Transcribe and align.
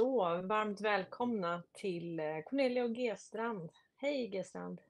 Så 0.00 0.42
varmt 0.42 0.80
välkomna 0.80 1.62
till 1.72 2.20
eh, 2.20 2.24
Cornelia 2.46 2.84
och 2.84 2.94
G-strand. 2.94 3.70
Hej 3.96 4.28
G-strand! 4.28 4.80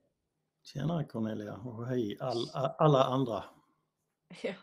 Tjena 0.63 1.05
Cornelia 1.05 1.55
och 1.55 1.87
hej 1.87 2.17
all, 2.21 2.51
alla 2.79 3.05
andra. 3.05 3.45
Ja, 4.43 4.55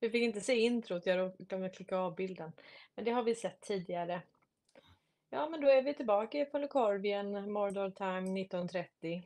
vi 0.00 0.10
fick 0.10 0.22
inte 0.22 0.40
se 0.40 0.54
introt, 0.54 1.06
jag 1.06 1.36
glömde 1.38 1.68
klicka 1.68 1.96
av 1.96 2.14
bilden. 2.14 2.52
Men 2.94 3.04
det 3.04 3.10
har 3.10 3.22
vi 3.22 3.34
sett 3.34 3.60
tidigare. 3.60 4.22
Ja, 5.30 5.48
men 5.48 5.60
då 5.60 5.68
är 5.68 5.82
vi 5.82 5.94
tillbaka 5.94 6.38
i 6.38 6.44
Polykorvien, 6.44 7.52
Mordor 7.52 7.90
Time 7.90 8.40
1930. 8.40 9.22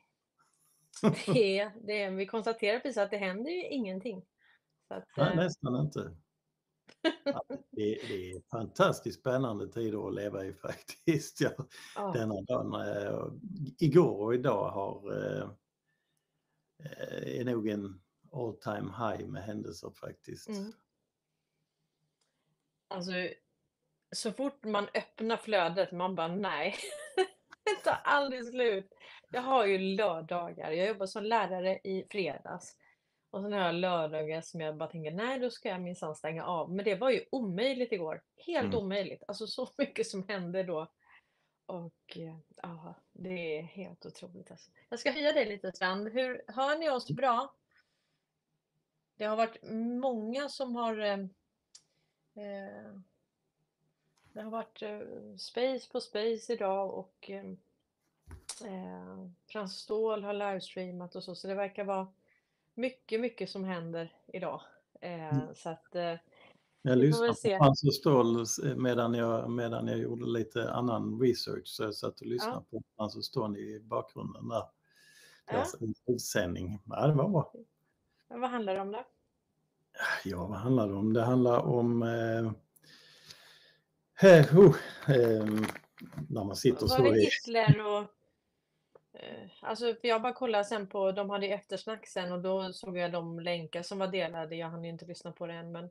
Det, 1.34 1.70
det, 1.80 2.10
vi 2.10 2.26
konstaterar 2.26 2.80
precis 2.80 2.98
att 2.98 3.10
det 3.10 3.16
händer 3.16 3.50
ju 3.50 3.68
ingenting. 3.68 4.24
Att, 4.88 5.08
Nej, 5.16 5.30
eh, 5.30 5.36
nästan 5.36 5.76
inte. 5.76 6.16
Ja, 7.24 7.42
det, 7.48 7.98
det, 8.08 8.32
är 8.32 8.40
fantastiskt 8.50 9.20
spännande 9.20 9.68
tider 9.68 10.08
att 10.08 10.14
leva 10.14 10.44
i 10.44 10.52
faktiskt. 10.62 11.40
Ja, 11.40 11.50
ja. 11.96 12.12
Denna 12.12 12.40
dagen, 12.40 12.74
äh, 12.74 13.26
igår 13.78 14.24
och 14.24 14.34
idag 14.34 14.70
har, 14.70 15.12
äh, 15.12 15.48
är 17.40 17.44
nog 17.44 17.68
en 17.68 18.00
all 18.32 18.56
time 18.56 18.92
high 18.98 19.28
med 19.28 19.42
händelser 19.42 19.90
faktiskt. 19.90 20.48
Mm. 20.48 20.72
Alltså, 22.88 23.12
så 24.12 24.32
fort 24.32 24.64
man 24.64 24.88
öppnar 24.94 25.36
flödet, 25.36 25.92
man 25.92 26.14
bara 26.14 26.28
nej, 26.28 26.74
det 27.64 27.84
tar 27.84 28.00
aldrig 28.04 28.46
slut. 28.46 28.92
Jag 29.30 29.42
har 29.42 29.66
ju 29.66 29.78
lördagar, 29.78 30.70
jag 30.70 30.88
jobbar 30.88 31.06
som 31.06 31.24
lärare 31.24 31.78
i 31.84 32.06
fredags. 32.10 32.76
Och 33.30 33.42
sen 33.42 33.52
har 33.52 33.60
jag 33.60 33.74
lördagar 33.74 34.40
som 34.40 34.60
jag 34.60 34.76
bara 34.76 34.88
tänker, 34.88 35.10
nej 35.10 35.38
då 35.38 35.50
ska 35.50 35.68
jag 35.68 35.80
minsann 35.80 36.14
stänga 36.14 36.44
av. 36.44 36.72
Men 36.72 36.84
det 36.84 36.94
var 36.94 37.10
ju 37.10 37.24
omöjligt 37.30 37.92
igår. 37.92 38.22
Helt 38.36 38.74
mm. 38.74 38.78
omöjligt. 38.78 39.22
Alltså 39.28 39.46
så 39.46 39.68
mycket 39.78 40.06
som 40.06 40.28
hände 40.28 40.62
då. 40.62 40.86
Och 41.66 42.16
eh, 42.16 42.36
ja, 42.62 42.94
det 43.12 43.58
är 43.58 43.62
helt 43.62 44.06
otroligt. 44.06 44.50
Alltså. 44.50 44.70
Jag 44.88 44.98
ska 44.98 45.10
höja 45.10 45.32
dig 45.32 45.46
lite 45.46 45.72
Strand. 45.72 46.08
Hur, 46.08 46.42
hör 46.46 46.78
ni 46.78 46.90
oss 46.90 47.10
bra? 47.10 47.54
Det 49.16 49.24
har 49.24 49.36
varit 49.36 49.62
många 50.00 50.48
som 50.48 50.76
har 50.76 50.98
eh, 50.98 51.18
eh 52.34 52.94
Det 54.32 54.42
har 54.42 54.50
varit 54.50 54.82
eh, 54.82 55.00
space 55.38 55.90
på 55.92 56.00
space 56.00 56.52
idag 56.52 56.94
och 56.94 57.30
eh, 57.30 57.44
eh 58.64 59.26
Frans 59.46 59.78
Ståhl 59.78 60.24
har 60.24 60.34
livestreamat 60.34 61.16
och 61.16 61.24
så. 61.24 61.34
Så 61.34 61.48
det 61.48 61.54
verkar 61.54 61.84
vara 61.84 62.12
mycket, 62.74 63.20
mycket 63.20 63.50
som 63.50 63.64
händer 63.64 64.12
idag. 64.32 64.62
Eh, 65.00 65.34
mm. 65.34 65.54
Så 65.54 65.68
att, 65.68 65.94
eh, 65.94 66.14
jag 66.82 66.98
lyssnade 66.98 67.32
på 67.32 67.38
Frans 67.58 67.84
och 67.84 67.94
Ståhl 67.94 68.46
medan 68.76 69.14
jag, 69.14 69.50
medan 69.50 69.86
jag 69.86 69.98
gjorde 69.98 70.26
lite 70.26 70.70
annan 70.70 71.20
research. 71.20 71.66
Så 71.66 71.82
jag 71.82 71.94
satt 71.94 72.20
och 72.20 72.26
lyssnade 72.26 72.64
ja. 72.70 72.78
på 72.78 72.82
Frans 72.96 73.16
och 73.16 73.24
Ståhl 73.24 73.56
i 73.56 73.80
bakgrunden 73.80 74.48
där. 74.48 74.62
Deras 75.50 75.76
ja. 75.80 76.14
utsändning. 76.14 76.82
Ja, 76.86 77.06
det 77.06 77.14
var 77.14 77.28
bra. 77.28 77.52
Men 78.28 78.40
vad 78.40 78.50
handlar 78.50 78.74
det 78.74 78.80
om 78.80 78.92
då? 78.92 79.04
Ja, 80.24 80.46
vad 80.46 80.58
handlar 80.58 80.88
det 80.88 80.94
om? 80.94 81.12
Det 81.12 81.22
handlar 81.22 81.60
om 81.60 82.02
eh, 82.02 82.46
eh, 84.30 84.58
oh, 84.58 84.76
eh, 85.08 85.46
när 86.28 86.44
man 86.44 86.56
sitter 86.56 86.86
så. 86.86 87.02
Var 87.02 87.12
det 87.12 87.20
Hitler 87.20 87.86
och 87.86 88.02
Eh, 88.02 88.06
alltså, 89.60 89.94
för 89.94 90.08
jag 90.08 90.22
bara 90.22 90.32
kollade 90.32 90.64
sen 90.64 90.86
på, 90.86 91.12
de 91.12 91.30
hade 91.30 91.46
eftersnack 91.46 92.06
sen 92.06 92.32
och 92.32 92.40
då 92.40 92.72
såg 92.72 92.98
jag 92.98 93.12
de 93.12 93.40
länkar 93.40 93.82
som 93.82 93.98
var 93.98 94.08
delade. 94.08 94.56
Jag 94.56 94.68
hann 94.68 94.84
inte 94.84 95.06
lyssna 95.06 95.32
på 95.32 95.46
det 95.46 95.54
än, 95.54 95.72
men 95.72 95.84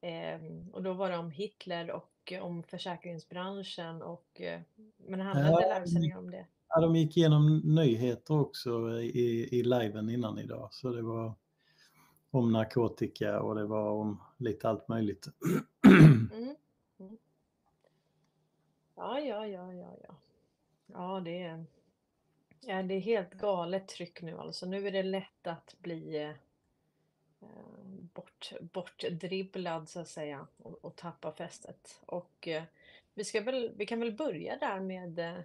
eh, 0.00 0.40
och 0.72 0.82
då 0.82 0.92
var 0.92 1.10
det 1.10 1.16
om 1.16 1.30
Hitler 1.30 1.90
och 1.90 2.32
om 2.40 2.62
försäkringsbranschen 2.62 4.02
och 4.02 4.40
eh, 4.40 4.60
men 4.96 5.18
det 5.18 5.24
handlade 5.24 5.66
ja, 5.66 5.74
livesändningar 5.74 6.18
om 6.18 6.30
det. 6.30 6.46
Ja, 6.68 6.80
de 6.80 6.96
gick 6.96 7.16
igenom 7.16 7.58
nyheter 7.64 8.40
också 8.40 9.00
i, 9.00 9.48
i 9.52 9.62
liven 9.62 10.10
innan 10.10 10.38
idag, 10.38 10.68
så 10.72 10.92
det 10.92 11.02
var 11.02 11.34
om 12.30 12.52
narkotika 12.52 13.40
och 13.40 13.54
det 13.54 13.66
var 13.66 13.90
om 13.90 14.20
lite 14.36 14.68
allt 14.68 14.88
möjligt. 14.88 15.28
Mm. 16.32 16.56
Mm. 16.98 17.18
Ja, 18.94 19.20
ja, 19.20 19.46
ja, 19.46 19.74
ja, 19.74 19.96
ja. 20.02 20.14
Ja, 20.86 21.20
det 21.24 21.42
är 21.42 21.64
Ja, 22.60 22.82
det 22.82 22.94
är 22.94 23.00
helt 23.00 23.34
galet 23.34 23.88
tryck 23.88 24.22
nu 24.22 24.38
alltså. 24.38 24.66
Nu 24.66 24.86
är 24.86 24.92
det 24.92 25.02
lätt 25.02 25.46
att 25.46 25.76
bli 25.78 26.16
eh, 26.16 26.32
bort, 28.14 28.52
bortdribblad 28.60 29.88
så 29.88 30.00
att 30.00 30.08
säga 30.08 30.46
och, 30.56 30.84
och 30.84 30.96
tappa 30.96 31.32
fästet. 31.32 32.00
Och 32.06 32.48
eh, 32.48 32.62
vi, 33.14 33.24
ska 33.24 33.40
väl, 33.40 33.72
vi 33.76 33.86
kan 33.86 34.00
väl 34.00 34.12
börja 34.12 34.56
där 34.56 34.80
med, 34.80 35.18
eh, 35.18 35.40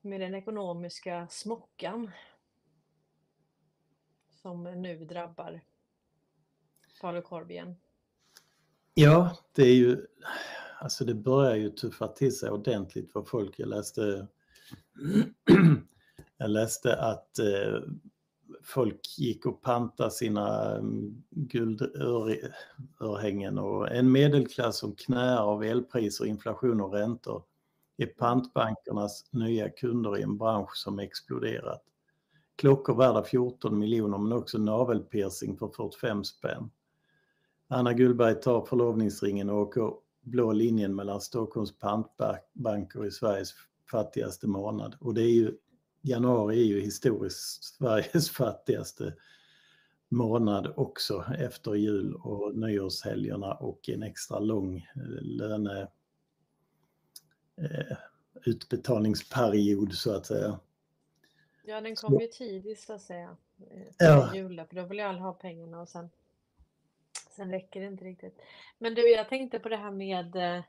med 0.00 0.20
den 0.20 0.34
ekonomiska 0.34 1.28
smockan 1.30 2.10
som 4.30 4.64
nu 4.64 5.04
drabbar 5.04 5.60
Falukorv 7.00 7.74
Ja, 8.94 9.36
det 9.52 9.62
är 9.62 9.74
ju, 9.74 10.06
alltså 10.78 11.04
det 11.04 11.14
börjar 11.14 11.56
ju 11.56 11.70
tuffa 11.70 12.08
till 12.08 12.36
sig 12.36 12.50
ordentligt 12.50 13.12
för 13.12 13.22
folk. 13.22 13.58
Jag 13.58 13.68
läste 13.68 14.28
Jag 16.38 16.50
läste 16.50 16.96
att 16.96 17.38
eh, 17.38 17.80
folk 18.62 19.18
gick 19.18 19.46
och 19.46 19.62
pantade 19.62 20.10
sina 20.10 20.76
mm, 20.76 21.22
guldörhängen 21.30 22.38
och 23.58 23.92
en 23.92 24.12
medelklass 24.12 24.78
som 24.78 24.94
knäar 24.94 25.38
av 25.38 25.64
elpriser, 25.64 26.24
inflation 26.24 26.80
och 26.80 26.92
räntor 26.92 27.42
är 27.96 28.06
pantbankernas 28.06 29.24
nya 29.30 29.68
kunder 29.68 30.18
i 30.18 30.22
en 30.22 30.38
bransch 30.38 30.76
som 30.76 30.98
exploderat. 30.98 31.82
Klockor 32.56 32.94
värda 32.94 33.22
14 33.22 33.78
miljoner 33.78 34.18
men 34.18 34.32
också 34.32 34.58
navelpiercing 34.58 35.56
för 35.56 35.68
45 35.68 36.24
spänn. 36.24 36.70
Anna 37.68 37.92
Gullberg 37.92 38.40
tar 38.40 38.64
förlovningsringen 38.66 39.50
och 39.50 39.58
åker 39.58 39.92
blå 40.20 40.52
linjen 40.52 40.94
mellan 40.94 41.20
Stockholms 41.20 41.78
pantbanker 41.78 43.06
i 43.06 43.10
Sveriges 43.10 43.52
fattigaste 43.90 44.46
månad. 44.46 44.96
Och 45.00 45.14
det 45.14 45.22
är 45.22 45.34
ju, 45.34 45.52
januari 46.02 46.60
är 46.60 46.64
ju 46.64 46.80
historiskt 46.80 47.64
Sveriges 47.64 48.30
fattigaste 48.36 49.14
månad 50.08 50.72
också 50.76 51.24
efter 51.38 51.74
jul 51.74 52.14
och 52.14 52.56
nyårshelgerna 52.56 53.54
och 53.54 53.88
en 53.88 54.02
extra 54.02 54.38
lång 54.38 54.76
eh, 54.76 55.22
löne 55.22 55.88
eh, 57.56 57.96
utbetalningsperiod 58.44 59.92
så 59.94 60.16
att 60.16 60.26
säga. 60.26 60.60
Ja, 61.62 61.80
den 61.80 61.96
kom 61.96 62.20
ju 62.20 62.26
tidigt 62.26 62.80
så 62.80 62.92
att 62.92 63.02
säga. 63.02 63.36
Eh, 63.70 63.86
ja. 63.98 64.34
Jul, 64.34 64.64
för 64.68 64.76
då 64.76 64.82
vill 64.82 64.98
ju 64.98 65.04
alla 65.04 65.18
ha 65.18 65.32
pengarna 65.32 65.80
och 65.80 65.88
sen, 65.88 66.10
sen 67.36 67.50
räcker 67.50 67.80
det 67.80 67.86
inte 67.86 68.04
riktigt. 68.04 68.38
Men 68.78 68.94
du, 68.94 69.10
jag 69.10 69.28
tänkte 69.28 69.58
på 69.58 69.68
det 69.68 69.76
här 69.76 69.90
med 69.90 70.36
eh, 70.36 70.62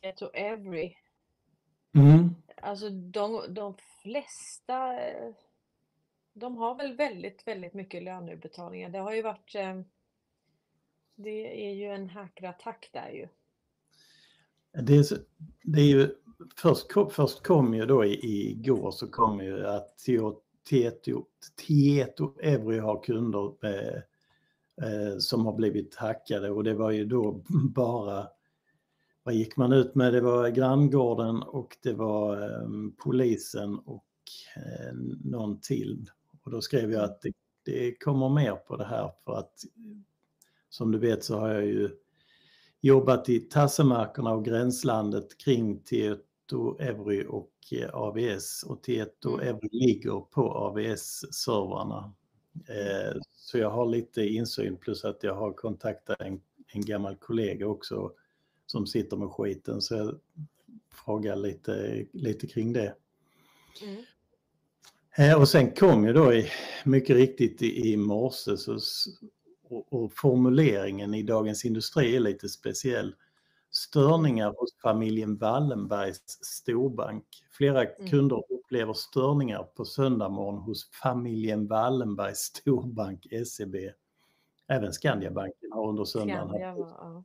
Tieto 0.00 0.30
Every. 0.34 0.94
Mm. 1.96 2.34
Alltså 2.62 2.90
de, 2.90 3.42
de 3.48 3.74
flesta, 4.02 4.92
de 6.32 6.56
har 6.56 6.74
väl 6.74 6.96
väldigt, 6.96 7.48
väldigt 7.48 7.74
mycket 7.74 8.02
löneutbetalningar. 8.02 8.88
Det 8.90 8.98
har 8.98 9.14
ju 9.14 9.22
varit, 9.22 9.54
eh, 9.54 9.80
det 11.14 11.66
är 11.68 11.74
ju 11.74 11.86
en 11.86 12.10
hackerattack 12.10 12.90
där 12.92 13.10
ju. 13.10 13.28
Det 14.82 14.96
är, 14.96 15.18
det 15.62 15.80
är 15.80 15.86
ju, 15.86 16.10
först, 16.56 16.86
först 17.10 17.42
kom 17.42 17.74
ju 17.74 17.86
då 17.86 18.04
igår 18.04 18.90
så 18.90 19.06
kom 19.06 19.40
ju 19.40 19.66
att 19.66 19.98
Tieto, 20.68 21.24
Tieto 21.66 22.34
Evry 22.40 22.78
har 22.78 23.02
kunder 23.02 23.52
med, 23.60 24.02
eh, 24.82 25.18
som 25.18 25.46
har 25.46 25.52
blivit 25.52 25.94
hackade 25.94 26.50
och 26.50 26.64
det 26.64 26.74
var 26.74 26.90
ju 26.90 27.04
då 27.04 27.42
bara 27.74 28.28
vad 29.26 29.34
gick 29.34 29.56
man 29.56 29.72
ut 29.72 29.94
med? 29.94 30.12
Det 30.12 30.20
var 30.20 30.48
granngården 30.48 31.42
och 31.42 31.76
det 31.82 31.92
var 31.92 32.42
eh, 32.42 32.68
polisen 32.96 33.78
och 33.78 34.04
eh, 34.56 34.94
någon 35.24 35.60
till. 35.60 36.10
Och 36.42 36.50
då 36.50 36.60
skrev 36.60 36.92
jag 36.92 37.04
att 37.04 37.22
det, 37.22 37.32
det, 37.64 37.94
kommer 37.94 38.28
mer 38.28 38.52
på 38.52 38.76
det 38.76 38.84
här 38.84 39.12
för 39.24 39.32
att 39.38 39.52
som 40.68 40.92
du 40.92 40.98
vet 40.98 41.24
så 41.24 41.38
har 41.38 41.48
jag 41.48 41.66
ju 41.66 41.90
jobbat 42.80 43.28
i 43.28 43.40
tassemarkerna 43.40 44.32
och 44.32 44.44
gränslandet 44.44 45.38
kring 45.38 45.82
Tieto 45.82 46.78
Evry 46.80 47.24
och 47.28 47.52
eh, 47.72 47.94
AVS 47.94 48.62
och 48.62 48.82
Tieto 48.82 49.34
mm. 49.34 49.48
Evry 49.48 49.68
ligger 49.72 50.20
på 50.20 50.42
AVS-servrarna. 50.42 52.12
Eh, 52.68 53.20
så 53.32 53.58
jag 53.58 53.70
har 53.70 53.86
lite 53.86 54.22
insyn 54.22 54.76
plus 54.76 55.04
att 55.04 55.22
jag 55.22 55.34
har 55.34 55.52
kontaktat 55.52 56.20
en, 56.20 56.40
en 56.72 56.84
gammal 56.84 57.16
kollega 57.16 57.66
också 57.66 58.12
som 58.66 58.86
sitter 58.86 59.16
med 59.16 59.30
skiten 59.30 59.80
så 59.80 59.94
jag 59.94 60.20
frågar 60.90 61.36
lite, 61.36 62.06
lite 62.12 62.46
kring 62.46 62.72
det. 62.72 62.94
Mm. 63.82 64.04
Eh, 65.18 65.40
och 65.40 65.48
sen 65.48 65.70
kom 65.70 66.06
ju 66.06 66.12
då 66.12 66.32
i, 66.32 66.50
mycket 66.84 67.16
riktigt 67.16 67.62
i, 67.62 67.92
i 67.92 67.96
morse 67.96 68.56
så, 68.56 68.78
och, 69.68 69.92
och, 69.92 70.12
formuleringen 70.12 71.14
i 71.14 71.22
Dagens 71.22 71.64
Industri 71.64 72.16
är 72.16 72.20
lite 72.20 72.48
speciell. 72.48 73.14
Störningar 73.70 74.54
hos 74.56 74.76
familjen 74.82 75.36
Wallenbergs 75.36 76.44
storbank. 76.44 77.24
Flera 77.50 77.84
Mm. 77.84 78.10
kunder 78.10 78.42
upplever 78.52 78.92
störningar 78.92 79.62
på 79.62 79.84
söndagmorgon 79.84 80.58
hos 80.58 80.90
familjen 80.90 81.66
Wallenbergs 81.66 82.38
storbank 82.38 83.26
SEB. 83.46 83.76
Även 84.68 84.92
Skandiabanken 84.92 85.72
har 85.72 85.88
under 85.88 86.04
söndagen 86.04 86.48
Skandia 86.48 86.68
haft 86.68 86.78
ja. 86.78 87.24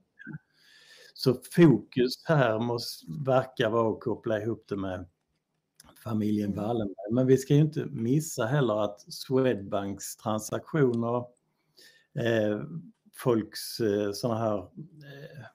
Så 1.13 1.35
fokus 1.51 2.23
här 2.25 2.59
måste 2.59 3.05
verka 3.25 3.69
vara 3.69 3.93
att 3.93 3.99
koppla 3.99 4.41
ihop 4.41 4.65
det 4.67 4.75
med 4.77 5.05
familjen 6.03 6.51
Mm. 6.53 6.63
Wallenberg. 6.63 7.11
Men 7.11 7.27
vi 7.27 7.37
ska 7.37 7.53
ju 7.53 7.59
inte 7.61 7.85
missa 7.85 8.45
heller 8.45 8.83
att 8.83 9.01
Swedbanks 9.13 10.15
transaktioner, 10.17 11.17
eh, 12.13 12.61
folks 13.13 13.79
eh, 13.79 14.11
sådana 14.11 14.39
här, 14.39 14.57
eh, 14.57 15.45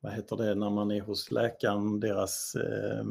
vad 0.00 0.12
heter 0.12 0.36
det 0.36 0.54
när 0.54 0.70
man 0.70 0.90
är 0.90 1.00
hos 1.00 1.30
läkaren, 1.30 2.00
deras 2.00 2.54
eh, 2.54 3.04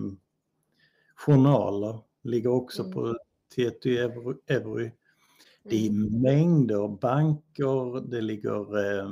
journaler 1.16 2.00
ligger 2.24 2.50
också 2.50 2.82
Mm. 2.82 2.94
på 2.94 3.18
TT 3.56 3.98
Euro-. 3.98 4.92
Det 5.64 5.76
är 5.86 5.90
Mm. 5.90 6.22
mängder 6.22 6.88
banker, 6.88 8.02
det 8.10 8.22
ligger 8.22 8.78
eh, 9.00 9.10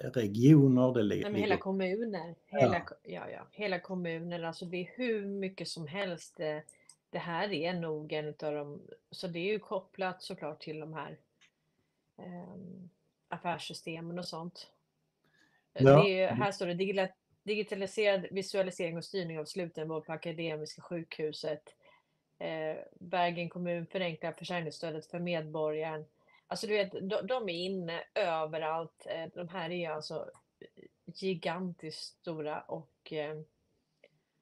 regioner, 0.00 0.94
det 0.94 1.02
li- 1.02 1.14
Nej, 1.14 1.22
men 1.22 1.32
ligger 1.32 1.46
hela 1.48 1.56
kommuner. 1.56 2.34
Hela, 2.46 2.80
ko- 2.80 2.94
ja, 3.02 3.30
ja, 3.30 3.46
hela 3.52 3.78
kommuner. 3.78 4.42
Alltså 4.42 4.64
det 4.64 4.76
är 4.76 4.90
hur 4.94 5.26
mycket 5.26 5.68
som 5.68 5.86
helst. 5.86 6.36
Det, 6.36 6.62
det 7.10 7.18
här 7.18 7.52
är 7.52 7.74
nog 7.74 8.12
en 8.12 8.24
utav 8.24 8.54
de... 8.54 8.80
Så 9.10 9.26
det 9.26 9.38
är 9.38 9.52
ju 9.52 9.58
kopplat 9.58 10.22
såklart 10.22 10.60
till 10.60 10.80
de 10.80 10.94
här 10.94 11.16
ehm, 12.16 12.90
affärssystemen 13.28 14.18
och 14.18 14.28
sånt. 14.28 14.70
Ja. 15.72 16.02
Det 16.02 16.20
är, 16.20 16.28
här 16.28 16.52
står 16.52 16.66
det 16.66 17.08
digitaliserad 17.42 18.26
visualisering 18.30 18.96
och 18.96 19.04
styrning 19.04 19.38
av 19.38 19.44
slutenvård 19.44 20.06
på 20.06 20.12
Akademiska 20.12 20.82
sjukhuset. 20.82 21.62
Eh, 22.38 22.76
Bergen 23.00 23.48
kommun 23.48 23.86
förenklar 23.86 24.32
försörjningsstödet 24.32 25.06
för 25.06 25.18
medborgaren. 25.18 26.04
Alltså 26.50 26.66
du 26.66 26.72
vet, 26.72 26.92
de, 26.92 27.26
de 27.26 27.48
är 27.48 27.64
inne 27.64 28.02
överallt. 28.14 29.06
Eh, 29.06 29.30
De 29.34 29.48
här 29.48 29.70
är 29.70 29.90
alltså 29.90 30.30
gigantiskt 31.04 32.20
stora 32.20 32.60
och 32.60 33.12
eh, 33.12 33.40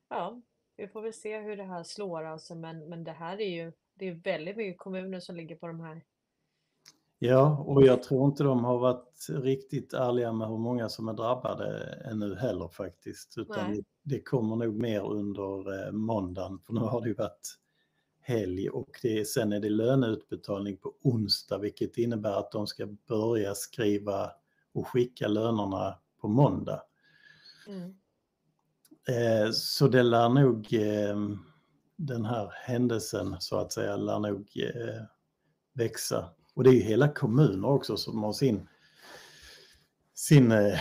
ja, 0.09 0.41
vi 0.77 0.89
får 0.89 1.03
väl 1.03 1.13
se 1.13 1.39
hur 1.39 1.57
det 1.57 1.65
här 1.65 1.83
slår 1.83 2.25
alltså. 2.25 2.55
Men, 2.55 2.89
men 2.89 3.05
det 3.05 3.13
här 3.13 3.41
är 3.41 3.49
ju, 3.49 3.73
det 3.95 4.09
är 4.09 4.15
väldigt 4.15 4.57
mycket 4.57 4.79
kommuner 4.79 5.21
som 5.21 5.37
ligger 5.37 5.57
på 5.57 5.67
de 5.67 5.81
här. 5.81 6.05
Ja, 7.19 7.65
och 7.67 7.83
jag 7.83 8.03
tror 8.03 8.27
inte 8.27 8.43
de 8.45 8.65
har 8.65 8.79
varit 8.79 9.27
riktigt 9.29 9.93
ärliga 9.93 10.33
med 10.33 10.49
hur 10.49 10.59
många 10.59 10.89
som 10.89 11.09
är 11.09 11.13
drabbade 11.13 11.95
ännu 12.11 12.35
heller 12.37 12.69
faktiskt. 12.69 13.39
Utan 13.39 13.71
Nej. 13.71 13.85
det 14.03 14.21
kommer 14.21 14.57
nog 14.57 14.75
mer 14.75 15.13
under 15.13 15.87
eh, 15.87 15.93
måndagen, 15.93 16.59
för 16.59 16.73
nu 16.73 16.81
har 16.81 17.01
det 17.01 17.09
ju 17.09 17.15
varit 17.15 17.59
helg 18.29 18.71
och 18.71 18.99
det, 19.03 19.29
sen 19.29 19.53
är 19.53 19.61
det 19.61 19.71
löneutbetalning 19.71 20.77
på 20.77 20.95
onsdag, 21.03 21.59
vilket 21.59 21.99
innebär 21.99 22.39
att 22.39 22.53
de 22.53 22.67
ska 22.67 22.87
börja 22.87 23.55
skriva 23.55 24.31
och 24.73 24.89
skicka 24.89 25.29
lönerna 25.29 25.99
på 26.21 26.29
måndag. 26.29 26.83
Mm. 27.69 27.95
Eh, 29.09 29.51
så 29.53 29.89
det 29.89 30.03
lär 30.03 30.29
nog, 30.29 30.75
eh, 30.75 31.17
den 31.97 32.25
här 32.25 32.53
händelsen 32.55 33.37
så 33.41 33.57
att 33.57 33.73
säga, 33.73 33.97
lär 33.97 34.19
nog 34.19 34.51
eh, 34.57 35.03
växa. 35.73 36.29
Och 36.55 36.65
det 36.65 36.71
är 36.71 36.75
ju 36.75 36.81
hela 36.81 37.09
kommuner 37.09 37.69
också 37.69 37.97
som 37.97 38.23
har 38.23 38.33
sin, 38.33 38.69
sin 40.19 40.53
eh, 40.53 40.79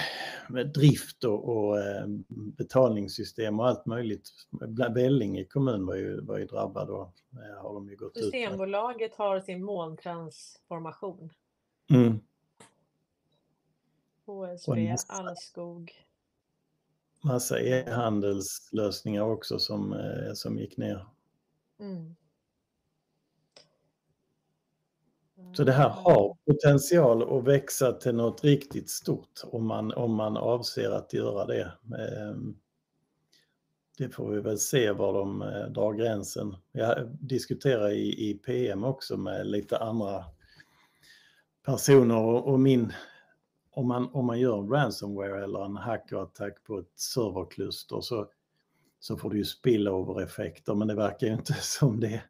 drift 0.73 1.23
och, 1.23 1.49
och 1.57 1.79
eh, 1.79 2.07
betalningssystem 2.27 3.59
och 3.59 3.67
allt 3.67 3.85
möjligt. 3.85 4.29
Vellinge 4.95 5.43
kommun 5.45 5.85
var 5.85 5.95
ju, 5.95 6.21
var 6.21 6.37
ju 6.37 6.45
drabbad 6.45 6.89
och 6.89 7.13
eh, 7.33 7.61
har 7.61 7.73
de 7.73 7.89
ju 7.89 7.95
gått 7.95 8.17
ut 8.17 8.23
med. 8.23 8.23
Systembolaget 8.23 9.15
har 9.15 9.39
sin 9.39 9.63
molntransformation. 9.63 11.29
Mm. 11.89 12.19
HSB, 14.25 14.89
massa- 14.91 15.13
Allskog. 15.13 15.91
Massa 17.23 17.59
e-handelslösningar 17.59 19.21
också 19.21 19.59
som, 19.59 19.95
som 20.33 20.57
gick 20.59 20.77
ner. 20.77 21.05
Mm. 21.79 22.15
Så 25.53 25.63
det 25.63 25.71
här 25.71 25.89
har 25.89 26.37
potential 26.45 27.37
att 27.37 27.43
växa 27.43 27.91
till 27.91 28.15
något 28.15 28.43
riktigt 28.43 28.89
stort 28.89 29.41
om 29.43 29.65
man, 29.65 29.93
om 29.93 30.15
man 30.15 30.37
avser 30.37 30.91
att 30.91 31.13
göra 31.13 31.45
det. 31.45 31.71
Ehm, 31.97 32.55
det 33.97 34.09
får 34.09 34.31
vi 34.31 34.39
väl 34.39 34.59
se 34.59 34.91
var 34.91 35.13
de 35.13 35.41
eh, 35.41 35.67
drar 35.67 35.93
gränsen. 35.93 36.55
Jag 36.71 37.17
diskuterar 37.19 37.89
i, 37.89 38.29
i 38.29 38.33
PM 38.33 38.83
också 38.83 39.17
med 39.17 39.47
lite 39.47 39.77
andra 39.77 40.25
personer 41.65 42.17
och, 42.17 42.59
min, 42.59 42.93
om 43.71 43.87
man, 43.87 44.09
om 44.13 44.25
man 44.25 44.39
gör 44.39 44.59
en 44.59 44.69
ransomware 44.69 45.43
eller 45.43 45.65
en 45.65 45.77
hackerattack 45.77 46.63
på 46.63 46.79
ett 46.79 46.99
serverkluster 46.99 48.01
så, 48.01 48.27
så 48.99 49.17
får 49.17 49.29
du 49.29 49.37
ju 49.37 49.45
spillover-effekter 49.45 50.75
men 50.75 50.87
det 50.87 50.95
verkar 50.95 51.27
ju 51.27 51.33
inte 51.33 51.53
som 51.61 51.99
det. 51.99 52.21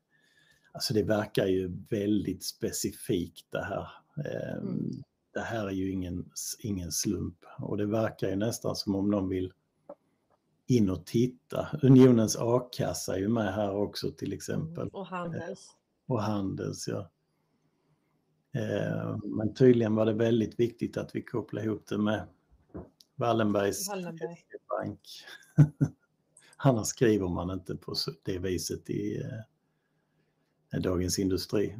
Alltså 0.78 0.94
det 0.94 1.04
verkar 1.04 1.46
ju 1.46 1.72
väldigt 1.90 2.44
specifikt 2.44 3.46
det 3.52 3.64
här. 3.64 3.88
Ehm, 4.26 4.68
Mm. 4.68 5.04
Det 5.34 5.40
här 5.40 5.68
är 5.68 5.72
ju 5.72 5.92
ingen, 5.92 6.32
ingen 6.60 6.92
slump 6.92 7.38
och 7.60 7.78
det 7.78 7.86
verkar 7.86 8.30
ju 8.30 8.36
nästan 8.36 8.76
som 8.76 8.96
om 8.96 9.12
de 9.12 9.30
vill 9.30 9.54
in 10.68 10.90
och 10.90 11.06
titta. 11.06 11.68
Unionens 11.82 12.38
a-kassa 12.40 13.16
är 13.16 13.20
ju 13.20 13.28
med 13.28 13.54
här 13.54 13.76
också 13.76 14.12
till 14.12 14.34
exempel. 14.34 14.82
Mm. 14.84 14.90
Och 14.94 15.08
Handels. 15.08 15.68
Och 16.06 16.22
Handels, 16.22 16.88
ja. 16.88 17.10
Eh, 18.52 19.18
Men 19.24 19.54
tydligen 19.54 19.96
var 19.96 20.06
det 20.06 20.14
väldigt 20.14 20.60
viktigt 20.60 20.98
att 20.98 21.16
vi 21.16 21.22
kopplade 21.22 21.66
ihop 21.66 21.88
det 21.88 21.98
med 21.98 22.28
Wallenbergs 23.16 23.90
Wallenberg. 23.90 24.38
bank. 24.70 25.02
Annars 26.58 26.88
skriver 26.88 27.28
man 27.28 27.52
inte 27.52 27.76
på 27.76 27.94
det 28.24 28.40
viset 28.40 28.90
i 28.90 29.22
eh, 29.22 29.40
Dagens 30.72 31.20
Industri. 31.20 31.80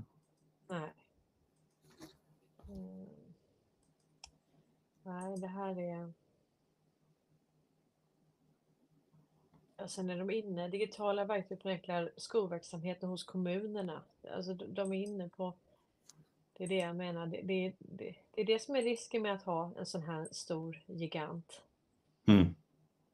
Nej. 0.68 0.94
Mm. 2.70 3.08
Nej, 5.04 5.38
det 5.38 5.48
här 5.48 5.80
är... 5.80 6.14
Och 9.76 9.92
sen 9.92 10.10
är 10.10 10.18
de 10.18 10.32
inne, 10.32 10.68
digitala 10.68 11.26
verktyg 11.26 11.62
förenklar 11.62 12.12
skolverksamheten 12.18 13.10
hos 13.10 13.24
kommunerna. 13.24 14.02
Alltså 14.32 14.54
de 14.54 14.94
är 14.94 15.04
inne 15.04 15.30
på, 15.30 15.54
det 16.54 16.64
är 16.64 16.68
det 16.68 16.76
jag 16.76 16.96
menar, 16.96 17.28
det, 17.28 17.42
det, 17.42 17.74
det, 17.80 18.16
det 18.32 18.42
är 18.42 18.46
det 18.46 18.62
som 18.62 18.76
är 18.76 18.82
risken 18.82 19.22
med 19.22 19.34
att 19.34 19.44
ha 19.44 19.72
en 19.78 19.86
sån 19.86 20.04
här 20.04 20.28
stor 20.32 20.84
gigant. 20.86 21.62
Mm. 22.28 22.56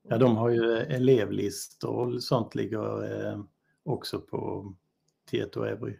Ja, 0.02 0.18
de 0.18 0.38
har 0.38 0.50
ju 0.50 0.78
elevlistor 0.78 2.16
och 2.16 2.24
sånt 2.24 2.56
ligger 2.56 3.28
eh, 3.28 3.44
också 3.84 4.22
på 4.22 4.74
Tieto 5.26 5.64
Evry. 5.64 6.00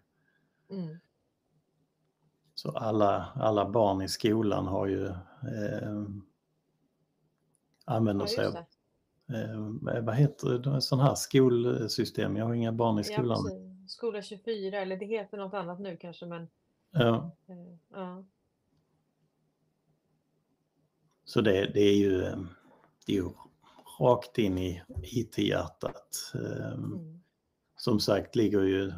Mm. 0.70 0.98
Så 2.56 2.72
alla, 2.72 3.26
alla 3.36 3.70
barn 3.70 4.02
i 4.02 4.08
skolan 4.10 4.68
har 4.68 4.88
ju 4.88 5.06
eh, 5.08 6.04
använder 7.86 8.26
Ja, 8.26 8.30
sig 8.30 8.46
av, 8.46 8.56
eh, 9.96 10.02
vad 10.04 10.16
heter 10.16 10.50
det, 10.60 10.82
sån 10.82 11.00
här 11.00 11.16
skolsystem. 11.16 12.36
Jag 12.38 12.46
har 12.46 12.54
inga 12.54 12.72
barn 12.72 13.00
i 13.00 13.02
Ja, 13.02 13.14
skolan. 13.18 13.44
precis. 13.44 13.92
Skola 13.92 14.22
24, 14.22 14.78
eller 14.80 14.98
det 14.98 15.06
heter 15.06 15.38
något 15.38 15.54
annat 15.54 15.80
nu 15.80 15.98
kanske, 15.98 16.26
men 16.26 16.48
Ja, 16.92 17.32
eh, 17.48 17.78
ja. 17.92 18.24
så 21.26 21.42
det, 21.42 21.72
det 21.74 21.80
är 21.82 21.96
ju, 21.98 22.24
eh, 22.24 22.38
det 23.06 23.12
är 23.14 23.16
ju 23.18 23.30
rakt 24.00 24.38
in 24.38 24.58
i 24.58 24.84
IT-hjärtat. 25.04 26.32
Eh, 26.36 26.74
Mm. 26.74 27.20
Som 27.78 28.00
sagt 28.00 28.36
ligger 28.36 28.62
ju, 28.62 28.92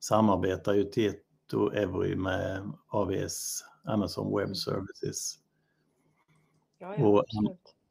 samarbetar 0.00 0.74
ju 0.74 0.84
Tieto 0.84 1.70
Evry 1.72 2.16
med 2.16 2.72
AWS, 2.88 3.64
Amazon 3.84 4.36
Web 4.36 4.44
Mm. 4.44 4.54
Services. 4.54 5.38
Ja, 6.78 6.94
ja, 6.98 7.04
Och-. 7.06 7.24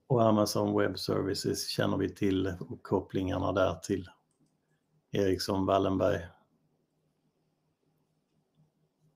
Och 0.08 0.22
Amazon 0.24 0.78
Web 0.78 1.00
Services 1.00 1.68
känner 1.68 1.98
vi 1.98 2.10
till 2.16 2.54
och 2.70 2.84
kopplingarna 2.84 3.52
där 3.52 3.76
till 3.76 4.10
Ericsson 5.12 5.66
Wallenberg. 5.66 6.26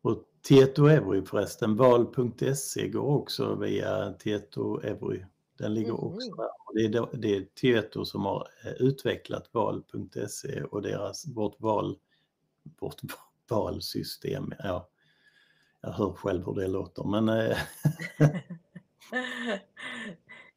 Och 0.02 0.24
Tieto 0.42 0.86
Evry 0.88 1.26
förresten, 1.26 1.76
val.se 1.76 2.90
går 2.90 3.02
också 3.18 3.56
via 3.56 4.14
Tieto 4.14 4.82
Evry. 4.82 5.26
Den 5.58 5.74
ligger 5.74 5.92
Mhm. 5.94 6.00
också 6.04 6.30
där. 6.36 6.50
Och 6.66 6.74
det, 6.76 6.86
är, 6.86 7.18
det 7.18 7.36
är 7.36 7.42
Tieto 7.56 8.06
som 8.06 8.26
har 8.26 8.48
eh, 8.66 8.72
utvecklat 8.74 9.50
val.se 9.54 10.64
och 10.64 10.82
deras, 10.82 11.28
vårt, 11.28 11.62
val, 11.62 11.98
vårt 12.80 13.02
valsystem. 13.50 14.54
Ja, 14.60 14.90
jag 15.82 15.92
hör 15.92 16.14
själv 16.14 16.46
hur 16.46 16.54
det 16.54 16.68
låter 16.68 17.04
men 17.04 17.30
eh, 17.30 17.58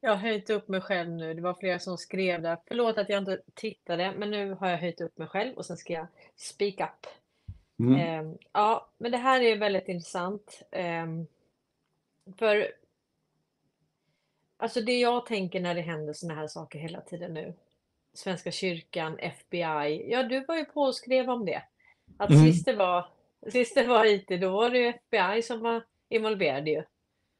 Jag 0.00 0.10
har 0.10 0.16
höjt 0.16 0.50
upp 0.50 0.68
mig 0.68 0.80
själv 0.80 1.10
nu. 1.10 1.34
Det 1.34 1.42
var 1.42 1.54
flera 1.54 1.78
som 1.78 1.98
skrev 1.98 2.42
där. 2.42 2.58
Förlåt 2.66 2.98
att 2.98 3.08
jag 3.08 3.18
inte 3.18 3.42
tittade, 3.54 4.14
men 4.16 4.30
nu 4.30 4.54
har 4.54 4.68
jag 4.68 4.78
höjt 4.78 5.00
upp 5.00 5.18
mig 5.18 5.28
själv 5.28 5.56
och 5.56 5.66
sen 5.66 5.76
ska 5.76 5.92
jag 5.92 6.06
speak 6.36 6.80
up. 6.80 7.06
Mm. 7.78 8.00
Ehm, 8.00 8.38
ja, 8.52 8.88
men 8.98 9.12
det 9.12 9.18
här 9.18 9.40
är 9.40 9.56
väldigt 9.56 9.88
intressant. 9.88 10.62
Ehm, 10.70 11.26
för 12.38 12.72
alltså 14.56 14.80
det 14.80 15.00
jag 15.00 15.26
tänker 15.26 15.60
när 15.60 15.75
det 15.75 15.80
händer 15.80 16.12
såna 16.12 16.34
här 16.34 16.48
saker 16.48 16.78
hela 16.78 17.00
tiden 17.00 17.34
nu. 17.34 17.54
Svenska 18.12 18.50
kyrkan, 18.50 19.18
FBI. 19.18 20.10
Ja, 20.10 20.22
du 20.22 20.44
var 20.44 20.56
ju 20.56 20.64
på 20.64 20.80
och 20.80 20.94
skrev 20.94 21.30
om 21.30 21.44
det. 21.44 21.62
Att 22.16 22.30
Mm. 22.30 22.44
sist 22.44 22.64
det 22.64 22.72
var, 22.76 23.08
sist 23.50 23.75
det 23.75 23.86
var 23.86 24.04
IT, 24.04 24.40
då 24.40 24.50
var 24.50 24.70
det 24.70 24.78
ju 24.78 24.88
FBI 24.88 25.42
som 25.42 25.60
var 25.60 25.82
involverade 26.08 26.70
ju. 26.70 26.82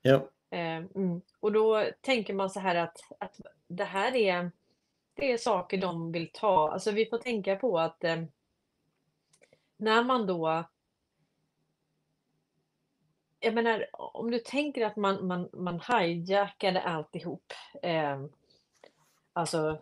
Ja. 0.03 0.15
Eh, 0.51 0.77
mm. 0.77 1.21
Och 1.41 1.53
då 1.53 1.85
tänker 2.01 2.35
man 2.35 2.51
så 2.51 2.61
här 2.61 2.75
att, 2.75 2.99
att 3.19 3.41
det 3.69 3.85
här 3.85 4.15
är, 4.15 4.51
det 5.15 5.33
är 5.33 5.39
saker 5.39 5.79
de 5.79 6.13
vill 6.13 6.31
ta. 6.33 6.73
Alltså 6.73 6.91
vi 6.91 7.07
får 7.07 7.19
tänka 7.19 7.57
på 7.57 7.79
att 7.79 8.05
eh, 8.05 8.23
när 9.77 10.05
man 10.05 10.27
då 10.27 10.65
jag 13.41 13.55
menar, 13.55 13.87
om 13.93 14.31
du 14.31 14.39
tänker 14.39 14.87
att 14.87 14.97
man, 14.97 15.27
man, 15.27 15.49
man 15.53 15.81
hijackade 15.81 16.83
alltihop, 16.83 17.53
eh, 17.83 18.25
alltså 19.33 19.79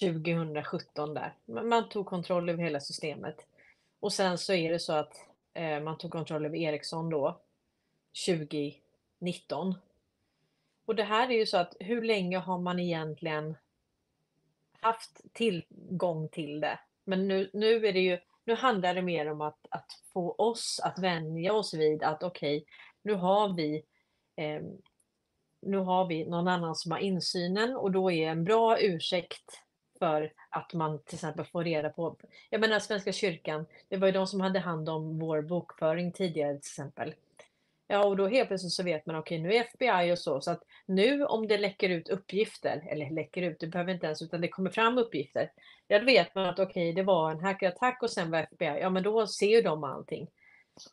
2017 0.00 1.14
där. 1.14 1.34
Man 1.44 1.68
man 1.68 1.88
tog 1.88 2.06
kontroll 2.06 2.48
över 2.48 2.62
hela 2.62 2.80
systemet. 2.80 3.46
Och 4.02 4.12
sen 4.12 4.38
så 4.38 4.52
är 4.52 4.72
det 4.72 4.78
så 4.78 4.92
att 4.92 5.26
eh, 5.54 5.80
man 5.80 5.98
tog 5.98 6.10
kontroll 6.10 6.46
över 6.46 6.56
Ericsson 6.56 7.10
då, 7.10 7.40
2019. 8.26 9.74
Och 10.84 10.94
det 10.94 11.02
här 11.02 11.30
är 11.30 11.34
ju 11.34 11.46
så 11.46 11.56
att 11.56 11.76
hur 11.80 12.02
länge 12.02 12.38
har 12.38 12.58
man 12.58 12.78
egentligen 12.78 13.56
haft 14.80 15.20
tillgång 15.32 16.28
till 16.28 16.60
det? 16.60 16.78
Men 17.04 17.28
nu, 17.28 17.50
nu 17.52 17.86
är 17.86 17.92
det 17.92 18.00
ju, 18.00 18.18
nu 18.44 18.54
handlar 18.54 18.94
det 18.94 19.02
mer 19.02 19.30
om 19.30 19.40
att, 19.40 19.66
att 19.70 19.92
få 20.12 20.32
oss 20.32 20.80
att 20.84 20.98
vänja 20.98 21.52
oss 21.52 21.74
vid 21.74 22.02
att 22.02 22.22
okej, 22.22 22.64
nu 23.02 23.14
har 23.14 23.54
vi 23.54 23.84
eh, 24.36 24.62
nu 25.60 25.76
har 25.76 26.06
vi 26.06 26.24
någon 26.24 26.48
annan 26.48 26.74
som 26.74 26.92
har 26.92 26.98
insynen 26.98 27.76
och 27.76 27.90
då 27.90 28.10
är 28.10 28.28
en 28.28 28.44
bra 28.44 28.80
ursäkt 28.80 29.62
för 29.98 30.32
att 30.52 30.74
man 30.74 31.02
till 31.02 31.14
exempel 31.14 31.44
får 31.44 31.64
reda 31.64 31.90
på, 31.90 32.16
jag 32.50 32.60
menar 32.60 32.78
Svenska 32.78 33.12
kyrkan, 33.12 33.66
det 33.88 33.96
var 33.96 34.06
ju 34.06 34.12
de 34.12 34.26
som 34.26 34.40
hade 34.40 34.58
hand 34.58 34.88
om 34.88 35.18
vår 35.18 35.42
bokföring 35.42 36.12
tidigare 36.12 36.52
till 36.52 36.58
exempel. 36.58 37.14
Ja, 37.86 38.04
och 38.04 38.16
då 38.16 38.28
helt 38.28 38.48
plötsligt 38.48 38.72
så 38.72 38.82
vet 38.82 39.06
man, 39.06 39.16
okej, 39.16 39.38
nu 39.38 39.54
är 39.54 39.60
FBI 39.60 40.12
och 40.12 40.18
så, 40.18 40.40
så 40.40 40.50
att 40.50 40.62
nu 40.86 41.24
om 41.24 41.48
det 41.48 41.58
läcker 41.58 41.88
ut 41.88 42.08
uppgifter, 42.08 42.84
eller 42.88 43.10
läcker 43.10 43.42
ut, 43.42 43.60
det 43.60 43.66
behöver 43.66 43.92
inte 43.92 44.06
ens, 44.06 44.22
utan 44.22 44.40
det 44.40 44.48
kommer 44.48 44.70
fram 44.70 44.98
uppgifter, 44.98 45.50
ja, 45.88 45.98
då 45.98 46.04
vet 46.04 46.34
man 46.34 46.46
att 46.46 46.58
okej, 46.58 46.92
det 46.92 47.02
var 47.02 47.30
en 47.30 47.40
hackerattack 47.40 48.02
och 48.02 48.10
sen 48.10 48.30
var 48.30 48.38
FBI, 48.38 48.80
ja, 48.80 48.90
men 48.90 49.02
då 49.02 49.26
ser 49.26 49.46
ju 49.46 49.62
de 49.62 49.84
allting. 49.84 50.28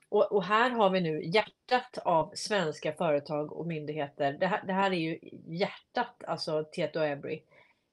Och, 0.09 0.31
och 0.31 0.43
här 0.43 0.69
har 0.69 0.89
vi 0.89 1.01
nu 1.01 1.23
hjärtat 1.23 1.97
av 1.97 2.31
svenska 2.35 2.93
företag 2.93 3.53
och 3.53 3.67
myndigheter. 3.67 4.37
Det 4.39 4.47
här, 4.47 4.63
det 4.67 4.73
här 4.73 4.91
är 4.91 4.97
ju 4.97 5.19
hjärtat, 5.47 6.23
alltså 6.27 6.63
Tieto 6.63 6.99
Every. 6.99 7.41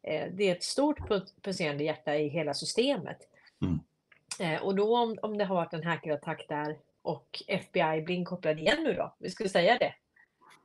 Eh, 0.07 0.29
det 0.33 0.49
är 0.49 0.53
ett 0.53 0.63
stort 0.63 0.99
pu- 0.99 1.41
pulserande 1.43 1.85
hjärta 1.85 2.17
i 2.17 2.29
hela 2.29 2.55
systemet. 2.55 3.19
Mm. 3.63 3.79
Eh, 4.41 4.63
och 4.63 4.75
då 4.75 4.97
om, 4.99 5.19
om 5.23 5.39
det 5.39 5.45
har 5.45 5.55
varit 5.55 5.73
en 5.73 5.85
hackerattack 5.85 6.47
där 6.49 6.77
och 7.03 7.43
FBI 7.47 8.03
blir 8.03 8.17
inkopplad 8.17 8.59
igen 8.59 8.85
nu 8.85 8.93
då, 8.95 9.15
vi 9.19 9.31
skulle 9.31 9.49
säga 9.49 9.79
det. 9.79 9.95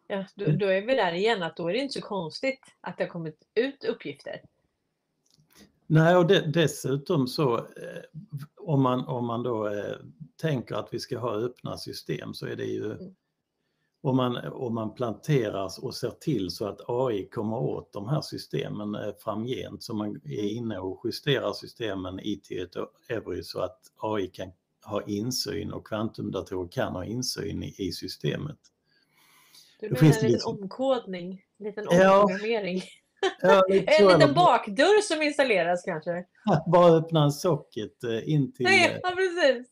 Ja, 0.08 0.26
då, 0.36 0.46
Mm. 0.46 0.58
då 0.60 0.66
är 0.68 0.82
vi 0.82 0.96
där 0.96 1.14
igen 1.14 1.44
att 1.44 1.56
då 1.58 1.68
är 1.70 1.74
det 1.74 1.80
inte 1.80 1.94
så 1.94 2.02
konstigt 2.02 2.60
att 2.82 2.98
det 2.98 3.04
har 3.04 3.10
kommit 3.10 3.38
ut 3.56 3.84
uppgifter. 3.84 4.42
Nej, 5.88 6.16
och 6.16 6.28
de, 6.28 6.40
dessutom 6.42 7.28
så 7.28 7.58
eh, 7.58 7.64
om 8.56 8.82
man, 8.82 9.08
om 9.08 9.26
man 9.26 9.44
då 9.44 9.68
eh, 9.68 9.96
tänker 10.42 10.76
att 10.76 10.94
vi 10.94 11.00
ska 11.00 11.18
ha 11.20 11.32
öppna 11.36 11.78
system 11.78 12.34
så 12.34 12.46
är 12.48 12.56
det 12.56 12.66
ju 12.66 12.86
Mm. 12.86 13.16
Om 14.04 14.18
man, 14.18 14.38
om 14.38 14.76
man 14.76 14.94
planterar 14.94 15.86
och 15.86 15.96
ser 15.96 16.10
till 16.10 16.50
så 16.50 16.68
att 16.68 16.82
AI 16.88 17.26
kommer 17.30 17.58
åt 17.58 17.94
de 17.94 18.10
här 18.10 18.22
systemen 18.22 18.96
eh, 18.96 19.14
framgent 19.20 19.84
så 19.84 19.94
man 19.94 20.10
är 20.26 20.40
Mm. 20.44 20.58
inne 20.58 20.78
och 20.80 21.02
justerar 21.06 21.54
systemen 21.54 22.20
i 22.20 22.36
Tieto 22.44 22.80
och 22.82 23.12
Every 23.12 23.44
så 23.44 23.60
att 23.62 23.80
AI 23.98 24.28
kan 24.28 24.52
ha 24.86 25.02
insyn 25.08 25.72
och 25.72 25.88
kvantumdatorer 25.88 26.68
kan 26.72 26.94
ha 26.94 27.06
insyn 27.06 27.64
i, 27.64 27.76
i 27.78 27.92
systemet. 27.92 28.58
Du 29.80 29.90
menar 29.90 30.00
en 30.02 30.08
liten 30.08 30.32
liksom- 30.32 30.58
omkodning, 30.62 31.42
en 31.60 31.66
liten 31.66 31.88
omprogrammering. 31.88 32.82
Ja, 33.42 33.64
En 33.70 34.08
liten 34.08 34.34
bakdörr 34.34 35.02
som 35.02 35.22
installeras 35.22 35.84
kanske? 35.84 36.26
Bara 36.72 36.92
öppna 36.92 37.24
en 37.24 37.32
socket 37.32 38.04
eh, 38.04 38.30
in 38.30 38.54
till, 38.54 38.64
Nej, 38.64 38.90
eh, 38.90 39.00
ja, 39.04 39.10
precis. 39.16 39.71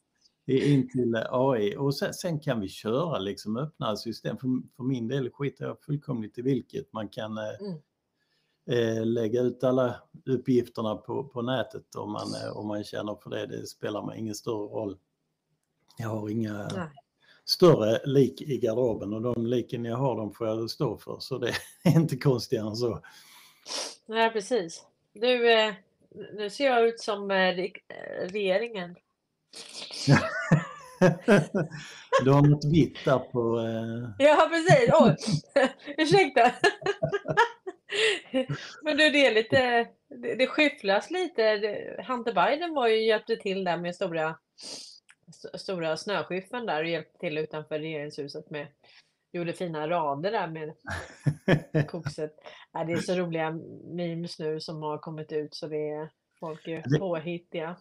In 0.53 0.89
till 0.89 1.15
AI 1.29 1.75
och 1.77 1.95
sen, 1.95 2.13
sen 2.13 2.39
kan 2.39 2.59
vi 2.61 2.67
köra 2.69 3.19
liksom 3.19 3.57
öppna 3.57 3.95
system. 3.95 4.37
För, 4.37 4.47
för 4.75 4.83
min 4.83 5.07
del 5.07 5.29
skiter 5.31 5.65
jag 5.65 5.81
fullkomligt 5.81 6.37
i 6.37 6.41
vilket. 6.41 6.93
Man 6.93 7.09
kan 7.09 7.37
eh, 7.37 7.43
Mm. 7.59 8.97
eh, 8.97 9.05
lägga 9.05 9.41
ut 9.41 9.63
alla 9.63 9.95
uppgifterna 10.25 10.95
på, 10.95 11.23
på 11.23 11.41
nätet 11.41 11.95
om 11.95 12.11
man, 12.11 12.27
eh, 12.43 12.57
om 12.57 12.67
man 12.67 12.83
känner 12.83 13.15
för 13.15 13.29
det. 13.29 13.45
Det 13.45 13.67
spelar 13.67 14.05
mig 14.05 14.19
ingen 14.19 14.35
större 14.35 14.67
roll. 14.67 14.97
Jag 15.97 16.09
har 16.09 16.29
inga 16.29 16.53
Nej. 16.67 16.87
större 17.45 17.99
lik 18.05 18.41
i 18.41 18.57
garderoben 18.57 19.13
och 19.13 19.21
de 19.21 19.45
liken 19.45 19.85
jag 19.85 19.97
har 19.97 20.15
de 20.17 20.33
får 20.33 20.47
jag 20.47 20.69
stå 20.69 20.97
för. 20.97 21.17
Så 21.19 21.37
det 21.37 21.53
är 21.83 21.95
inte 21.95 22.17
konstigare 22.17 22.67
än 22.67 22.75
så. 22.75 22.99
Nej, 24.05 24.31
precis. 24.31 24.85
Du, 25.13 25.51
eh, 25.53 25.73
nu 26.33 26.49
ser 26.49 26.65
jag 26.65 26.87
ut 26.87 26.99
som 26.99 27.31
eh, 27.31 27.33
re- 27.35 27.77
eh, 27.87 28.27
regeringen. 28.29 28.95
Du 32.23 32.31
har 32.31 32.41
något 32.41 32.65
vitt 32.65 33.05
där 33.05 33.19
på... 33.19 33.59
Eh, 33.59 34.25
Ja, 34.25 34.49
precis. 34.51 34.89
Oj, 34.93 35.15
ursäkta. 35.97 36.51
Men 38.83 38.97
du, 38.97 39.09
det 39.09 39.25
är 39.25 39.33
lite, 39.33 39.87
det, 40.09 40.35
det 40.35 40.47
skyfflas 40.47 41.11
lite. 41.11 41.41
Hunter 42.07 42.33
Biden 42.33 42.73
var 42.73 42.87
ju 42.87 43.05
hjälpte 43.05 43.35
till 43.35 43.63
där 43.63 43.77
med 43.77 43.95
stora, 43.95 44.35
st- 45.29 45.57
stora 45.57 45.97
snöskyffeln 45.97 46.65
där 46.65 46.83
och 46.83 46.89
hjälpte 46.89 47.19
till 47.19 47.37
utanför 47.37 47.79
regeringshuset 47.79 48.49
med, 48.49 48.67
gjorde 49.31 49.53
fina 49.53 49.87
rader 49.89 50.31
där 50.31 50.47
med 50.47 50.73
kokset. 51.87 52.35
Ja, 52.73 52.83
det 52.83 52.93
är 52.93 52.97
så 52.97 53.13
roliga 53.15 53.51
memes 53.83 54.39
nu 54.39 54.59
som 54.59 54.83
har 54.83 54.97
kommit 54.97 55.31
ut 55.31 55.55
så 55.55 55.67
det 55.67 55.89
är 55.89 56.09
folk 56.39 56.67
är 56.67 56.99
påhittiga. 56.99 57.75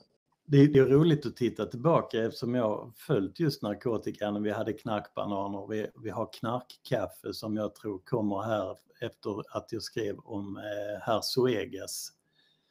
Det, 0.51 0.67
det 0.67 0.79
är 0.79 0.85
roligt 0.85 1.27
att 1.27 1.37
titta 1.37 1.67
tillbaka 1.67 2.25
eftersom 2.25 2.55
jag 2.55 2.93
följt 2.97 3.41
just 3.41 3.63
narkotikan. 3.63 4.43
Vi 4.43 4.51
hade 4.51 4.73
knarkbananer, 4.73 5.67
vi, 5.67 5.87
vi 6.03 6.11
har 6.11 6.29
knarkkaffe 6.33 7.35
som 7.35 7.57
jag 7.57 7.75
tror 7.75 7.99
kommer 7.99 8.43
här 8.43 8.79
efter 9.01 9.57
att 9.57 9.73
jag 9.73 9.83
skrev 9.83 10.19
om 10.19 10.57
eh, 10.57 11.01
herr 11.01 11.21
Suegas 11.21 12.13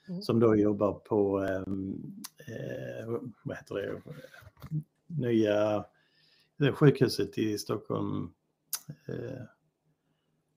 Mm. 0.09 0.21
som 0.21 0.39
då 0.39 0.55
jobbar 0.55 0.93
på, 0.93 1.43
eh, 1.43 1.55
eh, 2.55 3.19
vad 3.43 3.57
heter 3.57 3.75
det, 3.75 4.01
nya 5.07 5.85
det 6.57 6.71
sjukhuset 6.71 7.37
i 7.37 7.57
Stockholm. 7.57 8.33
Eh, 9.05 9.41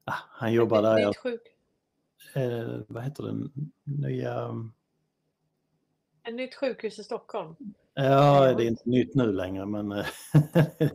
ah, 0.04 0.14
han 0.30 0.52
jobbar 0.52 0.82
där, 0.82 0.94
Nytt 0.94 1.04
ja. 1.04 1.12
sjuk, 1.22 1.42
eh, 2.34 2.80
vad 2.88 3.04
heter 3.04 3.22
det, 3.22 3.50
nya 3.84 4.54
ett 6.30 6.36
nytt 6.36 6.54
sjukhus 6.54 6.98
i 6.98 7.04
Stockholm. 7.04 7.56
Ja, 7.94 8.54
det 8.54 8.64
är 8.64 8.66
inte 8.66 8.88
nytt 8.88 9.14
nu 9.14 9.32
längre 9.32 9.66
men 9.66 9.92
eh, 9.92 10.06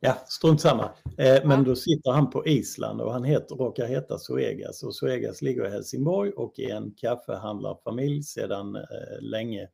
ja, 0.00 0.14
strunt 0.26 0.60
samma. 0.60 0.90
Eh, 1.18 1.46
Men 1.46 1.64
då 1.64 1.76
sitter 1.76 2.10
han 2.10 2.30
på 2.30 2.46
Island 2.46 3.00
och 3.00 3.12
han 3.12 3.24
heter, 3.24 3.54
råkar 3.54 3.86
heta 3.86 4.18
Suegas 4.18 4.82
och 4.82 4.94
Suegas 4.94 5.42
ligger 5.42 5.66
i 5.66 5.70
Helsingborg 5.70 6.30
och 6.30 6.60
är 6.60 6.74
en 6.74 6.94
kaffehandlarfamilj 6.96 8.22
sedan 8.22 8.76
eh, 8.76 8.82
länge. 9.20 9.68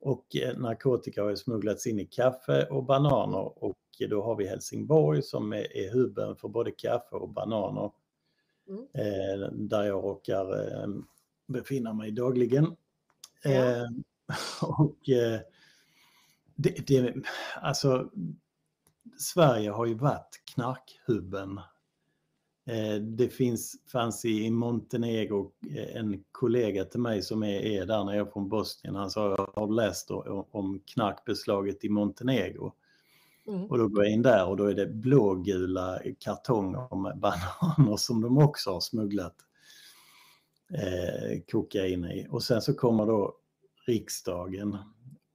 Och 0.00 0.26
narkotika 0.56 1.22
har 1.22 1.34
smugglats 1.34 1.86
in 1.86 2.00
i 2.00 2.04
kaffe 2.06 2.66
och 2.70 2.84
bananer 2.84 3.64
och 3.64 3.78
då 4.10 4.22
har 4.22 4.36
vi 4.36 4.46
Helsingborg 4.46 5.22
som 5.22 5.52
är, 5.52 5.76
är 5.76 5.92
hubben 5.92 6.36
för 6.36 6.48
både 6.48 6.70
kaffe 6.70 7.16
och 7.16 7.28
bananer. 7.28 7.90
Mm. 8.68 9.68
Där 9.68 9.84
jag 9.84 10.04
råkar 10.04 10.46
befinna 11.48 11.92
mig 11.92 12.10
dagligen. 12.10 12.76
Ja. 13.42 13.50
Eh, 13.50 13.86
och 14.62 15.08
eh, 15.08 15.40
det, 16.54 16.86
det, 16.86 17.14
alltså 17.62 18.10
Sverige 19.18 19.70
har 19.70 19.86
ju 19.86 19.94
varit 19.94 20.42
knarkhubben. 20.54 21.60
Eh, 22.66 22.94
det 22.94 23.28
finns, 23.28 23.76
fanns 23.92 24.24
i 24.24 24.50
Montenegro 24.50 25.52
en 25.94 26.24
kollega 26.32 26.84
till 26.84 27.00
mig 27.00 27.22
som 27.22 27.42
är, 27.42 27.60
är 27.60 27.86
där 27.86 28.04
när 28.04 28.14
jag 28.14 28.26
är 28.26 28.30
från 28.30 28.48
Bosnien. 28.48 28.94
Han 28.94 29.10
sa 29.10 29.30
jag 29.30 29.50
har 29.54 29.72
läst 29.72 30.10
om, 30.10 30.44
om 30.50 30.80
knarkbeslaget 30.86 31.84
i 31.84 31.88
Montenegro. 31.88 32.72
Mm. 33.48 33.64
Och 33.64 33.78
då 33.78 33.88
går 33.88 34.04
jag 34.04 34.12
in 34.12 34.22
där 34.22 34.48
och 34.48 34.56
då 34.56 34.64
är 34.64 34.74
det 34.74 34.86
blågula 34.86 36.00
kartonger 36.18 36.96
med 36.96 37.18
bananer 37.18 37.96
som 37.96 38.20
de 38.20 38.38
också 38.38 38.72
har 38.72 38.80
smugglat 38.80 39.36
eh, 40.74 41.40
kokain 41.52 42.04
i. 42.04 42.26
Och 42.30 42.42
sen 42.42 42.62
så 42.62 42.74
kommer 42.74 43.06
då 43.06 43.36
riksdagen 43.86 44.78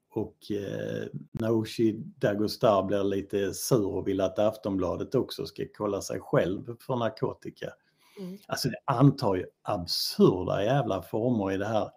och 0.10 0.52
eh, 0.52 1.08
Nooshi 1.32 1.94
Dagostar 1.98 2.84
blir 2.84 3.04
lite 3.04 3.54
sur 3.54 3.86
och 3.86 4.08
vill 4.08 4.22
att 4.22 4.40
Aftonbladet 4.40 5.16
också 5.16 5.46
ska 5.46 5.64
kolla 5.78 6.02
sig 6.02 6.20
själv 6.20 6.78
för 6.80 6.96
narkotika. 6.96 7.74
Mm. 8.20 8.38
Alltså 8.48 8.70
det 8.70 8.80
antar 8.86 9.36
ju 9.36 9.46
absurda 9.62 10.64
jävla 10.64 11.02
former 11.02 11.52
i 11.52 11.58
det 11.58 11.66
här. 11.66 11.90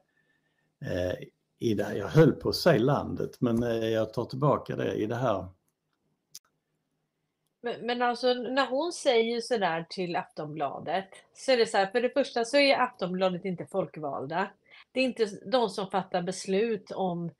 Eh, 0.80 1.14
i 1.58 1.74
det 1.74 1.84
här. 1.84 1.94
Jag 1.94 2.08
höll 2.08 2.32
på 2.32 2.48
att 2.48 2.56
säga 2.56 2.78
landet 2.78 3.40
men 3.40 3.62
eh, 3.62 3.88
jag 3.88 4.12
tar 4.12 4.24
tillbaka 4.24 4.76
det 4.76 4.92
i 4.92 5.06
det 5.06 5.14
här. 5.14 5.46
Men, 7.66 7.86
men 7.86 8.02
alltså 8.02 8.34
när 8.34 8.66
hon 8.66 8.92
säger 8.92 9.40
sådär 9.40 9.86
till 9.90 10.16
Aftonbladet 10.16 11.08
så 11.34 11.52
är 11.52 11.56
det 11.56 11.66
så 11.66 11.76
här, 11.76 11.86
för 11.86 12.00
det 12.00 12.10
första 12.10 12.44
så 12.44 12.56
är 12.56 12.78
Aftonbladet 12.78 13.44
inte 13.44 13.66
folkvalda. 13.66 14.50
Det 14.92 15.00
är 15.00 15.04
inte 15.04 15.26
de 15.46 15.70
som 15.70 15.90
fattar 15.90 16.22
beslut 16.22 16.90
om 16.90 17.30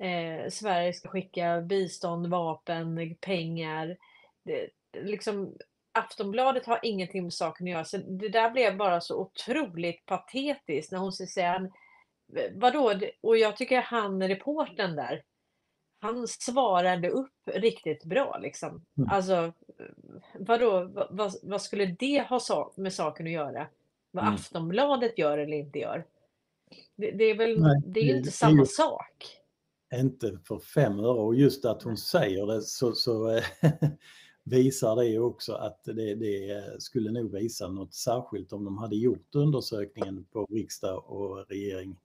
eh, 0.00 0.50
Sverige 0.50 0.92
ska 0.92 1.08
skicka 1.08 1.60
bistånd, 1.60 2.26
vapen, 2.26 3.16
pengar. 3.20 3.96
Det, 4.42 4.68
liksom, 4.92 5.54
Aftonbladet 5.92 6.66
har 6.66 6.80
ingenting 6.82 7.22
med 7.22 7.34
saken 7.34 7.66
att 7.66 7.70
göra. 7.70 7.84
Så 7.84 7.96
det 7.96 8.28
där 8.28 8.50
blev 8.50 8.76
bara 8.76 9.00
så 9.00 9.20
otroligt 9.20 10.06
patetiskt 10.06 10.92
när 10.92 10.98
hon 10.98 11.12
säger 11.12 11.70
vadå? 12.52 13.00
Och 13.20 13.36
jag 13.36 13.56
tycker 13.56 13.80
han 13.80 14.28
reporten 14.28 14.96
där, 14.96 15.22
han 16.02 16.28
svarade 16.28 17.10
upp 17.10 17.32
riktigt 17.44 18.04
bra 18.04 18.38
liksom. 18.42 18.84
Mm. 18.98 19.08
Alltså, 19.10 19.52
vadå, 20.34 20.90
vad, 21.10 21.34
vad 21.42 21.62
skulle 21.62 21.86
det 21.86 22.26
ha 22.28 22.72
med 22.76 22.92
saken 22.92 23.26
att 23.26 23.32
göra? 23.32 23.66
Vad 24.10 24.24
mm. 24.24 24.34
Aftonbladet 24.34 25.18
gör 25.18 25.38
eller 25.38 25.56
inte 25.56 25.78
gör? 25.78 26.06
Det, 26.96 27.10
det 27.10 27.24
är 27.24 27.34
väl 27.34 27.60
Nej, 27.60 27.82
det 27.86 28.00
är 28.00 28.04
ju 28.04 28.16
inte 28.16 28.28
det, 28.28 28.32
samma 28.32 28.60
det 28.60 28.66
sak. 28.66 29.38
Inte 29.94 30.38
för 30.44 30.58
fem 30.58 30.98
öre 30.98 31.20
och 31.20 31.34
just 31.34 31.64
att 31.64 31.82
hon 31.82 31.96
säger 31.96 32.46
det 32.46 32.62
så, 32.62 32.92
så 32.92 33.40
visar 34.44 34.96
det 34.96 35.18
också 35.18 35.52
att 35.52 35.84
det, 35.84 36.14
det, 36.14 36.64
skulle 36.82 37.10
nog 37.10 37.32
visa 37.32 37.68
något 37.68 37.94
särskilt 37.94 38.52
om 38.52 38.64
de 38.64 38.78
hade 38.78 38.96
gjort 38.96 39.34
undersökningen 39.34 40.24
på 40.24 40.46
riksdag 40.50 41.10
och 41.10 41.48
regering. 41.48 41.96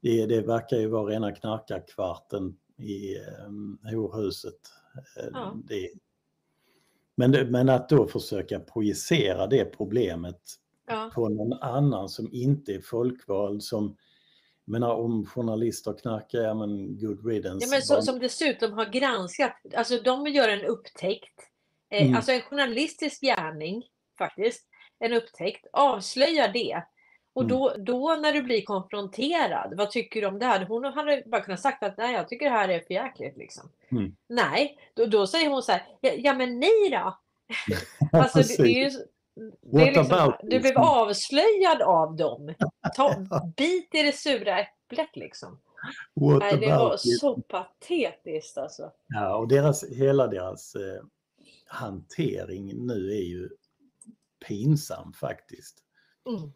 Det, 0.00 0.26
det 0.26 0.40
verkar 0.40 0.76
ju 0.76 0.88
vara 0.88 1.12
rena 1.12 1.32
knarkarkvarten 1.32 2.56
i 2.82 3.18
um, 3.46 3.78
horhuset. 3.82 4.60
Eh, 5.16 5.28
ja. 5.32 5.56
Det, 5.64 5.90
men, 7.14 7.50
men 7.50 7.68
att 7.68 7.88
då 7.88 8.06
försöka 8.06 8.60
projicera 8.60 9.46
det 9.46 9.64
problemet 9.64 10.40
ja. 10.86 11.10
på 11.14 11.28
någon 11.28 11.52
annan 11.52 12.08
som 12.08 12.28
inte 12.32 12.74
är 12.74 12.80
folkvald 12.80 13.62
som 13.62 13.96
menar 14.64 14.94
om 14.94 15.26
journalister 15.26 15.92
knarkar, 15.92 16.42
ja 16.42 16.54
men 16.54 16.98
good 16.98 17.26
riddance. 17.26 17.66
Ja, 17.66 17.70
men 17.70 17.82
så, 17.82 18.02
som 18.02 18.18
dessutom 18.18 18.72
har 18.72 18.86
granskat, 18.86 19.52
alltså 19.76 20.00
de 20.00 20.26
gör 20.26 20.48
en 20.48 20.64
upptäckt, 20.64 21.40
eh, 21.90 22.02
mm. 22.02 22.16
alltså 22.16 22.32
en 22.32 22.40
journalistisk 22.40 23.20
gärning 23.20 23.84
faktiskt, 24.18 24.66
en 24.98 25.12
upptäckt, 25.12 25.66
avslöjar 25.72 26.52
det. 26.52 26.82
Och 27.32 27.42
mm. 27.42 27.56
då, 27.56 27.74
då 27.78 28.18
när 28.22 28.32
du 28.32 28.42
blir 28.42 28.62
konfronterad, 28.62 29.74
vad 29.76 29.90
tycker 29.90 30.20
du 30.20 30.26
om 30.26 30.38
det 30.38 30.46
här? 30.46 30.64
Hon 30.64 30.84
hade 30.84 31.22
bara 31.26 31.40
kunnat 31.40 31.60
sagt 31.60 31.82
att 31.82 31.96
nej, 31.96 32.14
jag 32.14 32.28
tycker 32.28 32.46
det 32.46 32.56
här 32.56 32.68
är 32.68 32.80
för 32.80 32.94
jäkligt 32.94 33.36
liksom. 33.36 33.70
Mm. 33.90 34.16
Nej, 34.28 34.78
då, 34.94 35.06
då 35.06 35.26
säger 35.26 35.50
hon 35.50 35.62
så 35.62 35.72
här, 35.72 35.86
ja, 36.00 36.10
ja 36.16 36.34
men 36.34 36.60
ni 36.60 36.88
då? 36.90 37.18
alltså 38.12 38.38
det, 38.38 38.62
det, 38.62 38.82
är 38.82 38.90
ju, 38.90 38.90
det 39.60 39.82
är 39.82 39.94
liksom, 39.94 40.32
du 40.42 40.60
blev 40.60 40.78
avslöjad 40.78 41.82
av 41.82 42.16
dem. 42.16 42.54
Ta, 42.96 43.14
bit 43.56 43.94
i 43.94 44.02
det 44.02 44.12
sura 44.12 44.58
äpplet 44.58 45.16
liksom. 45.16 45.60
What 46.14 46.38
Nej, 46.38 46.56
det 46.56 46.66
var 46.66 46.96
så 46.96 47.40
patetiskt 47.40 48.58
alltså. 48.58 48.92
Ja, 49.06 49.36
och 49.36 49.48
deras, 49.48 49.84
hela 49.90 50.26
deras 50.26 50.74
eh, 50.74 51.02
hantering 51.66 52.86
nu 52.86 53.10
är 53.10 53.22
ju 53.22 53.48
pinsam 54.48 55.12
faktiskt. 55.12 55.78
Mm. 56.28 56.52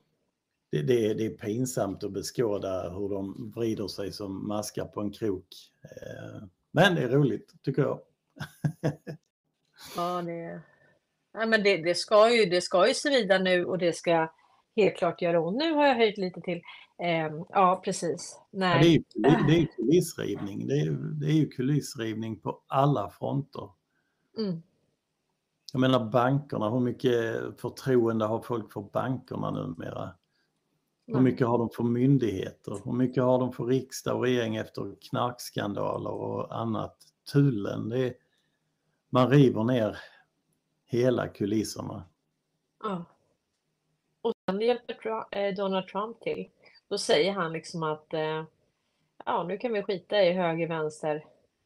Det, 0.74 0.82
det, 0.82 1.06
är, 1.06 1.14
det 1.14 1.26
är 1.26 1.30
pinsamt 1.30 2.04
att 2.04 2.12
beskåda 2.12 2.90
hur 2.90 3.08
de 3.08 3.52
vrider 3.56 3.88
sig 3.88 4.12
som 4.12 4.48
maskar 4.48 4.84
på 4.84 5.00
en 5.00 5.10
krok. 5.10 5.46
Eh, 5.82 6.42
men 6.70 6.94
det 6.94 7.02
är 7.02 7.08
roligt, 7.08 7.54
tycker 7.62 7.82
jag. 7.82 8.00
ja, 9.96 10.22
det, 10.22 10.60
Ja, 11.34 11.46
men 11.46 11.62
det, 11.62 11.76
det, 11.76 11.94
ska 11.94 12.34
ju, 12.34 12.46
det 12.46 12.60
ska 12.60 12.88
ju 12.88 12.94
svida 12.94 13.38
nu 13.38 13.64
och 13.64 13.78
det 13.78 13.92
ska 13.92 14.32
helt 14.76 14.96
klart 14.96 15.22
göra 15.22 15.40
ont. 15.40 15.56
Nu 15.56 15.72
har 15.72 15.86
jag 15.86 15.94
höjt 15.94 16.18
lite 16.18 16.40
till. 16.40 16.62
Eh, 17.02 17.32
ja, 17.48 17.80
precis. 17.84 18.40
Nej. 18.50 19.04
Ja, 19.14 19.20
det, 19.22 19.28
är, 19.28 19.46
det, 19.46 19.58
är 19.58 19.66
kulissrivning. 19.66 20.66
Det 20.66 20.74
är, 20.74 20.90
det 20.90 21.26
är 21.26 21.32
ju 21.32 21.48
kulissrivning 21.56 22.40
på 22.40 22.60
alla 22.66 23.10
fronter. 23.10 23.68
Mm. 24.38 24.62
Jag 25.72 25.80
menar 25.80 26.10
bankerna, 26.10 26.70
hur 26.70 26.80
mycket 26.80 27.36
förtroende 27.60 28.24
har 28.24 28.42
folk 28.42 28.72
för 28.72 28.80
bankerna 28.92 29.50
numera? 29.50 30.10
Hur 31.06 31.20
mycket 31.20 31.46
har 31.46 31.58
de 31.58 31.70
för 31.70 31.82
myndigheter? 31.82 32.80
Hur 32.84 32.92
mycket 32.92 33.22
har 33.22 33.38
de 33.38 33.52
för 33.52 33.64
riksdag 33.64 34.16
och 34.16 34.22
regering 34.22 34.56
efter 34.56 34.94
knarkskandaler 35.10 36.10
och 36.10 36.60
annat? 36.60 36.96
Tullen, 37.32 37.88
det 37.88 37.98
är, 37.98 38.14
man 39.10 39.30
river 39.30 39.64
ner 39.64 39.98
hela 40.86 41.28
kulisserna. 41.28 42.04
Ja. 42.82 43.04
Och 44.22 44.32
sen 44.46 44.60
hjälper 44.60 45.24
eh, 45.30 45.54
Donald 45.54 45.88
Trump 45.88 46.20
till. 46.20 46.48
Då 46.88 46.98
säger 46.98 47.32
han 47.32 47.52
liksom 47.52 47.82
att 47.82 48.14
eh, 48.14 48.44
ja, 49.24 49.42
nu 49.42 49.58
kan 49.58 49.72
vi 49.72 49.82
skita 49.82 50.22
i 50.22 50.32
höger, 50.32 50.68
vänster. 50.68 51.24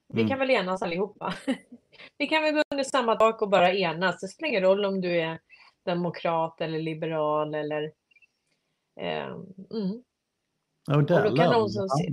Vi 0.09 0.21
mm. 0.21 0.29
kan 0.29 0.39
väl 0.39 0.51
enas 0.51 0.83
allihopa. 0.83 1.35
vi 2.19 2.27
kan 2.27 2.43
väl 2.43 2.55
gå 2.55 2.63
under 2.71 2.85
samma 2.85 3.17
tak 3.17 3.43
och 3.43 3.49
bara 3.49 3.73
enas. 3.73 4.21
Det 4.21 4.29
spelar 4.29 4.49
ingen 4.49 4.63
roll 4.63 4.85
om 4.85 5.01
du 5.01 5.21
är 5.21 5.39
demokrat 5.83 6.61
eller 6.61 6.79
liberal 6.79 7.55
eller... 7.55 7.93
Eh, 8.99 9.27
mm. 9.71 10.03
Och 10.91 11.05
där 11.05 11.25
och 11.25 11.31
då 11.31 11.37
kan 11.37 11.53
någon 11.53 11.71
som 11.71 11.89
se... 11.89 12.13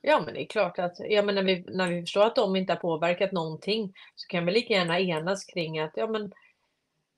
Ja, 0.00 0.22
men 0.24 0.34
det 0.34 0.42
är 0.42 0.46
klart 0.46 0.78
att 0.78 0.96
ja, 0.98 1.22
men 1.22 1.34
när, 1.34 1.42
vi, 1.42 1.64
när 1.68 1.90
vi 1.90 2.00
förstår 2.00 2.24
att 2.24 2.36
de 2.36 2.56
inte 2.56 2.72
har 2.72 2.80
påverkat 2.80 3.32
någonting 3.32 3.92
så 4.14 4.26
kan 4.28 4.46
vi 4.46 4.52
lika 4.52 4.74
gärna 4.74 5.00
enas 5.00 5.44
kring 5.44 5.78
att 5.78 5.92
ja, 5.94 6.06
men, 6.06 6.32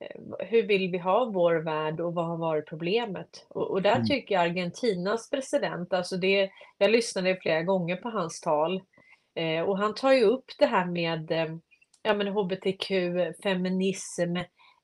eh, 0.01 0.47
hur 0.47 0.63
vill 0.63 0.91
vi 0.91 0.99
ha 0.99 1.25
vår 1.25 1.55
värld 1.55 2.01
och 2.01 2.15
vad 2.15 2.27
har 2.27 2.37
varit 2.37 2.69
problemet? 2.69 3.47
Och, 3.49 3.71
och 3.71 3.83
där 3.83 3.95
mm. 3.95 4.07
tycker 4.07 4.35
jag 4.35 4.43
Argentinas 4.43 5.31
president, 5.31 5.93
alltså 5.93 6.17
det, 6.17 6.51
jag 6.79 6.91
lyssnade 6.91 7.37
flera 7.37 7.63
gånger 7.63 7.97
på 7.97 8.09
hans 8.09 8.41
tal 8.41 8.83
eh, 9.35 9.63
och 9.63 9.79
han 9.79 9.95
tar 9.95 10.13
ju 10.13 10.25
upp 10.25 10.51
det 10.59 10.67
här 10.67 10.85
med 10.87 11.31
eh, 11.31 11.57
ja, 12.03 12.15
men 12.15 12.29
hbtq, 12.29 12.89
feminism 13.43 14.37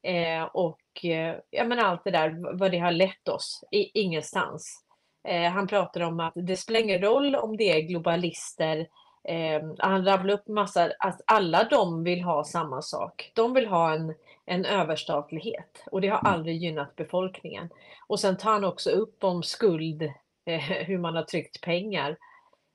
eh, 0.02 0.42
och 0.42 1.04
eh, 1.04 1.36
ja, 1.50 1.64
men 1.64 1.78
allt 1.78 2.04
det 2.04 2.10
där, 2.10 2.56
vad 2.58 2.70
det 2.70 2.78
har 2.78 2.92
lett 2.92 3.28
oss 3.28 3.64
i, 3.70 4.00
ingenstans. 4.00 4.84
Eh, 5.28 5.50
han 5.50 5.66
pratar 5.66 6.00
om 6.00 6.20
att 6.20 6.32
det 6.34 6.56
spelar 6.56 6.80
ingen 6.80 7.02
roll 7.02 7.36
om 7.36 7.56
det 7.56 7.70
är 7.70 7.80
globalister. 7.80 8.86
Eh, 9.24 9.62
han 9.78 10.04
rabblar 10.04 10.34
upp 10.34 10.48
massa, 10.48 10.92
att 10.98 11.20
alla 11.26 11.64
de 11.64 12.04
vill 12.04 12.22
ha 12.22 12.44
samma 12.44 12.82
sak. 12.82 13.32
De 13.34 13.54
vill 13.54 13.66
ha 13.66 13.94
en, 13.94 14.14
en 14.44 14.64
överstatlighet 14.64 15.84
och 15.90 16.00
det 16.00 16.08
har 16.08 16.20
mm. 16.20 16.32
aldrig 16.32 16.56
gynnat 16.56 16.96
befolkningen. 16.96 17.68
Och 18.06 18.20
sen 18.20 18.36
tar 18.36 18.52
han 18.52 18.64
också 18.64 18.90
upp 18.90 19.24
om 19.24 19.42
skuld, 19.42 20.02
eh, 20.44 20.60
hur 20.60 20.98
man 20.98 21.16
har 21.16 21.22
tryckt 21.22 21.60
pengar 21.60 22.16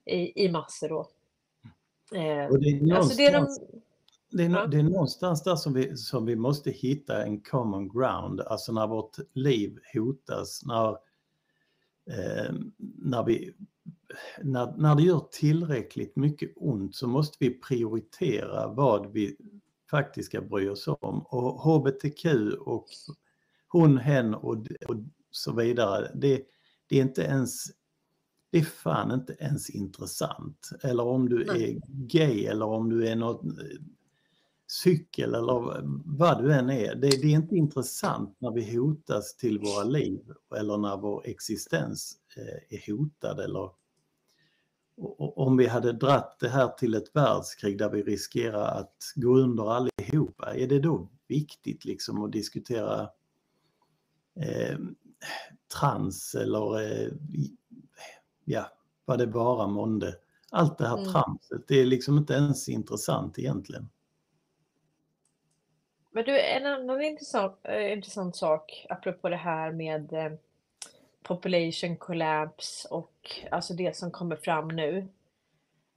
i, 0.06 0.46
i 0.46 0.50
massor. 0.50 0.90
Då. 0.90 1.08
Eh, 2.18 2.46
och 2.46 2.60
det, 2.60 2.70
är 2.70 2.96
alltså 2.96 3.18
det, 3.18 3.26
är 3.26 3.34
de, 3.34 3.48
det, 4.30 4.44
är, 4.44 4.50
ja. 4.50 4.68
det 4.68 4.78
är 4.78 4.84
någonstans 4.84 5.44
där 5.44 5.56
som 5.56 5.74
vi, 5.74 5.98
som 5.98 6.26
vi 6.26 6.36
måste 6.36 6.72
hitta 6.72 7.24
en 7.24 7.42
common 7.42 7.90
ground, 7.90 8.42
alltså 8.42 8.72
när 8.72 8.88
vårt 8.88 9.18
liv 9.34 9.80
hotas, 9.94 10.66
när 10.66 10.90
eh, 12.10 12.54
när, 12.98 13.24
vi, 13.24 13.54
när, 14.44 14.78
när 14.78 14.96
det 14.96 15.04
gör 15.04 15.28
tillräckligt 15.32 16.16
mycket 16.16 16.52
ont 16.56 16.96
så 16.96 17.08
måste 17.08 17.38
vi 17.40 17.60
prioritera 17.60 18.68
vad 18.68 19.12
vi 19.12 19.38
faktiskt 19.90 20.30
ska 20.30 20.42
bry 20.42 20.70
oss 20.70 20.88
om. 20.88 21.22
Och 21.22 21.62
hbtq 21.62 22.26
och 22.60 22.86
hon, 23.68 23.98
hen 23.98 24.34
och, 24.34 24.58
och 24.88 24.96
så 25.32 25.54
vidare, 25.56 26.12
det, 26.16 26.44
det 26.88 26.98
är 26.98 27.02
inte 27.02 27.22
ens 27.22 27.66
det 28.50 28.58
är 28.58 28.64
fan 28.64 29.12
inte 29.12 29.34
ens 29.40 29.70
intressant. 29.70 30.70
Eller 30.84 31.04
om 31.04 31.30
du 31.30 31.42
är 31.42 31.80
gay 31.88 32.46
eller 32.46 32.66
om 32.66 32.90
du 32.90 33.08
är 33.08 33.16
något 33.16 33.42
cykel 34.68 35.36
eller 35.36 35.82
vad 36.18 36.44
du 36.44 36.54
än 36.54 36.70
är. 36.70 36.96
Det, 36.96 37.10
det, 37.10 37.28
är 37.28 37.36
inte 37.36 37.56
intressant 37.56 38.36
när 38.40 38.52
vi 38.52 38.78
hotas 38.78 39.36
till 39.36 39.60
våra 39.60 39.84
liv 39.84 40.34
eller 40.58 40.78
när 40.78 40.98
vår 40.98 41.28
existens 41.28 42.18
eh, 42.38 42.78
är 42.78 42.92
hotad 42.92 43.40
eller 43.40 43.70
om 45.18 45.58
vi 45.58 45.68
hade 45.68 45.94
dratt 45.94 46.40
det 46.40 46.50
här 46.50 46.68
till 46.68 46.94
ett 46.94 47.16
världskrig 47.16 47.78
där 47.78 47.90
vi 47.90 48.04
riskerar 48.04 48.80
att 48.80 49.14
gå 49.16 49.38
under 49.38 49.72
allihopa, 49.72 50.56
är 50.56 50.68
det 50.68 50.80
då 50.80 51.10
viktigt 51.28 51.86
liksom 51.86 52.24
att 52.24 52.32
diskutera 52.32 53.10
eh, 54.36 54.78
trans 55.80 56.36
eller 56.36 56.82
eh, 56.82 57.12
ja, 58.46 58.72
vad 59.06 59.20
det 59.20 59.26
vara 59.26 59.68
månde. 59.68 60.16
Allt 60.52 60.78
det 60.78 60.88
här 60.88 60.98
mm. 60.98 61.12
tramset, 61.12 61.68
det 61.68 61.82
är 61.82 61.86
liksom 61.86 62.18
inte 62.18 62.34
ens 62.34 62.70
intressant 62.70 63.40
egentligen. 63.40 63.90
Men 66.12 66.24
du, 66.24 66.40
en 66.40 66.66
annan 66.66 67.02
intressant, 67.02 67.60
äh, 67.64 67.94
intressant 67.94 68.36
sak 68.36 68.86
apropå 68.90 69.30
det 69.30 69.36
här 69.36 69.72
med 69.72 70.14
eh, 70.14 70.32
population 71.24 71.98
collapse 71.98 72.88
och 72.88 73.12
alltså 73.52 73.74
det 73.74 73.98
som 73.98 74.12
kommer 74.12 74.36
fram 74.36 74.68
nu. 74.68 75.08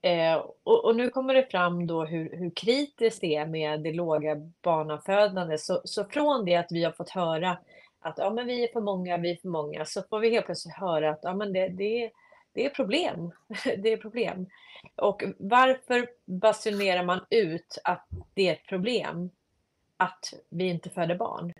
Eh, 0.02 0.34
och, 0.62 0.84
och, 0.84 0.96
nu 0.96 1.10
kommer 1.10 1.34
det 1.34 1.50
fram 1.50 1.86
då 1.86 2.04
hur, 2.04 2.36
hur 2.36 2.50
kritiskt 2.50 3.20
det 3.20 3.36
är 3.36 3.46
med 3.46 3.80
det 3.80 3.92
låga 3.92 4.36
barnafödande. 4.62 5.58
Så, 5.58 5.80
så 5.84 6.04
från 6.04 6.44
det 6.44 6.56
att 6.56 6.72
vi 6.72 6.84
har 6.84 6.92
fått 6.92 7.10
höra 7.10 7.58
att 8.00 8.18
ja, 8.18 8.30
men 8.30 8.46
vi 8.46 8.64
är 8.64 8.72
för 8.72 8.80
många, 8.80 9.16
vi 9.16 9.30
är 9.30 9.36
för 9.36 9.48
många, 9.48 9.84
så 9.84 10.02
får 10.02 10.20
vi 10.20 10.30
helt 10.30 10.46
plötsligt 10.46 10.76
höra 10.76 11.10
att 11.10 11.20
ja, 11.22 11.34
men 11.34 11.52
det, 11.52 11.68
det, 11.68 12.10
det 12.52 12.66
är 12.66 12.70
problem. 12.70 13.30
det 13.64 13.92
är 13.92 13.96
problem. 13.96 14.46
Och 14.96 15.22
varför 15.38 16.08
basunerar 16.24 17.04
man 17.04 17.20
ut 17.30 17.78
att 17.84 18.06
det 18.34 18.48
är 18.48 18.52
ett 18.52 18.66
problem 18.66 19.30
att 20.00 20.34
vi 20.48 20.68
inte 20.68 20.90
föder 20.90 21.14
barn? 21.14 21.52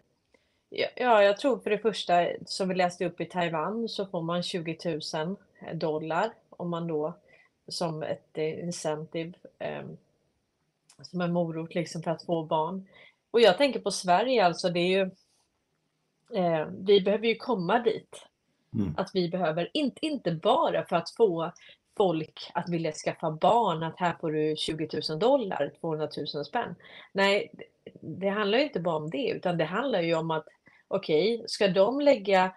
Ja, 0.96 1.22
jag 1.22 1.36
tror 1.36 1.58
för 1.58 1.70
det 1.70 1.78
första, 1.78 2.26
som 2.46 2.68
vi 2.68 2.74
läste 2.74 3.04
upp 3.04 3.20
i 3.20 3.24
Taiwan, 3.24 3.88
så 3.88 4.06
får 4.06 4.22
man 4.22 4.42
20 4.42 5.00
000 5.14 5.36
dollar 5.74 6.32
om 6.50 6.70
man 6.70 6.86
då 6.86 7.14
som 7.68 8.02
ett 8.02 8.38
incentive, 8.38 9.32
eh, 9.58 9.84
som 11.02 11.20
en 11.20 11.32
morot 11.32 11.74
liksom 11.74 12.02
för 12.02 12.10
att 12.10 12.22
få 12.22 12.44
barn. 12.44 12.86
Och 13.30 13.40
jag 13.40 13.58
tänker 13.58 13.80
på 13.80 13.90
Sverige 13.90 14.44
alltså, 14.44 14.70
det 14.70 14.80
är 14.80 14.88
ju, 14.88 15.10
eh, 16.38 16.66
vi 16.78 17.00
behöver 17.00 17.26
ju 17.26 17.34
komma 17.34 17.78
dit. 17.78 18.26
Mm. 18.74 18.94
Att 18.96 19.10
vi 19.14 19.28
behöver, 19.28 19.70
inte, 19.74 20.06
inte 20.06 20.32
bara 20.32 20.84
för 20.84 20.96
att 20.96 21.10
få 21.10 21.52
folk 22.00 22.50
att 22.54 22.68
vilja 22.68 22.92
skaffa 22.92 23.30
barn, 23.30 23.82
att 23.82 23.98
här 23.98 24.16
får 24.20 24.32
du 24.32 24.56
20 24.56 24.88
000 25.08 25.18
dollar, 25.18 25.72
200 25.80 26.08
000 26.34 26.44
spänn. 26.44 26.74
Nej, 27.12 27.52
det 28.00 28.28
handlar 28.28 28.58
ju 28.58 28.64
inte 28.64 28.80
bara 28.80 28.96
om 28.96 29.10
det, 29.10 29.30
utan 29.30 29.58
det 29.58 29.64
handlar 29.64 30.00
ju 30.00 30.14
om 30.14 30.30
att 30.30 30.46
okej, 30.88 31.34
okay, 31.34 31.48
ska 31.48 31.68
de 31.68 32.00
lägga 32.00 32.52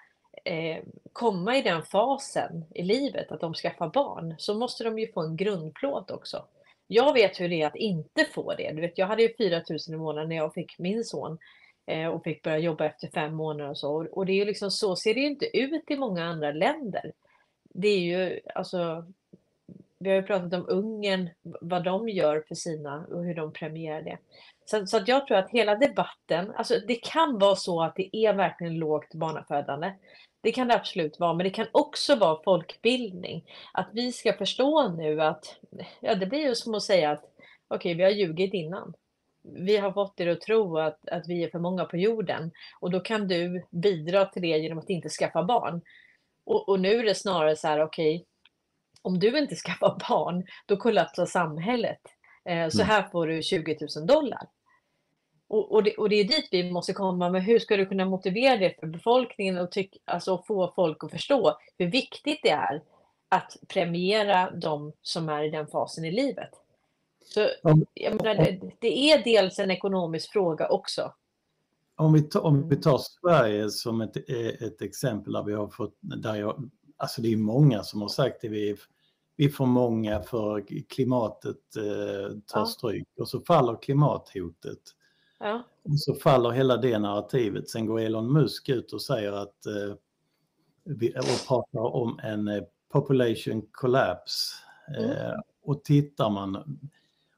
eh, 0.45 0.84
komma 1.13 1.58
i 1.58 1.62
den 1.62 1.84
fasen 1.84 2.65
i 2.75 2.84
livet 2.84 3.32
att 3.32 3.39
de 3.39 3.53
skaffar 3.53 3.89
barn 3.89 4.36
så 4.38 4.53
måste 4.53 4.84
de 4.84 4.99
ju 4.99 5.12
få 5.12 5.21
en 5.21 5.36
grundplåt 5.36 6.12
också. 6.12 6.45
Jag 6.88 7.13
vet 7.13 7.39
hur 7.39 7.49
det 7.49 7.62
är 7.62 7.67
att 7.67 7.75
inte 7.75 8.25
få 8.25 8.53
det. 8.53 8.71
Du 8.71 8.82
vet, 8.82 8.97
jag 8.97 9.08
hade 9.08 9.23
ju 9.23 9.36
4 9.38 9.62
000 9.69 9.79
i 9.88 9.95
månaden 9.95 10.29
när 10.29 10.36
jag 10.36 10.53
fick 10.53 10.79
min 10.79 11.03
son 11.03 11.38
eh, 11.86 12.08
och 12.08 12.23
fick 12.23 12.43
börja 12.43 12.58
jobba 12.58 12.86
efter 12.86 13.08
fem 13.08 13.34
månader 13.34 13.69
och 13.69 13.77
så. 13.77 14.08
Och 14.12 14.25
det 14.25 14.32
är 14.32 14.38
ju 14.38 14.45
liksom 14.45 14.71
så 14.71 14.95
ser 14.95 15.13
det 15.13 15.19
ju 15.19 15.27
inte 15.27 15.58
ut 15.58 15.91
i 15.91 15.95
många 15.95 16.25
andra 16.25 16.51
länder. 16.51 17.12
Det 17.73 17.88
är 17.88 17.99
ju 17.99 18.39
alltså 18.56 19.06
vi 20.03 20.09
har 20.09 20.15
ju 20.15 20.23
pratat 20.23 20.53
om 20.53 20.65
Ungern, 20.69 21.29
vad 21.61 21.83
de 21.83 22.09
gör 22.09 22.43
för 22.47 22.55
sina 22.55 23.05
och 23.05 23.23
hur 23.23 23.35
de 23.35 23.53
premierar 23.53 24.01
det. 24.01 24.17
Så, 24.65 24.85
så 24.85 24.97
att 24.97 25.07
jag 25.07 25.27
tror 25.27 25.37
att 25.37 25.49
hela 25.49 25.75
debatten, 25.75 26.51
alltså 26.55 26.79
det 26.87 26.95
kan 26.95 27.39
vara 27.39 27.55
så 27.55 27.83
att 27.83 27.95
det 27.95 28.17
är 28.17 28.33
verkligen 28.33 28.79
lågt 28.79 29.13
barnafödande. 29.13 29.93
Det 30.41 30.51
kan 30.51 30.67
det 30.67 30.75
absolut 30.75 31.19
vara, 31.19 31.33
men 31.33 31.43
det 31.43 31.49
kan 31.49 31.67
också 31.71 32.15
vara 32.15 32.43
folkbildning. 32.43 33.45
Att 33.73 33.89
vi 33.93 34.11
ska 34.11 34.33
förstå 34.33 34.87
nu 34.87 35.21
att, 35.21 35.59
ja 35.99 36.15
det 36.15 36.25
blir 36.25 36.39
ju 36.39 36.55
som 36.55 36.75
att 36.75 36.83
säga 36.83 37.11
att 37.11 37.23
okej, 37.67 37.91
okay, 37.91 37.93
vi 37.93 38.03
har 38.03 38.11
ljugit 38.11 38.53
innan. 38.53 38.93
Vi 39.43 39.77
har 39.77 39.91
fått 39.91 40.19
er 40.19 40.27
att 40.27 40.41
tro 40.41 40.77
att, 40.77 41.09
att 41.09 41.27
vi 41.27 41.43
är 41.43 41.49
för 41.49 41.59
många 41.59 41.85
på 41.85 41.97
jorden 41.97 42.51
och 42.79 42.91
då 42.91 42.99
kan 42.99 43.27
du 43.27 43.65
bidra 43.71 44.25
till 44.25 44.41
det 44.41 44.47
genom 44.57 44.79
att 44.79 44.89
inte 44.89 45.09
skaffa 45.09 45.43
barn. 45.43 45.81
Och, 46.45 46.69
och 46.69 46.79
nu 46.79 46.99
är 46.99 47.03
det 47.03 47.15
snarare 47.15 47.55
så 47.55 47.67
här, 47.67 47.83
okej, 47.83 48.15
okay, 48.15 48.25
om 49.03 49.19
du 49.19 49.39
inte 49.39 49.55
skaffar 49.55 49.97
barn, 50.09 50.45
då 50.65 50.77
kollapsar 50.77 51.25
samhället. 51.25 52.01
Eh, 52.45 52.69
så 52.69 52.81
mm. 52.81 52.87
här 52.87 53.09
får 53.11 53.27
du 53.27 53.41
20 53.41 53.77
000 53.95 54.07
dollar. 54.07 54.47
Och, 55.47 55.71
och, 55.71 55.83
det, 55.83 55.95
och 55.97 56.09
det 56.09 56.15
är 56.15 56.23
dit 56.23 56.47
vi 56.51 56.71
måste 56.71 56.93
komma, 56.93 57.29
men 57.29 57.41
hur 57.41 57.59
ska 57.59 57.77
du 57.77 57.85
kunna 57.85 58.05
motivera 58.05 58.57
det 58.57 58.79
för 58.79 58.87
befolkningen 58.87 59.57
och 59.57 59.71
tyck, 59.71 59.97
alltså 60.05 60.43
få 60.47 60.73
folk 60.75 61.03
att 61.03 61.11
förstå 61.11 61.57
hur 61.77 61.87
viktigt 61.87 62.39
det 62.43 62.49
är 62.49 62.81
att 63.29 63.57
premiera 63.67 64.51
de 64.51 64.93
som 65.01 65.29
är 65.29 65.43
i 65.43 65.49
den 65.49 65.67
fasen 65.67 66.05
i 66.05 66.11
livet. 66.11 66.49
Så 67.25 67.49
jag 67.93 68.15
menar, 68.15 68.35
det, 68.35 68.71
det 68.79 69.11
är 69.11 69.23
dels 69.23 69.59
en 69.59 69.71
ekonomisk 69.71 70.31
fråga 70.31 70.67
också. 70.67 71.13
Om 71.95 72.13
vi, 72.13 72.21
tar, 72.21 72.41
om 72.41 72.69
vi 72.69 72.75
tar 72.75 72.97
Sverige 72.97 73.69
som 73.69 74.01
ett, 74.01 74.29
ett 74.61 74.81
exempel 74.81 75.33
där 75.33 75.43
vi 75.43 75.53
har 75.53 75.67
fått, 75.67 75.97
där 75.99 76.35
jag, 76.35 76.69
alltså 76.97 77.21
det 77.21 77.34
är 77.34 77.38
många 77.38 77.84
som 77.84 78.01
har 78.01 78.10
sagt 78.10 78.41
det, 78.41 78.49
vi 78.49 78.77
vi 79.36 79.45
är 79.45 79.49
för 79.49 79.65
många 79.65 80.21
för 80.21 80.65
klimatet 80.89 81.75
eh, 81.75 82.38
tar 82.45 82.60
ja. 82.60 82.65
stryk 82.65 83.08
och 83.19 83.29
så 83.29 83.41
faller 83.41 83.82
klimathotet. 83.82 84.79
Ja. 85.39 85.63
Och 85.84 85.99
så 85.99 86.15
faller 86.15 86.51
hela 86.51 86.77
det 86.77 86.99
narrativet. 86.99 87.69
Sen 87.69 87.86
går 87.86 87.99
Elon 87.99 88.34
Musk 88.34 88.69
ut 88.69 88.93
och 88.93 89.01
säger 89.01 89.32
att 89.32 89.65
eh, 89.65 89.95
och 91.19 91.47
pratar 91.47 91.95
om 91.95 92.19
en 92.23 92.47
eh, 92.47 92.63
population 92.91 93.67
collapse. 93.71 94.56
Mm. 94.97 95.12
Eh, 95.12 95.39
och 95.63 95.84
tittar 95.84 96.29
man, 96.29 96.56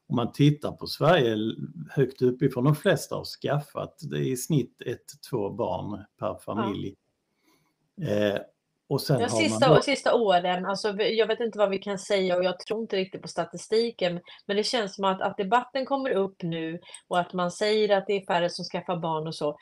om 0.07 0.15
man 0.15 0.31
tittar 0.31 0.71
på 0.71 0.87
Sverige 0.87 1.37
högt 1.89 2.21
uppifrån, 2.21 2.63
de 2.63 2.75
flesta 2.75 3.15
har 3.15 3.25
skaffat, 3.25 3.99
det 4.01 4.17
är 4.17 4.31
i 4.31 4.37
snitt 4.37 4.81
ett, 4.85 5.21
två 5.29 5.49
barn 5.49 6.03
per 6.19 6.35
familj. 6.35 6.95
Ja. 7.95 8.39
Och 8.87 9.01
sen 9.01 9.19
de 9.19 9.29
sista, 9.29 9.73
då... 9.73 9.81
sista 9.81 10.15
åren, 10.15 10.65
alltså, 10.65 11.01
jag 11.01 11.27
vet 11.27 11.39
inte 11.39 11.57
vad 11.57 11.69
vi 11.69 11.77
kan 11.77 11.99
säga 11.99 12.37
och 12.37 12.43
jag 12.43 12.59
tror 12.59 12.81
inte 12.81 12.95
riktigt 12.95 13.21
på 13.21 13.27
statistiken, 13.27 14.21
men 14.45 14.57
det 14.57 14.63
känns 14.63 14.95
som 14.95 15.05
att, 15.05 15.21
att 15.21 15.37
debatten 15.37 15.85
kommer 15.85 16.09
upp 16.09 16.43
nu 16.43 16.79
och 17.07 17.19
att 17.19 17.33
man 17.33 17.51
säger 17.51 17.97
att 17.97 18.07
det 18.07 18.13
är 18.13 18.25
färre 18.25 18.49
som 18.49 18.65
skaffar 18.65 18.97
barn 18.97 19.27
och 19.27 19.35
så. 19.35 19.57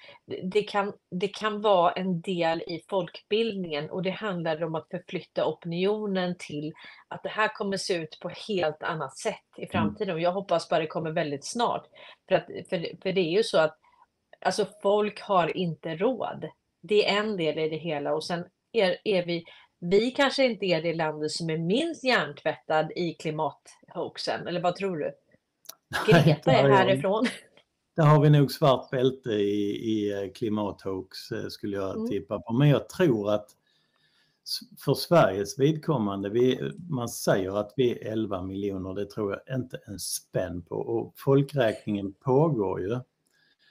Det 0.51 0.63
kan, 0.63 0.93
det 1.11 1.27
kan 1.27 1.61
vara 1.61 1.91
en 1.91 2.21
del 2.21 2.61
i 2.61 2.83
folkbildningen 2.89 3.89
och 3.89 4.03
det 4.03 4.09
handlar 4.09 4.63
om 4.63 4.75
att 4.75 4.87
förflytta 4.91 5.45
opinionen 5.45 6.35
till 6.39 6.73
att 7.07 7.23
det 7.23 7.29
här 7.29 7.47
kommer 7.47 7.77
se 7.77 7.93
ut 7.93 8.17
på 8.21 8.29
helt 8.47 8.83
annat 8.83 9.17
sätt 9.17 9.35
i 9.57 9.61
mm. 9.61 9.71
framtiden. 9.71 10.15
Och 10.15 10.21
jag 10.21 10.31
hoppas 10.31 10.69
bara 10.69 10.79
det 10.79 10.87
kommer 10.87 11.11
väldigt 11.11 11.45
snart. 11.45 11.85
För, 12.27 12.35
att, 12.35 12.45
för, 12.45 13.01
för 13.01 13.11
det 13.11 13.21
är 13.21 13.31
ju 13.31 13.43
så 13.43 13.59
att 13.59 13.77
alltså, 14.45 14.67
folk 14.81 15.21
har 15.21 15.57
inte 15.57 15.95
råd. 15.95 16.45
Det 16.81 17.09
är 17.09 17.19
en 17.19 17.37
del 17.37 17.59
i 17.59 17.69
det 17.69 17.77
hela 17.77 18.13
och 18.13 18.23
sen 18.23 18.45
är, 18.73 18.97
är 19.03 19.25
vi, 19.25 19.45
vi 19.79 20.11
kanske 20.11 20.45
inte 20.45 20.65
är 20.65 20.81
det 20.81 20.93
landet 20.93 21.31
som 21.31 21.49
är 21.49 21.57
minst 21.57 22.03
hjärntvättad 22.03 22.91
i 22.95 23.13
klimathoaxen, 23.13 24.47
eller 24.47 24.61
vad 24.61 24.75
tror 24.75 24.97
du? 24.97 25.11
Greta 26.07 26.51
är 26.51 26.69
härifrån. 26.69 27.25
Där 27.95 28.03
har 28.03 28.21
vi 28.21 28.29
nog 28.29 28.51
svart 28.51 28.89
bälte 28.89 29.29
i, 29.29 29.69
i 29.71 30.31
klimathoax 30.35 31.31
eh, 31.31 31.47
skulle 31.47 31.77
jag 31.77 31.95
mm. 31.95 32.09
tippa 32.09 32.39
på. 32.39 32.53
Men 32.53 32.69
jag 32.69 32.89
tror 32.89 33.31
att 33.31 33.49
för 34.79 34.93
Sveriges 34.93 35.59
vidkommande, 35.59 36.29
vi, 36.29 36.71
man 36.89 37.09
säger 37.09 37.59
att 37.59 37.73
vi 37.75 37.91
är 37.91 38.11
11 38.11 38.41
miljoner, 38.41 38.93
det 38.93 39.09
tror 39.09 39.31
jag 39.31 39.57
inte 39.57 39.79
en 39.87 39.99
spänn 39.99 40.61
på. 40.61 40.75
Och 40.75 41.13
folkräkningen 41.17 42.13
pågår 42.13 42.81
ju. 42.81 42.99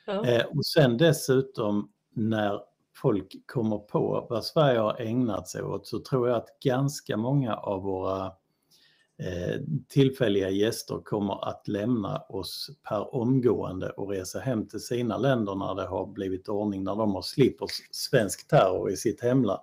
Ja. 0.06 0.26
Eh, 0.26 0.44
och 0.46 0.66
sen 0.66 0.96
dessutom 0.96 1.92
när 2.14 2.60
folk 2.94 3.46
kommer 3.46 3.78
på 3.78 4.26
vad 4.30 4.44
Sverige 4.44 4.78
har 4.78 5.00
ägnat 5.00 5.48
sig 5.48 5.62
åt 5.62 5.86
så 5.86 5.98
tror 5.98 6.28
jag 6.28 6.36
att 6.36 6.60
ganska 6.64 7.16
många 7.16 7.54
av 7.54 7.82
våra 7.82 8.26
eh, 9.18 9.60
tillfälliga 9.88 10.50
gäster 10.50 11.00
kommer 11.04 11.48
att 11.48 11.68
lämna 11.68 12.18
oss 12.18 12.70
per 12.88 13.14
omgående 13.14 13.90
och 13.90 14.10
resa 14.10 14.40
hem 14.40 14.68
till 14.68 14.80
sina 14.80 15.18
länder 15.18 15.54
när 15.54 15.74
det 15.74 15.86
har 15.86 16.06
blivit 16.06 16.48
ordning, 16.48 16.84
när 16.84 16.96
de 16.96 17.14
har 17.14 17.22
slipper 17.22 17.66
svensk 17.90 18.48
terror 18.48 18.90
i 18.90 18.96
sitt 18.96 19.22
hemland. 19.22 19.62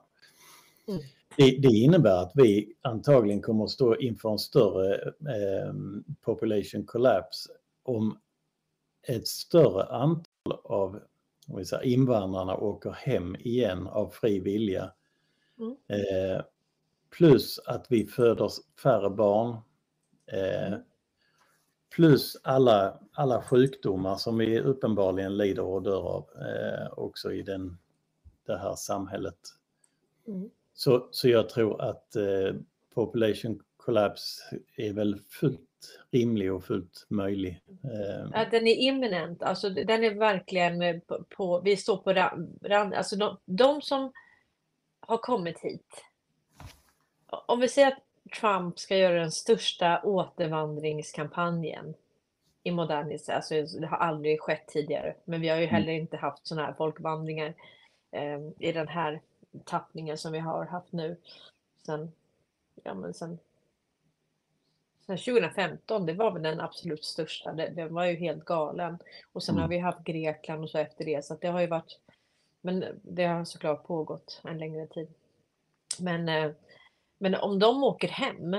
Mm. 0.87 1.01
Det, 1.37 1.51
det, 1.51 1.67
innebär 1.67 2.23
att 2.23 2.31
vi 2.35 2.73
antagligen 2.81 3.41
kommer 3.41 3.63
att 3.63 3.69
stå 3.69 3.95
inför 3.95 4.31
en 4.31 4.39
större 4.39 4.95
eh, 5.05 5.73
population 6.21 6.85
collapse 6.85 7.49
om 7.83 8.17
ett 9.07 9.27
större 9.27 9.83
antal 9.83 10.53
av 10.63 10.99
vi 11.57 11.65
säger, 11.65 11.83
invandrarna 11.83 12.57
åker 12.57 12.91
hem 12.91 13.35
igen 13.35 13.87
av 13.87 14.09
fri 14.09 14.39
vilja. 14.39 14.91
Mm. 15.59 15.75
Eh, 15.87 16.41
plus 17.09 17.59
att 17.59 17.85
vi 17.89 18.05
föder 18.05 18.49
färre 18.83 19.09
barn. 19.09 19.57
Eh, 20.31 20.67
mm. 20.67 20.79
plus 21.95 22.37
alla, 22.43 22.99
alla 23.11 23.41
sjukdomar 23.41 24.15
som 24.15 24.37
vi 24.37 24.59
uppenbarligen 24.59 25.37
lider 25.37 25.63
och 25.63 25.83
dör 25.83 26.01
av 26.01 26.29
eh, 26.41 26.93
också 26.97 27.33
i 27.33 27.41
den, 27.41 27.77
det 28.45 28.57
här 28.57 28.75
samhället. 28.75 29.39
Mm. 30.27 30.49
Så, 30.73 31.07
så 31.11 31.29
jag 31.29 31.49
tror 31.49 31.81
att 31.81 32.15
eh, 32.15 32.55
population 32.93 33.59
kollaps 33.77 34.39
är 34.75 34.93
väl 34.93 35.21
fullt 35.29 35.68
rimlig 36.11 36.53
och 36.53 36.63
fullt 36.63 37.05
möjlig. 37.09 37.61
Eh, 37.83 38.29
ja, 38.33 38.45
den 38.51 38.67
är 38.67 38.75
imminent, 38.75 39.43
alltså 39.43 39.69
den 39.69 40.03
är 40.03 40.13
verkligen 40.13 41.01
på, 41.01 41.23
på 41.29 41.59
vi 41.59 41.77
står 41.77 41.97
på 41.97 42.13
rand, 42.67 42.93
alltså 42.93 43.15
de, 43.15 43.37
de 43.45 43.81
som 43.81 44.11
har 44.99 45.17
kommit 45.17 45.59
hit. 45.59 46.05
Om 47.27 47.59
vi 47.59 47.67
säger 47.67 47.87
att 47.87 48.03
Trump 48.39 48.79
ska 48.79 48.97
göra 48.97 49.19
den 49.19 49.31
största 49.31 50.01
återvandringskampanjen 50.03 51.93
i 52.63 52.71
modern 52.71 53.19
alltså 53.27 53.61
det 53.79 53.87
har 53.87 53.97
aldrig 53.97 54.41
skett 54.41 54.67
tidigare, 54.67 55.15
men 55.25 55.41
vi 55.41 55.49
har 55.49 55.57
ju 55.57 55.63
mm. 55.63 55.75
heller 55.75 55.93
inte 55.93 56.17
haft 56.17 56.47
sådana 56.47 56.67
här 56.67 56.73
folkvandringar 56.73 57.53
eh, 58.11 58.39
i 58.59 58.71
den 58.71 58.87
här 58.87 59.21
tappningen 59.65 60.17
som 60.17 60.31
vi 60.31 60.39
har 60.39 60.65
haft 60.65 60.91
nu 60.91 61.17
sen, 61.85 62.11
ja 62.83 62.93
men 62.93 63.13
sen, 63.13 63.39
sen 65.17 65.17
2015, 65.17 66.05
det 66.05 66.13
var 66.13 66.31
väl 66.31 66.43
den 66.43 66.61
absolut 66.61 67.05
största, 67.05 67.53
den 67.53 67.93
var 67.93 68.05
ju 68.05 68.15
helt 68.15 68.45
galen. 68.45 68.97
Och 69.31 69.43
sen 69.43 69.55
mm. 69.55 69.61
har 69.61 69.69
vi 69.69 69.77
haft 69.77 70.03
Grekland 70.03 70.63
och 70.63 70.69
så 70.69 70.77
efter 70.77 71.05
det, 71.05 71.25
så 71.25 71.35
det 71.41 71.47
har 71.47 71.61
ju 71.61 71.67
varit, 71.67 71.99
men 72.61 72.85
det 73.01 73.25
har 73.25 73.45
såklart 73.45 73.87
pågått 73.87 74.41
en 74.43 74.57
längre 74.57 74.87
tid. 74.87 75.07
Men, 75.99 76.29
eh, 76.29 76.51
men 77.17 77.35
om 77.35 77.59
de 77.59 77.83
åker 77.83 78.07
hem, 78.07 78.51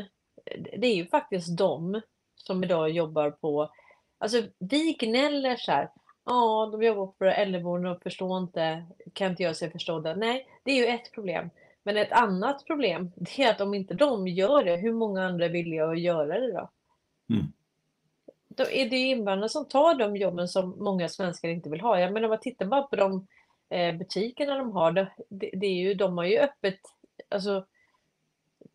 det 0.78 0.86
är 0.86 0.94
ju 0.94 1.06
faktiskt 1.06 1.56
de 1.56 2.00
som 2.34 2.64
idag 2.64 2.90
jobbar 2.90 3.30
på, 3.30 3.70
alltså 4.18 4.42
vi 4.58 4.92
gnäller 4.92 5.56
så 5.56 5.72
här, 5.72 5.90
ja, 6.24 6.68
de 6.72 6.82
jobbar 6.82 7.06
på 7.06 7.24
äldreboenden 7.24 7.92
och 7.92 8.02
förstår 8.02 8.38
inte, 8.38 8.86
kan 9.12 9.30
inte 9.30 9.42
göra 9.42 9.54
sig 9.54 9.70
förstådda. 9.70 10.14
Nej, 10.14 10.46
det 10.62 10.70
är 10.70 10.76
ju 10.76 10.86
ett 10.86 11.12
problem. 11.12 11.50
Men 11.82 11.96
ett 11.96 12.12
annat 12.12 12.66
problem, 12.66 13.12
det 13.16 13.42
är 13.42 13.50
att 13.50 13.60
om 13.60 13.74
inte 13.74 13.94
de 13.94 14.28
gör 14.28 14.64
det, 14.64 14.76
hur 14.76 14.92
många 14.92 15.26
andra 15.26 15.44
är 15.44 15.50
villiga 15.50 15.86
att 15.86 16.00
göra 16.00 16.40
det 16.40 16.52
då? 16.52 16.70
Mm. 17.30 17.52
Då 18.48 18.64
är 18.70 18.90
det 18.90 18.96
invandrare 18.96 19.48
som 19.48 19.68
tar 19.68 19.94
de 19.94 20.16
jobben 20.16 20.48
som 20.48 20.74
många 20.78 21.08
svenskar 21.08 21.48
inte 21.48 21.70
vill 21.70 21.80
ha. 21.80 22.00
Jag 22.00 22.12
menar, 22.12 22.28
om 22.28 22.30
man 22.30 22.40
tittar 22.40 22.66
bara 22.66 22.82
på 22.82 22.96
de 22.96 23.26
eh, 23.68 23.94
butikerna 23.94 24.58
de 24.58 24.72
har, 24.72 24.92
det, 24.92 25.10
det, 25.52 25.66
är 25.66 25.74
ju, 25.74 25.94
de 25.94 26.18
har 26.18 26.24
ju 26.24 26.38
öppet, 26.38 26.80
alltså 27.28 27.66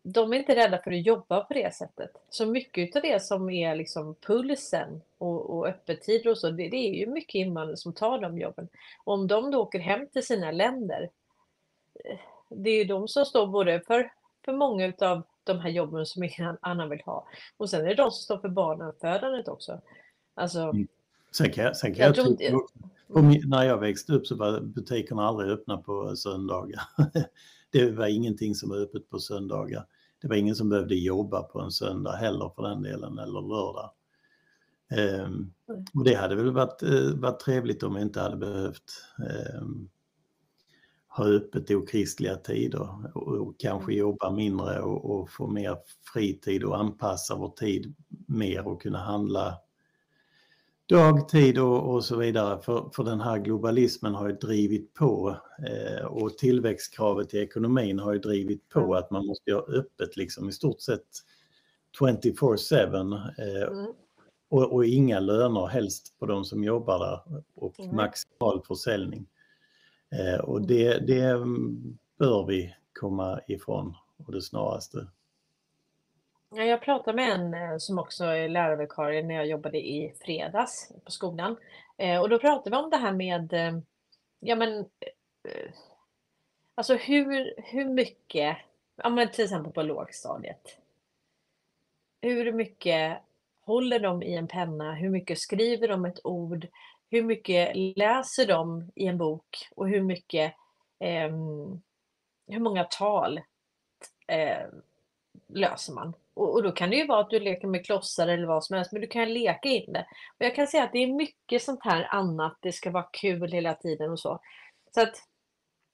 de 0.02 0.32
är 0.32 0.36
inte 0.36 0.56
rädda 0.56 0.78
för 0.78 0.90
att 0.90 1.06
jobba 1.06 1.44
på 1.44 1.54
det 1.54 1.74
sättet. 1.74 2.10
Så 2.30 2.46
mycket 2.46 2.96
av 2.96 3.02
det 3.02 3.22
som 3.22 3.50
är 3.50 3.76
liksom 3.76 4.14
pulsen 4.14 5.02
och, 5.18 5.50
och 5.50 5.66
öppettider 5.66 6.30
och 6.30 6.38
så, 6.38 6.50
det, 6.50 6.68
det, 6.68 6.76
är 6.76 6.94
ju 6.94 7.06
mycket 7.06 7.34
invandrare 7.34 7.76
som 7.76 7.92
tar 7.92 8.18
de 8.18 8.38
jobben. 8.38 8.68
Och 9.04 9.14
om 9.14 9.26
de 9.26 9.50
då 9.50 9.62
åker 9.62 9.78
hem 9.78 10.08
till 10.08 10.26
sina 10.26 10.50
länder, 10.50 11.10
eh, 12.04 12.18
det 12.48 12.70
är 12.70 12.78
ju 12.78 12.84
de 12.84 13.08
som 13.08 13.24
står 13.24 13.46
både 13.46 13.80
för, 13.86 14.12
för 14.44 14.52
många 14.52 14.92
av 14.98 15.22
de 15.44 15.58
här 15.58 15.70
jobben 15.70 16.06
som 16.06 16.22
ingen 16.22 16.56
annan 16.60 16.90
vill 16.90 17.00
ha. 17.00 17.26
Och 17.56 17.70
sen 17.70 17.80
är 17.80 17.88
det 17.88 17.94
de 17.94 18.10
som 18.10 18.22
står 18.22 18.38
för 18.38 18.48
barnafödandet 18.48 19.48
också. 19.48 19.80
Alltså, 20.34 20.60
mm. 20.60 20.88
Sen 21.32 21.52
kan 21.52 21.64
jag, 21.64 21.76
sen 21.76 21.94
kan 21.94 22.06
jag, 22.06 22.16
jag 22.16 22.38
tro, 22.38 22.68
mm. 23.16 23.40
när 23.44 23.62
jag 23.62 23.78
växte 23.78 24.12
upp 24.12 24.26
så 24.26 24.36
var 24.36 24.60
butikerna 24.60 25.26
aldrig 25.26 25.50
öppna 25.50 25.76
på 25.76 26.16
söndagar. 26.16 26.82
det 27.70 27.90
var 27.90 28.06
ingenting 28.06 28.54
som 28.54 28.68
var 28.68 28.76
öppet 28.76 29.10
på 29.10 29.18
söndagar. 29.18 29.86
Det 30.22 30.28
var 30.28 30.36
ingen 30.36 30.54
som 30.54 30.68
behövde 30.68 30.94
jobba 30.94 31.42
på 31.42 31.60
en 31.60 31.70
söndag 31.70 32.16
heller 32.16 32.50
för 32.56 32.62
den 32.62 32.82
delen, 32.82 33.18
eller 33.18 33.40
lördag. 33.40 33.90
Um, 35.24 35.52
och 35.94 36.04
det 36.04 36.14
hade 36.14 36.36
väl 36.36 36.50
varit, 36.50 36.82
uh, 36.82 37.20
varit 37.20 37.40
trevligt 37.40 37.82
om 37.82 37.94
vi 37.94 38.02
inte 38.02 38.20
hade 38.20 38.36
behövt 38.36 39.02
um, 39.60 39.88
ha 41.16 41.24
öppet 41.24 41.70
okristliga 41.70 42.36
tider 42.36 42.88
och, 43.14 43.28
och 43.28 43.54
kanske 43.58 43.92
mm. 43.92 43.98
jobba 43.98 44.30
mindre 44.30 44.80
och, 44.80 45.10
och, 45.10 45.30
få 45.30 45.46
mer 45.46 45.76
fritid 46.12 46.64
och 46.64 46.78
anpassa 46.78 47.36
vår 47.36 47.48
tid 47.48 47.94
mer 48.26 48.68
och 48.68 48.82
kunna 48.82 48.98
handla 48.98 49.58
dagtid 50.86 51.58
och, 51.58 51.94
och 51.94 52.04
så 52.04 52.16
vidare. 52.16 52.62
För, 52.62 52.90
för 52.94 53.04
den 53.04 53.20
här 53.20 53.38
globalismen 53.38 54.14
har 54.14 54.28
ju 54.28 54.34
drivit 54.34 54.94
på 54.94 55.36
eh, 55.68 56.06
och 56.06 56.38
tillväxtkravet 56.38 57.34
i 57.34 57.38
ekonomin 57.38 57.98
har 57.98 58.12
ju 58.12 58.18
drivit 58.18 58.68
på 58.68 58.94
att 58.94 59.10
man 59.10 59.26
måste 59.26 59.52
ha 59.52 59.60
öppet 59.60 60.16
liksom 60.16 60.48
i 60.48 60.52
stort 60.52 60.80
sett 60.80 61.06
24-7 62.00 62.74
eh, 63.38 63.62
mm. 63.62 63.92
och, 64.48 64.72
och, 64.72 64.84
inga 64.84 65.20
löner 65.20 65.66
helst 65.66 66.18
på 66.18 66.26
de 66.26 66.44
som 66.44 66.64
jobbar 66.64 66.98
där 66.98 67.42
och 67.54 67.80
mm. 67.80 67.96
maximal 67.96 68.62
försäljning. 68.68 69.26
Eh, 70.12 70.40
och 70.40 70.66
det, 70.66 70.98
det 71.06 71.38
bör 72.18 72.46
vi 72.46 72.74
komma 72.92 73.40
ifrån 73.46 73.94
och 74.26 74.32
det 74.32 74.42
snaraste. 74.42 75.06
Jag 76.50 76.82
pratade 76.82 77.16
med 77.16 77.32
en 77.32 77.54
eh, 77.54 77.78
som 77.78 77.98
också 77.98 78.24
är 78.24 78.48
lärarvikarie 78.48 79.22
när 79.22 79.34
jag 79.34 79.46
jobbade 79.46 79.78
i 79.78 80.14
fredags 80.20 80.92
på 81.04 81.10
skolan. 81.10 81.56
Eh, 81.96 82.20
och 82.20 82.28
då 82.28 82.38
pratade 82.38 82.70
vi 82.70 82.82
om 82.82 82.90
det 82.90 82.96
här 82.96 83.12
med, 83.12 83.52
eh, 83.52 83.78
ja 84.40 84.56
men, 84.56 84.78
eh, 84.78 85.70
alltså 86.74 86.94
hur, 86.94 87.54
hur 87.56 87.84
mycket, 87.84 88.56
ja 88.96 89.08
men 89.08 89.30
till 89.30 89.44
exempel 89.44 89.72
på 89.72 89.82
lågstadiet. 89.82 90.78
Hur 92.20 92.52
mycket 92.52 93.18
håller 93.60 94.00
de 94.00 94.22
i 94.22 94.34
en 94.34 94.48
penna? 94.48 94.94
Hur 94.94 95.10
mycket 95.10 95.38
skriver 95.38 95.88
de 95.88 96.04
ett 96.04 96.20
ord? 96.24 96.66
Hur 97.10 97.22
mycket 97.22 97.76
läser 97.96 98.46
de 98.46 98.90
i 98.94 99.06
en 99.06 99.18
bok 99.18 99.68
och 99.76 99.88
hur 99.88 100.02
mycket, 100.02 100.54
eh, 101.00 101.30
hur 102.48 102.60
många 102.60 102.84
tal 102.84 103.40
eh, 104.28 104.66
löser 105.48 105.92
man? 105.92 106.14
Och, 106.34 106.54
och, 106.54 106.62
då 106.62 106.72
kan 106.72 106.90
det 106.90 106.96
ju 106.96 107.06
vara 107.06 107.20
att 107.20 107.30
du 107.30 107.40
leker 107.40 107.68
med 107.68 107.86
klossar 107.86 108.28
eller 108.28 108.46
vad 108.46 108.64
som 108.64 108.76
helst, 108.76 108.92
men 108.92 109.00
du 109.00 109.06
kan 109.06 109.32
leka 109.32 109.68
in 109.68 109.92
det. 109.92 110.06
Och 110.38 110.44
jag 110.44 110.54
kan 110.54 110.66
säga 110.66 110.84
att 110.84 110.92
det 110.92 110.98
är 110.98 111.12
mycket 111.12 111.62
sånt 111.62 111.84
här 111.84 112.08
annat, 112.10 112.58
det 112.60 112.72
ska 112.72 112.90
vara 112.90 113.08
kul 113.12 113.52
hela 113.52 113.74
tiden 113.74 114.10
och 114.10 114.20
så. 114.20 114.40
Så 114.94 115.00
att, 115.00 115.14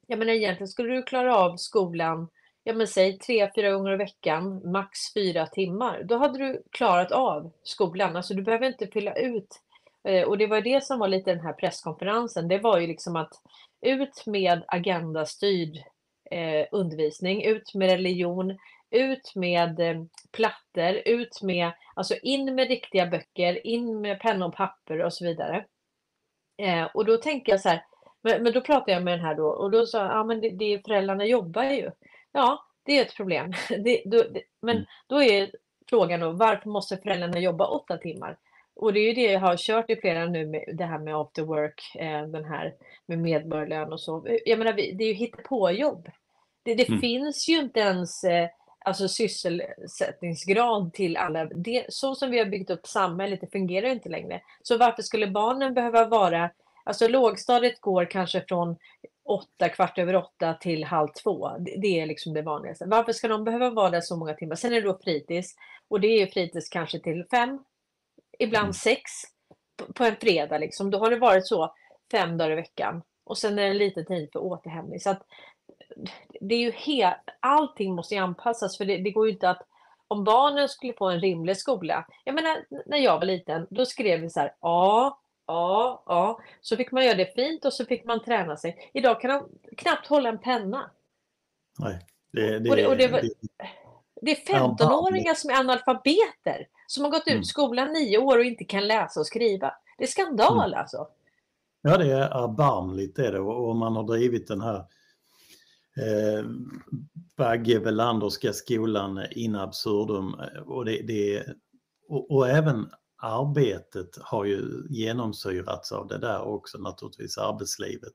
jag 0.06 0.18
menar 0.18 0.32
egentligen 0.32 0.68
skulle 0.68 0.94
du 0.94 1.02
klara 1.02 1.36
av 1.36 1.56
skolan, 1.56 2.28
ja 2.64 2.74
men 2.74 2.86
säg 2.86 3.18
tre, 3.18 3.50
fyra 3.54 3.70
gånger 3.70 3.92
i 3.92 3.96
veckan, 3.96 4.72
max 4.72 4.98
fyra 5.14 5.46
timmar, 5.46 6.02
då 6.02 6.16
hade 6.16 6.38
du 6.38 6.62
klarat 6.70 7.12
av 7.12 7.52
skolan. 7.62 8.16
Alltså 8.16 8.34
du 8.34 8.42
behöver 8.42 8.66
inte 8.66 8.86
fylla 8.86 9.14
ut 9.14 9.60
och 10.26 10.38
det 10.38 10.46
var 10.46 10.60
det 10.60 10.84
som 10.84 10.98
var 10.98 11.08
lite 11.08 11.34
den 11.34 11.44
här 11.44 11.52
presskonferensen. 11.52 12.48
Det 12.48 12.58
var 12.58 12.78
ju 12.78 12.86
liksom 12.86 13.16
att 13.16 13.32
ut 13.80 14.26
med 14.26 14.64
agendastyrd 14.68 15.76
eh, 16.30 16.66
undervisning, 16.72 17.44
ut 17.44 17.74
med 17.74 17.90
religion, 17.90 18.58
ut 18.90 19.32
med 19.34 19.80
eh, 19.80 20.02
plattor, 20.32 21.02
ut 21.04 21.42
med, 21.42 21.72
alltså 21.94 22.14
in 22.22 22.54
med 22.54 22.68
riktiga 22.68 23.06
böcker, 23.06 23.66
in 23.66 24.00
med 24.00 24.20
penna 24.20 24.46
och 24.46 24.54
papper 24.54 25.04
och 25.04 25.12
så 25.12 25.24
vidare. 25.24 25.64
Eh, 26.62 26.84
och 26.94 27.04
då 27.04 27.16
tänker 27.16 27.52
jag 27.52 27.60
så 27.60 27.68
här, 27.68 27.84
men, 28.22 28.42
men, 28.42 28.52
då 28.52 28.60
pratade 28.60 28.92
jag 28.92 29.02
med 29.02 29.18
den 29.18 29.24
här 29.26 29.34
då 29.34 29.46
och 29.46 29.70
då 29.70 29.86
sa 29.86 29.98
jag, 29.98 30.10
ja 30.10 30.24
men 30.24 30.40
det, 30.40 30.50
det, 30.50 30.84
föräldrarna 30.84 31.24
jobbar 31.24 31.64
ju. 31.64 31.90
Ja, 32.32 32.64
det 32.82 32.98
är 32.98 33.02
ett 33.02 33.16
problem. 33.16 33.52
Det, 33.68 34.02
då, 34.06 34.16
det, 34.16 34.42
men 34.62 34.76
mm. 34.76 34.86
då 35.06 35.22
är 35.22 35.50
frågan 35.90 36.20
då, 36.20 36.30
varför 36.30 36.68
måste 36.68 36.96
föräldrarna 36.96 37.38
jobba 37.38 37.66
åtta 37.66 37.96
timmar? 37.96 38.38
Och 38.82 38.92
det 38.92 39.00
är 39.00 39.06
ju 39.06 39.12
det 39.12 39.32
jag 39.32 39.40
har 39.40 39.56
kört 39.56 39.90
i 39.90 39.96
flera 39.96 40.26
nu 40.26 40.46
med 40.46 40.64
det 40.74 40.84
här 40.84 40.98
med 40.98 41.16
after 41.16 41.42
work, 41.42 41.94
eh, 41.94 42.26
den 42.26 42.44
här 42.44 42.74
med 43.06 43.18
medborgarlön 43.18 43.92
och 43.92 44.00
så. 44.00 44.26
Jag 44.44 44.58
menar, 44.58 44.72
det 44.72 45.04
är 45.04 45.08
ju 45.08 45.12
hittepåjobb. 45.12 46.10
Det, 46.62 46.74
det 46.74 46.88
mm. 46.88 47.00
finns 47.00 47.48
ju 47.48 47.60
inte 47.60 47.80
ens 47.80 48.24
eh, 48.24 48.48
alltså 48.84 49.08
sysselsättningsgrad 49.08 50.92
till 50.92 51.16
alla. 51.16 51.44
Det, 51.44 51.86
så 51.88 52.14
som 52.14 52.30
vi 52.30 52.38
har 52.38 52.46
byggt 52.46 52.70
upp 52.70 52.86
samhället, 52.86 53.40
det 53.40 53.52
fungerar 53.52 53.88
inte 53.88 54.08
längre. 54.08 54.40
Så 54.62 54.78
varför 54.78 55.02
skulle 55.02 55.26
barnen 55.26 55.74
behöva 55.74 56.04
vara, 56.04 56.50
alltså 56.84 57.08
lågstadiet 57.08 57.80
går 57.80 58.04
kanske 58.04 58.44
från 58.48 58.76
åtta, 59.24 59.68
kvart 59.68 59.98
över 59.98 60.16
åtta 60.16 60.54
till 60.54 60.84
halv 60.84 61.08
två. 61.22 61.50
Det, 61.58 61.76
det 61.76 62.00
är 62.00 62.06
liksom 62.06 62.34
det 62.34 62.42
vanligaste. 62.42 62.84
Varför 62.86 63.12
ska 63.12 63.28
de 63.28 63.44
behöva 63.44 63.70
vara 63.70 63.90
där 63.90 64.00
så 64.00 64.16
många 64.16 64.34
timmar? 64.34 64.56
Sen 64.56 64.72
är 64.72 64.80
det 64.80 64.88
då 64.88 64.98
fritids 65.04 65.54
och 65.88 66.00
det 66.00 66.06
är 66.06 66.18
ju 66.18 66.26
fritids 66.26 66.68
kanske 66.68 66.98
till 67.00 67.24
fem, 67.30 67.58
ibland 68.38 68.64
mm. 68.64 68.72
sex 68.72 69.02
på 69.94 70.04
en 70.04 70.16
fredag. 70.16 70.58
Liksom. 70.58 70.90
Då 70.90 70.98
har 70.98 71.10
det 71.10 71.18
varit 71.18 71.46
så 71.46 71.74
fem 72.10 72.38
dagar 72.38 72.50
i 72.50 72.54
veckan. 72.54 73.02
Och 73.24 73.38
sen 73.38 73.58
är 73.58 73.68
det 73.68 73.74
lite 73.74 74.04
tid 74.04 74.28
för 74.32 74.38
återhämtning. 74.38 75.00
Så 75.00 75.10
att, 75.10 75.22
det 76.40 76.54
är 76.54 76.58
ju 76.58 76.70
helt, 76.70 77.16
allting 77.40 77.94
måste 77.94 78.14
ju 78.14 78.20
anpassas 78.20 78.78
för 78.78 78.84
det, 78.84 78.96
det, 78.96 79.10
går 79.10 79.26
ju 79.26 79.32
inte 79.32 79.50
att 79.50 79.62
om 80.08 80.24
barnen 80.24 80.68
skulle 80.68 80.92
få 80.92 81.08
en 81.08 81.20
rimlig 81.20 81.56
skola. 81.56 82.06
Jag 82.24 82.34
menar 82.34 82.64
när 82.86 82.98
jag 82.98 83.18
var 83.18 83.26
liten, 83.26 83.66
då 83.70 83.86
skrev 83.86 84.20
vi 84.20 84.30
så 84.30 84.40
här 84.40 84.54
ja, 84.60 85.20
ja, 85.46 86.02
ja. 86.06 86.40
Så 86.60 86.76
fick 86.76 86.92
man 86.92 87.04
göra 87.04 87.14
det 87.14 87.34
fint 87.34 87.64
och 87.64 87.72
så 87.72 87.84
fick 87.84 88.04
man 88.04 88.24
träna 88.24 88.56
sig. 88.56 88.90
Idag 88.94 89.20
kan 89.20 89.30
de 89.30 89.48
knappt 89.76 90.06
hålla 90.06 90.28
en 90.28 90.38
penna. 90.38 90.90
Nej, 91.78 91.98
det, 92.32 92.58
det, 92.58 92.70
och 92.70 92.76
det, 92.76 92.86
och 92.86 92.96
det, 92.96 93.08
var, 93.08 93.22
det 94.20 94.30
är 94.30 94.54
15-åringar 94.54 95.34
som 95.34 95.50
är 95.50 95.54
analfabeter. 95.54 96.66
Som 96.92 97.04
har 97.04 97.10
gått 97.10 97.26
ut 97.26 97.32
mm. 97.32 97.44
skolan 97.44 97.92
nio 97.92 98.18
år 98.18 98.38
och 98.38 98.44
inte 98.44 98.64
kan 98.64 98.86
läsa 98.86 99.20
och 99.20 99.26
skriva. 99.26 99.72
Det 99.98 100.04
är 100.04 100.08
skandal 100.08 100.68
mm. 100.68 100.80
alltså. 100.80 101.06
Ja, 101.82 101.98
det 101.98 102.12
är 102.12 102.44
erbarmligt 102.44 103.18
är 103.18 103.32
det 103.32 103.40
och 103.40 103.76
man 103.76 103.96
har 103.96 104.02
drivit 104.02 104.48
den 104.48 104.60
här 104.60 104.76
eh, 105.96 106.44
Bagge 107.36 107.78
Welanderska 107.78 108.52
skolan 108.52 109.26
in 109.30 109.56
absurdum 109.56 110.34
och, 110.66 110.84
det, 110.84 111.02
det, 111.02 111.46
och, 112.08 112.30
och 112.30 112.48
även 112.48 112.90
arbetet 113.22 114.18
har 114.20 114.44
ju 114.44 114.86
genomsyrats 114.90 115.92
av 115.92 116.08
det 116.08 116.18
där 116.18 116.42
också 116.42 116.78
naturligtvis, 116.78 117.38
arbetslivet. 117.38 118.14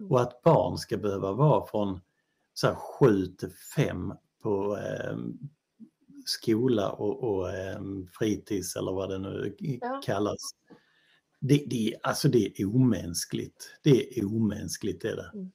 Mm. 0.00 0.12
Och 0.12 0.20
att 0.20 0.42
barn 0.42 0.78
ska 0.78 0.96
behöva 0.96 1.32
vara 1.32 1.66
från 1.66 2.00
så 2.54 2.66
här, 2.66 2.74
7 2.74 3.26
till 3.26 3.52
5 3.76 4.12
på 4.42 4.76
eh, 4.76 5.16
skola 6.28 6.90
och, 6.90 7.22
och 7.22 7.50
eh, 7.50 7.80
fritids 8.18 8.76
eller 8.76 8.92
vad 8.92 9.08
det 9.10 9.18
nu 9.18 9.56
ja. 9.58 10.00
kallas. 10.04 10.40
Det, 11.40 11.64
det, 11.66 11.96
alltså 12.02 12.28
det 12.28 12.60
är 12.60 12.66
omänskligt. 12.76 13.70
Det 13.82 14.18
är 14.18 14.24
omänskligt 14.24 15.04
är 15.04 15.16
det. 15.16 15.30
Mm. 15.34 15.50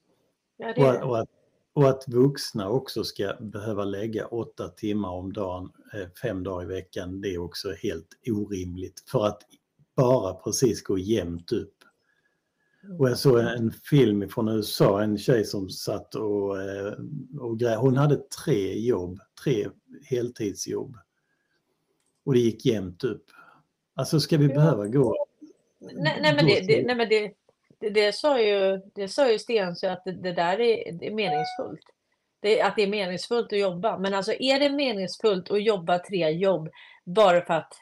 Ja, 0.58 0.74
det, 0.74 0.82
är 0.82 0.94
det. 0.94 1.04
Och, 1.04 1.10
och, 1.10 1.20
att, 1.20 1.30
och 1.74 1.90
att 1.90 2.08
vuxna 2.08 2.70
också 2.70 3.04
ska 3.04 3.34
behöva 3.40 3.86
lägga 3.86 4.28
åtta 4.28 4.68
timmar 4.68 5.10
om 5.10 5.34
dagen, 5.34 5.72
eh, 5.94 6.08
fem 6.22 6.44
dagar 6.44 6.64
i 6.64 6.68
veckan, 6.68 7.22
det 7.22 7.34
är 7.34 7.38
också 7.38 7.72
helt 7.72 8.08
orimligt 8.28 9.04
för 9.12 9.26
att 9.26 9.42
bara 9.96 10.34
precis 10.34 10.84
gå 10.84 10.98
jämnt 10.98 11.52
upp. 11.52 11.76
Och 13.00 13.10
jag 13.10 13.18
såg 13.18 13.40
en 13.40 13.72
film 13.72 14.30
från 14.30 14.48
USA, 14.48 15.02
en 15.02 15.18
tjej 15.18 15.46
som 15.46 15.70
satt 15.70 16.16
och, 16.16 16.62
eh, 16.62 16.94
och 17.40 17.60
grejade. 17.60 17.82
Hon 17.82 17.98
hade 17.98 18.18
tre 18.18 18.80
jobb, 18.80 19.20
tre 19.44 19.68
heltidsjobb. 20.10 20.98
Och 22.26 22.34
det 22.34 22.40
gick 22.40 22.66
jämnt 22.66 23.04
upp. 23.04 23.26
Alltså 23.96 24.20
ska 24.20 24.38
vi 24.38 24.48
behöva 24.48 24.88
gå... 24.88 25.26
Nej, 25.80 26.20
nej 26.22 26.36
men, 26.36 26.46
det, 26.46 26.60
det, 26.68 26.86
nej, 26.86 26.96
men 26.96 27.10
det, 27.10 27.34
det, 27.80 27.90
det, 27.90 28.16
sa 28.16 28.42
ju, 28.42 28.82
det 28.96 29.08
sa 29.08 29.32
ju 29.32 29.40
Stensö 29.40 29.92
att 29.92 30.04
det, 30.06 30.12
det 30.12 30.34
där 30.34 30.60
är, 30.60 30.92
det 30.92 31.08
är 31.08 31.14
meningsfullt. 31.14 31.86
Det, 32.40 32.62
att 32.62 32.76
det 32.76 32.84
är 32.84 32.88
meningsfullt 32.88 33.54
att 33.54 33.60
jobba. 33.60 33.98
Men 33.98 34.14
alltså 34.14 34.34
är 34.40 34.60
det 34.60 34.70
meningsfullt 34.70 35.52
att 35.52 35.64
jobba 35.64 36.00
tre 36.00 36.30
jobb 36.30 36.70
bara 37.06 37.46
för 37.46 37.54
att 37.54 37.74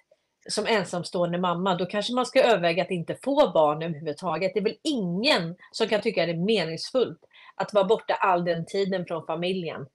som 0.49 0.65
ensamstående 0.65 1.37
mamma, 1.37 1.75
då 1.75 1.85
kanske 1.85 2.13
man 2.13 2.25
ska 2.25 2.43
överväga 2.43 2.83
att 2.83 2.91
inte 2.91 3.15
få 3.23 3.51
barn 3.53 3.81
överhuvudtaget. 3.81 4.51
Det 4.53 4.59
är 4.59 4.63
väl 4.63 4.77
ingen 4.83 5.55
som 5.71 5.87
kan 5.87 6.01
tycka 6.01 6.25
det 6.25 6.31
är 6.31 6.45
meningsfullt 6.45 7.19
att 7.55 7.73
vara 7.73 7.85
borta 7.85 8.13
all 8.13 8.45
den 8.45 8.65
tiden 8.65 9.05
från 9.05 9.25
familjen. 9.25 9.85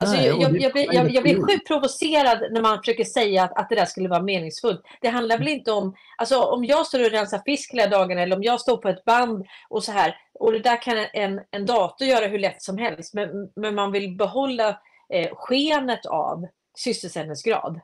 Alltså, 0.00 0.16
Nej, 0.16 0.26
jag, 0.26 0.40
jag, 0.40 0.60
jag, 0.60 0.72
blir, 0.72 0.94
jag, 0.94 1.10
jag 1.10 1.22
blir 1.22 1.46
sjukt 1.46 1.66
provocerad 1.66 2.52
när 2.52 2.60
man 2.60 2.78
försöker 2.78 3.04
säga 3.04 3.44
att, 3.44 3.58
att 3.58 3.68
det 3.68 3.74
där 3.74 3.84
skulle 3.84 4.08
vara 4.08 4.22
meningsfullt. 4.22 4.82
Det 5.00 5.08
handlar 5.08 5.38
väl 5.38 5.48
inte 5.48 5.72
om, 5.72 5.94
alltså 6.16 6.42
om 6.42 6.64
jag 6.64 6.86
står 6.86 7.04
och 7.04 7.10
rensar 7.10 7.42
fisk 7.46 7.72
hela 7.72 7.86
dagen 7.86 8.18
eller 8.18 8.36
om 8.36 8.42
jag 8.42 8.60
står 8.60 8.76
på 8.76 8.88
ett 8.88 9.04
band 9.04 9.46
och 9.68 9.84
så 9.84 9.92
här. 9.92 10.16
Och 10.34 10.52
det 10.52 10.58
där 10.58 10.82
kan 10.82 11.06
en, 11.12 11.40
en 11.50 11.66
dator 11.66 12.08
göra 12.08 12.26
hur 12.26 12.38
lätt 12.38 12.62
som 12.62 12.78
helst. 12.78 13.14
Men, 13.14 13.28
men 13.56 13.74
man 13.74 13.92
vill 13.92 14.16
behålla 14.16 14.80
eh, 15.12 15.30
skenet 15.34 16.06
av 16.06 16.46
sysselsättningsgrad. 16.78 17.80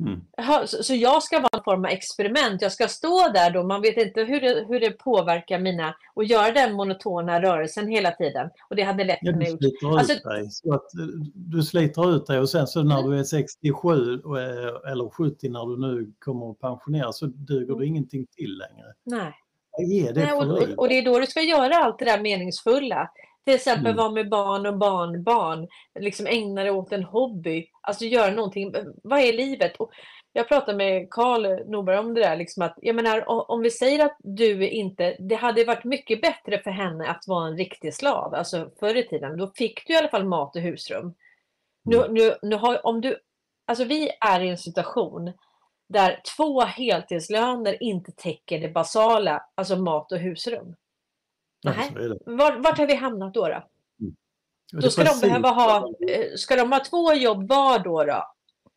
Mm. 0.00 0.66
Så, 0.66 0.82
så 0.82 0.94
jag 0.94 1.22
ska 1.22 1.38
vara 1.38 1.48
en 1.52 1.62
form 1.64 1.84
av 1.84 1.90
experiment. 1.90 2.62
Jag 2.62 2.72
ska 2.72 2.88
stå 2.88 3.28
där 3.34 3.50
då, 3.50 3.62
man 3.62 3.82
vet 3.82 3.96
inte 3.96 4.20
hur 4.20 4.40
det, 4.40 4.66
hur 4.68 4.80
det 4.80 4.90
påverkar 4.90 5.58
mina, 5.58 5.94
och 6.14 6.24
göra 6.24 6.52
den 6.52 6.72
monotona 6.72 7.42
rörelsen 7.42 7.88
hela 7.88 8.10
tiden. 8.10 8.50
Och 8.70 8.76
det 8.76 8.82
hade 8.82 9.04
lätt 9.04 9.18
ja, 9.20 9.32
du 9.32 9.46
sliter 9.46 9.98
alltså, 9.98 10.12
ut 10.12 10.22
dig. 10.22 10.50
Så 10.50 10.74
att, 10.74 10.94
eh, 10.94 11.06
du 11.34 11.62
sliter 11.62 12.16
ut 12.16 12.26
dig 12.26 12.38
och 12.38 12.48
sen 12.48 12.66
så 12.66 12.82
när 12.82 12.98
mm. 12.98 13.10
du 13.10 13.18
är 13.18 13.24
67 13.24 14.14
eh, 14.14 14.92
eller 14.92 15.10
70 15.10 15.48
när 15.48 15.66
du 15.66 15.80
nu 15.80 16.12
kommer 16.18 16.50
att 16.50 16.58
pensioneras 16.58 17.18
så 17.18 17.26
duger 17.26 17.64
mm. 17.66 17.78
du 17.78 17.86
ingenting 17.86 18.26
till 18.36 18.58
längre. 18.58 18.86
Nej. 19.04 19.32
Det 19.78 20.12
Nej, 20.12 20.32
och, 20.32 20.42
och, 20.42 20.68
och 20.76 20.88
det 20.88 20.98
är 20.98 21.04
då 21.04 21.18
du 21.18 21.26
ska 21.26 21.40
göra 21.40 21.74
allt 21.74 21.98
det 21.98 22.04
där 22.04 22.20
meningsfulla. 22.20 23.10
Till 23.44 23.54
exempel 23.54 23.86
mm. 23.86 23.96
vara 23.96 24.10
med 24.10 24.28
barn 24.28 24.66
och 24.66 24.78
barnbarn, 24.78 25.68
liksom 26.00 26.26
ägna 26.26 26.62
dig 26.62 26.70
åt 26.70 26.92
en 26.92 27.04
hobby, 27.04 27.66
alltså 27.80 28.04
göra 28.04 28.30
någonting. 28.30 28.74
Vad 29.02 29.20
är 29.20 29.32
livet? 29.32 29.76
Och 29.76 29.90
jag 30.32 30.48
pratade 30.48 30.76
med 30.76 31.10
Karl 31.10 31.70
Norberg 31.70 31.98
om 31.98 32.14
det 32.14 32.20
där, 32.20 32.36
liksom 32.36 32.62
att, 32.62 32.74
jag 32.82 32.96
menar, 32.96 33.24
om 33.50 33.62
vi 33.62 33.70
säger 33.70 34.04
att 34.04 34.16
du 34.18 34.68
inte, 34.68 35.16
det 35.18 35.34
hade 35.34 35.64
varit 35.64 35.84
mycket 35.84 36.22
bättre 36.22 36.62
för 36.62 36.70
henne 36.70 37.10
att 37.10 37.24
vara 37.26 37.48
en 37.48 37.56
riktig 37.56 37.94
slav, 37.94 38.34
alltså 38.34 38.70
förr 38.80 38.96
i 38.96 39.08
tiden, 39.08 39.36
då 39.36 39.52
fick 39.54 39.86
du 39.86 39.92
i 39.92 39.96
alla 39.96 40.08
fall 40.08 40.24
mat 40.24 40.56
och 40.56 40.62
husrum. 40.62 41.14
Nu, 41.82 41.96
mm. 41.96 42.14
nu, 42.14 42.34
nu 42.42 42.56
har, 42.56 42.86
om 42.86 43.00
du, 43.00 43.18
alltså 43.66 43.84
vi 43.84 44.10
är 44.20 44.40
i 44.40 44.48
en 44.48 44.58
situation 44.58 45.32
där 45.88 46.20
två 46.36 46.60
heltidslöner 46.60 47.82
inte 47.82 48.12
täcker 48.12 48.60
det 48.60 48.68
basala, 48.68 49.44
alltså 49.54 49.76
mat 49.76 50.12
och 50.12 50.18
husrum. 50.18 50.76
Nej. 51.64 51.90
Var, 52.26 52.52
vart 52.56 52.78
har 52.78 52.86
vi 52.86 52.94
hamnat 52.94 53.34
då? 53.34 53.48
Då. 53.48 53.62
Då 54.72 54.90
ska 54.90 55.04
de 55.04 55.20
behöva 55.20 55.48
ha, 55.48 55.92
eh, 56.08 56.34
ska 56.36 56.56
de 56.56 56.72
ha 56.72 56.84
två 56.84 57.12
jobb 57.12 57.48
var 57.48 57.78
då? 57.78 58.04
då? 58.04 58.24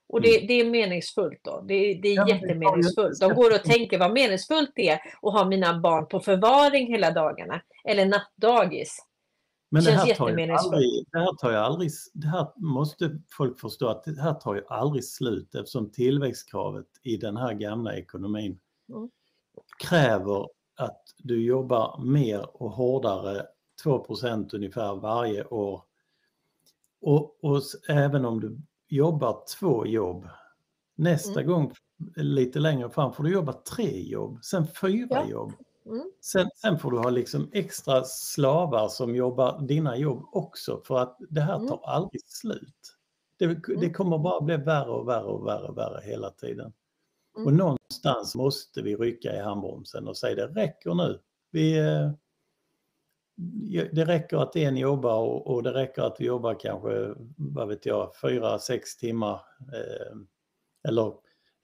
Och 0.10 0.22
det, 0.22 0.36
mm. 0.36 0.48
det 0.48 0.54
är 0.54 0.70
meningsfullt 0.70 1.40
då. 1.44 1.64
Det, 1.68 1.94
det 1.94 2.08
är 2.08 2.16
ja, 2.16 2.30
jättemeningsfullt. 2.30 3.20
De 3.20 3.34
går 3.34 3.56
och 3.56 3.64
tänker 3.64 4.00
vad 4.00 4.14
meningsfullt 4.14 4.72
det 4.76 4.90
är 4.90 5.00
att 5.22 5.34
ha 5.34 5.46
mina 5.46 5.80
barn 5.80 6.08
på 6.08 6.20
förvaring 6.20 6.88
hela 6.88 7.12
dagarna. 7.12 7.62
Eller 7.84 8.06
nattdagis. 8.06 9.00
Men 9.74 9.84
det, 9.84 9.92
det 9.92 9.98
här, 9.98 10.14
tar 10.14 10.30
ju 10.30 10.52
aldrig, 10.52 11.06
det 11.12 11.20
här 11.20 11.34
tar 11.34 11.52
ju 11.52 11.58
aldrig, 11.58 11.92
det 12.14 12.28
här 12.28 12.48
måste 12.56 13.20
folk 13.38 13.60
förstå 13.60 13.88
att 13.88 14.04
det 14.04 14.22
här 14.22 14.34
tar 14.34 14.56
ju 14.56 14.64
aldrig 14.68 15.06
slut 15.06 15.56
eftersom 15.56 15.92
tillväxtkravet 15.92 16.86
i 17.04 17.18
den 17.18 17.38
här 17.38 17.54
gamla 17.54 17.96
ekonomin 17.96 18.60
mm. 18.90 19.10
kräver 19.78 20.48
att 20.76 21.02
du 21.18 21.46
jobbar 21.46 22.04
mer 22.04 22.62
och 22.62 22.72
hårdare, 22.72 23.46
2% 23.84 24.56
ungefär 24.56 24.96
varje 24.96 25.44
år. 25.46 25.84
Och, 27.02 27.44
och 27.44 27.62
även 27.90 28.26
om 28.26 28.40
du 28.40 28.58
jobbar 28.88 29.44
två 29.60 29.86
jobb, 29.86 30.28
nästa 30.96 31.42
mm. 31.42 31.48
gång 31.48 31.74
lite 32.16 32.60
längre 32.60 32.90
fram 32.90 33.14
får 33.14 33.24
du 33.24 33.34
jobba 33.34 33.54
tre 33.54 34.02
jobb, 34.02 34.40
sen 34.44 34.68
fyra 34.82 35.08
ja. 35.10 35.30
jobb. 35.30 35.54
Mm. 35.86 36.12
Sen, 36.22 36.50
sen, 36.56 36.80
får 36.80 36.92
du 36.92 36.98
ha 36.98 37.10
liksom 37.10 37.50
extra 37.54 38.04
slavar 38.04 38.88
som 38.88 39.16
jobbar 39.16 39.62
dina 39.62 39.98
jobb 39.98 40.30
också 40.32 40.82
för 40.86 41.00
att 41.00 41.18
det 41.30 41.42
här 41.42 41.56
mm. 41.56 41.68
tar 41.68 41.76
mm. 41.76 41.86
aldrig 41.86 42.22
slut. 42.26 42.98
Det, 43.38 43.48
det, 43.48 43.74
mm. 43.74 43.94
kommer 43.94 44.18
bara 44.18 44.42
bli 44.42 44.58
värre 44.58 44.90
och 44.90 45.08
värre 45.08 45.24
och 45.24 45.48
värre 45.48 45.68
och 45.68 45.78
värre 45.78 46.02
hela 46.04 46.30
tiden. 46.30 46.74
Mm. 47.38 47.48
Och 47.48 47.54
någonstans 47.54 48.36
måste 48.36 48.82
vi 48.82 48.96
rycka 48.96 49.36
i 49.36 49.40
handbromsen 49.40 50.08
och 50.08 50.18
säga 50.18 50.36
det 50.36 50.62
räcker 50.62 50.94
nu. 50.94 51.20
Vi, 51.52 51.78
eh, 51.80 52.12
det 53.92 54.06
räcker 54.06 54.38
att 54.38 54.56
en 54.56 54.78
jobbar 54.78 55.22
och, 55.22 55.48
och, 55.48 55.64
det 55.64 55.74
räcker 55.74 56.02
att 56.02 56.16
vi 56.20 56.26
jobbar 56.26 56.60
kanske, 56.60 57.14
vad 57.38 57.68
vet 57.68 57.86
jag, 57.86 58.12
fyra, 58.22 58.60
sex 58.60 58.98
timmar 58.98 59.42
eh, 59.74 60.18
eller 60.88 61.14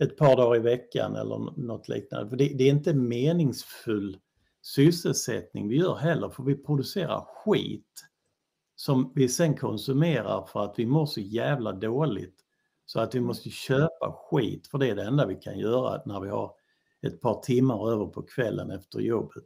ett 0.03 0.17
par 0.17 0.38
dagar 0.38 0.55
i 0.55 0.59
veckan 0.59 1.15
eller 1.15 1.59
något 1.59 1.88
liknande. 1.88 2.30
För 2.30 2.38
det, 2.38 2.53
det, 2.57 2.63
är 2.63 2.70
inte 2.70 2.93
meningsfull 2.93 4.17
sysselsättning 4.61 5.67
vi 5.67 5.78
gör 5.78 5.95
heller 5.95 6.30
för 6.30 6.43
vi 6.43 6.55
producerar 6.55 7.26
skit 7.28 8.05
som 8.76 9.11
vi 9.15 9.30
sen 9.30 9.57
konsumerar 9.57 10.45
för 10.45 10.63
att 10.63 10.80
vi 10.80 10.86
mår 10.86 11.05
så 11.05 11.20
jävla 11.20 11.72
dåligt 11.72 12.39
så 12.86 12.99
att 12.99 13.15
vi 13.15 13.20
måste 13.20 13.49
köpa 13.49 14.15
skit 14.17 14.67
för 14.67 14.78
det 14.78 14.89
är 14.89 14.95
det 14.95 15.03
enda 15.03 15.26
vi 15.26 15.36
kan 15.36 15.59
göra 15.59 16.01
när 16.05 16.20
vi 16.20 16.30
har 16.30 16.51
ett 17.01 17.22
par 17.22 17.41
timmar 17.41 17.91
över 17.91 18.05
på 18.05 18.22
kvällen 18.22 18.72
efter 18.72 18.99
jobbet. 18.99 19.45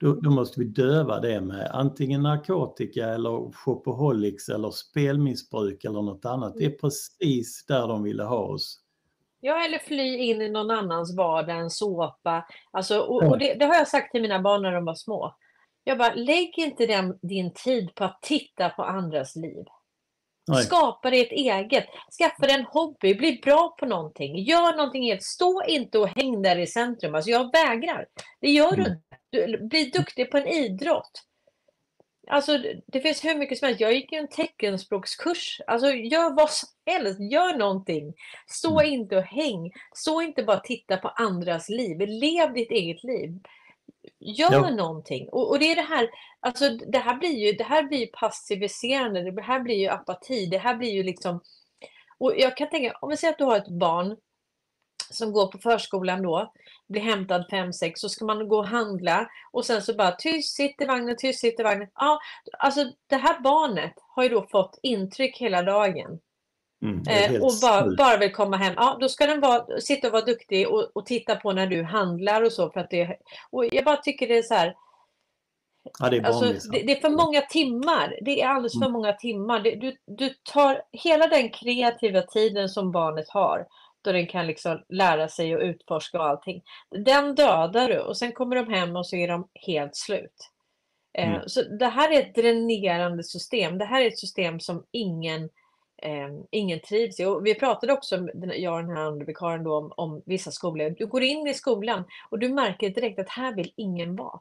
Då, 0.00 0.14
då, 0.14 0.30
måste 0.30 0.60
vi 0.60 0.66
döva 0.66 1.20
det 1.20 1.40
med 1.40 1.70
antingen 1.72 2.22
narkotika 2.22 3.08
eller 3.08 3.52
shopaholics 3.52 4.48
eller 4.48 4.70
spelmissbruk 4.70 5.84
eller 5.84 6.02
något 6.02 6.24
annat. 6.24 6.54
Det 6.56 6.64
är 6.64 6.68
mm. 6.68 6.78
precis 6.80 7.64
där 7.66 7.88
de 7.88 8.02
ville 8.02 8.22
ha 8.22 8.38
oss. 8.38 8.80
Ja, 9.40 9.64
eller 9.64 9.78
fly 9.78 10.16
in 10.16 10.42
i 10.42 10.50
någon 10.50 10.70
annans 10.70 11.16
vardag, 11.16 11.58
en 11.58 11.70
såpa. 11.70 12.46
Alltså, 12.70 13.00
och, 13.00 13.22
och 13.22 13.38
det, 13.38 13.54
det, 13.54 13.64
har 13.64 13.74
jag 13.74 13.88
sagt 13.88 14.12
till 14.12 14.22
mina 14.22 14.40
barn 14.40 14.62
när 14.62 14.72
de 14.72 14.84
var 14.84 14.94
små. 14.94 15.36
Jag 15.84 15.98
bara, 15.98 16.14
lägg 16.14 16.58
inte 16.58 16.86
den, 16.86 17.18
din 17.22 17.52
tid 17.54 17.94
på 17.94 18.04
att 18.04 18.18
titta 18.22 18.68
på 18.68 18.82
andras 18.82 19.36
liv. 19.36 19.64
Nej. 20.50 20.64
Skapa 20.64 21.10
dig 21.10 21.20
ett 21.20 21.32
eget. 21.32 21.86
Skaffa 22.18 22.46
dig 22.46 22.54
en 22.54 22.64
hobby. 22.64 23.14
Bli 23.14 23.40
bra 23.44 23.74
på 23.78 23.86
någonting. 23.86 24.38
Gör 24.38 24.76
någonting 24.76 25.02
helt. 25.02 25.22
Stå 25.22 25.62
inte 25.62 25.98
och 25.98 26.08
häng 26.08 26.42
där 26.42 26.58
i 26.58 26.66
centrum. 26.66 27.14
Alltså 27.14 27.30
jag 27.30 27.52
vägrar. 27.52 28.06
Det 28.40 28.50
gör 28.50 28.70
du 28.70 28.82
mm. 28.82 28.92
inte. 28.92 29.58
Bli 29.58 29.84
duktig 29.84 30.30
på 30.30 30.36
en 30.36 30.46
idrott. 30.46 31.22
Alltså 32.28 32.58
det 32.86 33.00
finns 33.00 33.24
hur 33.24 33.34
mycket 33.34 33.58
som 33.58 33.66
helst. 33.66 33.80
Jag 33.80 33.92
gick 33.92 34.12
ju 34.12 34.18
en 34.18 34.28
teckenspråkskurs. 34.28 35.60
Alltså 35.66 35.92
gör 35.92 36.34
vad 36.34 36.50
som 36.50 36.68
helst. 36.86 37.20
Gör 37.20 37.58
någonting. 37.58 38.14
Stå 38.46 38.80
mm. 38.80 38.92
inte 38.92 39.16
och 39.16 39.22
häng. 39.22 39.72
Stå 39.94 40.22
inte 40.22 40.42
bara 40.42 40.56
och 40.56 40.64
titta 40.64 40.96
på 40.96 41.08
andras 41.08 41.68
liv. 41.68 41.98
Lev 41.98 42.52
ditt 42.52 42.70
eget 42.70 43.04
liv. 43.04 43.38
Gör 44.18 44.52
ja. 44.52 44.70
någonting. 44.70 45.28
Och, 45.28 45.50
och, 45.50 45.58
det 45.58 45.72
är 45.72 45.76
det 45.76 45.82
här, 45.82 46.10
alltså 46.40 46.68
det 46.68 46.98
här 46.98 47.16
blir 47.16 47.46
ju, 47.46 47.52
det 47.52 47.64
här 47.64 47.82
blir 47.82 48.06
passiviserande, 48.06 49.30
det 49.30 49.42
här 49.42 49.60
blir 49.60 49.76
ju 49.76 49.88
apati, 49.88 50.46
det 50.46 50.58
här 50.58 50.76
blir 50.76 50.90
ju 50.90 51.02
liksom... 51.02 51.40
Och 52.18 52.32
jag 52.36 52.56
kan 52.56 52.70
tänka, 52.70 52.98
om 53.00 53.10
vi 53.10 53.16
säger 53.16 53.32
att 53.32 53.38
du 53.38 53.44
har 53.44 53.56
ett 53.56 53.68
barn 53.68 54.16
som 55.10 55.32
går 55.32 55.46
på 55.46 55.58
förskolan 55.58 56.22
då, 56.22 56.52
blir 56.88 57.02
hämtad 57.02 57.46
5-6, 57.50 57.92
så 57.94 58.08
ska 58.08 58.24
man 58.24 58.48
gå 58.48 58.58
och 58.58 58.66
handla 58.66 59.28
och 59.52 59.64
sen 59.64 59.82
så 59.82 59.94
bara 59.94 60.12
tyst, 60.12 60.56
sitt 60.56 60.82
i 60.82 60.84
vagnen, 60.84 61.16
tyst, 61.18 61.40
sitt 61.40 61.60
i 61.60 61.62
vagnen. 61.62 61.88
Ja, 61.94 62.18
alltså 62.58 62.84
det 63.06 63.16
här 63.16 63.40
barnet 63.40 63.94
har 63.96 64.22
ju 64.22 64.28
då 64.28 64.46
fått 64.50 64.78
intryck 64.82 65.38
hela 65.38 65.62
dagen. 65.62 66.20
Mm, 66.82 67.02
Eh, 67.08 67.42
och 67.42 67.52
bara, 67.62 67.96
bara 67.96 68.16
vill 68.16 68.32
komma 68.32 68.56
hem. 68.56 68.74
Ja, 68.76 68.96
då 69.00 69.08
ska 69.08 69.26
den 69.26 69.40
vara, 69.40 69.80
sitta 69.80 70.06
och 70.06 70.12
vara 70.12 70.24
duktig 70.24 70.68
och, 70.68 70.90
och 70.94 71.06
titta 71.06 71.36
på 71.36 71.52
när 71.52 71.66
du 71.66 71.82
handlar 71.82 72.42
och 72.42 72.52
så. 72.52 72.70
För 72.70 72.80
att 72.80 72.90
det, 72.90 73.16
och 73.50 73.66
jag 73.74 73.84
bara 73.84 73.96
tycker 73.96 74.28
det 74.28 74.38
är 74.38 74.42
så 74.42 74.54
här, 74.54 74.74
Ja, 75.98 76.10
det 76.10 76.16
är 76.16 76.22
alltså, 76.22 76.70
det, 76.70 76.82
det 76.82 76.96
är 76.96 77.00
för 77.00 77.10
många 77.10 77.40
timmar. 77.40 78.18
Det 78.22 78.42
är 78.42 78.48
alldeles 78.48 78.72
för 78.72 78.80
Mm. 78.86 78.92
många 78.92 79.12
timmar. 79.12 79.60
Det, 79.60 79.74
du, 79.74 79.96
du 80.06 80.34
tar 80.52 80.82
hela 80.92 81.26
den 81.26 81.50
kreativa 81.50 82.22
tiden 82.22 82.68
som 82.68 82.92
barnet 82.92 83.28
har, 83.28 83.66
då 84.02 84.12
den 84.12 84.26
kan 84.26 84.46
liksom 84.46 84.82
lära 84.88 85.28
sig 85.28 85.56
och 85.56 85.62
utforska 85.62 86.18
och 86.18 86.24
allting. 86.28 86.62
Den 87.04 87.34
dödar 87.34 87.88
du 87.88 87.98
och 87.98 88.16
sen 88.16 88.32
kommer 88.32 88.56
de 88.56 88.72
hem 88.72 88.96
och 88.96 89.06
så 89.06 89.16
är 89.16 89.28
de 89.28 89.48
helt 89.54 89.96
slut. 89.96 90.50
Eh, 91.18 91.28
Mm. 91.28 91.42
Så 91.48 91.62
det 91.62 91.86
här 91.86 92.12
är 92.12 92.20
ett 92.20 92.34
dränerande 92.34 93.24
system. 93.24 93.78
Det 93.78 93.84
här 93.84 94.00
är 94.02 94.06
ett 94.08 94.18
system 94.18 94.60
som 94.60 94.84
ingen, 94.90 95.48
eh, 96.02 96.28
ingen 96.50 96.80
trivs 96.80 97.20
i. 97.20 97.24
Och 97.24 97.46
vi 97.46 97.54
pratade 97.54 97.92
också, 97.92 98.28
jag 98.54 98.74
och 98.74 98.82
den 98.82 98.96
här 98.96 99.04
andra 99.04 99.26
vikarien 99.26 99.64
då, 99.64 99.76
om, 99.76 99.92
om 99.96 100.22
vissa 100.26 100.50
skolor. 100.50 100.94
Du 100.98 101.06
går 101.06 101.22
in 101.22 101.46
i 101.46 101.54
skolan 101.54 102.04
och 102.30 102.38
du 102.38 102.48
märker 102.48 102.90
direkt 102.90 103.18
att 103.18 103.28
här 103.28 103.54
vill 103.54 103.72
ingen 103.76 104.16
vara. 104.16 104.40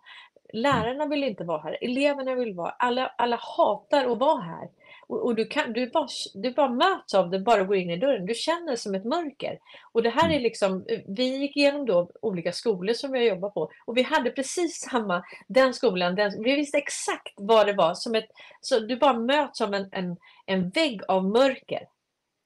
Lärarna 0.53 1.05
vill 1.05 1.23
inte 1.23 1.43
vara 1.43 1.61
här, 1.61 1.77
eleverna 1.81 2.35
vill 2.35 2.53
vara 2.53 2.69
alla, 2.69 3.07
alla 3.17 3.39
hatar 3.57 4.11
att 4.11 4.17
vara 4.17 4.41
här. 4.41 4.69
Och, 5.09 5.25
och 5.25 5.35
du, 5.35 5.45
kan, 5.45 5.73
du, 5.73 5.89
bara, 5.89 6.07
du 6.33 6.51
bara 6.51 6.69
möts 6.69 7.13
av 7.13 7.29
det 7.29 7.39
bara 7.39 7.63
går 7.63 7.75
in 7.77 7.89
i 7.89 7.97
dörren. 7.97 8.25
Du 8.25 8.33
känner 8.33 8.75
som 8.75 8.95
ett 8.95 9.05
mörker. 9.05 9.59
Och 9.91 10.03
det 10.03 10.09
här 10.09 10.25
är 10.29 10.33
Mm. 10.33 10.43
liksom, 10.43 10.85
vi 11.07 11.37
gick 11.37 11.57
igenom 11.57 11.85
då 11.85 12.11
olika 12.21 12.51
skolor 12.51 12.93
som 12.93 13.11
vi 13.11 13.19
har 13.19 13.25
jobbat 13.25 13.53
på 13.53 13.71
och 13.85 13.97
vi 13.97 14.01
hade 14.01 14.31
precis 14.31 14.79
samma, 14.91 15.23
den 15.47 15.73
skolan, 15.73 16.15
den, 16.15 16.43
vi 16.43 16.55
visste 16.55 16.77
exakt 16.77 17.33
vad 17.37 17.67
det 17.67 17.73
var. 17.73 17.93
Som 17.93 18.15
ett, 18.15 18.27
så 18.61 18.79
du 18.79 18.95
bara 18.97 19.19
möts 19.19 19.61
av 19.61 19.73
en, 19.73 19.89
en, 19.91 20.17
en 20.45 20.69
vägg 20.69 21.01
av 21.07 21.25
mörker. 21.25 21.87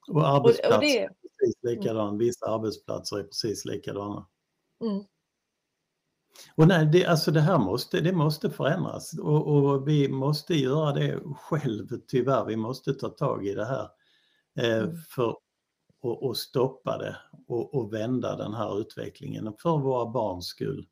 Och 0.07 0.15
Och, 0.15 0.21
och 0.21 0.27
arbetsplatser 0.27 0.79
det, 0.81 0.99
är 0.99 1.07
precis 1.09 1.63
likadana. 1.63 2.17
Vissa 2.17 2.45
arbetsplatser 2.45 3.17
är 3.19 3.23
precis 3.23 3.65
likadana. 3.65 4.27
mm, 4.81 5.03
Och 6.55 6.67
nej, 6.67 6.85
det, 6.85 7.05
alltså 7.05 7.31
det 7.31 7.41
här 7.41 7.59
måste, 7.59 8.01
det 8.01 8.13
måste 8.13 8.49
förändras 8.49 9.13
och, 9.19 9.47
och 9.47 9.87
vi 9.87 10.09
måste 10.09 10.55
göra 10.55 10.91
det 10.91 11.19
själv 11.35 11.87
tyvärr. 12.07 12.45
Vi 12.45 12.55
måste 12.55 12.93
ta 12.93 13.09
tag 13.09 13.47
i 13.47 13.53
det 13.53 13.65
här 13.65 13.87
eh, 14.59 14.83
Mm. 14.83 14.95
för 15.09 15.29
att 15.29 15.37
att 16.31 16.37
stoppa 16.37 16.97
det 16.97 17.17
och, 17.47 17.73
och 17.73 17.93
vända 17.93 18.35
den 18.35 18.53
här 18.53 18.79
utvecklingen 18.81 19.53
för 19.59 19.77
våra 19.77 20.05
barns 20.11 20.45
skull. 20.47 20.87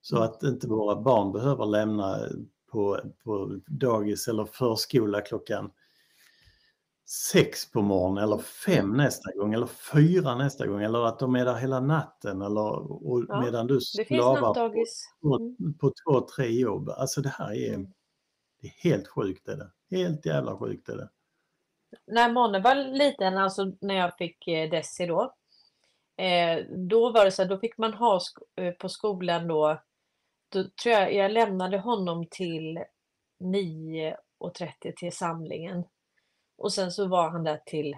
Så 0.00 0.16
Mm. 0.16 0.28
att 0.28 0.42
inte 0.42 0.68
våra 0.68 1.00
barn 1.02 1.32
behöver 1.32 1.66
lämna 1.66 2.18
på, 2.72 3.00
på 3.24 3.60
dagis 3.66 4.28
eller 4.28 4.44
förskola 4.44 5.20
klockan 5.20 5.70
sex 7.12 7.70
på 7.70 7.82
morgonen 7.82 8.24
eller 8.24 8.38
fem 8.38 8.96
nästa 8.96 9.32
gång 9.32 9.54
eller 9.54 9.66
fyra 9.66 10.34
nästa 10.34 10.66
gång 10.66 10.82
eller 10.82 11.06
att 11.06 11.18
de 11.18 11.36
är 11.36 11.44
där 11.44 11.54
hela 11.54 11.80
natten 11.80 12.42
eller 12.42 12.92
och 13.06 13.24
Ja, 13.28 13.40
medan 13.40 13.66
du 13.66 13.80
slavar 13.80 14.54
på, 14.54 15.36
Mm, 15.36 15.78
på 15.78 15.92
två, 16.04 16.20
tre 16.20 16.46
jobb. 16.46 16.88
Alltså 16.88 17.20
det 17.20 17.28
här 17.28 17.52
är, 17.52 17.74
mm. 17.74 17.92
det 18.60 18.66
är 18.66 18.90
helt 18.90 19.08
sjukt 19.08 19.48
är 19.48 19.56
det. 19.56 19.96
Helt 19.96 20.26
jävla 20.26 20.58
sjukt 20.58 20.88
är 20.88 20.96
det. 20.96 21.08
När 22.06 22.32
Monne 22.32 22.60
var 22.60 22.74
liten, 22.74 23.38
alltså 23.38 23.72
när 23.80 23.94
jag 23.94 24.16
fick 24.16 24.48
eh, 24.48 24.70
Desi 24.70 25.06
då, 25.06 25.34
eh, 26.16 26.64
då 26.68 27.12
var 27.12 27.24
det 27.24 27.30
så 27.30 27.42
här, 27.42 27.48
då 27.48 27.58
fick 27.58 27.78
man 27.78 27.94
ha 27.94 28.20
eh, 28.56 28.72
på 28.72 28.88
skolan 28.88 29.48
då, 29.48 29.80
då 30.48 30.64
tror 30.82 30.94
jag 30.94 31.14
jag 31.14 31.32
lämnade 31.32 31.78
honom 31.78 32.26
till 32.30 32.84
9.30 33.40 34.92
till 34.96 35.12
samlingen. 35.12 35.84
Och 36.62 36.72
sen 36.72 36.92
så 36.92 37.06
var 37.06 37.30
han 37.30 37.44
där 37.44 37.60
till, 37.66 37.96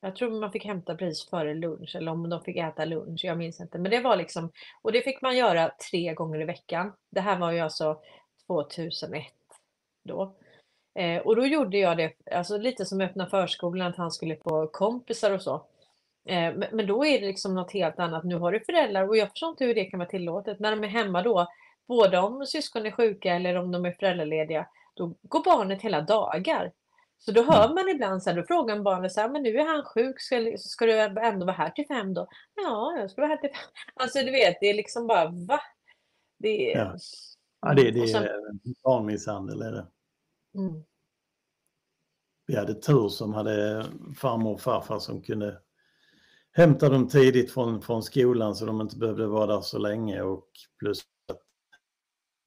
jag 0.00 0.16
tror 0.16 0.40
man 0.40 0.52
fick 0.52 0.64
hämta 0.64 0.96
precis 0.96 1.30
före 1.30 1.54
lunch 1.54 1.96
eller 1.96 2.12
om 2.12 2.30
de 2.30 2.40
fick 2.40 2.56
äta 2.56 2.84
lunch, 2.84 3.24
jag 3.24 3.38
minns 3.38 3.60
inte. 3.60 3.78
Men 3.78 3.90
det 3.90 4.00
var 4.00 4.16
liksom, 4.16 4.50
och 4.82 4.92
det 4.92 5.02
fick 5.02 5.22
man 5.22 5.36
göra 5.36 5.72
tre 5.90 6.14
gånger 6.14 6.40
i 6.40 6.44
veckan. 6.44 6.92
Det 7.10 7.20
här 7.20 7.38
var 7.38 7.52
ju 7.52 7.60
alltså 7.60 8.00
2001 8.46 9.24
då. 10.04 10.34
Eh, 10.94 11.22
och 11.22 11.36
då 11.36 11.46
gjorde 11.46 11.78
jag 11.78 11.96
det, 11.96 12.12
alltså 12.32 12.58
lite 12.58 12.84
som 12.84 13.00
öppna 13.00 13.26
förskolan, 13.26 13.86
att 13.86 13.96
han 13.96 14.10
skulle 14.10 14.36
få 14.36 14.66
kompisar 14.66 15.30
och 15.30 15.42
så. 15.42 15.54
Eh, 16.28 16.54
men, 16.54 16.66
men 16.72 16.86
då 16.86 17.04
är 17.06 17.20
det 17.20 17.26
liksom 17.26 17.54
något 17.54 17.72
helt 17.72 17.98
annat. 17.98 18.24
Nu 18.24 18.36
har 18.36 18.52
du 18.52 18.60
föräldrar 18.60 19.08
och 19.08 19.16
jag 19.16 19.30
förstår 19.30 19.50
inte 19.50 19.64
hur 19.64 19.74
det 19.74 19.84
kan 19.84 19.98
vara 19.98 20.08
tillåtet. 20.08 20.58
När 20.60 20.70
de 20.70 20.84
är 20.84 20.88
hemma 20.88 21.22
då, 21.22 21.46
både 21.88 22.18
om 22.18 22.46
syskon 22.46 22.86
är 22.86 22.90
sjuka 22.90 23.34
eller 23.34 23.54
om 23.54 23.72
de 23.72 23.84
är 23.84 23.92
föräldralediga, 23.92 24.66
då 24.94 25.14
går 25.22 25.44
barnet 25.44 25.82
hela 25.82 26.00
dagar. 26.00 26.72
Så 27.24 27.32
då 27.32 27.42
hör 27.42 27.64
Mm. 27.64 27.74
man 27.74 27.88
ibland 27.88 28.22
så 28.22 28.30
här, 28.30 28.36
då 28.36 28.42
frågar 28.46 28.80
barnet 28.82 29.12
så 29.12 29.20
här, 29.20 29.28
men 29.28 29.42
nu 29.42 29.56
är 29.58 29.66
han 29.66 29.84
sjuk, 29.84 30.20
ska, 30.20 30.52
ska 30.58 30.86
du 30.86 30.92
ändå 31.00 31.46
vara 31.46 31.56
här 31.56 31.70
till 31.70 31.86
fem 31.86 32.14
då? 32.14 32.28
Ja, 32.54 32.96
jag 32.98 33.10
ska 33.10 33.20
vara 33.22 33.28
här 33.28 33.36
till 33.36 33.50
fem. 33.50 33.70
Alltså 33.94 34.18
du 34.18 34.30
vet, 34.30 34.56
det 34.60 34.66
är 34.70 34.74
liksom 34.74 35.06
bara, 35.06 35.30
va? 35.30 35.60
Det 36.38 36.72
är... 36.74 36.78
Ja. 36.78 36.96
Ja, 37.60 37.74
det, 37.74 37.90
det 37.90 38.08
sen- 38.08 38.22
är 38.22 38.82
barnmisshandel 38.84 39.62
är 39.62 39.72
det. 39.72 39.86
mm. 40.54 40.84
Vi 42.46 42.56
hade 42.56 42.74
tur 42.74 43.08
som 43.08 43.34
hade 43.34 43.84
farmor 44.16 44.52
och 44.54 44.60
farfar 44.60 44.98
som 44.98 45.22
kunde 45.22 45.60
hämta 46.52 46.88
dem 46.88 47.08
tidigt 47.08 47.52
från, 47.52 47.82
från 47.82 48.02
skolan 48.02 48.54
så 48.54 48.66
de 48.66 48.80
inte 48.80 48.96
behövde 48.98 49.26
vara 49.26 49.46
där 49.46 49.60
så 49.60 49.78
länge 49.78 50.22
och 50.22 50.48
plus 50.78 51.02
att 51.32 51.40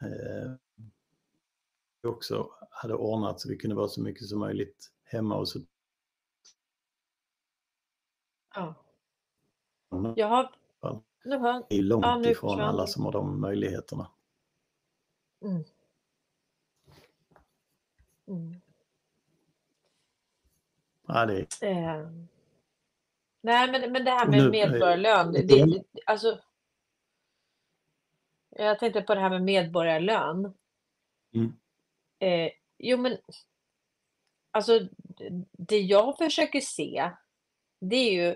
eh, 0.03 0.51
vi 2.07 2.11
också 2.13 2.49
hade 2.71 2.93
ordnat 2.93 3.39
så 3.39 3.49
vi 3.49 3.57
kunde 3.57 3.75
vara 3.75 3.87
så 3.87 4.01
mycket 4.01 4.27
som 4.27 4.39
möjligt 4.39 4.91
hemma 5.03 5.35
och 5.35 5.49
så 5.49 5.59
Ja. 8.55 8.75
Jag 10.15 10.27
har... 10.27 10.53
Nu 11.23 11.37
hör... 11.37 11.65
Det 11.69 11.75
är 11.77 11.81
långt 11.81 12.05
Ja, 12.05 12.17
nu 12.17 12.29
ifrån 12.29 12.61
alla 12.61 12.87
som 12.87 13.05
har 13.05 13.11
de 13.11 13.41
möjligheterna. 13.41 14.11
Mm. 15.41 15.63
Mm. 18.27 18.61
Ja, 21.07 21.25
det 21.25 21.61
Eh. 21.61 22.09
Nej, 23.41 23.71
men, 23.71 23.91
men 23.91 24.05
det 24.05 24.11
här 24.11 24.27
med 24.27 24.39
nu, 24.39 24.49
medborgarlön, 24.49 25.31
det, 25.31 25.41
det- 25.41 25.65
det, 25.65 25.83
alltså... 26.05 26.39
Jag 28.49 28.79
tänkte 28.79 29.01
på 29.01 29.15
det 29.15 29.21
här 29.21 29.29
med 29.29 29.43
medborgarlön. 29.43 30.53
Mm. 31.33 31.53
Eh, 32.19 32.49
jo, 32.77 32.97
men 32.97 33.17
alltså 34.51 34.79
det 35.51 35.79
jag 35.79 36.17
försöker 36.17 36.59
se, 36.59 37.11
det 37.79 37.95
är 37.95 38.11
ju 38.11 38.35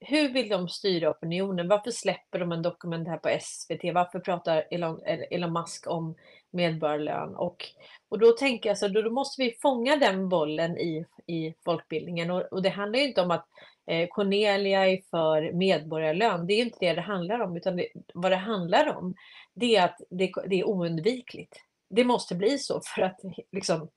hur 0.00 0.28
vill 0.28 0.48
de 0.48 0.68
styra 0.68 1.10
opinionen? 1.10 1.68
Varför 1.68 1.90
släpper 1.90 2.38
de 2.38 2.52
en 2.52 2.62
dokumentär 2.62 3.16
på 3.16 3.38
SVT? 3.40 3.94
Varför 3.94 4.20
pratar 4.20 4.64
Elon, 4.70 5.00
Elon 5.04 5.52
Musk 5.52 5.86
om 5.86 6.14
medborgarlön? 6.50 7.34
Och, 7.34 7.64
och 8.08 8.18
då 8.18 8.32
tänker 8.32 8.70
jag 8.70 8.78
så 8.78 8.88
då, 8.88 9.02
då 9.02 9.10
måste 9.10 9.42
vi 9.42 9.56
fånga 9.62 9.96
den 9.96 10.28
bollen 10.28 10.78
i, 10.78 11.06
i 11.26 11.54
folkbildningen. 11.64 12.30
Och, 12.30 12.42
och 12.42 12.62
det 12.62 12.68
handlar 12.68 12.98
ju 12.98 13.04
inte 13.04 13.22
om 13.22 13.30
att 13.30 13.46
eh, 13.86 14.08
Cornelia 14.08 14.86
är 14.86 15.00
för 15.10 15.52
medborgarlön. 15.52 16.46
Det 16.46 16.52
är 16.52 16.56
ju 16.56 16.62
inte 16.62 16.78
det 16.80 16.94
det 16.94 17.00
handlar 17.00 17.40
om, 17.40 17.56
utan 17.56 17.76
det, 17.76 17.88
vad 18.14 18.32
det 18.32 18.36
handlar 18.36 18.96
om, 18.96 19.14
det 19.54 19.76
är 19.76 19.84
att 19.84 20.00
det, 20.10 20.32
det 20.46 20.60
är 20.60 20.68
oundvikligt. 20.68 21.67
Det 21.90 22.04
måste 22.04 22.34
bli 22.34 22.58
så 22.58 22.80
för 22.94 23.02
att 23.02 23.20
liksom, 23.52 23.90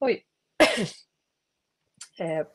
oj, 0.00 0.24
eh, 2.20 2.46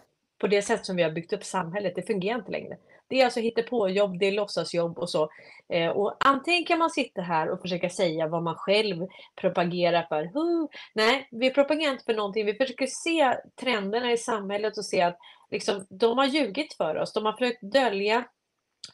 på 0.42 0.48
det 0.48 0.62
sätt 0.62 0.86
som 0.86 0.96
vi 0.96 1.04
har 1.04 1.12
byggt 1.12 1.34
upp 1.34 1.44
samhället, 1.44 1.94
det 1.96 2.08
fungerar 2.08 2.40
inte 2.40 2.52
längre. 2.52 2.78
Det 3.08 3.22
är 3.22 3.26
alltså 3.26 3.40
hittepåjobb, 3.40 4.20
det 4.20 4.26
är 4.26 4.32
låtsasjobb 4.32 4.98
och 4.98 5.10
så. 5.10 5.30
Eh, 5.74 5.90
och 5.90 6.18
antingen 6.20 6.66
kan 6.66 6.80
man 6.80 6.90
sitta 6.90 7.22
här 7.22 7.50
och 7.50 7.62
försöka 7.62 7.90
säga 7.90 8.28
vad 8.28 8.44
man 8.44 8.56
själv 8.56 9.08
propagerar 9.42 10.06
för. 10.10 10.24
Huh, 10.24 10.68
nej, 10.96 11.28
vi 11.32 11.50
propagerar 11.50 11.92
inte 11.92 12.04
för 12.04 12.14
någonting. 12.14 12.46
Vi 12.46 12.54
försöker 12.54 12.88
se 12.88 13.38
trenderna 13.62 14.12
i 14.12 14.18
samhället 14.18 14.78
och 14.78 14.86
se 14.86 15.02
att 15.02 15.18
liksom, 15.52 15.86
de 15.90 16.18
har 16.18 16.26
ljugit 16.26 16.74
för 16.74 16.96
oss. 16.96 17.14
De 17.14 17.26
har 17.26 17.34
försökt 17.34 17.62
dölja 17.62 18.26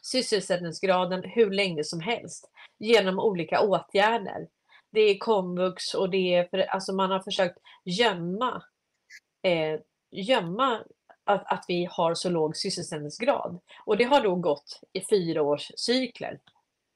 sysselsättningsgraden 0.02 1.22
hur 1.24 1.50
länge 1.50 1.84
som 1.84 2.00
helst 2.00 2.50
genom 2.78 3.18
olika 3.18 3.60
åtgärder. 3.60 4.48
Det 4.92 5.00
är 5.00 5.18
komvux 5.18 5.94
och 5.94 6.10
det 6.10 6.34
är, 6.34 6.44
för, 6.44 6.58
alltså 6.58 6.92
man 6.92 7.10
har 7.10 7.20
försökt 7.20 7.58
gömma, 7.84 8.62
eh, 9.42 9.80
gömma 10.10 10.84
att, 11.24 11.52
att 11.52 11.64
vi 11.68 11.88
har 11.90 12.14
så 12.14 12.30
låg 12.30 12.56
sysselsättningsgrad. 12.56 13.60
Och 13.86 13.96
det 13.96 14.04
har 14.04 14.20
då 14.20 14.34
gått 14.34 14.80
i 14.92 15.00
fyra 15.10 15.42
års 15.42 15.70
cykler 15.76 16.40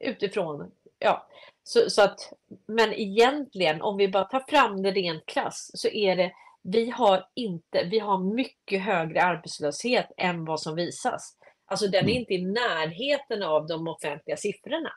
utifrån, 0.04 0.70
ja, 0.98 1.28
så, 1.62 1.90
så 1.90 2.02
att, 2.02 2.32
men 2.66 2.92
egentligen 2.92 3.82
om 3.82 3.96
vi 3.96 4.08
bara 4.08 4.24
tar 4.24 4.44
fram 4.48 4.82
det 4.82 4.90
rent 4.90 5.26
klass 5.26 5.70
så 5.74 5.88
är 5.88 6.16
det, 6.16 6.32
vi 6.62 6.90
har 6.90 7.28
inte, 7.34 7.84
vi 7.84 7.98
har 7.98 8.34
mycket 8.34 8.82
högre 8.82 9.22
arbetslöshet 9.22 10.12
än 10.16 10.44
vad 10.44 10.60
som 10.60 10.74
visas. 10.74 11.36
Alltså 11.66 11.86
den 11.86 12.04
är 12.04 12.10
Mm. 12.10 12.16
inte 12.16 12.34
i 12.34 12.46
närheten 12.46 13.42
av 13.42 13.66
de 13.66 13.88
offentliga 13.88 14.36
siffrorna. 14.36 14.92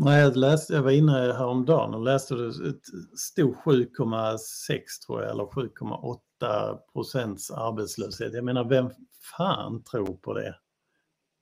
Nej, 0.00 0.20
jag, 0.20 0.36
läste, 0.36 0.72
jag 0.72 0.82
var 0.82 0.90
inne 0.90 1.12
häromdagen 1.12 1.94
och 1.94 2.02
läste 2.02 2.34
det 2.34 2.48
ett 2.48 3.18
stod 3.18 3.54
7,6 3.54 4.82
tror 5.06 5.22
jag 5.22 5.30
eller 5.30 5.44
7,8 5.44 6.78
procents 6.92 7.50
arbetslöshet. 7.50 8.34
Jag 8.34 8.44
menar 8.44 8.64
vem 8.64 8.90
fan 9.36 9.84
tror 9.84 10.16
på 10.16 10.34
det? 10.34 10.54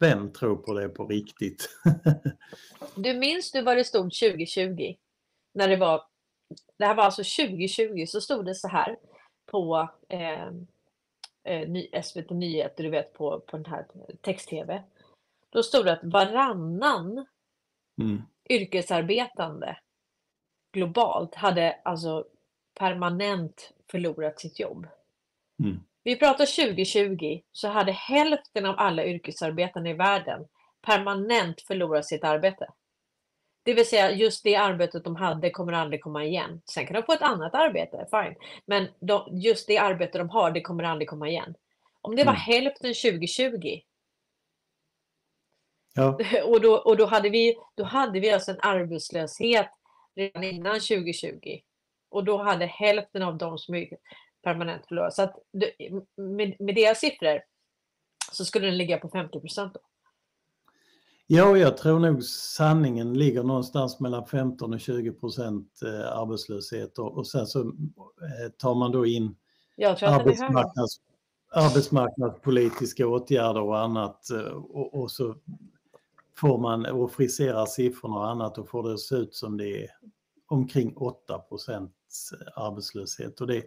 Vem 0.00 0.32
tror 0.32 0.56
på 0.56 0.74
det 0.74 0.88
på 0.88 1.06
riktigt? 1.06 1.68
Du 2.94 3.14
minns 3.14 3.52
du 3.52 3.62
vad 3.62 3.76
det 3.76 3.84
stod 3.84 4.04
2020? 4.04 4.94
När 5.54 5.68
det 5.68 5.76
var, 5.76 6.02
det 6.78 6.84
här 6.84 6.94
var 6.94 7.04
alltså 7.04 7.44
2020 7.46 8.04
så 8.06 8.20
stod 8.20 8.44
det 8.44 8.54
så 8.54 8.68
här 8.68 8.96
på 9.50 9.90
eh, 10.08 10.48
eh, 11.44 12.02
SVT 12.02 12.30
Nyheter, 12.30 12.84
du 12.84 12.90
vet 12.90 13.12
på, 13.12 13.40
på 13.40 13.56
den 13.56 13.66
här 13.66 13.86
text-tv. 14.20 14.82
Då 15.50 15.62
stod 15.62 15.84
det 15.84 15.92
att 15.92 16.04
varannan 16.04 17.26
Mm. 18.00 18.22
Yrkesarbetande 18.48 19.76
globalt 20.72 21.34
hade 21.34 21.80
alltså 21.84 22.24
permanent 22.78 23.72
förlorat 23.90 24.40
sitt 24.40 24.60
jobb. 24.60 24.86
Mm. 25.62 25.80
Vi 26.02 26.16
pratar 26.16 26.66
2020 26.66 27.40
så 27.52 27.68
hade 27.68 27.92
hälften 27.92 28.66
av 28.66 28.74
alla 28.78 29.04
yrkesarbetande 29.04 29.90
i 29.90 29.92
världen 29.92 30.46
permanent 30.82 31.60
förlorat 31.60 32.06
sitt 32.06 32.24
arbete. 32.24 32.66
Det 33.62 33.74
vill 33.74 33.86
säga 33.88 34.10
just 34.10 34.44
det 34.44 34.56
arbetet 34.56 35.04
de 35.04 35.16
hade 35.16 35.50
kommer 35.50 35.72
aldrig 35.72 36.02
komma 36.02 36.24
igen. 36.24 36.62
Sen 36.70 36.86
kan 36.86 36.94
de 36.94 37.02
få 37.02 37.12
ett 37.12 37.22
annat 37.22 37.54
arbete, 37.54 38.06
fine. 38.10 38.34
Men 38.66 38.88
de, 39.00 39.28
just 39.32 39.66
det 39.66 39.78
arbete 39.78 40.18
de 40.18 40.30
har, 40.30 40.50
det 40.50 40.60
kommer 40.60 40.84
aldrig 40.84 41.08
komma 41.08 41.28
igen. 41.28 41.54
Om 42.00 42.16
det 42.16 42.24
var 42.24 42.32
Mm. 42.32 42.40
hälften 42.40 42.94
2020 42.94 43.80
Ja, 45.96 46.18
och 46.44 46.60
då, 46.60 46.74
och 46.76 46.96
då, 46.96 47.06
hade 47.06 47.30
vi, 47.30 47.56
då 47.74 47.84
hade 47.84 48.20
vi 48.20 48.30
alltså 48.30 48.50
en 48.50 48.60
arbetslöshet 48.60 49.70
redan 50.16 50.44
innan 50.44 50.74
2020. 50.74 51.60
Och 52.08 52.24
då 52.24 52.42
hade 52.42 52.66
hälften 52.66 53.22
av 53.22 53.38
dem 53.38 53.58
som 53.58 53.74
är 53.74 53.88
permanent 54.42 54.86
förlorat. 54.86 55.14
Så 55.14 55.22
att 55.22 55.36
med, 56.16 56.56
med 56.60 56.74
deras 56.74 56.98
siffror 56.98 57.40
så 58.32 58.44
skulle 58.44 58.66
den 58.66 58.76
ligga 58.76 58.98
på 58.98 59.08
50 59.08 59.40
procent. 59.40 59.76
ja 61.26 61.48
och 61.48 61.58
jag 61.58 61.76
tror 61.76 61.98
nog 61.98 62.24
sanningen 62.24 63.14
ligger 63.18 63.42
någonstans 63.42 64.00
mellan 64.00 64.26
15 64.26 64.74
och 64.74 64.80
20 64.80 65.12
procent 65.12 65.82
eh, 65.82 66.18
arbetslöshet 66.18 66.98
och, 66.98 67.26
sen 67.26 67.46
så 67.46 67.60
eh, 67.60 68.50
tar 68.58 68.74
man 68.74 68.92
då 68.92 69.06
in 69.06 69.36
arbetsmarknads, 69.78 71.00
arbetsmarknadspolitiska 71.52 73.06
åtgärder 73.06 73.60
och 73.60 73.78
annat 73.78 74.30
eh, 74.30 74.52
och, 74.52 75.00
och 75.00 75.10
så 75.10 75.36
får 76.38 76.58
man 76.58 76.86
och 76.86 77.12
friserar 77.12 77.66
siffrorna 77.66 78.16
och 78.16 78.30
annat 78.30 78.58
och 78.58 78.68
får 78.68 78.82
det 78.82 78.94
att 78.94 79.00
se 79.00 79.14
ut 79.14 79.34
som 79.34 79.56
det 79.56 79.84
är 79.84 79.90
omkring 80.46 80.96
8 80.96 81.38
procents 81.38 82.32
arbetslöshet. 82.56 83.40
Och 83.40 83.46
det, 83.46 83.64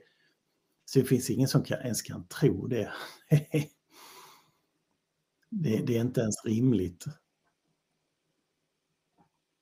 så 0.86 1.00
det 1.00 1.06
finns 1.06 1.30
ingen 1.30 1.48
som 1.48 1.64
kan, 1.64 1.80
ens 1.80 2.02
kan 2.02 2.28
tro 2.28 2.68
det. 2.68 2.92
det. 5.50 5.86
Det 5.86 5.98
är 5.98 6.02
inte 6.02 6.22
ens 6.22 6.46
rimligt. 6.46 7.06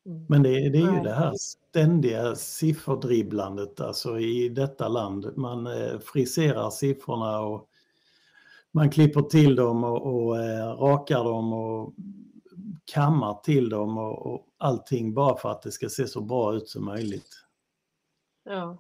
Mm. 0.05 0.26
Men 0.30 0.43
det, 0.43 0.49
det 0.49 0.78
är 0.78 0.97
ju 0.97 1.03
det 1.03 1.14
här 1.14 1.34
ständiga 1.38 2.36
sifferdribblandet 2.36 3.80
alltså 3.80 4.20
i 4.20 4.49
detta 4.49 4.88
land. 4.88 5.38
Man 5.38 5.68
eh, 5.68 5.99
friserar 5.99 6.70
siffrorna 6.70 7.39
och 7.39 7.70
man 8.72 8.89
klipper 8.89 9.22
till 9.22 9.55
dem 9.55 9.84
och, 9.84 10.16
och 10.16 10.39
eh, 10.39 10.68
rakar 10.68 11.24
dem 11.24 11.53
och 11.53 11.93
kammar 12.94 13.34
till 13.44 13.70
dem 13.70 13.98
och, 13.98 14.26
och 14.26 14.48
allting 14.58 15.14
bara 15.14 15.38
för 15.38 15.52
att 15.52 15.62
det 15.62 15.72
ska 15.72 15.90
se 15.90 16.08
så 16.08 16.22
bra 16.22 16.54
ut 16.54 16.70
som 16.70 16.86
möjligt. 16.86 17.30
Ja. 18.44 18.78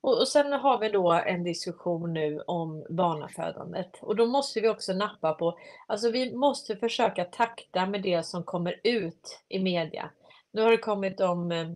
Och, 0.00 0.20
och 0.20 0.28
sen 0.28 0.52
har 0.52 0.78
vi 0.78 0.88
då 0.88 1.12
en 1.12 1.44
diskussion 1.44 2.12
nu 2.12 2.40
om 2.40 2.86
barnafödandet. 2.90 3.98
Och 4.00 4.16
då 4.16 4.26
måste 4.26 4.60
vi 4.60 4.68
också 4.68 4.92
nappa 4.92 5.32
på, 5.32 5.58
alltså 5.86 6.10
vi 6.10 6.36
måste 6.36 6.76
försöka 6.76 7.24
takta 7.24 7.86
med 7.86 8.02
det 8.02 8.26
som 8.26 8.42
kommer 8.42 8.80
ut 8.84 9.40
i 9.48 9.58
media. 9.58 10.10
Nu 10.50 10.62
har 10.62 10.70
det 10.70 10.76
kommit 10.76 11.20
om 11.20 11.52
eh, 11.52 11.68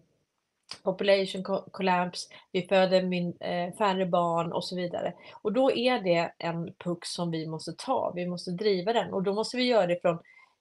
population 0.82 1.42
collapse, 1.70 2.28
vi 2.52 2.62
föder 2.62 3.02
min, 3.02 3.36
eh, 3.40 3.74
färre 3.74 4.06
barn 4.06 4.52
och 4.52 4.64
så 4.64 4.76
vidare. 4.76 5.14
Och 5.42 5.52
då 5.52 5.72
är 5.72 6.00
det 6.00 6.32
en 6.38 6.72
puck 6.72 7.06
som 7.06 7.30
vi 7.30 7.46
måste 7.46 7.72
ta, 7.72 8.12
vi 8.14 8.26
måste 8.26 8.50
driva 8.50 8.92
den 8.92 9.12
och 9.12 9.22
då 9.22 9.34
måste 9.34 9.56
vi 9.56 9.64
göra 9.64 9.86
det 9.86 10.00
från, 10.02 10.18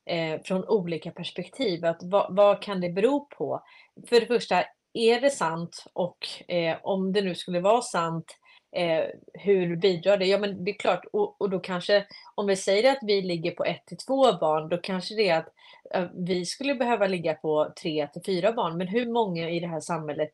eh, 0.08 0.42
från 0.44 0.68
olika 0.68 1.12
perspektiv. 1.12 1.86
Att 1.86 2.04
vad, 2.04 2.36
vad 2.36 2.62
kan 2.62 2.82
det 2.82 2.90
bero 2.90 3.26
på? 3.26 3.64
För 4.10 4.20
det 4.20 4.26
första, 4.26 4.64
är 4.94 5.22
det 5.22 5.30
sant 5.30 5.86
och 5.94 6.18
eh, 6.48 6.78
om 6.84 7.14
det 7.14 7.22
nu 7.22 7.36
skulle 7.36 7.60
vara 7.60 7.82
sant, 7.82 8.38
eh, 8.76 9.04
hur 9.34 9.76
bidrar 9.76 10.18
det? 10.18 10.26
Ja, 10.26 10.38
men 10.38 10.64
det 10.64 10.72
är 10.72 10.80
klart, 10.80 11.06
och, 11.14 11.42
och 11.42 11.50
då 11.50 11.60
kanske 11.60 12.06
om 12.36 12.48
vi 12.48 12.56
säger 12.56 12.92
att 12.92 13.00
vi 13.02 13.22
ligger 13.22 13.52
på 13.52 13.66
ett 13.66 13.86
till 13.86 13.98
två 13.98 14.34
barn, 14.34 14.70
då 14.70 14.78
kanske 14.78 15.16
det 15.16 15.30
är 15.30 15.40
att 15.40 15.54
eh, 15.94 16.10
vi 16.14 16.46
skulle 16.46 16.76
behöva 16.76 17.08
ligga 17.08 17.34
på 17.34 17.74
tre 17.82 18.08
till 18.14 18.24
fyra 18.26 18.54
barn. 18.54 18.78
Men 18.78 18.88
hur 18.88 19.12
många 19.12 19.50
i 19.50 19.60
det 19.60 19.68
här 19.68 19.80
samhället 19.80 20.30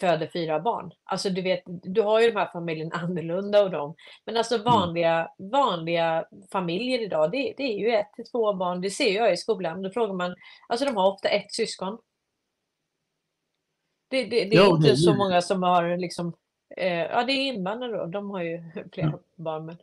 föder 0.00 0.26
fyra 0.32 0.60
barn? 0.60 0.92
Alltså 1.04 1.30
du 1.30 1.42
vet, 1.42 1.62
du 1.66 2.02
har 2.02 2.20
ju 2.20 2.30
de 2.30 2.38
här 2.38 2.52
familjerna 2.52 2.96
annorlunda 2.96 3.62
och 3.62 3.70
dem. 3.70 3.94
Men 4.24 4.36
alltså 4.36 4.58
vanliga, 4.58 5.28
vanliga 5.38 6.24
familjer 6.52 7.02
idag, 7.02 7.30
det, 7.30 7.54
det 7.56 7.62
är 7.62 7.78
ju 7.78 7.94
ett 7.94 8.12
till 8.16 8.24
två 8.24 8.52
barn. 8.52 8.80
Det 8.80 8.90
ser 8.90 9.14
jag 9.14 9.32
i 9.32 9.36
skolan. 9.36 9.82
Då 9.82 9.90
frågar 9.90 10.14
man, 10.14 10.34
alltså 10.68 10.86
de 10.86 10.96
har 10.96 11.12
ofta 11.12 11.28
ett 11.28 11.52
syskon. 11.54 11.98
Det, 14.08 14.24
det, 14.24 14.44
det 14.44 14.56
är 14.56 14.60
Ja, 14.60 14.76
inte 14.76 14.96
så 14.96 15.14
många 15.14 15.42
som 15.42 15.62
har 15.62 15.96
liksom, 15.96 16.32
eh, 16.76 16.98
ja 16.98 17.24
det 17.24 17.32
är 17.32 17.52
invandrare 17.52 17.96
då, 17.96 18.06
de 18.06 18.30
har 18.30 18.42
ju 18.42 18.62
flera 18.92 19.18
barn. 19.36 19.66
Men, 19.66 19.76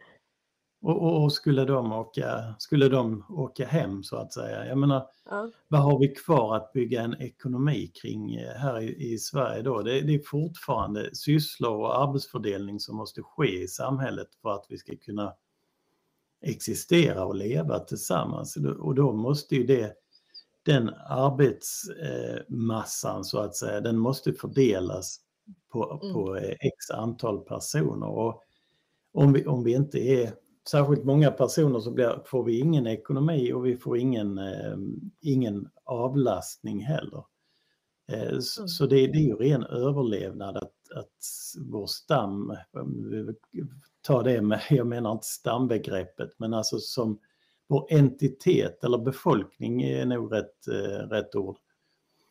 Och, 0.81 1.01
och, 1.01 1.23
och 1.23 1.33
skulle, 1.33 1.65
de 1.65 1.91
åka, 1.91 2.55
skulle 2.57 2.89
de 2.89 3.25
åka 3.29 3.65
hem 3.65 4.03
så 4.03 4.15
att 4.15 4.33
säga? 4.33 4.67
Jag 4.67 4.77
menar, 4.77 5.07
ja. 5.29 5.49
vad 5.67 5.81
har 5.81 5.99
vi 5.99 6.07
kvar 6.07 6.55
att 6.55 6.73
bygga 6.73 7.01
en 7.01 7.21
ekonomi 7.21 7.91
kring 8.01 8.35
eh, 8.35 8.55
här 8.55 8.81
i, 8.81 9.13
i 9.13 9.17
Sverige 9.17 9.61
då? 9.61 9.81
Det, 9.81 10.01
det 10.01 10.15
är 10.15 10.19
fortfarande 10.19 11.15
sysslor 11.15 11.77
och 11.77 12.03
arbetsfördelning 12.03 12.79
som 12.79 12.95
måste 12.95 13.21
ske 13.21 13.61
i 13.61 13.67
samhället 13.67 14.27
för 14.41 14.49
att 14.49 14.65
vi 14.69 14.77
ska 14.77 14.95
kunna 14.95 15.33
existera 16.41 17.25
och 17.25 17.35
leva 17.35 17.79
tillsammans. 17.79 18.57
Och 18.79 18.95
då 18.95 19.13
måste 19.13 19.55
ju 19.55 19.63
det, 19.63 19.93
den 20.63 20.89
arbetsmassan 21.07 23.23
så 23.23 23.39
att 23.39 23.55
säga, 23.55 23.81
den 23.81 23.97
måste 23.97 24.33
fördelas 24.33 25.19
på, 25.71 25.99
Mm. 26.03 26.13
på 26.13 26.35
eh, 26.35 26.55
x 26.59 26.91
antal 26.93 27.39
personer. 27.39 28.07
Och 28.07 28.43
om 29.13 29.33
vi, 29.33 29.45
om 29.45 29.63
vi 29.63 29.75
inte 29.75 29.99
är 29.99 30.33
särskilt 30.69 31.03
många 31.05 31.31
personer 31.31 31.79
så 31.79 31.91
blir, 31.91 32.23
får 32.25 32.43
vi 32.43 32.59
ingen 32.59 32.87
ekonomi 32.87 33.53
och 33.53 33.65
vi 33.65 33.77
får 33.77 33.97
ingen, 33.97 34.37
eh, 34.37 34.77
ingen 35.21 35.69
avlastning 35.83 36.79
heller. 36.85 37.23
Eh, 38.11 38.39
så, 38.39 38.61
Mm. 38.61 38.67
så 38.67 38.85
det, 38.85 38.95
det 39.07 39.17
är 39.17 39.23
ju 39.23 39.35
ren 39.35 39.63
överlevnad 39.63 40.57
att, 40.57 40.73
att 40.95 41.17
vår 41.59 41.87
stam, 41.87 42.55
tar 44.01 44.23
det 44.23 44.41
med, 44.41 44.61
jag 44.69 44.87
menar 44.87 45.11
inte 45.11 45.25
stambegreppet, 45.27 46.29
men 46.37 46.53
alltså 46.53 46.79
som 46.79 47.19
vår 47.67 47.87
entitet 47.89 48.83
eller 48.83 48.97
befolkning 48.97 49.81
är 49.83 50.05
nog 50.05 50.33
rätt, 50.33 50.67
eh, 50.67 51.07
rätt 51.09 51.35
ord. 51.35 51.57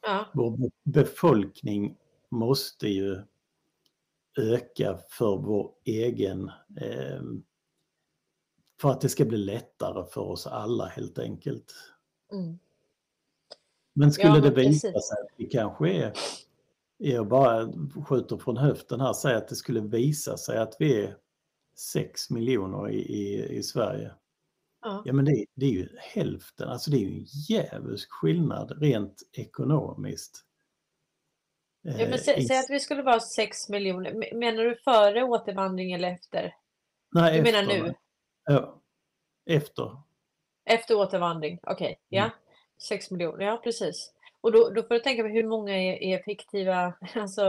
Ja. 0.07 0.27
Vår 0.35 0.51
be- 0.57 0.71
befolkning 0.85 1.97
måste 2.31 2.89
ju 2.89 3.19
öka 4.39 4.99
för 5.09 5.37
vår 5.37 5.71
egen, 5.85 6.51
eh, 6.81 7.23
för 8.81 8.91
att 8.91 9.01
det 9.01 9.09
ska 9.09 9.25
bli 9.25 9.39
lättare 9.39 10.07
för 10.11 10.21
oss 10.21 10.47
alla 10.47 10.87
helt 10.87 11.19
enkelt. 11.19 11.75
Mm. 12.33 12.59
Men 13.95 14.13
skulle 14.13 14.29
Ja, 14.29 14.41
det 14.41 14.51
visa 14.51 14.89
precis. 14.93 15.09
sig 15.09 15.17
att 15.23 15.33
vi 15.37 15.47
kanske 15.47 15.91
är, 15.93 16.13
jag 16.97 17.29
bara 17.29 17.73
skjuter 18.07 18.37
från 18.37 18.57
höften 18.57 19.01
här, 19.01 19.13
säger 19.13 19.37
att 19.37 19.49
det 19.49 19.57
skulle 19.57 19.81
visa 19.81 20.37
sig 20.37 20.59
att 20.59 20.77
vi 20.79 21.05
är 21.05 21.17
6 21.77 22.31
miljoner 22.31 22.91
i, 22.91 22.99
i, 22.99 23.49
i 23.59 23.63
Sverige. 23.63 24.11
Ja. 24.83 25.03
Ja 25.05 25.13
men 25.13 25.25
det, 25.25 25.45
det 25.55 25.67
är 25.67 25.71
ju 25.71 25.89
hälften, 25.99 26.69
alltså 26.69 26.91
det 26.91 26.97
är 26.97 27.01
ju 27.01 27.07
en 27.19 27.25
djävulsk 27.49 28.11
skillnad 28.11 28.83
rent 28.83 29.23
ekonomiskt. 29.33 30.45
Ja, 31.83 31.93
men 31.93 32.01
Eh, 32.13 32.17
sä, 32.19 32.43
säg 32.49 32.59
att 32.59 32.71
vi 32.71 32.81
skulle 32.81 33.03
vara 33.03 33.21
6 33.21 33.69
miljoner. 33.69 34.13
Men- 34.15 34.39
Menar 34.39 34.63
du 34.65 34.77
före 34.77 35.25
återvandring 35.25 35.93
eller 35.93 36.09
efter? 36.09 36.55
nej, 37.13 37.37
Du 37.37 37.43
menar 37.53 37.63
efter, 37.63 37.83
nu? 37.83 37.95
Ja, 38.49 38.81
efter. 39.51 39.97
Efter 40.65 40.95
återvandring? 40.95 41.59
Okej, 41.63 42.01
ja. 42.09 42.23
Mm. 42.23 42.35
6 42.89 43.11
miljoner, 43.11 43.45
ja 43.45 43.61
precis. 43.65 44.13
Och 44.41 44.53
då, 44.53 44.71
då 44.71 44.83
får 44.83 44.95
du 44.95 45.01
tänka 45.01 45.23
på 45.23 45.29
hur 45.29 45.49
många 45.49 45.77
är, 45.77 46.03
är 46.03 46.23
fiktiva, 46.23 46.95
alltså 47.15 47.47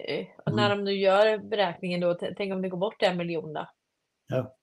eh, 0.00 0.26
när 0.46 0.66
Mm. 0.66 0.78
de 0.78 0.84
nu 0.84 0.96
gör 0.96 1.38
beräkningen 1.38 2.00
då, 2.00 2.14
tänk 2.14 2.52
om 2.52 2.62
det 2.62 2.68
går 2.68 2.78
bort 2.78 3.02
en 3.02 3.16
miljon 3.16 3.52
då? 3.52 3.68
Ja. 4.26 4.56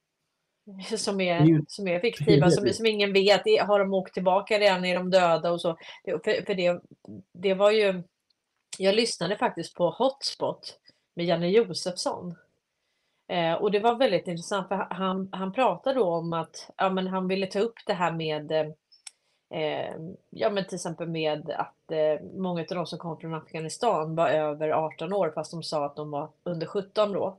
som 0.98 1.22
är 1.22 1.62
som 1.68 1.88
är 1.88 2.00
fiktiva, 2.00 2.50
som, 2.50 2.70
som 2.70 2.86
ingen 2.86 3.14
vet. 3.14 3.42
Har 3.68 3.80
de 3.80 3.94
åkt 3.94 4.14
tillbaka 4.14 4.60
redan? 4.60 4.86
Är 4.86 4.96
de 4.96 5.10
döda 5.10 5.52
och 5.52 5.62
så? 5.62 5.78
För, 6.06 6.46
för 6.46 6.54
det, 6.54 6.82
det 7.34 7.54
var 7.54 7.72
ju, 7.72 8.04
jag 8.78 8.96
lyssnade 8.96 9.38
faktiskt 9.38 9.76
på 9.76 9.90
Hotspot 9.90 10.80
med 11.16 11.26
Janne 11.26 11.50
Josefsson. 11.50 12.36
Eh, 13.28 13.54
och 13.54 13.72
det 13.72 13.80
var 13.80 13.96
väldigt 13.96 14.28
intressant 14.28 14.68
för 14.68 14.76
han, 14.76 15.30
han 15.32 15.52
pratade 15.54 16.00
då 16.00 16.06
om 16.06 16.34
att 16.34 16.72
ja, 16.78 16.90
men 16.90 17.08
han 17.08 17.28
ville 17.28 17.48
ta 17.48 17.60
upp 17.60 17.76
det 17.86 17.94
här 17.94 18.12
med 18.12 18.52
eh, 18.52 18.68
eh 19.60 19.96
ja, 20.30 20.50
men 20.50 20.66
till 20.66 20.76
exempel 20.76 21.10
med 21.10 21.50
att 21.50 21.92
eh, 21.92 22.26
många 22.36 22.62
av 22.62 22.68
de 22.68 22.86
som 22.86 23.00
kom 23.00 23.18
från 23.18 23.34
Afghanistan 23.34 24.16
var 24.16 24.30
över 24.30 24.70
18 24.70 25.14
år 25.14 25.32
fast 25.36 25.52
de 25.52 25.64
sa 25.64 25.86
att 25.86 25.96
de 25.96 26.12
var 26.12 26.30
under 26.44 26.68
17 26.68 27.12
då. 27.12 27.38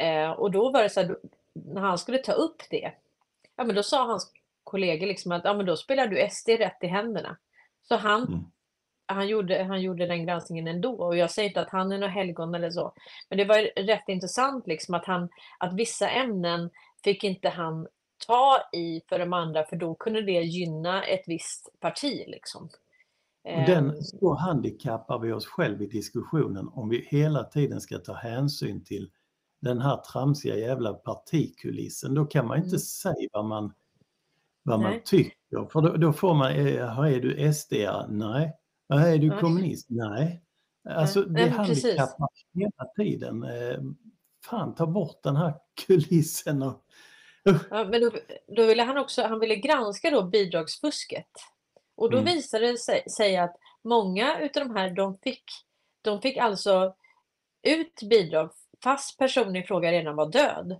Eh, 0.00 0.30
och 0.30 0.50
då 0.50 0.70
var 0.70 0.82
det 0.82 0.90
så 0.90 1.00
här, 1.00 1.16
när 1.52 1.80
han 1.80 1.98
skulle 1.98 2.18
ta 2.18 2.32
upp 2.32 2.62
det, 2.70 2.92
ja 3.56 3.64
men 3.64 3.74
då 3.74 3.82
sa 3.82 4.06
hans 4.06 4.32
kollegor 4.64 5.06
liksom 5.06 5.32
att 5.32 5.44
ja 5.44 5.54
men 5.54 5.66
då 5.66 5.76
spelar 5.76 6.06
du 6.06 6.28
SD 6.30 6.48
rätt 6.48 6.84
i 6.84 6.86
händerna. 6.86 7.36
Så 7.88 7.96
han, 7.96 8.22
Mm 8.22 8.44
han, 9.06 9.28
gjorde, 9.28 9.64
han 9.64 9.82
gjorde 9.82 10.06
den 10.06 10.26
granskningen 10.26 10.66
ändå 10.68 10.94
och 10.94 11.16
jag 11.16 11.30
säger 11.30 11.48
inte 11.48 11.60
att 11.60 11.70
han 11.70 11.92
är 11.92 11.98
någon 11.98 12.10
helgon 12.10 12.54
eller 12.54 12.70
så. 12.70 12.92
Men 13.28 13.38
det 13.38 13.44
var 13.44 13.82
rätt 13.86 14.08
intressant 14.08 14.66
liksom 14.66 14.94
att, 14.94 15.04
han, 15.04 15.28
att 15.58 15.74
vissa 15.74 16.08
ämnen 16.10 16.70
fick 17.04 17.24
inte 17.24 17.48
han 17.48 17.86
ta 18.26 18.58
i 18.72 19.00
för 19.08 19.18
de 19.18 19.32
andra 19.32 19.64
för 19.64 19.76
då 19.76 19.94
kunde 19.94 20.22
det 20.22 20.32
gynna 20.42 21.04
ett 21.04 21.24
visst 21.26 21.68
parti 21.80 22.24
liksom. 22.26 22.64
Och 23.44 23.50
Ehm, 23.50 23.66
den, 23.66 24.02
så 24.02 24.34
handikappar 24.34 25.18
vi 25.18 25.32
oss 25.32 25.46
själv 25.46 25.82
i 25.82 25.86
diskussionen 25.86 26.68
om 26.68 26.88
vi 26.88 27.06
hela 27.10 27.44
tiden 27.44 27.80
ska 27.80 27.98
ta 27.98 28.12
hänsyn 28.14 28.84
till 28.84 29.10
den 29.60 29.80
här 29.80 29.96
tramsiga 29.96 30.56
jävla 30.56 30.94
partikulissen. 30.94 32.14
Då 32.14 32.24
kan 32.24 32.46
man 32.46 32.56
inte 32.56 32.68
Mm. 32.68 32.78
säga 32.78 33.28
vad 33.32 33.44
man, 33.44 33.74
vad 34.62 34.80
man 34.80 35.00
tycker. 35.04 35.68
För 35.72 35.80
då, 35.80 35.96
då 35.96 36.12
får 36.12 36.34
man, 36.34 36.52
eh, 36.52 36.74
"Jaha, 36.74 37.10
är 37.10 37.20
du 37.20 37.52
SD? 37.54 37.72
Nej. 38.08 38.52
"Jaha, 38.86 39.08
Är 39.08 39.18
du 39.18 39.28
Nej. 39.28 39.40
kommunist? 39.40 39.86
Nej. 39.90 40.40
Alltså 40.88 41.20
Nej, 41.28 41.44
det 41.44 41.56
precis. 41.56 41.84
handikappar 41.84 42.28
hela 42.54 42.84
tiden. 42.96 43.42
Eh, 43.42 43.78
Fan, 44.44 44.74
ta 44.74 44.86
bort 44.86 45.22
den 45.22 45.36
här 45.36 45.54
kulissen. 45.86 46.62
Och, 46.62 46.84
Ja, 47.70 47.84
men 47.84 48.00
då, 48.00 48.10
då 48.56 48.66
ville 48.66 48.82
han 48.82 48.98
också, 48.98 49.22
han 49.22 49.40
ville 49.40 49.56
granska 49.56 50.10
då 50.10 50.22
bidragsfusket. 50.22 51.30
Och 51.96 52.10
då 52.10 52.18
Mm. 52.18 52.34
visade 52.34 52.66
det 52.72 52.78
sig, 52.78 53.10
sig 53.10 53.36
att 53.36 53.56
många 53.84 54.40
utav 54.40 54.66
de 54.68 54.76
här, 54.76 54.90
de 54.90 55.18
fick, 55.18 55.44
de 56.02 56.20
fick 56.20 56.36
alltså 56.36 56.94
ut 57.62 58.02
bidrag 58.10 58.50
fast 58.84 59.18
personen 59.18 59.56
i 59.56 59.62
fråga 59.62 59.92
redan 59.92 60.16
var 60.16 60.30
död. 60.30 60.76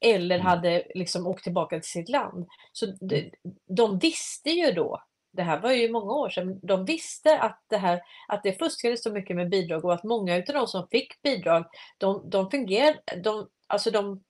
Eller 0.00 0.34
Mm. 0.34 0.46
hade 0.46 0.86
liksom 0.94 1.26
åkt 1.26 1.44
tillbaka 1.44 1.80
till 1.80 1.90
sitt 1.90 2.08
land. 2.08 2.46
Så 2.72 2.86
de, 3.00 3.30
de 3.68 3.98
visste 3.98 4.50
ju 4.50 4.72
då, 4.72 5.02
det 5.34 5.42
här 5.42 5.60
var 5.60 5.72
ju 5.72 5.92
många 5.92 6.12
år 6.12 6.28
sedan, 6.28 6.60
de 6.62 6.84
visste 6.84 7.38
att 7.38 7.64
det 7.70 7.76
här, 7.76 8.00
att 8.28 8.42
det 8.42 8.58
fuskades 8.58 9.02
så 9.02 9.12
mycket 9.12 9.36
med 9.36 9.50
bidrag 9.50 9.84
och 9.84 9.94
att 9.94 10.04
många 10.04 10.36
utav 10.36 10.54
de 10.54 10.66
som 10.66 10.88
fick 10.88 11.22
bidrag, 11.22 11.64
de, 11.98 12.30
de 12.30 12.50
fungerade, 12.50 13.00
de, 13.22 13.48
alltså 13.66 13.90
de, 13.90 14.22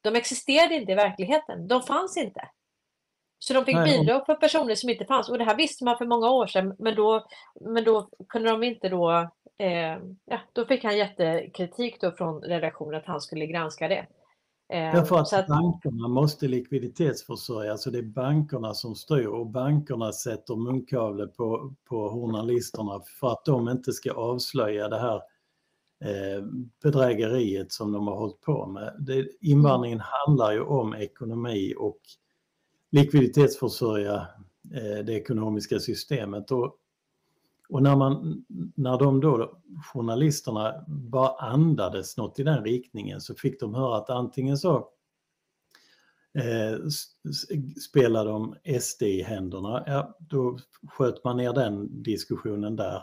de 0.00 0.16
existerade 0.16 0.74
inte 0.74 0.92
i 0.92 0.94
verkligheten. 0.94 1.68
De 1.68 1.82
fanns 1.82 2.16
inte. 2.16 2.48
Så 3.38 3.54
de 3.54 3.64
fick 3.64 3.74
Nej, 3.74 3.98
bidrag 3.98 4.26
för 4.26 4.34
personer 4.34 4.74
som 4.74 4.90
inte 4.90 5.04
fanns. 5.04 5.28
Och 5.28 5.38
det 5.38 5.44
här 5.44 5.56
visste 5.56 5.84
man 5.84 5.98
för 5.98 6.06
många 6.06 6.30
år 6.30 6.46
sedan. 6.46 6.76
Men 6.78 6.94
då, 6.94 7.26
men 7.60 7.84
då 7.84 8.08
kunde 8.28 8.50
de 8.50 8.62
inte 8.62 8.88
då... 8.88 9.30
Eh, 9.58 9.98
ja, 10.24 10.40
då 10.52 10.66
fick 10.66 10.84
han 10.84 10.96
jättekritik 10.96 12.00
då 12.00 12.12
från 12.12 12.42
redaktionen 12.42 12.94
att 12.94 13.06
han 13.06 13.20
skulle 13.20 13.46
granska 13.46 13.88
det. 13.88 14.06
Därför 14.68 15.18
att, 15.18 15.28
så 15.28 15.36
att 15.36 15.46
bankerna 15.46 16.08
måste 16.08 16.48
likviditetsförsörja, 16.48 17.76
så 17.76 17.90
det 17.90 17.98
är 17.98 18.02
bankerna 18.02 18.74
som 18.74 18.94
styr 18.94 19.26
och 19.26 19.46
bankerna 19.46 20.12
sätter 20.12 20.56
munkavle 20.56 21.26
på, 21.26 21.74
på 21.84 22.10
journalisterna 22.10 23.00
för 23.20 23.32
att 23.32 23.44
de 23.44 23.68
inte 23.68 23.92
ska 23.92 24.12
avslöja 24.12 24.88
det 24.88 24.98
här 24.98 25.16
eh, 26.04 26.44
bedrägeriet 26.82 27.72
som 27.72 27.92
de 27.92 28.06
har 28.06 28.16
hållit 28.16 28.40
på 28.40 28.66
med. 28.66 28.96
Det, 28.98 29.28
invandringen 29.40 30.00
handlar 30.00 30.52
ju 30.52 30.60
om 30.60 30.94
ekonomi 30.94 31.74
och 31.78 32.00
likviditetsförsörja 32.90 34.26
eh, 34.74 35.04
det 35.04 35.12
ekonomiska 35.12 35.78
systemet. 35.78 36.50
Och, 36.50 36.76
och 37.68 37.82
när, 37.82 37.96
man, 37.96 38.44
när 38.74 38.98
de 38.98 39.20
då, 39.20 39.60
journalisterna, 39.92 40.84
bara 40.88 41.36
andades 41.38 42.16
något 42.16 42.38
i 42.38 42.42
den 42.42 42.64
riktningen 42.64 43.20
så 43.20 43.34
fick 43.34 43.60
de 43.60 43.74
höra 43.74 43.96
att 43.96 44.10
antingen 44.10 44.58
så 44.58 44.76
eh, 46.38 46.78
spelar 47.88 48.24
de 48.24 48.54
SD 48.80 49.02
i 49.02 49.22
händerna, 49.22 49.84
ja, 49.86 50.16
då 50.18 50.58
sköt 50.88 51.24
man 51.24 51.36
ner 51.36 51.52
den 51.52 52.02
diskussionen 52.02 52.76
där. 52.76 53.02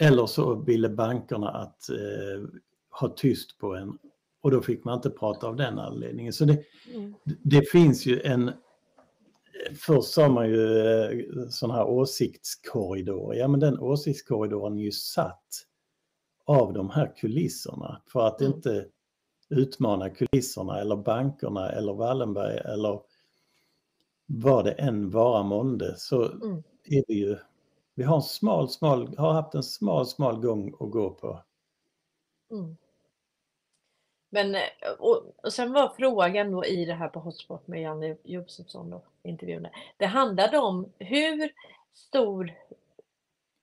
Eller 0.00 0.26
så 0.26 0.54
ville 0.54 0.88
bankerna 0.88 1.48
att 1.48 1.90
eh, 1.90 2.48
ha 2.90 3.08
tyst 3.08 3.58
på 3.58 3.74
en 3.74 3.98
och 4.42 4.50
då 4.50 4.62
fick 4.62 4.84
man 4.84 4.94
inte 4.94 5.10
prata 5.10 5.46
av 5.46 5.56
den 5.56 5.78
anledningen. 5.78 6.32
Så 6.32 6.44
det, 6.44 6.62
mm, 6.94 7.14
det 7.42 7.68
finns 7.70 8.06
ju 8.06 8.20
en... 8.20 8.50
Först 9.80 10.08
sa 10.12 10.28
man 10.28 10.48
ju 10.48 10.78
eh, 10.78 11.48
sån 11.48 11.70
här 11.70 11.84
åsiktskorridor. 11.86 13.34
Ja 13.34 13.48
men 13.48 13.60
den 13.60 13.78
åsiktskorridoren 13.78 14.78
är 14.78 14.82
ju 14.82 14.92
satt 14.92 15.66
av 16.44 16.72
de 16.72 16.90
här 16.90 17.12
kulisserna 17.16 18.02
för 18.06 18.26
att 18.26 18.40
Mm. 18.40 18.52
inte 18.52 18.86
utmana 19.48 20.10
kulisserna 20.10 20.80
eller 20.80 20.96
bankerna 20.96 21.70
eller 21.70 21.92
Wallenberg 21.94 22.56
eller 22.58 23.00
vad 24.26 24.64
det 24.64 24.72
än 24.72 25.10
vara 25.10 25.42
månde 25.42 25.94
så 25.98 26.24
Mm. 26.24 26.62
är 26.84 27.04
vi 27.08 27.14
ju... 27.14 27.36
Vi 27.94 28.02
har 28.04 28.16
en 28.16 28.22
smal, 28.22 28.68
smal, 28.68 29.16
har 29.18 29.32
haft 29.32 29.54
en 29.54 29.62
smal, 29.62 30.06
smal 30.06 30.40
gång 30.40 30.74
att 30.80 30.90
gå 30.90 31.10
på. 31.10 31.42
mm. 32.50 32.76
Men, 34.34 34.54
eh, 34.54 34.62
och, 34.98 35.34
och 35.42 35.52
sen 35.52 35.72
var 35.72 35.92
frågan 35.96 36.50
då 36.50 36.64
i 36.64 36.84
det 36.84 36.94
här 36.94 37.08
på 37.08 37.20
Hotspot 37.20 37.68
med 37.68 37.82
Janne 37.82 38.16
Josefsson 38.24 38.90
då, 38.90 39.02
intervjun. 39.22 39.66
Det 39.96 40.06
handlade 40.06 40.58
om 40.58 40.92
hur 40.98 41.52
stor 41.94 42.52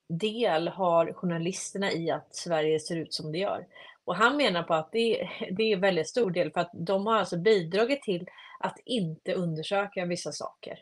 del 0.09 0.67
har 0.67 1.13
journalisterna 1.13 1.91
i 1.91 2.11
att 2.11 2.35
Sverige 2.35 2.79
ser 2.79 2.95
ut 2.95 3.13
som 3.13 3.31
det 3.31 3.37
gör? 3.37 3.65
Och 4.05 4.15
han 4.15 4.37
menar 4.37 4.63
på 4.63 4.73
att 4.73 4.91
det, 4.91 5.29
det 5.51 5.63
är 5.63 5.73
en 5.73 5.81
väldigt 5.81 6.09
stor 6.09 6.31
del 6.31 6.51
för 6.51 6.61
att 6.61 6.71
de 6.73 7.07
har 7.07 7.17
alltså 7.17 7.37
bidragit 7.37 8.01
till 8.01 8.27
att 8.59 8.79
inte 8.85 9.33
undersöka 9.33 10.05
vissa 10.05 10.31
saker. 10.31 10.79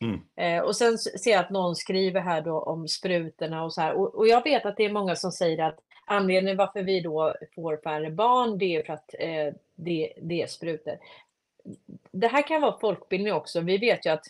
Mm. 0.00 0.20
Eh, 0.36 0.64
och 0.64 0.76
sen 0.76 0.98
ser 0.98 1.30
jag 1.30 1.40
att 1.40 1.50
någon 1.50 1.76
skriver 1.76 2.20
här 2.20 2.42
då 2.42 2.60
om 2.60 2.88
sprutorna 2.88 3.64
och 3.64 3.72
så 3.72 3.80
här. 3.80 3.92
Och, 3.92 4.14
och 4.14 4.28
jag 4.28 4.44
vet 4.44 4.66
att 4.66 4.76
det 4.76 4.84
är 4.84 4.92
många 4.92 5.16
som 5.16 5.32
säger 5.32 5.64
att 5.64 5.78
anledningen 6.08 6.56
varför 6.56 6.82
vi 6.82 7.00
då 7.00 7.34
får 7.54 7.76
färre 7.76 8.10
barn, 8.10 8.58
det 8.58 8.76
är 8.76 8.82
för 8.82 8.92
att 8.92 9.14
eh, 9.18 9.54
det, 9.74 10.12
det 10.22 10.42
är 10.42 10.46
sprutor. 10.46 10.98
Det 12.10 12.28
här 12.28 12.48
kan 12.48 12.60
vara 12.60 12.78
folkbildning 12.78 13.32
också. 13.32 13.60
Vi 13.60 13.78
vet 13.78 14.06
ju 14.06 14.10
att 14.10 14.24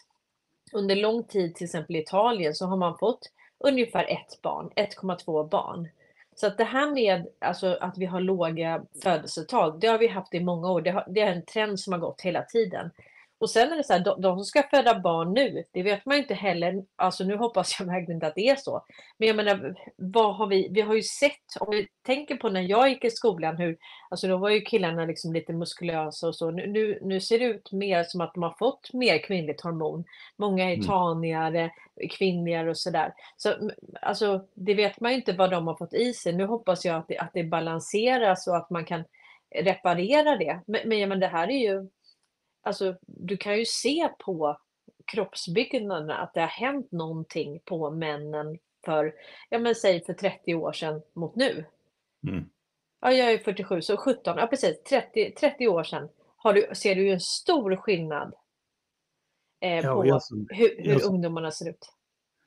under 0.73 0.97
lång 0.97 1.25
tid, 1.25 1.55
till 1.55 1.65
exempel 1.65 1.97
i 1.97 1.99
Italien, 1.99 2.55
så 2.55 2.67
har 2.67 2.77
man 2.77 2.99
fått 2.99 3.31
ungefär 3.59 4.05
ett 4.05 4.43
barn, 4.43 4.71
1,2 4.77 5.49
barn. 5.49 5.89
Så 6.35 6.47
att 6.47 6.59
det 6.59 6.65
här 6.65 6.91
med 6.91 7.27
alltså, 7.39 7.79
att 7.81 7.99
vi 7.99 8.07
har 8.07 8.21
låga 8.21 8.85
födelsetal, 9.03 9.81
det 9.81 9.87
har 9.87 9.99
vi 9.99 10.09
haft 10.09 10.35
i 10.35 10.41
många 10.41 10.71
år. 10.71 10.81
Det, 10.81 10.91
har, 10.91 11.05
det 11.09 11.21
är 11.21 11.33
en 11.33 11.45
trend 11.45 11.81
som 11.81 11.93
har 11.93 12.01
gått 12.01 12.21
hela 12.21 12.43
tiden. 12.43 12.91
Och 13.41 13.51
sen 13.51 13.73
är 13.73 13.77
det 13.77 13.85
så 13.85 13.93
här, 13.93 14.01
de, 14.01 14.21
de 14.21 14.37
som 14.37 14.45
ska 14.45 14.63
föda 14.63 15.01
barn 15.01 15.33
nu, 15.35 15.65
det 15.73 15.83
vet 15.83 16.07
man 16.07 16.17
inte 16.17 16.35
heller. 16.35 16.85
Alltså 16.97 17.25
nu 17.25 17.37
hoppas 17.37 17.77
jag 17.81 17.87
verkligen 17.87 18.17
inte 18.17 18.27
att 18.27 18.35
det 18.35 18.49
är 18.49 18.57
så. 18.57 18.85
Men 19.19 19.29
jag 19.29 19.37
menar, 19.37 19.75
vad 19.97 20.37
har 20.37 20.47
vi, 20.47 20.69
vi 20.71 20.81
har 20.81 20.95
ju 20.95 21.03
sett, 21.03 21.57
om 21.61 21.71
vi 21.71 21.89
tänker 22.07 22.37
på 22.37 22.49
när 22.49 22.61
jag 22.61 22.89
gick 22.89 23.05
i 23.05 23.11
skolan, 23.11 23.57
hur, 23.57 23.77
alltså 24.11 24.29
då 24.29 24.37
var 24.37 24.51
ju 24.51 24.61
killarna 24.61 25.05
liksom 25.05 25.33
lite 25.33 25.53
muskulösa 25.53 26.29
och 26.29 26.37
så. 26.37 26.51
Nu, 26.51 26.67
nu, 26.67 26.99
nu 27.03 27.21
ser 27.21 27.39
det 27.39 27.45
ut 27.45 27.73
mer 27.73 28.05
som 28.05 28.21
att 28.21 28.35
de 28.35 28.43
har 28.43 28.55
fått 28.59 28.93
mer 28.93 29.19
kvinnligt 29.19 29.61
hormon. 29.61 30.05
Många 30.37 30.71
är 30.71 30.75
Mm. 30.75 30.87
tanigare, 30.87 31.71
kvinnligare 32.11 32.71
och 32.71 32.79
sådär. 32.79 33.13
Så 33.37 33.71
alltså, 34.03 34.45
det 34.55 34.75
vet 34.75 35.01
man 35.01 35.11
ju 35.11 35.17
inte 35.17 35.33
vad 35.33 35.51
de 35.51 35.67
har 35.67 35.75
fått 35.77 35.95
i 35.95 36.13
sig. 36.13 36.33
Nu 36.33 36.45
hoppas 36.47 36.85
jag 36.85 36.97
att 36.97 37.09
det, 37.09 37.19
att 37.19 37.31
det 37.35 37.45
balanseras 37.45 38.47
och 38.47 38.57
att 38.57 38.71
man 38.71 38.85
kan 38.85 39.05
reparera 39.55 40.37
det. 40.37 40.61
Men, 40.67 40.81
men, 40.85 41.09
men 41.09 41.21
det 41.21 41.27
här 41.27 41.49
är 41.49 41.59
ju, 41.59 41.89
alltså 42.69 42.97
du 43.07 43.37
kan 43.37 43.59
ju 43.59 43.65
se 43.67 44.09
på 44.19 44.59
kroppsbyggnaderna 45.13 46.19
att 46.19 46.35
det 46.35 46.41
har 46.41 46.47
hänt 46.47 46.93
någonting 46.93 47.61
på 47.65 47.91
männen 47.91 48.59
för, 48.85 49.15
ja 49.51 49.59
men 49.59 49.75
säg 49.75 50.05
för 50.05 50.15
30 50.15 50.55
år 50.55 50.73
sedan 50.73 51.03
mot 51.13 51.37
nu. 51.37 51.65
Mm. 52.29 52.45
Ja, 53.01 53.13
jag 53.13 53.33
är 53.33 53.39
47, 53.39 53.83
så 53.83 53.97
17, 53.97 54.39
ja 54.39 54.47
precis, 54.47 54.83
30, 54.83 55.35
30 55.41 55.69
år 55.69 55.85
sedan 55.85 56.09
har 56.37 56.53
du, 56.53 56.71
ser 56.75 56.95
du 56.95 57.07
ju 57.07 57.13
en 57.13 57.21
stor 57.21 57.77
skillnad 57.77 58.35
eh, 59.61 59.79
Ja, 59.79 59.95
på 59.95 60.07
jag 60.07 60.21
hur, 60.49 60.83
hur 60.83 60.93
jag 60.93 61.03
ungdomarna 61.03 61.51
ser 61.51 61.71
ut. 61.71 61.93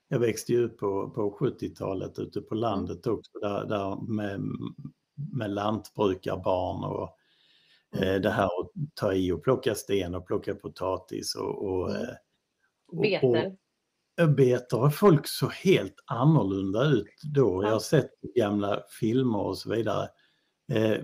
Jag 0.08 0.20
växte 0.20 0.52
ju 0.52 0.64
upp 0.64 0.78
på, 0.78 1.10
på 1.10 1.38
70-talet 1.40 2.20
ute 2.20 2.42
på 2.42 2.56
landet 2.56 3.08
också 3.08 3.40
där, 3.40 3.66
där 3.66 4.14
med, 4.14 4.42
med 5.34 5.52
lantbrukarbarn 5.52 6.84
och 6.84 7.18
Mm. 7.18 7.21
Det 8.00 8.30
här 8.30 8.46
att 8.46 8.72
ta 8.94 9.14
i 9.14 9.32
och 9.32 9.44
plocka 9.44 9.76
sten 9.76 10.16
och 10.16 10.28
plocka 10.28 10.56
potatis 10.56 11.36
och, 11.36 11.66
och, 11.66 11.96
mm. 11.96 12.08
och 12.92 13.02
beter. 13.02 13.56
Och, 14.22 14.30
beter 14.30 14.78
har 14.78 14.90
folk 14.90 15.28
så 15.28 15.48
helt 15.48 15.96
annorlunda 16.06 16.84
ut 16.84 17.22
då. 17.24 17.64
Jag 17.64 17.72
har 17.72 17.80
sett 17.80 18.22
gamla 18.36 18.84
filmer 19.00 19.40
och 19.40 19.58
så 19.58 19.70
vidare. 19.70 20.08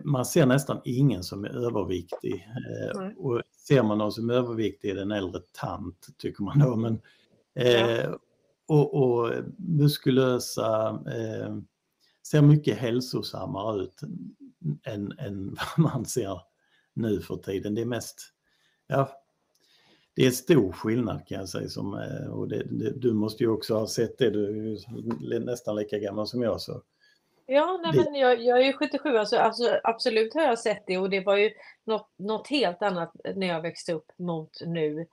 Man 0.03 0.25
ser 0.25 0.45
nästan 0.45 0.81
ingen 0.83 1.23
som 1.23 1.45
är 1.45 1.49
överviktig. 1.49 2.47
Mm. 2.95 3.17
Och 3.17 3.41
ser 3.67 3.83
man 3.83 3.97
någon 3.97 4.11
som 4.11 4.29
är 4.29 4.33
överviktig 4.33 4.89
är 4.89 4.95
det 4.95 5.01
en 5.01 5.11
äldre 5.11 5.41
tant, 5.51 6.07
tycker 6.17 6.43
man 6.43 6.59
då. 6.59 6.75
Men, 6.75 7.01
ja. 7.53 8.19
och, 8.67 8.93
och 8.93 9.33
muskulösa, 9.57 10.89
eh, 10.89 11.57
ser 12.27 12.41
mycket 12.41 12.77
hälsosammare 12.77 13.83
ut 13.83 14.01
än, 14.83 15.11
än 15.19 15.55
vad 15.77 15.93
man 15.93 16.05
ser 16.05 16.41
nu 16.97 17.21
för 17.21 17.37
tiden. 17.37 17.75
Det 17.75 17.81
är 17.81 17.85
mest, 17.85 18.33
ja, 18.87 19.09
det 20.15 20.25
är 20.25 20.31
stor 20.31 20.71
skillnad 20.71 21.27
kan 21.27 21.39
jag 21.39 21.49
säga. 21.49 21.69
Som, 21.69 21.93
eh, 21.93 22.33
och 22.33 22.47
det, 22.47 22.63
det, 22.63 22.91
du 22.91 23.13
måste 23.13 23.43
ju 23.43 23.49
också 23.49 23.75
ha 23.75 23.87
sett 23.87 24.17
det, 24.17 24.29
du 24.29 24.73
är 25.31 25.39
nästan 25.39 25.75
lika 25.75 25.97
gammal 25.97 26.27
som 26.27 26.41
jag. 26.41 26.61
Så. 26.61 26.81
Ja, 27.45 27.79
nej, 27.83 28.03
men 28.05 28.15
jag, 28.15 28.41
jag 28.41 28.61
är 28.61 28.65
ju 28.65 28.73
77, 28.73 29.17
alltså, 29.17 29.37
alltså, 29.37 29.79
absolut 29.83 30.33
har 30.33 30.41
jag 30.41 30.59
sett 30.59 30.83
det 30.87 30.97
och 30.97 31.09
det 31.09 31.19
var 31.19 31.37
ju 31.37 31.51
något, 31.83 32.09
något 32.17 32.47
helt 32.47 32.81
annat 32.81 33.11
när 33.35 33.47
jag 33.47 33.61
växte 33.61 33.93
upp 33.93 34.11
mot 34.17 34.61
nu. 34.65 35.07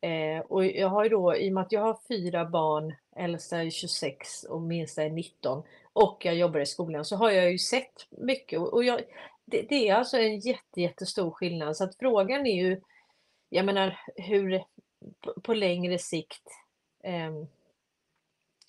Eh, 0.00 0.40
och 0.48 0.66
jag 0.66 0.88
har 0.88 1.04
ju 1.04 1.10
då, 1.10 1.36
i 1.36 1.48
och 1.50 1.54
med 1.54 1.62
att 1.62 1.72
jag 1.72 1.80
har 1.80 1.98
fyra 2.08 2.44
barn, 2.44 2.94
äldsta 3.16 3.62
är 3.62 3.70
26 3.70 4.44
och 4.44 4.62
minsta 4.62 5.02
är 5.02 5.10
19 5.10 5.62
och 5.92 6.24
jag 6.24 6.34
jobbar 6.34 6.60
i 6.60 6.66
skolan 6.66 7.04
så 7.04 7.16
har 7.16 7.30
jag 7.30 7.52
ju 7.52 7.58
sett 7.58 8.06
mycket 8.10 8.58
och, 8.58 8.72
och 8.72 8.84
jag, 8.84 9.00
det, 9.46 9.62
det, 9.62 9.88
är 9.88 9.94
alltså 9.94 10.16
en 10.16 10.38
jätte, 10.38 10.80
jättestor 10.80 11.30
skillnad. 11.30 11.76
Så 11.76 11.84
att 11.84 11.96
frågan 11.96 12.46
är 12.46 12.54
ju, 12.54 12.80
jag 13.48 13.64
menar 13.64 14.00
hur 14.16 14.62
på, 15.20 15.40
på 15.40 15.54
längre 15.54 15.98
sikt, 15.98 16.48
eh, 17.02 17.32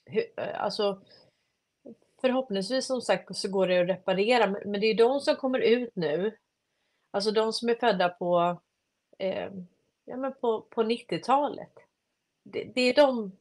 hur, 0.05 0.39
alltså 0.39 1.01
förhoppningsvis 2.21 2.85
som 2.85 3.01
sagt 3.01 3.35
så 3.35 3.51
går 3.51 3.67
det 3.67 3.81
att 3.81 3.89
reparera, 3.89 4.47
men 4.65 4.81
det 4.81 4.87
är 4.87 4.95
de 4.95 5.19
som 5.19 5.35
kommer 5.35 5.59
ut 5.59 5.95
nu, 5.95 6.37
alltså 7.11 7.31
de 7.31 7.53
som 7.53 7.69
är 7.69 7.75
födda 7.75 8.09
på, 8.09 8.61
eh, 9.17 9.51
ja, 10.05 10.17
men 10.17 10.33
på, 10.33 10.61
på 10.61 10.83
90-talet. 10.83 11.73
Det, 12.43 12.63
det, 12.63 12.81
är 12.81 12.93
de 12.93 13.31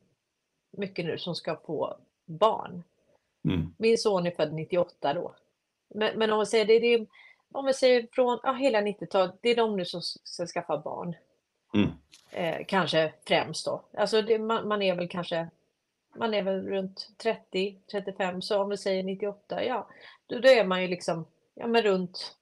mycket 0.70 1.04
nu 1.04 1.18
som 1.18 1.34
ska 1.34 1.56
få 1.56 1.96
barn. 2.24 2.82
Mm. 3.44 3.74
Min 3.78 3.98
son 3.98 4.26
är 4.26 4.30
född 4.30 4.54
98 4.54 5.14
då. 5.14 5.34
Men, 5.94 6.18
men 6.18 6.32
om 6.32 6.38
vi 6.38 6.46
säger 6.46 6.64
det, 6.64 6.78
det 6.78 6.94
är, 6.94 7.06
om 7.56 7.66
vi 7.66 7.74
säger 7.74 8.08
från 8.12 8.40
ja, 8.42 8.52
hela 8.52 8.80
90-talet, 8.80 9.34
det 9.40 9.50
är 9.50 9.56
de 9.56 9.76
nu 9.76 9.84
som 9.84 10.02
ska 10.02 10.46
skaffa 10.46 10.78
barn. 10.78 11.16
Mm. 11.74 11.90
Eh, 12.30 12.66
kanske 12.68 13.12
främst 13.26 13.64
då. 13.64 13.84
Alltså 13.96 14.22
det, 14.22 14.38
man, 14.38 14.68
man, 14.68 14.82
är 14.82 14.94
väl 14.94 15.08
kanske, 15.08 15.48
man 16.16 16.34
är 16.34 16.42
väl 16.42 16.66
runt 16.66 17.08
30, 17.22 17.78
35, 17.92 18.42
så 18.42 18.62
om 18.62 18.68
vi 18.68 18.76
säger 18.76 19.02
98, 19.02 19.64
ja, 19.64 19.88
då, 20.26 20.38
då 20.38 20.48
är 20.48 20.64
man 20.64 20.82
ju 20.82 20.88
liksom, 20.88 21.26
ja 21.54 21.66
men 21.66 21.82
runt 21.82 22.36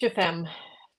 25 0.00 0.46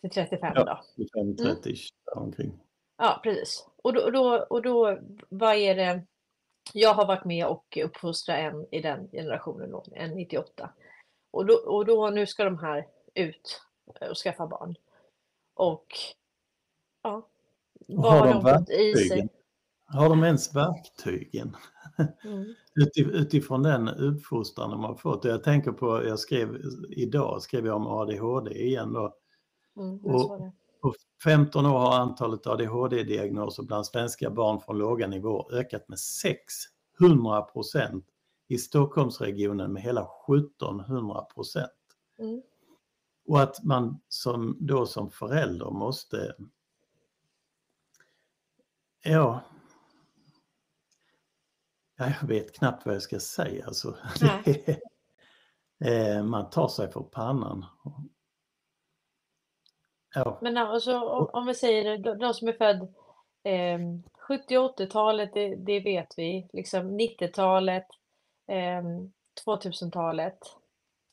till 0.01 0.09
35 0.09 0.51
ja, 0.55 0.63
då. 0.63 1.03
25, 1.13 1.35
30 1.35 1.69
mm. 1.69 2.25
omkring. 2.25 2.59
Ja, 2.97 3.19
precis. 3.23 3.67
Och 3.83 3.93
då, 3.93 4.01
och 4.01 4.11
då, 4.11 4.45
och 4.49 4.61
då, 4.61 4.99
vad 5.29 5.55
är 5.55 5.75
det, 5.75 6.01
jag 6.73 6.93
har 6.93 7.05
varit 7.05 7.25
med 7.25 7.45
och 7.45 7.77
uppfostrat 7.83 8.39
en 8.39 8.67
i 8.71 8.81
den 8.81 9.09
generationen, 9.11 9.81
en 9.91 10.15
98. 10.15 10.73
Och 11.31 11.45
då, 11.45 11.53
och 11.53 11.85
då, 11.85 12.09
nu 12.09 12.27
ska 12.27 12.43
de 12.43 12.57
här 12.57 12.87
ut 13.15 13.61
och 14.09 14.17
skaffa 14.17 14.47
barn. 14.47 14.75
Och 15.53 15.87
ja, 17.03 17.27
vad 17.87 18.11
har, 18.13 18.33
de, 18.33 18.41
fått 18.41 18.69
i 18.69 18.95
sig? 18.95 19.29
Har 19.85 20.09
de 20.09 20.23
ens 20.23 20.55
verktygen? 20.55 21.57
Mm. 22.23 22.55
Utifrån 22.95 23.63
den 23.63 23.87
uppfostran 23.87 24.69
de 24.69 24.83
har 24.83 24.95
fått. 24.95 25.25
Jag 25.25 25.43
tänker 25.43 25.71
på, 25.71 26.05
jag 26.05 26.19
skrev 26.19 26.61
idag 26.89 27.41
skrev 27.41 27.65
jag 27.65 27.75
om 27.75 27.87
ADHD 27.87 28.51
igen 28.51 28.93
då. 28.93 29.15
Mm, 29.77 30.05
och 30.05 30.53
på 30.81 30.93
15 31.23 31.65
år 31.65 31.79
har 31.79 31.93
antalet 31.93 32.47
ADHD-diagnoser 32.47 33.63
bland 33.63 33.85
svenska 33.85 34.29
barn 34.29 34.59
från 34.59 34.77
låga 34.77 35.07
nivåer 35.07 35.55
ökat 35.55 35.89
med 35.89 35.99
600 35.99 37.41
procent. 37.41 38.05
I 38.49 38.57
Stockholmsregionen 38.57 39.73
med 39.73 39.81
hela 39.81 40.07
1700 40.27 41.21
procent. 41.21 41.71
Mm. 42.19 42.41
Och 43.27 43.41
att 43.41 43.63
man 43.63 44.01
som, 44.07 44.57
då 44.59 44.85
som 44.85 45.11
förälder 45.11 45.71
måste 45.71 46.35
Ja, 49.03 49.41
jag 51.97 52.27
vet 52.27 52.55
knappt 52.55 52.85
vad 52.85 52.95
jag 52.95 53.01
ska 53.01 53.19
säga. 53.19 53.65
Alltså. 53.65 53.97
Eh, 55.85 56.23
man 56.23 56.49
tar 56.49 56.67
sig 56.67 56.91
för 56.91 57.01
pannan. 57.01 57.65
Ja. 60.15 60.39
Men 60.41 60.57
alltså, 60.57 60.99
om, 60.99 61.29
om 61.33 61.45
vi 61.45 61.55
säger 61.55 61.97
de, 61.97 62.17
de 62.17 62.33
som 62.33 62.47
är 62.47 62.53
född 62.53 62.81
eh, 63.43 63.79
70 64.27 64.57
80-talet, 64.57 65.33
det, 65.33 65.55
det, 65.55 65.79
vet 65.79 66.13
vi. 66.17 66.49
Liksom 66.53 66.99
90-talet, 66.99 67.87
eh, 68.49 68.83
2000-talet. 69.45 70.39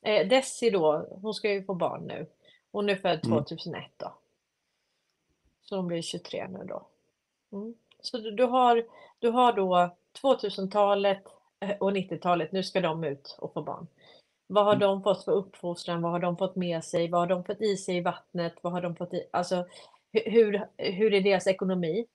Eh, 0.03 0.29
Desi 0.29 0.71
då, 0.71 1.09
hon 1.23 1.35
ska 1.35 1.53
ju 1.53 1.65
få 1.65 1.75
barn 1.75 2.05
nu. 2.07 2.27
Hon 2.73 2.89
är 2.89 2.97
född 2.97 3.23
2001 3.23 3.75
mm. 3.77 3.91
då. 3.97 4.15
Så 5.63 5.77
hon 5.77 5.87
blir 5.87 6.03
23 6.03 6.49
nu 6.49 6.65
då. 6.65 6.87
Mm. 7.53 7.75
Så 8.01 8.19
du, 8.19 8.31
du, 8.31 8.45
har, 8.45 8.87
du 9.19 9.29
har 9.29 9.53
då 9.53 9.97
2000-talet 10.23 11.23
eh, 11.61 11.77
och 11.81 11.91
90-talet, 11.91 12.53
nu 12.53 12.63
ska 12.63 12.81
de 12.81 13.05
ut 13.05 13.37
och 13.39 13.53
få 13.53 13.63
barn. 13.63 13.87
Vad 14.47 14.65
har 14.65 14.75
mm. 14.75 14.89
de 14.89 15.03
fått 15.03 15.25
för 15.25 15.33
uppfostran? 15.33 16.03
Vad 16.03 16.13
har 16.13 16.19
de 16.19 16.37
fått 16.37 16.57
med 16.57 16.85
sig? 16.85 17.09
Vad 17.09 17.21
har 17.21 17.27
de 17.27 17.45
fått 17.45 17.61
i 17.61 17.77
sig 17.77 17.97
i 17.97 18.01
vattnet? 18.01 18.55
Vad 18.63 18.73
har 18.73 18.81
de 18.81 18.97
fått 18.97 19.15
i, 19.15 19.29
alltså, 19.31 19.67
hur, 20.13 20.67
hur 20.77 21.15
är 21.15 21.21
deras 21.21 21.47
ekonomi? 21.47 22.07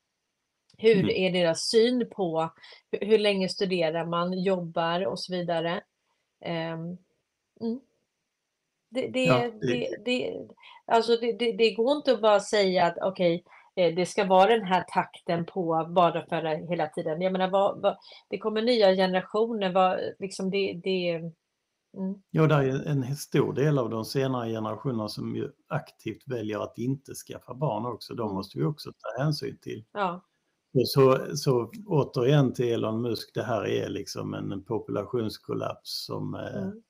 Hur 0.77 0.99
mm. 0.99 1.09
är 1.09 1.31
deras 1.31 1.61
syn 1.61 2.09
på 2.09 2.49
hur, 2.91 3.07
hur, 3.07 3.17
länge 3.17 3.49
studerar 3.49 4.05
man, 4.05 4.43
jobbar 4.43 5.05
och 5.05 5.19
så 5.19 5.33
vidare. 5.33 5.81
Um, 6.45 6.97
mm. 7.61 7.79
det, 8.89 9.07
det, 9.07 9.23
ja, 9.23 9.51
det... 9.61 9.95
Det, 10.05 10.47
alltså 10.85 11.17
det, 11.57 11.71
går 11.71 11.97
inte 11.97 12.11
att 12.11 12.21
bara 12.21 12.39
säga 12.39 12.85
att 12.85 12.97
okej, 13.01 13.43
okay, 13.75 13.85
eh, 13.85 13.95
det 13.95 14.05
ska 14.05 14.25
vara 14.25 14.57
den 14.57 14.65
här 14.65 14.85
takten 14.93 15.45
på 15.45 15.87
barnaföda 15.89 16.49
hela 16.49 16.87
tiden. 16.87 17.21
Jag 17.21 17.31
menar, 17.31 17.49
vad, 17.49 17.81
vad, 17.81 17.97
det 18.29 18.37
kommer 18.37 18.61
nya 18.61 18.95
generationer. 18.95 19.73
Vad, 19.73 19.99
liksom 20.19 20.49
det, 20.49 20.81
det, 20.83 21.21
Mm. 21.97 22.21
Ja, 22.31 22.47
det 22.47 22.55
är 22.55 22.87
en 22.87 23.15
stor 23.15 23.53
del 23.53 23.77
av 23.77 23.89
de 23.89 24.05
senare 24.05 24.49
generationerna 24.49 25.07
som 25.09 25.35
ju 25.35 25.51
aktivt 25.67 26.27
väljer 26.27 26.59
att 26.59 26.77
inte 26.77 27.13
skaffa 27.13 27.53
barn 27.53 27.85
också. 27.85 28.13
De 28.13 28.23
mm. 28.23 28.35
måste 28.35 28.57
vi 28.57 28.63
också 28.63 28.91
ta 28.91 29.23
hänsyn 29.23 29.57
till. 29.61 29.85
Ja. 29.91 30.21
Så, 30.85 31.35
så 31.35 31.71
återigen 31.87 32.53
till 32.53 32.73
Elon 32.73 33.01
Musk, 33.01 33.31
det 33.33 33.43
här 33.43 33.67
är 33.67 33.89
liksom 33.89 34.33
en 34.33 34.63
populationskollaps 34.63 36.05
som... 36.05 36.35
Eh, 36.35 36.61
mm. 36.61 36.81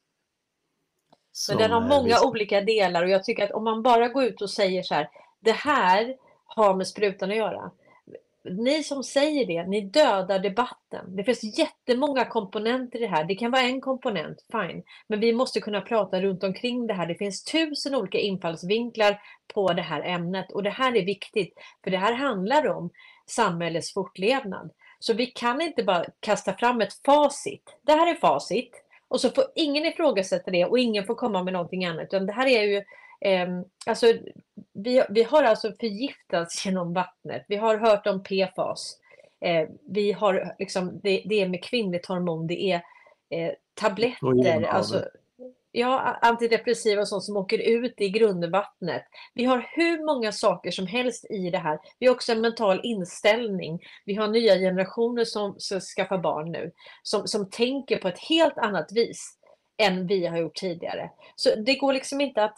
som 1.31 1.55
Men 1.55 1.63
den 1.63 1.71
har 1.71 1.89
många 1.89 2.17
vi... 2.21 2.27
olika 2.27 2.61
delar 2.61 3.03
och 3.03 3.09
jag 3.09 3.23
tycker 3.23 3.43
att 3.43 3.51
om 3.51 3.63
man 3.63 3.83
bara 3.83 4.07
går 4.07 4.23
ut 4.23 4.41
och 4.41 4.49
säger 4.49 4.83
så 4.83 4.93
här, 4.93 5.09
det 5.39 5.51
här 5.51 6.15
har 6.45 6.75
med 6.75 6.87
sprutan 6.87 7.31
att 7.31 7.37
göra 7.37 7.71
ni 8.43 8.83
som 8.83 9.03
säger 9.03 9.45
det, 9.45 9.67
ni 9.67 9.81
dödar 9.81 10.39
debatten. 10.39 11.15
Det 11.15 11.23
finns 11.23 11.59
jättemånga 11.59 12.25
komponenter 12.25 12.99
i 12.99 13.01
det 13.01 13.07
här. 13.07 13.23
Det 13.23 13.35
kan 13.35 13.51
vara 13.51 13.61
en 13.61 13.81
komponent, 13.81 14.45
fine. 14.51 14.83
Men 15.07 15.19
vi 15.19 15.33
måste 15.33 15.61
kunna 15.61 15.81
prata 15.81 16.21
runt 16.21 16.43
omkring 16.43 16.87
det 16.87 16.93
här. 16.93 17.07
Det 17.07 17.15
finns 17.15 17.43
tusen 17.43 17.95
olika 17.95 18.17
infallsvinklar 18.17 19.21
på 19.53 19.73
det 19.73 19.81
här 19.81 20.01
ämnet 20.01 20.51
och 20.51 20.63
det 20.63 20.69
här 20.69 20.95
är 20.95 21.05
viktigt. 21.05 21.53
För 21.83 21.91
det 21.91 21.97
här 21.97 22.13
handlar 22.13 22.67
om 22.67 22.89
samhällets 23.31 23.93
fortlevnad. 23.93 24.71
Så 24.99 25.13
vi 25.13 25.25
kan 25.25 25.61
inte 25.61 25.83
bara 25.83 26.05
kasta 26.19 26.53
fram 26.53 26.81
ett 26.81 26.93
facit. 27.05 27.77
Det 27.81 27.91
här 27.91 28.11
är 28.11 28.15
facit. 28.15 28.83
Och 29.07 29.21
så 29.21 29.29
får 29.29 29.43
ingen 29.55 29.85
ifrågasätta 29.85 30.51
det 30.51 30.65
och 30.65 30.79
ingen 30.79 31.05
får 31.05 31.15
komma 31.15 31.43
med 31.43 31.53
någonting 31.53 31.85
annat. 31.85 32.03
Utan 32.03 32.25
det 32.25 32.33
här 32.33 32.47
är 32.47 32.63
ju 32.63 32.83
Eh, 33.25 33.47
alltså, 33.85 34.13
vi, 34.73 35.03
vi 35.09 35.23
har 35.23 35.43
alltså 35.43 35.73
förgiftats 35.79 36.65
genom 36.65 36.93
vattnet. 36.93 37.45
Vi 37.47 37.55
har 37.55 37.77
hört 37.77 38.07
om 38.07 38.23
PFAS. 38.23 38.97
Eh, 39.41 39.67
vi 39.89 40.11
har 40.11 40.55
liksom, 40.59 40.99
det, 41.03 41.23
det, 41.25 41.41
är 41.41 41.47
med 41.47 41.63
kvinnligt 41.63 42.05
hormon, 42.05 42.47
det 42.47 42.63
är 42.63 42.81
eh, 43.29 43.51
tabletter, 43.73 44.63
alltså, 44.63 45.05
ja, 45.71 46.17
antidepressiva 46.21 47.01
och 47.01 47.07
sånt 47.07 47.23
som 47.23 47.37
åker 47.37 47.57
ut 47.57 47.93
i 47.97 48.09
grundvattnet. 48.09 49.03
Vi 49.33 49.45
har 49.45 49.69
hur 49.75 50.05
många 50.05 50.31
saker 50.31 50.71
som 50.71 50.87
helst 50.87 51.25
i 51.31 51.49
det 51.49 51.57
här. 51.57 51.79
Vi 51.99 52.07
har 52.07 52.15
också 52.15 52.31
en 52.31 52.41
mental 52.41 52.79
inställning. 52.83 53.79
Vi 54.05 54.15
har 54.15 54.27
nya 54.27 54.55
generationer 54.55 55.25
som 55.25 55.55
ska 55.57 55.79
skaffa 55.79 56.17
barn 56.17 56.51
nu, 56.51 56.71
som, 57.03 57.27
som 57.27 57.49
tänker 57.49 57.97
på 57.97 58.07
ett 58.07 58.19
helt 58.19 58.57
annat 58.57 58.91
vis 58.91 59.37
än 59.81 60.07
vi 60.07 60.25
har 60.25 60.37
gjort 60.37 60.55
tidigare. 60.55 61.11
Så 61.35 61.55
det 61.55 61.75
går 61.75 61.93
liksom 61.93 62.21
inte 62.21 62.43
att 62.43 62.57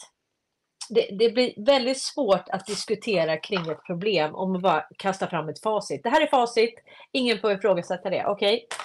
det, 0.90 1.08
det, 1.20 1.30
blir 1.30 1.66
väldigt 1.66 2.02
svårt 2.02 2.50
att 2.50 2.66
diskutera 2.66 3.38
kring 3.38 3.72
ett 3.72 3.86
problem 3.86 4.36
om 4.36 4.52
man 4.52 4.62
bara 4.62 4.86
kastar 4.98 5.28
fram 5.28 5.50
ett 5.50 5.62
facit. 5.62 6.04
Det 6.04 6.10
här 6.10 6.22
är 6.22 6.28
facit, 6.28 6.76
ingen 7.12 7.40
får 7.40 7.52
ifrågasätta 7.52 8.10
det, 8.10 8.26
okej? 8.26 8.56
Okay? 8.56 8.78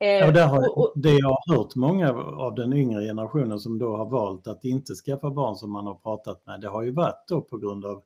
Eh, 0.00 0.08
ja, 0.08 0.44
har, 0.46 0.78
och, 0.78 0.92
det 0.96 1.12
jag 1.12 1.28
har 1.28 1.56
hört 1.56 1.74
många 1.74 2.12
av 2.12 2.54
den 2.54 2.72
yngre 2.72 3.02
generationen 3.02 3.60
som 3.60 3.78
då 3.78 3.96
har 3.96 4.10
valt 4.10 4.46
att 4.46 4.64
inte 4.64 4.94
skaffa 4.94 5.30
barn 5.30 5.56
som 5.56 5.72
man 5.72 5.86
har 5.86 5.94
pratat 5.94 6.46
med, 6.46 6.60
det 6.60 6.68
har 6.68 6.82
ju 6.82 6.90
varit 6.90 7.24
då 7.28 7.40
på 7.40 7.58
grund 7.58 7.84
av 7.84 8.02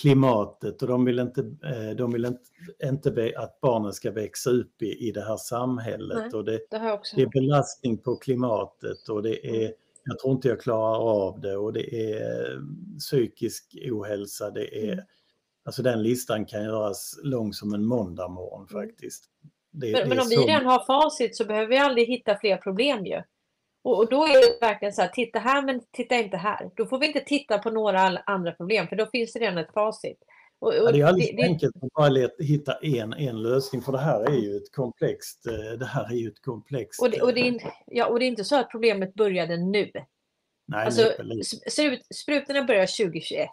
klimatet 0.00 0.82
och 0.82 0.88
de 0.88 1.04
vill 1.04 1.18
inte, 1.18 1.40
eh, 1.40 1.96
de 1.96 2.12
vill 2.12 2.24
inte, 2.24 2.42
inte 2.84 3.32
att 3.36 3.60
barnen 3.60 3.92
ska 3.92 4.10
växa 4.10 4.50
upp 4.50 4.82
i, 4.82 5.08
i 5.08 5.12
det 5.12 5.20
här 5.20 5.36
samhället. 5.36 6.18
Nej, 6.18 6.30
och 6.32 6.44
det, 6.44 6.52
det, 6.70 7.00
det, 7.16 7.22
är 7.22 7.40
belastning 7.40 7.98
på 7.98 8.16
klimatet 8.16 9.08
och 9.08 9.22
det 9.22 9.46
är, 9.46 9.64
mm. 9.64 9.74
jag 10.04 10.18
tror 10.18 10.32
inte 10.32 10.48
jag 10.48 10.60
klarar 10.60 10.98
av 10.98 11.40
det 11.40 11.56
och 11.56 11.72
det 11.72 12.12
är 12.12 12.52
eh, 12.52 12.60
psykisk 12.98 13.76
ohälsa. 13.90 14.50
Det 14.50 14.88
är, 14.88 14.92
mm. 14.92 15.04
Alltså 15.64 15.82
den 15.82 16.02
listan 16.02 16.46
kan 16.46 16.64
göras 16.64 17.18
lång 17.22 17.52
som 17.52 17.74
en 17.74 17.84
måndagmorgon 17.84 18.66
mm. 18.70 18.88
faktiskt. 18.88 19.24
Det, 19.80 19.92
men, 19.92 20.08
men 20.08 20.20
om 20.20 20.28
vi 20.28 20.36
redan 20.36 20.66
har 20.66 20.84
facit 20.84 21.36
så 21.36 21.44
behöver 21.44 21.66
vi 21.66 21.78
aldrig 21.78 22.08
hitta 22.08 22.38
fler 22.38 22.56
problem 22.56 23.06
ju. 23.06 23.22
Och, 23.84 23.98
och, 23.98 24.10
då 24.10 24.24
är 24.24 24.32
det 24.32 24.66
verkligen 24.66 24.94
så 24.94 25.02
här, 25.02 25.08
titta 25.08 25.38
här 25.38 25.62
men 25.62 25.80
titta 25.92 26.14
inte 26.14 26.36
här. 26.36 26.70
Då 26.76 26.86
får 26.86 26.98
vi 26.98 27.06
inte 27.06 27.20
titta 27.20 27.58
på 27.58 27.70
några 27.70 28.00
andra 28.26 28.52
problem 28.52 28.88
för 28.88 28.96
då 28.96 29.06
finns 29.06 29.32
det 29.32 29.40
redan 29.40 29.58
ett 29.58 29.72
facit. 29.72 30.18
Och, 30.58 30.68
och 30.68 30.74
ja, 30.74 30.92
det 30.92 31.00
är 31.00 31.06
alldeles 31.06 31.30
det, 31.36 31.42
enkelt 31.42 31.76
att 31.76 31.92
bara 31.92 32.28
hitta 32.38 32.72
en, 32.82 33.12
en 33.12 33.42
lösning 33.42 33.82
för 33.82 33.92
det 33.92 33.98
här 33.98 34.20
är 34.20 34.36
ju 34.36 34.56
ett 34.56 34.72
komplext, 34.72 35.46
eh, 35.46 35.78
det 35.78 35.86
här 35.86 36.12
är 36.12 36.16
ju 36.16 36.28
ett 36.28 36.42
komplext... 36.42 37.02
Och 37.02 37.10
det, 37.10 37.22
och 37.22 37.34
det, 37.34 37.48
är, 37.48 37.60
ja, 37.86 38.06
och 38.06 38.18
det 38.18 38.24
är 38.24 38.28
inte 38.28 38.44
så 38.44 38.56
att 38.56 38.70
problemet 38.70 39.14
började 39.14 39.56
nu. 39.56 39.90
Nej, 40.68 40.84
alltså, 40.84 41.12
sprutorna 42.14 42.64
började 42.64 42.86
2021. 42.86 43.48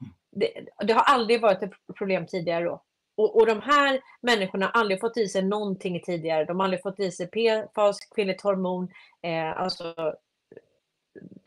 Mm. 0.00 0.12
Det, 0.30 0.86
det, 0.86 0.92
har 0.92 1.02
aldrig 1.02 1.40
varit 1.40 1.62
ett 1.62 1.72
problem 1.98 2.26
tidigare 2.26 2.64
då. 2.64 2.82
Och, 3.18 3.36
och 3.36 3.46
de 3.46 3.60
här 3.60 4.00
människorna 4.20 4.66
har 4.66 4.80
aldrig 4.80 5.00
fått 5.00 5.16
i 5.16 5.28
sig 5.28 5.42
någonting 5.42 6.00
tidigare. 6.06 6.44
De 6.44 6.56
har 6.56 6.64
aldrig 6.64 6.82
fått 6.82 7.00
i 7.00 7.10
sig 7.10 7.26
PFAS, 7.26 7.98
kvinnligt 8.14 8.42
hormon, 8.42 8.88
eh, 9.22 9.60
alltså 9.60 9.94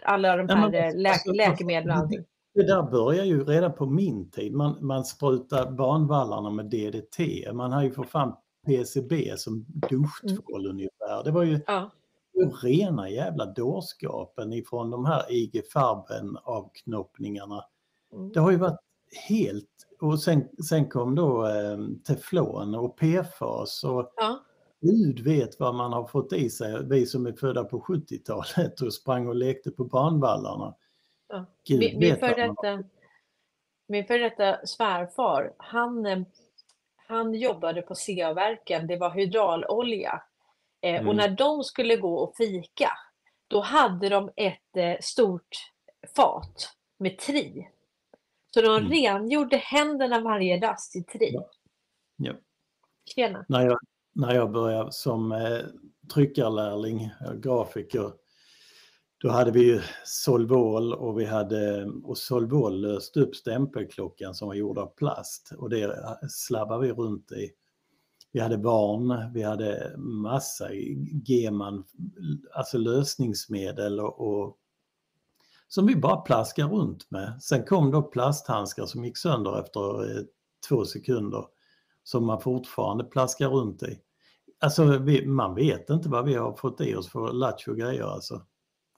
alla 0.03 0.37
de 0.37 0.49
här 0.49 0.73
ja, 0.73 0.91
lä 0.95 1.09
alltså, 1.09 1.31
läkemedlen 1.31 1.97
och 1.97 2.03
allting. 2.03 2.25
Det 2.53 2.63
där 2.63 2.83
börjar 2.83 3.25
ju 3.25 3.43
redan 3.43 3.73
på 3.73 3.85
min 3.85 4.31
tid. 4.31 4.53
Man, 4.53 4.85
man 4.85 5.05
sprutar 5.05 5.71
banvallarna 5.71 6.49
med 6.49 6.65
DDT. 6.65 7.19
Man 7.53 7.71
har 7.71 7.83
ju 7.83 7.91
för 7.91 8.03
fan 8.03 8.35
PCB 8.67 9.37
som 9.37 9.65
duschtvål 9.67 10.65
mm. 10.65 10.71
ungefär. 10.71 11.23
Det 11.23 11.31
var 11.31 11.43
ju 11.43 11.59
ja. 11.67 11.91
rena 12.63 13.09
jävla 13.09 13.45
dårskapen 13.45 14.53
ifrån 14.53 14.89
de 14.91 15.05
här 15.05 15.31
IG 15.31 15.61
Farben 15.73 16.37
avknoppningarna. 16.43 17.65
Mm. 18.13 18.31
Det 18.31 18.39
har 18.39 18.51
ju 18.51 18.57
varit 18.57 18.79
helt 19.29 19.87
och 20.01 20.19
sen, 20.19 20.49
sen 20.69 20.89
kom 20.89 21.15
då 21.15 21.45
eh, 21.47 21.77
teflon 22.07 22.75
och 22.75 22.97
PFAS 22.97 23.83
och 23.83 24.13
ja. 24.15 24.39
Gud 24.81 25.19
vet 25.19 25.59
vad 25.59 25.75
man 25.75 25.93
har 25.93 26.07
fått 26.07 26.33
i 26.33 26.49
sig, 26.49 26.85
vi 26.85 27.05
som 27.05 27.25
är 27.25 27.33
födda 27.33 27.63
på 27.63 27.79
70-talet 27.79 28.81
och 28.81 28.93
sprang 28.93 29.27
och 29.27 29.35
lekte 29.35 29.71
på 29.71 29.85
banvallarna. 29.85 30.75
Ja. 31.27 31.45
Gud 31.67 31.79
min, 31.79 31.99
min, 31.99 32.17
för 32.17 32.35
detta, 32.35 32.83
min 33.87 34.05
före 34.05 34.17
detta 34.17 34.65
svärfar, 34.65 35.53
han, 35.57 36.05
eh, 36.05 36.19
han 37.07 37.33
jobbade 37.33 37.81
på 37.81 37.95
CA-verken, 37.95 38.87
det 38.87 38.97
var 38.97 39.09
hydraulolja. 39.09 40.23
Eh, 40.81 40.95
mm. 40.95 41.07
Och 41.07 41.15
när 41.15 41.29
de 41.29 41.63
skulle 41.63 41.95
gå 41.95 42.15
och 42.15 42.35
fika, 42.35 42.91
då 43.47 43.61
hade 43.61 44.09
de 44.09 44.29
ett 44.35 44.77
eh, 44.77 44.95
stort 45.01 45.57
fat 46.15 46.73
med 46.97 47.17
tri. 47.17 47.67
Så 48.53 48.61
de 48.61 48.77
mm. 48.77 48.91
rengjorde 48.91 49.57
händerna 49.57 50.21
varje 50.21 50.61
rast 50.61 50.95
i 50.95 51.03
tri. 51.03 51.33
Ja. 51.33 51.49
ja. 52.17 52.33
Tjena. 53.15 53.45
När 53.49 53.65
jag, 53.65 53.79
när 54.13 54.35
jag 54.35 54.51
började 54.51 54.91
som 54.91 55.31
eh, 55.31 55.59
tryckarlärling, 56.13 57.09
grafiker, 57.35 58.11
då 59.17 59.29
hade 59.29 59.51
vi 59.51 59.63
ju 59.63 59.81
Solvol 60.05 60.93
och 60.93 61.19
vi 61.19 61.25
hade 61.25 61.85
och 62.03 62.17
Solvol 62.17 62.81
löste 62.81 63.19
upp 63.19 63.35
stämpelklockan 63.35 64.35
som 64.35 64.47
var 64.47 64.55
gjord 64.55 64.77
av 64.77 64.95
plast 64.95 65.53
och 65.57 65.69
det 65.69 66.17
slabbade 66.29 66.87
vi 66.87 66.93
runt 66.93 67.31
i. 67.31 67.49
Vi 68.31 68.39
hade 68.39 68.57
barn, 68.57 69.33
vi 69.33 69.41
hade 69.41 69.97
massa 69.97 70.69
geman, 71.25 71.83
alltså 72.53 72.77
lösningsmedel 72.77 73.99
och, 73.99 74.19
och 74.19 74.57
som 75.73 75.85
vi 75.85 75.95
bara 75.95 76.17
plaskar 76.17 76.67
runt 76.67 77.11
med. 77.11 77.41
Sen 77.41 77.65
kom 77.65 77.91
då 77.91 78.01
plasthandskar 78.01 78.85
som 78.85 79.05
gick 79.05 79.17
sönder 79.17 79.59
efter 79.59 80.17
eh, 80.17 80.23
två 80.67 80.85
sekunder 80.85 81.45
som 82.03 82.25
man 82.25 82.41
fortfarande 82.41 83.03
plaskar 83.03 83.49
runt 83.49 83.83
i. 83.83 83.99
Alltså 84.59 84.97
vi, 84.97 85.25
man 85.25 85.55
vet 85.55 85.89
inte 85.89 86.09
vad 86.09 86.25
vi 86.25 86.35
har 86.35 86.55
fått 86.55 86.81
i 86.81 86.95
oss 86.95 87.09
för 87.09 87.33
lattjo 87.33 87.73
grejer 87.73 88.03
alltså. 88.03 88.41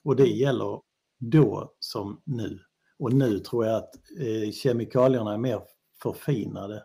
Och 0.04 0.16
det 0.16 0.28
gäller 0.28 0.82
då 1.20 1.74
som 1.80 2.22
nu. 2.24 2.60
Och 3.00 3.14
nu 3.14 3.40
tror 3.40 3.66
jag 3.66 3.76
att 3.76 3.96
eh, 4.20 4.52
kemikalierna 4.52 5.34
är 5.34 5.38
mer 5.38 5.62
förfinade. 6.02 6.84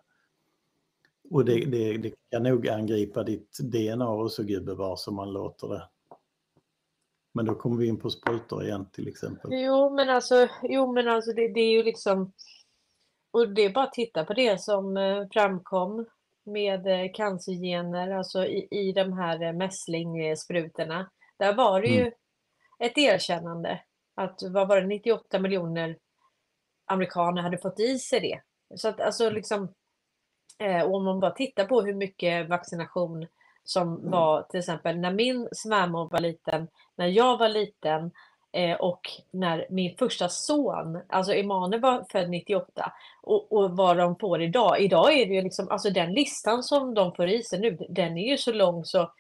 Och 1.31 1.45
det, 1.45 1.65
det, 1.65 1.99
det, 1.99 2.13
kan 2.31 2.43
nog 2.43 2.69
angripa 2.69 3.25
ditt 3.25 3.59
DNA 3.59 4.11
också 4.11 4.43
gubevars 4.43 5.09
om 5.09 5.15
man 5.15 5.33
låter 5.33 5.69
det. 5.69 5.83
Men 7.35 7.45
då 7.45 7.55
kommer 7.55 7.77
vi 7.77 7.87
in 7.87 8.01
på 8.01 8.11
sprutor 8.11 8.65
igen 8.65 8.91
till 8.93 9.09
exempel. 9.09 9.51
Jo 9.53 9.95
men 9.95 10.09
alltså, 10.09 10.49
jo, 10.63 10.93
men 10.93 11.09
alltså 11.09 11.33
det, 11.33 11.49
det 11.49 11.61
är 11.61 11.71
ju 11.71 11.83
liksom 11.83 12.33
och 13.31 13.49
det 13.49 13.63
är 13.63 13.71
bara 13.71 13.85
att 13.85 13.93
titta 13.93 14.25
på 14.25 14.35
det 14.35 14.61
som 14.61 14.97
eh, 14.97 15.27
framkom 15.33 16.07
med 16.45 16.87
eh, 16.87 17.13
cancergener, 17.15 18.11
alltså 18.11 18.47
i, 18.47 18.69
i 18.71 18.93
de 18.93 19.13
här 19.13 19.43
eh, 19.43 19.53
mässlingsprutorna. 19.53 21.11
Där 21.39 21.55
var 21.55 21.81
det 21.81 21.89
ju 21.89 22.01
mm. 22.01 22.13
ett 22.79 22.99
erkännande 22.99 23.81
att 24.15 24.43
vad 24.43 24.69
var 24.69 24.81
det, 24.81 24.87
98 24.87 25.39
miljoner 25.39 25.99
amerikaner 26.87 27.43
hade 27.43 27.59
fått 27.59 27.81
i 27.81 27.99
sig 27.99 28.21
det. 28.21 28.41
Så 28.79 28.89
att 28.89 29.01
alltså 29.01 29.31
liksom, 29.31 29.75
om 30.85 31.05
man 31.05 31.21
bara 31.21 31.31
tittar 31.31 31.65
på 31.65 31.83
hur 31.83 31.95
mycket 31.95 32.49
vaccination 32.49 33.27
som 33.69 33.97
mm. 33.97 34.11
var 34.11 34.43
till 34.43 34.59
exempel 34.59 34.99
när 34.99 35.13
min 35.13 35.49
svärmor 35.53 36.09
var 36.09 36.21
liten, 36.21 36.69
när 36.97 37.07
jag 37.07 37.39
var 37.39 37.49
liten 37.49 38.11
eh, 38.53 38.77
och 38.77 39.01
när 39.31 39.67
min 39.71 39.97
första 39.97 40.29
son, 40.29 41.01
alltså 41.09 41.33
Emanuel 41.33 41.81
var 41.81 42.07
född 42.13 42.31
98 42.31 42.93
och, 43.23 43.53
och 43.53 43.77
vad 43.77 43.97
de 43.97 44.17
får 44.17 44.43
idag. 44.43 44.81
Idag 44.81 45.13
är 45.13 45.27
det 45.27 45.35
ju 45.35 45.43
liksom, 45.43 45.69
alltså 45.69 45.91
den 45.91 46.13
listan 46.13 46.63
som 46.63 46.95
de 46.95 47.15
får 47.15 47.29
i 47.29 47.43
sig 47.43 47.61
nu, 47.61 47.79
den 47.89 48.19
är 48.19 48.31
ju 48.31 48.39
så 48.39 48.53
lång 48.53 48.85
så 48.85 49.11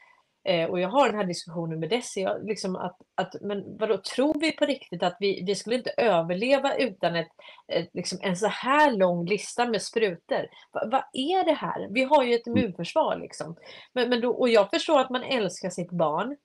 Eh, 0.45 0.70
och 0.70 0.80
jag 0.80 0.89
har 0.89 1.09
den 1.09 1.16
här 1.16 1.24
diskussionen 1.24 1.80
med 1.80 1.91
Desi, 1.91 2.28
liksom 2.43 2.76
att, 2.76 2.97
att, 3.14 3.34
men 3.41 3.76
vadå, 3.78 3.97
tror 3.97 4.41
vi 4.41 4.53
på 4.53 4.64
riktigt 4.64 5.03
att 5.03 5.16
vi, 5.20 5.43
vi 5.47 5.55
skulle 5.55 5.76
inte 5.76 5.95
överleva 5.97 6.74
utan 6.74 7.16
ett, 7.16 7.28
ett 7.72 7.91
liksom 7.93 8.18
en 8.22 8.36
så 8.36 8.47
här 8.47 8.91
lång 8.93 9.26
lista 9.26 9.66
med 9.66 9.82
sprutor? 9.82 10.47
Va, 10.72 10.82
vad 10.84 11.03
är 11.12 11.45
det 11.45 11.53
här? 11.53 11.89
Vi 11.91 12.05
har 12.05 12.24
ju 12.24 12.34
ett 12.34 12.47
mm. 12.47 12.59
immunförsvar 12.59 13.16
liksom. 13.16 13.57
Men, 13.93 14.09
men 14.09 14.20
då, 14.20 14.30
och 14.30 14.49
jag 14.49 14.70
förstår 14.70 15.01
att 15.01 15.11
man 15.11 15.22
älskar 15.22 15.70
sitt 15.70 15.91
barn. 15.91 16.36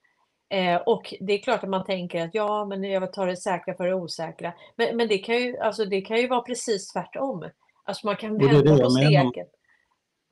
Eh, 0.50 0.76
och 0.76 1.14
det 1.20 1.32
är 1.32 1.38
klart 1.38 1.64
att 1.64 1.70
man 1.70 1.84
tänker 1.84 2.24
att 2.24 2.34
ja, 2.34 2.64
men 2.64 2.84
jag 2.84 3.12
tar 3.12 3.26
det 3.26 3.36
säkra 3.36 3.74
för 3.74 3.86
det 3.86 3.94
osäkra. 3.94 4.52
Men, 4.76 4.96
men 4.96 5.08
det, 5.08 5.18
kan 5.18 5.36
ju, 5.36 5.58
alltså, 5.58 5.84
det 5.84 6.00
kan 6.00 6.16
ju 6.16 6.28
vara 6.28 6.42
precis 6.42 6.92
tvärtom. 6.92 7.50
Alltså 7.84 8.06
man 8.06 8.16
kan 8.16 8.38
vända 8.38 8.84
på 8.84 8.90
steken. 8.90 9.46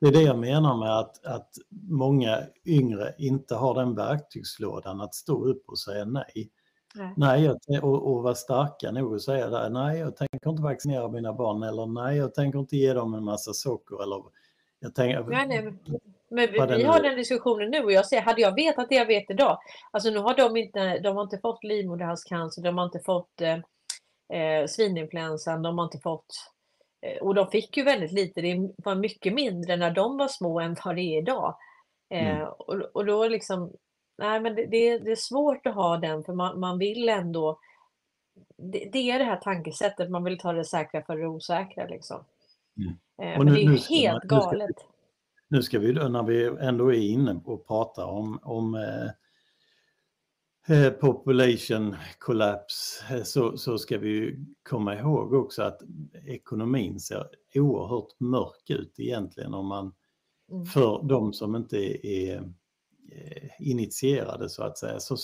Det 0.01 0.07
är 0.07 0.11
det 0.11 0.21
jag 0.21 0.39
menar 0.39 0.77
med 0.77 0.99
att, 0.99 1.25
att 1.25 1.49
många 1.89 2.39
yngre 2.65 3.13
inte 3.17 3.55
har 3.55 3.75
den 3.75 3.95
verktygslådan 3.95 5.01
att 5.01 5.13
stå 5.13 5.45
upp 5.45 5.63
och 5.67 5.79
säga 5.79 6.05
nej. 6.05 6.51
Nej, 6.95 7.13
nej 7.17 7.43
jag, 7.43 7.83
och, 7.83 8.11
och 8.11 8.23
vara 8.23 8.35
starka 8.35 8.91
nog 8.91 9.13
och 9.13 9.21
säga 9.21 9.49
där, 9.49 9.69
nej 9.69 9.99
jag 9.99 10.15
tänker 10.15 10.49
inte 10.49 10.61
vaccinera 10.61 11.07
mina 11.07 11.33
barn 11.33 11.63
eller 11.63 11.85
nej 11.85 12.17
jag 12.17 12.33
tänker 12.33 12.59
inte 12.59 12.77
ge 12.77 12.93
dem 12.93 13.13
en 13.13 13.23
massa 13.23 13.53
socker 13.53 14.03
eller 14.03 14.23
jag 14.79 14.95
tänker... 14.95 15.23
Nej, 15.23 15.47
nej, 15.47 15.61
men 16.29 16.51
vi, 16.51 16.75
vi 16.77 16.83
har 16.83 17.03
den 17.03 17.15
diskussionen 17.15 17.71
nu 17.71 17.83
och 17.83 17.91
jag 17.91 18.05
säger, 18.05 18.21
hade 18.21 18.41
jag 18.41 18.55
vetat 18.55 18.89
det 18.89 18.95
jag 18.95 19.05
vet 19.05 19.29
idag, 19.29 19.57
alltså 19.91 20.09
nu 20.09 20.19
har 20.19 20.35
de 20.35 20.57
inte, 20.57 20.99
de 20.99 21.15
har 21.15 21.23
inte 21.23 21.37
fått 21.37 21.63
livmoderhalscancer, 21.63 22.61
de 22.61 22.77
har 22.77 22.85
inte 22.85 22.99
fått 22.99 23.41
eh, 23.41 23.57
eh 24.39 24.67
svininfluensan, 24.67 25.61
de 25.61 25.77
har 25.77 25.85
inte 25.85 25.99
fått 25.99 26.52
och 27.21 27.35
de 27.35 27.47
fick 27.47 27.77
ju 27.77 27.83
väldigt 27.83 28.11
lite, 28.11 28.41
det 28.41 28.71
var 28.77 28.95
mycket 28.95 29.33
mindre 29.33 29.75
när 29.75 29.91
de 29.91 30.17
var 30.17 30.27
små 30.27 30.59
än 30.59 30.75
vad 30.85 30.95
det 30.95 31.01
är 31.01 31.21
idag. 31.21 31.55
Eh, 32.09 32.35
mm. 32.35 32.47
och, 32.47 32.73
och 32.93 33.05
då 33.05 33.27
liksom, 33.27 33.73
nej 34.17 34.41
men 34.41 34.55
det, 34.55 34.65
det, 34.65 34.99
det, 34.99 35.11
är 35.11 35.15
svårt 35.15 35.67
att 35.67 35.75
ha 35.75 35.97
den 35.97 36.23
för 36.23 36.33
man, 36.33 36.59
man 36.59 36.77
vill 36.77 37.09
ändå, 37.09 37.59
det, 38.57 38.89
det, 38.91 39.11
är 39.11 39.19
det 39.19 39.25
här 39.25 39.37
tankesättet, 39.37 40.09
man 40.09 40.23
vill 40.23 40.39
ta 40.39 40.53
det 40.53 40.65
säkra 40.65 41.03
för 41.03 41.17
det 41.17 41.27
osäkra 41.27 41.87
liksom. 41.87 42.25
Mm. 42.77 42.93
Eh, 43.21 43.37
men 43.37 43.45
nu, 43.45 43.53
det 43.53 43.61
är 43.61 43.63
ju 43.63 43.77
helt 43.77 44.23
man, 44.23 44.39
galet. 44.39 44.69
Nu 45.47 45.61
ska, 45.61 45.79
nu 45.79 45.93
ska 45.93 46.03
vi, 46.03 46.09
när 46.09 46.23
vi 46.23 46.45
ändå 46.67 46.93
är 46.93 46.99
inne 46.99 47.41
och 47.45 47.67
pratar 47.67 48.05
om, 48.05 48.39
om 48.43 48.75
eh, 48.75 49.11
eh, 50.67 50.89
population 50.89 51.95
collapse 52.19 53.15
eh, 53.15 53.23
så, 53.23 53.57
så 53.57 53.77
ska 53.77 53.97
vi 53.97 54.45
komma 54.69 54.99
ihåg 54.99 55.33
också 55.33 55.63
att 55.63 55.81
ekonomin 56.25 56.99
ser 56.99 57.27
oerhört 57.55 58.19
mörk 58.19 58.69
ut 58.69 58.99
egentligen 58.99 59.53
om 59.53 59.67
man 59.67 59.93
Mm. 60.51 60.65
för 60.65 61.03
de 61.03 61.33
som 61.33 61.55
inte 61.55 62.07
är 62.07 62.35
eh, 63.11 63.49
initierade 63.59 64.49
så 64.49 64.63
att 64.63 64.77
säga 64.77 64.99
så, 64.99 65.15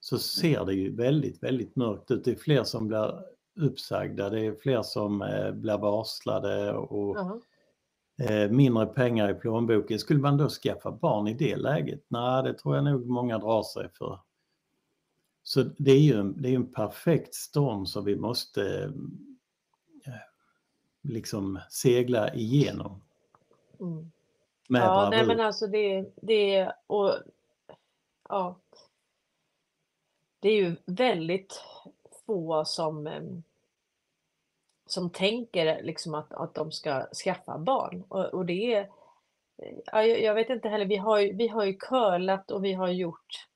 så 0.00 0.18
ser 0.18 0.64
det 0.64 0.74
ju 0.74 0.96
väldigt, 0.96 1.42
väldigt 1.42 1.76
mörkt 1.76 2.10
ut. 2.10 2.24
Det 2.24 2.30
är 2.30 2.36
fler 2.36 2.64
som 2.64 2.88
blir 2.88 3.14
uppsagda, 3.60 4.30
det 4.30 4.46
är 4.46 4.54
fler 4.54 4.82
som 4.82 5.18
blir 5.54 5.78
varslade 5.78 6.72
och 6.72 7.16
eh, 8.22 8.50
mindre 8.50 8.86
pengar 8.86 9.30
i 9.30 9.34
plånboken. 9.34 9.98
Skulle 9.98 10.20
man 10.20 10.36
då 10.36 10.48
skaffa 10.48 10.92
barn 10.92 11.28
i 11.28 11.34
det 11.34 11.56
läget? 11.56 12.04
Nej, 12.08 12.42
det 12.42 12.54
tror 12.54 12.74
jag 12.74 12.84
nog 12.84 13.06
många 13.06 13.38
drar 13.38 13.62
sig 13.62 13.88
för. 13.98 14.20
Så 15.42 15.62
det 15.62 15.90
är 15.90 16.00
ju 16.00 16.20
en, 16.20 16.42
det 16.42 16.48
är 16.48 16.54
en 16.54 16.72
perfekt 16.72 17.34
storm 17.34 17.86
som 17.86 18.04
vi 18.04 18.16
måste 18.16 18.92
eh, 20.06 20.12
liksom 21.02 21.60
segla 21.70 22.34
igenom. 22.34 23.02
Mm. 23.80 24.10
Ja, 24.68 25.08
nej 25.10 25.26
men 25.26 25.40
alltså 25.40 25.66
det, 25.66 26.12
det 26.16 26.72
och 26.86 27.14
ja. 28.28 28.56
Det 30.40 30.48
är 30.48 30.56
ju 30.56 30.76
väldigt 30.86 31.62
få 32.26 32.64
som 32.64 33.06
em, 33.06 33.42
som 34.86 35.10
tänker 35.10 35.82
liksom 35.82 36.14
att, 36.14 36.32
att 36.32 36.54
de 36.54 36.72
ska 36.72 37.06
skaffa 37.24 37.58
barn 37.58 38.04
och, 38.08 38.24
och 38.24 38.46
det 38.46 38.74
är 38.74 38.90
ja, 39.86 40.02
jag, 40.04 40.34
vet 40.34 40.50
inte 40.50 40.68
heller, 40.68 40.86
vi 40.86 40.96
har 40.96 41.36
vi 41.36 41.48
har 41.48 41.64
ju 41.64 41.74
curlat 41.74 42.50
och 42.50 42.64
vi 42.64 42.72
har 42.72 42.88
gjort 42.88 43.48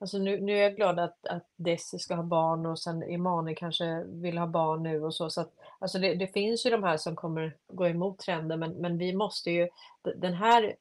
Alltså 0.00 0.18
nu, 0.18 0.40
nu 0.40 0.58
är 0.58 0.62
jag 0.62 0.76
glad 0.76 0.98
att, 0.98 1.26
att 1.26 1.46
Desi 1.56 1.98
ska 1.98 2.14
ha 2.14 2.22
barn 2.22 2.66
och 2.66 2.78
sen 2.78 3.10
Imani 3.10 3.54
kanske 3.54 4.04
vill 4.04 4.38
ha 4.38 4.46
barn 4.46 4.82
nu 4.82 5.04
och 5.04 5.14
så. 5.14 5.30
så 5.30 5.40
att, 5.40 5.52
alltså 5.78 5.98
det, 5.98 6.14
det 6.14 6.26
finns 6.26 6.66
ju 6.66 6.70
de 6.70 6.82
här 6.82 6.96
som 6.96 7.16
kommer 7.16 7.56
gå 7.72 7.86
emot 7.86 8.18
trenden 8.18 8.60
men, 8.60 8.72
men 8.72 8.98
vi 8.98 9.12
måste 9.16 9.50
ju, 9.50 9.68
den 10.16 10.34
här 10.34 10.76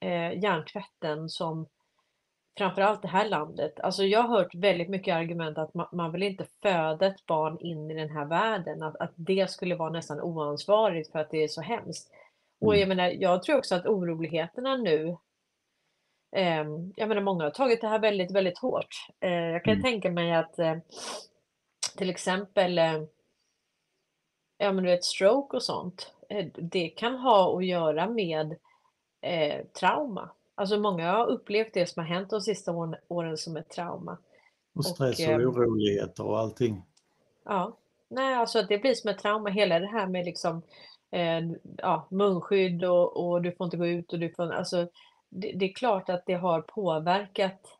eh, 0.00 0.42
hjärntvätten 0.42 1.28
som 1.28 1.66
framförallt 2.58 3.02
det 3.02 3.08
här 3.08 3.28
landet, 3.28 3.80
alltså 3.80 4.04
jag 4.04 4.22
har 4.22 4.38
hört 4.38 4.54
väldigt 4.54 4.88
mycket 4.88 5.14
argument 5.14 5.58
att 5.58 5.74
man, 5.74 5.86
man 5.92 6.12
vill 6.12 6.22
inte 6.22 6.46
föda 6.62 7.06
ett 7.06 7.26
barn 7.26 7.58
in 7.60 7.90
i 7.90 7.94
den 7.94 8.10
här 8.10 8.24
världen, 8.24 8.82
att, 8.82 8.96
att 8.96 9.12
det 9.16 9.50
skulle 9.50 9.74
vara 9.76 9.90
nästan 9.90 10.20
oansvarigt 10.20 11.12
för 11.12 11.18
att 11.18 11.30
det 11.30 11.44
är 11.44 11.48
så 11.48 11.60
hemskt. 11.60 12.10
Och 12.60 12.74
jag 12.76 12.82
Mm. 12.82 12.96
menar, 12.96 13.10
jag 13.10 13.42
tror 13.42 13.58
också 13.58 13.74
att 13.74 13.86
oroligheterna 13.86 14.76
nu 14.76 15.16
Ehm, 16.32 16.92
jag 16.96 17.08
menar 17.08 17.22
många 17.22 17.44
har 17.44 17.50
tagit 17.50 17.80
det 17.80 17.88
här 17.88 17.98
väldigt, 17.98 18.30
väldigt 18.30 18.58
hårt. 18.58 19.06
Eh, 19.20 19.30
jag 19.30 19.64
kan 19.64 19.72
Mm. 19.72 19.82
tänka 19.82 20.10
mig 20.10 20.32
att 20.34 20.58
eh, 20.58 20.76
till 21.96 22.10
exempel 22.10 22.78
eh, 22.78 23.02
ja, 24.58 24.72
men 24.72 24.84
du 24.84 24.90
vet, 24.90 25.04
stroke 25.04 25.56
och 25.56 25.62
sånt, 25.62 26.12
eh, 26.28 26.46
det 26.54 26.88
kan 26.88 27.16
ha 27.18 27.56
att 27.58 27.66
göra 27.66 28.08
med 28.08 28.56
eh, 29.20 29.64
trauma. 29.80 30.30
Alltså 30.54 30.78
många 30.78 31.12
har 31.12 31.26
upplevt 31.26 31.74
det 31.74 31.86
som 31.86 32.00
har 32.02 32.08
hänt 32.14 32.30
de 32.30 32.40
sista 32.40 32.72
åren, 32.72 32.96
åren 33.08 33.36
som 33.36 33.56
ett 33.56 33.70
trauma. 33.70 34.18
Och 34.74 34.86
stress 34.86 35.18
och 35.18 35.24
ehm, 35.24 35.40
oroligheter 35.48 36.26
och 36.26 36.38
allting. 36.38 36.82
Ja, 37.44 37.76
nej, 38.08 38.34
alltså 38.34 38.58
att 38.58 38.68
det 38.68 38.78
blir 38.78 38.94
som 38.94 39.10
ett 39.10 39.18
trauma, 39.18 39.50
hela 39.50 39.78
det 39.78 39.86
här 39.86 40.06
med 40.06 40.24
liksom 40.24 40.62
eh, 41.10 41.40
ja, 41.76 42.06
munskydd 42.10 42.84
och, 42.84 43.16
och 43.26 43.42
du 43.42 43.52
får 43.52 43.64
inte 43.64 43.76
gå 43.76 43.86
ut 43.86 44.12
och 44.12 44.18
du 44.18 44.30
får, 44.30 44.52
alltså 44.52 44.88
det, 45.32 45.52
det 45.52 45.64
är 45.70 45.74
klart 45.74 46.08
att 46.08 46.26
det 46.26 46.34
har 46.34 46.60
påverkat 46.60 47.78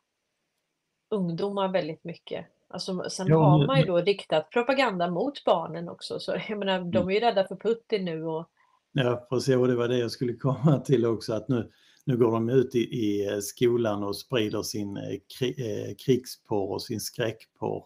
ungdomar 1.10 1.68
väldigt 1.68 2.04
mycket. 2.04 2.46
Alltså, 2.68 3.10
sen 3.10 3.26
Ja, 3.28 3.44
har 3.44 3.66
man 3.66 3.80
ju 3.80 3.86
då 3.86 3.96
riktat 3.96 4.50
propaganda 4.50 5.10
mot 5.10 5.44
barnen 5.44 5.88
också, 5.88 6.20
så 6.20 6.36
jag 6.48 6.58
menar, 6.58 6.78
de 6.78 6.96
Mm. 6.96 7.08
är 7.08 7.12
ju 7.12 7.20
rädda 7.20 7.44
för 7.48 7.56
Putin 7.56 8.04
nu 8.04 8.24
och 8.24 8.48
Ja, 8.92 9.26
precis. 9.30 9.56
Och 9.56 9.68
det 9.68 9.76
var 9.76 9.88
det 9.88 9.98
jag 9.98 10.10
skulle 10.10 10.32
komma 10.36 10.78
till 10.80 11.06
också. 11.06 11.34
Att 11.34 11.48
nu, 11.48 11.70
nu 12.04 12.16
går 12.16 12.32
de 12.32 12.48
ut 12.48 12.74
i, 12.74 12.78
i 12.78 13.40
skolan 13.42 14.02
och 14.02 14.16
sprider 14.16 14.62
sin 14.62 14.96
eh, 14.96 15.02
kri, 15.38 15.54
eh, 15.58 15.94
krigsporr 16.06 16.72
och 16.72 16.82
sin 16.82 17.00
skräckporr. 17.00 17.84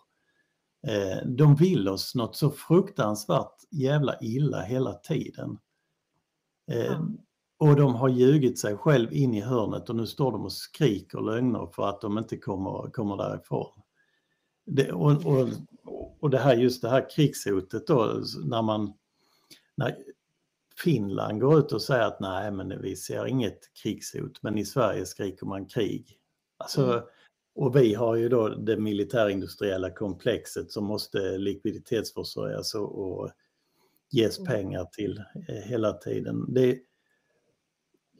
Eh, 0.87 1.27
de 1.27 1.55
vill 1.57 1.89
oss 1.89 2.14
något 2.14 2.37
så 2.37 2.51
fruktansvärt 2.51 3.55
jävla 3.71 4.19
illa 4.21 4.61
hela 4.62 4.95
tiden. 4.95 5.59
Eh, 6.71 6.85
Ja. 6.85 7.07
Och 7.59 7.77
de 7.77 7.95
har 7.95 8.09
ljugit 8.09 8.59
sig 8.59 8.77
själv 8.77 9.13
in 9.13 9.35
i 9.35 9.41
hörnet 9.41 9.89
och 9.89 9.97
nu 9.97 10.07
står 10.07 10.33
de 10.33 10.45
och 10.45 10.53
skriker 10.53 11.21
lögner 11.21 11.67
för 11.67 11.89
att 11.89 12.01
de 12.01 12.19
inte 12.19 12.37
kommer, 12.37 12.91
kommer 12.91 13.17
därifrån. 13.17 13.83
Det, 14.67 14.93
och, 14.93 15.27
och, 15.27 15.49
och 16.21 16.31
det 16.31 16.39
här, 16.39 16.57
just 16.57 16.83
det 16.83 16.89
här 16.89 17.11
krigshotet 17.11 17.87
då, 17.87 18.23
när 18.45 18.63
man 18.63 18.93
när 19.75 19.97
Finland 20.77 21.41
går 21.41 21.59
ut 21.59 21.73
och 21.73 21.83
säger 21.83 22.03
att 22.05 22.21
nej 22.21 22.51
men 22.51 22.83
vi 22.83 22.97
ser 22.97 23.27
inget 23.27 23.59
krigshot 23.83 24.43
men 24.43 24.59
i 24.59 24.65
Sverige 24.65 25.07
skriker 25.07 25.47
man 25.47 25.67
krig. 25.67 26.19
Alltså, 26.57 26.83
Mm. 26.93 27.05
Och 27.59 27.77
vi 27.77 27.95
har 27.95 28.17
ju 28.17 28.29
då 28.29 28.49
det 28.49 28.77
militärindustriella 28.77 29.91
komplexet 29.91 30.71
som 30.71 30.85
måste 30.85 31.39
likviditetsförsörjas 31.39 32.75
och, 32.75 32.99
och 32.99 33.31
ges 34.11 34.39
Mm. 34.39 34.53
pengar 34.53 34.85
till 34.85 35.23
eh, 35.49 35.55
hela 35.55 35.93
tiden. 35.93 36.55
Det, 36.55 36.79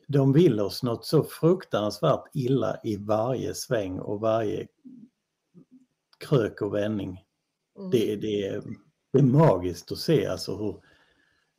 de 0.07 0.33
vill 0.33 0.61
oss 0.61 0.83
något 0.83 1.07
så 1.07 1.25
fruktansvärt 1.25 2.25
illa 2.35 2.81
i 2.85 2.97
varje 2.97 3.55
sväng 3.55 3.99
och 3.99 4.21
varje 4.21 4.67
krök 6.19 6.63
och 6.63 6.75
vändning. 6.75 7.25
mm, 7.79 7.91
Det, 7.91 8.17
det, 8.17 8.47
är, 8.47 8.63
det 9.13 9.19
är 9.19 9.23
magiskt 9.23 9.93
att 9.93 9.99
se 9.99 10.27
alltså 10.27 10.57
hur 10.57 10.81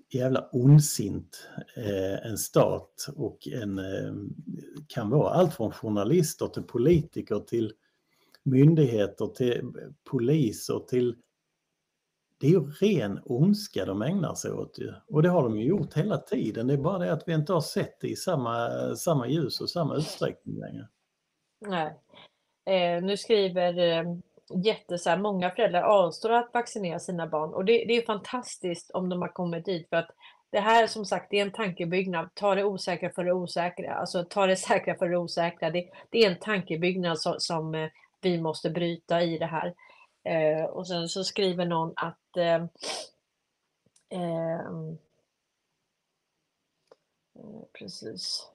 jävla 0.09 0.49
ondsint 0.51 1.47
eh, 1.77 2.27
en 2.27 2.37
stat 2.37 3.09
och 3.15 3.47
en 3.47 3.79
eh, 3.79 4.13
kan 4.87 5.09
vara. 5.09 5.33
Allt 5.33 5.53
från 5.53 5.71
journalister 5.71 6.47
till 6.47 6.63
politiker 6.63 7.39
till 7.39 7.73
myndigheter 8.43 9.27
till 9.27 9.73
poliser 10.03 10.79
till 10.79 11.15
det 12.39 12.47
är 12.47 12.51
ju 12.51 12.71
ren 12.71 13.19
ondska 13.25 13.85
de 13.85 14.01
ägnar 14.01 14.33
sig 14.33 14.51
åt 14.51 14.79
ju. 14.79 14.93
Och 15.07 15.23
det 15.23 15.29
har 15.29 15.43
de 15.43 15.57
ju 15.57 15.65
gjort 15.65 15.93
hela 15.93 16.17
tiden. 16.17 16.67
Det 16.67 16.73
är 16.73 16.77
bara 16.77 16.97
det 16.97 17.13
att 17.13 17.23
vi 17.27 17.33
inte 17.33 17.53
har 17.53 17.61
sett 17.61 18.01
det 18.01 18.07
i 18.07 18.15
samma, 18.15 18.69
samma 18.95 19.27
ljus 19.27 19.61
och 19.61 19.69
samma 19.69 19.95
utsträckning 19.95 20.59
längre. 20.59 20.87
Nej. 21.59 21.99
Eh, 22.65 23.03
nu 23.03 23.17
skriver 23.17 23.77
eh, 23.77 24.03
jätte 24.63 24.97
så 24.97 25.09
här, 25.09 25.17
många 25.17 25.51
föräldrar 25.51 25.81
avstår 25.81 26.31
att 26.31 26.53
vaccinera 26.53 26.99
sina 26.99 27.27
barn 27.27 27.53
och 27.53 27.65
det, 27.65 27.85
det 27.87 27.93
är 27.93 28.05
fantastiskt 28.05 28.91
om 28.91 29.09
de 29.09 29.21
har 29.21 29.33
kommit 29.33 29.65
dit 29.65 29.89
för 29.89 29.97
att 29.97 30.09
det 30.51 30.59
här 30.59 30.87
som 30.87 31.05
sagt 31.05 31.27
det 31.29 31.39
är 31.39 31.45
en 31.45 31.51
tankebyggnad. 31.51 32.29
Ta 32.33 32.55
det 32.55 32.63
osäkra 32.63 33.09
för 33.09 33.23
det 33.23 33.33
osäkra, 33.33 33.93
alltså 33.93 34.23
ta 34.23 34.47
det 34.47 34.55
säkra 34.67 34.95
för 34.95 35.09
det 35.09 35.17
osäkra. 35.17 35.71
Det, 35.71 35.89
det 36.09 36.25
är 36.25 36.31
en 36.31 36.39
tankebyggnad 36.39 37.19
som, 37.19 37.35
som 37.37 37.75
eh, 37.75 37.89
vi 38.21 38.41
måste 38.41 38.69
bryta 38.69 39.21
i 39.21 39.37
det 39.37 39.45
här. 39.45 39.73
Eh, 40.23 40.65
och 40.65 40.87
sen 40.87 41.07
så 41.07 41.23
skriver 41.23 41.65
någon 41.65 41.93
att 41.95 42.17
eh, 42.37 42.65
ehm, 44.09 44.97
eh, 47.35 47.61
precis 47.73 48.51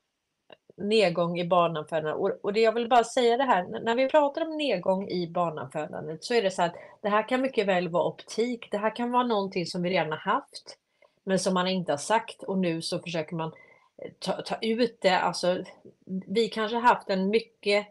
nedgång 0.76 1.38
i 1.38 1.44
barnafödandet. 1.44 2.14
Och, 2.14 2.44
och 2.44 2.52
det 2.52 2.60
jag 2.60 2.72
vill 2.72 2.88
bara 2.88 3.04
säga 3.04 3.36
det 3.36 3.44
här, 3.44 3.80
när 3.84 3.94
vi 3.94 4.08
pratar 4.08 4.42
om 4.42 4.56
nedgång 4.56 5.08
i 5.08 5.30
barnafödandet 5.30 6.24
så 6.24 6.34
är 6.34 6.42
det 6.42 6.50
så 6.50 6.62
att 6.62 6.74
det 7.02 7.08
här 7.08 7.28
kan 7.28 7.40
mycket 7.40 7.66
väl 7.66 7.88
vara 7.88 8.04
optik. 8.04 8.68
Det 8.70 8.78
här 8.78 8.96
kan 8.96 9.10
vara 9.10 9.26
någonting 9.26 9.66
som 9.66 9.82
vi 9.82 9.90
redan 9.90 10.10
har 10.10 10.18
haft, 10.18 10.76
men 11.24 11.38
som 11.38 11.54
man 11.54 11.68
inte 11.68 11.92
har 11.92 11.96
sagt 11.96 12.42
och 12.42 12.58
nu 12.58 12.82
så 12.82 12.98
försöker 12.98 13.36
man 13.36 13.52
eh, 14.02 14.12
ta, 14.18 14.42
ta 14.42 14.56
ut 14.60 14.98
det. 15.00 15.18
Alltså, 15.18 15.64
vi 16.26 16.48
kanske 16.48 16.76
har 16.76 16.82
haft 16.82 17.10
en 17.10 17.28
mycket 17.28 17.86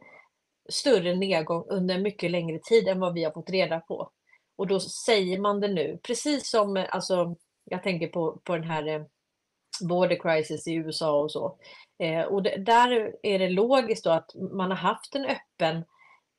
större 0.70 1.16
nedgång 1.16 1.66
under 1.68 1.96
en 1.96 2.02
mycket 2.02 2.32
längre 2.32 2.60
tid 2.60 2.88
än 2.88 3.00
vad 3.00 3.14
vi 3.14 3.24
har 3.24 3.32
fått 3.32 3.50
reda 3.50 3.80
på. 3.80 4.10
Och 4.56 4.68
då 4.68 4.80
säger 4.80 5.40
man 5.40 5.60
det 5.60 5.68
nu, 5.68 6.00
precis 6.04 6.50
som, 6.50 6.86
alltså, 6.90 7.36
jag 7.64 7.84
tänker 7.84 8.08
på, 8.08 8.42
på 8.44 8.56
den 8.56 8.64
här 8.64 8.88
eh, 8.88 9.02
border 9.82 10.20
crisis 10.20 10.68
i 10.68 10.74
USA 10.74 11.20
och 11.20 11.32
så. 11.32 11.58
Eh, 12.00 12.22
och 12.22 12.44
det, 12.44 12.58
där 12.58 13.16
är 13.24 13.40
det 13.40 13.50
logiskt 13.50 14.04
då 14.04 14.10
att 14.10 14.36
man 14.36 14.72
har 14.72 14.78
haft 14.78 15.16
en 15.16 15.26
öppen, 15.26 15.84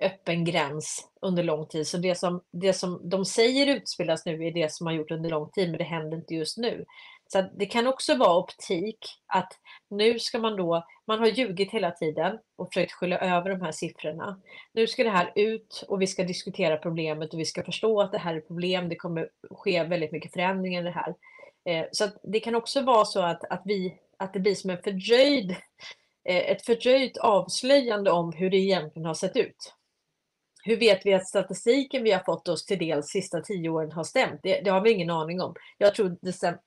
öppen 0.03 0.45
gräns 0.45 1.09
under 1.21 1.43
lång 1.43 1.67
tid. 1.67 1.87
Så 1.87 1.97
det 1.97 2.15
som, 2.15 2.43
det 2.53 2.73
som 2.73 3.09
de 3.09 3.25
säger 3.25 3.67
utspelas 3.67 4.27
nu 4.27 4.47
är 4.47 4.53
det 4.53 4.73
som 4.73 4.87
har 4.87 4.95
gjort 4.95 5.11
under 5.11 5.31
lång 5.31 5.51
tid, 5.51 5.71
men 5.71 5.79
det 5.79 5.85
händer 5.85 6.17
inte 6.17 6.35
just 6.35 6.59
nu. 6.59 6.85
Så 7.33 7.39
att 7.39 7.51
det 7.59 7.67
kan 7.67 7.87
också 7.87 8.15
vara 8.15 8.39
optik 8.39 8.99
att 9.27 9.53
nu 9.91 10.19
ska 10.19 10.39
man 10.39 10.57
då, 10.57 10.85
man 11.07 11.19
har 11.19 11.27
ljugit 11.27 11.71
hela 11.71 11.91
tiden 11.91 12.39
och 12.57 12.69
försökt 12.73 12.93
skylla 12.93 13.19
över 13.19 13.51
de 13.51 13.61
här 13.61 13.73
siffrorna. 13.73 14.41
Nu 14.73 14.87
ska 14.87 15.05
det 15.05 15.11
här 15.11 15.33
ut 15.35 15.85
och 15.89 16.03
vi 16.03 16.07
ska 16.07 16.25
diskutera 16.25 16.77
problemet 16.77 17.35
och 17.35 17.41
vi 17.41 17.45
ska 17.45 17.65
förstå 17.65 18.01
att 18.01 18.13
det 18.13 18.19
här 18.19 18.35
är 18.35 18.41
problem. 18.41 18.89
Det 18.89 18.97
kommer 18.97 19.29
ske 19.51 19.85
väldigt 19.85 20.13
mycket 20.13 20.33
förändringar 20.33 20.81
i 20.81 20.85
det 20.85 20.91
här. 20.91 21.15
Eh, 21.65 21.87
Så 21.93 22.05
att 22.05 22.17
det 22.23 22.41
kan 22.41 22.55
också 22.55 22.83
vara 22.83 23.05
så 23.05 23.21
att, 23.23 23.45
att, 23.45 23.63
vi, 23.65 23.99
att 24.17 24.33
det 24.33 24.41
blir 24.41 24.55
som 24.55 24.71
en 24.71 24.83
fördröjd, 24.83 25.51
eh, 26.25 26.51
ett 26.51 26.67
fördröjt 26.67 27.17
avslöjande 27.17 28.11
om 28.11 28.33
hur 28.33 28.51
det 28.51 28.57
egentligen 28.57 29.07
har 29.07 29.15
sett 29.15 29.37
ut 29.37 29.75
hur 30.63 30.77
vet 30.77 31.07
vi 31.07 31.15
att 31.15 31.29
statistiken 31.29 32.03
vi 32.03 32.13
har 32.13 32.21
fått 32.21 32.49
oss 32.49 32.65
till 32.65 32.79
del 32.79 33.01
de 33.01 33.03
sista 33.03 33.41
tio 33.41 33.69
åren 33.69 33.93
har 33.93 34.05
stämt? 34.05 34.41
Det, 34.43 34.61
det 34.61 34.71
har 34.71 34.81
vi 34.81 34.93
ingen 34.93 35.11
aning 35.11 35.41
om. 35.41 35.55
Jag 35.79 35.95
tror 35.95 36.17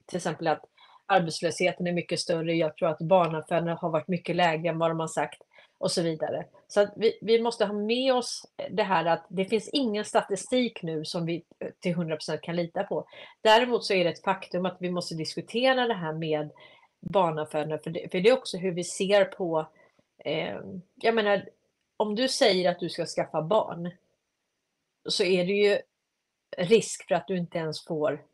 till 0.07 0.17
exempel 0.17 0.47
att 0.47 0.61
arbetslösheten 1.05 1.87
är 1.87 1.93
mycket 1.93 2.19
större. 2.19 2.53
Jag 2.53 2.77
tror 2.77 2.89
att 2.89 2.99
barnafödandet 2.99 3.79
har 3.79 3.89
varit 3.89 4.07
mycket 4.07 4.35
lägre 4.35 4.69
än 4.69 4.79
vad 4.79 4.91
de 4.91 4.99
har 4.99 5.07
sagt 5.07 5.41
och 5.77 5.91
så 5.91 6.01
vidare. 6.01 6.45
Så 6.67 6.81
att 6.81 6.93
vi, 6.95 7.17
vi 7.21 7.41
måste 7.41 7.65
ha 7.65 7.73
med 7.73 8.13
oss 8.13 8.45
det 8.71 8.83
här 8.83 9.05
att 9.05 9.25
det 9.29 9.45
finns 9.45 9.69
ingen 9.73 10.05
statistik 10.05 10.83
nu 10.83 11.05
som 11.05 11.25
vi 11.25 11.43
eh, 11.59 11.69
till 11.79 11.95
100% 11.95 12.37
kan 12.37 12.55
lita 12.55 12.83
på. 12.83 13.07
Däremot 13.41 13.85
så 13.85 13.93
är 13.93 14.03
det 14.03 14.09
ett 14.09 14.23
faktum 14.23 14.65
att 14.65 14.77
vi 14.79 14.89
måste 14.89 15.15
diskutera 15.15 15.87
det 15.87 15.93
här 15.93 16.13
med 16.13 16.51
barnafödande, 16.99 17.77
för 17.77 17.89
det, 17.89 18.11
för 18.11 18.19
det 18.19 18.29
är 18.29 18.37
också 18.37 18.57
hur 18.57 18.71
vi 18.71 18.83
ser 18.83 19.25
på, 19.25 19.67
eh, 20.17 20.57
jag 20.95 21.15
menar, 21.15 21.45
om 21.97 22.15
du 22.15 22.27
säger 22.27 22.71
att 22.71 22.79
du 22.79 22.89
ska 22.89 23.05
skaffa 23.05 23.41
barn, 23.41 23.91
så 25.09 25.23
är 25.23 25.45
det 25.45 25.53
ju 25.53 25.79
risk 26.57 27.07
för 27.07 27.15
att 27.15 27.27
du 27.27 27.37
inte 27.37 27.57
ens 27.57 27.85
får 27.85 28.25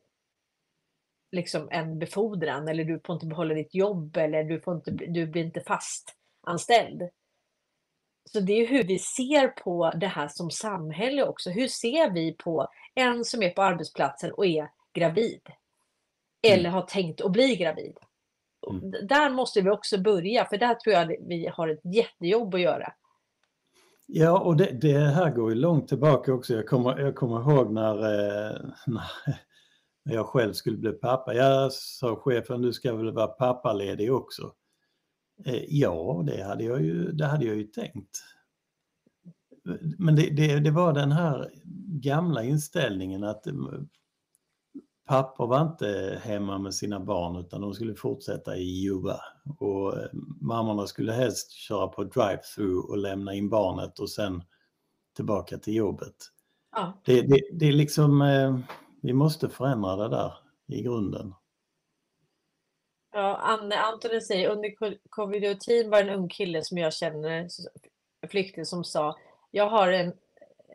liksom 1.31 1.67
en 1.71 1.99
befordran 1.99 2.67
eller 2.67 2.83
du 2.83 2.99
får 3.05 3.13
inte 3.13 3.25
behålla 3.25 3.53
ditt 3.53 3.75
jobb 3.75 4.17
eller 4.17 4.43
du, 4.43 4.61
får 4.61 4.75
inte, 4.75 4.91
du 4.91 5.27
blir 5.27 5.43
inte 5.43 5.61
fast 5.61 6.15
anställd. 6.41 7.09
Så 8.29 8.39
det 8.39 8.53
är 8.53 8.67
hur 8.67 8.83
vi 8.83 8.99
ser 8.99 9.47
på 9.47 9.91
det 9.95 10.07
här 10.07 10.27
som 10.27 10.51
samhälle 10.51 11.23
också. 11.23 11.49
Hur 11.49 11.67
ser 11.67 12.09
vi 12.09 12.33
på 12.33 12.67
en 12.95 13.25
som 13.25 13.43
är 13.43 13.49
på 13.49 13.61
arbetsplatsen 13.61 14.31
och 14.31 14.45
är 14.45 14.69
gravid? 14.93 15.41
Eller 16.43 16.59
mm. 16.59 16.73
har 16.73 16.81
tänkt 16.81 17.21
att 17.21 17.31
bli 17.31 17.55
gravid? 17.55 17.97
Mm. 18.69 19.07
Där 19.07 19.29
måste 19.29 19.61
vi 19.61 19.69
också 19.69 19.97
börja, 19.97 20.45
för 20.45 20.57
där 20.57 20.75
tror 20.75 20.95
jag 20.95 21.15
vi 21.27 21.47
har 21.47 21.67
ett 21.67 21.95
jättejobb 21.95 22.55
att 22.55 22.61
göra. 22.61 22.93
Ja, 24.13 24.39
och 24.39 24.57
det, 24.57 24.77
det 24.81 24.97
här 24.97 25.29
går 25.29 25.49
ju 25.49 25.55
långt 25.55 25.87
tillbaka 25.87 26.33
också. 26.33 26.53
Jag 26.53 26.67
kommer, 26.67 26.99
jag 26.99 27.15
kommer 27.15 27.41
ihåg 27.41 27.73
när, 27.73 27.95
eh, 27.95 28.57
när 30.05 30.13
jag 30.13 30.25
själv 30.25 30.53
skulle 30.53 30.77
bli 30.77 30.91
pappa. 30.91 31.33
Jag 31.33 31.73
sa 31.73 32.15
chefen, 32.15 32.61
du 32.61 32.73
ska 32.73 32.95
väl 32.95 33.11
vara 33.11 33.27
pappaledig 33.27 34.13
också. 34.13 34.53
Eh, 35.45 35.63
ja, 35.67 36.23
det 36.27 36.43
hade 36.43 36.63
jag 36.63 36.81
ju, 36.81 37.11
det 37.11 37.25
hade 37.25 37.45
jag 37.45 37.55
ju 37.55 37.63
tänkt. 37.63 38.23
Men 39.97 40.15
det, 40.15 40.29
det, 40.29 40.59
det 40.59 40.71
var 40.71 40.93
den 40.93 41.11
här 41.11 41.51
gamla 42.01 42.43
inställningen 42.43 43.23
att 43.23 43.47
eh, 45.11 45.23
pappor 45.23 45.47
var 45.47 45.61
inte 45.61 46.21
hemma 46.23 46.57
med 46.57 46.73
sina 46.73 46.99
barn 46.99 47.35
utan 47.35 47.61
de 47.61 47.73
skulle 47.73 47.95
fortsätta 47.95 48.57
i 48.57 48.85
jobba. 48.85 49.19
Och 49.59 49.97
eh, 49.97 50.09
mammorna 50.41 50.87
skulle 50.87 51.11
helst 51.11 51.51
köra 51.51 51.87
på 51.87 52.03
drive-through 52.03 52.89
och 52.89 52.97
lämna 52.97 53.33
in 53.33 53.49
barnet 53.49 53.99
och 53.99 54.09
sen 54.09 54.43
tillbaka 55.15 55.57
till 55.57 55.75
jobbet. 55.75 56.15
Ja. 56.75 57.01
Det, 57.05 57.21
det, 57.21 57.41
det 57.51 57.65
är 57.65 57.71
liksom, 57.71 58.23
vi 59.01 59.13
måste 59.13 59.49
förändra 59.49 59.95
det 59.95 60.09
där 60.09 60.33
i 60.67 60.81
grunden. 60.81 61.33
Ja, 63.13 63.35
Anne 63.35 63.75
Antonen 63.75 64.21
säger 64.21 64.49
under 64.49 64.69
covid-19 65.09 65.91
var 65.91 66.01
en 66.01 66.09
ung 66.09 66.29
kille 66.29 66.63
som 66.63 66.77
jag 66.77 66.93
känner, 66.93 67.47
flykting, 68.27 68.65
som 68.65 68.83
sa 68.83 69.15
jag 69.51 69.69
har 69.69 69.91
en 69.91 70.07
eh, 70.07 70.13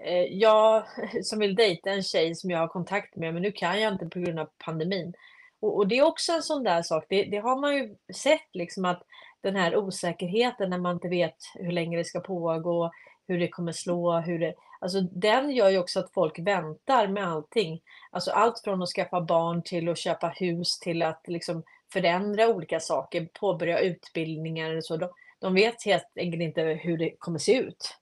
Eh, 0.07 0.25
jag 0.25 0.87
som 1.23 1.39
vill 1.39 1.55
dejta 1.55 1.91
en 1.91 2.03
tjej 2.03 2.35
som 2.35 2.51
jag 2.51 2.59
har 2.59 2.69
kontakt 2.69 3.17
med, 3.17 3.35
men 3.35 3.43
nu 3.43 3.53
kan 3.53 3.81
jag 3.81 3.93
inte 3.93 4.07
på 4.07 4.19
grund 4.19 4.39
av 4.39 4.49
pandemin. 4.65 5.15
Och, 5.61 5.77
och 5.77 5.89
det 5.89 5.99
är 5.99 6.07
också 6.07 6.33
en 6.33 6.43
sån 6.43 6.63
där 6.63 6.83
sak, 6.83 7.05
det, 7.09 7.25
det, 7.25 7.37
har 7.37 7.61
man 7.61 7.77
ju 7.77 7.97
sett 8.15 8.49
liksom 8.53 8.85
att 8.85 9.03
den 9.41 9.57
här 9.57 9.77
osäkerheten 9.77 10.71
när 10.71 10.79
man 10.79 10.95
inte 10.95 11.09
vet 11.09 11.37
hur 11.55 11.73
länge 11.73 11.97
det 11.97 12.05
ska 12.05 12.21
pågå, 12.21 12.91
hur 13.29 13.39
det 13.39 13.49
kommer 13.49 13.73
slå, 13.73 14.21
hur 14.21 14.39
det, 14.39 14.55
alltså 14.81 15.01
den 15.01 15.51
gör 15.51 15.71
ju 15.71 15.79
också 15.79 16.01
att 16.01 16.13
folk 16.13 16.39
väntar 16.39 17.09
med 17.09 17.29
allting. 17.29 17.81
Alltså 18.11 18.31
allt 18.31 18.61
från 18.65 18.83
att 18.83 18.89
skaffa 18.89 19.21
barn 19.21 19.63
till 19.63 19.89
att 19.89 19.99
köpa 19.99 20.29
hus 20.29 20.79
till 20.79 21.03
att 21.03 21.23
liksom 21.27 21.63
förändra 21.93 22.49
olika 22.49 22.81
saker, 22.81 23.29
påbörja 23.41 23.79
utbildningar 23.79 24.77
och 24.77 24.85
så. 24.85 24.97
De, 24.97 25.09
de 25.39 25.55
vet 25.55 25.85
helt 25.85 26.13
enkelt 26.17 26.43
inte 26.43 26.63
hur 26.63 26.99
det 26.99 27.17
kommer 27.19 27.39
se 27.39 27.57
ut. 27.57 27.97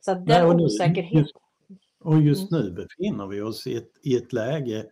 Så 0.00 0.14
den 0.14 0.24
Nej, 0.24 0.42
och 0.42 0.56
nu, 0.56 0.64
osäkerhet. 0.64 1.26
och 2.00 2.20
just 2.20 2.52
mm. 2.52 2.64
nu 2.64 2.70
befinner 2.70 3.26
vi 3.26 3.40
oss 3.40 3.66
i 3.66 3.76
ett, 3.76 3.92
i 4.02 4.16
ett 4.16 4.32
läge 4.32 4.86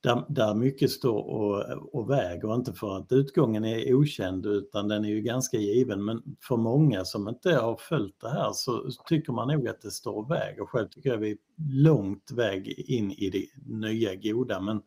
där, 0.00 0.24
där 0.28 0.54
mycket 0.54 0.90
står 0.90 1.18
och, 1.18 1.94
och 1.94 2.10
väger, 2.10 2.54
inte 2.54 2.72
för 2.72 2.96
att 2.96 3.12
utgången 3.12 3.64
är 3.64 3.94
okänd 3.94 4.46
utan 4.46 4.88
den 4.88 5.04
är 5.04 5.08
ju 5.08 5.20
ganska 5.20 5.56
given. 5.56 6.04
Men 6.04 6.22
för 6.42 6.56
många 6.56 7.04
som 7.04 7.28
inte 7.28 7.54
har 7.54 7.76
följt 7.76 8.20
det 8.20 8.30
här 8.30 8.52
så 8.52 8.90
tycker 9.08 9.32
man 9.32 9.48
nog 9.48 9.68
att 9.68 9.82
det 9.82 9.90
står 9.90 10.12
och 10.12 10.30
väger. 10.30 10.66
Själv 10.66 10.88
tycker 10.88 11.10
jag 11.10 11.18
vi 11.18 11.30
är 11.30 11.38
långt 11.70 12.30
väg 12.30 12.68
in 12.68 13.12
i 13.12 13.30
det 13.30 13.46
nya 13.66 14.14
goda. 14.14 14.60
Men 14.60 14.82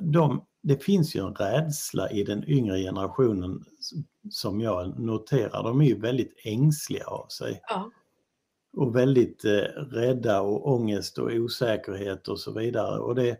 de, 0.00 0.44
det 0.66 0.84
finns 0.84 1.16
ju 1.16 1.20
en 1.26 1.34
rädsla 1.34 2.10
i 2.10 2.22
den 2.22 2.48
yngre 2.48 2.78
generationen 2.78 3.64
som 4.30 4.60
jag 4.60 4.98
noterar. 5.00 5.62
De 5.62 5.80
är 5.80 5.84
ju 5.84 6.00
väldigt 6.00 6.40
ängsliga 6.44 7.06
av 7.06 7.28
sig. 7.28 7.60
Ja. 7.68 7.90
Och 8.76 8.96
väldigt 8.96 9.44
eh, 9.44 9.50
rädda 9.92 10.40
och 10.40 10.72
ångest 10.72 11.18
och 11.18 11.30
osäkerhet 11.32 12.28
och 12.28 12.40
så 12.40 12.52
vidare. 12.52 12.98
Och 12.98 13.14
det, 13.14 13.36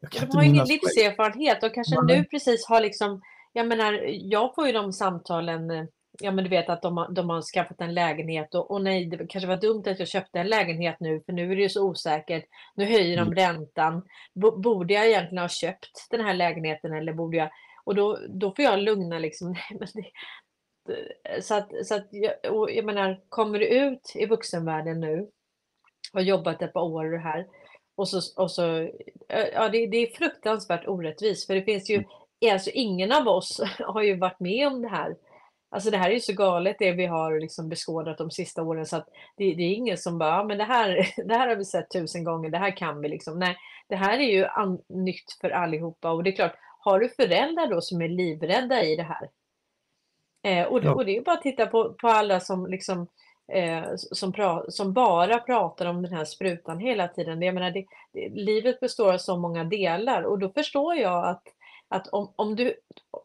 de 0.00 0.36
har 0.36 0.42
ingen 0.42 0.66
livserfarenhet 0.66 1.62
och 1.62 1.74
kanske 1.74 2.02
nu 2.02 2.24
precis 2.24 2.66
har 2.66 2.80
liksom, 2.80 3.20
jag 3.52 3.66
menar, 3.66 3.92
jag 4.08 4.54
får 4.54 4.66
ju 4.66 4.72
de 4.72 4.92
samtalen 4.92 5.70
eh, 5.70 5.84
ja 6.20 6.30
men 6.30 6.44
du 6.44 6.50
vet 6.50 6.68
att 6.68 6.82
de 6.82 7.06
de 7.10 7.30
har 7.30 7.42
skaffat 7.42 7.80
en 7.80 7.94
lägenhet 7.94 8.54
och, 8.54 8.70
och, 8.70 8.82
nej, 8.82 9.06
det 9.06 9.26
kanske 9.26 9.48
var 9.48 9.56
dumt 9.56 9.82
att 9.86 9.98
jag 9.98 10.08
köpte 10.08 10.38
en 10.38 10.48
lägenhet 10.48 10.96
nu 11.00 11.20
för 11.26 11.32
nu 11.32 11.52
är 11.52 11.56
det 11.56 11.62
ju 11.62 11.68
så 11.68 11.88
osäkert. 11.88 12.44
Nu 12.74 12.84
höjer 12.84 13.16
de 13.16 13.22
mm. 13.22 13.34
räntan. 13.34 14.02
Borde 14.34 14.94
jag 14.94 15.06
egentligen 15.06 15.42
ha 15.42 15.48
köpt 15.48 16.06
den 16.10 16.20
här 16.20 16.34
lägenheten 16.34 16.92
eller 16.92 17.12
borde 17.12 17.36
jag? 17.36 17.50
Och 17.84 17.94
då, 17.94 18.18
då 18.28 18.54
får 18.54 18.64
jag 18.64 18.78
lugna 18.78 19.18
liksom. 19.18 19.54
Det, 20.86 21.42
så 21.42 21.54
att, 21.54 21.86
så 21.86 21.94
att 21.94 22.08
jag, 22.10 22.54
och 22.54 22.70
jag 22.70 22.84
menar, 22.84 23.20
kommer 23.28 23.58
du 23.58 23.66
ut 23.66 24.12
i 24.14 24.26
vuxenvärlden 24.26 25.00
nu 25.00 25.28
och 26.12 26.22
jobbat 26.22 26.62
ett 26.62 26.72
par 26.72 26.82
år 26.82 27.18
här 27.18 27.46
och 27.96 28.08
så, 28.08 28.42
och 28.42 28.50
så 28.50 28.90
ja 29.28 29.68
det, 29.68 29.86
det 29.86 29.96
är 29.96 30.16
fruktansvärt 30.16 30.88
orättvist 30.88 31.46
för 31.46 31.54
det 31.54 31.62
finns 31.62 31.90
ju, 31.90 31.94
mm. 31.94 32.52
alltså 32.52 32.70
ingen 32.70 33.12
av 33.12 33.28
oss 33.28 33.60
har 33.78 34.02
ju 34.02 34.16
varit 34.16 34.40
med 34.40 34.66
om 34.66 34.82
det 34.82 34.88
här 34.88 35.16
Alltså 35.74 35.90
det 35.90 35.96
här 35.96 36.10
är 36.10 36.14
ju 36.14 36.20
så 36.20 36.32
galet 36.32 36.76
det 36.78 36.92
vi 36.92 37.06
har 37.06 37.40
liksom 37.40 37.68
beskådat 37.68 38.18
de 38.18 38.30
sista 38.30 38.62
åren 38.62 38.86
så 38.86 38.96
att 38.96 39.08
det, 39.36 39.54
det 39.54 39.62
är 39.62 39.74
ingen 39.74 39.98
som 39.98 40.18
bara, 40.18 40.30
ja, 40.30 40.44
men 40.44 40.58
det 40.58 40.64
här, 40.64 41.12
det 41.28 41.34
här 41.34 41.48
har 41.48 41.56
vi 41.56 41.64
sett 41.64 41.90
tusen 41.90 42.24
gånger, 42.24 42.50
det 42.50 42.58
här 42.58 42.76
kan 42.76 43.00
vi 43.00 43.08
liksom. 43.08 43.38
Nej, 43.38 43.56
det 43.88 43.96
här 43.96 44.18
är 44.18 44.32
ju 44.32 44.44
an, 44.44 44.78
nytt 44.88 45.32
för 45.40 45.50
allihopa 45.50 46.10
och 46.10 46.24
det 46.24 46.30
är 46.30 46.36
klart, 46.36 46.54
har 46.78 47.00
du 47.00 47.08
föräldrar 47.08 47.66
då 47.66 47.80
som 47.80 48.02
är 48.02 48.08
livrädda 48.08 48.82
i 48.82 48.96
det 48.96 49.02
här? 49.02 49.28
Eh, 50.44 50.66
och, 50.66 50.84
ja. 50.84 50.94
och, 50.94 51.04
det 51.04 51.16
är 51.16 51.22
bara 51.22 51.36
att 51.36 51.42
titta 51.42 51.66
på, 51.66 51.94
på 51.94 52.08
alla 52.08 52.40
som 52.40 52.66
liksom 52.66 53.06
eh, 53.52 53.84
som, 53.96 54.32
pra, 54.32 54.64
som, 54.68 54.92
bara 54.92 55.38
pratar 55.38 55.86
om 55.86 56.02
den 56.02 56.12
här 56.12 56.24
sprutan 56.24 56.78
hela 56.78 57.08
tiden. 57.08 57.42
Jag 57.42 57.54
menar, 57.54 57.70
det, 57.70 57.84
det, 58.12 58.28
livet 58.28 58.80
består 58.80 59.12
av 59.12 59.18
så 59.18 59.36
många 59.36 59.64
delar 59.64 60.22
och 60.22 60.38
då 60.38 60.48
förstår 60.48 60.94
jag 60.94 61.28
att 61.28 61.42
att 61.88 62.08
om, 62.08 62.32
om, 62.36 62.56
du, 62.56 62.74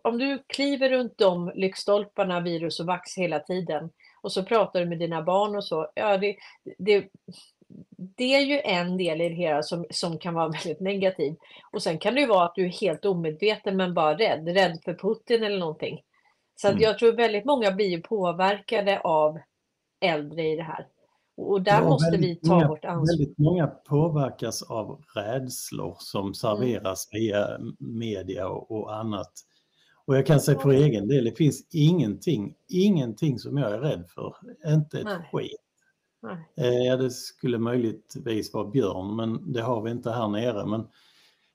om 0.04 0.18
du 0.18 0.44
kliver 0.48 0.90
runt 0.90 1.18
de 1.18 1.52
lyktstolparna, 1.56 2.40
virus 2.40 2.80
och 2.80 2.86
vax 2.86 3.18
hela 3.18 3.40
tiden 3.40 3.90
och 4.22 4.32
så 4.32 4.44
pratar 4.44 4.80
du 4.80 4.86
med 4.86 5.00
dina 5.00 5.22
barn 5.22 5.56
och 5.56 5.64
så, 5.64 5.92
ja 5.96 6.18
det, 6.18 6.36
det, 6.78 7.10
det 7.98 8.36
är 8.36 8.42
ju 8.42 8.60
en 8.60 8.98
del 8.98 9.22
i 9.22 9.30
det 9.30 9.36
hela 9.36 9.64
som, 9.64 9.86
som 9.90 10.20
kan 10.20 10.34
vara 10.34 10.50
väldigt 10.64 10.80
negativ. 10.80 11.36
Och 11.72 11.84
sen 11.84 12.00
kan 12.00 12.16
det 12.16 12.22
ju 12.22 12.28
vara 12.28 12.46
att 12.46 12.56
du 12.56 12.66
är 12.66 12.82
helt 12.82 13.06
omedveten 13.06 13.78
men 13.78 13.94
bara 13.94 14.18
rädd, 14.18 14.48
rädd 14.48 14.80
för 14.86 14.94
Putin 14.94 15.44
eller 15.44 15.60
någonting. 15.60 16.02
Så 16.56 16.68
att 16.68 16.74
mm. 16.74 16.84
jag 16.84 17.00
tror 17.00 17.12
väldigt 17.12 17.46
många 17.46 17.72
blir 17.72 18.02
påverkade 18.02 19.00
av 19.00 19.40
äldre 20.02 20.48
i 20.48 20.56
det 20.56 20.64
här. 20.64 20.88
Och 21.40 21.62
där 21.62 21.82
ja, 21.82 21.90
måste 21.90 22.18
vi 22.18 22.36
ta 22.36 22.54
många, 22.54 22.68
vårt 22.68 22.86
ansvar. 22.86 23.18
Väldigt 23.18 23.38
många 23.38 23.68
påverkas 23.68 24.62
av 24.62 25.04
rädslor 25.16 25.96
som 26.00 26.34
serveras 26.34 27.10
mm. 27.12 27.22
via 27.22 27.60
media 27.80 28.48
och, 28.48 28.72
och, 28.72 28.96
annat. 28.96 29.32
Och 30.06 30.18
jag 30.18 30.26
kan 30.26 30.40
säga 30.40 30.60
för 30.60 30.70
egen 30.70 31.08
del, 31.08 31.26
det 31.26 31.38
finns 31.38 31.68
ingenting, 31.74 32.56
ingenting 32.68 33.40
som 33.40 33.58
jag 33.58 33.72
är 33.72 33.80
rädd 33.80 34.06
för. 34.10 34.36
Inte 34.68 35.00
ett 35.00 35.06
Nej. 35.06 35.30
skit. 35.34 35.58
Nej. 36.22 36.90
Eh, 36.92 36.98
det 36.98 37.12
skulle 37.12 37.58
möjligtvis 37.58 38.54
vara 38.54 38.70
björn, 38.70 39.16
men 39.16 39.54
det 39.54 39.62
har 39.62 39.82
vi 39.82 39.92
inte 39.92 40.12
här 40.12 40.28
nere. 40.28 40.66
Men 40.66 40.82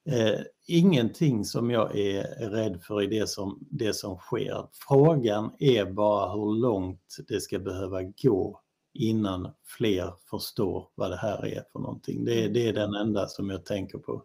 eh, 0.09 0.41
ingenting 0.67 1.45
som 1.45 1.71
jag 1.71 1.99
är 1.99 2.51
rädd 2.51 2.83
för 2.83 3.03
i 3.03 3.07
det 3.07 3.29
som, 3.29 3.67
det 3.71 3.95
som 3.95 4.17
sker. 4.17 4.67
Frågan 4.89 5.53
är 5.59 5.85
bara 5.85 6.33
hur 6.33 6.61
långt 6.61 7.17
det 7.29 7.41
ska 7.41 7.59
behöva 7.59 8.03
gå 8.03 8.61
innan 8.95 9.49
fler 9.65 10.13
förstår 10.31 10.89
vad 10.95 11.11
det 11.11 11.17
här 11.17 11.47
är 11.47 11.63
för 11.73 11.79
någonting. 11.79 12.25
Det, 12.25 12.49
det 12.49 12.69
är 12.69 12.73
den 12.73 12.95
enda 12.95 13.27
som 13.27 13.51
jag 13.51 13.65
tänker 13.65 13.99
på. 13.99 14.23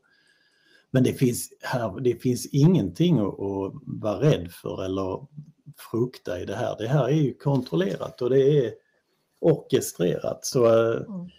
Men 0.92 1.04
det 1.04 1.14
finns, 1.14 1.54
här, 1.62 2.00
det 2.00 2.16
finns 2.16 2.46
ingenting 2.46 3.20
att, 3.20 3.40
att 3.40 3.74
vara 3.86 4.22
rädd 4.22 4.52
för 4.52 4.86
eller 4.86 5.28
frukta 5.92 6.40
i 6.40 6.46
det 6.46 6.56
här. 6.56 6.76
Det 6.78 6.88
här 6.88 7.06
är 7.06 7.16
ju 7.16 7.34
kontrollerat 7.34 8.22
och 8.22 8.30
det 8.30 8.66
är 8.66 8.74
orkestrerat. 9.40 10.46
Så, 10.46 10.66
eh, 10.66 11.02
Mm. 11.02 11.30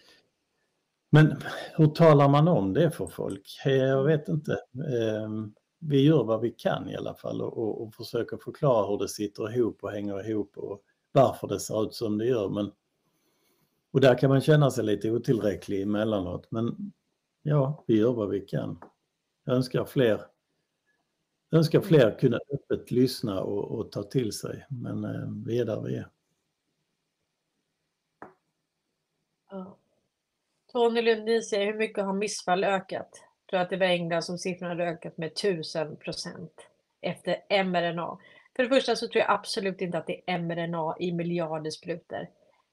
Men 1.12 1.42
hur 1.76 1.86
talar 1.86 2.28
man 2.28 2.48
om 2.48 2.72
det 2.72 2.90
för 2.90 3.06
folk? 3.06 3.60
Jag 3.64 4.04
vet 4.04 4.28
inte. 4.28 4.52
Eh, 4.74 5.30
Vi 5.78 6.02
gör 6.02 6.24
vad 6.24 6.40
vi 6.40 6.50
kan 6.50 6.90
i 6.90 6.96
alla 6.96 7.14
fall 7.14 7.42
och, 7.42 7.58
och, 7.58 7.82
och 7.82 7.94
försöker 7.94 8.36
förklara 8.36 8.86
hur 8.86 8.98
det 8.98 9.08
sitter 9.08 9.56
ihop 9.56 9.78
och 9.84 9.90
hänger 9.90 10.30
ihop 10.30 10.58
och 10.58 10.82
varför 11.12 11.48
det 11.48 11.60
ser 11.60 11.82
ut 11.82 11.94
som 11.94 12.18
det 12.18 12.26
gör. 12.26 12.48
Men, 12.48 12.72
och 13.90 14.00
där 14.00 14.18
kan 14.18 14.30
man 14.30 14.40
känna 14.40 14.70
sig 14.70 14.84
lite 14.84 15.10
otillräcklig 15.10 15.82
emellanåt. 15.82 16.50
Men 16.50 16.92
ja, 17.42 17.84
vi 17.86 17.98
gör 17.98 18.12
vad 18.12 18.28
vi 18.28 18.40
kan. 18.40 18.78
Jag 19.44 19.56
önskar 19.56 19.84
fler, 19.84 20.20
jag 21.50 21.58
önskar 21.58 21.80
fler 21.80 22.18
kunna 22.18 22.38
öppet 22.54 22.90
lyssna 22.90 23.42
och, 23.42 23.78
och 23.78 23.92
ta 23.92 24.02
till 24.02 24.32
sig. 24.32 24.66
Men 24.70 25.04
eh, 25.04 25.28
vi 25.46 25.58
är 25.58 25.64
där 25.64 25.80
vi 25.80 25.96
är. 25.96 26.08
Ja. 29.50 29.76
Tony 30.72 31.02
Lundin 31.02 31.42
säger, 31.42 31.66
hur 31.66 31.78
mycket 31.78 32.04
har 32.04 32.12
missfall 32.12 32.64
ökat? 32.64 33.08
Jag 33.46 33.50
tror 33.50 33.60
att 33.60 33.70
det 33.70 33.76
var 33.76 33.86
England 33.86 34.22
som 34.22 34.38
siffrorna 34.38 34.68
hade 34.68 34.84
ökat 34.84 35.16
med 35.16 35.26
1000 35.26 35.96
procent 35.96 36.52
efter 37.00 37.64
mRNA. 37.64 38.18
För 38.56 38.62
det 38.62 38.68
första 38.68 38.96
så 38.96 39.08
tror 39.08 39.20
jag 39.22 39.30
absolut 39.30 39.80
inte 39.80 39.98
att 39.98 40.06
det 40.06 40.20
är 40.26 40.38
mRNA 40.38 40.96
i 41.00 41.12
miljarder 41.12 41.70
sprutor. 41.70 42.28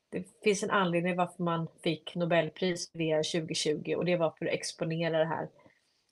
Det 0.10 0.24
finns 0.44 0.64
en 0.64 0.72
anledning 0.72 1.16
varför 1.16 1.44
man 1.44 1.68
fick 1.84 2.16
Nobelpris 2.16 2.92
det 2.94 3.16
2020 3.16 3.96
och 3.98 4.06
det 4.06 4.18
var 4.18 4.32
för 4.32 4.46
att 4.46 4.54
exponera 4.54 5.18
det 5.18 5.26
här. 5.26 5.50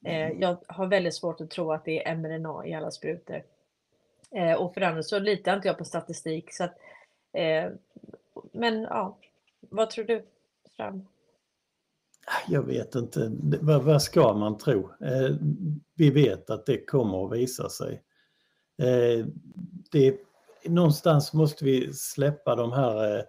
Eh, 0.06 0.40
jag 0.40 0.58
har 0.68 0.88
väldigt 0.88 1.16
svårt 1.16 1.42
att 1.42 1.50
tro 1.50 1.72
att 1.72 1.86
det 1.86 2.08
är 2.08 2.16
mRNA 2.16 2.66
i 2.66 2.74
alla 2.74 2.92
sprutor. 2.92 3.44
Eh, 4.32 4.54
och 4.54 4.74
för 4.74 4.82
andra 4.82 5.04
så 5.04 5.20
litar 5.20 5.56
inte 5.56 5.68
jag 5.68 5.78
på 5.78 5.86
statistik. 5.86 6.54
Så 6.54 6.64
att, 6.64 6.78
eh, 7.34 7.72
men 8.52 8.82
ja, 8.82 9.18
vad 9.60 9.90
tror 9.90 10.06
du? 10.06 10.26
Fram? 10.78 11.08
Jag 12.48 12.64
vet 12.64 12.96
inte, 12.96 13.32
vad, 13.62 13.84
vad 13.84 14.02
ska 14.02 14.34
man 14.34 14.58
tro? 14.58 14.90
Eh, 15.02 15.36
vi 15.96 16.10
vet 16.10 16.50
att 16.50 16.66
det 16.66 16.86
kommer 16.86 17.26
att 17.26 17.34
visa 17.34 17.70
sig. 17.70 18.02
Eh, 18.78 19.26
det, 19.92 20.18
någonstans 20.66 21.34
måste 21.34 21.66
vi 21.66 21.94
släppa 21.94 22.56
de 22.56 22.72
här 22.72 23.18
eh, 23.18 23.24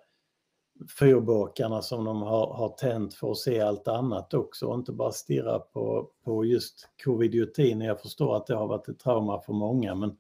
fyrbåkarna 0.99 1.83
som 1.83 2.05
de 2.05 2.23
har, 2.23 2.55
har 2.55 2.69
tänt 2.69 3.15
för 3.15 3.31
att 3.31 3.39
se 3.39 3.61
allt 3.61 3.89
annat 3.89 4.35
också 4.35 4.67
och 4.67 4.75
inte 4.75 4.93
bara 4.93 5.13
stirra 5.13 5.59
på, 5.59 6.11
på 6.25 6.45
just 6.45 6.89
covid-19. 7.05 7.85
Jag 7.85 8.01
förstår 8.01 8.37
att 8.37 8.47
det 8.47 8.55
har 8.55 8.67
varit 8.67 8.89
ett 8.89 8.99
trauma 8.99 9.41
för 9.41 9.53
många 9.53 9.95
men 9.95 10.17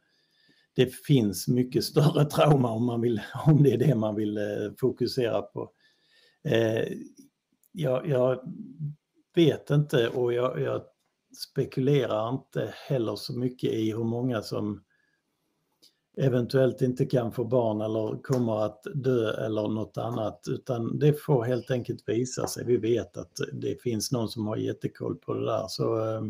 det 0.76 0.94
finns 0.94 1.48
mycket 1.48 1.84
större 1.84 2.24
trauma 2.30 2.70
om, 2.70 2.84
man 2.84 3.00
vill, 3.00 3.20
om 3.46 3.62
det 3.62 3.72
är 3.72 3.78
det 3.78 3.94
man 3.94 4.14
vill 4.14 4.36
eh, 4.36 4.72
fokusera 4.80 5.42
på. 5.42 5.70
Eh, 6.44 6.84
jag, 7.72 8.08
jag 8.08 8.40
vet 9.34 9.70
inte 9.70 10.08
och 10.08 10.32
jag, 10.32 10.60
jag 10.60 10.82
spekulerar 11.36 12.28
inte 12.28 12.74
heller 12.88 13.16
så 13.16 13.38
mycket 13.38 13.72
i 13.72 13.92
hur 13.92 14.04
många 14.04 14.42
som 14.42 14.84
eventuellt 16.16 16.82
inte 16.82 17.06
kan 17.06 17.32
få 17.32 17.44
barn 17.44 17.80
eller 17.80 18.22
kommer 18.22 18.64
att 18.64 18.86
dö 18.94 19.44
eller 19.46 19.68
något 19.68 19.98
annat 19.98 20.44
utan 20.50 20.98
det 20.98 21.12
får 21.12 21.44
helt 21.44 21.70
enkelt 21.70 22.08
visa 22.08 22.46
sig. 22.46 22.64
Vi 22.64 22.76
vet 22.76 23.16
att 23.16 23.40
det 23.52 23.82
finns 23.82 24.12
någon 24.12 24.28
som 24.28 24.46
har 24.46 24.56
jättekoll 24.56 25.16
på 25.16 25.34
det 25.34 25.46
där. 25.46 25.64
Så, 25.68 26.14
eh, 26.14 26.22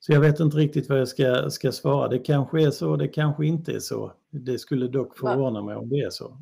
så 0.00 0.12
jag 0.12 0.20
vet 0.20 0.40
inte 0.40 0.56
riktigt 0.56 0.88
vad 0.88 1.00
jag 1.00 1.08
ska, 1.08 1.50
ska 1.50 1.72
svara. 1.72 2.08
Det 2.08 2.18
kanske 2.18 2.62
är 2.62 2.70
så, 2.70 2.96
det 2.96 3.08
kanske 3.08 3.46
inte 3.46 3.72
är 3.72 3.80
så. 3.80 4.12
Det 4.30 4.58
skulle 4.58 4.88
dock 4.88 5.18
förvåna 5.18 5.62
mig 5.62 5.76
om 5.76 5.88
det 5.88 6.00
är 6.00 6.10
så. 6.10 6.38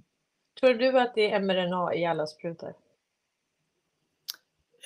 Tror 0.61 0.75
du 0.75 1.01
att 1.01 1.15
det 1.15 1.33
är 1.33 1.41
mRNA 1.41 1.95
i 1.95 2.05
alla 2.05 2.27
sprutor? 2.27 2.75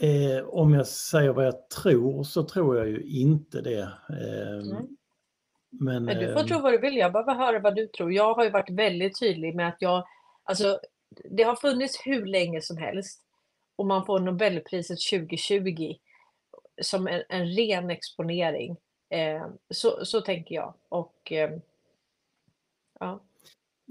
Eh, 0.01 0.45
om 0.49 0.75
jag 0.75 0.87
säger 0.87 1.31
vad 1.31 1.47
jag 1.47 1.71
tror 1.71 2.23
så 2.23 2.43
tror 2.43 2.77
jag 2.77 2.89
ju 2.89 3.03
inte 3.03 3.61
det. 3.61 3.89
Eh, 4.09 4.59
Mm. 4.71 4.87
Men, 5.71 6.07
du 6.07 6.33
får 6.33 6.41
eh, 6.41 6.47
tro 6.47 6.61
vad 6.61 6.73
du 6.73 6.79
vill. 6.79 6.97
Jag 6.97 7.27
vill 7.27 7.37
höra 7.37 7.59
vad 7.59 7.75
du 7.75 7.87
tror. 7.87 8.13
Jag 8.13 8.35
har 8.35 8.45
ju 8.45 8.51
varit 8.51 8.71
väldigt 8.71 9.21
tydlig 9.21 9.55
med 9.55 9.69
att 9.69 9.77
jag, 9.79 10.05
alltså 10.45 10.81
det 11.31 11.43
har 11.43 11.57
funnits 11.57 12.01
hur 12.05 12.27
länge 12.27 12.63
som 12.63 12.77
helst 12.77 13.25
och 13.77 13.87
man 13.87 14.07
får 14.07 14.21
Nobelpriset 14.21 14.99
2020 15.11 15.95
som 16.83 17.09
en, 17.09 17.23
en 17.29 17.47
ren 17.47 17.91
exponering. 17.91 18.77
Eh, 19.11 19.47
så, 19.71 20.05
så 20.05 20.21
tänker 20.21 20.55
jag. 20.55 20.75
Och 20.89 21.33
eh, 21.33 21.51
ja, 23.01 23.21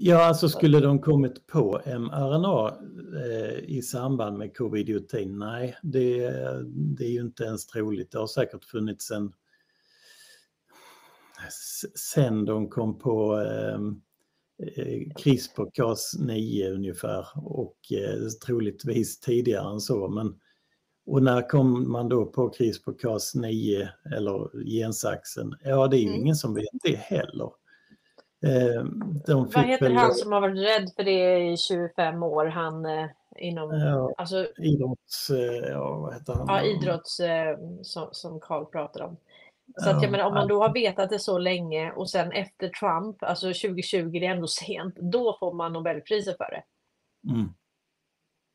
Ja, 0.00 0.24
alltså 0.24 0.48
skulle 0.48 0.80
de 0.80 0.98
kommit 0.98 1.46
på 1.46 1.80
mRNA 1.86 2.78
eh, 3.24 3.58
i 3.58 3.82
samband 3.82 4.38
med 4.38 4.56
covid-19? 4.56 5.38
Nej, 5.38 5.76
det, 5.82 6.30
det 6.66 7.04
är 7.04 7.10
ju 7.10 7.20
inte 7.20 7.44
ens 7.44 7.66
troligt. 7.66 8.10
Det 8.12 8.18
har 8.18 8.26
säkert 8.26 8.64
funnits 8.64 9.10
en... 9.10 9.32
Sen 12.12 12.44
de 12.44 12.68
kom 12.68 12.98
på 12.98 13.40
eh, 13.40 13.74
eh, 14.68 15.00
CRISPR-Cas9 15.16 16.70
ungefär 16.74 17.26
och 17.36 17.76
eh, 17.92 18.28
troligtvis 18.46 19.20
tidigare 19.20 19.70
än 19.72 19.80
så. 19.80 20.08
Men, 20.08 20.40
och 21.06 21.22
när 21.22 21.48
kom 21.48 21.92
man 21.92 22.08
då 22.08 22.26
på 22.26 22.50
CRISPR-Cas9 22.50 23.88
eller 24.16 24.64
gensaxen? 24.64 25.54
Ja, 25.64 25.86
det 25.88 25.96
är 25.96 26.00
ju 26.00 26.08
Mm. 26.08 26.20
ingen 26.20 26.36
som 26.36 26.54
vet 26.54 26.64
det 26.82 26.96
heller. 26.96 27.50
Eh, 28.46 28.84
de 29.26 29.50
vad 29.54 29.64
heter 29.64 29.86
väl- 29.86 29.96
han 29.96 30.14
som 30.14 30.32
har 30.32 30.40
varit 30.40 30.58
rädd 30.58 30.90
för 30.96 31.04
det 31.04 31.38
i 31.52 31.56
25 31.56 32.22
år? 32.22 32.46
Han 32.46 32.86
eh, 32.86 33.06
inom, 33.36 33.70
Ja, 33.70 34.14
alltså 34.16 34.46
idrotts... 34.58 35.30
eh, 35.30 35.68
Ja, 35.70 35.96
vad 35.98 36.14
heter 36.14 36.32
han? 36.34 36.46
Ja, 36.48 36.62
idrotts 36.62 37.20
eh, 37.20 37.58
som, 37.82 38.08
som 38.12 38.40
Carl 38.40 38.66
pratar 38.66 39.02
om. 39.02 39.16
Så 39.76 39.90
att 39.90 39.96
Ja, 39.96 40.02
jag 40.02 40.10
menar, 40.12 40.24
om 40.24 40.34
man 40.34 40.48
då 40.48 40.62
har 40.62 40.72
vetat 40.72 41.10
det 41.10 41.18
så 41.18 41.38
länge 41.38 41.92
och 41.92 42.10
sen 42.10 42.32
efter 42.32 42.68
Trump, 42.68 43.22
alltså 43.22 43.46
2020, 43.46 44.10
det 44.10 44.26
är 44.26 44.30
ändå 44.30 44.46
sent, 44.46 44.96
då 44.96 45.36
får 45.40 45.52
man 45.54 45.72
Nobelpriset 45.72 46.36
för 46.36 46.50
det. 46.50 46.62
Mm. 47.32 47.48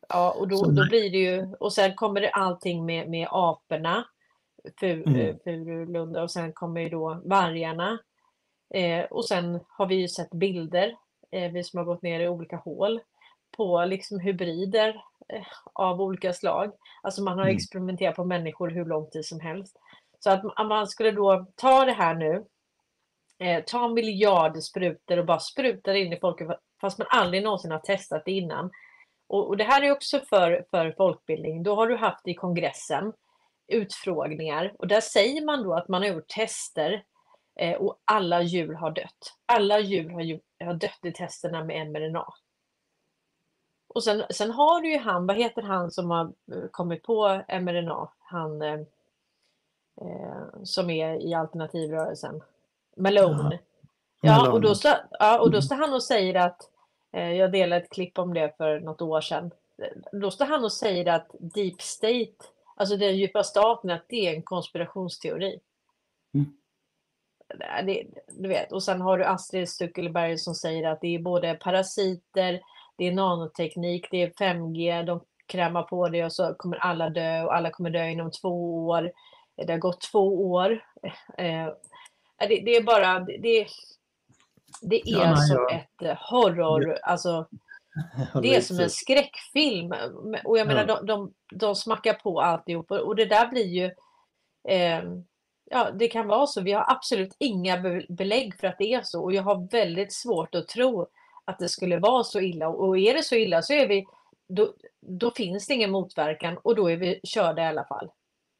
Ja, 0.10 0.31
och 0.40 0.48
då, 0.48 0.56
då 0.72 0.85
blir 0.90 1.11
det 1.11 1.18
ju, 1.18 1.53
och 1.60 1.73
sen 1.73 1.95
kommer 1.95 2.22
det 2.22 2.30
allting 2.30 2.85
med, 2.85 3.10
med 3.10 3.27
aporna, 3.31 4.06
fu, 4.80 5.03
Mm. 5.03 5.15
eh, 5.19 5.35
Furulunda, 5.44 6.23
och 6.23 6.31
sen 6.31 6.53
kommer 6.53 6.81
ju 6.81 6.90
då 6.90 7.22
vargarna. 7.26 7.99
Eh, 8.73 9.03
och 9.06 9.26
sen 9.26 9.60
har 9.68 9.85
vi 9.85 9.95
ju 9.95 10.07
sett 10.07 10.31
bilder, 10.31 10.95
eh, 11.31 11.52
vi 11.52 11.64
som 11.64 11.77
har 11.77 11.85
gått 11.85 12.02
ner 12.02 12.19
i 12.19 12.27
olika 12.27 12.56
hål, 12.56 12.99
på 13.57 13.85
liksom 13.85 14.19
hybrider 14.19 15.03
eh, 15.30 15.45
av 15.73 16.02
olika 16.02 16.34
slag. 16.34 16.72
Alltså 17.03 17.23
man 17.23 17.38
har 17.38 17.45
Mm. 17.45 17.56
experimenterat 17.56 18.15
på 18.15 18.23
människor 18.26 18.69
hur 18.69 18.85
lång 18.85 19.10
tid 19.10 19.26
som 19.26 19.40
helst. 19.40 19.77
Så 20.24 20.30
att 20.30 20.68
man 20.68 20.88
skulle 20.88 21.12
då 21.12 21.45
ta 21.56 21.86
det 21.86 21.91
här 21.91 22.16
nu, 22.16 22.45
eh, 23.40 23.64
ta 23.64 23.88
miljarder 23.88 24.62
sprutor 24.62 25.18
och 25.18 25.26
bara 25.26 25.40
spruta 25.40 25.94
det 25.94 26.00
in 26.00 26.14
i 26.14 26.20
folket 26.20 26.48
fast 26.82 26.98
man 26.98 27.08
aldrig 27.10 27.44
någonsin 27.44 27.72
har 27.72 27.80
testat 27.80 28.26
det 28.26 28.32
innan. 28.32 28.72
Och, 29.28 29.48
och 29.48 29.58
det 29.58 29.64
här 29.64 29.82
är 29.82 29.91
också 29.91 30.20
för, 30.20 30.66
för 30.72 30.91
folkbildning. 30.98 31.64
Då 31.64 31.76
har 31.76 31.88
du 31.88 31.95
haft 31.95 32.28
i 32.28 32.34
kongressen 32.34 33.14
utfrågningar 33.68 34.76
och 34.80 34.88
där 34.88 35.02
säger 35.02 35.45
man 35.45 35.64
då 35.64 35.74
att 35.74 35.88
man 35.88 36.02
har 36.02 36.10
gjort 36.10 36.28
tester 36.28 37.04
eh, 37.60 37.74
och 37.74 38.02
alla 38.06 38.41
djur 38.41 38.74
har 38.74 38.91
dött. 38.91 39.38
Alla 39.45 39.80
djur 39.80 40.10
har, 40.10 40.40
har 40.66 40.74
dött 40.74 41.00
i 41.06 41.12
testerna 41.12 41.64
med 41.64 41.91
mRNA. 41.91 42.26
Och 43.88 44.04
sen, 44.04 44.24
sen 44.30 44.52
har 44.52 44.82
du 44.82 44.91
ju 44.91 44.98
han, 44.98 45.28
vad 45.28 45.38
heter 45.38 45.62
han 45.62 45.91
som 45.91 46.12
har 46.12 46.26
eh, 46.26 46.70
kommit 46.72 47.04
på 47.04 47.44
mRNA? 47.62 48.12
Han 48.20 48.62
eh, 48.62 48.80
eh, 50.02 50.64
som 50.64 50.90
är 50.90 51.22
i 51.28 51.34
alternativrörelsen. 51.34 52.44
Malone. 52.98 53.60
Ja, 54.22 54.40
och 54.40 54.45
Malone. 54.48 54.68
då, 54.68 54.76
står, 54.76 54.91
ja, 55.11 55.40
och 55.40 55.52
då 55.52 55.57
Mm. 55.57 55.61
står 55.61 55.76
han 55.76 55.94
och 55.94 56.03
säger 56.03 56.36
att, 56.36 56.70
eh, 57.11 57.32
jag 57.32 57.52
delade 57.52 57.82
ett 57.82 57.91
klipp 57.91 58.20
om 58.20 58.34
det 58.34 58.53
för 58.57 58.80
något 58.80 59.02
år 59.02 59.22
sedan. 59.22 59.52
Då 60.11 60.32
står 60.32 60.45
han 60.45 60.64
och 60.64 60.72
säger 60.72 61.14
att 61.14 61.28
deep 61.40 61.82
state, 61.82 62.34
alltså 62.76 62.98
den 62.98 63.18
djupa 63.18 63.44
staten, 63.44 63.90
att 63.90 64.06
det 64.07 64.28
är 64.28 64.36
en 64.36 64.41
konspirationsteori. 64.44 65.60
Mm. 66.34 66.57
Det, 67.86 68.07
du 68.28 68.48
vet, 68.48 68.72
och 68.72 68.84
sen 68.84 69.02
har 69.02 69.18
du 69.18 69.26
Astrid 69.26 69.70
Stuckelberg 69.70 70.38
som 70.38 70.56
säger 70.56 70.90
att 70.90 71.02
det 71.02 71.15
är 71.15 71.20
både 71.20 71.53
parasiter, 71.56 72.61
det 72.95 73.07
är 73.07 73.11
nanoteknik, 73.11 74.07
det 74.11 74.22
är 74.22 74.30
5G, 74.30 75.03
de 75.03 75.22
krämar 75.45 75.84
på 75.84 76.10
det 76.10 76.26
och 76.26 76.34
så 76.34 76.53
kommer 76.53 76.78
alla 76.78 77.10
dö 77.10 77.44
och 77.44 77.56
alla 77.56 77.72
kommer 77.72 77.90
dö 77.90 78.07
inom 78.07 78.32
två 78.32 78.86
år. 78.88 79.11
Det 79.56 79.72
har 79.72 79.80
gått 79.80 80.02
två 80.02 80.52
år. 80.52 80.72
Eh, 81.38 81.68
det, 82.40 82.62
det 82.66 82.76
är 82.76 82.84
bara, 82.84 83.20
det, 83.20 83.68
det, 84.82 84.96
är 84.96 85.02
Ja, 85.06 85.34
nej, 85.34 85.48
som 85.48 85.56
jag- 85.70 85.74
ett 85.76 86.02
eh, 86.02 86.18
horror, 86.32 86.98
alltså 87.04 87.48
Ja, 88.34 88.40
det 88.42 88.56
är 88.56 88.62
som 88.62 88.80
en 88.80 88.90
skräckfilm. 88.90 89.94
Och 90.44 90.58
jag 90.58 90.68
menar, 90.68 90.86
Ja. 90.88 90.96
de, 91.02 91.06
de, 91.06 91.34
de 91.56 91.76
smackar 91.76 92.14
på 92.14 92.42
alltihop. 92.42 92.92
Och 92.92 92.98
och 93.00 93.16
det 93.16 93.26
där 93.26 93.48
blir 93.48 93.66
ju... 93.68 93.86
Eh, 94.68 95.04
ja, 95.72 95.92
det 95.92 96.08
kan 96.08 96.28
vara 96.28 96.48
så. 96.48 96.62
Vi 96.62 96.72
har 96.72 96.86
absolut 96.92 97.36
inga 97.40 97.78
be- 97.78 98.06
belägg 98.10 98.60
för 98.60 98.68
att 98.68 98.78
det 98.78 98.94
är 98.94 99.02
så. 99.04 99.24
Och 99.24 99.34
jag 99.34 99.44
har 99.44 99.72
väldigt 99.72 100.14
svårt 100.14 100.56
att 100.56 100.68
tro 100.68 101.08
att 101.46 101.60
det 101.60 101.70
skulle 101.70 102.00
vara 102.00 102.24
så 102.24 102.40
illa. 102.40 102.68
Och 102.68 102.98
är 102.98 103.14
det 103.14 103.24
så 103.24 103.36
illa 103.36 103.62
så 103.62 103.74
är 103.74 103.88
vi, 103.88 104.06
då, 104.48 104.74
då 105.02 105.32
finns 105.32 105.68
det 105.68 105.74
ingen 105.74 105.92
motverkan 105.92 106.58
och 106.64 106.76
då 106.76 106.92
är 106.92 106.98
vi 106.98 107.20
körda 107.24 107.62
i 107.64 107.66
alla 107.66 107.86
fall. 107.86 108.10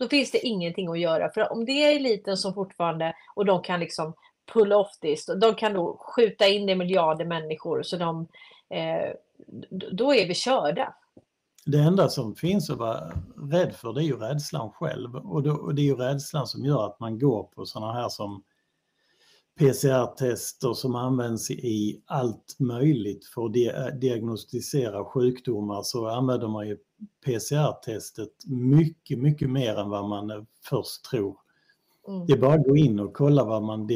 Då 0.03 0.09
finns 0.09 0.31
det 0.31 0.47
ingenting 0.47 0.88
att 0.88 0.99
göra. 0.99 1.30
För 1.30 1.51
om 1.51 1.65
det 1.65 1.71
är 1.71 1.95
eliten 1.95 2.38
som 2.38 2.53
fortfarande, 2.53 3.13
och 3.35 3.45
de 3.45 3.61
kan 3.61 3.80
liksom 3.80 4.13
pull 4.53 4.73
off 4.73 4.99
this, 5.01 5.25
de 5.41 5.55
kan 5.55 5.73
då 5.73 5.97
skjuta 5.99 6.47
in 6.47 6.69
i 6.69 6.75
miljarder 6.75 7.25
människor 7.25 7.84
så 7.84 7.97
de, 7.97 8.27
eh, 8.69 9.13
då 9.91 10.13
är 10.13 10.27
vi 10.27 10.34
körda. 10.34 10.93
Det 11.65 11.77
enda 11.77 12.09
som 12.09 12.35
finns 12.35 12.69
att 12.69 12.77
vara 12.77 13.11
rädd 13.51 13.75
för 13.75 13.93
det 13.93 14.01
är 14.01 14.05
ju 14.05 14.17
rädslan 14.17 14.71
själv 14.71 15.15
och, 15.15 15.43
då, 15.43 15.51
och 15.51 15.75
det 15.75 15.81
är 15.81 15.85
ju 15.85 15.95
rädslan 15.95 16.47
som 16.47 16.65
gör 16.65 16.85
att 16.85 16.99
man 16.99 17.19
går 17.19 17.43
på 17.43 17.65
sådana 17.65 17.93
här 17.93 18.09
som 18.09 18.43
PCR-tester 19.59 20.73
som 20.73 20.95
används 20.95 21.51
i 21.51 22.03
allt 22.05 22.55
möjligt 22.59 23.25
för 23.25 23.45
att 23.45 24.01
diagnostisera 24.01 25.05
sjukdomar 25.05 25.81
så 25.84 26.07
använder 26.07 26.47
man 26.47 26.67
ju 26.67 26.77
PCR-testet 27.25 28.30
mycket, 28.45 29.19
mycket 29.19 29.49
mer 29.49 29.75
än 29.75 29.89
vad 29.89 30.09
man 30.09 30.45
först 30.69 31.05
tror. 31.05 31.38
Mm. 32.07 32.25
Det 32.25 32.34
är 32.34 32.38
bara 32.38 32.53
att 32.53 32.67
gå 32.67 32.77
in 32.77 32.99
och 32.99 33.13
kolla 33.13 33.43
vad 33.43 33.63
man 33.63 33.88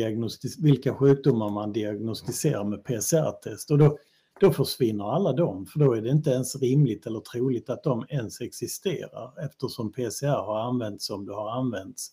vilka 0.60 0.96
sjukdomar 0.96 1.50
man 1.50 1.72
diagnostiserar 1.72 2.64
med 2.64 2.84
PCR-test 2.84 3.72
och 3.72 3.78
då, 3.78 3.98
då 4.40 4.52
försvinner 4.52 5.16
alla 5.16 5.34
dem 5.34 5.66
för 5.66 5.80
då 5.80 5.94
är 5.94 6.02
det 6.02 6.10
inte 6.10 6.30
ens 6.30 6.56
rimligt 6.56 7.06
eller 7.06 7.20
troligt 7.20 7.70
att 7.70 7.84
de 7.84 8.06
ens 8.10 8.42
existerar 8.42 9.46
eftersom 9.46 9.92
PCR 9.92 10.46
har 10.46 10.60
använts 10.60 11.06
som 11.06 11.26
det 11.26 11.34
har 11.34 11.52
använts. 11.52 12.12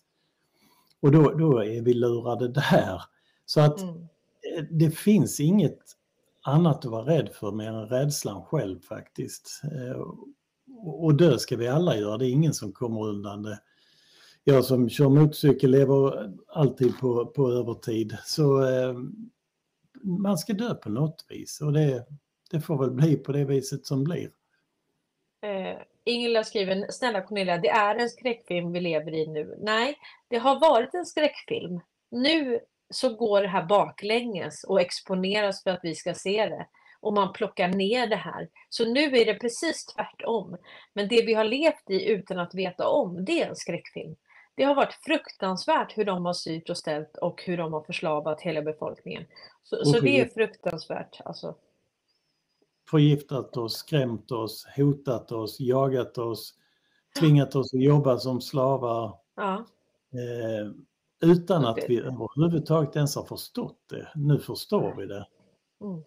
Och 1.00 1.12
då, 1.12 1.30
då 1.30 1.58
är 1.58 1.82
vi 1.82 1.94
lurade 1.94 2.48
där. 2.48 3.02
Så 3.46 3.60
att 3.60 3.80
mm. 3.80 4.08
Eh, 4.56 4.64
det 4.70 4.90
finns 4.90 5.40
inget 5.40 5.78
annat 6.42 6.84
att 6.84 6.90
vara 6.90 7.06
rädd 7.06 7.28
för 7.34 7.52
mer 7.52 7.72
än 7.72 7.86
rädslan 7.86 8.44
själv 8.44 8.80
faktiskt. 8.80 9.62
Och 10.86 11.14
dö 11.14 11.38
ska 11.38 11.56
vi 11.56 11.68
alla 11.68 11.96
göra, 11.96 12.18
det 12.18 12.26
är 12.26 12.30
ingen 12.30 12.54
som 12.54 12.72
kommer 12.72 13.08
undan 13.08 13.42
det. 13.42 13.60
Jag 14.44 14.64
som 14.64 14.88
kör 14.88 15.08
motorcykel 15.08 15.70
lever 15.70 16.30
alltid 16.48 16.98
på, 16.98 17.26
på 17.26 17.52
övertid. 17.52 18.16
Så 18.24 18.68
eh, 18.68 18.94
man 20.02 20.38
ska 20.38 20.52
dö 20.52 20.74
på 20.74 20.90
något 20.90 21.26
vis 21.28 21.60
och 21.60 21.72
det, 21.72 22.06
det 22.50 22.60
får 22.60 22.78
väl 22.78 22.90
bli 22.90 23.16
på 23.16 23.32
det 23.32 23.44
viset 23.44 23.86
som 23.86 24.04
blir. 24.04 24.30
Eh, 25.42 25.78
Ingela 26.04 26.44
skriver, 26.44 26.86
snälla 26.90 27.22
Cornelia, 27.22 27.58
det 27.58 27.68
är 27.68 27.96
en 27.96 28.08
skräckfilm 28.08 28.72
vi 28.72 28.80
lever 28.80 29.14
i 29.14 29.26
nu. 29.26 29.58
Nej, 29.62 29.98
det 30.28 30.38
har 30.38 30.60
varit 30.60 30.94
en 30.94 31.06
skräckfilm. 31.06 31.80
Nu 32.10 32.60
så 32.90 33.14
går 33.14 33.42
det 33.42 33.48
här 33.48 33.66
baklänges 33.66 34.64
och 34.64 34.80
exponeras 34.80 35.62
för 35.62 35.70
att 35.70 35.80
vi 35.82 35.94
ska 35.94 36.14
se 36.14 36.46
det. 36.46 36.66
Och 37.04 37.12
man 37.12 37.32
plockar 37.32 37.68
ner 37.68 38.06
det 38.06 38.16
här. 38.16 38.48
Så 38.68 38.84
nu 38.84 39.00
är 39.00 39.24
det 39.24 39.34
precis 39.34 39.86
tvärtom. 39.86 40.56
Men 40.92 41.08
det 41.08 41.26
vi 41.26 41.34
har 41.34 41.44
levt 41.44 41.90
i 41.90 42.08
utan 42.10 42.38
att 42.38 42.54
veta 42.54 42.88
om, 42.88 43.24
det 43.24 43.42
är 43.42 43.48
en 43.48 43.56
skräckfilm. 43.56 44.16
Det 44.54 44.64
har 44.64 44.74
varit 44.74 44.94
fruktansvärt 44.94 45.98
hur 45.98 46.04
de 46.04 46.24
har 46.26 46.32
styrt 46.32 46.70
och 46.70 46.76
ställt 46.76 47.16
och 47.16 47.42
hur 47.46 47.56
de 47.56 47.72
har 47.72 47.82
förslavat 47.82 48.40
hela 48.40 48.62
befolkningen. 48.62 49.24
Så, 49.62 49.84
så 49.84 50.00
det 50.00 50.20
är 50.20 50.28
fruktansvärt. 50.28 51.20
Alltså. 51.24 51.54
Förgiftat 52.90 53.56
oss, 53.56 53.76
skrämt 53.76 54.30
oss, 54.30 54.66
hotat 54.76 55.32
oss, 55.32 55.60
jagat 55.60 56.18
oss, 56.18 56.54
tvingat 57.20 57.56
oss 57.56 57.74
att 57.74 57.82
jobba 57.82 58.18
som 58.18 58.40
slavar. 58.40 59.18
Ja. 59.36 59.64
Eh, 60.12 60.70
utan 61.30 61.64
att 61.64 61.78
vi 61.88 61.98
överhuvudtaget 61.98 62.96
ens 62.96 63.16
har 63.16 63.24
förstått 63.24 63.78
det. 63.90 64.08
Nu 64.14 64.38
förstår 64.38 64.94
vi 64.98 65.06
det. 65.06 65.26
Mm. 65.80 66.02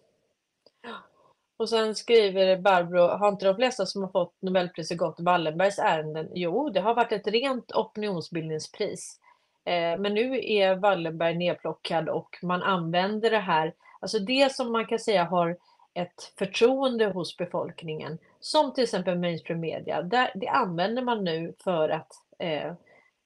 Och 1.58 1.68
sen 1.68 1.94
skriver 1.94 2.56
Barbro, 2.56 3.00
har 3.00 3.28
inte 3.28 3.46
de 3.46 3.56
flesta 3.56 3.86
som 3.86 4.02
har 4.02 4.10
fått 4.10 4.34
Nobelpriset 4.40 4.98
gått 4.98 5.20
Wallenbergs 5.20 5.78
ärenden? 5.78 6.28
Jo, 6.34 6.70
det 6.70 6.80
har 6.80 6.94
varit 6.94 7.12
ett 7.12 7.26
rent 7.26 7.72
opinionsbildningspris. 7.72 9.20
Eh, 9.64 9.98
men 9.98 10.14
nu 10.14 10.40
är 10.44 10.74
Wallenberg 10.74 11.34
nedplockad 11.36 12.08
och 12.08 12.38
man 12.42 12.62
använder 12.62 13.30
det 13.30 13.38
här, 13.38 13.74
alltså 14.00 14.18
det 14.18 14.52
som 14.52 14.72
man 14.72 14.86
kan 14.86 14.98
säga 14.98 15.24
har 15.24 15.56
ett 15.94 16.32
förtroende 16.38 17.06
hos 17.06 17.36
befolkningen, 17.36 18.18
som 18.40 18.74
till 18.74 18.84
exempel 18.84 19.18
mainstream 19.18 19.60
media, 19.60 20.02
där, 20.02 20.32
det 20.34 20.48
använder 20.48 21.02
man 21.02 21.24
nu 21.24 21.54
för 21.64 21.88
att 21.88 22.12
eh, 22.38 22.72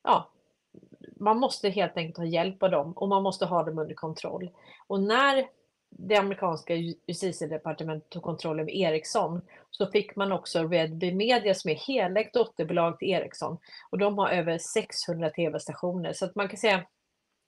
ja, 0.02 0.28
man 1.16 1.38
måste 1.38 1.68
helt 1.68 1.96
enkelt 1.96 2.16
ha 2.16 2.24
hjälp 2.24 2.62
av 2.62 2.70
dem 2.70 2.92
och 2.92 3.08
man 3.08 3.22
måste 3.22 3.46
ha 3.46 3.62
dem 3.62 3.78
under 3.78 3.94
kontroll. 3.94 4.50
Och 4.86 5.00
när 5.00 5.46
det 5.98 6.16
amerikanska 6.16 6.74
justitiedepartementet 7.06 8.10
tog 8.10 8.22
kontroll 8.22 8.60
över 8.60 8.70
Ericsson 8.70 9.40
så 9.70 9.86
fick 9.86 10.16
man 10.16 10.32
också 10.32 10.68
Redby 10.68 11.14
Media 11.14 11.54
som 11.54 11.70
är 11.70 11.74
helägt 11.74 12.34
dotterbolag 12.34 12.98
till 12.98 13.08
Ericsson 13.08 13.58
och 13.90 13.98
de 13.98 14.18
har 14.18 14.28
över 14.28 14.58
600 14.58 15.30
tv-stationer. 15.30 16.12
Så 16.12 16.24
att 16.24 16.34
man 16.34 16.48
kan 16.48 16.56
säga 16.56 16.84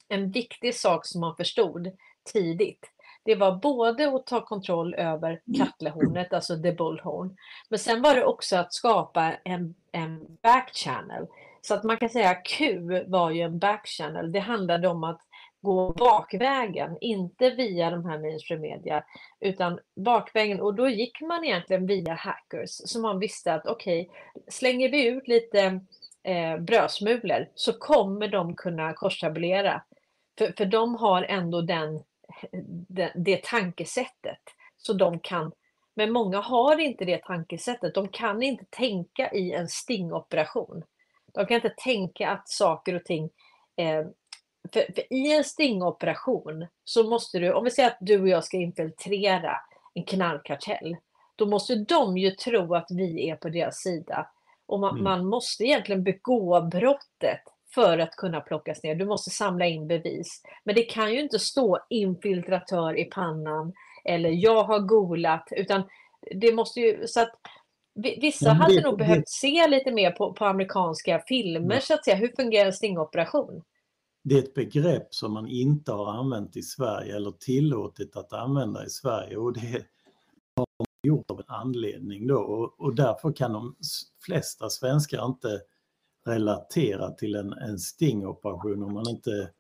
en 0.08 0.30
viktig 0.30 0.74
sak 0.74 1.06
som 1.06 1.20
man 1.20 1.36
förstod 1.36 1.90
tidigt 2.32 2.90
det 3.24 3.34
var 3.34 3.56
både 3.56 4.16
att 4.16 4.26
ta 4.26 4.46
kontroll 4.46 4.94
över 4.94 5.40
Katlehornet, 5.58 6.32
alltså 6.32 6.62
the 6.62 6.72
bullhorn, 6.72 7.36
men 7.68 7.78
sen 7.78 8.02
var 8.02 8.14
det 8.14 8.24
också 8.24 8.56
att 8.56 8.72
skapa 8.72 9.34
en, 9.44 9.74
en 9.92 10.38
backchannel. 10.42 11.26
Så 11.60 11.74
att 11.74 11.84
man 11.84 11.96
kan 11.96 12.08
säga 12.08 12.34
Q 12.34 12.80
var 13.06 13.30
ju 13.30 13.40
en 13.40 13.58
backchannel. 13.58 14.32
Det 14.32 14.38
handlade 14.38 14.88
om 14.88 15.04
att 15.04 15.20
gå 15.64 15.92
bakvägen, 15.92 16.96
inte 17.00 17.50
via 17.50 17.90
de 17.90 18.04
här 18.04 18.18
mainstream 18.18 18.60
media, 18.60 19.04
utan 19.40 19.80
bakvägen. 19.96 20.60
Och 20.60 20.74
då 20.74 20.88
gick 20.88 21.20
man 21.20 21.44
egentligen 21.44 21.86
via 21.86 22.14
hackers, 22.14 22.70
så 22.70 23.00
man 23.00 23.18
visste 23.18 23.54
att 23.54 23.66
okej, 23.66 24.10
okay, 24.10 24.42
slänger 24.48 24.88
vi 24.88 25.06
ut 25.06 25.28
lite 25.28 25.80
eh, 26.22 26.58
brödsmulor 26.58 27.48
så 27.54 27.72
kommer 27.72 28.28
de 28.28 28.56
kunna 28.56 28.92
korstabulera. 28.92 29.82
För, 30.38 30.52
för 30.56 30.64
de 30.64 30.94
har 30.94 31.22
ändå 31.22 31.60
den, 31.60 32.02
det, 32.88 33.12
det 33.14 33.44
tankesättet. 33.44 34.42
Så 34.76 34.92
de 34.92 35.18
kan, 35.18 35.52
men 35.94 36.12
många 36.12 36.40
har 36.40 36.80
inte 36.80 37.04
det 37.04 37.22
tankesättet. 37.24 37.94
De 37.94 38.08
kan 38.08 38.42
inte 38.42 38.64
tänka 38.70 39.30
i 39.32 39.52
en 39.52 39.68
stingoperation. 39.68 40.84
De 41.34 41.46
kan 41.46 41.54
inte 41.54 41.74
tänka 41.76 42.30
att 42.30 42.48
saker 42.48 42.94
och 42.94 43.04
ting 43.04 43.30
eh, 43.76 44.06
för, 44.72 44.92
för, 44.94 45.12
i 45.12 45.32
en 45.32 45.44
stingoperation 45.44 46.66
så 46.84 47.04
måste 47.04 47.38
du, 47.38 47.52
om 47.52 47.64
vi 47.64 47.70
säger 47.70 47.88
att 47.88 47.98
du 48.00 48.20
och 48.20 48.28
jag 48.28 48.44
ska 48.44 48.56
infiltrera 48.56 49.56
en 49.94 50.04
knarkkartell, 50.04 50.96
då 51.36 51.46
måste 51.46 51.74
de 51.74 52.18
ju 52.18 52.30
tro 52.30 52.74
att 52.74 52.90
vi 52.90 53.30
är 53.30 53.36
på 53.36 53.48
deras 53.48 53.76
sida. 53.76 54.28
Och 54.66 54.80
man, 54.80 54.90
mm. 54.90 55.04
man 55.04 55.26
måste 55.26 55.64
egentligen 55.64 56.02
begå 56.02 56.60
brottet 56.60 57.42
för 57.74 57.98
att 57.98 58.16
kunna 58.16 58.40
plockas 58.40 58.82
ner. 58.82 58.94
Du 58.94 59.04
måste 59.04 59.30
samla 59.30 59.66
in 59.66 59.88
bevis. 59.88 60.42
Men 60.64 60.74
det 60.74 60.82
kan 60.82 61.12
ju 61.12 61.20
inte 61.20 61.38
stå 61.38 61.78
infiltratör 61.88 62.98
i 62.98 63.04
pannan 63.04 63.72
eller 64.04 64.30
jag 64.30 64.64
har 64.64 64.78
golat, 64.78 65.48
utan 65.50 65.82
det 66.30 66.54
måste 66.54 66.80
ju, 66.80 67.06
så 67.06 67.20
att 67.20 67.34
Vissa 67.96 68.50
hade 68.50 68.80
nog 68.80 68.98
det, 68.98 69.04
behövt 69.04 69.28
se 69.28 69.68
lite 69.68 69.92
mer 69.92 70.10
på, 70.10 70.32
på 70.32 70.44
amerikanska 70.44 71.22
filmer, 71.28 71.74
ja. 71.74 71.80
så 71.80 71.94
att 71.94 72.04
säga. 72.04 72.16
Hur 72.16 72.32
fungerar 72.36 72.66
en 72.66 72.72
stingoperation? 72.72 73.62
Det 74.24 74.34
är 74.34 74.38
ett 74.38 74.54
begrepp 74.54 75.14
som 75.14 75.32
man 75.32 75.48
inte 75.48 75.92
har 75.92 76.12
använt 76.12 76.56
i 76.56 76.62
Sverige 76.62 77.16
eller 77.16 77.30
tillåtit 77.30 78.16
att 78.16 78.32
använda 78.32 78.86
i 78.86 78.90
Sverige 78.90 79.36
och 79.36 79.52
det 79.52 79.86
har 80.56 80.66
man 80.78 80.86
gjort 81.02 81.30
av 81.30 81.38
en 81.38 81.54
anledning 81.54 82.26
då 82.26 82.36
och, 82.36 82.80
och 82.80 82.94
därför 82.94 83.32
kan 83.32 83.52
de 83.52 83.76
flesta 84.26 84.70
svenskar 84.70 85.26
inte 85.26 85.60
relatera 86.26 87.10
till 87.10 87.34
en, 87.34 87.52
en 87.52 87.78
stingoperation 87.78 88.82
om 88.82 88.92
man 88.92 89.08
inte... 89.08 89.50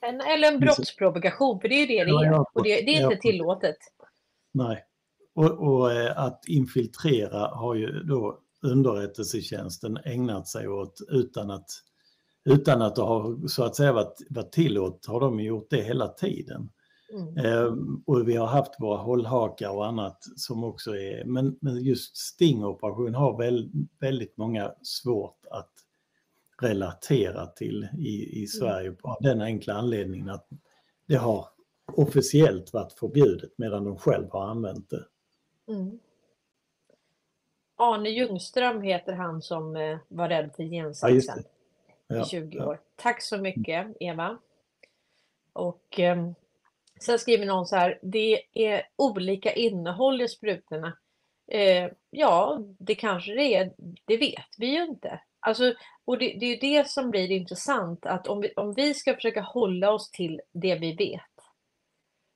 En, 0.00 0.20
eller 0.20 0.52
en 0.52 0.60
brottsprovokation, 0.60 1.60
för 1.60 1.68
det 1.68 1.74
är 1.74 1.80
ju 1.80 1.86
det 1.86 2.04
det 2.04 2.26
är. 2.26 2.40
Och 2.54 2.62
det, 2.62 2.80
det 2.80 2.94
är 2.94 3.04
inte 3.04 3.20
tillåtet. 3.20 3.76
Nej. 4.52 4.84
Och, 5.34 5.50
och, 5.50 5.92
eh, 5.92 6.18
att 6.18 6.44
infiltrera 6.46 7.46
har 7.46 7.74
ju 7.74 8.02
då 8.02 8.38
underrättelsetjänsten 8.62 9.98
ägnat 10.04 10.48
sig 10.48 10.68
åt 10.68 11.00
utan 11.08 11.50
att, 11.50 11.70
utan 12.44 12.82
att 12.82 12.96
det 12.96 13.02
har 13.02 13.48
så 13.48 13.64
att 13.64 13.76
säga 13.76 13.92
varit, 13.92 14.20
varit 14.30 14.52
tillåtet 14.52 15.06
har 15.06 15.20
de 15.20 15.40
gjort 15.40 15.70
det 15.70 15.82
hela 15.82 16.08
tiden. 16.08 16.70
Mm. 17.12 17.36
Ehm, 17.36 18.02
och 18.06 18.28
vi 18.28 18.36
har 18.36 18.46
haft 18.46 18.72
våra 18.78 18.96
hållhakar 18.96 19.70
och 19.70 19.86
annat 19.86 20.18
som 20.36 20.64
också 20.64 20.96
är, 20.96 21.24
men, 21.24 21.58
men 21.60 21.84
just 21.84 22.16
stingoperation 22.16 23.14
har 23.14 23.38
väl, 23.38 23.70
väldigt 24.00 24.36
många 24.36 24.74
svårt 24.82 25.46
att 25.50 25.72
relatera 26.62 27.46
till 27.46 27.88
i, 27.98 28.08
i 28.08 28.38
mm. 28.38 28.46
Sverige 28.46 28.88
mm. 28.88 28.98
av 29.02 29.16
den 29.20 29.40
enkla 29.40 29.74
anledningen 29.74 30.28
att 30.28 30.48
det 31.06 31.16
har 31.16 31.48
officiellt 31.92 32.72
varit 32.72 32.92
förbjudet 32.92 33.50
medan 33.56 33.84
de 33.84 33.96
själv 33.96 34.30
har 34.30 34.46
använt 34.46 34.90
det. 34.90 35.04
Mm. 35.68 35.98
Arne 37.76 38.10
Ljungström 38.10 38.82
heter 38.82 39.12
han 39.12 39.42
som 39.42 39.76
eh, 39.76 39.98
var 40.08 40.28
rädd 40.28 40.50
för 40.56 40.62
gensaxen 40.62 41.34
ja, 41.36 41.42
i 42.20 42.24
20 42.24 42.64
år. 42.64 42.80
Tack 42.96 43.22
så 43.22 43.38
mycket 43.38 43.86
Eva. 44.00 44.38
Och 45.52 46.00
eh, 46.00 46.16
Sen 47.02 47.18
skriver 47.18 47.46
någon 47.46 47.66
så 47.66 47.76
här, 47.76 47.98
det 48.02 48.42
är 48.52 48.82
olika 48.96 49.52
innehåll 49.52 50.22
i 50.22 50.28
sprutorna. 50.28 50.96
Eh, 51.48 51.90
ja, 52.10 52.58
det 52.78 52.94
kanske 52.94 53.34
det 53.34 53.54
är, 53.54 53.72
det 54.04 54.16
vet 54.16 54.54
vi 54.58 54.66
ju 54.66 54.84
inte. 54.84 55.20
Alltså, 55.40 55.74
och 56.04 56.18
det, 56.18 56.36
det 56.40 56.46
är 56.46 56.60
det 56.60 56.88
som 56.88 57.10
blir 57.10 57.30
intressant, 57.30 58.06
att 58.06 58.26
om 58.26 58.40
vi, 58.40 58.52
om 58.56 58.74
vi 58.74 58.94
ska 58.94 59.14
försöka 59.14 59.40
hålla 59.40 59.92
oss 59.92 60.10
till 60.10 60.40
det 60.52 60.74
vi 60.74 60.92
vet 60.92 61.20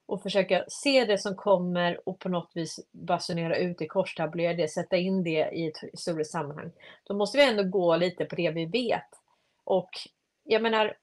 och 0.07 0.23
försöka 0.23 0.65
se 0.69 1.05
det 1.05 1.19
som 1.19 1.35
kommer 1.35 2.09
och 2.09 2.19
på 2.19 2.29
något 2.29 2.51
vis 2.55 2.81
basunera 2.93 3.57
ut 3.57 3.83
i 3.83 3.87
korstablera 3.87 4.55
det, 4.55 4.69
sätta 4.69 4.97
in 4.97 5.23
det 5.23 5.51
i 5.53 5.67
ett 5.67 5.79
historiskt 5.93 6.33
sammanhang. 6.33 6.71
Då 7.05 7.15
måste 7.15 7.39
vi 7.39 7.45
ändå 7.45 7.63
gå 7.63 7.97
lite 7.97 8.25
på 8.25 8.37
det 8.37 8.51
vi 8.51 8.67
vet. 8.67 9.09
Och 9.67 9.91
jag 10.45 10.63
menar, 10.63 10.97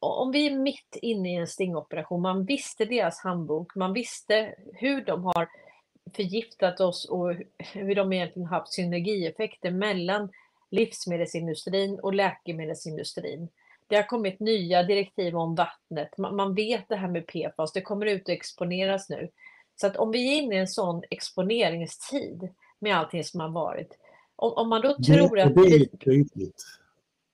om 0.00 0.32
vi 0.32 0.46
är 0.46 0.58
mitt 0.58 0.96
inne 1.02 1.32
i 1.32 1.34
en 1.34 1.46
stingoperation, 1.46 2.20
man 2.20 2.44
visste 2.44 2.84
deras 2.84 3.20
handbok, 3.20 3.74
man 3.74 3.92
visste 3.92 4.54
hur 4.72 5.04
de 5.04 5.24
har 5.24 5.48
förgiftat 6.16 6.80
oss 6.80 7.04
och 7.04 7.34
hur 7.58 7.94
de 7.94 8.12
egentligen 8.12 8.48
haft 8.48 8.72
synergieffekter 8.72 9.70
mellan 9.70 10.30
livsmedelsindustrin 10.70 12.00
och 12.00 12.14
läkemedelsindustrin. 12.14 13.48
Det 13.86 13.96
har 13.96 14.02
kommit 14.02 14.40
nya 14.40 14.82
direktiv 14.82 15.36
om 15.36 15.54
vattnet. 15.54 16.18
Man 16.18 16.54
vet 16.54 16.88
det 16.88 16.96
här 16.96 17.08
med 17.08 17.26
PFAS, 17.26 17.72
det 17.72 17.80
kommer 17.80 18.06
ut 18.06 18.28
och 18.28 18.34
exponeras 18.34 19.08
nu. 19.08 19.28
Så 19.80 19.86
att 19.86 19.96
om 19.96 20.10
vi 20.10 20.32
är 20.32 20.42
inne 20.42 20.54
i 20.54 20.58
en 20.58 20.68
sån 20.68 21.02
exponeringstid 21.10 22.48
med 22.78 22.96
allting 22.96 23.24
som 23.24 23.40
har 23.40 23.48
varit. 23.48 23.98
Om, 24.36 24.52
om 24.52 24.68
man 24.68 24.82
då 24.82 24.96
tror 24.96 25.36
det, 25.36 25.44
att... 25.44 25.54
Det 25.54 25.60
är 25.60 25.96
tydligt. 25.96 26.64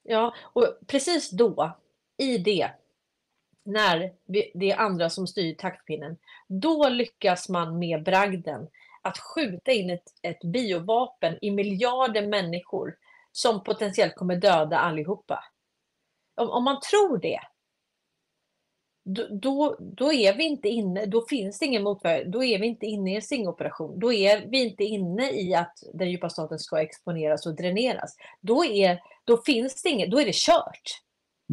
Ja, 0.07 0.33
och 0.43 0.77
precis 0.87 1.29
då, 1.29 1.77
i 2.17 2.37
det, 2.37 2.69
när 3.63 4.13
det 4.53 4.71
är 4.71 4.77
andra 4.77 5.09
som 5.09 5.27
styr 5.27 5.55
taktpinnen, 5.55 6.17
då 6.47 6.89
lyckas 6.89 7.49
man 7.49 7.79
med 7.79 8.03
bragden 8.03 8.67
att 9.01 9.17
skjuta 9.17 9.71
in 9.71 9.89
ett, 9.89 10.07
ett 10.21 10.43
biovapen 10.43 11.37
i 11.41 11.51
miljarder 11.51 12.27
människor 12.27 12.95
som 13.31 13.63
potentiellt 13.63 14.15
kommer 14.15 14.35
döda 14.35 14.77
allihopa. 14.77 15.43
Om, 16.35 16.49
om 16.49 16.63
man 16.63 16.79
tror 16.79 17.17
det, 17.17 17.39
då, 19.05 19.27
då, 19.31 19.77
då, 19.79 20.13
är 20.13 20.37
vi 20.37 20.43
inte 20.43 20.69
inne, 20.69 21.05
då 21.05 21.25
finns 21.29 21.59
det 21.59 21.65
ingen 21.65 21.83
motverkan, 21.83 22.31
då 22.31 22.43
är 22.43 22.59
vi 22.59 22.67
inte 22.67 22.85
inne 22.85 23.11
i 23.11 23.15
en 23.15 23.21
singoperation. 23.21 23.99
Då 23.99 24.13
är 24.13 24.47
vi 24.47 24.63
inte 24.63 24.83
inne 24.83 25.31
i 25.31 25.53
att 25.53 25.83
den 25.93 26.11
djupa 26.11 26.29
staten 26.29 26.59
ska 26.59 26.81
exponeras 26.81 27.45
och 27.45 27.55
dräneras. 27.55 28.15
Då, 28.41 28.65
är, 28.65 28.99
då 29.23 29.37
finns 29.37 29.81
det 29.81 29.89
inget, 29.89 30.11
då 30.11 30.19
är 30.19 30.25
det 30.25 30.35
kört. 30.35 31.01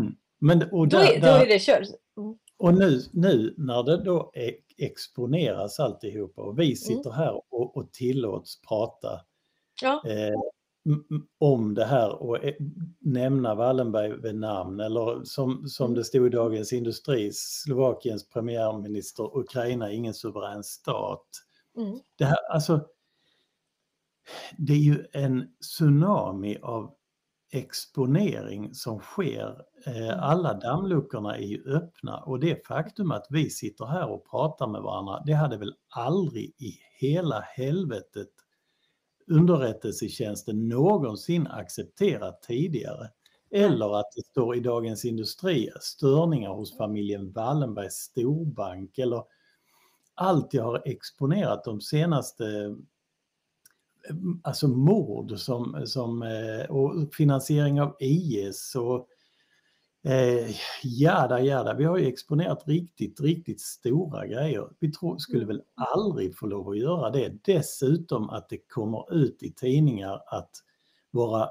Mm. 0.01 0.17
Men, 0.39 0.63
och 0.73 0.89
där, 0.89 0.99
då, 0.99 1.13
är, 1.13 1.21
då 1.21 1.27
är 1.27 1.47
det 1.47 1.63
kört. 1.63 1.89
Mm. 2.17 2.39
Och 2.57 2.75
nu, 2.75 3.01
nu 3.13 3.55
när 3.59 3.83
det 3.83 4.05
då 4.05 4.33
exponeras 4.79 5.81
alltihopa 5.81 6.43
och 6.43 6.59
vi 6.59 6.65
mm. 6.65 6.77
sitter 6.77 7.11
mm. 7.11 7.19
här 7.19 7.43
och, 7.51 7.77
och 7.77 7.93
tillåts 7.93 8.61
prata 8.61 9.21
ja. 9.83 10.03
eh, 10.07 10.41
om 11.39 11.75
det 11.75 11.85
här 11.85 12.23
och 12.23 12.45
eh, 12.45 12.55
nämna 13.01 13.55
Wallenberg 13.55 14.21
vid 14.21 14.35
namn 14.35 14.81
eller 14.81 15.25
som, 15.25 15.69
som 15.69 15.87
mm. 15.87 15.97
det 15.97 16.05
stod 16.05 16.27
i 16.27 16.31
Dagens 16.31 16.73
Industri, 16.73 17.31
Slovakiens 17.33 18.29
premiärminister, 18.29 19.39
Ukraina 19.39 19.93
ingen 19.93 20.15
suverän 20.15 20.65
stat. 20.65 21.27
Mm. 21.77 21.99
Det, 22.19 22.25
här, 22.25 22.51
alltså, 22.51 22.87
det 24.59 24.73
är 24.73 24.79
ju 24.79 25.05
en 25.13 25.49
tsunami 25.61 26.59
av 26.63 26.95
exponering 27.53 28.75
som 28.75 28.99
sker. 29.01 29.57
Eh, 29.87 29.97
mm. 29.97 30.21
Alla 30.21 30.55
dammluckorna 30.55 31.37
är 31.37 31.47
ju 31.47 31.65
öppna 31.67 32.19
och 32.19 32.41
det 32.41 32.67
faktum 32.67 33.11
att 33.11 33.27
vi 33.31 33.51
sitter 33.51 33.87
här 33.87 34.11
och 34.11 34.31
pratar 34.31 34.67
med 34.67 34.83
varandra, 34.83 35.23
det 35.27 35.33
hade 35.33 35.57
väl 35.57 35.75
aldrig 35.89 36.45
i 36.45 36.79
hela 37.01 37.41
helvetet 37.41 38.29
underrättelsetjänsten 39.33 40.69
någonsin 40.69 41.47
accepterat 41.47 42.43
tidigare. 42.43 43.09
Eller 43.51 44.01
att 44.01 44.13
det 44.17 44.23
står 44.23 44.57
i 44.57 44.61
Dagens 44.61 45.05
Industri 45.05 45.71
störningar 45.81 46.51
hos 46.51 46.77
familjen 46.77 47.33
Wallenbergs 47.33 47.95
storbank 47.95 48.99
eller 48.99 49.25
allt 50.15 50.55
jag 50.55 50.65
har 50.65 50.83
exponerat 50.85 51.65
de 51.65 51.81
senaste 51.81 52.77
alltså 54.43 54.69
mord 54.69 55.39
som, 55.39 55.87
som, 55.87 56.23
eh, 56.23 56.71
och 56.71 57.15
finansiering 57.15 57.81
av 57.81 57.97
IS 58.01 58.75
och 58.75 59.09
eh, 60.05 60.57
jada 60.83 61.41
jada. 61.41 61.75
Vi 61.75 61.85
har 61.85 61.99
ju 61.99 62.07
exponerat 62.07 62.63
riktigt, 62.67 63.21
riktigt 63.21 63.61
stora 63.61 64.27
grejer. 64.27 64.69
Vi 64.79 64.93
tror, 64.93 65.19
skulle 65.19 65.47
väl 65.47 65.63
aldrig 65.95 66.37
få 66.37 66.47
lov 66.47 66.69
att 66.69 66.79
göra 66.79 67.11
det. 67.11 67.45
Dessutom 67.45 68.31
att 68.31 68.49
det 68.49 68.59
kommer 68.69 69.15
ut 69.15 69.43
i 69.43 69.53
tidningar 69.53 70.23
att 70.27 70.51
våra 71.11 71.49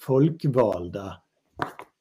folkvalda 0.00 1.16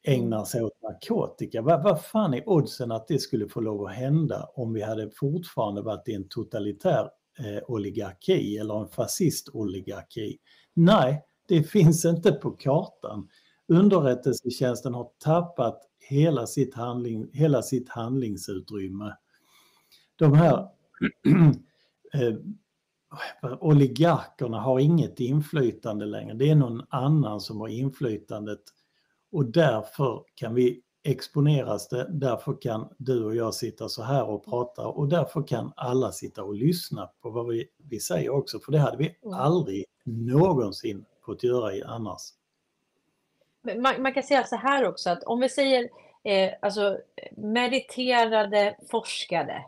ägnar 0.04 0.46
sig 0.46 0.64
åt 0.64 0.82
narkotika. 0.82 1.62
Vad, 1.62 1.84
vad 1.84 2.02
fan 2.02 2.34
är 2.34 2.50
oddsen 2.50 2.92
att 2.92 3.08
det 3.08 3.20
skulle 3.20 3.50
få 3.50 3.62
lov 3.62 3.86
att 3.86 3.96
hända 3.96 4.50
om 4.56 4.74
vi 4.74 4.82
hade 4.82 5.12
fortfarande 5.16 5.82
varit 5.82 6.08
i 6.08 6.14
en 6.14 6.28
totalitär 6.28 7.10
eh, 7.40 7.64
oligarki 7.68 8.58
eller 8.58 8.82
en 8.82 8.88
fascistoligarki. 8.88 10.38
Nej, 10.74 11.24
det 11.48 11.64
finns 11.64 12.06
inte 12.06 12.32
på 12.32 12.52
kartan. 12.52 13.30
Underrättelsetjänsten 13.72 14.94
har 14.94 15.10
tappat 15.24 15.82
hela 16.00 16.48
sitt, 16.48 16.74
handling, 16.74 17.30
hela 17.34 17.62
sitt 17.62 17.90
handlingsutrymme. 17.90 19.16
De 20.16 20.34
här 20.34 20.68
eh, 22.14 22.36
oligarkerna 23.60 24.60
har 24.60 24.80
inget 24.80 25.20
inflytande 25.20 26.06
längre. 26.06 26.34
Det 26.34 26.50
är 26.50 26.56
någon 26.56 26.82
annan 26.90 27.42
som 27.42 27.60
har 27.60 27.68
inflytandet 27.68 28.62
och 29.32 29.46
därför 29.46 30.24
kan 30.36 30.54
vi 30.54 30.82
exponeras 31.04 31.90
det, 31.90 32.08
därför 32.10 32.62
kan 32.62 32.88
du 32.98 33.24
och 33.24 33.36
jag 33.36 33.54
sitta 33.54 33.90
så 33.90 34.04
här 34.04 34.30
och 34.30 34.46
prata 34.46 34.88
och 34.88 35.08
därför 35.08 35.48
kan 35.48 35.74
alla 35.76 36.12
sitta 36.12 36.44
och 36.44 36.56
lyssna 36.56 37.10
på 37.22 37.30
vad 37.30 37.48
vi, 37.48 37.68
vi 37.78 38.00
säger 38.00 38.30
också, 38.30 38.60
för 38.60 38.72
det 38.72 38.80
hade 38.80 38.98
vi 38.98 39.16
mm. 39.24 39.40
aldrig 39.40 39.86
någonsin 40.06 41.06
fått 41.26 41.44
göra 41.44 41.88
annars. 41.88 42.22
Man, 43.62 44.02
man, 44.02 44.14
kan 44.14 44.24
säga 44.24 44.44
så 44.44 44.56
här 44.56 44.88
också 44.88 45.10
att 45.10 45.24
om 45.24 45.40
vi 45.40 45.50
säger 45.50 45.90
eh, 46.24 46.54
alltså 46.62 47.00
meriterade 47.32 48.76
forskare 48.90 49.66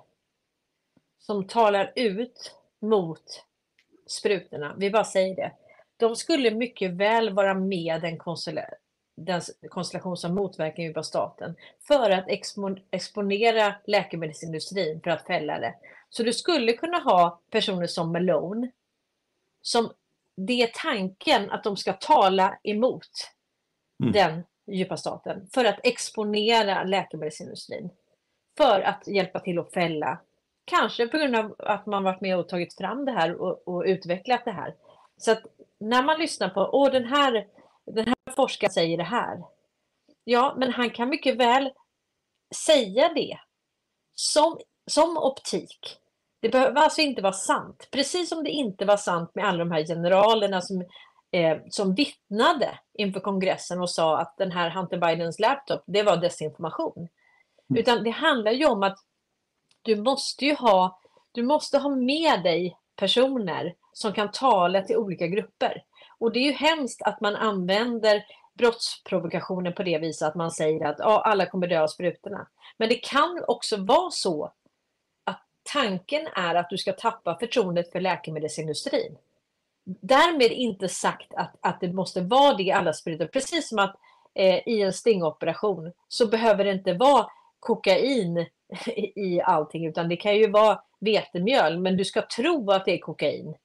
som 1.20 1.48
talar 1.48 1.94
ut 1.96 2.56
mot 2.82 3.46
sprutorna, 4.08 4.76
vi 4.78 4.92
bara 4.92 5.04
säger 5.04 5.36
det, 5.36 5.52
de 5.98 6.16
skulle 6.16 6.52
mycket 6.52 6.92
väl 6.92 7.34
vara 7.34 7.54
med 7.54 8.04
en 8.04 8.20
den 9.16 9.42
konstellation 9.70 10.18
som 10.18 10.36
motverkar 10.36 10.84
djupa 10.84 11.04
staten 11.04 11.56
för 11.88 12.10
att 12.10 12.26
exponera 12.92 13.76
läkemedelsindustrin 13.88 15.02
för 15.02 15.10
att 15.10 15.26
fälla 15.26 15.60
det. 15.60 15.76
Så 16.10 16.24
du 16.24 16.34
skulle 16.34 16.74
kunna 16.74 16.98
ha 16.98 17.42
personer 17.50 17.88
som 17.88 18.12
Malone 18.12 18.72
som 19.62 19.92
det 20.38 20.64
är 20.64 20.72
tanken 20.74 21.52
att 21.52 21.64
de 21.64 21.78
ska 21.78 21.94
tala 21.94 22.60
emot 22.64 23.10
mm. 24.04 24.14
den 24.14 24.44
djupa 24.72 24.98
staten 24.98 25.48
för 25.54 25.66
att 25.66 25.80
exponera 25.84 26.84
läkemedelsindustrin. 26.84 27.90
För 28.58 28.82
att 28.82 29.08
hjälpa 29.08 29.40
till 29.40 29.60
att 29.60 29.74
fälla. 29.74 30.20
Kanske 30.66 31.08
på 31.08 31.18
grund 31.18 31.36
av 31.36 31.56
att 31.60 31.86
man 31.86 32.04
varit 32.04 32.22
med 32.22 32.38
och 32.38 32.50
tagit 32.50 32.78
fram 32.78 33.06
det 33.06 33.12
här 33.12 33.42
och, 33.42 33.68
och 33.68 33.84
utvecklat 33.86 34.46
det 34.46 34.52
här. 34.52 34.76
Så 35.18 35.32
att 35.32 35.44
när 35.80 36.04
man 36.04 36.20
lyssnar 36.20 36.50
på, 36.50 36.70
åh 36.74 36.92
den 36.92 37.06
här 37.06 37.48
den 37.86 38.08
här 38.08 38.36
forskaren 38.36 38.72
säger 38.72 38.98
det 38.98 39.04
här. 39.04 39.44
Ja, 40.24 40.56
men 40.58 40.74
han 40.74 40.90
kan 40.90 41.10
mycket 41.10 41.38
väl 41.38 41.72
säga 42.56 43.14
det 43.14 43.38
som, 44.16 44.60
som 44.92 45.18
optik. 45.18 45.98
Det 46.40 46.50
behöver 46.50 46.82
alltså 46.82 47.02
inte 47.02 47.22
vara 47.22 47.34
sant. 47.34 47.88
Precis 47.92 48.30
som 48.30 48.44
det 48.44 48.50
inte 48.50 48.86
var 48.86 48.98
sant 48.98 49.36
med 49.36 49.46
alla 49.46 49.58
de 49.58 49.72
här 49.72 49.86
generalerna 49.86 50.62
som, 50.62 50.86
eh, 51.34 51.58
som 51.70 51.96
vittnade 51.96 52.80
inför 52.94 53.20
kongressen 53.20 53.82
och 53.82 53.90
sa 53.90 54.18
att 54.18 54.38
den 54.38 54.52
här 54.52 54.70
Hunter 54.70 54.98
Bidens 54.98 55.40
laptop, 55.40 55.84
det 55.88 56.04
var 56.04 56.18
desinformation. 56.18 57.08
Mm. 57.70 57.80
Utan 57.80 58.04
det 58.04 58.10
handlar 58.10 58.52
ju 58.52 58.66
om 58.66 58.84
att 58.84 58.98
du 59.82 59.96
måste 59.96 60.46
ju 60.46 60.56
ha, 60.56 61.00
du 61.32 61.44
måste 61.44 61.78
ha 61.78 61.90
med 61.90 62.44
dig 62.44 62.78
personer 62.96 63.76
som 63.94 64.14
kan 64.14 64.32
tala 64.32 64.82
till 64.82 64.98
olika 64.98 65.28
grupper. 65.28 65.84
Och 66.20 66.32
det 66.32 66.40
är 66.40 66.44
ju 66.44 66.52
hemskt 66.52 67.02
att 67.02 67.22
man 67.22 67.36
använder 67.36 68.26
brottsprovokationen 68.54 69.74
på 69.74 69.84
det 69.84 69.98
viset 69.98 70.28
att 70.28 70.36
man 70.36 70.52
säger 70.52 70.86
att 70.86 71.00
ja, 71.00 71.22
alla 71.22 71.46
kommer 71.46 71.68
dö 71.68 71.82
av 71.82 71.88
sprutorna. 71.88 72.48
Men 72.78 72.90
det 72.90 72.96
kan 72.96 73.44
också 73.48 73.78
vara 73.78 74.12
så 74.12 74.52
att 75.24 75.42
tanken 75.74 76.28
är 76.36 76.56
att 76.56 76.70
du 76.70 76.78
ska 76.78 76.94
tappa 76.94 77.40
förtroendet 77.40 77.92
för 77.92 78.00
läkemedelsindustrin. 78.00 79.18
Därmed 79.86 80.52
inte 80.52 80.90
sagt 80.90 81.34
att, 81.34 81.56
att 81.62 81.80
det 81.80 81.94
måste 81.94 82.22
vara 82.22 82.54
det 82.54 82.64
i 82.64 82.72
alla 82.72 82.94
sprutor. 82.94 83.26
Precis 83.26 83.70
som 83.70 83.80
att 83.80 83.96
eh, 84.36 84.68
i 84.68 84.82
en 84.82 84.94
stingoperation 84.94 85.92
så 86.08 86.28
behöver 86.28 86.64
det 86.66 86.72
inte 86.72 86.94
vara 86.94 87.28
kokain 87.60 88.38
i 89.16 89.42
allting, 89.42 89.86
utan 89.86 90.10
det 90.10 90.16
kan 90.16 90.36
ju 90.38 90.50
vara 90.50 90.80
vetemjöl, 91.00 91.80
men 91.80 91.98
du 91.98 92.06
ska 92.06 92.22
tro 92.38 92.72
att 92.72 92.86
det 92.86 92.92
är 92.92 92.98
kokain. 92.98 93.56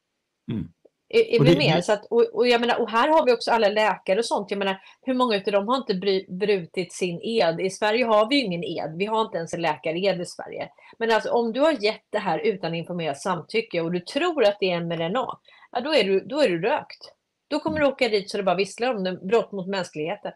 Mm. 0.53 0.69
Är, 1.11 1.35
är 1.35 1.41
Och 1.41 1.47
vi 1.47 1.55
det- 1.55 1.59
med? 1.59 1.85
Så 1.85 1.93
att, 1.93 2.05
och, 2.05 2.25
och, 2.35 2.49
jag 2.49 2.61
menar, 2.61 2.81
och 2.81 2.91
här 2.91 3.09
har 3.09 3.27
vi 3.27 3.33
också 3.33 3.51
alla 3.51 3.69
läkare 3.69 4.19
och 4.19 4.25
sånt. 4.25 4.51
Jag 4.51 4.59
menar, 4.59 4.81
hur 5.03 5.15
många 5.15 5.37
av 5.37 5.53
dem 5.53 5.69
har 5.69 5.77
inte 5.77 5.95
bry, 5.95 6.27
brutit 6.29 6.93
sin 6.93 7.21
ed? 7.23 7.61
I 7.61 7.71
Sverige 7.71 8.05
har 8.05 8.29
vi 8.29 8.37
ju 8.37 8.45
ingen 8.45 8.65
ed. 8.65 8.95
Vi 8.97 9.07
har 9.07 9.21
inte 9.21 9.39
ens 9.39 9.55
en 9.55 9.63
läkared 9.63 10.21
i 10.21 10.27
Sverige. 10.27 10.69
Men 10.99 11.11
alltså 11.13 11.31
om 11.31 11.53
du 11.53 11.61
har 11.61 11.85
gett 11.85 12.05
det 12.11 12.19
här 12.19 12.39
utan 12.39 12.75
informerat 12.75 13.21
samtycke 13.21 13.81
och 13.81 13.93
du 13.93 14.01
tror 14.01 14.45
att 14.45 14.57
det 14.61 14.71
är 14.71 14.81
MRNA, 14.81 15.39
ja, 15.73 15.81
då, 15.81 15.95
är 15.95 16.05
du, 16.05 16.21
då 16.21 16.41
är 16.41 16.49
du 16.49 16.61
rökt. 16.61 17.13
Då 17.49 17.61
kommer 17.61 17.81
du 17.81 17.87
åka 17.87 18.09
dit 18.09 18.31
så 18.31 18.37
det 18.37 18.43
bara 18.43 18.57
visslar 18.57 18.95
om 18.95 19.05
det, 19.05 19.13
brott 19.13 19.53
mot 19.53 19.67
mänskligheten. 19.67 20.33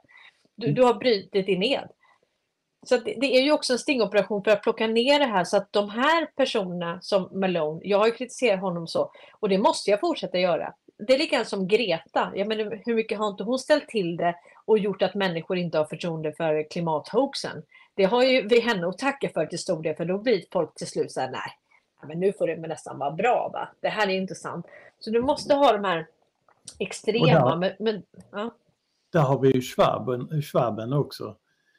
Du, 0.57 0.67
Mm. 0.67 0.75
du 0.75 0.83
har 0.83 0.95
brutit 0.95 1.47
din 1.47 1.63
ed. 1.63 1.89
Så 2.87 2.97
det, 2.97 3.15
det 3.21 3.37
är 3.37 3.43
ju 3.43 3.53
också 3.53 3.73
en 3.73 3.79
stingoperation 3.79 4.45
för 4.45 4.51
att 4.51 4.63
plocka 4.63 4.87
ner 4.87 5.19
det 5.19 5.27
här 5.27 5.45
så 5.45 5.57
att 5.57 5.73
de 5.73 5.91
här 5.91 6.27
personerna 6.37 6.99
som 7.01 7.29
Malone, 7.33 7.81
jag 7.85 7.99
har 7.99 8.07
ju 8.07 8.13
kritiserat 8.13 8.61
honom 8.61 8.87
så 8.87 9.11
och 9.41 9.49
det 9.49 9.59
måste 9.59 9.91
jag 9.91 10.01
fortsätta 10.01 10.39
göra. 10.39 10.75
Det 10.99 11.15
är 11.15 11.19
likadant 11.19 11.49
som 11.49 11.69
Greta. 11.69 12.33
Jag 12.35 12.49
menar, 12.49 12.83
hur 12.87 12.95
mycket 12.95 13.19
har 13.19 13.29
inte 13.29 13.45
hon 13.45 13.59
ställt 13.59 13.89
till 13.89 14.17
det 14.17 14.35
och 14.65 14.79
gjort 14.79 15.03
att 15.03 15.15
människor 15.15 15.59
inte 15.59 15.79
har 15.79 15.85
förtroende 15.85 16.33
för 16.33 16.71
klimathoaxen? 16.71 17.63
Det 17.95 18.05
har 18.05 18.23
ju 18.23 18.49
vi 18.49 18.61
henne 18.61 18.89
att 18.89 18.99
tacka 18.99 19.29
för 19.29 19.47
till 19.47 19.59
stor 19.59 19.83
del, 19.83 19.97
för 19.97 20.05
då 20.05 20.19
blir 20.19 20.45
folk 20.53 20.75
till 20.75 20.87
slut 20.87 21.13
så 21.13 21.21
här, 21.21 21.31
nej, 21.31 21.59
men 22.07 22.21
nu 22.21 22.33
får 22.33 22.47
det 22.47 22.57
nästan 22.57 22.99
vara 22.99 23.11
bra, 23.11 23.51
va? 23.53 23.69
Det 23.81 23.89
här 23.89 24.09
är 24.09 24.13
inte 24.15 24.35
sant. 24.35 24.67
Så 25.05 25.11
du 25.11 25.21
måste 25.23 25.55
ha 25.55 25.73
de 25.73 25.85
här 25.85 26.07
extrema, 26.79 27.53
Och 27.53 27.59
men, 27.59 27.73
men 27.79 28.03
ja. 28.31 28.55
Där 29.13 29.21
har 29.21 29.39
vi 29.41 29.51
ju 29.51 29.61
Schwaben, 29.61 30.43
Schwaben 30.43 30.93
också. 30.93 31.37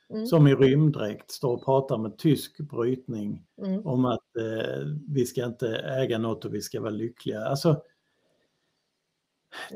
Mm. 0.09 0.25
Som 0.25 0.47
i 0.47 0.55
rymddräkt 0.55 1.31
står 1.31 1.53
och 1.53 1.65
pratar 1.65 1.97
med 1.97 2.17
tysk 2.17 2.57
brytning 2.57 3.45
Mm. 3.57 3.87
om 3.87 4.05
att 4.05 4.35
eh, 4.37 4.85
vi 5.09 5.25
ska 5.25 5.45
inte 5.45 5.75
äga 5.77 6.17
något 6.17 6.45
och 6.45 6.53
vi 6.53 6.61
ska 6.61 6.81
vara 6.81 6.91
lyckliga. 6.91 7.45
Alltså, 7.45 7.81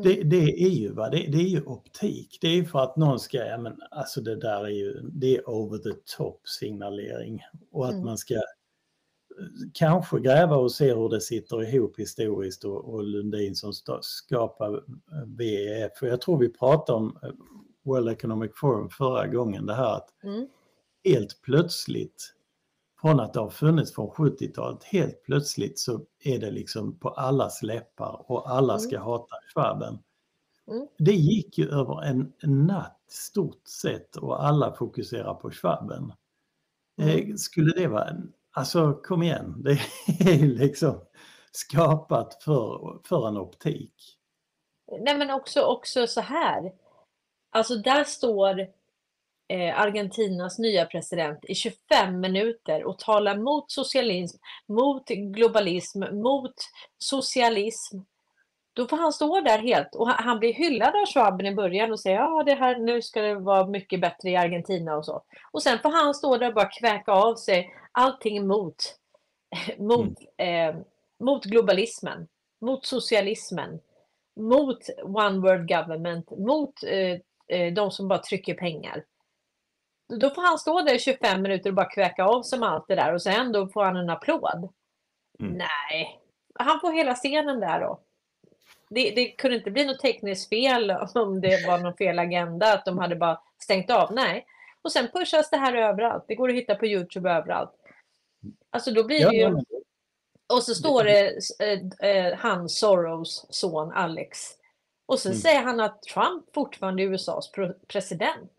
det, 0.04 0.24
det 0.24 0.64
är 0.64 0.70
ju 0.70 0.92
vad 0.94 1.12
det, 1.12 1.18
det 1.18 1.38
är 1.38 1.48
ju 1.50 1.62
optik. 1.62 2.38
Det 2.42 2.48
är 2.48 2.64
för 2.64 2.80
att 2.80 2.98
någon 2.98 3.20
ska, 3.20 3.38
ja 3.38 3.58
men 3.58 3.82
alltså 3.92 4.22
det 4.22 4.36
där 4.36 4.64
är 4.64 4.70
ju, 4.70 5.02
det 5.02 5.38
är 5.38 5.50
over 5.50 5.78
the 5.78 6.00
top 6.18 6.42
signalering. 6.48 7.42
Och 7.72 7.86
att 7.86 7.92
Mm. 7.94 8.06
man 8.06 8.18
ska 8.18 8.36
kanske 9.74 10.20
gräva 10.20 10.56
och 10.56 10.72
se 10.72 10.94
hur 10.94 11.10
det 11.10 11.22
sitter 11.22 11.74
ihop 11.74 12.00
historiskt 12.00 12.64
och, 12.64 12.94
och 12.94 13.04
Lundin 13.04 13.56
som 13.56 13.74
skapar 14.02 14.74
eh, 14.74 14.82
WEF. 15.26 15.92
För 16.00 16.08
jag 16.08 16.22
tror 16.22 16.38
vi 16.38 16.50
pratade 16.50 16.98
om 16.98 17.18
eh, 17.24 17.30
World 17.84 18.10
Economic 18.10 18.52
Forum 18.56 18.90
förra 18.90 19.28
gången, 19.28 19.66
det 19.66 19.74
här 19.74 19.96
att 19.96 20.10
Mm. 20.24 20.48
helt 21.04 21.42
plötsligt, 21.42 22.34
från 23.02 23.20
att 23.20 23.34
det 23.34 23.40
har 23.40 23.50
funnits 23.50 23.96
från 23.96 24.10
70-talet, 24.10 24.84
helt 24.84 25.24
plötsligt 25.24 25.80
så 25.80 26.02
är 26.24 26.40
det 26.40 26.52
liksom 26.52 27.00
på 27.00 27.10
allas 27.10 27.64
läppar 27.64 28.32
och 28.32 28.52
alla 28.52 28.80
ska 28.80 29.00
hata 29.00 29.36
Schwaben. 29.54 30.00
Mm. 30.72 30.88
Det 30.98 31.14
gick 31.14 31.58
ju 31.58 31.70
över 31.70 32.04
en, 32.04 32.34
natt 32.44 33.04
stort 33.10 33.68
sett 33.68 34.16
och 34.16 34.46
alla 34.46 34.74
fokuserar 34.74 35.34
på 35.34 35.52
Schwaben. 35.52 36.14
Mm. 37.02 37.30
Eh, 37.32 37.36
skulle 37.36 37.72
det 37.72 37.88
vara, 37.88 38.06
en, 38.06 38.34
alltså 38.58 38.94
kom 38.94 39.24
igen, 39.24 39.64
det 39.64 39.80
är 40.32 40.34
ju 40.34 40.58
liksom 40.58 41.02
skapat 41.52 42.44
för, 42.44 43.00
för 43.08 43.28
en 43.28 43.38
optik. 43.38 43.94
Nej 45.02 45.18
men 45.18 45.32
också, 45.32 45.62
också 45.62 46.08
så 46.08 46.22
här. 46.22 46.74
Alltså 47.52 47.76
där 47.76 48.04
står 48.04 48.60
eh, 49.48 49.80
Argentinas 49.80 50.60
nya 50.60 50.86
president 50.86 51.46
i 51.46 51.56
25 51.56 52.20
minuter 52.20 52.84
och 52.84 53.00
talar 53.00 53.38
mot 53.38 53.72
socialism, 53.72 54.38
mot 54.68 55.08
globalism, 55.08 56.04
mot 56.12 56.56
socialism. 56.98 57.98
Då 58.78 58.88
får 58.88 58.98
han 58.98 59.14
stå 59.14 59.42
där 59.42 59.58
helt 59.58 59.96
och 59.96 60.08
han, 60.08 60.40
blir 60.40 60.54
hyllad 60.54 60.96
av 60.96 61.06
Schwaben 61.06 61.46
i 61.46 61.56
början 61.56 61.92
och 61.92 62.00
säger 62.00 62.18
ja 62.18 62.44
det 62.46 62.54
här 62.54 62.80
nu 62.80 63.02
ska 63.02 63.22
det 63.22 63.36
vara 63.36 63.68
mycket 63.68 64.02
bättre 64.02 64.30
i 64.30 64.36
Argentina 64.36 64.96
och 64.96 65.06
så. 65.06 65.24
Och 65.52 65.64
sen 65.64 65.80
får 65.80 65.90
han 65.90 66.14
stå 66.14 66.38
där 66.38 66.48
och 66.48 66.54
bara 66.54 66.70
kväka 66.70 67.12
av 67.12 67.36
sig 67.36 67.74
allting 67.92 68.48
mot, 68.48 68.76
mot, 69.78 70.14
eh, 70.38 70.76
mot 71.20 71.46
globalismen, 71.46 72.28
mot 72.62 72.86
socialismen, 72.86 73.80
mot 74.40 74.80
one 75.04 75.40
world 75.40 75.68
government, 75.68 76.32
mot 76.32 76.84
eh, 76.84 77.20
eh, 77.48 77.74
de 77.74 77.92
som 77.92 78.08
bara 78.08 78.20
trycker 78.20 78.54
pengar. 78.54 79.04
Då 80.20 80.30
får 80.30 80.42
han 80.42 80.60
stå 80.60 80.82
där 80.82 80.96
i 80.96 81.00
25 81.00 81.42
minuter 81.42 81.70
och 81.70 81.76
bara 81.76 81.90
kväka 81.90 82.26
av 82.26 82.42
sig 82.42 82.60
med 82.60 82.70
allt 82.70 82.88
det 82.88 82.96
där 82.96 83.14
och 83.14 83.22
sen 83.22 83.52
då 83.52 83.68
får 83.68 83.84
han 83.84 83.96
en 83.96 84.10
applåd. 84.10 84.70
Mm. 85.40 85.54
Nej, 85.54 86.22
han 86.60 86.80
får 86.80 86.92
hela 86.92 87.16
scenen 87.16 87.60
där 87.60 87.80
då. 87.80 88.02
Det, 88.90 89.12
det 89.12 89.26
kunde 89.26 89.58
inte 89.58 89.72
bli 89.72 89.86
något 89.86 90.00
tekniskt 90.00 90.50
fel 90.50 90.92
om 91.16 91.42
det 91.42 91.68
var 91.68 91.78
någon 91.80 91.98
fel 91.98 92.20
agenda, 92.20 92.74
att 92.74 92.86
de 92.86 92.98
hade 92.98 93.16
bara 93.16 93.42
stängt 93.60 93.90
av. 93.92 94.14
Nej. 94.14 94.46
Och 94.82 94.92
sen 94.92 95.08
pushas 95.14 95.50
det 95.50 95.58
här 95.58 95.74
överallt. 95.74 96.26
Det 96.28 96.36
går 96.36 96.50
att 96.50 96.56
hitta 96.56 96.76
på 96.76 96.86
Youtube 96.86 97.32
överallt. 97.32 97.74
Alltså 98.70 98.92
då 98.92 99.04
blir 99.04 99.30
det 99.30 99.36
ju... 99.36 99.56
Och 100.54 100.64
så 100.64 100.76
står 100.76 101.04
det 101.04 101.40
eh, 101.60 102.10
eh, 102.10 102.38
han 102.38 102.70
Soros 102.70 103.46
son 103.50 103.92
Alex. 103.92 104.40
Och 105.06 105.20
så 105.20 105.30
Mm. 105.30 105.40
säger 105.40 105.62
han 105.62 105.80
att 105.80 106.02
Trump 106.02 106.54
fortfarande 106.54 107.04
är 107.04 107.08
USAs 107.08 107.52
president. 107.88 108.52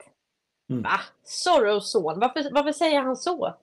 Mm. 0.70 0.82
Va? 0.82 1.00
Soros 1.24 1.90
son? 1.92 2.20
Varför, 2.20 2.50
varför 2.52 2.72
säger 2.72 3.00
han 3.02 3.16
så? 3.16 3.54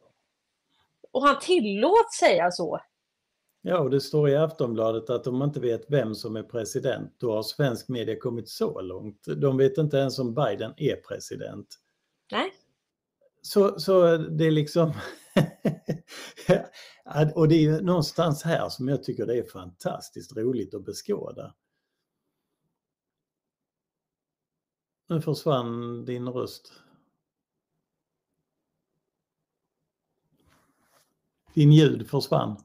Och 1.12 1.22
han 1.28 1.40
tillåts 1.40 2.18
säga 2.18 2.52
så. 2.52 2.82
Ja, 3.68 3.80
och 3.80 3.90
det 3.90 4.02
står 4.02 4.30
i 4.30 4.36
Aftonbladet 4.36 5.10
att 5.10 5.28
om 5.28 5.38
man 5.38 5.48
inte 5.48 5.60
vet 5.60 5.86
vem 5.90 6.16
som 6.16 6.36
är 6.36 6.44
president, 6.44 7.16
då 7.18 7.36
har 7.36 7.44
svensk 7.44 7.90
media 7.90 8.20
kommit 8.20 8.50
så 8.50 8.82
långt. 8.82 9.26
De 9.38 9.58
vet 9.58 9.78
inte 9.78 9.98
ens 9.98 10.20
om 10.20 10.34
Biden 10.34 10.74
är 10.78 10.96
president. 10.96 11.68
Nej. 12.32 12.54
Så, 13.42 13.80
så 13.80 14.18
det 14.18 14.46
är 14.46 14.52
liksom... 14.52 14.94
Och 17.36 17.48
det 17.48 17.66
är 17.66 17.82
någonstans 17.82 18.44
här 18.44 18.70
som 18.70 18.88
jag 18.88 19.04
tycker 19.04 19.26
det 19.26 19.38
är 19.38 19.44
fantastiskt 19.44 20.38
roligt 20.38 20.74
att 20.74 20.86
beskåda. 20.86 21.56
Nu 25.08 25.22
försvann 25.22 26.06
din 26.06 26.30
röst. 26.30 26.74
Din 31.54 31.72
ljud 31.72 32.10
försvann. 32.10 32.65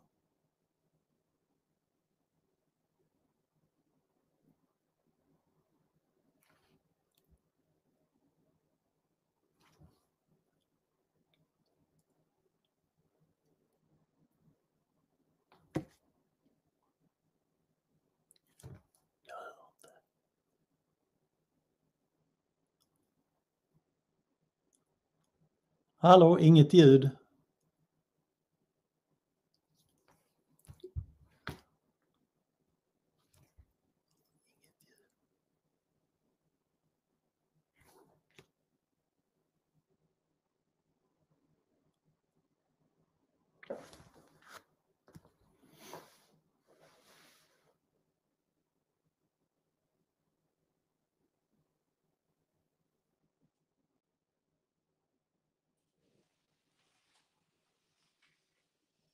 Hallå, 26.03 26.39
inget 26.39 26.75
ljud. 26.75 27.11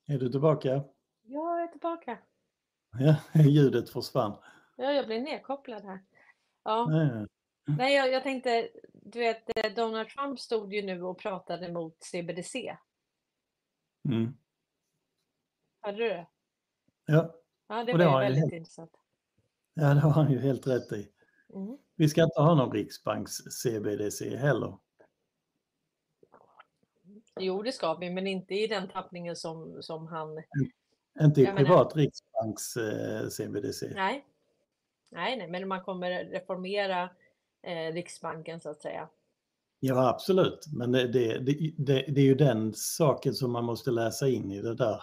Är 0.07 0.19
du 0.19 0.29
tillbaka? 0.29 0.85
Jag 1.23 1.63
är 1.63 1.67
tillbaka. 1.67 2.19
Ja, 2.99 3.17
ljudet 3.43 3.91
försvann. 3.91 4.37
Ja, 4.77 4.93
jag 4.93 5.07
blir 5.07 5.21
nedkopplad 5.21 5.85
här. 5.85 6.05
Ja. 6.65 6.93
Ja, 6.93 7.27
Nej, 7.79 7.95
jag, 7.95 8.13
jag 8.13 8.23
tänkte, 8.23 8.69
du 8.93 9.19
vet, 9.19 9.57
eh, 9.57 9.75
Donald 9.75 10.09
Trump 10.09 10.41
stod 10.41 10.75
ju 10.75 10.83
nu 10.83 11.03
och 11.03 11.19
pratade 11.19 11.73
mot 11.73 12.03
CBDC. 12.03 12.77
Mm. 14.09 14.37
Hörde 15.81 15.99
du 15.99 16.09
det? 16.09 16.27
Ja, 17.07 17.35
Ja, 17.69 17.85
det 17.85 17.93
Och 17.93 17.99
det 17.99 18.07
var 18.07 18.21
väldigt 18.21 18.53
intressant. 18.53 18.91
ja, 19.75 19.95
det 19.95 20.01
har 20.01 20.11
han 20.11 20.33
ju 20.33 20.39
helt 20.39 20.67
rätt 20.67 20.93
i. 20.93 21.13
Mm. 21.55 21.79
Vi 21.97 22.09
ska 22.09 22.23
inte 22.23 22.41
ha 22.41 22.55
någon 22.55 22.73
riksbanks 22.73 23.33
CBDC 23.33 24.37
heller. 24.37 24.79
Jo, 27.41 27.63
det 27.63 27.73
ska 27.73 27.95
vi, 27.95 28.11
men 28.11 28.27
inte 28.27 28.55
i 28.55 28.67
den 28.67 28.89
tappningen 28.89 29.37
som, 29.37 29.83
som 29.83 30.07
han... 30.07 30.43
Inte 31.21 31.41
i 31.41 31.45
Jag 31.45 31.55
menar- 31.55 31.67
privat 31.67 31.97
riksbanks 31.97 32.77
eh, 32.77 33.29
CBDC. 33.29 33.93
Nej. 33.95 34.25
Nej, 35.11 35.37
nej, 35.37 35.49
men 35.49 35.69
man 35.69 35.85
kommer 35.85 36.25
reformera 36.25 37.11
eh, 37.63 37.93
Riksbanken 37.93 38.61
så 38.61 38.71
att 38.71 38.83
säga. 38.83 39.09
Ja, 39.81 40.09
absolut. 40.09 40.67
Men 40.73 40.93
det, 40.93 41.09
det, 41.09 41.39
det, 41.39 42.05
det, 42.09 42.21
är 42.21 42.25
ju 42.25 42.35
den 42.35 42.75
saken 42.75 43.35
som 43.35 43.53
man 43.53 43.65
måste 43.65 43.91
läsa 43.91 44.29
in 44.29 44.53
i 44.53 44.63
det 44.63 44.75
där. 44.75 45.03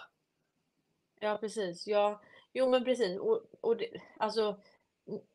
Ja, 1.20 1.38
precis. 1.40 1.86
Ja, 1.86 2.22
jo, 2.52 2.70
men 2.70 2.84
precis. 2.84 3.18
Och, 3.18 3.42
och 3.60 3.76
alltså, 4.16 4.60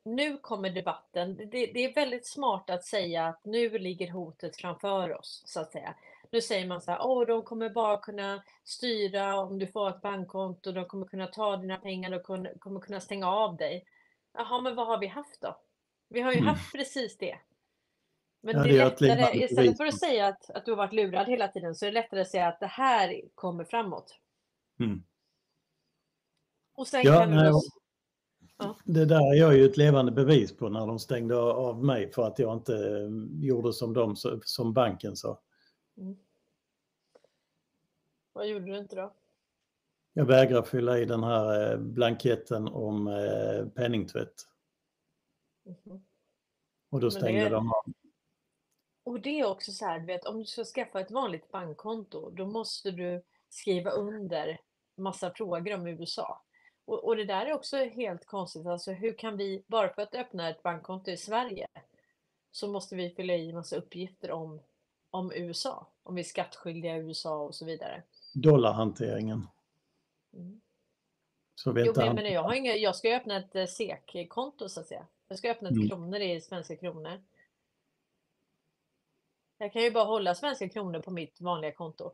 nu 0.06 0.38
kommer 0.38 0.70
debatten. 0.70 1.36
Det, 1.38 1.46
det 1.66 1.86
är 1.86 1.94
väldigt 1.94 2.28
smart 2.28 2.70
att 2.70 2.86
säga 2.86 3.28
att 3.28 3.46
nu 3.46 3.78
ligger 3.78 4.12
hotet 4.12 4.56
framför 4.56 5.18
oss, 5.18 5.44
så 5.46 5.60
att 5.60 5.72
säga. 5.72 5.96
Nu 6.32 6.42
säger 6.42 6.68
man 6.68 6.82
så 6.82 6.92
här, 6.92 7.00
åh, 7.02 7.26
de 7.26 7.44
kommer 7.44 7.70
bara 7.70 7.98
kunna 7.98 8.44
styra 8.64 9.40
om 9.40 9.60
du 9.60 9.68
får 9.68 9.90
ett 9.90 10.02
bankkonto, 10.02 10.72
de 10.72 10.86
kommer 10.86 11.06
kunna 11.06 11.28
ta 11.28 11.58
dina 11.58 11.78
pengar, 11.78 12.10
de 12.12 12.20
kommer 12.60 12.80
kunna 12.80 13.00
stänga 13.00 13.28
av 13.28 13.58
dig. 13.58 13.86
Jaha, 14.34 14.62
men 14.62 14.76
vad 14.76 14.88
har 14.88 14.98
vi 15.00 15.08
haft 15.08 15.42
då? 15.42 15.58
Vi 16.10 16.22
har 16.22 16.32
ju 16.32 16.38
Mm. 16.38 16.48
haft 16.50 16.72
precis 16.72 17.18
det. 17.18 17.40
Men 18.42 18.56
Ja, 18.58 18.64
det 18.64 18.70
är 18.80 18.90
lättare, 18.90 19.44
istället 19.44 19.78
för 19.78 19.86
att 19.86 20.00
säga 20.00 20.28
att, 20.28 20.50
att 20.50 20.66
du 20.66 20.72
har 20.72 20.78
varit 20.78 20.94
lurad 20.94 21.28
hela 21.28 21.48
tiden, 21.48 21.76
så 21.76 21.86
är 21.86 21.92
det 21.92 21.94
lättare 22.02 22.22
att 22.22 22.30
säga 22.30 22.48
att 22.48 22.60
det 22.60 22.66
här 22.68 23.22
kommer 23.36 23.64
framåt. 23.64 24.18
Mm. 24.80 25.04
Och 26.76 26.88
sen 26.88 27.02
Ja, 27.04 27.20
kan 27.20 27.32
nej, 27.32 27.50
och- 27.52 27.62
Det 28.84 29.06
där 29.06 29.34
är 29.34 29.40
jag 29.40 29.58
ju 29.58 29.66
ett 29.66 29.78
levande 29.78 30.12
bevis 30.12 30.58
på 30.58 30.70
när 30.70 30.88
de 30.88 31.00
stängde 31.00 31.36
av 31.38 31.84
mig 31.86 32.12
för 32.12 32.28
att 32.28 32.40
jag 32.40 32.54
inte 32.58 32.74
eh, 32.76 33.46
gjorde 33.46 33.74
som 33.74 33.94
de, 33.94 34.16
som 34.44 34.74
banken 34.74 35.16
sa. 35.16 35.40
Mm. 36.00 36.18
Vad 38.34 38.48
gjorde 38.48 38.66
du 38.66 38.78
inte 38.78 38.96
då? 38.96 39.14
Jag 40.14 40.26
vägrar 40.26 40.62
fylla 40.62 40.98
i 41.00 41.06
den 41.06 41.24
här 41.24 41.72
eh, 41.72 41.78
blanketten 41.78 42.68
om 42.68 43.08
eh, 43.08 43.68
penningtvätt. 43.68 44.48
Mhm. 45.64 46.06
Och 46.90 47.00
då 47.00 47.12
stängde 47.12 47.42
är- 47.42 47.50
de 47.50 47.74
av. 47.74 47.94
Och 49.04 49.20
det 49.20 49.40
är 49.40 49.46
också 49.46 49.72
så 49.72 49.86
här, 49.86 50.00
du 50.00 50.06
vet, 50.06 50.26
om 50.26 50.40
du 50.40 50.46
ska 50.46 50.64
skaffa 50.64 51.00
ett 51.00 51.12
vanligt 51.12 51.52
bankkonto, 51.52 52.30
då 52.30 52.46
måste 52.46 52.92
du 52.92 53.24
skriva 53.50 53.92
under 53.92 54.60
massa 54.96 55.32
frågor 55.34 55.74
om 55.74 55.88
USA. 55.88 56.44
Och, 56.86 57.04
och 57.06 57.16
det 57.16 57.26
där 57.26 57.46
är 57.46 57.54
också 57.54 57.78
helt 57.78 58.26
konstigt. 58.26 58.66
Alltså 58.68 58.92
hur 58.92 59.18
kan 59.18 59.38
vi, 59.38 59.64
bara 59.68 59.94
för 59.94 60.02
att 60.02 60.16
öppna 60.16 60.50
ett 60.50 60.64
bankkonto 60.64 61.12
i 61.12 61.18
Sverige, 61.18 61.68
så 62.52 62.68
måste 62.68 62.96
vi 62.96 63.10
fylla 63.10 63.34
i 63.34 63.54
massa 63.54 63.76
uppgifter 63.76 64.32
om, 64.32 64.62
om 65.12 65.32
USA. 65.36 65.88
Om 66.04 66.16
vi 66.16 66.22
är 66.22 66.26
skattskyldiga 66.26 66.98
i 66.98 67.00
USA 67.00 67.38
och 67.38 67.56
så 67.56 67.66
vidare. 67.66 68.04
Dollarhanteringen. 68.34 69.48
Mm. 70.34 70.62
Så 71.56 71.72
vet 71.72 71.86
Jo, 71.86 71.94
men 71.96 72.08
han. 72.08 72.16
menar, 72.16 72.30
jag, 72.30 72.44
har 72.44 72.54
inga, 72.54 72.76
jag 72.76 72.96
ska 72.96 73.16
öppna 73.16 73.38
ett 73.38 73.56
eh, 73.56 73.66
SEK-konto 73.66 74.70
så 74.70 74.80
att 74.80 74.88
säga. 74.88 75.06
Jag 75.28 75.38
ska 75.38 75.52
öppna 75.52 75.70
ett 75.70 75.76
Mm. 75.76 75.90
kronor 75.90 76.20
i 76.20 76.42
svenska 76.42 76.76
kronor. 76.76 77.22
Jag 79.58 79.74
kan 79.74 79.82
ju 79.82 79.92
bara 79.92 80.04
hålla 80.04 80.36
svenska 80.36 80.70
kronor 80.70 81.00
på 81.02 81.12
mitt 81.12 81.42
vanliga 81.42 81.72
konto. 81.72 82.12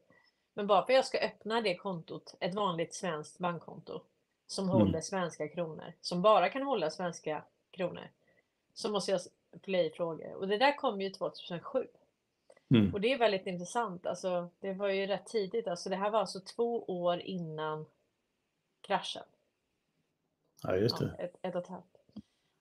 Men 0.54 0.68
bara 0.68 0.86
för 0.86 0.94
att 0.94 0.96
jag 0.96 1.06
ska 1.06 1.18
öppna 1.20 1.62
det 1.62 1.76
kontot, 1.76 2.36
ett 2.40 2.56
vanligt 2.56 2.94
svenskt 2.94 3.38
bankkonto, 3.38 4.02
som 4.48 4.66
Mm. 4.70 4.78
håller 4.78 5.02
svenska 5.02 5.48
kronor, 5.48 5.94
som 6.02 6.22
bara 6.22 6.50
kan 6.50 6.62
hålla 6.62 6.90
svenska 6.90 7.44
kronor, 7.72 8.10
så 8.74 8.92
måste 8.92 9.12
jag 9.12 9.22
fylla 9.64 9.80
i 9.80 9.90
frågor. 9.90 10.34
Och 10.34 10.48
det 10.48 10.58
där 10.58 10.78
kom 10.78 11.02
ju 11.02 11.10
2007. 11.10 11.88
Mm. 12.70 12.94
Och 12.94 13.02
det 13.02 13.14
är 13.14 13.18
väldigt 13.18 13.48
intressant. 13.48 14.06
Alltså, 14.06 14.50
det 14.60 14.74
var 14.74 14.90
ju 14.90 15.08
rätt 15.08 15.26
tidigt. 15.26 15.68
Alltså, 15.68 15.90
det 15.90 15.96
här 15.96 16.10
var 16.10 16.20
alltså 16.20 16.40
två 16.40 16.84
år 16.84 17.20
innan 17.20 17.86
kraschen. 18.82 19.24
Ja, 20.64 20.76
just 20.76 21.02
Ja, 21.02 21.08
det. 21.08 21.14
ett, 21.24 21.36
ett 21.42 21.56
och 21.56 21.62
ett 21.62 21.68
halvt. 21.68 21.98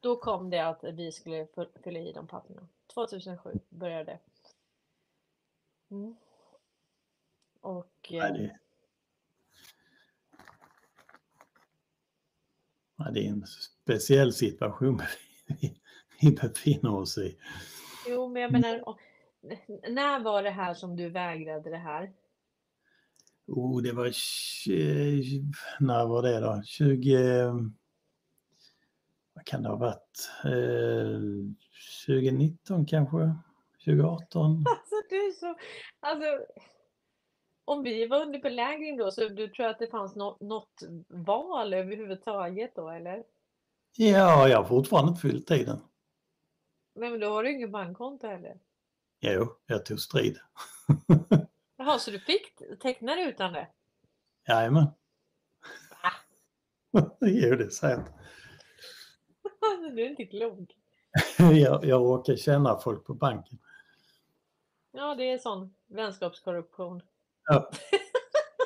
Då 0.01 0.17
kom 0.17 0.51
det 0.51 0.59
att 0.67 0.85
vi 0.85 1.13
skulle 1.13 1.47
fy- 1.57 1.83
fylla 1.85 1.99
i 1.99 2.13
de 2.13 2.27
papperna. 2.27 2.69
2007 2.95 3.59
började 3.69 4.05
det. 4.05 4.19
Mm. 5.91 6.17
Och 7.61 8.09
Nej, 8.11 8.19
eh, 8.21 8.33
det... 8.33 8.59
Ja, 12.97 13.11
det 13.11 13.27
är 13.27 13.31
en 13.31 13.47
speciell 13.47 14.33
situation 14.33 15.03
vi, 16.21 16.31
befinner 16.43 16.95
oss 16.95 17.19
i. 17.19 17.39
jo, 18.09 18.29
men 18.29 18.43
jag 18.43 18.53
menar, 18.53 18.89
och- 18.89 18.99
när 19.89 20.21
var 20.21 20.43
det 20.43 20.51
här 20.51 20.75
som 20.75 20.97
du 20.97 21.09
vägrade 21.09 21.71
det 21.71 21.77
här? 21.77 22.13
Oh, 23.47 23.83
det 23.83 23.93
var... 23.93 24.13
När 25.81 26.07
var 26.07 26.23
det 26.23 26.41
då? 26.41 26.63
20... 26.65 27.17
Vad 29.35 29.45
kan 29.45 29.63
det 29.63 29.69
ha 29.69 29.77
varit? 29.77 30.31
Eh, 30.45 31.21
2019 32.07 32.87
kanske? 32.87 33.35
2018? 33.85 34.65
Alltså 34.69 34.95
du 35.11 35.17
är 35.17 35.33
så, 35.33 35.55
alltså 36.01 36.27
om 37.65 37.83
vi 37.83 38.07
var 38.07 38.23
under 38.23 38.39
belägring 38.39 38.97
då 38.97 39.11
så 39.11 39.29
du 39.29 39.49
tror 39.49 39.67
att 39.67 39.79
det 39.79 39.87
fanns 39.87 40.17
något, 40.17 40.41
något 40.41 40.83
val 41.09 41.75
överhuvudtaget 41.75 42.75
då 42.75 42.89
eller? 42.89 43.25
Ja, 43.97 44.49
jag 44.49 44.59
har 44.59 44.65
fortfarande 44.65 45.11
inte 45.11 45.21
fyllt 45.21 45.47
tiden. 45.47 45.81
Nej 46.95 47.11
men 47.11 47.21
då 47.21 47.29
har 47.29 47.43
du 47.43 47.53
ingen 47.53 47.71
bankkonto 47.71 48.27
heller. 48.27 48.59
Jo, 49.27 49.57
jag 49.67 49.87
tog 49.87 50.01
strid. 50.01 50.39
Jaha, 51.77 51.99
så 51.99 52.11
du 52.11 52.19
fick 52.19 52.43
teckna 52.83 53.15
det 53.15 53.23
utan 53.23 53.53
det? 53.53 53.69
Jajamän. 54.49 54.87
jo, 57.21 57.57
det 57.57 57.65
är 57.65 57.69
sant. 57.69 58.07
Du 59.95 60.05
är 60.05 60.11
inte 60.11 60.25
klok. 60.25 60.71
Jag, 61.39 61.85
jag 61.85 62.01
råkar 62.01 62.37
känna 62.37 62.79
folk 62.79 63.07
på 63.07 63.15
banken. 63.15 63.59
Ja, 64.93 65.15
det 65.15 65.31
är 65.31 65.39
sån 65.39 65.75
vänskapskorruption. 65.87 67.03
Ja. 67.45 67.71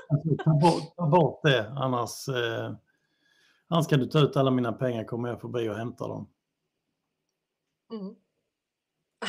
Alltså, 0.09 0.45
ta, 0.45 0.51
bort, 0.51 0.97
ta 0.97 1.07
bort 1.07 1.41
det, 1.43 1.69
annars, 1.69 2.29
eh, 2.29 2.75
annars 3.69 3.87
kan 3.87 4.01
du 4.01 4.07
ta 4.07 4.19
ut 4.19 4.37
alla 4.37 4.51
mina 4.51 4.73
pengar 4.73 5.05
kommer 5.05 5.29
jag 5.29 5.41
förbi 5.41 5.69
och 5.69 5.77
hämta 5.77 6.09
dem. 6.09 6.31
Mm. 7.93 8.17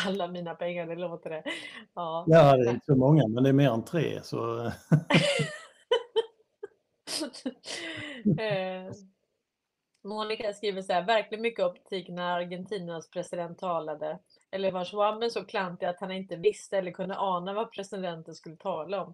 Alla 0.07 0.27
mina 0.27 0.55
pengar, 0.55 0.87
det 0.87 0.95
låter 0.95 1.29
det. 1.29 1.43
Ja. 1.93 2.25
Ja, 2.27 2.57
det 2.57 2.69
är 2.69 2.73
inte 2.73 2.85
så 2.85 2.95
många, 2.95 3.27
men 3.27 3.43
det 3.43 3.49
är 3.49 3.53
mer 3.53 3.69
än 3.69 3.85
tre. 3.85 4.23
Så, 4.23 4.65
eh, 8.39 8.91
Monica 10.03 10.53
skriver 10.53 10.81
så 10.81 10.93
här, 10.93 11.05
verkligen 11.05 11.41
mycket 11.41 11.65
optik 11.65 12.09
när 12.09 12.35
Argentinas 12.35 13.09
president 13.09 13.59
talade. 13.59 14.19
Eller 14.51 14.71
var 14.71 14.85
Schwammen 14.85 15.31
så 15.31 15.45
klantig 15.45 15.85
att 15.85 15.99
han 15.99 16.11
inte 16.11 16.35
visste 16.35 16.77
eller 16.77 16.91
kunde 16.91 17.17
ana 17.17 17.53
vad 17.53 17.71
presidenten 17.71 18.35
skulle 18.35 18.55
tala 18.55 19.03
om. 19.03 19.13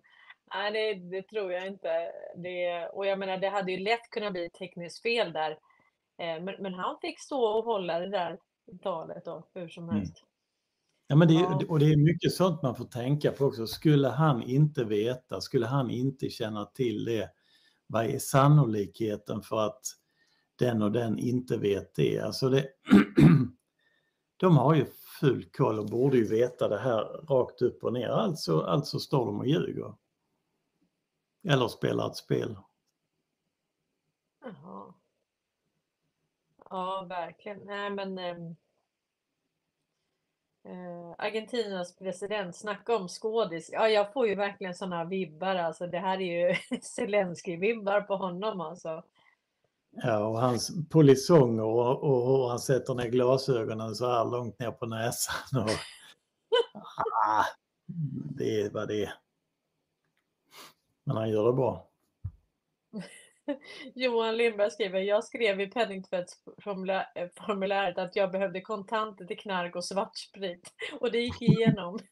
Nej, 0.54 0.72
det, 0.72 0.94
det 1.10 1.22
tror 1.22 1.52
jag 1.52 1.68
inte. 1.68 2.12
Det, 2.36 2.88
och 2.88 3.06
jag 3.06 3.20
menar, 3.20 3.38
det 3.38 3.50
hade 3.50 3.72
ju 3.72 3.78
lätt 3.78 4.10
kunnat 4.10 4.34
bli 4.34 4.50
tekniskt 4.50 5.02
fel 5.02 5.34
där. 5.34 5.52
Eh, 6.18 6.42
men, 6.42 6.56
men 6.60 6.74
han 6.74 6.98
fick 7.02 7.20
stå 7.20 7.46
och 7.46 7.66
hålla 7.66 8.00
det 8.00 8.10
där 8.10 8.40
talet 8.82 9.26
då, 9.26 9.48
hur 9.54 9.70
som 9.70 9.90
Mm. 9.90 10.06
Ja, 11.08 11.16
men 11.16 11.28
det, 11.28 11.34
Ja. 11.34 11.62
och 11.70 11.80
det 11.80 11.86
är 11.94 11.98
mycket 11.98 12.32
sånt 12.34 12.62
man 12.64 12.76
får 12.76 12.86
tänka 12.86 13.32
på 13.32 13.46
också. 13.46 13.68
Skulle 13.68 14.08
han 14.08 14.44
inte 14.44 14.84
veta, 14.84 15.42
skulle 15.42 15.66
han 15.66 15.90
inte 15.90 16.30
känna 16.30 16.66
till 16.66 17.06
det, 17.06 17.30
vad 17.88 18.06
är 18.06 18.20
sannolikheten 18.20 19.42
för 19.42 19.60
att 19.66 19.82
den 20.56 20.82
och 20.82 20.92
den 20.92 21.20
inte 21.20 21.58
vet 21.58 21.96
det? 21.96 22.20
Alltså 22.20 22.50
det 22.50 22.68
de 24.38 24.58
har 24.58 24.76
ju 24.76 24.86
full 25.20 25.46
koll 25.46 25.80
och 25.80 25.86
borde 25.90 26.18
ju 26.18 26.28
veta 26.28 26.68
det 26.68 26.80
här 26.80 27.04
rakt 27.04 27.62
upp 27.62 27.84
och 27.84 27.94
ner. 27.94 28.10
Alltså, 28.10 28.60
alltså 28.62 29.00
står 29.00 29.26
de 29.26 29.40
och 29.40 29.48
ljuger. 29.48 29.94
Eller 31.48 31.68
spelar 31.68 32.08
ett 32.08 32.16
spel. 32.16 32.58
Jaha. 34.44 34.94
Ja, 36.70 37.06
verkligen. 37.10 37.60
Nej, 37.66 37.90
men 37.90 38.18
eh, 38.18 38.36
Argentinas 41.18 41.96
president, 41.96 42.56
snacka 42.56 42.96
om 42.96 43.08
skådis. 43.08 43.70
Ja, 43.74 43.90
jag 43.90 44.14
får 44.14 44.28
ju 44.28 44.36
verkligen 44.36 44.76
sådana 44.76 45.04
vibbar. 45.04 45.56
Alltså, 45.56 45.88
det 45.88 46.00
här 46.00 46.22
är 46.22 46.50
ju 46.50 46.56
Zelenskyj-vibbar 46.82 48.02
på 48.02 48.16
honom 48.16 48.62
alltså. 48.62 49.04
Ja, 49.92 50.28
och 50.28 50.42
hans 50.42 50.72
polisonger 50.90 51.64
och, 51.64 52.04
och, 52.04 52.42
och 52.42 52.50
han 52.50 52.60
sätter 52.60 52.94
ner 52.94 53.10
glasögonen 53.10 53.96
så 53.96 54.12
här 54.12 54.26
långt 54.26 54.60
ner 54.60 54.72
på 54.72 54.86
näsan. 54.86 55.64
Och, 55.64 55.70
ah, 57.28 57.46
det 58.36 58.62
är 58.62 58.70
vad 58.70 58.88
det 58.88 59.04
är. 59.04 59.14
Men 61.04 61.18
han 61.18 61.30
gör 61.30 61.46
det 61.46 61.54
bra. 61.54 61.90
Johan 63.94 64.38
Lindberg 64.38 64.72
skriver, 64.72 65.00
jag 65.00 65.24
skrev 65.24 65.62
i 65.62 65.68
penningtvättsformuläret 65.68 67.98
att 67.98 68.16
jag 68.16 68.32
behövde 68.32 68.62
kontanter 68.62 69.26
till 69.26 69.40
knark 69.40 69.76
och 69.76 69.86
svartsprit 69.86 70.74
och 71.00 71.12
det 71.12 71.20
gick 71.20 71.42
igenom. 71.42 72.00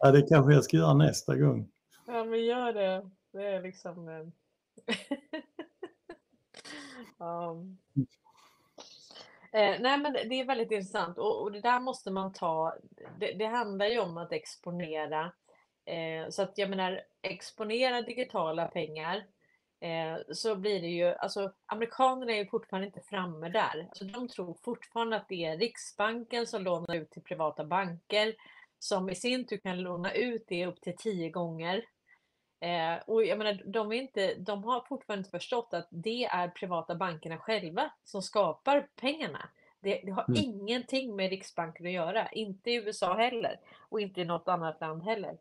Ja, 0.00 0.10
det 0.10 0.22
kanske 0.22 0.52
jag 0.52 0.64
ska 0.64 0.76
göra 0.76 0.94
nästa 0.94 1.36
gång. 1.36 1.68
Ja, 2.06 2.24
men 2.24 2.44
gör 2.44 2.72
det. 2.72 3.10
Det 3.32 3.46
är 3.46 3.62
liksom... 3.62 4.08
eh, 4.08 4.26
ja. 7.18 7.56
Eh, 9.52 9.76
nej, 9.80 9.98
men 9.98 10.12
det 10.12 10.40
är 10.40 10.44
väldigt 10.44 10.70
intressant 10.70 11.18
och, 11.18 11.42
och 11.42 11.52
det 11.52 11.60
där 11.60 11.80
måste 11.80 12.10
man 12.10 12.32
ta. 12.32 12.74
Det, 13.18 13.32
det 13.32 13.46
handlar 13.46 13.86
ju 13.86 13.98
om 13.98 14.16
att 14.16 14.32
exponera. 14.32 15.32
Eh, 15.88 16.28
så 16.30 16.42
att 16.42 16.58
jag 16.58 16.70
menar, 16.70 17.00
exponera 17.22 18.02
digitala 18.02 18.66
pengar 18.66 19.24
eh, 19.80 20.18
så 20.32 20.56
blir 20.56 20.80
det 20.80 20.88
ju, 20.88 21.06
alltså 21.06 21.52
amerikanerna 21.66 22.32
är 22.32 22.36
ju 22.36 22.46
fortfarande 22.46 22.86
inte 22.86 23.00
framme 23.00 23.48
där. 23.48 23.86
Alltså, 23.88 24.04
de 24.04 24.28
tror 24.28 24.56
fortfarande 24.62 25.16
att 25.16 25.28
det 25.28 25.44
är 25.44 25.58
Riksbanken 25.58 26.46
som 26.46 26.62
lånar 26.62 26.94
ut 26.94 27.10
till 27.10 27.22
privata 27.22 27.64
banker 27.64 28.34
som 28.78 29.10
i 29.10 29.14
sin 29.14 29.46
tur 29.46 29.56
kan 29.56 29.82
låna 29.82 30.12
ut 30.12 30.44
det 30.48 30.66
upp 30.66 30.80
till 30.80 30.96
tio 30.96 31.30
gånger. 31.30 31.84
Eh, 32.60 33.02
och 33.06 33.24
jag 33.24 33.38
menar, 33.38 33.62
de, 33.64 33.92
är 33.92 33.96
inte, 33.96 34.34
de 34.34 34.64
har 34.64 34.84
fortfarande 34.88 35.20
inte 35.20 35.30
förstått 35.30 35.74
att 35.74 35.88
det 35.90 36.24
är 36.24 36.48
privata 36.48 36.94
bankerna 36.94 37.38
själva 37.38 37.90
som 38.04 38.22
skapar 38.22 38.88
pengarna. 38.96 39.48
Det, 39.80 40.00
det 40.04 40.10
har 40.10 40.24
Mm. 40.28 40.42
ingenting 40.44 41.16
med 41.16 41.30
Riksbanken 41.30 41.86
att 41.86 41.92
göra, 41.92 42.28
inte 42.28 42.70
i 42.70 42.74
USA 42.74 43.14
heller 43.14 43.60
och 43.78 44.00
inte 44.00 44.20
i 44.20 44.24
något 44.24 44.48
annat 44.48 44.80
land 44.80 45.02
heller. 45.02 45.38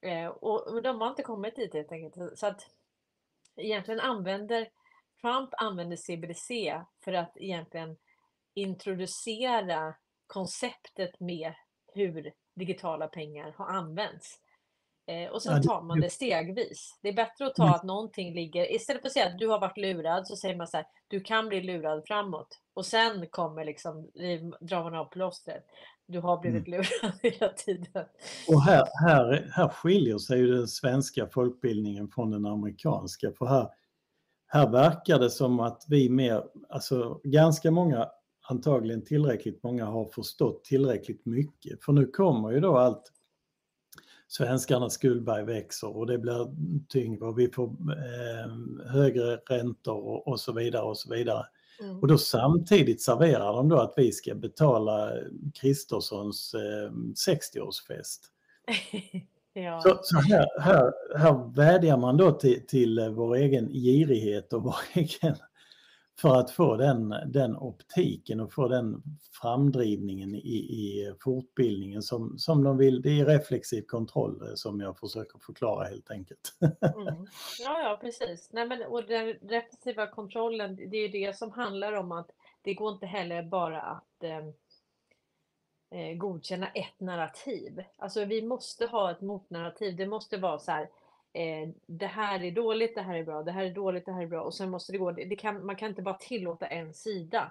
Eh, 0.00 0.26
och 0.26 0.82
de 0.82 1.00
har 1.00 1.08
inte 1.08 1.22
kommit 1.22 1.56
dit 1.56 1.74
helt 1.74 1.92
enkelt. 1.92 2.38
Så 2.38 2.46
att 2.46 2.70
egentligen 3.56 4.00
använder 4.00 4.68
Trump 5.20 5.50
använder 5.52 5.96
CBDC 5.96 6.80
för 7.04 7.12
att 7.12 7.36
egentligen 7.36 7.96
introducera 8.54 9.94
konceptet 10.26 11.20
med 11.20 11.54
hur 11.94 12.32
digitala 12.54 13.08
pengar 13.08 13.54
har 13.56 13.66
använts. 13.66 14.40
Eh, 15.10 15.30
och 15.30 15.42
sen 15.42 15.62
tar 15.62 15.82
man 15.82 16.00
det 16.00 16.10
stegvis. 16.10 16.98
Det 17.02 17.08
är 17.08 17.12
bättre 17.12 17.46
att 17.46 17.54
ta 17.54 17.62
Mm. 17.62 17.74
att 17.74 17.82
någonting 17.82 18.34
ligger, 18.34 18.72
istället 18.74 19.02
för 19.02 19.08
att 19.08 19.12
säga 19.12 19.26
att 19.26 19.38
du 19.38 19.48
har 19.48 19.60
varit 19.60 19.76
lurad 19.76 20.26
så 20.26 20.36
säger 20.36 20.56
man 20.56 20.66
så 20.66 20.76
här, 20.76 20.86
du 21.08 21.20
kan 21.20 21.48
bli 21.48 21.62
lurad 21.62 22.02
framåt. 22.06 22.58
Och 22.74 22.86
sen 22.86 23.26
kommer 23.30 23.64
liksom, 23.64 24.10
drar 24.60 24.82
man 24.82 24.94
av 24.94 25.04
plåstret. 25.04 25.64
Du 26.06 26.20
har 26.20 26.38
blivit 26.38 26.66
Mm. 26.68 26.80
lurad 26.80 27.12
hela 27.22 27.48
tiden. 27.52 28.04
Och 28.48 28.62
här, 28.62 28.84
här, 29.06 29.50
här 29.52 29.68
skiljer 29.68 30.18
sig 30.18 30.38
ju 30.38 30.46
den 30.56 30.68
svenska 30.68 31.26
folkbildningen 31.26 32.08
från 32.08 32.30
den 32.30 32.46
amerikanska. 32.46 33.32
För 33.38 33.46
här, 33.46 33.68
här 34.46 34.70
verkar 34.70 35.18
det 35.18 35.30
som 35.30 35.60
att 35.60 35.84
vi 35.88 36.08
mer, 36.08 36.44
alltså 36.68 37.20
ganska 37.24 37.70
många, 37.70 38.08
antagligen 38.48 39.04
tillräckligt 39.04 39.62
många 39.62 39.84
har 39.84 40.04
förstått 40.04 40.64
tillräckligt 40.64 41.26
mycket. 41.26 41.84
För 41.84 41.92
nu 41.92 42.06
kommer 42.06 42.50
ju 42.50 42.60
då 42.60 42.76
allt, 42.78 43.12
svenskarnas 44.30 44.92
skuldberg 44.92 45.44
växer 45.44 45.96
och 45.96 46.06
det 46.06 46.18
blir 46.18 46.54
tyngre 46.88 47.24
och 47.24 47.38
vi 47.38 47.48
får 47.48 47.64
eh, 47.64 48.90
högre 48.90 49.36
räntor 49.36 49.96
och, 49.96 50.28
och 50.28 50.40
så 50.40 50.52
vidare 50.52 50.82
och 50.82 50.98
så 50.98 51.14
vidare. 51.14 51.46
Mm. 51.80 52.00
Och 52.00 52.08
då 52.08 52.18
samtidigt 52.18 53.02
serverar 53.02 53.52
de 53.52 53.68
då 53.68 53.76
att 53.76 53.94
vi 53.96 54.12
ska 54.12 54.34
betala 54.34 55.12
Kristerssons 55.54 56.54
eh, 56.54 56.90
60-årsfest. 57.28 58.18
ja. 59.52 59.80
Så, 59.80 59.98
så 60.02 60.18
här, 60.20 60.60
här, 60.60 60.92
här 61.18 61.54
vädjar 61.56 61.96
man 61.96 62.16
då 62.16 62.32
till, 62.32 62.66
till 62.66 63.10
vår 63.14 63.36
egen 63.36 63.68
girighet 63.68 64.52
och 64.52 64.62
vår 64.62 64.76
egen 64.92 65.36
för 66.20 66.36
att 66.36 66.50
få 66.50 66.76
den, 66.76 67.14
den 67.26 67.56
optiken 67.56 68.40
och 68.40 68.52
få 68.52 68.68
den 68.68 69.02
framdrivningen 69.42 70.34
i, 70.34 70.56
i 70.56 71.14
fortbildningen 71.20 72.02
som, 72.02 72.38
som 72.38 72.64
de 72.64 72.78
vill. 72.78 73.02
Det 73.02 73.20
är 73.20 73.26
reflexiv 73.26 73.82
kontroll 73.82 74.42
eh, 74.42 74.54
som 74.54 74.80
jag 74.80 74.98
försöker 74.98 75.38
förklara 75.38 75.88
helt 75.88 76.10
enkelt. 76.10 76.54
Mm. 76.60 77.26
Ja, 77.60 77.82
ja, 77.82 77.98
precis. 78.00 78.48
Nej, 78.52 78.66
men, 78.66 78.82
och 78.82 79.04
den 79.04 79.26
repressiva 79.26 80.06
kontrollen, 80.06 80.76
det 80.76 80.96
är 80.96 81.08
det 81.08 81.36
som 81.36 81.50
handlar 81.50 81.92
om 81.92 82.12
att 82.12 82.30
det 82.62 82.74
går 82.74 82.92
inte 82.92 83.06
heller 83.06 83.42
bara 83.42 83.80
att 83.80 84.22
eh, 84.22 84.46
eh, 86.00 86.16
godkänna 86.16 86.68
ett 86.68 87.00
narrativ. 87.00 87.82
Alltså 87.96 88.24
vi 88.24 88.42
måste 88.42 88.86
ha 88.86 89.10
ett 89.10 89.20
motnarrativ. 89.20 89.96
Det 89.96 90.06
måste 90.06 90.36
vara 90.36 90.58
så 90.58 90.70
här, 90.70 90.88
eh, 91.32 91.68
det 91.86 92.06
här 92.06 92.44
är 92.44 92.50
dåligt, 92.50 92.94
det 92.94 93.02
här 93.02 93.14
är 93.14 93.24
bra, 93.24 93.42
det 93.42 93.52
här 93.52 93.64
är 93.64 93.70
dåligt, 93.70 94.06
det 94.06 94.12
här 94.12 94.22
är 94.22 94.26
bra 94.26 94.42
och 94.42 94.54
sen 94.54 94.70
måste 94.70 94.92
det 94.92 94.98
gå, 94.98 95.12
det, 95.12 95.36
kan, 95.36 95.66
man 95.66 95.76
kan 95.76 95.88
inte 95.88 96.02
bara 96.02 96.14
tillåta 96.16 96.66
en 96.66 96.94
sida. 96.94 97.50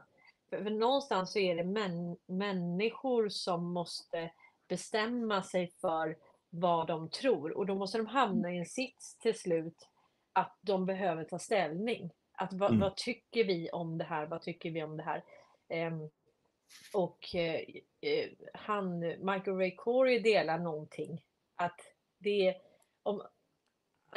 För, 0.50 0.64
för 0.64 0.70
någonstans 0.70 1.32
så 1.32 1.40
är 1.40 1.56
det 1.56 1.64
män, 1.64 2.18
människor 2.26 3.30
som 3.30 3.74
måste 3.74 4.32
bestämma 4.68 5.44
sig 5.44 5.72
för 5.82 6.18
vad 6.50 6.88
de 6.88 7.10
tror 7.10 7.58
och 7.58 7.66
då 7.66 7.76
måste 7.76 7.98
de 7.98 8.08
hamna 8.08 8.54
i 8.54 8.58
en 8.58 8.66
sits 8.66 9.18
till 9.18 9.40
slut 9.40 9.88
att 10.34 10.58
de 10.62 10.86
behöver 10.86 11.24
ta 11.24 11.40
ställning. 11.40 12.12
Att 12.32 12.54
vad, 12.54 12.70
Mm. 12.70 12.82
vad 12.82 12.96
tycker 12.96 13.44
vi 13.44 13.70
om 13.70 13.98
det 13.98 14.04
här? 14.04 14.26
Vad 14.26 14.42
tycker 14.42 14.72
vi 14.72 14.84
om 14.84 14.98
det 14.98 15.04
här? 15.04 15.24
Ehm, 15.70 16.10
och 16.94 17.36
eh, 17.36 17.62
eh, 18.02 18.30
han, 18.54 19.00
Michael 19.00 19.58
Ray 19.58 19.76
Corey 19.76 20.20
delar 20.20 20.60
någonting. 20.60 21.22
Att 21.56 21.80
det, 22.18 22.56
om, 23.04 23.22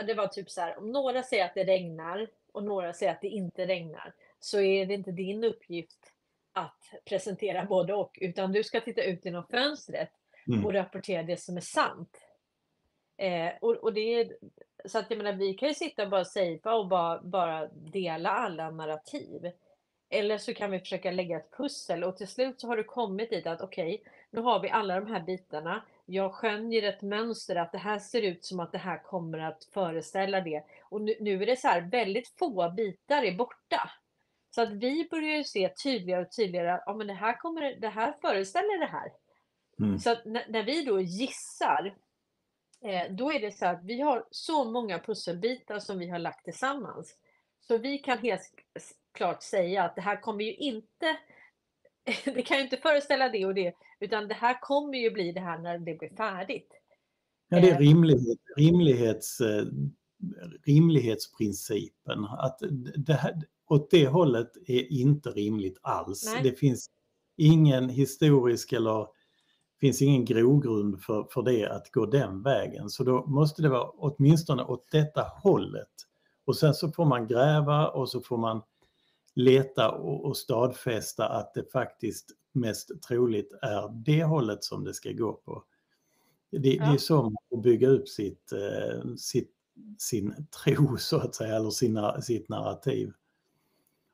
det 0.07 0.15
var 0.15 0.27
typ 0.27 0.51
så 0.51 0.61
här, 0.61 0.79
om 0.79 0.93
några 0.93 1.23
säger 1.23 1.45
att 1.45 1.55
det 1.55 1.65
regnar 1.65 2.29
och 2.53 2.65
några 2.65 2.93
säger 2.93 3.13
att 3.13 3.21
det 3.21 3.29
inte 3.29 3.67
regnar 3.67 4.13
så 4.41 4.61
är 4.61 4.87
det 4.87 4.95
inte 4.95 5.13
din 5.13 5.45
uppgift 5.45 6.13
att 6.53 6.91
presentera 7.05 7.65
både 7.65 7.95
och 7.95 8.19
utan 8.21 8.53
du 8.53 8.65
ska 8.65 8.81
titta 8.81 9.03
ut 9.03 9.25
genom 9.25 9.47
fönstret 9.47 10.11
Mm. 10.49 10.67
och 10.67 10.73
rapportera 10.73 11.23
det 11.23 11.37
som 11.37 11.57
är 11.57 11.61
sant. 11.61 12.19
Eh, 13.17 13.53
och, 13.61 13.75
och 13.75 13.93
det 13.93 14.01
är, 14.01 14.37
så 14.85 14.99
att 14.99 15.11
jag 15.11 15.17
menar, 15.17 15.33
vi 15.33 15.55
kan 15.55 15.69
ju 15.69 15.75
sitta 15.75 16.03
och 16.03 16.11
bara 16.11 16.25
safea 16.25 16.75
och 16.75 16.89
bara, 16.89 17.23
bara 17.23 17.69
dela 17.69 18.31
alla 18.31 18.71
narrativ. 18.71 19.51
Eller 20.09 20.39
så 20.39 20.55
kan 20.55 20.71
vi 20.71 20.79
försöka 20.79 21.11
lägga 21.11 21.37
ett 21.37 21.51
pussel 21.57 22.05
och 22.05 22.17
till 22.17 22.29
slut 22.29 22.61
så 22.61 22.67
har 22.67 22.77
du 22.77 22.85
kommit 22.85 23.31
dit 23.31 23.47
att 23.47 23.61
okej, 23.61 24.03
nu 24.33 24.41
har 24.41 24.61
vi 24.61 24.71
alla 24.71 25.01
de 25.01 25.13
här 25.13 25.21
bitarna. 25.21 25.85
Jag 26.07 26.35
skönjer 26.35 26.83
ett 26.83 27.03
mönster 27.03 27.57
att 27.57 27.73
det 27.73 27.79
här 27.79 27.99
ser 27.99 28.23
ut 28.23 28.45
som 28.45 28.61
att 28.61 28.73
det 28.73 28.79
här 28.79 29.03
kommer 29.03 29.39
att 29.39 29.65
föreställa 29.65 30.41
det. 30.41 30.65
Och 30.83 31.01
nu, 31.01 31.17
nu 31.21 31.43
är 31.43 31.47
det 31.47 31.57
så 31.57 31.69
här, 31.69 31.81
väldigt 31.81 32.29
få 32.29 32.73
bitar 32.77 33.23
är 33.23 33.37
borta. 33.37 33.91
Så 34.55 34.63
att 34.63 34.73
vi 34.73 35.09
börjar 35.11 35.37
ju 35.37 35.45
se 35.45 35.69
tydligare 35.69 36.23
och 36.23 36.33
tydligare, 36.37 36.83
ja 36.87 36.95
men 36.95 37.07
det 37.07 37.13
här, 37.13 37.39
kommer, 37.39 37.81
det 37.81 37.89
här 37.89 38.13
föreställer 38.21 38.79
det 38.79 38.87
här. 38.87 39.13
Mm. 39.79 39.99
Så 39.99 40.11
att 40.11 40.25
när, 40.25 40.45
när 40.49 40.63
vi 40.63 40.85
då 40.85 41.01
gissar, 41.01 41.95
eh, 42.85 43.13
då 43.13 43.33
är 43.33 43.41
det 43.41 43.53
så 43.53 43.67
att 43.67 43.85
vi 43.85 44.01
har 44.01 44.27
så 44.31 44.65
många 44.65 44.99
pusselbitar 44.99 45.79
som 45.79 45.99
vi 45.99 46.09
har 46.09 46.19
lagt 46.19 46.45
tillsammans. 46.45 47.17
Så 47.61 47.79
vi 47.79 47.99
kan 47.99 48.19
helt 48.19 48.43
klart 49.13 49.43
säga 49.43 49.85
att 49.85 49.95
det 49.95 50.03
här 50.03 50.21
kommer 50.21 50.45
ju 50.45 50.55
inte, 50.55 51.17
det 52.25 52.43
kan 52.43 52.57
ju 52.57 52.63
inte 52.63 52.77
föreställa 52.77 53.29
det 53.29 53.47
och 53.47 53.55
det, 53.55 53.75
utan 54.03 54.29
det 54.29 54.35
här 54.35 54.61
kommer 54.61 54.99
ju 54.99 55.11
bli 55.11 55.33
det 55.33 55.41
här 55.41 55.59
när 55.59 55.79
det 55.79 55.97
blir 55.99 56.17
färdigt. 56.17 56.69
Ja, 57.49 57.61
det 57.61 57.71
är 57.71 57.75
Eh. 57.75 57.79
rimlighet, 57.79 58.39
rimlighets, 58.57 59.41
eh, 59.41 59.65
rimlighetsprincipen. 60.67 62.25
Att 62.25 62.59
det 62.97 63.13
här, 63.13 63.43
åt 63.69 63.91
det 63.91 64.07
hållet 64.07 64.51
är 64.67 64.93
inte 64.93 65.31
rimligt 65.31 65.79
alls. 65.83 66.31
Nej. 66.35 66.43
Det 66.43 66.59
finns 66.59 66.91
ingen 67.37 67.89
historisk 67.89 68.73
eller 68.73 69.07
finns 69.81 70.03
ingen 70.03 70.25
grogrund 70.25 71.03
för, 71.03 71.27
för 71.31 71.43
det 71.43 71.67
att 71.67 71.91
gå 71.91 72.07
den 72.07 72.43
vägen. 72.43 72.91
Så 72.91 73.05
då 73.05 73.27
måste 73.27 73.63
det 73.63 73.69
vara 73.69 73.91
åtminstone 73.91 74.65
åt 74.65 74.91
detta 74.91 75.23
hållet. 75.43 75.89
Och 76.45 76.57
sen 76.57 76.75
så 76.75 76.93
får 76.93 77.05
man 77.05 77.27
gräva 77.27 77.89
och 77.89 78.09
så 78.09 78.21
får 78.21 78.37
man 78.39 78.63
leta 79.35 79.91
och, 79.91 80.25
och 80.25 80.37
stadfästa 80.37 81.29
att 81.29 81.55
det 81.55 81.73
faktiskt 81.73 82.31
mest 82.55 83.03
troligt 83.09 83.53
är 83.63 83.89
det 84.05 84.25
hållet 84.25 84.65
som 84.65 84.85
det 84.85 84.95
ska 84.95 85.13
gå 85.13 85.33
på. 85.33 85.65
Det, 86.51 86.59
det 86.59 86.77
är 86.79 86.99
Ja. 87.09 87.23
man 87.23 87.37
får 87.51 87.63
bygga 87.63 87.89
upp 87.89 88.09
sitt, 88.09 88.53
eh, 88.53 89.15
sitt, 89.17 89.51
sin 89.99 90.47
tro 90.65 90.97
så 90.97 91.17
att 91.17 91.35
säga, 91.35 91.57
eller 91.57 91.71
sina, 91.71 92.23
sitt 92.23 92.49
narrativ. 92.49 93.13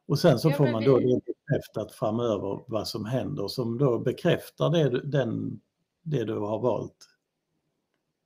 Och 0.06 0.18
sen 0.18 0.38
så 0.38 0.50
Ja, 0.50 0.54
får 0.56 0.68
man 0.68 0.84
då 0.84 0.98
det 0.98 1.20
bekräftat 1.26 1.92
framöver 1.92 2.64
vad 2.66 2.88
som 2.88 3.04
händer 3.04 3.48
som 3.48 3.78
då 3.78 3.98
bekräftar 3.98 4.70
det, 4.70 4.88
du- 4.88 5.00
den, 5.02 5.60
det 6.02 6.24
du 6.24 6.34
har 6.38 6.58
valt. 6.58 7.08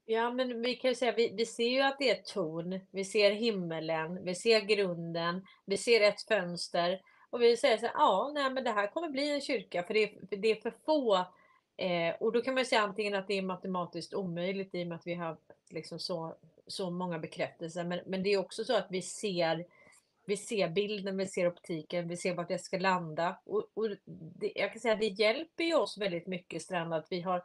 Ja, 0.05 0.30
men 0.32 0.62
vi 0.62 0.74
kan 0.74 0.90
ju 0.90 0.94
säga, 0.94 1.14
vi, 1.16 1.34
vi 1.36 1.47
ser 1.47 1.68
ju 1.68 1.80
att 1.80 1.97
det 1.98 2.10
är 2.10 2.14
ett 2.14 2.26
torn, 2.26 2.80
vi 2.90 3.05
ser 3.05 3.30
himmelen, 3.30 4.24
vi 4.24 4.34
ser 4.34 4.60
grunden, 4.60 5.43
vi 5.66 5.76
ser 5.76 6.01
ett 6.01 6.22
fönster 6.28 7.01
och 7.32 7.42
vi 7.42 7.56
säger 7.56 7.78
så 7.78 7.86
här, 7.86 7.94
ja, 7.94 8.30
nej, 8.34 8.50
men 8.50 8.64
det 8.64 8.70
här 8.70 8.86
kommer 8.86 9.09
bli 9.09 9.30
en 9.30 9.40
kyrka 9.40 9.82
för 9.82 9.94
det 9.94 10.02
är, 10.02 10.26
för 10.28 10.36
det 10.36 10.50
är 10.50 10.54
för 10.54 10.72
få. 10.84 11.16
Eh, 11.76 12.14
och 12.20 12.32
då 12.32 12.42
kan 12.42 12.54
man 12.54 12.64
säga 12.64 12.80
antingen 12.80 13.14
att 13.14 13.28
det 13.28 13.38
är 13.38 13.42
matematiskt 13.42 14.14
omöjligt 14.14 14.74
i 14.74 14.82
och 14.82 14.86
med 14.86 14.96
att 14.96 15.06
vi 15.06 15.14
har 15.14 15.36
liksom 15.70 15.98
så, 15.98 16.36
så 16.66 16.90
många 16.90 17.18
bekräftelser, 17.18 17.84
men, 17.84 18.00
men 18.06 18.22
det 18.22 18.32
är 18.32 18.38
också 18.38 18.64
så 18.64 18.76
att 18.76 18.86
vi 18.90 19.02
ser 19.02 19.64
vi 20.24 20.36
ser 20.36 20.68
bilden, 20.68 21.16
vi 21.16 21.26
ser 21.26 21.48
optiken, 21.48 22.09
vi 22.09 22.16
ser 22.16 22.34
vart 22.34 22.48
det 22.48 22.59
ska 22.59 22.78
landa. 22.78 23.38
Och, 23.44 23.66
och 23.74 23.88
det, 24.04 24.52
jag 24.54 24.72
kan 24.72 24.80
säga 24.80 24.94
att 24.94 25.00
det 25.00 25.06
hjälper 25.06 25.64
ju 25.64 25.74
oss 25.74 25.98
väldigt 25.98 26.26
mycket 26.26 26.62
Strand 26.62 26.94
att 26.94 27.06
vi 27.10 27.20
har 27.20 27.42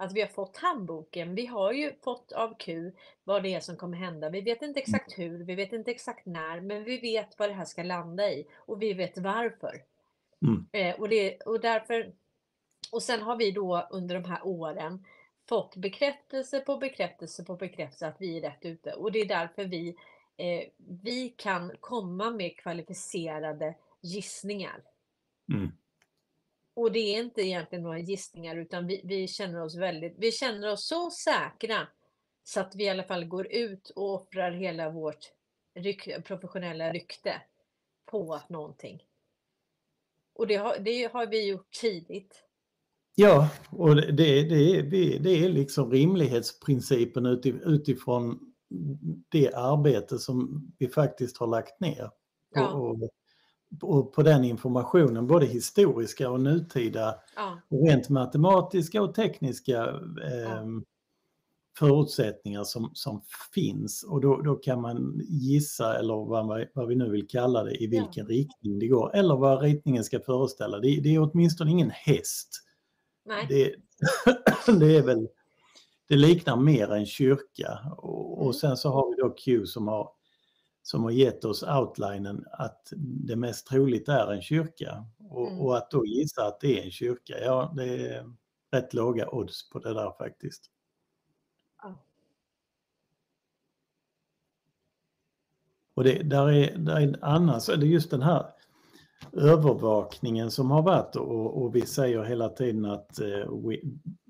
att 0.00 0.12
vi 0.12 0.20
har 0.20 0.28
fått 0.28 0.56
handboken. 0.56 1.34
Vi 1.34 1.46
har 1.46 1.72
ju 1.72 1.92
fått 2.02 2.32
av 2.32 2.54
Q 2.58 2.92
vad 3.24 3.42
det 3.42 3.54
är 3.54 3.60
som 3.60 3.76
kommer 3.76 3.96
hända. 3.96 4.30
Vi 4.30 4.40
vet 4.40 4.62
inte 4.62 4.80
exakt 4.80 5.18
hur, 5.18 5.44
vi 5.44 5.54
vet 5.54 5.72
inte 5.72 5.90
exakt 5.90 6.26
när, 6.26 6.60
men 6.60 6.84
vi 6.84 6.98
vet 6.98 7.38
vad 7.38 7.48
det 7.48 7.54
här 7.54 7.64
ska 7.64 7.82
landa 7.82 8.30
i 8.30 8.46
och 8.56 8.82
vi 8.82 8.92
vet 8.92 9.18
varför. 9.18 9.82
Mm. 10.42 10.66
Eh, 10.72 11.00
och, 11.00 11.08
det, 11.08 11.40
och 11.40 11.60
därför 11.60 12.12
och 12.92 13.02
sen 13.02 13.22
har 13.22 13.36
vi 13.36 13.50
då 13.50 13.88
under 13.90 14.14
de 14.14 14.24
här 14.24 14.46
åren 14.46 15.04
fått 15.48 15.76
bekräftelse 15.76 16.60
på 16.60 16.76
bekräftelse 16.76 17.44
på 17.44 17.56
bekräftelse 17.56 18.06
att 18.06 18.20
vi 18.20 18.36
är 18.36 18.40
rätt 18.40 18.64
ute. 18.64 18.92
Och 18.92 19.12
det 19.12 19.18
är 19.18 19.28
därför 19.28 19.64
vi, 19.64 19.96
eh, 20.36 20.68
vi 21.02 21.28
kan 21.28 21.72
komma 21.80 22.30
med 22.30 22.56
kvalificerade 22.56 23.74
gissningar. 24.00 24.82
Mm. 25.52 25.72
Och 26.78 26.92
det 26.92 26.98
är 26.98 27.18
inte 27.18 27.42
egentligen 27.42 27.82
några 27.82 27.98
gissningar 27.98 28.56
utan 28.56 28.86
vi, 28.86 29.00
vi 29.04 29.28
känner 29.28 29.62
oss 29.62 29.76
väldigt, 29.76 30.14
vi 30.18 30.32
känner 30.32 30.72
oss 30.72 30.86
så 30.86 31.10
säkra 31.10 31.88
så 32.44 32.60
att 32.60 32.74
vi 32.74 32.84
i 32.84 32.88
alla 32.88 33.02
fall 33.02 33.24
går 33.24 33.46
ut 33.52 33.90
och 33.90 34.14
offrar 34.14 34.50
hela 34.50 34.90
vårt 34.90 35.32
ryk, 35.74 36.24
professionella 36.24 36.92
rykte 36.92 37.42
på 38.10 38.40
någonting. 38.48 39.02
Och 40.34 40.46
det 40.46 40.56
har, 40.56 40.78
det 40.78 41.12
har 41.12 41.26
vi 41.26 41.48
gjort 41.48 41.70
tidigt. 41.80 42.44
Ja, 43.14 43.50
och 43.70 43.96
det, 43.96 44.12
det, 44.12 44.82
det, 44.82 45.16
är, 45.16 45.18
det 45.18 45.44
är 45.44 45.48
liksom 45.48 45.90
rimlighetsprincipen 45.90 47.26
utifrån 47.64 48.54
det 49.28 49.54
arbete 49.54 50.18
som 50.18 50.66
vi 50.78 50.88
faktiskt 50.88 51.38
har 51.38 51.46
lagt 51.46 51.80
ner. 51.80 52.10
Ja. 52.54 52.72
och, 52.72 53.02
och 53.02 53.10
på 54.14 54.22
den 54.22 54.44
informationen, 54.44 55.26
både 55.26 55.46
historiska 55.46 56.30
och 56.30 56.40
nutida, 56.40 57.14
Ja, 57.36 57.58
rent 57.68 58.08
matematiska 58.08 59.02
och 59.02 59.14
tekniska 59.14 59.84
eh, 60.24 60.64
förutsättningar 61.78 62.64
som, 62.64 62.90
som 62.94 63.22
finns. 63.54 64.02
Och 64.02 64.20
då, 64.20 64.36
då 64.42 64.54
kan 64.54 64.80
man 64.80 65.20
gissa, 65.28 65.98
eller 65.98 66.14
vad, 66.14 66.66
vad 66.74 66.88
vi 66.88 66.94
nu 66.94 67.10
vill 67.10 67.28
kalla 67.28 67.64
det, 67.64 67.70
i 67.74 67.84
Ja. 67.84 68.02
vilken 68.02 68.26
riktning 68.26 68.78
det 68.78 68.86
går. 68.88 69.14
Eller 69.16 69.36
vad 69.36 69.62
ritningen 69.62 70.04
ska 70.04 70.20
föreställa. 70.20 70.78
Det, 70.78 71.00
det 71.00 71.14
är 71.14 71.30
åtminstone 71.30 71.70
ingen 71.70 71.90
häst. 71.90 72.48
nej. 73.24 73.46
Det, 73.48 73.74
det 74.80 74.96
är 74.96 75.02
väl, 75.02 75.28
det 76.08 76.16
liknar 76.16 76.56
mer 76.56 76.92
en 76.92 77.06
kyrka. 77.06 77.78
Och, 77.96 78.38
Mm. 78.38 78.46
och 78.48 78.54
sen 78.54 78.76
så 78.76 78.88
har 78.90 79.10
vi 79.16 79.22
då 79.22 79.30
Q 79.30 79.66
som 79.66 79.88
har, 79.88 80.10
som 80.82 81.02
har 81.04 81.10
gett 81.10 81.44
oss 81.44 81.62
outlinen 81.62 82.44
att 82.52 82.92
det 82.96 83.36
mest 83.36 83.66
troligt 83.66 84.08
är 84.08 84.32
en 84.32 84.42
kyrka. 84.42 85.06
Och, 85.30 85.48
Mm. 85.48 85.60
och 85.60 85.76
att 85.76 85.90
då 85.90 86.06
gissa 86.06 86.46
att 86.46 86.60
det 86.60 86.80
är 86.80 86.84
en 86.84 86.90
kyrka, 86.90 87.38
ja 87.40 87.72
det 87.76 88.06
är 88.06 88.32
rätt 88.72 88.94
låga 88.94 89.28
odds 89.30 89.70
på 89.70 89.78
det 89.78 89.94
där 89.94 90.12
faktiskt. 90.18 90.70
Ja. 91.82 91.94
Och 95.94 96.04
det, 96.04 96.22
där 96.22 96.48
är, 96.52 96.78
där 96.78 97.00
är 97.00 97.18
annars, 97.22 97.66
det 97.66 97.72
är 97.72 97.78
just 97.78 98.10
den 98.10 98.22
här 98.22 98.46
övervakningen 99.32 100.50
som 100.50 100.70
har 100.70 100.82
varit 100.82 101.16
och, 101.16 101.62
och 101.62 101.76
vi 101.76 101.86
säger 101.86 102.22
hela 102.22 102.48
tiden 102.48 102.84
att 102.84 103.20
eh, 103.20 103.66
we, 103.66 103.76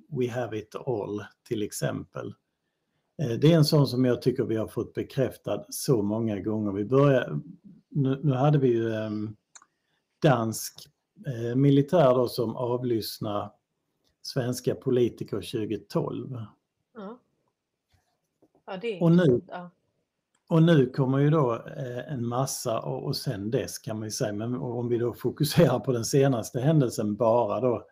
we 0.08 0.30
have 0.30 0.58
it 0.58 0.74
all 0.86 1.24
till 1.48 1.62
exempel. 1.62 2.34
Eh, 3.22 3.38
det 3.38 3.52
är 3.52 3.56
en 3.56 3.64
sån 3.64 3.86
som 3.86 4.04
jag 4.04 4.22
tycker 4.22 4.44
vi 4.44 4.56
har 4.56 4.68
fått 4.68 4.94
bekräftad 4.94 5.64
så 5.68 6.02
många 6.02 6.40
gånger. 6.40 6.72
Vi 6.72 6.84
börjar, 6.84 7.40
nu, 7.88 8.20
nu 8.22 8.32
hade 8.32 8.58
vi 8.58 8.68
ju 8.68 8.94
eh, 8.94 9.10
dansk 10.22 10.88
eh, 11.26 11.56
militär 11.56 12.14
då 12.14 12.28
som 12.28 12.56
avlyssnar 12.56 13.52
svenska 14.22 14.74
politiker 14.74 15.36
2012. 15.36 16.44
Ja. 16.94 17.18
Ja, 18.66 18.76
det 18.76 19.00
Och 19.00 19.12
nu-. 19.12 19.42
Och 20.48 20.62
nu 20.62 20.86
kommer 20.86 21.18
ju 21.18 21.30
då 21.30 21.54
eh, 21.54 22.12
en 22.12 22.26
massa 22.26 22.80
och, 22.80 23.04
och 23.04 23.16
sen 23.16 23.50
dess 23.50 23.78
kan 23.78 23.98
man 23.98 24.06
ju 24.06 24.10
säga, 24.10 24.32
men 24.32 24.54
om 24.54 24.88
vi 24.88 24.98
då 24.98 25.14
fokuserar 25.14 25.78
på 25.78 25.92
den 25.92 26.04
senaste 26.04 26.60
händelsen 26.60 27.16
bara 27.16 27.60
då 27.60 27.86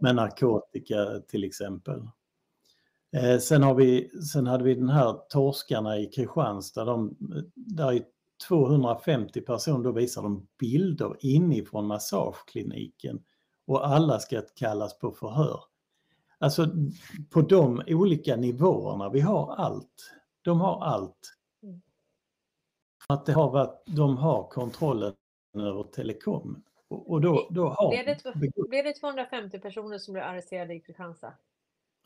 med 0.00 0.14
narkotika 0.14 1.20
till 1.28 1.44
exempel. 1.44 2.08
Eh, 3.14 3.38
sen, 3.38 3.62
har 3.62 3.74
vi, 3.74 4.10
sen 4.32 4.46
hade 4.46 4.64
vi 4.64 4.74
den 4.74 4.88
här 4.88 5.12
torskarna 5.28 5.98
i 5.98 6.06
Kristianstad, 6.06 6.84
de, 6.84 7.16
där 7.54 7.92
är 7.92 8.04
250 8.48 9.40
personer, 9.40 9.84
då 9.84 9.92
visar 9.92 10.22
de 10.22 10.46
bilder 10.58 11.16
inifrån 11.20 11.86
massagekliniken 11.86 13.24
och 13.66 13.86
alla 13.86 14.18
ska 14.18 14.42
kallas 14.54 14.98
på 14.98 15.10
förhör. 15.10 15.60
Alltså 16.38 16.66
på 17.30 17.40
de 17.40 17.82
olika 17.86 18.36
nivåerna, 18.36 19.10
vi 19.10 19.20
har 19.20 19.54
allt. 19.54 20.12
De 20.42 20.60
har 20.60 20.84
allt. 20.84 21.34
Att 23.08 23.26
det 23.26 23.32
har 23.32 23.50
varit, 23.50 23.82
de 23.86 24.16
har 24.16 24.48
kontrollen 24.48 25.12
över 25.54 25.82
telekom. 25.82 26.62
Och, 26.88 27.10
och 27.10 27.20
då, 27.20 27.48
då 27.50 27.68
har 27.68 27.90
Blev, 27.90 28.06
det, 28.06 28.14
tv- 28.14 28.68
blev 28.68 28.84
det 28.84 28.92
250 28.92 29.58
personer 29.58 29.98
som 29.98 30.12
blev 30.12 30.24
arresterade 30.24 30.74
i 30.74 30.80
Kristianstad? 30.80 31.32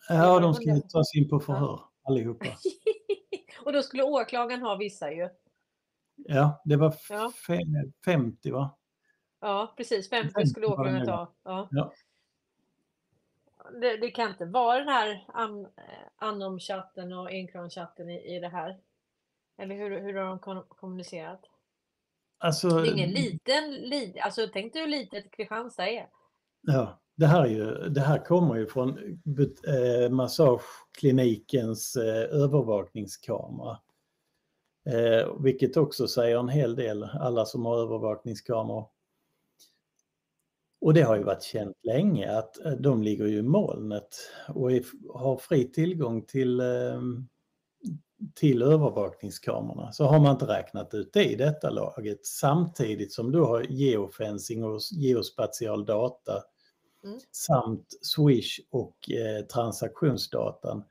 Ja, 0.09 0.41
de 0.41 0.55
ska 0.55 0.81
tas 0.81 1.15
in 1.15 1.29
på 1.29 1.41
förhör 1.41 1.81
allihopa. 2.03 2.47
och 3.65 3.73
då 3.73 3.83
skulle 3.83 4.03
åklagaren 4.03 4.63
ha 4.63 4.77
vissa 4.77 5.13
ju. 5.13 5.29
Ja, 6.17 6.63
det 6.65 6.77
var 6.77 6.95
Ja. 7.09 7.33
fe- 7.49 7.93
50 8.05 8.51
va? 8.51 8.77
Ja, 9.41 9.75
precis. 9.77 10.11
50 10.11 10.33
50 10.35 10.47
skulle 10.51 10.67
åklagaren 10.67 11.07
ta. 11.07 11.33
Ja. 11.43 11.69
Ja. 11.71 11.93
Det, 13.81 13.97
det 13.97 14.11
kan 14.11 14.31
inte 14.31 14.45
vara 14.45 14.79
den 14.79 14.89
här 14.89 15.25
an, 15.29 15.65
eh, 15.65 15.73
Anom-chatten 16.17 17.13
och 17.13 17.31
Encron-chatten 17.31 18.11
i, 18.11 18.37
i 18.37 18.41
det 18.41 18.49
här. 18.49 18.79
Eller 19.57 19.75
hur, 19.75 20.01
hur 20.01 20.15
har 20.15 20.25
de 20.27 20.65
kommunicerat? 20.69 21.41
Alltså, 22.39 22.69
Det 22.69 22.89
är 22.89 22.93
ingen 22.93 23.11
liten, 23.11 23.71
li, 23.75 24.21
alltså 24.21 24.47
tänk 24.53 24.73
dig 24.73 24.83
hur 24.83 24.89
litet 24.89 25.31
Kristianstad 25.31 25.89
är. 25.89 26.09
Ja, 26.61 26.99
det 27.19 27.27
här, 27.27 27.43
är 27.43 27.49
ju, 27.49 27.89
det 27.89 28.01
här 28.01 28.25
kommer 28.25 28.57
ju 28.57 28.67
från 28.67 28.99
eh, 29.69 30.11
massageklinikens 30.11 31.97
eh, 31.97 32.43
övervakningskamera. 32.43 33.79
Eh, 34.87 35.37
vilket 35.41 35.77
också 35.77 36.09
säger 36.09 36.39
en 36.39 36.49
hel 36.49 36.77
del, 36.77 37.05
alla 37.05 37.45
som 37.45 37.67
har 37.67 37.79
övervakningskameror. 37.79 38.89
Och 40.81 40.95
det 40.95 41.03
har 41.03 41.17
ju 41.17 41.23
varit 41.23 41.43
känt 41.43 41.77
länge 41.83 42.39
att 42.39 42.65
eh, 42.65 42.73
de 42.73 43.03
ligger 43.03 43.27
ju 43.27 43.39
i 43.39 43.43
molnet 43.43 44.17
och 44.49 44.73
är, 44.73 44.85
har 45.15 45.37
fri 45.37 45.73
tillgång 45.73 46.23
till, 46.23 46.61
eh, 46.61 47.01
till 48.35 48.63
övervakningskamerorna. 48.63 49.93
Så 49.93 50.05
har 50.05 50.21
man 50.21 50.33
inte 50.33 50.47
räknat 50.47 50.95
ut 50.95 51.13
det 51.13 51.25
i 51.25 51.37
detta 51.37 51.71
laget 51.71 52.27
samtidigt 52.27 53.13
som 53.13 53.33
du 53.33 53.41
har 53.41 53.63
geofencing 53.69 54.65
och 54.65 54.81
geospatial 54.93 55.85
data 55.85 56.43
Mm. 57.05 57.21
samt 57.33 57.87
Swish 58.03 58.61
och 58.71 59.11
eh, 59.11 59.45
transaktionsdatan. 59.45 60.85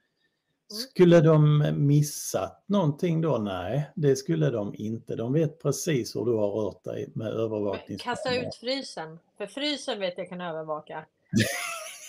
Mm. 0.72 0.82
Skulle 0.82 1.22
de 1.22 1.64
missat 1.88 2.64
någonting 2.66 3.22
då? 3.22 3.38
Nej, 3.38 3.92
det 3.96 4.16
skulle 4.16 4.50
de 4.50 4.76
inte. 4.76 5.16
De 5.16 5.34
vet 5.34 5.62
precis 5.62 6.16
hur 6.16 6.26
du 6.26 6.32
har 6.32 6.52
rört 6.52 6.84
dig 6.84 7.10
med 7.16 7.28
Men 7.28 7.28
övervakningskameror. 7.28 8.16
Kasta 8.16 8.36
ut 8.36 8.56
frysen. 8.56 9.20
För 9.38 9.48
frysen 9.48 10.00
vet 10.00 10.18
jag 10.18 10.30
kan 10.30 10.42
övervaka. 10.42 11.06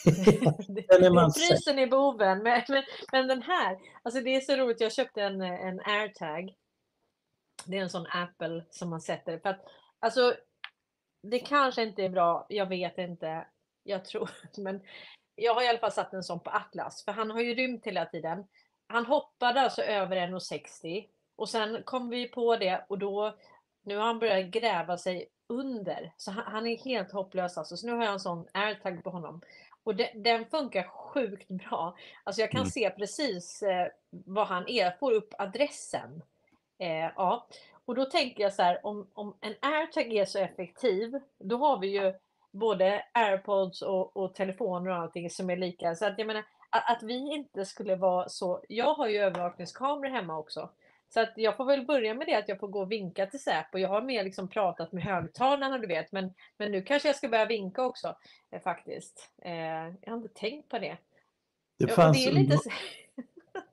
Den 0.88 1.04
är 1.04 1.10
man 1.10 1.32
frysen 1.32 1.78
är 1.78 1.86
boven. 1.86 2.42
Men, 2.42 2.62
men, 2.68 2.82
men 3.12 3.28
den 3.28 3.42
här, 3.42 3.78
alltså 4.02 4.20
det 4.20 4.36
är 4.36 4.40
så 4.40 4.56
roligt. 4.56 4.80
Jag 4.80 4.92
köpte 4.92 5.22
en, 5.22 5.40
en 5.40 5.80
airtag. 5.80 6.54
Det 7.66 7.78
är 7.78 7.82
en 7.82 7.90
sån 7.90 8.06
Apple 8.06 8.64
som 8.70 8.90
man 8.90 9.00
sätter. 9.00 9.38
För 9.38 9.48
att, 9.48 9.64
alltså, 9.98 10.34
det 11.22 11.38
kanske 11.38 11.82
inte 11.82 12.02
är 12.02 12.08
bra, 12.08 12.46
jag 12.48 12.66
vet 12.66 12.98
inte. 12.98 13.46
Jag 13.88 14.04
tror, 14.04 14.30
men 14.56 14.80
jag 15.34 15.54
har 15.54 15.62
i 15.62 15.68
alla 15.68 15.78
fall 15.78 15.92
satt 15.92 16.12
en 16.12 16.22
sån 16.22 16.40
på 16.40 16.50
Atlas. 16.50 17.04
För 17.04 17.12
han 17.12 17.30
har 17.30 17.40
ju 17.40 17.54
rymt 17.54 17.86
hela 17.86 18.06
tiden. 18.06 18.44
Han 18.86 19.06
hoppade 19.06 19.60
alltså 19.60 19.82
över 19.82 20.16
1,60 20.16 21.06
och 21.36 21.48
sen 21.48 21.82
kom 21.84 22.08
vi 22.10 22.28
på 22.28 22.56
det 22.56 22.84
och 22.88 22.98
då, 22.98 23.34
nu 23.82 23.96
har 23.96 24.06
han 24.06 24.18
börjat 24.18 24.46
gräva 24.46 24.98
sig 24.98 25.28
under. 25.48 26.12
Så 26.16 26.30
han, 26.30 26.44
han 26.52 26.66
är 26.66 26.76
helt 26.76 27.12
hopplös 27.12 27.58
alltså. 27.58 27.76
Så 27.76 27.86
nu 27.86 27.92
har 27.92 28.04
jag 28.04 28.12
en 28.12 28.20
sån 28.20 28.48
airtag 28.52 29.04
på 29.04 29.10
honom. 29.10 29.40
Och 29.84 29.94
de, 29.96 30.10
den 30.14 30.46
funkar 30.46 30.82
sjukt 30.82 31.48
bra. 31.48 31.96
Alltså 32.24 32.40
jag 32.40 32.50
kan 32.50 32.60
Mm. 32.60 32.70
se 32.70 32.90
precis 32.90 33.62
eh, 33.62 33.88
vad 34.10 34.46
han 34.46 34.68
är. 34.68 34.90
Får 34.90 35.12
upp 35.12 35.34
adressen. 35.38 36.22
Eh, 36.78 37.10
ja. 37.16 37.46
Och 37.84 37.94
då 37.94 38.04
tänker 38.04 38.42
jag 38.42 38.54
så 38.54 38.62
här, 38.62 38.86
om, 38.86 39.10
om 39.14 39.36
en 39.40 39.54
airtag 39.60 40.12
är 40.12 40.24
så 40.24 40.38
effektiv, 40.38 41.20
då 41.38 41.56
har 41.56 41.78
vi 41.78 41.86
ju 41.86 42.14
både 42.50 43.02
airpods 43.12 43.82
och, 43.82 44.16
och 44.16 44.34
telefoner 44.34 44.90
och 44.90 44.96
allting 44.96 45.30
som 45.30 45.50
är 45.50 45.56
lika. 45.56 45.94
Så 45.94 46.06
att 46.06 46.18
jag 46.18 46.26
menar, 46.26 46.44
att, 46.70 46.90
att 46.96 47.02
vi 47.02 47.34
inte 47.34 47.64
skulle 47.64 47.96
vara 47.96 48.28
så... 48.28 48.64
Jag 48.68 48.94
har 48.94 49.08
ju 49.08 49.18
övervakningskameror 49.18 50.10
hemma 50.10 50.38
också. 50.38 50.70
Så 51.14 51.20
att 51.20 51.32
jag 51.36 51.56
får 51.56 51.64
väl 51.64 51.86
börja 51.86 52.14
med 52.14 52.26
det 52.26 52.34
att 52.34 52.48
jag 52.48 52.60
får 52.60 52.68
gå 52.68 52.80
och 52.80 52.92
vinka 52.92 53.26
till 53.26 53.42
Säpo. 53.42 53.78
Jag 53.78 53.88
har 53.88 54.02
mer 54.02 54.24
liksom 54.24 54.48
pratat 54.48 54.92
med 54.92 55.04
högtalarna 55.04 55.78
du 55.78 55.86
vet. 55.86 56.12
Men, 56.12 56.32
men 56.58 56.72
nu 56.72 56.82
kanske 56.82 57.08
jag 57.08 57.16
ska 57.16 57.28
börja 57.28 57.46
vinka 57.46 57.82
också 57.82 58.16
eh, 58.50 58.62
faktiskt. 58.62 59.30
Eh, 59.42 59.52
jag 60.00 60.10
har 60.10 60.16
inte 60.16 60.34
tänkt 60.34 60.68
på 60.68 60.78
det. 60.78 60.96
Det 61.78 61.88
fanns, 61.88 62.24
det 62.24 62.32
lite 62.32 62.54
under, 62.54 62.60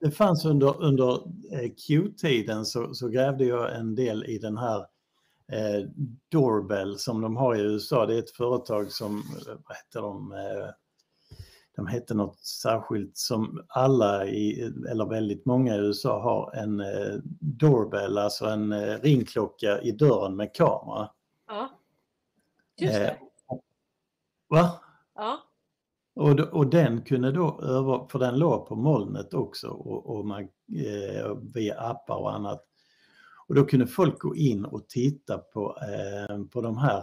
det 0.00 0.10
fanns 0.10 0.44
under, 0.44 0.82
under 0.82 1.12
eh, 1.52 1.70
Q-tiden 1.86 2.64
så, 2.64 2.94
så 2.94 3.08
grävde 3.08 3.44
jag 3.44 3.76
en 3.76 3.94
del 3.94 4.24
i 4.24 4.38
den 4.38 4.56
här 4.56 4.86
eh, 5.52 5.88
Doorbell 6.28 6.98
som 6.98 7.20
de 7.20 7.36
har 7.36 7.54
i 7.54 7.60
USA. 7.60 8.06
Det 8.06 8.14
är 8.14 8.18
ett 8.18 8.30
företag 8.30 8.92
som, 8.92 9.22
vad 9.46 9.76
heter 9.76 10.02
de, 10.02 10.32
eh, 10.32 10.68
de 11.76 11.86
hette 11.86 12.14
något 12.14 12.40
särskilt 12.40 13.16
som 13.16 13.64
alla 13.68 14.26
i, 14.26 14.72
eller 14.90 15.06
väldigt 15.06 15.46
många 15.46 15.74
i 15.76 15.78
USA 15.78 16.22
har 16.22 16.62
en 16.62 16.80
eh, 16.80 17.14
Doorbell, 17.40 18.18
alltså 18.18 18.46
en 18.46 18.72
eh, 18.72 18.98
ringklocka 18.98 19.80
i 19.80 19.92
dörren 19.92 20.36
med 20.36 20.54
kamera. 20.54 21.10
Ja. 21.46 21.70
Just 22.76 22.94
det. 22.94 23.10
Eh, 23.10 23.16
Va? 24.48 24.70
Ja. 25.14 25.42
Och, 26.14 26.40
och 26.40 26.66
den 26.66 27.02
kunde 27.02 27.32
då 27.32 27.60
över, 27.62 28.06
för 28.08 28.18
den 28.18 28.38
låg 28.38 28.66
på 28.66 28.76
molnet 28.76 29.34
också 29.34 29.68
och, 29.68 30.16
och 30.16 30.26
man, 30.26 30.42
eh, 30.42 31.36
via 31.54 31.80
appar 31.80 32.16
och 32.16 32.34
annat. 32.34 32.65
Och 33.48 33.54
då 33.54 33.64
kunde 33.64 33.86
folk 33.86 34.18
gå 34.18 34.36
in 34.36 34.64
och 34.64 34.88
titta 34.88 35.38
på, 35.38 35.78
eh, 35.82 36.44
på 36.44 36.60
de 36.60 36.78
här, 36.78 36.98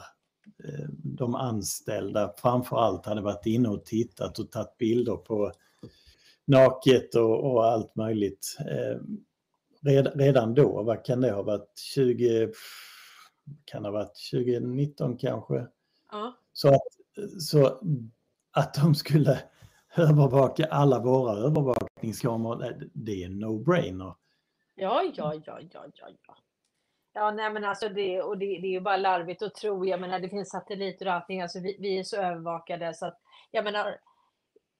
eh, 0.63 0.89
de 1.03 1.35
anställda 1.35 2.33
framför 2.37 2.77
allt 2.77 3.05
hade 3.05 3.21
varit 3.21 3.45
inne 3.45 3.69
och 3.69 3.85
tittat 3.85 4.39
och 4.39 4.51
tagit 4.51 4.77
bilder 4.77 5.15
på 5.15 5.51
naket 6.45 7.15
och, 7.15 7.51
och 7.53 7.65
allt 7.65 7.95
möjligt. 7.95 8.57
Eh, 8.59 8.99
red, 9.81 10.11
redan 10.15 10.53
då, 10.53 10.83
vad 10.83 11.05
kan 11.05 11.21
det 11.21 11.31
ha 11.31 11.43
varit, 11.43 11.77
20, 11.95 12.51
kan 13.65 13.85
ha 13.85 13.91
varit 13.91 14.15
2019 14.31 15.17
kanske? 15.17 15.67
Ja. 16.11 16.37
Så 16.53 16.67
att, 16.67 16.81
så 17.41 17.79
att 18.51 18.73
de 18.73 18.95
skulle 18.95 19.39
övervaka 19.95 20.65
alla 20.65 20.99
våra 20.99 21.37
övervakningskameror, 21.37 22.55
det- 22.59 22.89
det 22.93 23.23
är 23.23 23.25
en 23.25 23.43
no-brainer. 23.43 24.13
Ja, 24.75 25.03
ja, 25.15 25.33
ja, 25.45 25.59
ja, 25.71 25.85
ja, 25.93 26.07
ja. 26.27 26.35
Ja, 27.15 27.31
nej 27.31 27.53
men 27.53 27.63
alltså 27.63 27.89
det, 27.89 28.21
och 28.21 28.37
det, 28.37 28.45
det 28.45 28.67
är 28.67 28.71
ju 28.71 28.79
bara 28.79 28.97
larvigt 28.97 29.41
att 29.41 29.55
tro. 29.55 29.85
Jag 29.85 30.01
menar, 30.01 30.19
det 30.19 30.29
finns 30.29 30.49
satelliter 30.49 31.05
och 31.07 31.13
allting. 31.13 31.41
Alltså 31.41 31.59
vi, 31.59 31.77
vi 31.79 31.99
är 31.99 32.03
så 32.03 32.17
övervakade 32.17 32.93
så 32.93 33.05
att 33.05 33.19
jag 33.51 33.63
menar, 33.63 33.99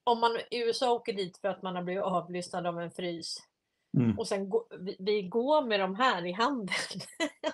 om 0.04 0.20
man 0.20 0.30
i 0.50 0.58
USA 0.64 0.92
åker 0.92 1.12
dit 1.12 1.38
för 1.38 1.48
att 1.48 1.62
man 1.62 1.76
har 1.76 1.82
blivit 1.82 2.02
avlyssnad 2.02 2.66
av 2.66 2.80
en 2.80 2.90
frys 2.90 3.36
Mm. 3.96 4.18
och 4.18 4.26
sen 4.28 4.50
gå, 4.50 4.66
vi, 4.78 4.96
vi 4.98 5.22
går 5.22 5.62
med 5.66 5.80
de 5.80 5.94
här 5.94 6.26
i 6.26 6.32
handen. 6.32 6.74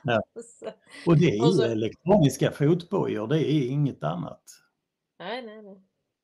Ja. 0.03 0.23
Så- 0.45 0.67
Och 1.07 1.19
det 1.19 1.37
är 1.37 1.41
Och 1.43 1.47
ju 1.49 1.53
så- 1.53 1.63
elektroniska 1.65 2.51
fotbojor, 2.51 3.27
det 3.27 3.39
är 3.53 3.71
inget 3.71 4.05
annat. 4.05 4.43
nej, 5.19 5.43
nej, 5.43 5.63
nej. 5.63 5.81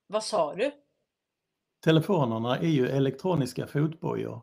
Vad 0.06 0.24
sa 0.24 0.54
du? 0.54 0.70
Telefonerna 1.84 2.58
är 2.58 2.68
ju 2.68 2.88
elektroniska 2.88 3.66
fotbojor. 3.66 4.40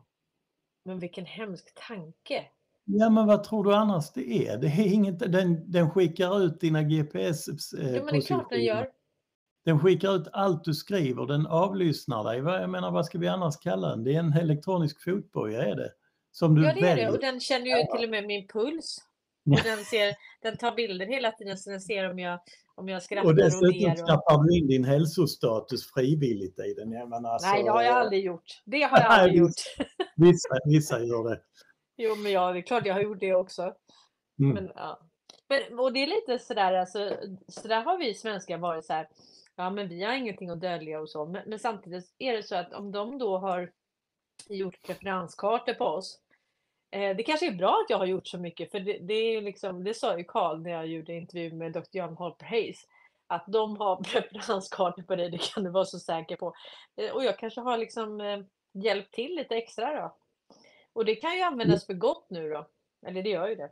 Men 0.85 0.99
vilken 0.99 1.25
hemsk 1.25 1.87
tanke. 1.87 2.45
Ja 2.85 3.09
men 3.09 3.27
vad 3.27 3.43
tror 3.43 3.63
du 3.63 3.75
annars 3.75 4.11
det 4.11 4.47
är? 4.47 4.57
Det 4.57 4.67
är 4.67 4.93
inget, 4.93 5.19
den, 5.19 5.71
den 5.71 5.91
skickar 5.91 6.43
ut 6.43 6.59
dina 6.59 6.83
GPS 6.83 7.47
eh, 7.47 7.53
Jo, 7.73 8.05
men 8.05 8.13
det 8.13 8.17
är 8.17 8.21
klart 8.21 8.49
den 8.49 8.63
gör. 8.63 8.89
Den 9.65 9.79
skickar 9.79 10.15
ut 10.15 10.27
allt 10.33 10.63
du 10.63 10.73
skriver, 10.73 11.25
den 11.25 11.47
avlyssnar 11.47 12.23
dig. 12.23 12.37
Jag 12.37 12.69
menar 12.69 12.91
vad 12.91 13.05
ska 13.05 13.17
vi 13.17 13.27
annars 13.27 13.57
kalla 13.57 13.89
den? 13.89 14.03
Det 14.03 14.15
är 14.15 14.19
en 14.19 14.33
elektronisk 14.33 15.03
fotboja 15.03 15.63
är 15.63 15.75
det. 15.75 15.91
Som 16.31 16.55
du 16.55 16.65
Ja, 16.65 16.73
det 16.73 16.79
är 16.79 16.83
väljer. 16.83 17.05
det. 17.05 17.11
Och 17.11 17.19
den 17.19 17.39
känner 17.39 17.65
ju 17.65 17.97
till 17.97 18.03
och 18.03 18.09
med 18.09 18.25
min 18.25 18.47
puls. 18.47 18.97
Och 19.45 19.63
den, 19.63 19.77
ser, 19.77 20.15
den 20.41 20.57
tar 20.57 20.75
bilder 20.75 21.05
hela 21.05 21.31
tiden 21.31 21.57
så 21.57 21.69
den 21.69 21.81
ser 21.81 22.11
om 22.11 22.19
jag, 22.19 22.39
om 22.75 22.89
jag 22.89 23.03
skrattar 23.03 23.23
Och 23.23 23.29
och, 23.29 23.35
dessutom 23.35 23.69
ler. 23.69 23.91
Och... 23.91 24.05
knappar 24.05 24.43
du 24.43 24.57
in 24.57 24.67
din 24.67 24.83
hälsostatus 24.83 25.91
frivilligt 25.93 26.59
i 26.59 26.73
den. 26.73 26.91
Jag 26.91 27.09
menar, 27.09 27.29
alltså, 27.29 27.49
Nej, 27.49 27.63
det 27.63 27.71
har 27.71 27.83
jag 27.83 27.95
aldrig 27.95 28.25
gjort. 28.25 28.61
Det 28.65 28.81
har 28.81 28.97
jag 28.97 29.07
aldrig 29.09 29.39
gjort. 29.39 29.53
Vissa, 30.15 30.49
vissa 30.65 30.99
gör 30.99 31.29
det. 31.29 31.41
Jo, 31.97 32.15
men 32.15 32.31
ja, 32.31 32.51
det 32.51 32.59
är 32.59 32.61
klart 32.61 32.85
jag 32.85 32.93
har 32.93 33.01
gjort 33.01 33.19
det 33.19 33.35
också. 33.35 33.61
Mm. 34.39 34.53
Men, 34.53 34.71
ja. 34.75 34.99
men, 35.49 35.79
och 35.79 35.93
det 35.93 36.03
är 36.03 36.07
lite 36.07 36.45
sådär, 36.45 36.73
alltså, 36.73 37.17
så 37.47 37.67
där 37.67 37.81
har 37.81 37.97
vi 37.97 38.13
svenskar 38.13 38.57
varit 38.57 38.85
så 38.85 38.93
här, 38.93 39.07
ja 39.55 39.69
men 39.69 39.89
vi 39.89 40.03
har 40.03 40.13
ingenting 40.13 40.49
att 40.49 40.61
dölja 40.61 40.99
och 40.99 41.09
så. 41.09 41.25
Men, 41.25 41.49
men 41.49 41.59
samtidigt 41.59 42.15
är 42.17 42.33
det 42.33 42.43
så 42.43 42.55
att 42.55 42.73
om 42.73 42.91
de 42.91 43.17
då 43.17 43.37
har 43.37 43.71
gjort 44.49 44.81
preferenskartor 44.81 45.73
på 45.73 45.85
oss, 45.85 46.19
det 46.99 47.23
kanske 47.23 47.47
är 47.47 47.51
bra 47.51 47.81
att 47.83 47.89
jag 47.89 47.97
har 47.97 48.05
gjort 48.05 48.27
så 48.27 48.37
mycket, 48.37 48.71
för 48.71 48.79
det, 48.79 48.97
det 48.97 49.13
är 49.13 49.41
liksom, 49.41 49.83
det 49.83 49.93
sa 49.93 50.17
ju 50.17 50.23
Karl 50.23 50.61
när 50.61 50.71
jag 50.71 50.87
gjorde 50.87 51.13
intervju 51.13 51.53
med 51.53 51.71
Dr. 51.71 51.81
Jan 51.91 52.17
Holper 52.17 52.45
Hayes, 52.45 52.87
att 53.27 53.45
de 53.47 53.77
har 53.77 53.95
preferenskartor 54.03 55.03
på 55.03 55.15
dig, 55.15 55.29
det 55.29 55.41
kan 55.53 55.63
du 55.63 55.69
vara 55.69 55.85
så 55.85 55.99
säker 55.99 56.35
på. 56.35 56.53
Eh, 56.95 57.11
och 57.11 57.23
jag 57.23 57.39
kanske 57.39 57.61
har 57.61 57.77
liksom 57.77 58.21
eh, 58.21 58.39
hjälpt 58.73 59.13
till 59.13 59.35
lite 59.35 59.55
extra 59.55 60.01
då. 60.01 60.15
Och 60.93 61.05
det 61.05 61.15
kan 61.15 61.35
ju 61.35 61.41
användas 61.41 61.85
för 61.85 61.93
gott 61.93 62.25
nu 62.29 62.49
då. 62.49 62.67
Eller 63.05 63.23
det 63.23 63.29
gör 63.29 63.47
ju 63.47 63.55
det. 63.55 63.71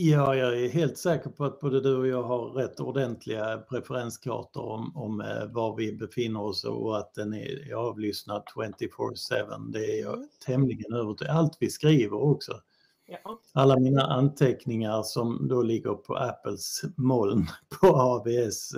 Ja, 0.00 0.34
jag 0.34 0.60
är 0.60 0.68
helt 0.68 0.98
säker 0.98 1.30
på 1.30 1.44
att 1.44 1.60
både 1.60 1.80
du 1.80 1.96
och 1.96 2.06
jag 2.06 2.22
har 2.22 2.50
rätt 2.50 2.80
ordentliga 2.80 3.58
preferenskartor 3.58 4.62
om, 4.62 4.96
om 4.96 5.20
eh, 5.20 5.46
var 5.46 5.76
vi 5.76 5.92
befinner 5.92 6.42
oss 6.42 6.64
och 6.64 6.98
att 6.98 7.14
den 7.14 7.34
är 7.34 7.74
avlyssnad 7.74 8.42
24-7. 8.54 9.70
Det 9.72 9.78
är 9.78 10.02
jag 10.02 10.14
Mm. 10.14 10.28
tämligen 10.46 10.92
övertygad 10.92 11.36
Allt 11.36 11.56
vi 11.60 11.70
skriver 11.70 12.22
också. 12.22 12.60
Ja. 13.06 13.40
Alla 13.52 13.78
mina 13.78 14.02
anteckningar 14.02 15.02
som 15.02 15.48
då 15.48 15.62
ligger 15.62 15.94
på 15.94 16.16
Apples 16.16 16.82
moln 16.96 17.46
på 17.80 17.86
AVS. 17.86 18.74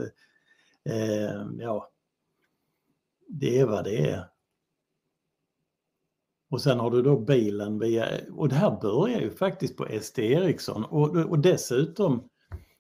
Eh, 0.85 1.47
ja, 1.59 1.91
det 3.29 3.59
är 3.59 3.67
vad 3.67 3.85
det 3.85 4.11
är. 4.11 4.25
Och 6.51 6.61
sen 6.61 6.81
har 6.81 6.91
du 6.91 7.03
då 7.03 7.17
bilen 7.19 7.79
via, 7.79 8.09
och 8.37 8.49
det 8.49 8.55
här 8.55 8.81
börjar 8.81 9.21
ju 9.21 9.31
faktiskt 9.31 9.77
på 9.77 9.87
ST 9.87 10.33
Ericsson 10.33 10.85
och, 10.85 11.17
och 11.17 11.39
dessutom, 11.39 12.29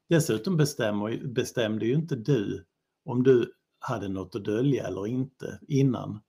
dessutom 0.09 0.57
bestämmer, 0.57 1.21
bestämde 1.27 1.87
ju 1.87 1.95
inte 1.95 2.17
du 2.17 2.65
om 3.05 3.23
du 3.23 3.53
hade 3.79 4.09
något 4.09 4.35
att 4.35 4.45
dölja 4.45 4.87
eller 4.87 5.07
inte 5.07 5.59
innan. 5.69 6.21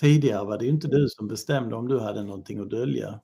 Tidigare 0.00 0.44
var 0.44 0.58
det 0.58 0.64
ju 0.64 0.70
inte 0.70 0.88
du 0.88 1.08
som 1.08 1.28
bestämde 1.28 1.76
om 1.76 1.88
du 1.88 2.00
hade 2.00 2.22
någonting 2.22 2.58
att 2.58 2.70
dölja. 2.70 3.20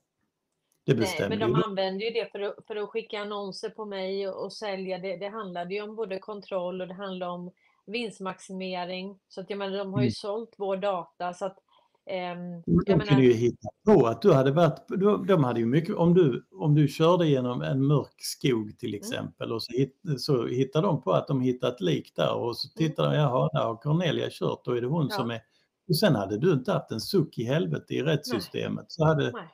Det 0.85 0.93
Nej, 0.93 1.29
men 1.29 1.39
de 1.39 1.53
du. 1.53 1.63
använder 1.63 2.05
ju 2.05 2.11
det 2.11 2.31
för 2.31 2.39
att, 2.39 2.55
för 2.67 2.75
att 2.75 2.89
skicka 2.89 3.19
annonser 3.19 3.69
på 3.69 3.85
mig 3.85 4.27
och, 4.29 4.43
och 4.43 4.53
sälja. 4.53 4.97
Det, 4.97 5.17
det 5.17 5.27
handlade 5.29 5.73
ju 5.73 5.81
om 5.81 5.95
både 5.95 6.19
kontroll 6.19 6.81
och 6.81 6.87
det 6.87 6.93
handlade 6.93 7.31
om 7.31 7.51
vinstmaximering. 7.85 9.19
Så 9.27 9.41
att 9.41 9.49
jag 9.49 9.59
menar, 9.59 9.77
de 9.77 9.93
har 9.93 9.99
ju 9.99 10.05
Mm. 10.05 10.11
sålt 10.11 10.55
vår 10.57 10.77
data. 10.77 11.33
Så 11.33 11.45
att, 11.45 11.57
De 12.05 12.63
jag 12.65 12.85
kunde 12.85 13.05
menar, 13.05 13.21
ju 13.21 13.33
hitta 13.33 13.69
på 13.85 14.07
att 14.07 14.21
du 14.21 14.33
hade 14.33 14.51
varit, 14.51 14.87
de 14.87 15.27
de 15.27 15.43
hade 15.43 15.59
ju 15.59 15.65
mycket, 15.65 15.95
om 15.95 16.13
du, 16.13 16.45
om 16.51 16.75
du 16.75 16.87
körde 16.87 17.27
genom 17.27 17.61
en 17.61 17.85
mörk 17.85 18.15
skog 18.17 18.79
till 18.79 18.95
exempel 18.95 19.51
och 19.51 19.63
så, 19.63 19.71
hitt, 19.71 20.01
så 20.17 20.47
hittade 20.47 20.87
de 20.87 21.01
på 21.01 21.11
att 21.11 21.27
de 21.27 21.41
hittat 21.41 21.73
ett 21.73 21.81
lik 21.81 22.15
där 22.15 22.35
och 22.35 22.57
så 22.57 22.69
tittade 22.69 23.09
de, 23.09 23.15
jaha, 23.15 23.49
där 23.53 23.59
har 23.59 23.75
Cornelia 23.75 24.27
kört, 24.31 24.65
då 24.65 24.71
är 24.71 24.81
det 24.81 24.87
hon 24.87 25.07
Ja. 25.09 25.15
som 25.15 25.31
är... 25.31 25.41
Och 25.87 25.97
sen 25.97 26.15
hade 26.15 26.37
du 26.37 26.51
inte 26.51 26.71
haft 26.71 26.91
en 26.91 27.01
suck 27.01 27.37
i 27.37 27.43
helvete 27.43 27.93
i 27.93 28.03
rättssystemet. 28.03 28.85
Så, 28.87 29.05
hade, 29.05 29.31
nej. 29.31 29.47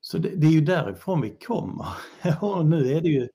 så 0.00 0.18
det, 0.18 0.28
det 0.36 0.46
är 0.46 0.52
ju 0.52 0.60
därifrån 0.60 1.20
vi 1.20 1.30
kommer. 1.30 1.86
och 2.40 2.66
nu 2.66 2.92
är 2.92 3.00
det 3.00 3.08
ju, 3.08 3.28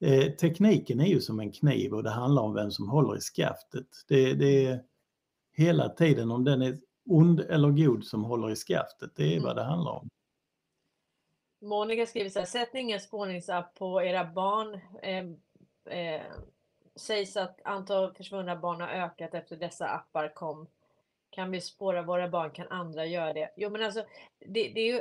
eh, 0.00 0.32
tekniken 0.32 1.00
är 1.00 1.06
ju 1.06 1.20
som 1.20 1.40
en 1.40 1.52
kniv 1.52 1.94
och 1.94 2.02
det 2.02 2.10
handlar 2.10 2.42
om 2.42 2.54
vem 2.54 2.70
som 2.70 2.88
håller 2.88 3.16
i 3.16 3.20
skaftet. 3.20 3.86
Det, 4.08 4.34
det 4.34 4.80
hela 5.54 5.88
tiden 5.88 6.30
om 6.30 6.44
den 6.44 6.62
är 6.62 6.78
ond 7.06 7.40
eller 7.40 7.68
god 7.68 8.04
som 8.04 8.24
håller 8.24 8.50
i 8.50 8.56
skaftet, 8.56 9.16
det 9.16 9.36
är 9.36 9.40
vad 9.40 9.56
det 9.56 9.62
handlar 9.62 9.92
om. 9.92 10.08
Monica 11.60 12.06
skriver 12.06 12.30
så 12.30 12.38
här, 12.38 12.46
sätt 12.46 12.74
ingen 12.74 13.00
spårningsapp 13.00 13.74
på 13.74 14.02
era 14.02 14.24
barn. 14.24 14.80
Eh, 15.02 15.24
eh, 15.98 16.22
sägs 16.96 17.36
att 17.36 17.60
antal 17.64 18.14
försvunna 18.14 18.56
barn 18.56 18.80
har 18.80 18.88
ökat 18.88 19.34
efter 19.34 19.56
dessa 19.56 19.88
appar 19.88 20.34
kom. 20.34 20.66
Kan 21.30 21.50
vi 21.50 21.60
spåra 21.60 22.02
våra 22.02 22.28
barn 22.28 22.50
kan 22.50 22.68
andra 22.68 23.06
göra 23.06 23.32
det? 23.32 23.50
Jo 23.56 23.70
men 23.70 23.82
alltså, 23.82 24.04
det, 24.38 24.68
det 24.68 24.80
är 24.80 24.94
ju, 24.94 25.00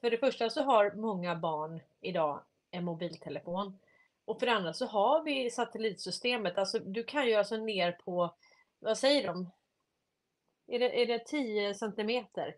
för 0.00 0.10
det 0.10 0.18
första 0.18 0.50
så 0.50 0.62
har 0.62 0.92
många 0.94 1.36
barn 1.36 1.80
idag 2.00 2.40
en 2.70 2.84
mobiltelefon. 2.84 3.78
Och 4.24 4.38
för 4.38 4.46
det 4.46 4.52
andra 4.52 4.72
så 4.72 4.86
har 4.86 5.22
vi 5.22 5.50
satellitsystemet. 5.50 6.58
Alltså 6.58 6.78
du 6.78 7.04
kan 7.04 7.26
ju 7.26 7.34
alltså 7.34 7.56
ner 7.56 7.92
på, 7.92 8.34
vad 8.78 8.98
säger 8.98 9.26
de? 9.26 9.50
Är 10.66 10.78
det, 10.78 11.02
är 11.02 11.06
det 11.06 11.18
10 11.18 11.74
centimeter? 11.74 12.54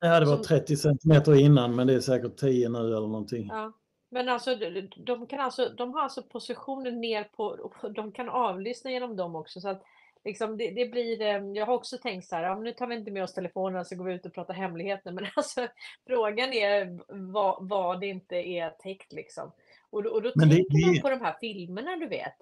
Ja, 0.00 0.20
det 0.20 0.26
var 0.26 0.34
Som- 0.36 0.44
30 0.44 0.76
centimeter 0.76 1.34
innan 1.40 1.76
men 1.76 1.86
det 1.86 1.94
är 1.94 2.00
säkert 2.00 2.36
10 2.36 2.68
nu 2.68 2.78
eller 2.78 3.00
någonting. 3.00 3.46
Ja. 3.52 3.72
Men 4.10 4.28
alltså 4.28 4.54
de, 4.96 5.26
kan 5.26 5.40
alltså, 5.40 5.68
de 5.68 5.94
har 5.94 6.00
alltså 6.02 6.22
positioner 6.22 6.90
ner 6.90 7.24
på, 7.24 7.44
och 7.44 7.92
de 7.92 8.12
kan 8.12 8.28
avlyssna 8.28 8.90
genom 8.90 9.16
dem 9.16 9.36
också. 9.36 9.60
Så 9.60 9.68
att 9.68 9.82
liksom 10.24 10.56
det, 10.56 10.70
det 10.70 10.86
blir, 10.86 11.20
eh, 11.22 11.44
jag 11.54 11.66
har 11.66 11.74
också 11.74 11.98
tänkt 11.98 12.26
så 12.26 12.36
här, 12.36 12.42
ja, 12.42 12.54
nu 12.60 12.72
tar 12.72 12.86
vi 12.86 12.94
inte 12.94 13.10
med 13.10 13.22
oss 13.22 13.34
telefonerna 13.34 13.84
så 13.84 13.96
går 13.96 14.04
vi 14.04 14.14
ut 14.14 14.26
och 14.26 14.34
pratar 14.34 14.54
hemligheter. 14.54 15.12
Men 15.12 15.26
alltså 15.36 15.66
frågan 16.06 16.52
är 16.52 16.98
vad, 17.32 17.68
vad 17.68 18.00
det 18.00 18.06
inte 18.06 18.36
är 18.36 18.70
täckt 18.70 19.12
liksom. 19.12 19.52
Och 19.90 20.06
och 20.06 20.22
då 20.22 20.32
Men 20.34 20.48
det- 20.48 20.54
tänker 20.54 20.86
man 20.86 20.94
det- 20.94 21.00
på 21.00 21.10
de 21.10 21.20
här 21.20 21.36
filmerna 21.40 21.96
du 21.96 22.06
vet. 22.06 22.34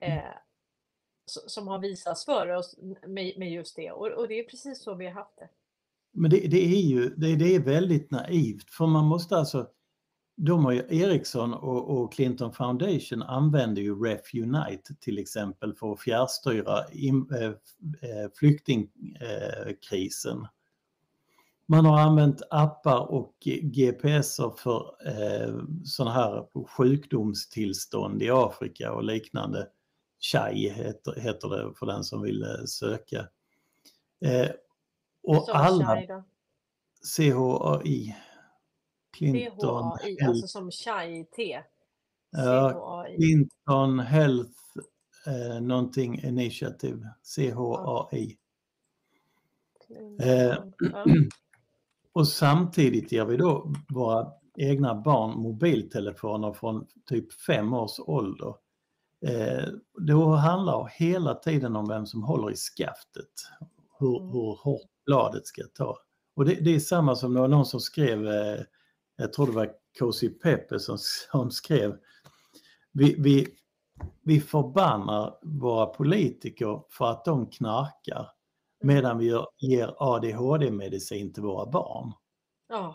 Eh, 0.00 0.18
som 1.28 1.68
har 1.68 1.78
visats 1.78 2.24
för 2.24 2.56
oss 2.56 2.78
med, 3.06 3.38
med 3.38 3.52
just 3.52 3.76
det. 3.76 3.90
Och, 3.90 4.06
och, 4.06 4.28
det 4.28 4.38
är 4.38 4.44
precis 4.44 4.82
så 4.82 4.94
vi 4.94 5.06
har 5.06 5.12
haft 5.12 5.36
det. 5.36 5.48
Men 6.12 6.30
det, 6.30 6.36
det 6.36 6.64
är 6.64 6.80
ju 6.80 7.14
det, 7.16 7.36
det, 7.36 7.54
är 7.54 7.60
väldigt 7.60 8.10
naivt 8.10 8.70
för 8.70 8.86
man 8.86 9.04
måste 9.04 9.36
alltså 9.36 9.66
de 10.40 10.64
har 10.64 10.72
ju, 10.72 10.84
Ericsson 10.88 11.54
och, 11.54 11.90
och, 11.90 12.12
Clinton 12.12 12.52
Foundation 12.52 13.22
använder 13.22 13.82
ju 13.82 14.04
Ref 14.04 14.34
Unite 14.34 14.94
till 15.00 15.18
exempel 15.18 15.74
för 15.74 15.92
att 15.92 16.00
fjärrstyra 16.00 16.90
in, 16.92 17.28
äh, 17.32 17.42
eh, 17.42 17.52
eh, 18.02 18.30
flyktingkrisen. 18.34 20.38
Eh, 20.38 20.42
äh, 20.42 20.48
man 21.66 21.84
har 21.84 22.00
använt 22.00 22.42
appar 22.50 23.12
och 23.12 23.34
GPSer 23.62 24.52
för 24.58 24.94
eh, 25.06 25.54
sådana 25.84 26.14
här 26.14 26.46
sjukdomstillstånd 26.66 28.22
i 28.22 28.30
Afrika 28.30 28.92
och 28.92 29.04
liknande. 29.04 29.68
CHAI 30.18 30.68
heter, 30.68 31.20
heter 31.20 31.48
det 31.48 31.74
för 31.74 31.86
den 31.86 32.04
som 32.04 32.22
vill 32.22 32.42
eh, 32.42 32.64
söka. 32.66 33.28
Eh, 34.24 34.50
och 35.22 35.56
alla... 35.56 36.22
CHAI. 37.16 38.16
Clinton 39.16 39.98
CHAI, 39.98 40.16
alltså 40.26 40.46
som 40.46 40.70
CHAI-T. 40.70 41.62
Ja, 42.30 43.06
Clinton 43.16 43.98
Health 43.98 44.60
eh, 45.26 45.60
någonting 45.60 46.24
Initiative, 46.24 47.08
CHAI. 47.22 48.36
Eh, 50.20 50.58
och 52.12 52.28
samtidigt 52.28 53.12
ger 53.12 53.24
vi 53.24 53.36
då 53.36 53.72
våra 53.88 54.32
egna 54.56 54.94
barn 54.94 55.42
mobiltelefoner 55.42 56.52
från 56.52 56.86
typ 57.06 57.32
fem 57.32 57.72
års 57.72 58.00
ålder. 58.00 58.54
Eh, 59.26 59.68
då 60.06 60.30
handlar 60.30 60.92
hela 60.98 61.34
tiden 61.34 61.76
om 61.76 61.88
vem 61.88 62.06
som 62.06 62.22
håller 62.22 62.50
i 62.50 62.56
skaftet, 62.56 63.32
hur, 63.98 64.20
mm. 64.20 64.32
hur 64.32 64.58
hårt 64.62 64.90
bladet 65.06 65.46
ska 65.46 65.62
ta. 65.74 65.98
Och 66.36 66.44
det, 66.44 66.54
det 66.54 66.74
är 66.74 66.80
samma 66.80 67.16
som 67.16 67.34
det 67.34 67.40
var 67.40 67.48
någon 67.48 67.66
som 67.66 67.80
skrev, 67.80 68.28
eh, 68.28 68.60
jag 69.16 69.32
tror 69.32 69.46
det 69.46 69.52
var 69.52 69.70
Cozy 69.98 70.28
Pepe 70.28 70.78
som, 70.78 70.98
som 70.98 71.50
skrev, 71.50 71.96
vi, 72.92 73.14
vi, 73.18 73.48
vi 74.22 74.40
förbannar 74.40 75.38
våra 75.42 75.86
politiker 75.86 76.82
för 76.90 77.10
att 77.10 77.24
de 77.24 77.50
knarkar 77.50 78.30
mm. 78.82 78.94
medan 78.94 79.18
vi 79.18 79.40
ger 79.58 79.94
ADHD-medicin 79.98 81.32
till 81.32 81.42
våra 81.42 81.70
barn. 81.70 82.12
Ja. 82.68 82.94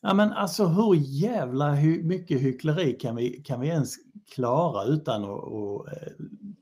Ja 0.00 0.14
men 0.14 0.32
alltså 0.32 0.66
hur 0.66 0.94
jävla 0.94 1.74
hy 1.74 2.02
mycket 2.02 2.40
hyckleri 2.40 2.92
kan 2.92 3.16
vi, 3.16 3.42
kan 3.42 3.60
vi 3.60 3.68
ens 3.68 3.94
klara 4.30 4.84
utan 4.84 5.24
att, 5.24 5.30
att 5.30 5.86
äh, 5.86 6.12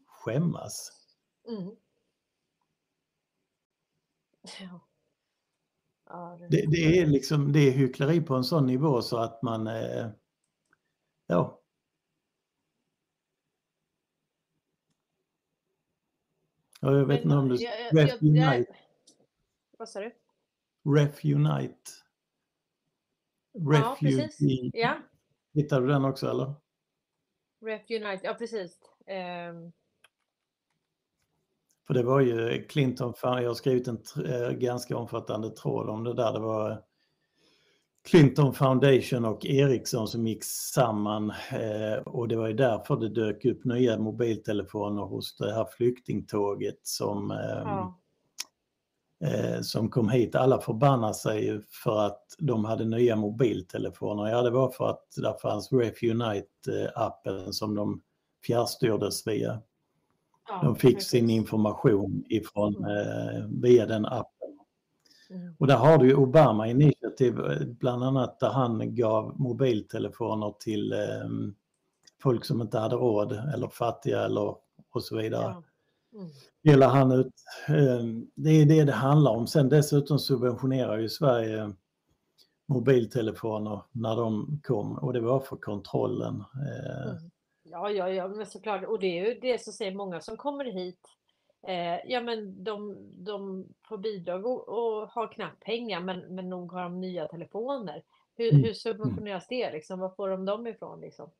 skämmas? 0.06 0.92
Mm. 1.48 1.76
Ja. 4.60 4.80
ja 6.06 6.36
det... 6.40 6.48
Det, 6.48 6.66
det... 6.70 6.98
är 6.98 7.06
liksom 7.06 7.52
det 7.52 7.60
är 7.60 7.72
hyckleri 7.72 8.20
på 8.20 8.34
en 8.34 8.44
sån 8.44 8.66
nivå 8.66 9.02
så 9.02 9.16
att 9.16 9.42
man 9.42 9.66
äh, 9.66 10.06
ja. 11.26 11.60
jag 16.80 17.06
vet 17.06 17.24
inte 17.24 17.36
om 17.36 17.48
du... 17.48 17.56
Jag, 17.56 17.96
Ref 17.96 18.22
Unite. 18.22 18.76
Vad 19.78 19.88
sa 19.88 20.00
du? 20.00 20.12
Ref 20.96 21.24
Unite. 21.24 22.05
Refugee. 23.56 23.80
Ja, 23.80 23.96
precis. 24.00 24.70
Ja. 24.72 24.94
Hittar 25.54 25.80
du 25.80 25.86
den 25.86 26.04
också 26.04 26.30
eller? 26.30 26.54
Ref 27.60 27.90
Unite, 27.90 28.20
ja 28.22 28.34
precis. 28.34 28.78
Um... 29.50 29.72
För 31.86 31.94
det 31.94 32.02
var 32.02 32.20
ju 32.20 32.66
Clinton, 32.68 33.14
jag 33.22 33.30
har 33.30 33.54
skrivit 33.54 33.88
en 33.88 33.98
äh, 34.26 34.50
ganska 34.50 34.96
omfattande 34.96 35.50
tråd 35.50 35.88
om 35.88 36.04
det 36.04 36.14
där. 36.14 36.32
Det 36.32 36.38
var 36.38 36.82
Clinton 38.04 38.54
Foundation 38.54 39.24
och 39.24 39.46
Ericsson 39.46 40.08
som 40.08 40.26
gick 40.26 40.44
samman 40.44 41.30
eh, 41.30 41.98
och 42.04 42.28
det 42.28 42.36
var 42.36 42.48
ju 42.48 42.54
därför 42.54 42.96
det 42.96 43.08
dök 43.08 43.44
upp 43.44 43.64
nya 43.64 43.98
mobiltelefoner 43.98 45.02
hos 45.02 45.36
det 45.36 45.54
här 45.54 45.66
flyktingtåget 45.76 46.78
som 46.82 47.30
eh, 47.30 47.36
ja 47.38 48.00
eh, 49.26 49.60
som 49.60 49.90
kom 49.90 50.08
hit. 50.08 50.34
Alla 50.34 50.60
förbannar 50.60 51.12
sig 51.12 51.60
för 51.84 52.06
att 52.06 52.22
de 52.38 52.64
hade 52.64 52.84
nya 52.84 53.16
mobiltelefoner. 53.16 54.26
Ja, 54.30 54.42
det 54.42 54.50
var 54.50 54.70
för 54.70 54.90
att 54.90 55.04
där 55.16 55.38
fanns 55.42 55.72
Ref 55.72 56.02
Unite-appen 56.02 57.52
som 57.52 57.74
de 57.74 58.02
fjärrstyrdes 58.46 59.26
via. 59.26 59.62
De 60.62 60.76
fick 60.76 61.02
sin 61.02 61.30
information 61.30 62.24
ifrån, 62.28 62.76
mm. 62.76 62.96
eh, 62.96 63.44
via 63.48 63.86
den 63.86 64.06
appen. 64.06 64.58
Mm. 65.30 65.54
Och 65.58 65.66
där 65.66 65.76
har 65.76 65.98
du 65.98 66.06
ju 66.06 66.14
Obama 66.14 66.68
initiativ, 66.68 67.40
eh, 67.40 67.66
bland 67.66 68.04
annat 68.04 68.40
där 68.40 68.50
han 68.50 68.94
gav 68.94 69.40
mobiltelefoner 69.40 70.54
till 70.60 70.92
eh, 70.92 70.98
folk 72.22 72.44
som 72.44 72.60
inte 72.60 72.78
hade 72.78 72.96
råd 72.96 73.32
eller 73.32 73.68
fattiga 73.68 74.24
eller 74.24 74.54
och 74.96 75.02
så 75.02 75.16
vidare. 75.16 75.42
Ja. 75.42 75.62
Delar 76.64 76.88
han 76.88 77.12
ut. 77.12 77.34
Ehm, 77.68 78.26
det 78.34 78.50
är 78.50 78.66
det 78.66 78.84
det 78.84 78.92
handlar 78.92 79.30
om. 79.30 79.46
Sen 79.46 79.68
dessutom 79.68 80.18
subventionerar 80.18 80.98
ju 80.98 81.08
Sverige 81.08 81.72
mobiltelefoner 82.68 83.82
när 83.92 84.16
de 84.16 84.60
kom 84.64 84.98
och 84.98 85.12
det 85.12 85.20
var 85.20 85.40
för 85.40 85.56
kontrollen. 85.56 86.44
Eh. 86.54 87.10
Mm. 87.10 87.30
Ja, 87.62 87.90
ja, 87.90 88.08
ja, 88.08 88.28
men 88.28 88.46
såklart. 88.46 88.84
Och 88.84 89.00
det 89.00 89.18
är 89.18 89.26
ju 89.26 89.40
det 89.40 89.62
som 89.62 89.72
säger 89.72 89.94
många 89.94 90.20
som 90.20 90.36
kommer 90.36 90.64
hit. 90.64 91.00
Eh, 91.68 91.98
ja, 92.06 92.20
men 92.20 92.64
de, 92.64 92.96
de 93.24 93.66
får 93.88 93.98
bidrag 93.98 94.46
och, 94.46 94.68
och 94.68 95.08
har 95.08 95.32
knappt 95.32 95.64
pengar, 95.64 96.00
men, 96.00 96.34
men 96.34 96.48
nog 96.48 96.72
har 96.72 96.82
de 96.82 97.00
nya 97.00 97.28
telefoner. 97.28 98.02
Hur, 98.36 98.52
mm. 98.52 98.64
hur 98.64 98.72
subventioneras 98.72 99.46
det? 99.48 99.72
Liksom? 99.72 100.00
Var 100.00 100.08
får 100.08 100.28
de 100.28 100.44
dem 100.44 100.66
ifrån? 100.66 101.00
Liksom? 101.00 101.30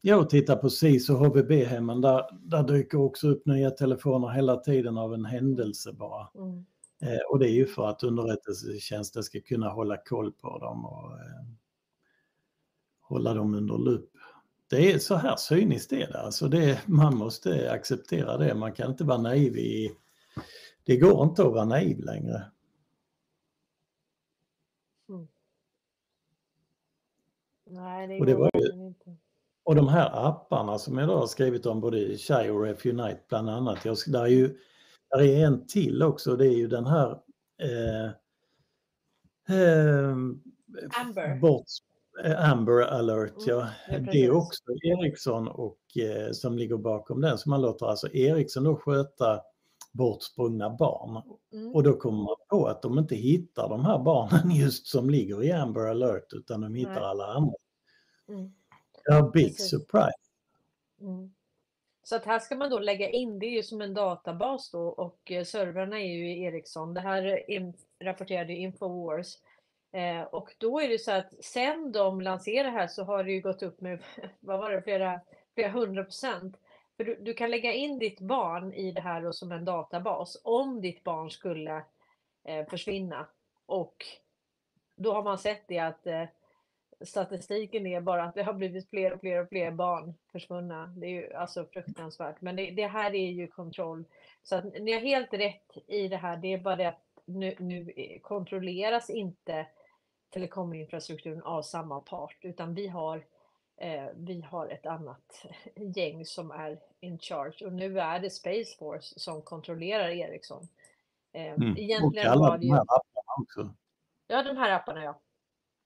Jag 0.00 0.30
tittar 0.30 0.56
på 0.56 0.70
SIS 0.70 1.10
och 1.10 1.16
HVB-hemmen, 1.16 2.00
där, 2.00 2.24
där 2.32 2.62
dyker 2.62 2.98
också 3.00 3.28
upp 3.28 3.46
nya 3.46 3.70
telefoner 3.70 4.28
hela 4.28 4.56
tiden 4.56 4.98
av 4.98 5.14
en 5.14 5.24
händelse 5.24 5.92
bara. 5.92 6.28
Mm. 6.34 6.66
Eh, 7.02 7.20
och 7.30 7.38
det 7.38 7.48
är 7.48 7.52
ju 7.52 7.66
för 7.66 7.88
att 7.88 8.02
underrättelsetjänsten 8.02 9.22
ska 9.22 9.40
kunna 9.40 9.68
hålla 9.68 9.96
koll 9.96 10.32
på 10.32 10.58
dem 10.58 10.84
och 10.84 11.12
eh, 11.12 11.44
hålla 13.00 13.34
dem 13.34 13.54
under 13.54 13.78
lupp. 13.78 14.10
Det 14.70 14.92
är 14.92 14.98
så 14.98 15.14
här 15.14 15.36
cyniskt 15.36 15.92
är 15.92 16.06
det. 16.06 16.20
Alltså 16.20 16.48
det, 16.48 16.82
man 16.86 17.16
måste 17.16 17.72
acceptera 17.72 18.36
det. 18.36 18.54
Man 18.54 18.72
kan 18.72 18.90
inte 18.90 19.04
vara 19.04 19.18
naiv 19.18 19.56
i... 19.56 19.96
Det 20.84 20.96
går 20.96 21.24
inte 21.24 21.42
att 21.42 21.52
vara 21.52 21.64
naiv 21.64 21.98
längre. 21.98 22.52
Mm. 25.08 25.28
Nej, 27.64 28.06
det, 28.06 28.20
och 28.20 28.26
det 28.26 28.32
går 28.32 28.40
var 28.40 28.50
ju, 28.54 28.86
inte. 28.86 29.16
Och 29.66 29.74
de 29.74 29.88
här 29.88 30.28
apparna 30.28 30.78
som 30.78 30.98
jag 30.98 31.08
då 31.08 31.16
har 31.16 31.26
skrivit 31.26 31.66
om, 31.66 31.80
både 31.80 32.18
Chai 32.18 32.50
och 32.50 32.62
Ref 32.62 32.86
Unite 32.86 33.20
bland 33.28 33.50
annat. 33.50 33.84
Jag, 33.84 33.96
där, 34.06 34.22
är 34.22 34.26
ju, 34.26 34.58
där 35.10 35.22
är 35.22 35.46
en 35.46 35.66
till 35.66 36.02
också, 36.02 36.36
det 36.36 36.46
är 36.46 36.56
ju 36.56 36.68
den 36.68 36.86
här 36.86 37.10
eh, 37.62 38.06
eh, 39.56 40.10
Amber. 41.00 41.40
Bort, 41.40 41.64
eh, 42.24 42.50
Amber 42.50 42.82
alert, 42.82 43.34
ja. 43.46 43.68
Mm, 43.88 44.06
det 44.06 44.24
är 44.24 44.30
också 44.30 44.62
Ericsson 44.82 45.48
och, 45.48 45.96
eh, 45.96 46.32
som 46.32 46.58
ligger 46.58 46.76
bakom 46.76 47.20
den. 47.20 47.38
Så 47.38 47.50
man 47.50 47.62
låter 47.62 47.86
alltså 47.86 48.08
Ericsson 48.12 48.64
då 48.64 48.76
sköta 48.76 49.40
bortsprungna 49.92 50.70
barn. 50.70 51.22
Mm. 51.52 51.74
Och 51.74 51.82
då 51.82 51.92
kommer 51.92 52.22
man 52.22 52.36
på 52.50 52.66
att 52.66 52.82
de 52.82 52.98
inte 52.98 53.16
hittar 53.16 53.68
de 53.68 53.84
här 53.84 53.98
barnen 53.98 54.50
just 54.56 54.86
som 54.86 55.10
ligger 55.10 55.44
i 55.44 55.52
Amber 55.52 55.86
alert 55.86 56.32
utan 56.32 56.60
de 56.60 56.74
hittar 56.74 56.94
Nej. 56.94 57.04
alla 57.04 57.26
andra. 57.26 57.54
Mm. 58.28 58.52
Ja, 59.06 59.30
big 59.34 59.56
Precis. 59.56 59.70
surprise. 59.70 60.18
Mm. 61.00 61.34
Så 62.02 62.16
att 62.16 62.24
här 62.24 62.38
ska 62.38 62.56
man 62.56 62.70
då 62.70 62.78
lägga 62.78 63.10
in, 63.10 63.38
det 63.38 63.46
är 63.46 63.50
ju 63.50 63.62
som 63.62 63.80
en 63.80 63.94
databas 63.94 64.70
då 64.70 64.88
och 64.88 65.30
eh, 65.30 65.44
servrarna 65.44 66.00
är 66.00 66.06
ju 66.06 66.42
Ericsson. 66.42 66.94
Det 66.94 67.00
här 67.00 67.42
rapporterade 68.00 68.52
Infowars. 68.52 69.36
Eh, 69.92 70.22
och 70.22 70.54
då 70.58 70.80
är 70.80 70.88
det 70.88 70.98
så 70.98 71.12
att 71.12 71.44
sen 71.44 71.92
de 71.92 72.20
lanserade 72.20 72.70
här 72.70 72.86
så 72.86 73.04
har 73.04 73.24
det 73.24 73.32
ju 73.32 73.40
gått 73.40 73.62
upp 73.62 73.80
med, 73.80 74.02
vad 74.40 74.58
var 74.58 74.70
det, 74.70 74.82
flera, 74.82 75.20
flera 75.54 75.70
hundra 75.70 76.04
procent. 76.04 76.56
För 76.96 77.04
du, 77.04 77.14
du, 77.20 77.34
kan 77.34 77.50
lägga 77.50 77.72
in 77.72 77.98
ditt 77.98 78.20
barn 78.20 78.72
i 78.72 78.92
det 78.92 79.00
här 79.00 79.32
som 79.32 79.52
en 79.52 79.64
databas 79.64 80.40
om 80.44 80.80
ditt 80.80 81.04
barn 81.04 81.30
skulle 81.30 81.84
eh, 82.44 82.66
försvinna. 82.70 83.26
Och 83.66 84.06
då 84.96 85.12
har 85.12 85.22
man 85.22 85.38
sett 85.38 85.68
det 85.68 85.78
att 85.78 86.06
eh, 86.06 86.24
statistiken 87.04 87.86
är 87.86 88.00
bara 88.00 88.24
att 88.24 88.34
det 88.34 88.42
har 88.42 88.52
blivit 88.52 88.90
fler 88.90 89.12
och 89.12 89.20
fler 89.20 89.42
och 89.42 89.48
fler 89.48 89.70
barn 89.70 90.14
försvunna. 90.32 90.86
Det 90.86 91.06
är 91.06 91.10
ju 91.10 91.34
alltså 91.34 91.66
fruktansvärt. 91.72 92.40
Men 92.40 92.56
det, 92.56 92.70
det 92.70 92.86
här 92.86 93.14
är 93.14 93.30
ju 93.30 93.46
kontroll. 93.46 94.04
Så 94.42 94.56
att 94.56 94.64
ni 94.64 94.92
har 94.92 95.00
helt 95.00 95.32
rätt 95.32 95.76
i 95.86 96.08
det 96.08 96.16
här. 96.16 96.36
Det 96.36 96.52
är 96.52 96.58
bara 96.58 96.76
det 96.76 96.88
att 96.88 97.02
nu, 97.24 97.54
nu 97.58 97.92
kontrolleras 98.22 99.10
inte 99.10 99.66
telekominfrastrukturen 100.30 101.42
av 101.42 101.62
samma 101.62 102.00
part, 102.00 102.38
utan 102.42 102.74
vi 102.74 102.88
har 102.88 103.24
Eh, 103.78 104.08
vi 104.14 104.40
har 104.40 104.68
ett 104.68 104.86
annat 104.86 105.46
gäng 105.96 106.24
som 106.24 106.50
är 106.50 106.78
in 107.00 107.18
charge 107.18 107.66
och 107.66 107.72
nu 107.72 108.00
är 108.00 108.20
det 108.20 108.30
Space 108.30 108.76
Force 108.78 109.20
som 109.20 109.42
kontrollerar 109.42 110.08
Ericsson. 110.08 110.68
Eh, 111.32 111.52
Mm. 111.52 111.72
Och 111.72 111.78
egentligen 111.78 112.30
alla 112.30 112.40
var 112.40 112.58
det 112.58 112.60
de 112.60 112.66
ju, 112.66 112.72
här 112.72 112.80
apparna 112.80 113.42
också. 113.42 113.74
ja 114.26 114.42
de 114.42 114.56
här 114.56 114.70
apparna 114.70 115.04
ja. 115.04 115.20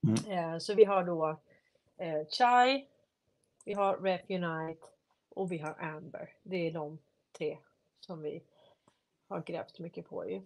Mm. 0.06 0.52
Eh, 0.52 0.58
så 0.58 0.74
vi 0.74 0.84
har 0.84 1.04
då 1.04 1.28
eh, 1.96 2.26
Chai, 2.28 2.86
vi 3.64 3.74
har 3.74 3.96
Ref 3.96 4.20
Unite 4.28 4.86
och 5.28 5.52
vi 5.52 5.58
har 5.58 5.76
Amber. 5.80 6.28
Det 6.42 6.66
är 6.66 6.72
de 6.72 6.98
tre 7.38 7.58
som 8.00 8.22
vi 8.22 8.42
har 9.28 9.42
grävt 9.42 9.78
mycket 9.78 10.08
på 10.08 10.30
ju. 10.30 10.40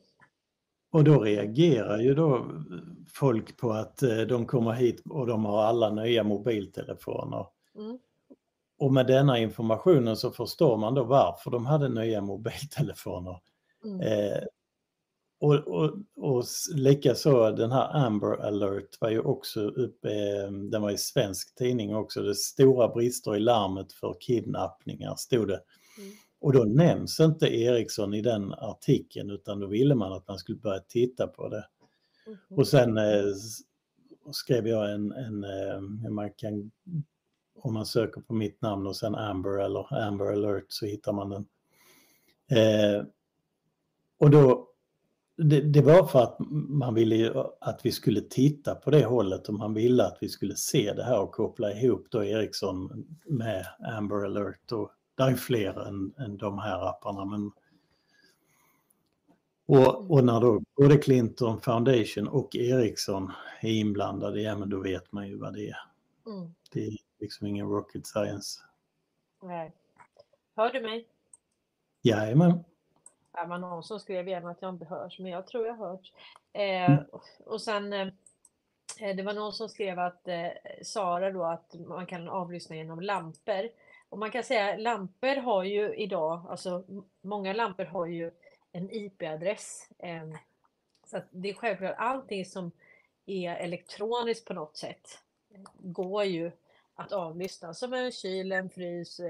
Och 0.91 1.05
då 1.05 1.21
reagerar 1.21 1.99
ju 1.99 2.15
då 2.15 2.47
folk 3.09 3.57
på 3.57 3.73
att 3.73 4.03
eh, 4.03 4.19
de 4.19 4.47
kommer 4.47 4.73
hit 4.73 5.03
och 5.11 5.27
de 5.27 5.45
har 5.45 5.63
alla 5.63 5.91
nya 5.91 6.25
mobiltelefoner. 6.25 7.47
Mm. 7.75 7.99
Och 8.79 8.93
med 8.93 9.07
denna 9.07 9.39
informationen 9.39 10.17
så 10.17 10.31
förstår 10.31 10.77
man 10.77 10.95
då 10.95 11.05
varför 11.05 11.51
de 11.51 11.67
hade 11.67 11.89
nya 11.89 12.21
mobiltelefoner. 12.21 13.41
Mm. 13.85 14.01
Eh, 14.01 14.43
och, 15.45 15.55
och, 15.55 15.95
och 16.17 16.45
likaså 16.75 17.51
den 17.51 17.73
här 17.73 18.07
Amber 18.07 18.47
alert 18.47 19.01
var 19.01 19.11
ju 19.11 19.21
också 19.21 19.61
uppe, 19.61 20.09
eh, 20.09 20.53
den 20.53 20.83
var 20.83 20.91
i 20.91 20.99
svensk 20.99 21.55
tidning 21.55 21.95
också, 21.95 22.23
det 22.23 22.35
stora 22.35 22.89
brister 22.89 23.37
i 23.37 23.41
larmet 23.41 23.93
för 23.93 24.17
kidnappningar 24.21 25.15
stod 25.17 25.49
det. 25.49 25.61
Mm. 25.99 26.11
Och 26.41 26.53
då 26.53 26.65
nämns 26.65 27.21
inte 27.21 27.57
Ericsson 27.57 28.15
i 28.15 28.21
den 28.21 28.53
artikeln 28.53 29.31
utan 29.31 29.61
då 29.61 29.67
ville 29.67 29.95
man 29.95 30.13
att 30.13 30.29
man 30.29 30.39
skulle 30.39 30.59
börja 30.59 30.81
titta 30.81 31.27
på 31.27 31.49
det. 31.49 31.67
Mhm. 32.27 32.59
Och 32.59 32.69
sen 32.69 32.99
eh, 32.99 33.25
skrev 34.33 34.69
jag 34.69 34.93
en, 34.93 35.13
en 35.13 35.45
eh, 35.45 36.11
man 36.11 36.31
kan, 36.37 36.71
om 37.59 37.75
man 37.75 37.87
söker 37.87 38.21
på 38.21 38.35
mitt 38.35 38.63
namn 38.63 38.87
och 38.87 38.97
sen 38.97 39.15
Amber 39.15 39.65
eller 39.65 39.95
Amber 40.07 40.33
alert 40.33 40.67
så 40.69 40.87
hittar 40.87 41.13
man 41.13 41.31
den. 41.31 41.47
Eh, 42.59 43.05
och 44.19 44.31
då, 44.31 44.69
det, 45.37 45.61
det 45.61 45.83
var 45.83 46.07
för 46.07 46.23
att 46.23 46.37
man 46.69 46.95
ville 46.95 47.17
ju 47.17 47.33
att 47.61 47.81
vi 47.87 47.93
skulle 47.93 48.21
titta 48.21 48.75
på 48.75 48.91
det 48.91 49.05
hållet 49.05 49.49
och 49.49 49.55
man 49.55 49.75
ville 49.75 50.05
att 50.05 50.19
vi 50.21 50.29
skulle 50.29 50.57
se 50.57 50.93
det 50.93 51.05
här 51.05 51.21
och 51.21 51.33
koppla 51.33 51.73
ihop 51.73 52.07
då 52.11 52.25
Ericsson 52.25 53.07
med 53.27 53.67
Amber 53.97 54.25
alert 54.25 54.73
och 54.73 54.91
det 55.17 55.23
är 55.23 55.35
fler 55.35 55.89
än, 55.89 56.15
än 56.19 56.37
de 56.37 56.59
här 56.59 56.89
apparna 56.89 57.25
men 57.25 57.53
och, 59.67 60.11
och 60.11 60.25
när 60.25 60.41
då 60.41 60.63
både 60.77 60.97
Clinton 60.97 61.61
Foundation 61.61 62.29
och 62.29 62.57
Ericsson 62.57 63.33
är 63.61 63.71
inblandade, 63.71 64.43
ja 64.43 64.59
men 64.59 64.71
då 64.71 64.81
vet 64.81 65.13
man 65.13 65.29
ju 65.29 65.39
vad 65.39 65.55
det 65.55 65.69
är. 65.69 65.79
Mm. 66.27 66.55
Det 66.73 66.87
är 66.87 66.97
liksom 67.21 67.47
ingen 67.47 67.69
rocket 67.69 68.07
science. 68.07 68.61
Nej. 69.43 69.73
Hör 70.57 70.73
du 70.73 70.81
mig? 70.81 71.09
Jajamän. 72.03 72.65
Det 73.35 73.47
var 73.49 73.59
någon 73.59 73.83
som 73.83 74.01
skrev 74.01 74.29
igen 74.29 74.47
att 74.47 74.63
jag 74.63 74.75
inte 74.75 74.85
hörs, 74.85 75.19
men 75.19 75.33
jag 75.33 75.47
tror 75.47 75.67
jag 75.67 75.75
hört. 75.77 76.13
Eh, 76.53 76.93
Mm. 76.93 77.05
och 77.47 77.63
sen 77.63 77.93
eh, 77.93 78.09
det 79.17 79.23
var 79.23 79.33
någon 79.33 79.53
som 79.53 79.69
skrev 79.69 79.99
att 79.99 80.29
eh, 80.29 80.49
Sara 80.83 81.31
då 81.31 81.45
att 81.45 81.75
man 81.75 82.07
kan 82.07 82.29
avlyssna 82.29 82.77
genom 82.77 83.01
lampor. 83.01 83.69
Och 84.09 84.19
man 84.19 84.31
kan 84.31 84.45
säga 84.45 84.77
lampor 84.77 85.37
har 85.37 85.65
ju 85.65 85.95
idag, 85.95 86.47
alltså 86.49 86.85
många 87.21 87.53
lampor 87.53 87.85
har 87.85 88.07
ju 88.07 88.31
en 88.73 88.91
IP-adress. 88.91 89.89
Eh, 89.99 90.29
så 91.07 91.21
det 91.31 91.49
är 91.51 91.55
självklart 91.55 91.95
allting 91.99 92.45
som 92.45 92.71
är 93.27 93.55
elektroniskt 93.57 94.45
på 94.47 94.55
något 94.55 94.77
sätt 94.77 95.19
eh, 95.55 95.61
går 95.79 96.25
ju 96.25 96.51
att 96.95 97.13
avlyssna 97.13 97.75
som 97.75 97.93
en 97.95 98.13
kyl, 98.13 98.53
en 98.53 98.71
frys. 98.71 99.21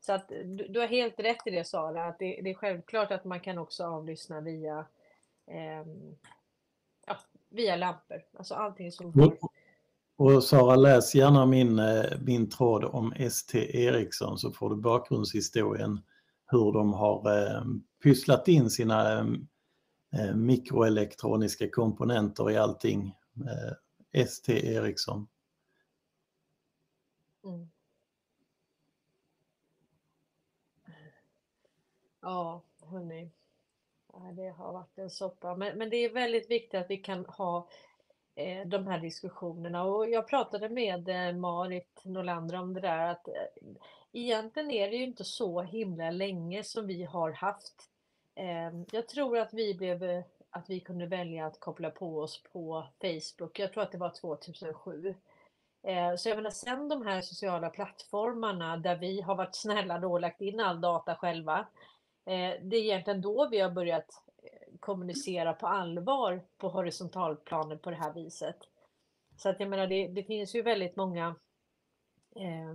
Eh, 0.00 0.04
Så 0.04 0.12
att 0.12 0.28
du, 0.28 0.66
du 0.68 0.80
har 0.80 0.86
helt 0.86 1.20
rätt 1.20 1.46
i 1.46 1.50
det 1.50 1.64
Sara, 1.64 2.04
att 2.04 2.18
det, 2.18 2.40
det 2.44 2.50
är 2.50 2.54
självklart 2.54 3.10
att 3.10 3.24
man 3.24 3.40
kan 3.40 3.58
också 3.58 3.84
avlyssna 3.84 4.40
via, 4.40 4.86
ehm, 5.46 6.16
ja, 7.06 7.16
via 7.48 7.76
lampor. 7.76 8.22
Alltså 8.38 8.54
allting 8.54 8.92
som 8.92 9.20
har... 9.20 9.36
Och, 10.16 10.44
Sara, 10.44 10.76
läs 10.76 11.14
gärna 11.14 11.46
min, 11.46 11.78
eh, 11.78 12.18
min 12.20 12.50
tråd 12.50 12.84
om 12.84 13.12
ST 13.12 13.84
Ericsson 13.86 14.38
så 14.38 14.52
får 14.52 14.70
du 14.70 14.76
bakgrundshistorien 14.76 16.00
hur 16.46 16.72
de 16.72 16.92
har 16.92 17.38
eh, 17.38 17.64
pysslat 18.02 18.48
in 18.48 18.70
sina 18.70 19.18
eh, 19.18 19.26
eh, 20.12 20.34
mikroelektroniska 20.34 21.70
komponenter 21.70 22.50
i 22.50 22.56
allting. 22.56 23.14
Eh, 23.36 24.22
ST 24.22 24.52
Ericsson. 24.52 25.28
Mm. 27.44 27.70
Ja, 32.20 32.62
hörni. 32.90 33.30
Det 34.32 34.48
har 34.48 34.72
varit 34.72 34.98
en 34.98 35.10
soppa. 35.10 35.56
Men, 35.56 35.78
men 35.78 35.90
det 35.90 35.96
är 35.96 36.12
väldigt 36.12 36.50
viktigt 36.50 36.80
att 36.80 36.90
vi 36.90 36.96
kan 36.96 37.26
ha 37.26 37.68
eh, 38.34 38.66
de 38.66 38.86
här 38.86 38.98
diskussionerna. 38.98 39.84
Och 39.84 40.08
jag 40.08 40.28
pratade 40.28 40.68
med 40.68 41.08
eh, 41.08 41.36
Marit 41.36 42.04
Nolander 42.04 42.58
om 42.58 42.74
det 42.74 42.80
där 42.80 42.98
att 42.98 43.28
eh, 43.28 43.34
egentligen 44.12 44.70
är 44.70 44.90
det 44.90 44.96
ju 44.96 45.04
inte 45.04 45.24
så 45.24 45.62
himla 45.62 46.10
länge 46.10 46.64
som 46.64 46.86
vi 46.86 47.04
har 47.04 47.32
haft. 47.32 47.90
Eh, 48.34 48.70
jag 48.92 49.08
tror 49.08 49.38
att 49.38 49.54
vi 49.54 49.74
blev 49.74 50.02
eh, 50.02 50.24
att 50.50 50.70
vi 50.70 50.80
kunde 50.80 51.06
välja 51.06 51.46
att 51.46 51.60
koppla 51.60 51.90
på 51.90 52.18
oss 52.18 52.42
på 52.52 52.86
Facebook. 53.00 53.58
Jag 53.58 53.72
tror 53.72 53.82
att 53.82 53.92
det 53.92 53.98
var 53.98 54.10
2007. 54.20 55.14
Ehm, 55.82 56.18
så 56.18 56.28
jag 56.28 56.36
menar, 56.36 56.50
sen 56.50 56.88
de 56.88 57.06
här 57.06 57.20
sociala 57.20 57.70
plattformarna 57.70 58.76
där 58.76 58.96
vi 58.96 59.20
har 59.20 59.34
varit 59.34 59.54
snälla 59.56 59.98
då 59.98 60.12
och 60.12 60.20
lagt 60.20 60.40
in 60.40 60.60
all 60.60 60.80
data 60.80 61.14
själva 61.14 61.66
eh, 62.30 62.54
Det 62.62 62.76
är 62.76 62.80
egentligen 62.80 63.20
då 63.20 63.48
vi 63.48 63.60
har 63.60 63.70
börjat 63.70 64.22
eh, 64.42 64.78
kommunicera 64.80 65.52
på 65.52 65.66
allvar 65.66 66.42
på 66.58 66.68
horisontalplanet 66.68 67.82
på 67.82 67.90
det 67.90 67.96
här 67.96 68.12
viset. 68.12 68.56
Så 69.36 69.48
att 69.48 69.60
jag 69.60 69.68
menar, 69.68 69.86
det, 69.86 70.08
det 70.08 70.22
finns 70.22 70.54
ju 70.54 70.62
väldigt 70.62 70.96
många 70.96 71.34
eh, 72.36 72.74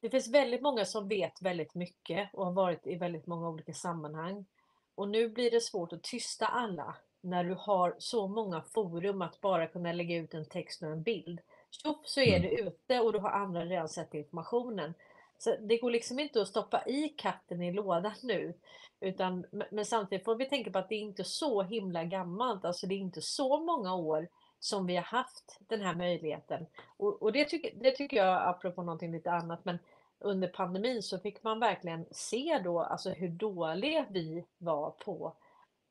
det 0.00 0.10
finns 0.10 0.28
väldigt 0.28 0.62
många 0.62 0.84
som 0.84 1.08
vet 1.08 1.42
väldigt 1.42 1.74
mycket 1.74 2.30
och 2.34 2.44
har 2.44 2.52
varit 2.52 2.86
i 2.86 2.94
väldigt 2.94 3.26
många 3.26 3.48
olika 3.48 3.72
sammanhang. 3.74 4.46
Och 4.94 5.08
nu 5.08 5.28
blir 5.28 5.50
det 5.50 5.60
svårt 5.60 5.92
att 5.92 6.02
tysta 6.02 6.46
alla 6.46 6.96
när 7.20 7.44
du 7.44 7.54
har 7.58 7.96
så 7.98 8.28
många 8.28 8.62
forum 8.62 9.22
att 9.22 9.40
bara 9.40 9.66
kunna 9.66 9.92
lägga 9.92 10.16
ut 10.16 10.34
en 10.34 10.44
text 10.48 10.82
och 10.82 10.88
en 10.88 11.02
bild. 11.02 11.40
Tjoff 11.70 12.06
så 12.06 12.20
är 12.20 12.36
Mm. 12.36 12.42
det 12.42 12.60
ute 12.62 13.00
och 13.00 13.12
då 13.12 13.18
har 13.18 13.30
andra 13.30 13.64
redan 13.64 13.88
sett 13.88 14.14
informationen. 14.14 14.94
Så 15.42 15.56
det 15.60 15.78
går 15.78 15.90
liksom 15.90 16.18
inte 16.18 16.42
att 16.42 16.48
stoppa 16.48 16.82
i 16.86 17.08
katten 17.08 17.62
i 17.62 17.72
lådan 17.72 18.12
nu. 18.22 18.54
Utan, 19.00 19.46
men- 19.70 19.84
samtidigt 19.84 20.24
får 20.24 20.34
vi 20.34 20.44
tänka 20.48 20.70
på 20.70 20.78
att 20.78 20.88
det 20.88 20.94
är 20.94 21.00
inte 21.00 21.24
så 21.24 21.62
himla 21.62 22.04
gammalt. 22.04 22.64
Alltså 22.64 22.86
det 22.86 22.94
är 22.94 22.98
inte 22.98 23.22
så 23.22 23.60
många 23.60 23.94
år 23.94 24.28
som 24.58 24.86
vi 24.86 24.96
har 24.96 25.02
haft 25.02 25.58
den 25.68 25.80
här 25.80 25.94
möjligheten. 25.94 26.66
Och, 26.96 27.22
och 27.22 27.32
det, 27.32 27.44
tycker, 27.44 27.70
det 27.74 27.90
tycker 27.90 28.16
jag, 28.16 28.48
apropå 28.48 28.82
någonting 28.82 29.12
lite 29.12 29.30
annat, 29.30 29.64
men 29.64 29.78
under 30.18 30.48
pandemin 30.48 31.02
så 31.02 31.18
fick 31.18 31.42
man 31.42 31.60
verkligen 31.60 32.06
se 32.10 32.60
då 32.64 32.80
alltså 32.80 33.10
hur 33.10 33.28
dåliga 33.28 34.06
vi 34.10 34.44
var 34.58 34.90
på 34.90 35.36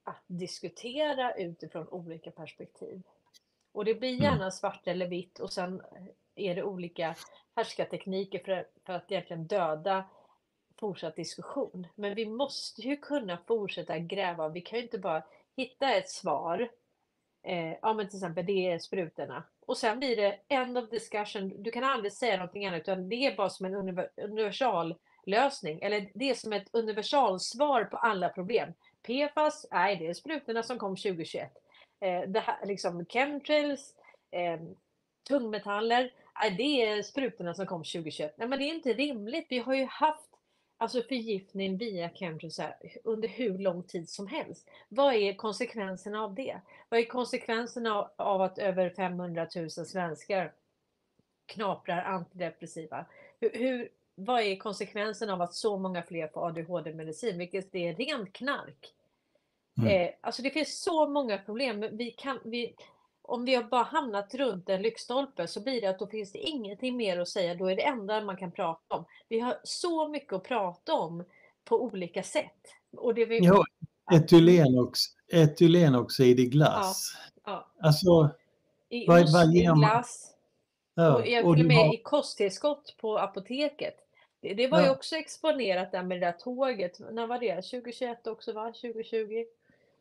att 0.03 0.23
diskutera 0.27 1.33
utifrån 1.35 1.87
olika 1.87 2.31
perspektiv. 2.31 3.01
Och 3.71 3.85
det 3.85 3.95
blir 3.95 4.09
Mm. 4.13 4.23
gärna 4.23 4.51
svart 4.51 4.87
eller 4.87 5.07
vitt 5.07 5.39
och 5.39 5.53
sen 5.53 5.81
är 6.35 6.55
det 6.55 6.63
olika 6.63 7.15
härskartekniker 7.55 8.39
för, 8.39 8.67
för 8.85 8.93
att 8.93 9.11
egentligen 9.11 9.47
döda 9.47 10.05
fortsatt 10.79 11.15
diskussion. 11.15 11.87
Men 11.95 12.15
vi 12.15 12.25
måste 12.25 12.81
ju 12.81 12.97
kunna 12.97 13.37
fortsätta 13.47 13.99
gräva. 13.99 14.49
Vi 14.49 14.61
kan 14.61 14.79
ju 14.79 14.83
inte 14.83 14.99
bara 14.99 15.23
hitta 15.57 15.93
ett 15.93 16.09
svar. 16.09 16.69
Eh, 17.43 17.73
ja 17.81 17.93
men 17.93 18.09
till 18.09 18.17
exempel 18.17 18.45
det 18.45 18.71
är 18.71 18.79
sprutorna. 18.79 19.43
Och 19.65 19.77
sen 19.77 19.99
blir 19.99 20.15
det 20.15 20.39
end 20.47 20.77
of 20.77 20.89
discussion. 20.89 21.63
Du 21.63 21.71
kan 21.71 21.83
aldrig 21.83 22.13
säga 22.13 22.37
någonting 22.37 22.65
annat 22.65 22.81
utan 22.81 23.09
det 23.09 23.15
är 23.15 23.35
bara 23.35 23.49
som 23.49 23.65
en 23.65 23.75
universal 24.17 24.95
lösning. 25.25 25.79
Eller 25.81 26.11
det 26.13 26.29
är 26.29 26.35
som 26.35 26.53
ett 26.53 26.69
universalsvar 26.73 27.83
på 27.83 27.97
alla 27.97 28.29
problem. 28.29 28.73
PFAS, 29.01 29.65
nej 29.71 29.95
det 29.95 30.07
är 30.07 30.13
sprutorna 30.13 30.63
som 30.63 30.79
kom 30.79 30.95
2021. 30.95 31.51
Eh, 31.99 32.21
det 32.27 32.39
här, 32.39 32.65
liksom 32.65 33.05
chemtrails, 33.05 33.95
eh, 34.31 34.59
tungmetaller, 35.27 36.11
det 36.49 36.85
är 36.85 37.03
sprutorna 37.03 37.53
som 37.53 37.65
kom 37.65 37.83
2021. 37.83 38.33
Nej 38.37 38.47
men 38.47 38.59
det 38.59 38.65
är 38.65 38.73
inte 38.73 38.93
rimligt. 38.93 39.45
Vi 39.49 39.59
har 39.59 39.73
ju 39.73 39.85
haft 39.85 40.29
alltså 40.77 41.01
förgiftning 41.01 41.77
via 41.77 42.09
chemtrails 42.09 42.59
under 43.03 43.27
hur 43.27 43.57
lång 43.57 43.83
tid 43.83 44.09
som 44.09 44.27
helst. 44.27 44.69
Vad 44.89 45.13
är 45.13 45.33
konsekvenserna 45.33 46.23
av 46.23 46.35
det? 46.35 46.61
Vad 46.89 46.99
är 46.99 47.05
konsekvenserna 47.05 48.09
av- 48.15 48.41
att 48.41 48.57
över 48.57 48.89
500 48.89 49.47
000 49.55 49.69
svenskar 49.69 50.53
knaprar 51.45 52.03
antidepressiva? 52.03 53.05
Hur, 53.39 53.51
hur, 53.53 53.89
vad 54.15 54.41
är 54.41 54.55
konsekvensen 54.55 55.29
av 55.29 55.41
att 55.41 55.53
så 55.53 55.77
många 55.77 56.03
fler 56.03 56.27
får 56.27 56.47
ADHD-medicin, 56.47 57.37
vilket 57.37 57.75
är 57.75 57.95
rent 57.95 58.33
knark? 58.33 58.93
Mm. 59.77 59.89
Eh, 59.89 60.13
alltså 60.21 60.41
det 60.41 60.49
finns 60.49 60.81
så 60.81 61.07
många 61.07 61.37
problem. 61.37 61.85
Vi 61.91 62.11
kan, 62.11 62.39
vi, 62.43 62.75
om 63.31 63.45
vi 63.45 63.55
har 63.55 63.63
bara 63.63 63.83
hamnat 63.83 64.33
runt 64.35 64.69
en 64.69 64.81
lyktstolpe 64.81 65.47
så 65.47 65.61
blir 65.61 65.81
det 65.81 65.87
att 65.87 65.99
då 65.99 66.07
finns 66.07 66.31
det 66.31 66.39
ingenting 66.39 66.97
mer 66.97 67.19
att 67.19 67.27
säga. 67.29 67.55
Då 67.55 67.65
är 67.65 67.75
det 67.75 67.81
enda 67.85 68.21
man 68.21 68.37
kan 68.37 68.51
prata 68.51 68.95
om. 68.95 69.05
Vi 69.29 69.39
har 69.39 69.57
så 69.63 70.07
mycket 70.07 70.33
att 70.33 70.43
prata 70.43 70.93
om 70.93 71.23
på 71.65 71.83
olika 71.83 72.23
sätt. 72.23 72.67
Och 72.97 73.13
det 73.15 73.25
vi... 73.25 73.39
Ja, 73.39 73.63
etylenox, 74.13 74.99
etylenoxid 75.31 76.39
i 76.39 76.45
glass. 76.45 77.13
Ja, 77.45 77.51
ja. 77.79 77.87
Alltså, 77.87 78.29
I 78.89 79.07
Vad- 79.07 79.23
ost, 79.23 79.33
vad 79.33 79.55
i 79.55 79.61
glass 79.61 80.33
ja, 80.95 81.15
och 81.15 81.27
jag 81.27 81.45
och 81.47 81.57
med 81.59 81.77
har- 81.77 81.93
i 81.95 81.97
kosttillskott 81.97 82.95
på 83.01 83.17
apoteket. 83.19 83.95
Det, 84.41 84.53
det 84.53 84.67
var 84.67 84.79
ju 84.79 84.85
Ja. 84.85 84.91
också 84.91 85.15
exponerat 85.15 85.91
där 85.91 86.03
med 86.03 86.19
det 86.21 86.25
där 86.25 86.31
tåget. 86.31 86.99
När 87.11 87.27
var 87.27 87.39
det? 87.39 87.61
2021 87.61 88.27
också 88.27 88.53
va? 88.53 88.73
2020? 88.81 89.45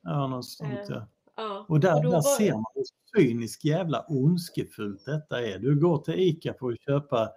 ja, 0.02 0.26
något 0.26 0.44
sånt, 0.44 0.72
Eh, 0.72 0.84
ja. 0.88 1.06
Ja. 1.40 1.66
Och 1.68 1.80
där, 1.80 1.96
och 1.96 2.02
då 2.02 2.10
där 2.10 2.16
var- 2.16 2.36
ser 2.38 2.52
man 2.52 2.64
hur 2.74 2.84
cyniskt 3.16 3.64
jävla 3.64 4.04
ondskefullt 4.08 5.04
detta 5.04 5.46
är. 5.46 5.58
Du 5.58 5.80
går 5.80 5.98
till 5.98 6.14
ICA 6.20 6.54
för 6.58 6.72
att 6.72 6.80
köpa 6.80 7.30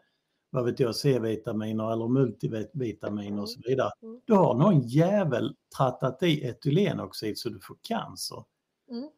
vad 0.50 0.66
vet 0.66 0.80
jag, 0.80 0.96
C-vitaminer 0.96 1.94
eller 1.94 2.08
multivitaminer 2.08 3.42
och 3.42 3.50
så 3.50 3.60
vidare. 3.64 3.92
Mm. 4.04 4.22
Då 4.26 4.36
har 4.36 4.54
någon 4.56 4.82
jävel 4.88 5.56
trattat 5.78 6.24
i 6.24 6.44
etylenoxid 6.48 7.38
så 7.38 7.50
du 7.50 7.60
får 7.60 7.78
cancer. 7.82 8.44
Mm. 8.90 9.10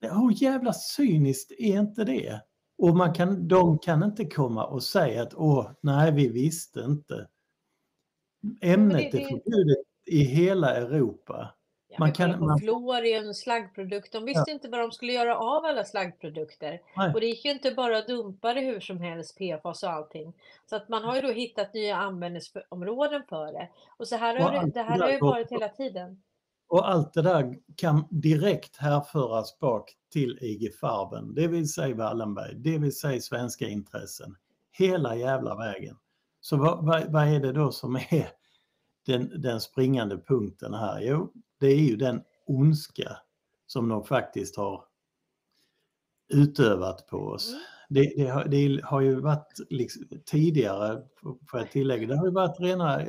Hur 0.00 0.42
jävla 0.42 0.72
cyniskt 0.72 1.50
är 1.58 1.78
inte 1.80 2.04
det? 2.04 2.40
Och 2.78 2.96
man 2.96 3.14
kan, 3.14 3.48
de 3.48 3.78
kan 3.78 4.02
inte 4.02 4.24
komma 4.24 4.66
och 4.66 4.82
säga 4.82 5.22
att 5.22 5.34
åh, 5.34 5.70
nej 5.80 6.12
vi 6.12 6.28
visste 6.28 6.80
inte. 6.80 7.28
Ämnet 8.60 8.98
det- 8.98 9.06
är 9.06 9.12
det- 9.12 9.28
förbjudet 9.28 9.78
i 10.06 10.18
hela 10.18 10.74
Europa. 10.76 11.54
Ja, 11.98 12.04
Man 12.04 12.12
kan- 12.12 12.46
man- 12.46 12.58
fluor 12.58 13.04
är 13.04 13.18
en 13.18 13.34
slaggprodukt. 13.34 14.12
De 14.12 14.24
visste 14.24 14.50
inte 14.50 14.68
vad 14.68 14.80
de 14.80 14.92
skulle 14.92 15.12
göra 15.12 15.38
av 15.38 15.64
alla 15.64 15.84
slaggprodukter. 15.84 16.80
Nej. 16.96 17.14
Och 17.14 17.20
det 17.20 17.26
gick 17.26 17.44
ju 17.44 17.50
inte 17.50 17.70
bara 17.70 17.98
att 17.98 18.06
dumpa 18.06 18.54
det 18.54 18.60
hur 18.60 18.80
som 18.80 19.00
helst, 19.00 19.38
PFAS 19.38 19.82
och 19.82 19.90
allting. 19.90 20.32
Så 20.70 20.76
att 20.76 20.88
man 20.88 21.04
har 21.04 21.14
ju 21.16 21.20
då 21.22 21.28
hittat 21.28 21.74
nya 21.74 21.96
användningsområden 21.96 23.22
för 23.28 23.52
det. 23.52 23.68
Och 23.96 24.08
så 24.08 24.16
här 24.16 24.38
har 24.40 24.52
det, 24.52 24.70
det 24.70 24.82
här 24.82 24.98
har 24.98 25.10
ju 25.10 25.20
varit 25.20 25.50
hela 25.52 25.68
tiden. 25.68 26.22
Och 26.68 26.88
allt 26.90 27.12
det 27.12 27.22
där 27.22 27.54
kan 27.76 28.06
direkt 28.10 28.76
härföras 28.76 29.58
bak 29.58 29.92
till 30.12 30.38
IG 30.40 30.74
Farben, 30.80 31.34
det 31.34 31.46
vill 31.48 31.68
säga 31.72 31.94
Wallenberg, 31.94 32.54
det 32.54 32.78
vill 32.78 32.96
säga 32.96 33.20
svenska 33.20 33.68
intressen. 33.68 34.36
Hela 34.72 35.16
jävla 35.16 35.54
vägen. 35.54 35.96
Så 36.40 36.56
vad, 36.56 36.86
vad, 36.86 37.12
vad 37.12 37.28
är 37.28 37.40
det 37.40 37.52
då 37.52 37.72
som 37.72 37.96
är 37.96 38.28
den, 39.06 39.42
den 39.42 39.60
springande 39.60 40.18
punkten 40.18 40.74
här? 40.74 41.00
Jo, 41.00 41.32
det 41.58 41.66
är 41.66 41.80
ju 41.80 41.96
den 41.96 42.22
ondska 42.46 43.16
som 43.66 43.88
de 43.88 44.04
faktiskt 44.04 44.56
har 44.56 44.84
utövat 46.28 47.06
på 47.06 47.16
oss. 47.16 47.48
Mm. 47.48 47.60
Det, 47.88 48.14
det, 48.16 48.30
har, 48.30 48.44
det 48.44 48.80
har 48.84 49.00
ju 49.00 49.20
varit 49.20 49.58
liksom, 49.70 50.02
tidigare, 50.24 51.02
får 51.50 51.60
jag 51.60 51.70
tillägga, 51.70 52.06
det 52.06 52.16
har 52.16 52.26
ju 52.26 52.32
varit 52.32 52.60
rena 52.60 53.02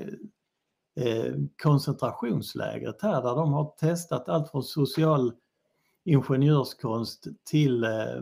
eh, 0.96 1.34
koncentrationslägret 1.64 3.02
här 3.02 3.22
där 3.22 3.36
de 3.36 3.54
har 3.54 3.76
testat 3.80 4.30
allt 4.30 4.52
från 4.52 4.64
social 4.64 5.34
ingenjörskonst 6.06 7.28
till 7.44 7.84
eh, 7.84 8.22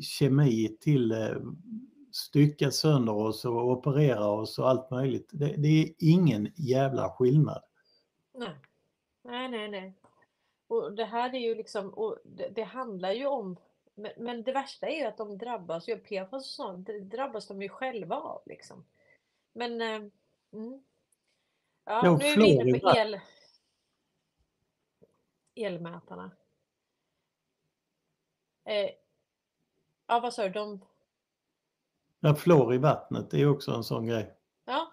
kemi 0.00 0.76
till 0.80 1.12
eh, 1.12 1.36
stycka 2.12 2.70
sönder 2.70 3.12
oss 3.12 3.44
och 3.44 3.70
operera 3.70 4.26
oss 4.26 4.58
och 4.58 4.70
allt 4.70 4.90
möjligt. 4.90 5.30
Det, 5.32 5.54
det 5.58 5.68
är 5.68 5.92
ingen 5.98 6.48
jävla 6.56 7.10
skillnad. 7.10 7.62
Nej, 8.38 8.56
nej, 9.22 9.48
nej. 9.48 9.68
nej. 9.68 9.94
Och 10.66 10.92
det 10.92 11.04
här 11.04 11.34
är 11.34 11.38
ju 11.38 11.54
liksom, 11.54 11.94
och 11.94 12.18
det, 12.24 12.48
det 12.48 12.62
handlar 12.62 13.12
ju 13.12 13.26
om, 13.26 13.56
men, 13.94 14.12
men 14.16 14.42
det 14.42 14.52
värsta 14.52 14.86
är 14.86 14.98
ju 14.98 15.04
att 15.04 15.16
de 15.16 15.38
drabbas 15.38 15.88
ju, 15.88 15.96
PFAS 15.96 16.32
och 16.32 16.44
sånt, 16.44 16.86
det 16.86 17.00
drabbas 17.00 17.48
de 17.48 17.62
ju 17.62 17.68
själva 17.68 18.16
av 18.16 18.42
liksom. 18.46 18.84
Men, 19.52 19.80
eh, 19.80 20.10
mm. 20.52 20.84
ja, 21.84 22.02
nu 22.02 22.26
är 22.26 22.36
vi 22.36 22.46
inne 22.46 22.78
på 22.78 22.92
el, 22.96 23.20
elmätarna. 25.54 26.30
Eh, 28.64 28.90
ja, 30.06 30.20
vad 30.20 30.34
sa 30.34 30.42
du? 30.42 30.48
De, 30.48 30.80
Ja, 32.24 32.34
fluor 32.34 32.74
i 32.74 32.78
vattnet 32.78 33.30
det 33.30 33.40
är 33.40 33.48
också 33.48 33.70
en 33.70 33.84
sån 33.84 34.06
grej. 34.06 34.34
ja. 34.64 34.92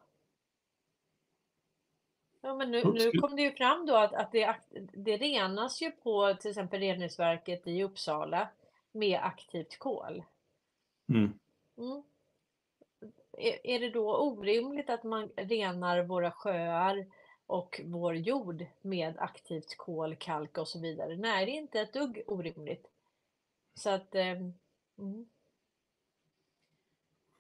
Ja, 2.50 2.56
men 2.56 2.72
nu, 2.72 2.84
nu 2.84 3.12
kom 3.12 3.36
det 3.36 3.42
ju 3.42 3.52
fram 3.52 3.86
då 3.86 3.96
att, 3.96 4.14
att 4.14 4.32
det, 4.32 4.56
det 4.94 5.18
renas 5.18 5.82
ju 5.82 5.92
på 5.92 6.34
till 6.34 6.50
exempel 6.50 6.80
reningsverket 6.80 7.68
i 7.68 7.84
Uppsala 7.84 8.50
med 8.92 9.20
aktivt 9.24 9.80
kol. 9.80 10.24
Mm. 11.10 11.40
Mm. 11.78 12.04
Är, 13.38 13.68
är 13.68 13.80
det 13.80 13.90
då 13.90 14.18
orimligt 14.18 14.90
att 14.90 15.04
man 15.04 15.30
renar 15.36 16.04
våra 16.04 16.32
sjöar 16.32 17.06
och 17.46 17.82
vår 17.86 18.16
jord 18.16 18.66
med 18.82 19.16
aktivt 19.20 19.78
kol, 19.78 20.16
kalk 20.16 20.58
och 20.58 20.68
så 20.68 20.80
vidare? 20.80 21.16
Nej, 21.16 21.46
det 21.46 21.52
är 21.52 21.58
inte 21.58 21.80
ett 21.82 21.94
dugg 21.94 22.22
orimligt. 22.28 22.88
Så 23.74 23.90
att... 23.90 24.16
ehm, 24.16 24.54
mm. 24.98 25.30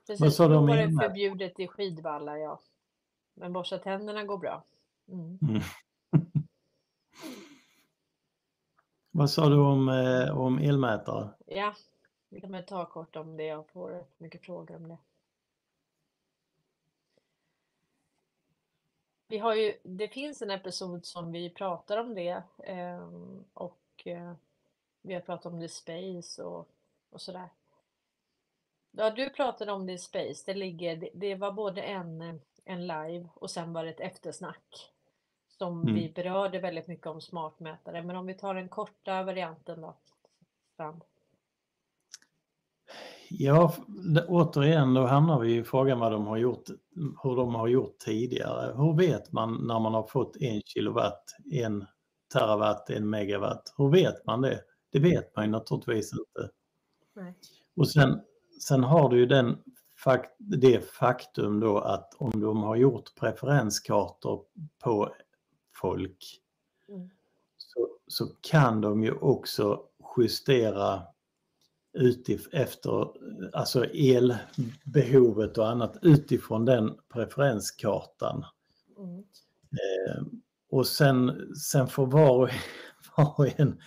Precis, 0.07 0.35
sa 0.35 0.47
då 0.47 0.61
var 0.61 0.75
det 0.75 0.81
elmät? 0.81 1.05
förbjudet 1.05 1.59
i 1.59 1.67
Skidvalla, 1.67 2.37
ja. 2.37 2.59
Men 3.33 3.53
borsta 3.53 3.77
tänderna 3.77 4.23
går 4.23 4.37
bra. 4.37 4.63
Mm. 5.11 5.39
Mm. 5.41 5.61
Vad 9.11 9.29
sa 9.29 9.49
du 9.49 9.59
om, 9.59 9.89
eh, 9.89 10.37
om 10.37 10.59
elmätare? 10.59 11.29
Ja, 11.45 11.75
vi 12.29 12.41
kan 12.41 12.51
väl 12.51 12.63
ta 12.63 12.85
kort 12.85 13.15
om 13.15 13.37
det. 13.37 13.43
Jag 13.43 13.69
får 13.69 14.05
mycket 14.17 14.45
frågor 14.45 14.75
om 14.75 14.87
det. 14.87 14.97
Vi 19.27 19.37
har 19.37 19.55
ju, 19.55 19.73
det 19.83 20.07
finns 20.07 20.41
en 20.41 20.51
episod 20.51 21.05
som 21.05 21.31
vi 21.31 21.49
pratar 21.49 21.97
om 21.97 22.15
det 22.15 22.43
ehm, 22.63 23.43
och 23.53 23.81
eh, 24.05 24.33
vi 25.01 25.13
har 25.13 25.21
pratat 25.21 25.45
om 25.45 25.59
det 25.59 25.65
i 25.65 25.69
Space 25.69 26.43
och, 26.43 26.69
och 27.09 27.21
sådär. 27.21 27.49
Ja, 28.91 29.09
du 29.09 29.29
pratade 29.29 29.71
om 29.71 29.85
det 29.85 29.93
i 29.93 29.97
Space. 29.97 30.43
Det, 30.45 30.53
ligger, 30.53 30.95
det, 30.95 31.09
det 31.13 31.35
var 31.35 31.51
både 31.51 31.81
en, 31.81 32.21
eh, 32.21 32.35
en 32.65 32.87
live 32.87 33.29
och 33.33 33.51
sen 33.51 33.73
var 33.73 33.83
det 33.83 33.89
ett 33.89 33.99
eftersnack 33.99 34.91
som 35.59 35.81
Mm. 35.81 35.95
vi 35.95 36.11
berörde 36.15 36.59
väldigt 36.59 36.87
mycket 36.87 37.07
om 37.07 37.21
smartmätare. 37.21 38.03
Men 38.03 38.15
om 38.15 38.25
vi 38.25 38.33
tar 38.33 38.55
den 38.55 38.69
korta 38.69 39.23
varianten 39.23 39.81
då. 39.81 39.97
Strand. 40.73 41.01
Ja, 43.29 43.73
återigen 44.27 44.93
då 44.93 45.05
hamnar 45.05 45.39
vi 45.39 45.55
i 45.55 45.63
frågan 45.63 45.99
vad 45.99 46.11
de 46.11 46.27
har 46.27 46.37
gjort, 46.37 46.63
hur 47.23 47.35
de 47.35 47.55
har 47.55 47.67
gjort 47.67 47.97
tidigare. 47.97 48.73
Hur 48.77 48.97
vet 48.97 49.31
man 49.31 49.67
när 49.67 49.79
man 49.79 49.93
har 49.93 50.03
fått 50.03 50.37
en 50.37 50.61
kilowatt, 50.61 51.23
en 51.51 51.85
terawatt, 52.33 52.89
en 52.89 53.09
megawatt? 53.09 53.73
Hur 53.77 53.89
vet 53.89 54.25
man 54.25 54.41
det? 54.41 54.61
Det 54.91 54.99
vet 54.99 55.35
man 55.35 55.45
ju 55.45 55.51
naturligtvis 55.51 56.13
inte. 56.13 56.49
Nej. 57.15 57.33
Och 57.75 57.89
sen, 57.89 58.21
sen 58.61 58.83
har 58.83 59.09
du 59.09 59.17
ju 59.17 59.25
den, 59.25 59.57
fak- 60.05 60.35
det 60.37 60.85
faktum 60.91 61.59
då 61.59 61.77
att 61.79 62.13
om 62.17 62.41
de 62.41 62.63
har 62.63 62.75
gjort 62.75 63.15
preferenskartor 63.19 64.43
på 64.83 65.13
folk 65.81 66.41
Mm. 66.89 67.09
så, 67.57 67.87
så 68.07 68.27
kan 68.41 68.81
de 68.81 69.03
ju 69.03 69.11
också 69.11 69.83
justera 70.17 71.01
utif- 71.93 72.49
efter 72.51 73.07
alltså 73.53 73.85
elbehovet 73.85 75.57
och 75.57 75.69
annat 75.69 75.97
utifrån 76.01 76.65
den 76.65 76.97
preferenskartan. 77.13 78.45
Mm. 78.97 79.17
Eh, 79.71 80.23
och 80.69 80.87
sen, 80.87 81.47
sen 81.55 81.87
får 81.87 82.07
var 82.07 82.37
och, 82.37 82.49
var 83.17 83.33
och 83.39 83.59
en 83.59 83.81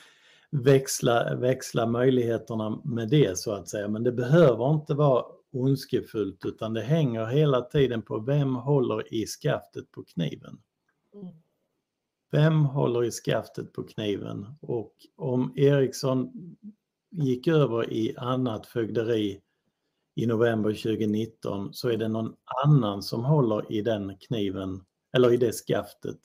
växla, 0.51 1.35
växla 1.37 1.87
möjligheterna 1.87 2.81
med 2.85 3.09
det 3.09 3.39
så 3.39 3.53
att 3.53 3.69
säga. 3.69 3.89
Men 3.89 4.03
det 4.03 4.13
behöver 4.13 4.75
inte 4.75 4.95
vara 4.95 5.25
ondskefullt 5.53 6.45
utan 6.45 6.73
det 6.75 6.83
hänger 6.83 7.27
hela 7.27 7.61
tiden 7.61 8.03
på 8.03 8.19
vem 8.19 8.55
håller 8.57 9.15
i 9.15 9.27
skaftet 9.27 9.91
på 9.91 10.05
kniven. 10.05 10.59
Mm. 11.15 11.35
Vem 12.33 12.65
håller 12.65 13.05
i 13.05 13.11
skaftet 13.11 13.73
på 13.73 13.83
kniven? 13.83 14.47
Och 14.61 14.93
om 15.17 15.53
Ericsson 15.57 16.31
gick 17.11 17.49
över 17.49 17.93
i 17.93 18.17
annat 18.17 18.67
fögderi 18.67 19.41
i 20.15 20.27
november 20.27 20.71
2019 20.71 21.75
så 21.75 21.89
är 21.89 21.97
det 21.97 22.09
någon 22.09 22.35
annan 22.65 23.03
som 23.03 23.25
håller 23.25 23.73
i 23.73 23.83
den 23.83 24.17
kniven 24.19 24.85
eller 25.13 25.33
i 25.33 25.37
det 25.37 25.53
skaftet 25.53 26.21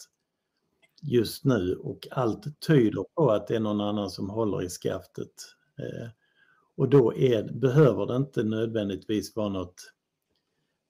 just 1.02 1.46
nu 1.46 1.76
och 1.76 2.08
allt 2.12 2.60
tyder 2.68 3.06
på 3.16 3.32
att 3.32 3.48
det 3.48 3.56
är 3.56 3.60
någon 3.60 3.82
annan 3.82 4.10
som 4.10 4.30
håller 4.30 4.64
i 4.64 4.70
skaftet. 4.70 5.34
Eh, 5.80 6.10
och 6.76 6.90
då 6.90 7.16
är, 7.16 7.44
behöver 7.44 8.06
det 8.06 8.16
inte 8.16 8.44
nödvändigtvis 8.44 9.36
vara 9.36 9.50
något 9.50 9.94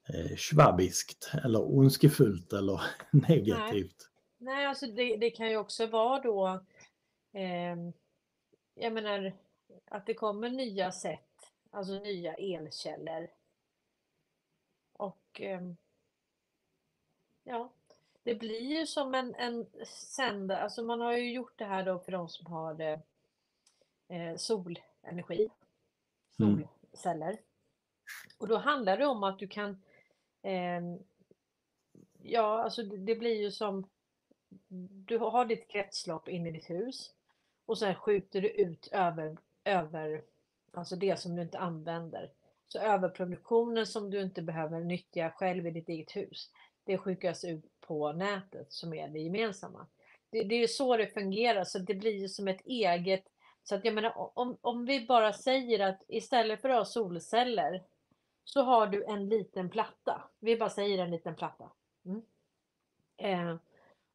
eh, 0.09 0.35
schwabiskt 0.35 1.31
eller 1.43 1.77
ondskefullt 1.77 2.53
eller 2.53 2.81
negativt. 3.11 4.09
Nej, 4.37 4.65
alltså 4.65 4.85
det, 4.87 5.17
det 5.17 5.31
kan 5.31 5.49
ju 5.49 5.57
också 5.57 5.85
vara 5.87 6.19
då, 6.21 6.47
eh, 7.31 7.75
jag 8.73 8.93
menar, 8.93 9.33
att 9.85 10.05
det 10.05 10.13
kommer 10.13 10.49
nya 10.49 10.91
sätt, 10.91 11.53
alltså 11.71 11.99
nya 11.99 12.33
elkällor. 12.33 13.27
Och 14.93 15.41
eh, 15.41 15.61
ja, 17.43 17.71
det 18.23 18.35
blir 18.35 18.61
ju 18.61 18.87
som 18.87 19.15
en, 19.15 19.35
en 19.35 19.65
sändare, 19.85 20.59
alltså 20.59 20.83
man 20.83 21.01
har 21.01 21.13
ju 21.13 21.31
gjort 21.31 21.57
det 21.57 21.65
här 21.65 21.85
då 21.85 21.99
för 21.99 22.11
de 22.11 22.29
som 22.29 22.45
har 22.53 22.81
eh, 24.07 24.35
solenergi, 24.37 25.49
Mm. 26.39 26.67
solceller. 26.93 27.37
Och 28.37 28.47
då 28.47 28.57
handlar 28.57 28.97
det 28.97 29.05
om 29.05 29.23
att 29.23 29.39
du 29.39 29.47
kan, 29.47 29.83
eh, 30.41 30.81
ja 32.21 32.63
alltså 32.63 32.83
det, 32.83 32.97
det 32.97 33.15
blir 33.15 33.35
ju 33.35 33.51
som, 33.51 33.89
du 35.07 35.17
har 35.17 35.45
ditt 35.45 35.67
kretslopp 35.67 36.27
in 36.27 36.47
i 36.47 36.51
ditt 36.51 36.69
hus 36.69 37.11
och 37.65 37.77
sen 37.77 37.95
skjuter 37.95 38.41
du 38.41 38.49
ut 38.49 38.87
över, 38.91 39.37
över 39.63 40.23
alltså 40.73 40.95
det 40.95 41.19
som 41.19 41.35
du 41.35 41.41
inte 41.41 41.59
använder. 41.59 42.31
Så 42.67 42.79
överproduktionen 42.79 43.85
som 43.85 44.09
du 44.09 44.21
inte 44.21 44.41
behöver 44.41 44.79
nyttja 44.79 45.31
själv 45.31 45.67
i 45.67 45.71
ditt 45.71 45.89
eget 45.89 46.15
hus, 46.15 46.51
det 46.83 46.97
skickas 46.97 47.43
ut 47.43 47.65
på 47.81 48.11
nätet 48.11 48.71
som 48.71 48.93
är 48.93 49.07
det 49.07 49.19
gemensamma. 49.19 49.87
Det, 50.29 50.43
det 50.43 50.55
är 50.55 50.59
ju 50.59 50.67
så 50.67 50.97
det 50.97 51.07
fungerar, 51.07 51.63
så 51.63 51.79
det 51.79 51.95
blir 51.95 52.19
ju 52.21 52.29
som 52.29 52.47
ett 52.47 52.61
eget 52.65 53.23
så 53.67 53.75
att 53.75 53.85
jag 53.85 53.93
menar, 53.93 54.39
om, 54.39 54.57
om 54.61 54.85
vi 54.85 55.05
bara 55.05 55.33
säger 55.33 55.79
att 55.79 56.03
istället 56.07 56.61
för 56.61 56.69
att 56.69 56.77
ha 56.77 56.85
solceller 56.85 57.83
så 58.43 58.61
har 58.61 58.87
du 58.87 59.05
en 59.05 59.29
liten 59.29 59.69
platta. 59.69 60.23
Vi 60.39 60.57
bara 60.57 60.69
säger 60.69 60.97
en 60.97 61.11
liten 61.11 61.35
platta. 61.35 61.71
Mm. 62.05 62.21
Eh, 63.17 63.57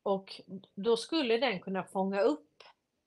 och 0.03 0.41
då 0.75 0.97
skulle 0.97 1.39
den 1.39 1.61
kunna 1.61 1.85
fånga 1.85 2.21
upp 2.21 2.49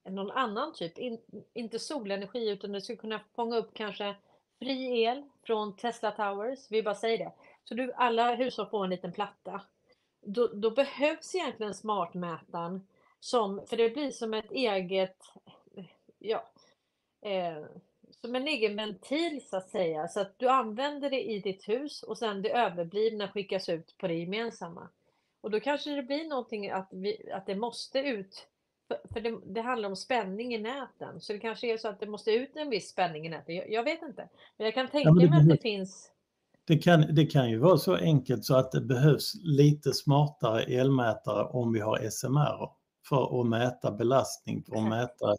någon 0.10 0.32
annan 0.32 0.74
typ, 0.74 0.98
in, 0.98 1.22
inte 1.54 1.80
solenergi 1.80 2.50
utan 2.50 2.72
den 2.72 2.82
skulle 2.82 2.98
kunna 2.98 3.20
fånga 3.36 3.58
upp 3.58 3.74
kanske 3.74 4.16
fri 4.60 5.02
el 5.02 5.24
från 5.44 5.76
Tesla 5.76 6.12
Towers. 6.12 6.72
Vi 6.72 6.84
bara 6.84 6.96
säger 6.96 7.18
det. 7.18 7.32
Så 7.64 7.74
du, 7.74 7.94
alla 7.94 8.36
hushåll 8.36 8.70
får 8.70 8.84
en 8.84 8.90
liten 8.90 9.12
platta. 9.12 9.62
Då, 10.22 10.48
då 10.48 10.72
behövs 10.72 11.36
egentligen 11.36 11.74
smartmätaren 11.74 12.88
som, 13.20 13.68
för 13.68 13.78
det 13.78 13.90
blir 13.90 14.12
som 14.12 14.34
ett 14.34 14.52
eget 14.52 15.18
ja, 16.20 16.52
eh, 17.22 17.66
som 18.22 18.36
en 18.36 18.48
egen 18.48 18.76
ventil 18.76 19.48
så 19.50 19.58
att 19.58 19.70
säga. 19.70 20.08
Så 20.08 20.20
att 20.20 20.40
du 20.40 20.48
använder 20.48 21.10
det 21.10 21.24
i 21.24 21.40
ditt 21.40 21.70
hus 21.70 22.04
och 22.04 22.18
sen 22.18 22.42
det 22.42 22.58
överblivna 22.58 23.28
skickas 23.28 23.70
ut 23.70 23.98
på 23.98 24.08
det 24.08 24.14
gemensamma. 24.14 24.90
Och 25.46 25.52
då 25.52 25.60
kanske 25.60 25.96
det 25.96 26.04
blir 26.04 26.30
någonting 26.30 26.70
att, 26.70 26.90
vi, 26.92 27.32
att 27.34 27.46
det 27.46 27.56
måste 27.56 28.00
ut, 28.00 28.48
för, 29.14 29.22
det, 29.22 29.40
det, 29.46 29.62
handlar 29.62 29.90
om 29.90 29.96
spänning 29.96 30.56
i 30.56 30.58
näten. 30.58 31.22
Så 31.22 31.34
det 31.34 31.40
kanske 31.40 31.74
är 31.74 31.78
så 31.78 31.88
att 31.88 32.00
det 32.00 32.08
måste 32.08 32.32
ut 32.32 32.56
en 32.56 32.70
viss 32.70 32.90
spänning 32.90 33.26
i 33.26 33.30
näten. 33.30 33.56
Jag, 33.56 33.72
jag 33.72 33.84
vet 33.84 34.02
inte. 34.02 34.30
Men 34.58 34.66
jag 34.66 34.74
kan 34.74 34.88
tänka 34.88 35.10
ja, 35.10 35.30
mig 35.30 35.40
att 35.40 35.50
det 35.50 35.62
finns 35.62 36.12
det 36.68 36.78
kan, 36.78 37.16
det 37.16 37.26
kan 37.26 37.50
ju 37.50 37.58
vara 37.58 37.78
så 37.78 37.96
enkelt 37.96 38.46
så 38.46 38.56
att 38.56 38.72
det 38.72 38.82
behövs 38.82 39.36
lite 39.36 39.94
smartare 39.94 40.64
elmätare 40.64 41.44
om 41.44 41.74
vi 41.74 41.80
har 41.80 42.10
SMR 42.10 42.70
för 43.10 43.42
att 43.42 43.48
mäta 43.48 43.92
belastning, 43.92 44.64
för 44.64 44.76
att 44.76 44.90
mäta 44.90 45.32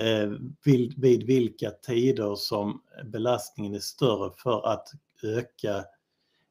eh, 0.00 0.30
vid, 0.64 1.00
vid 1.00 1.26
vilka 1.26 1.70
tider 1.70 2.34
som 2.34 2.82
belastningen 3.04 3.74
är 3.74 3.78
större 3.78 4.32
för 4.42 4.66
att 4.66 4.88
öka 5.22 5.84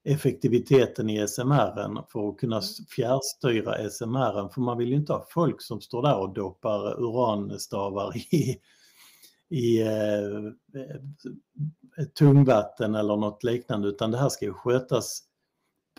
effektiviteten 0.03 1.09
i 1.09 1.27
SMR 1.27 2.03
för 2.11 2.29
att 2.29 2.37
kunna 2.37 2.55
mm. 2.55 2.85
fjärrstyra 2.95 3.89
SMR. 3.89 4.53
För 4.53 4.61
man 4.61 4.77
vill 4.77 4.89
ju 4.89 4.95
inte 4.95 5.13
ha 5.13 5.27
folk 5.29 5.61
som 5.61 5.81
står 5.81 6.01
där 6.01 6.17
och 6.17 6.33
doppar 6.33 7.01
uranstavar 7.01 8.17
i, 8.17 8.59
i 9.49 9.81
eh, 9.81 10.51
tungvatten 12.17 12.95
eller 12.95 13.17
något 13.17 13.43
liknande 13.43 13.87
utan 13.87 14.11
det 14.11 14.17
här 14.17 14.29
ska 14.29 14.45
ju 14.45 14.53
skötas 14.53 15.23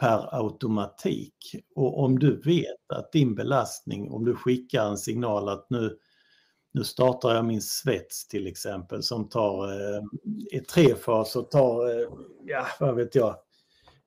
per 0.00 0.34
automatik. 0.34 1.56
Och 1.74 2.04
om 2.04 2.18
du 2.18 2.40
vet 2.40 2.92
att 2.92 3.12
din 3.12 3.34
belastning, 3.34 4.10
om 4.10 4.24
du 4.24 4.34
skickar 4.34 4.86
en 4.86 4.98
signal 4.98 5.48
att 5.48 5.66
nu 5.70 5.98
nu 6.72 6.84
startar 6.84 7.34
jag 7.34 7.44
min 7.44 7.62
svets 7.62 8.28
till 8.28 8.46
exempel 8.46 9.02
som 9.02 9.28
tar 9.28 9.72
eh, 9.72 10.02
tre 10.62 10.94
faser, 10.94 11.42
tar, 11.42 11.90
eh, 11.90 12.08
ja 12.44 12.66
vad 12.80 12.94
vet 12.94 13.14
jag, 13.14 13.36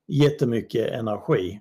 jättemycket 0.06 0.92
energi. 0.92 1.60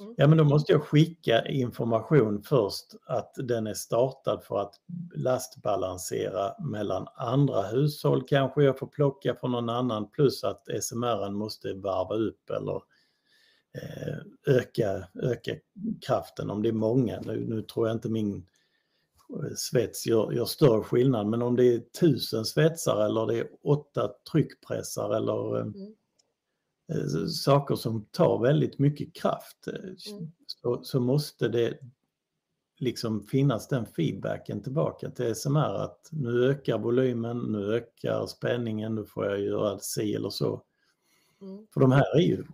Mm. 0.00 0.14
Ja 0.16 0.26
men 0.26 0.38
då 0.38 0.44
måste 0.44 0.72
jag 0.72 0.82
skicka 0.82 1.46
information 1.46 2.42
först 2.42 2.86
att 3.06 3.34
den 3.34 3.66
är 3.66 3.74
startad 3.74 4.44
för 4.44 4.60
att 4.60 4.74
lastbalansera 5.14 6.54
mellan 6.64 7.06
andra 7.14 7.62
hushåll 7.62 8.24
kanske 8.28 8.62
jag 8.62 8.78
får 8.78 8.86
plocka 8.86 9.34
från 9.34 9.52
någon 9.52 9.68
annan 9.68 10.10
plus 10.10 10.44
att 10.44 10.64
SMR 10.82 11.30
måste 11.30 11.74
varva 11.74 12.14
upp 12.14 12.50
eller 12.50 12.82
eh, 13.74 14.54
öka, 14.56 15.08
öka 15.22 15.54
kraften 16.06 16.50
om 16.50 16.62
det 16.62 16.68
är 16.68 16.72
många. 16.72 17.20
Nu, 17.20 17.46
nu 17.48 17.62
tror 17.62 17.88
jag 17.88 17.96
inte 17.96 18.08
min 18.08 18.46
svets 19.56 20.06
gör, 20.06 20.32
gör, 20.32 20.44
större 20.44 20.82
skillnad. 20.82 21.26
Men 21.26 21.42
om 21.42 21.56
det 21.56 21.74
är 21.74 21.78
tusen 22.00 22.44
svetsar 22.44 23.04
eller 23.04 23.26
det 23.26 23.38
är 23.38 23.46
åtta 23.62 24.10
tryckpressar 24.32 25.14
eller 25.16 25.56
eh, 25.56 25.62
mm. 25.62 25.94
Eh, 26.90 27.26
saker 27.26 27.74
som 27.74 28.04
tar 28.04 28.38
väldigt 28.38 28.78
mycket 28.78 29.14
kraft 29.14 29.68
eh, 29.68 30.12
mm. 30.12 30.32
så, 30.46 30.80
så, 30.82 31.00
måste 31.00 31.48
det 31.48 31.78
liksom 32.78 33.26
finnas 33.26 33.68
den 33.68 33.86
feedbacken 33.86 34.62
tillbaka 34.62 35.10
till 35.10 35.34
SMR 35.34 35.74
att 35.74 36.08
nu 36.12 36.50
ökar 36.50 36.78
volymen, 36.78 37.38
nu 37.38 37.74
ökar 37.74 38.26
spänningen, 38.26 38.94
nu 38.94 39.04
får 39.04 39.26
jag 39.26 39.40
göra 39.40 39.78
si 39.78 40.14
eller 40.14 40.30
så. 40.30 40.62
Mm. 41.42 41.66
För 41.74 41.80
de 41.80 41.92
här 41.92 42.16
är 42.16 42.22
ju, 42.22 42.44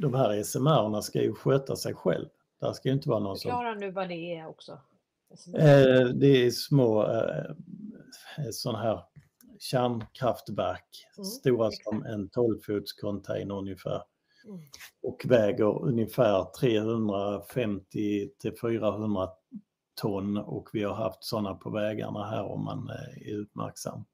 de 0.00 0.14
här 0.14 0.42
SMR 0.42 1.00
ska 1.00 1.22
ju 1.22 1.34
sköta 1.34 1.76
sig 1.76 1.94
själv. 1.94 2.28
Där 2.60 2.72
ska 2.72 2.88
ju 2.88 2.94
inte 2.94 3.08
vara 3.08 3.18
någon 3.20 3.36
Förklara 3.36 3.72
som... 3.72 3.80
nu 3.80 3.90
vad 3.90 4.08
det 4.08 4.36
är 4.36 4.46
också. 4.46 4.72
Eh, 5.54 6.06
det 6.14 6.46
är 6.46 6.50
små 6.50 7.02
eh, 7.02 7.54
sådana 8.52 8.78
här 8.78 9.00
kärnkraftverk, 9.58 11.06
mm, 11.16 11.24
stora 11.24 11.68
exakt. 11.68 11.84
som 11.84 12.02
en 12.04 12.28
12-fots 12.30 12.92
container 13.00 13.54
ungefär. 13.54 14.02
Mm. 14.46 14.60
Och 15.02 15.22
väger 15.24 15.82
ungefär 15.82 16.44
350 16.60 18.30
till 18.38 18.52
400 18.60 19.28
ton 19.94 20.36
och 20.36 20.68
vi 20.72 20.82
har 20.82 20.94
haft 20.94 21.24
sådana 21.24 21.54
på 21.54 21.70
vägarna 21.70 22.24
här 22.24 22.44
om 22.44 22.64
man 22.64 22.90
eh, 22.90 23.28
är 23.28 23.38
uppmärksam. 23.38 24.04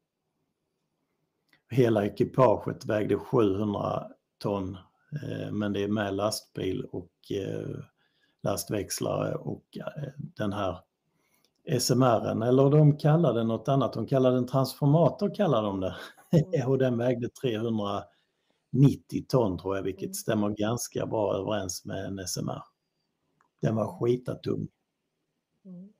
Hela 1.70 2.06
ekipaget 2.06 2.84
vägde 2.84 3.16
700 3.16 4.06
ton 4.38 4.78
eh, 5.22 5.52
men 5.52 5.72
det 5.72 5.82
är 5.84 5.88
med 5.88 6.14
lastbil 6.14 6.84
och 6.84 7.32
eh, 7.32 7.84
lastväxlare 8.42 9.34
och 9.34 9.64
den 10.16 10.52
här 10.52 10.78
SMR 11.80 12.42
eller 12.48 12.70
de 12.70 12.96
kallar 12.96 13.34
den 13.34 13.48
något 13.48 13.68
annat, 13.68 13.92
de 13.92 14.06
kallar 14.06 14.32
den 14.32 14.46
transformator 14.46 15.34
kallar 15.34 15.62
de 15.62 15.80
det. 15.80 15.96
Mm. 16.32 16.68
och 16.68 16.78
den 16.78 16.98
vägde 16.98 17.28
390 17.28 18.06
ton 19.28 19.58
tror 19.58 19.76
jag, 19.76 19.82
vilket 19.82 20.02
mm. 20.02 20.14
stämmer 20.14 20.48
ganska 20.48 21.06
bra 21.06 21.34
överens 21.34 21.84
med 21.84 22.04
en 22.04 22.26
SMR. 22.26 22.62
Den 23.62 23.76
var 23.76 23.98
skitatung. 23.98 24.68
Mm. 25.64 25.92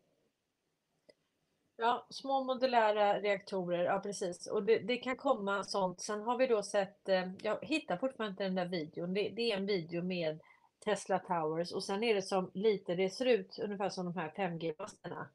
Ja, 1.77 2.07
små 2.11 2.45
modulära 2.45 3.20
reaktorer, 3.20 3.85
ja 3.85 4.01
precis. 4.01 4.47
Och 4.47 4.62
det, 4.62 4.78
det, 4.78 4.97
kan 4.97 5.16
komma 5.16 5.65
sånt. 5.65 6.01
Sen 6.01 6.20
har 6.20 6.39
vi 6.39 6.47
då 6.47 6.62
sett, 6.62 7.09
eh, 7.09 7.31
jag 7.43 7.59
hittar 7.62 7.97
fortfarande 7.97 8.31
inte 8.31 8.45
den 8.45 8.55
där 8.55 8.69
videon, 8.69 9.15
det, 9.15 9.28
det, 9.37 9.53
är 9.53 9.57
en 9.57 9.66
video 9.66 10.03
med 10.03 10.41
Tesla 10.85 11.19
Towers 11.19 11.73
och 11.73 11.85
sen 11.85 12.03
är 12.03 12.15
det 12.15 12.23
som 12.23 12.51
lite, 12.55 12.95
det 12.95 13.11
ser 13.11 13.27
ut 13.27 13.59
ungefär 13.62 13.89
som 13.89 14.05
de 14.05 14.16
här 14.16 14.32
5G-masterna. 14.37 15.28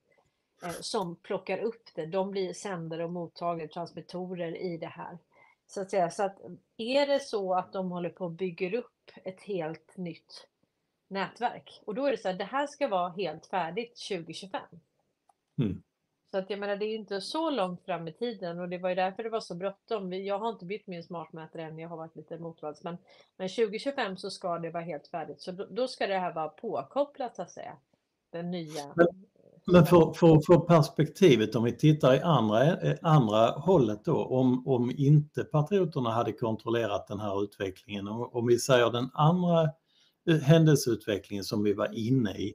Eh, 0.65 0.71
som 0.71 1.15
plockar 1.15 1.57
upp 1.57 1.89
det. 1.95 2.05
De 2.05 2.31
blir 2.31 2.53
sändare 2.53 3.03
och 3.03 3.11
mottagare, 3.11 3.67
transmittorer 3.67 4.57
i 4.57 4.77
det 4.77 4.87
här. 4.87 5.17
Så 5.67 5.81
att 5.81 5.91
säga, 5.91 6.09
så 6.09 6.23
att 6.23 6.39
är 6.77 7.07
det 7.07 7.19
så 7.19 7.53
att 7.53 7.73
de 7.73 7.91
håller 7.91 8.09
på 8.09 8.25
och 8.25 8.31
bygger 8.31 8.73
upp 8.73 9.11
ett 9.23 9.41
helt 9.41 9.97
nytt 9.97 10.47
nätverk 11.07 11.81
och 11.85 11.95
då 11.95 12.05
är 12.05 12.11
det 12.11 12.17
så 12.17 12.29
att 12.29 12.37
det 12.37 12.43
här 12.43 12.67
ska 12.67 12.87
vara 12.87 13.09
helt 13.09 13.45
färdigt 13.45 14.07
2025. 14.09 14.61
Mm. 15.57 15.83
Så 16.31 16.37
att 16.37 16.49
jag 16.49 16.59
menar, 16.59 16.75
det 16.75 16.85
är 16.85 16.95
inte 16.95 17.21
så 17.21 17.49
långt 17.49 17.85
fram 17.85 18.07
i 18.07 18.13
tiden 18.13 18.59
och 18.59 18.69
det 18.69 18.77
var 18.77 18.89
ju 18.89 18.95
därför 18.95 19.23
det 19.23 19.29
var 19.29 19.39
så 19.39 19.55
bråttom. 19.55 20.13
Jag 20.13 20.39
har 20.39 20.49
inte 20.49 20.65
bytt 20.65 20.87
min 20.87 21.03
smartmätare 21.03 21.63
än, 21.63 21.79
jag 21.79 21.89
har 21.89 21.97
varit 21.97 22.15
lite 22.15 22.37
motvalls, 22.37 22.83
men, 22.83 22.97
men 23.37 23.49
2025 23.49 24.17
så 24.17 24.29
ska 24.29 24.59
det 24.59 24.69
vara 24.69 24.83
helt 24.83 25.07
färdigt. 25.07 25.41
Så 25.41 25.51
då, 25.51 25.65
då 25.65 25.87
ska 25.87 26.07
det 26.07 26.19
här 26.19 26.33
vara 26.33 26.49
påkopplat 26.49 27.35
så 27.35 27.41
att 27.41 27.51
säga. 27.51 27.77
Den 28.29 28.51
nya. 28.51 28.93
Men, 28.95 29.25
men 29.65 29.85
för, 29.85 30.13
för 30.13 30.41
få 30.45 30.59
perspektivet 30.59 31.55
om 31.55 31.63
vi 31.63 31.77
tittar 31.77 32.13
i 32.13 32.19
andra, 32.19 32.77
andra 33.01 33.51
hållet 33.51 34.05
då, 34.05 34.25
om, 34.25 34.67
om 34.67 34.91
inte 34.91 35.43
patrioterna 35.43 36.11
hade 36.11 36.31
kontrollerat 36.31 37.07
den 37.07 37.19
här 37.19 37.43
utvecklingen, 37.43 38.07
om, 38.07 38.29
om 38.33 38.47
vi 38.47 38.59
säger 38.59 38.91
den 38.91 39.09
andra 39.13 39.69
eh, 40.29 40.37
händelseutvecklingen 40.37 41.43
som 41.43 41.63
vi 41.63 41.73
var 41.73 41.97
inne 41.97 42.31
i, 42.31 42.53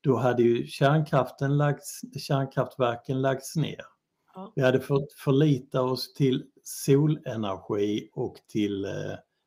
då 0.00 0.16
hade 0.16 0.42
ju 0.42 0.66
kärnkraften 0.66 1.56
lagts, 1.56 2.00
kärnkraftverken 2.18 3.22
lagts 3.22 3.56
ner. 3.56 3.82
Ja. 4.34 4.52
Vi 4.56 4.62
hade 4.62 4.80
fått 4.80 5.12
förlita 5.12 5.82
oss 5.82 6.14
till 6.14 6.44
solenergi 6.62 8.10
och 8.12 8.36
till 8.48 8.84
eh, 8.84 8.90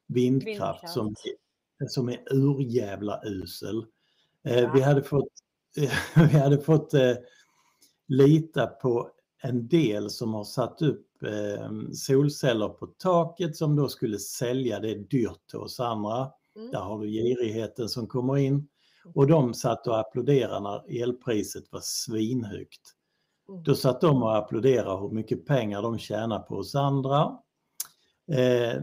vindkraft, 0.08 0.48
Vindkraft. 0.48 0.90
Som, 0.90 1.16
som 1.88 2.10
är 2.10 2.34
urjävla 2.34 3.22
usel. 3.26 3.86
Eh, 4.46 4.60
Ja. 4.60 4.72
Vi 4.74 4.82
hade 4.82 5.04
fått, 5.04 5.32
vi 6.16 6.38
hade 6.38 6.58
fått 6.58 6.94
eh, 6.94 7.16
lita 8.08 8.68
på 8.68 9.10
en 9.44 9.68
del 9.68 10.10
som 10.10 10.34
har 10.34 10.44
satt 10.44 10.82
upp 10.82 11.24
eh, 11.24 11.72
solceller 11.94 12.70
på 12.70 12.88
taket 12.88 13.56
som 13.56 13.76
då 13.76 13.90
skulle 13.90 14.20
sälja 14.20 14.80
det 14.80 14.96
dyrt 14.96 15.48
till 15.50 15.60
oss 15.60 15.80
andra. 15.80 16.32
Mm. 16.56 16.72
Där 16.72 16.80
har 16.80 17.00
du 17.00 17.08
girigheten 17.08 17.90
som 17.90 18.08
kommer 18.08 18.38
in. 18.38 18.68
Och 19.14 19.28
de 19.28 19.54
satt 19.54 19.88
och 19.88 20.00
applåderade 20.00 20.60
när 20.60 21.04
elpriset 21.04 21.72
var 21.72 21.82
svinhögt. 21.84 22.96
Mm. 23.50 23.64
Då 23.64 23.76
satt 23.76 24.02
de 24.02 24.24
och 24.24 24.38
applåderade 24.38 25.02
hur 25.02 25.10
mycket 25.10 25.46
pengar 25.46 25.82
de 25.82 25.98
tjänar 25.98 26.40
på 26.40 26.56
oss 26.56 26.76
andra. 26.76 27.38
Eh, 28.32 28.82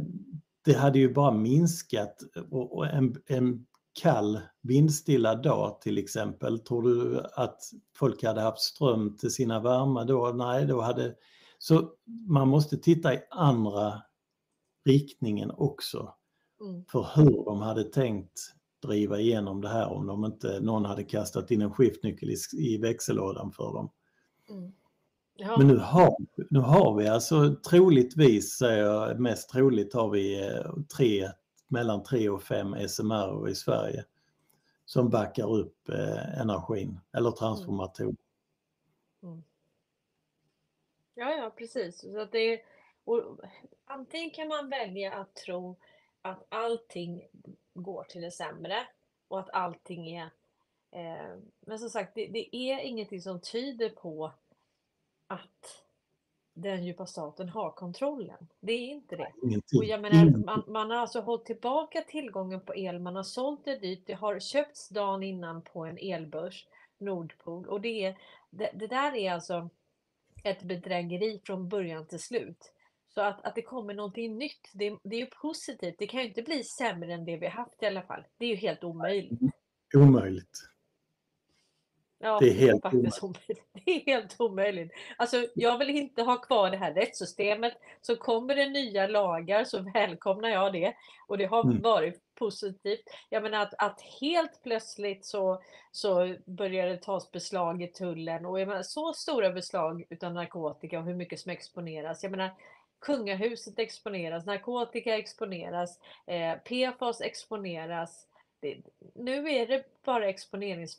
det 0.65 0.73
hade 0.73 0.99
ju 0.99 1.15
bara 1.15 1.31
minskat 1.33 2.23
och, 2.51 2.87
en, 2.87 3.17
en 3.27 3.67
kall 4.03 4.41
vindstilla 4.63 5.35
dag 5.35 5.81
till 5.81 5.99
exempel. 5.99 6.59
Tror 6.59 6.83
du 6.83 7.21
att 7.35 7.61
folk 7.97 8.25
hade 8.25 8.41
haft 8.41 8.61
ström 8.61 9.17
till 9.17 9.31
sina 9.31 9.61
värme 9.61 10.05
då? 10.05 10.33
Nej, 10.35 10.67
då 10.67 10.81
hade... 10.81 11.15
Så 11.59 11.91
man 12.29 12.49
måste 12.49 12.77
titta 12.77 13.15
i 13.15 13.21
andra 13.31 14.03
riktningen 14.85 15.51
också 15.51 16.15
Mm. 16.61 16.85
för 16.89 17.07
hur 17.15 17.45
de 17.45 17.61
hade 17.61 17.85
tänkt 17.85 18.41
driva 18.83 19.21
igenom 19.21 19.61
det 19.61 19.69
här 19.69 19.89
om 19.89 20.07
de 20.07 20.25
inte 20.25 20.61
någon 20.61 20.85
hade 20.85 21.05
kastat 21.05 21.51
in 21.51 21.63
en 21.63 21.73
skiftnyckel 21.73 22.31
i, 22.31 22.37
i 22.53 22.79
växellådan 22.79 23.53
för 23.53 23.73
dem. 23.73 23.91
Mm. 24.51 24.73
Ja. 25.37 25.59
Men 25.59 25.69
nu 25.69 25.77
har, 25.77 26.17
nu 26.51 26.59
har 26.59 26.97
vi 26.97 27.09
alltså 27.09 27.55
troligtvis, 27.71 28.57
säger 28.59 28.85
jag, 28.85 29.21
mest 29.21 29.51
troligt 29.51 29.95
har 29.95 30.11
vi 30.11 30.47
eh, 30.49 30.73
tre, 30.97 31.29
mellan 31.69 32.03
tre 32.03 32.29
och 32.29 32.43
fem 32.43 32.89
SMR 32.89 33.49
i 33.49 33.55
Sverige 33.55 34.05
som 34.85 35.11
backar 35.11 35.53
upp 35.53 35.89
eh, 35.89 36.41
energin 36.41 37.01
eller 37.13 37.31
transformatorer. 37.31 38.17
Ja, 41.15 41.31
ja, 41.31 41.51
precis. 41.57 42.01
Så 42.01 42.21
att 42.21 42.33
det 42.33 42.39
är, 42.39 42.61
och 43.05 43.41
antingen 43.85 44.31
kan 44.31 44.49
man 44.49 44.71
välja 44.71 45.15
att 45.15 45.35
tro 45.35 45.77
att 46.23 46.47
allting 46.49 47.29
går 47.75 48.05
till 48.05 48.23
det 48.23 48.31
sämre 48.31 48.87
och 49.29 49.41
att 49.41 49.51
allting 49.51 50.17
är... 50.17 50.31
Eh, 50.91 51.37
men 51.61 51.79
som 51.79 51.91
sagt, 51.91 52.15
det, 52.15 52.27
det 52.27 52.57
är 52.57 52.79
ingenting 52.79 53.23
som 53.23 53.41
tyder 53.41 53.89
på 53.89 54.33
att 55.27 55.86
den 56.57 56.85
djupa 56.85 57.07
staten 57.07 57.49
har 57.49 57.71
kontrollen. 57.71 58.49
Det 58.61 58.73
är 58.73 58.89
inte 58.89 59.17
det. 59.17 59.33
Ingenting. 59.43 59.79
Och 59.79 59.85
jag 59.85 60.01
menar, 60.01 60.45
man, 60.45 60.65
man 60.67 60.91
har 60.91 60.97
alltså 60.97 61.21
hållit 61.21 61.45
tillbaka 61.45 62.01
tillgången 62.09 62.61
på 62.61 62.77
el, 62.77 62.99
man 62.99 63.17
har 63.17 63.23
sålt 63.23 63.65
det 63.65 63.77
dyrt, 63.77 64.03
det 64.07 64.15
har 64.15 64.41
köpts 64.41 64.89
dagen 64.89 65.23
innan 65.23 65.63
på 65.63 65.85
en 65.85 65.99
elbörs, 65.99 66.67
Nordpol, 66.99 67.67
och 67.67 67.81
det, 67.81 68.05
är, 68.05 68.19
det, 68.51 68.71
det 68.75 68.87
där 68.87 69.15
är 69.15 69.33
alltså 69.33 69.71
ett 70.45 70.63
bedrägeri 70.63 71.41
från 71.45 71.69
början 71.69 72.07
till 72.07 72.21
slut. 72.21 72.73
Så 73.09 73.21
att, 73.21 73.45
att 73.45 73.55
det 73.55 73.63
kommer 73.63 73.95
någonting 73.95 74.39
nytt, 74.39 74.71
det, 74.75 74.97
det 75.03 75.17
är 75.17 75.21
ju 75.21 75.27
positivt. 75.27 75.95
Det 75.99 76.07
kan 76.07 76.21
ju 76.21 76.29
inte 76.29 76.43
bli 76.43 76.63
sämre 76.65 77.15
än 77.15 77.25
det 77.25 77.37
vi 77.37 77.47
haft 77.47 77.83
i 77.83 77.87
alla 77.87 78.03
fall. 78.03 78.25
Det 78.39 78.45
är 78.45 78.51
ju 78.51 78.57
helt 78.57 78.85
omöjligt. 78.85 79.41
Omöjligt. 79.97 80.59
Ja, 82.27 82.39
Det 82.41 82.49
är 82.49 82.55
helt 82.55 82.83
faktiskt 82.83 83.23
omöjligt. 83.23 83.63
Det 83.85 83.91
är 83.91 84.07
helt 84.07 84.41
omöjligt. 84.41 84.93
Alltså, 85.17 85.47
jag 85.55 85.79
vill 85.79 85.91
inte 85.91 86.23
ha 86.23 86.37
kvar 86.37 86.71
det 86.71 86.77
här 86.77 86.95
rättssystemet. 86.95 87.73
Så 88.01 88.17
kommer 88.17 88.55
det 88.55 88.69
nya 88.69 89.07
lagar 89.07 89.65
så 89.65 89.81
välkomnar 89.95 90.49
jag 90.49 90.73
det. 90.73 90.95
Och 91.29 91.39
det 91.39 91.45
har 91.45 91.65
Mm. 91.65 91.83
varit 91.83 92.21
positivt. 92.35 93.03
Jag 93.29 93.43
menar 93.43 93.63
att, 93.63 93.75
att 93.79 94.01
helt 94.21 94.63
plötsligt 94.63 95.25
så, 95.25 95.63
så 95.93 96.35
börjar 96.45 96.87
det 96.87 96.97
tas 96.97 97.31
beslag 97.31 97.83
i 97.83 97.87
tullen. 97.87 98.47
Och 98.47 98.61
jag 98.61 98.69
menar, 98.69 98.83
så 98.83 99.13
stora 99.13 99.51
beslag 99.51 100.05
utav 100.11 100.33
narkotika 100.35 100.99
och 100.99 101.05
hur 101.05 101.15
mycket 101.15 101.41
som 101.41 101.53
exponeras. 101.53 102.23
Jag 102.23 102.31
menar, 102.31 102.51
kungahuset 103.01 103.79
exponeras, 103.79 104.47
narkotika 104.47 105.19
exponeras, 105.19 105.99
eh, 106.27 106.55
PFAS 106.55 107.21
exponeras. 107.21 108.27
Det, 108.61 108.77
nu 109.15 109.51
är 109.51 109.67
det 109.67 109.85
bara 110.05 110.29
exponerings 110.29 110.99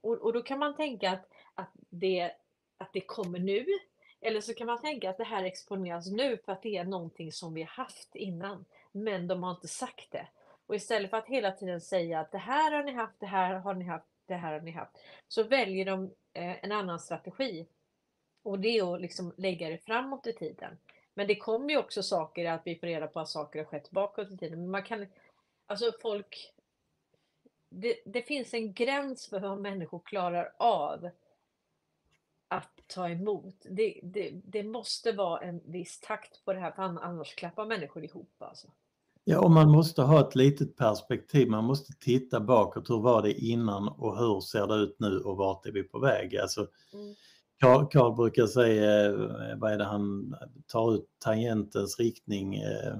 och, 0.00 0.14
och 0.14 0.32
då 0.32 0.42
kan 0.42 0.58
man 0.58 0.76
tänka 0.76 1.10
att, 1.10 1.28
att, 1.54 1.70
det, 1.74 2.32
att 2.78 2.92
det 2.92 3.00
kommer 3.00 3.38
nu. 3.38 3.66
Eller 4.20 4.40
så 4.40 4.54
kan 4.54 4.66
man 4.66 4.80
tänka 4.80 5.10
att 5.10 5.18
det 5.18 5.24
här 5.24 5.44
exponeras 5.44 6.10
nu 6.10 6.36
för 6.36 6.52
att 6.52 6.62
det 6.62 6.76
är 6.76 6.84
någonting 6.84 7.32
som 7.32 7.54
vi 7.54 7.62
har 7.62 7.68
haft 7.68 8.14
innan. 8.14 8.64
Men 8.92 9.28
de 9.28 9.42
har 9.42 9.50
inte 9.50 9.68
sagt 9.68 10.10
det. 10.10 10.26
Och 10.66 10.74
istället 10.74 11.10
för 11.10 11.16
att 11.16 11.26
hela 11.26 11.52
tiden 11.52 11.80
säga 11.80 12.20
att 12.20 12.32
det 12.32 12.38
här 12.38 12.72
har 12.72 12.82
ni 12.82 12.92
haft, 12.92 13.20
det 13.20 13.26
här 13.26 13.54
har 13.54 13.74
ni 13.74 13.84
haft, 13.84 14.06
det 14.26 14.34
här 14.34 14.52
har 14.52 14.60
ni 14.60 14.70
haft. 14.70 14.92
Så 15.28 15.42
väljer 15.42 15.84
de 15.84 16.04
eh, 16.32 16.64
en 16.64 16.72
annan 16.72 17.00
strategi. 17.00 17.66
Och 18.42 18.58
det 18.58 18.78
är 18.78 18.94
att 18.94 19.00
liksom 19.00 19.32
lägga 19.36 19.68
det 19.68 19.78
framåt 19.78 20.26
i 20.26 20.32
tiden. 20.32 20.78
Men 21.14 21.26
det 21.26 21.36
kommer 21.36 21.70
ju 21.70 21.78
också 21.78 22.02
saker 22.02 22.50
att 22.50 22.62
vi 22.64 22.76
får 22.76 22.86
reda 22.86 23.06
på 23.06 23.20
att 23.20 23.28
saker 23.28 23.58
har 23.58 23.66
skett 23.66 23.90
bakåt 23.90 24.30
i 24.30 24.36
tiden. 24.36 24.60
Men 24.60 24.70
man 24.70 24.82
kan, 24.82 25.06
alltså 25.66 25.92
folk 26.02 26.52
det, 27.80 27.94
det 28.06 28.22
finns 28.22 28.54
en 28.54 28.72
gräns 28.72 29.26
för 29.26 29.40
vad 29.40 29.58
människor 29.60 30.00
klarar 30.04 30.52
av 30.58 31.10
att 32.48 32.80
ta 32.86 33.08
emot. 33.08 33.54
Det, 33.70 34.00
det, 34.02 34.30
det 34.44 34.62
måste 34.62 35.12
vara 35.12 35.40
en 35.40 35.60
viss 35.64 36.00
takt 36.00 36.44
på 36.44 36.52
det 36.52 36.60
här, 36.60 36.70
för 36.70 36.82
ann- 36.82 36.98
annars 36.98 37.34
klappar 37.34 37.66
människor 37.66 38.04
ihop. 38.04 38.32
Alltså. 38.38 38.68
Ja, 39.24 39.40
och 39.40 39.50
man 39.50 39.70
måste 39.70 40.02
ha 40.02 40.20
ett 40.28 40.34
litet 40.34 40.76
perspektiv. 40.76 41.48
Man 41.50 41.64
måste 41.64 41.92
titta 42.00 42.40
bakåt. 42.40 42.90
Hur 42.90 43.00
var 43.00 43.22
det 43.22 43.32
innan 43.32 43.88
och 43.88 44.18
hur 44.18 44.40
ser 44.40 44.66
det 44.66 44.74
ut 44.74 44.96
nu 45.00 45.18
och 45.18 45.36
vart 45.36 45.66
är 45.66 45.72
vi 45.72 45.82
på 45.82 45.98
väg? 45.98 46.36
Alltså, 46.36 46.66
Mm. 46.92 47.14
Karl, 47.60 47.86
Karl 47.90 48.14
brukar 48.16 48.46
säga, 48.46 49.04
eh, 49.06 49.56
vad 49.56 49.72
är 49.72 49.78
det 49.78 49.84
han 49.84 50.34
tar 50.66 50.94
ut 50.94 51.06
tangentens 51.18 51.98
riktning 51.98 52.54
eh, 52.54 52.96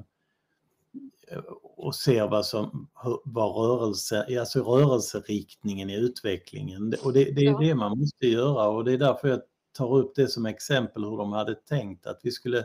och 1.76 1.94
ser 1.94 2.28
vad 2.28 2.46
som 2.46 2.88
vad 3.24 3.56
rörelse, 3.56 4.40
alltså 4.40 4.62
rörelseriktningen 4.62 5.90
i 5.90 5.96
utvecklingen. 5.96 6.94
Och 7.04 7.12
det, 7.12 7.24
det 7.24 7.40
är 7.40 7.44
Ja. 7.44 7.58
det 7.58 7.74
man 7.74 7.98
måste 7.98 8.26
göra 8.26 8.68
och 8.68 8.84
det 8.84 8.92
är 8.92 8.98
därför 8.98 9.28
jag 9.28 9.40
tar 9.72 9.96
upp 9.96 10.14
det 10.14 10.28
som 10.28 10.46
exempel 10.46 11.04
hur 11.04 11.16
de 11.16 11.32
hade 11.32 11.54
tänkt 11.54 12.06
att 12.06 12.20
vi 12.22 12.30
skulle 12.30 12.64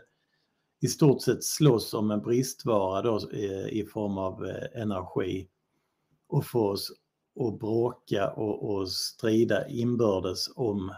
i 0.81 0.87
stort 0.87 1.21
sett 1.21 1.43
slåss 1.43 1.93
om 1.93 2.11
en 2.11 2.21
bristvara 2.21 3.01
då, 3.01 3.29
eh, 3.33 3.67
i 3.67 3.85
form 3.93 4.17
av 4.17 4.45
eh, 4.45 4.81
energi 4.81 5.47
och 6.27 6.45
få 6.45 6.69
oss 6.69 6.91
att 7.39 7.59
bråka 7.59 8.31
och, 8.31 8.69
och 8.75 8.91
strida 8.91 9.67
inbördes 9.67 10.45
om 10.55 10.89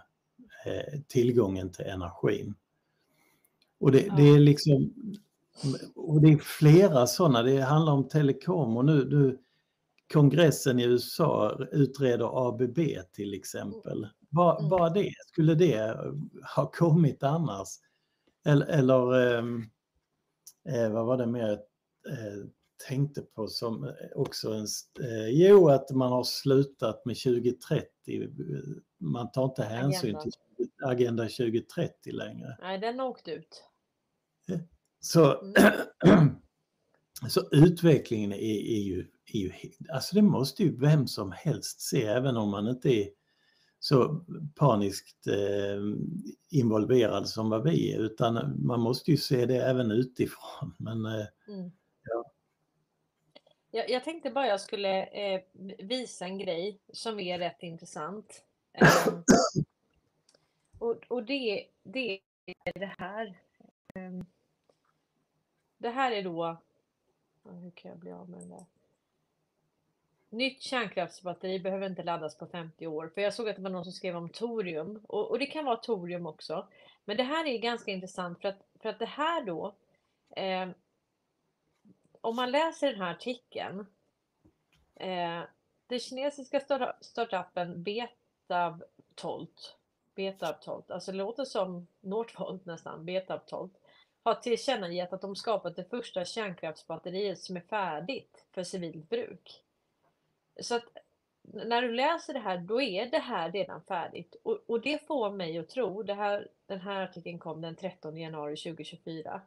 eh, 0.65 0.99
tillgången 1.07 1.71
till 1.71 1.85
energin. 1.85 2.55
Och 3.79 3.91
det, 3.91 4.07
det 4.17 4.23
är 4.23 4.39
liksom 4.39 4.93
och 5.95 6.22
det 6.22 6.28
är 6.30 6.38
flera 6.38 7.07
sådana, 7.07 7.44
det 7.44 7.57
handlar 7.61 7.94
om 7.94 8.07
telekom 8.07 8.78
och 8.78 8.86
nu, 8.86 9.06
nu 9.10 9.38
kongressen 10.14 10.80
i 10.80 10.84
USA 10.84 11.57
utreder 11.72 12.48
ABB 12.49 12.80
till 13.11 13.34
exempel. 13.34 14.07
Bara, 14.30 14.57
Mm. 14.57 14.69
bara 14.69 14.90
det, 14.90 15.14
skulle 15.28 15.56
det 15.56 15.98
ha 16.56 16.72
kommit 16.72 17.23
annars? 17.23 17.68
Eller, 18.45 18.65
eller 18.65 19.14
ehm, 19.38 19.64
eh, 20.69 20.91
vad 20.91 21.06
var 21.06 21.18
det 21.18 21.26
mer 21.28 21.48
jag 21.48 21.52
eh, 22.14 22.45
tänkte 22.88 23.22
på 23.22 23.48
som 23.48 23.84
eh, 23.84 23.91
också 24.15 24.52
en, 24.53 24.65
eh, 25.02 25.28
jo 25.30 25.68
att 25.69 25.91
man 25.91 26.11
har 26.11 26.23
slutat 26.23 27.06
med 27.06 27.15
2030. 27.18 27.86
Man 28.99 29.32
tar 29.32 29.45
inte 29.45 29.64
hänsyn 29.64 30.15
Agenda. 30.15 30.22
till 30.57 30.69
Agenda 30.84 31.23
2030 31.23 32.11
längre. 32.14 32.57
Nej, 32.61 32.78
den 32.80 32.99
har 32.99 33.07
åkt 33.07 33.28
ut. 33.28 33.64
Så, 35.02 35.41
Mm. 36.06 36.36
så 37.30 37.49
utvecklingen 37.52 38.34
är, 38.34 38.38
är, 38.38 38.80
ju, 38.82 39.07
är 39.34 39.40
ju, 39.40 39.52
alltså 39.90 40.15
det 40.15 40.22
måste 40.22 40.64
ju 40.64 40.78
vem 40.80 41.07
som 41.07 41.32
helst 41.32 41.82
se 41.82 42.03
även 42.06 42.38
om 42.38 42.49
man 42.49 42.68
inte 42.68 42.90
är 42.90 43.10
så 43.80 44.26
paniskt 44.56 45.28
eh, 45.28 45.82
involverad 46.49 47.30
som 47.30 47.49
vad 47.49 47.64
vi 47.64 47.94
är 47.94 47.99
utan 47.99 48.56
man 48.65 48.80
måste 48.80 49.11
ju 49.11 49.18
se 49.18 49.45
det 49.45 49.61
även 49.64 49.91
utifrån. 49.91 50.76
Men 50.80 51.06
eh, 51.06 51.26
Mm. 51.48 51.72
Ja. 52.03 52.32
Jag, 53.72 53.90
jag 53.90 54.03
tänkte 54.03 54.32
bara 54.32 54.48
jag 54.48 54.61
skulle 54.61 55.03
eh, 55.06 55.41
visa 55.80 56.26
en 56.26 56.38
grej 56.38 56.80
som 56.94 57.19
är 57.19 57.40
rätt 57.40 57.64
intressant. 57.64 58.44
Ehm, 58.73 59.23
och 60.80 61.03
och 61.07 61.23
det, 61.23 61.65
det 61.84 62.19
är 62.65 62.80
det 62.80 62.95
här. 62.98 63.38
Det 65.81 65.89
här 65.89 66.11
är 66.11 66.23
då... 66.23 66.57
Hur 67.43 67.71
kan 67.71 67.91
jag 67.91 67.99
bli 67.99 68.11
av 68.11 68.29
med 68.29 68.39
den 68.39 68.49
där? 68.49 68.65
nytt 70.31 70.61
kärnkraftsbatteri 70.61 71.59
behöver 71.59 71.87
inte 71.87 72.03
laddas 72.03 72.37
på 72.37 72.45
50 72.47 72.87
år. 72.87 73.11
För 73.13 73.21
jag 73.21 73.33
såg 73.33 73.49
att 73.49 73.55
det 73.55 73.61
var 73.61 73.69
någon 73.69 73.83
som 73.83 73.93
skrev 73.93 74.17
om 74.17 74.29
torium 74.29 74.99
och, 75.07 75.29
och 75.29 75.39
det 75.39 75.45
kan 75.45 75.65
vara 75.65 75.75
torium 75.77 76.25
också. 76.25 76.67
Men 77.05 77.17
det 77.17 77.23
här 77.23 77.45
är 77.45 77.57
ganska 77.57 77.91
intressant 77.91 78.41
för 78.41 78.49
att, 78.49 78.63
för 78.79 78.89
att 78.89 78.99
det 78.99 79.05
här 79.05 79.43
då, 79.43 79.75
eh, 80.29 80.69
om 82.21 82.35
man 82.35 82.51
läser 82.51 82.91
den 82.91 83.01
här 83.01 83.11
artikeln, 83.11 83.85
eh, 84.95 85.41
den 85.87 85.99
kinesiska 85.99 86.59
startupen 87.01 87.83
Betavtolt, 87.83 89.75
Betavtolt, 90.15 90.91
alltså 90.91 91.11
det 91.11 91.17
låter 91.17 91.45
som 91.45 91.87
Northvolt 92.01 92.65
nästan, 92.65 93.05
Betavtolt, 93.05 93.80
har 94.23 94.35
tillkännagett 94.35 95.14
att 95.14 95.22
de 95.22 95.35
skapat 95.35 95.76
det 95.76 95.89
första 95.89 96.26
kärnkraftsbatteriet 96.26 97.39
som 97.39 97.57
är 97.57 97.61
färdigt 97.61 98.45
för 98.52 98.64
civilt 98.64 99.10
bruk. 99.10 99.61
Så 100.61 100.76
att 100.76 100.85
när 101.41 101.81
du 101.81 101.91
läser 101.91 102.34
det 102.34 102.39
här, 102.39 102.57
då 102.57 102.81
är 102.81 103.06
det 103.06 103.19
här 103.19 103.52
redan 103.52 103.81
färdigt. 103.81 104.35
Och, 104.43 104.60
och 104.68 104.81
det 104.81 105.07
får 105.07 105.31
mig 105.31 105.57
att 105.57 105.69
tro, 105.69 106.03
det 106.03 106.14
här, 106.14 106.48
den 106.65 106.80
här 106.80 107.02
artikeln 107.02 107.39
kom 107.39 107.61
den 107.61 107.76
13 107.76 108.18
januari 108.18 108.56
2024. 108.57 109.41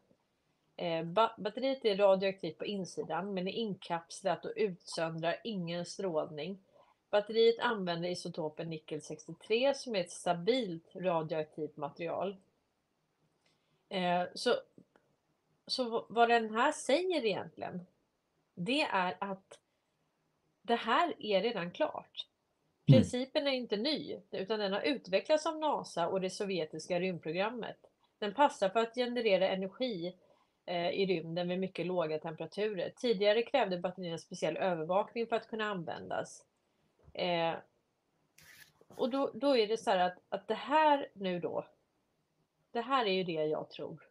Eh, 0.76 1.04
batteriet 1.36 1.84
är 1.84 1.96
radioaktivt 1.96 2.58
på 2.58 2.64
insidan 2.64 3.34
men 3.34 3.48
är 3.48 3.52
inkapslat 3.52 4.44
och 4.44 4.52
utsöndrar 4.56 5.36
ingen 5.44 5.84
strålning. 5.84 6.58
Batteriet 7.10 7.58
använder 7.58 8.08
isotopen 8.08 8.70
nickel 8.70 9.02
63 9.02 9.74
som 9.74 9.96
är 9.96 10.00
ett 10.00 10.10
stabilt 10.10 10.96
radioaktivt 10.96 11.76
material. 11.76 12.36
Eh, 13.94 14.26
så, 14.34 14.54
så 15.66 16.06
vad 16.08 16.28
den 16.28 16.54
här 16.54 16.72
säger 16.72 17.26
egentligen, 17.26 17.86
det 18.54 18.80
är 18.80 19.16
att 19.20 19.58
det 20.62 20.74
här 20.76 21.14
är 21.18 21.42
redan 21.42 21.70
klart. 21.70 22.26
Mm. 22.86 23.00
Principen 23.00 23.46
är 23.46 23.52
inte 23.52 23.76
ny, 23.76 24.20
utan 24.30 24.58
den 24.58 24.72
har 24.72 24.80
utvecklats 24.80 25.46
av 25.46 25.58
NASA 25.58 26.08
och 26.08 26.20
det 26.20 26.30
sovjetiska 26.30 27.00
rymdprogrammet. 27.00 27.76
Den 28.18 28.34
passar 28.34 28.68
för 28.68 28.80
att 28.80 28.94
generera 28.94 29.48
energi 29.48 30.16
eh, 30.66 30.90
i 30.90 31.06
rymden 31.06 31.48
vid 31.48 31.58
mycket 31.58 31.86
låga 31.86 32.18
temperaturer. 32.18 32.92
Tidigare 32.96 33.42
krävde 33.42 33.78
batterierna 33.78 34.18
speciell 34.18 34.56
övervakning 34.56 35.26
för 35.26 35.36
att 35.36 35.48
kunna 35.48 35.64
användas. 35.64 36.44
Eh, 37.12 37.54
och 38.88 39.10
då, 39.10 39.30
då 39.34 39.56
är 39.56 39.66
det 39.66 39.76
så 39.76 39.90
här 39.90 39.98
att, 39.98 40.18
att 40.28 40.48
det 40.48 40.54
här 40.54 41.08
nu 41.12 41.40
då, 41.40 41.64
det 42.74 42.80
här 42.80 43.06
är 43.06 43.12
ju 43.12 43.24
det 43.24 43.44
jag 43.44 43.70
tror 43.70 44.02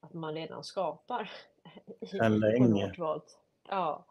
att 0.00 0.14
man 0.14 0.34
redan 0.34 0.64
skapar. 0.64 1.30
Sedan 2.10 2.38
länge. 2.38 2.92
Ja. 3.68 4.04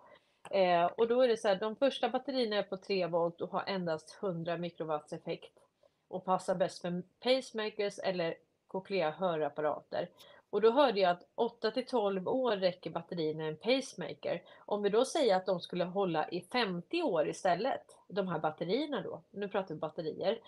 Eh, 0.49 0.85
och 0.85 1.07
då 1.07 1.21
är 1.21 1.27
det 1.27 1.37
så 1.37 1.47
här, 1.47 1.55
de 1.55 1.75
första 1.75 2.09
batterierna 2.09 2.55
är 2.55 2.63
på 2.63 2.77
3 2.77 3.07
volt 3.07 3.41
och 3.41 3.51
har 3.51 3.63
endast 3.67 4.17
100 4.21 4.57
mikrowatts 4.57 5.13
effekt 5.13 5.59
och 6.07 6.25
passar 6.25 6.55
bäst 6.55 6.81
för 6.81 7.03
pacemakers 7.19 7.99
eller 7.99 8.35
cochlea 8.67 9.11
hörapparater. 9.11 10.09
Och 10.49 10.61
då 10.61 10.71
hörde 10.71 10.99
jag 10.99 11.11
att 11.11 11.27
8 11.35 11.71
till 11.71 11.85
12 11.85 12.27
år 12.27 12.57
räcker 12.57 12.89
batterierna 12.89 13.43
i 13.43 13.47
en 13.47 13.57
pacemaker. 13.57 14.43
Om 14.65 14.83
vi 14.83 14.89
då 14.89 15.05
säger 15.05 15.35
att 15.35 15.45
de 15.45 15.59
skulle 15.59 15.83
hålla 15.83 16.29
i 16.29 16.41
50 16.41 17.01
år 17.01 17.29
istället, 17.29 17.97
de 18.07 18.27
här 18.27 18.39
batterierna 18.39 19.01
då, 19.01 19.21
nu 19.31 19.47
pratar 19.47 19.75
vi 19.75 19.79
batterier, 19.79 20.39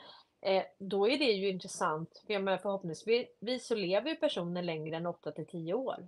eh, 0.42 0.64
då 0.78 1.08
är 1.08 1.18
det 1.18 1.32
ju 1.32 1.50
intressant, 1.50 2.24
för 2.26 2.34
jag 2.34 2.44
menar, 2.44 2.58
förhoppningsvis 2.58 3.68
så 3.68 3.76
lever 3.76 4.10
ju 4.10 4.16
personer 4.16 4.62
längre 4.62 4.98
än 4.98 5.06
8 5.06 5.32
till 5.32 5.46
10 5.46 5.74
år. 5.74 6.08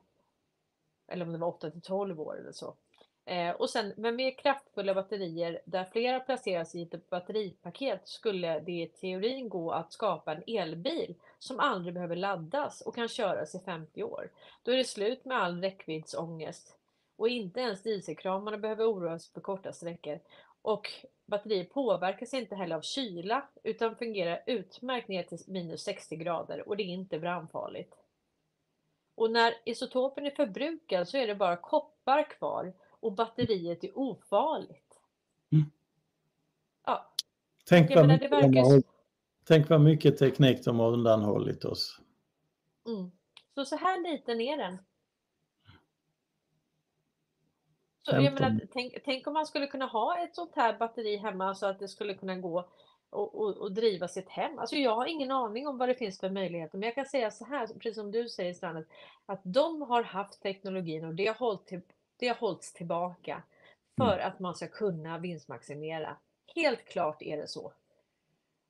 Eller 1.08 1.26
om 1.26 1.32
det 1.32 1.38
var 1.38 1.48
8 1.48 1.72
till 1.72 1.82
12 1.82 2.22
år 2.22 2.40
eller 2.40 2.52
så. 2.52 2.76
Eh, 3.26 3.52
och 3.52 3.70
sen 3.70 3.94
med 3.98 4.14
mer 4.14 4.38
kraftfulla 4.38 4.94
batterier 4.94 5.62
där 5.66 5.86
flera 5.86 6.20
placeras 6.20 6.76
i 6.76 6.82
ett 6.82 7.10
batteripaket 7.10 8.08
skulle 8.08 8.60
det 8.60 8.82
i 8.82 8.88
teorin 8.88 9.50
gå 9.50 9.72
att 9.72 9.94
skapa 9.94 10.34
en 10.34 10.44
elbil 10.48 11.16
som 11.40 11.60
aldrig 11.60 11.94
behöver 11.94 12.16
laddas 12.16 12.82
och 12.82 12.96
kan 12.96 13.08
köras 13.08 13.56
i 13.56 13.60
50 13.60 14.04
år. 14.04 14.30
Då 14.64 14.72
är 14.72 14.78
det 14.78 14.84
slut 14.84 15.26
med 15.26 15.38
all 15.38 15.62
räckviddsångest 15.62 16.78
och 17.16 17.30
inte 17.30 17.60
ens 17.60 17.82
dieselkramarna 17.82 18.58
behöver 18.58 18.92
oroa 18.92 19.20
sig 19.20 19.34
för 19.34 19.42
korta 19.42 19.74
sträckor. 19.74 20.20
Och 20.62 20.88
batterier 21.26 21.64
påverkas 21.66 22.34
inte 22.34 22.56
heller 22.56 22.76
av 22.76 22.82
kyla 22.82 23.50
utan 23.64 23.96
fungerar 23.96 24.44
utmärkt 24.46 25.08
ner 25.08 25.24
till 25.24 25.40
minus 25.48 25.84
60 25.84 26.16
grader 26.16 26.70
och 26.70 26.78
det 26.78 26.84
är 26.84 26.88
inte 26.88 27.20
brandfarligt. 27.20 27.94
Och 29.16 29.32
när 29.32 29.54
isotopen 29.66 30.26
är 30.26 30.32
förbrukad 30.32 31.08
så 31.08 31.18
är 31.18 31.28
det 31.28 31.36
bara 31.36 31.58
koppar 31.58 32.30
kvar 32.30 32.74
och 32.90 33.14
batteriet 33.14 33.84
är 33.84 33.98
ofarligt. 33.98 35.00
Mm. 35.52 35.72
Ja. 36.86 37.14
Tänk 37.66 37.96
vad, 37.96 38.08
mycket 38.08 38.32
verkar... 38.32 38.62
har, 38.62 38.84
tänk 39.44 39.70
vad 39.70 39.82
mycket 39.82 40.18
teknik 40.18 40.64
de 40.66 40.80
har 40.80 40.92
undanhållit 40.92 41.66
oss. 41.66 42.02
Mm. 42.88 43.12
Så 43.56 43.66
så 43.66 43.76
här 43.76 44.12
liten 44.12 44.42
är 44.42 44.58
den. 44.58 44.78
Så 48.04 48.16
jag 48.16 48.34
menar, 48.34 48.60
tänk, 48.74 48.94
tänk, 49.06 49.28
om 49.28 49.34
man 49.34 49.46
skulle 49.46 49.68
kunna 49.68 49.86
ha 49.86 50.18
ett 50.18 50.36
sånt 50.36 50.56
här 50.56 50.78
batteri 50.78 51.18
hemma 51.18 51.56
så 51.56 51.66
att 51.66 51.80
det 51.80 51.88
skulle 51.88 52.14
kunna 52.14 52.36
gå 52.36 52.70
och, 53.10 53.36
och, 53.36 53.58
och, 53.58 53.72
driva 53.72 54.08
sitt 54.08 54.30
hem. 54.30 54.60
Alltså 54.60 54.76
jag 54.76 54.96
har 54.96 55.06
ingen 55.06 55.32
aning 55.32 55.68
om 55.68 55.78
vad 55.78 55.90
det 55.90 55.96
finns 55.96 56.20
för 56.20 56.30
möjligheter, 56.30 56.78
men 56.78 56.88
jag 56.88 56.96
kan 56.96 57.06
säga 57.06 57.32
så 57.32 57.46
här, 57.46 57.68
precis 57.68 57.96
som 57.96 58.12
du 58.12 58.30
säger 58.30 58.54
Strandet, 58.54 58.88
att 59.26 59.42
de 59.44 59.82
har 59.82 60.04
haft 60.04 60.42
teknologin 60.42 61.06
och 61.06 61.16
det 61.16 61.28
har 61.28 61.36
hållit 61.36 61.66
till, 61.66 61.82
det 62.18 62.28
har 62.28 62.36
hållits 62.36 62.74
tillbaka 62.74 63.44
för 63.98 64.14
mm. 64.14 64.28
att 64.28 64.40
man 64.40 64.56
ska 64.56 64.68
kunna 64.68 65.18
vinstmaximera. 65.18 66.18
Helt 66.56 66.86
klart 66.86 67.22
är 67.22 67.38
det 67.38 67.48
så. 67.48 67.74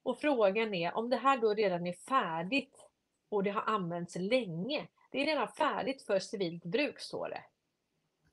Och 0.04 0.18
frågan 0.18 0.74
är 0.74 0.98
om 0.98 1.10
det 1.10 1.18
här 1.18 1.38
då 1.38 1.54
redan 1.54 1.88
är 1.88 1.94
färdigt 1.94 2.88
och 3.30 3.44
det 3.44 3.50
har 3.50 3.64
använts 3.66 4.16
länge. 4.16 4.88
Det 5.12 5.22
är 5.22 5.26
redan 5.26 5.48
färdigt 5.48 6.02
för 6.02 6.20
civilt 6.20 6.64
bruk 6.64 7.00
står 7.00 7.30
det. 7.30 7.44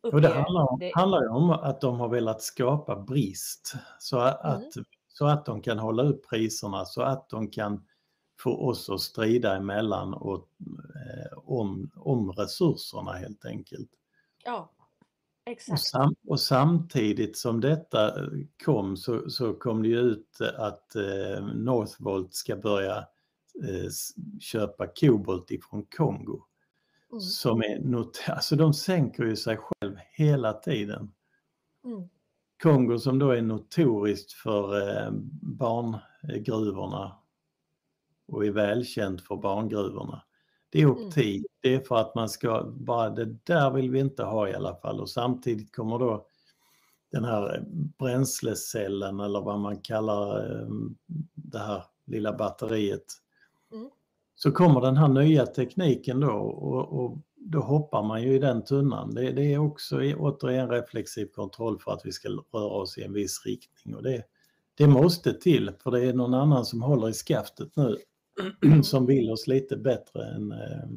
Och 0.02 0.20
det 0.20 0.28
handlar, 0.28 0.72
om, 0.72 0.78
det 0.78 0.92
handlar 0.94 1.22
ju 1.22 1.28
om 1.28 1.50
att 1.50 1.80
de 1.80 2.00
har 2.00 2.08
velat 2.08 2.42
skapa 2.42 2.96
brist 2.96 3.74
så 3.98 4.18
att, 4.18 4.76
mm. 4.76 4.84
så 5.08 5.26
att 5.26 5.46
de 5.46 5.62
kan 5.62 5.78
hålla 5.78 6.02
upp 6.02 6.28
priserna, 6.28 6.84
så 6.84 7.02
att 7.02 7.28
de 7.28 7.50
kan 7.50 7.84
få 8.40 8.68
oss 8.68 8.90
att 8.90 9.00
strida 9.00 9.56
emellan 9.56 10.14
och, 10.14 10.48
eh, 10.94 11.38
om, 11.38 11.90
om 11.94 12.32
resurserna 12.32 13.12
helt 13.12 13.44
enkelt. 13.44 13.90
Ja. 14.44 14.72
Och, 15.70 15.80
sam, 15.80 16.14
och, 16.26 16.40
samtidigt 16.40 17.36
som 17.36 17.60
detta 17.60 18.22
eh, 18.22 18.28
kom 18.64 18.96
så, 18.96 19.30
så 19.30 19.54
kom 19.54 19.82
det 19.82 19.88
ju 19.88 19.98
ut 19.98 20.40
att 20.56 20.96
eh, 20.96 21.46
Northvolt 21.54 22.34
ska 22.34 22.56
börja 22.56 22.96
eh, 23.64 23.90
köpa 24.40 24.86
kobolt 24.86 25.50
ifrån 25.50 25.86
Kongo. 25.96 26.44
Mm. 27.10 27.20
Som 27.20 27.62
är 27.62 27.78
not 27.78 28.20
alltså 28.28 28.56
de 28.56 28.74
sänker 28.74 29.24
ju 29.24 29.36
sig 29.36 29.56
själv 29.56 29.96
hela 30.12 30.52
tiden. 30.52 31.12
Mm. 31.84 32.08
Kongo 32.62 32.98
som 32.98 33.18
då 33.18 33.30
är 33.30 33.42
notoriskt 33.42 34.32
för 34.32 34.88
eh, 34.88 35.10
barngruvorna 35.42 37.16
och 38.28 38.46
är 38.46 38.50
välkänt 38.50 39.20
för 39.20 39.36
barngruvorna. 39.36 40.22
Det 40.70 40.80
är 40.80 40.86
optik, 40.86 41.36
mm. 41.36 41.46
det 41.60 41.74
är 41.74 41.80
för 41.80 41.96
att 41.96 42.14
man 42.14 42.28
ska, 42.28 42.64
bara 42.64 43.10
det 43.10 43.36
där 43.44 43.70
vill 43.70 43.90
vi 43.90 43.98
inte 44.00 44.24
ha 44.24 44.48
i 44.48 44.54
alla 44.54 44.74
fall 44.74 45.00
och 45.00 45.10
samtidigt 45.10 45.76
kommer 45.76 45.98
då 45.98 46.26
den 47.10 47.24
här 47.24 47.64
bränslecellen 47.98 49.20
eller 49.20 49.40
vad 49.40 49.58
man 49.58 49.80
kallar 49.80 50.50
eh, 50.50 50.68
det 51.34 51.58
här 51.58 51.84
lilla 52.04 52.32
batteriet. 52.32 53.04
Så 54.40 54.52
kommer 54.52 54.80
den 54.80 54.96
här 54.96 55.08
nya 55.08 55.46
tekniken 55.46 56.20
då 56.20 56.30
och, 56.30 57.04
och, 57.04 57.18
då 57.36 57.60
hoppar 57.60 58.02
man 58.02 58.22
ju 58.22 58.34
i 58.34 58.38
den 58.38 58.64
tunnan. 58.64 59.14
Det, 59.14 59.32
det, 59.32 59.54
är 59.54 59.58
också 59.58 59.96
återigen 59.96 60.70
reflexiv 60.70 61.26
kontroll 61.26 61.78
för 61.78 61.92
att 61.92 62.00
vi 62.04 62.12
ska 62.12 62.28
röra 62.28 62.64
oss 62.64 62.98
i 62.98 63.02
en 63.02 63.12
viss 63.12 63.46
riktning 63.46 63.94
och 63.94 64.02
det, 64.02 64.24
det 64.74 64.86
måste 64.86 65.34
till 65.34 65.72
för 65.82 65.90
det 65.90 66.04
är 66.04 66.12
någon 66.12 66.34
annan 66.34 66.64
som 66.64 66.82
håller 66.82 67.08
i 67.08 67.12
skaftet 67.12 67.76
nu 67.76 67.96
som 68.82 69.06
vill 69.06 69.30
oss 69.30 69.46
lite 69.46 69.76
bättre 69.76 70.24
än, 70.24 70.52
äh, 70.52 70.88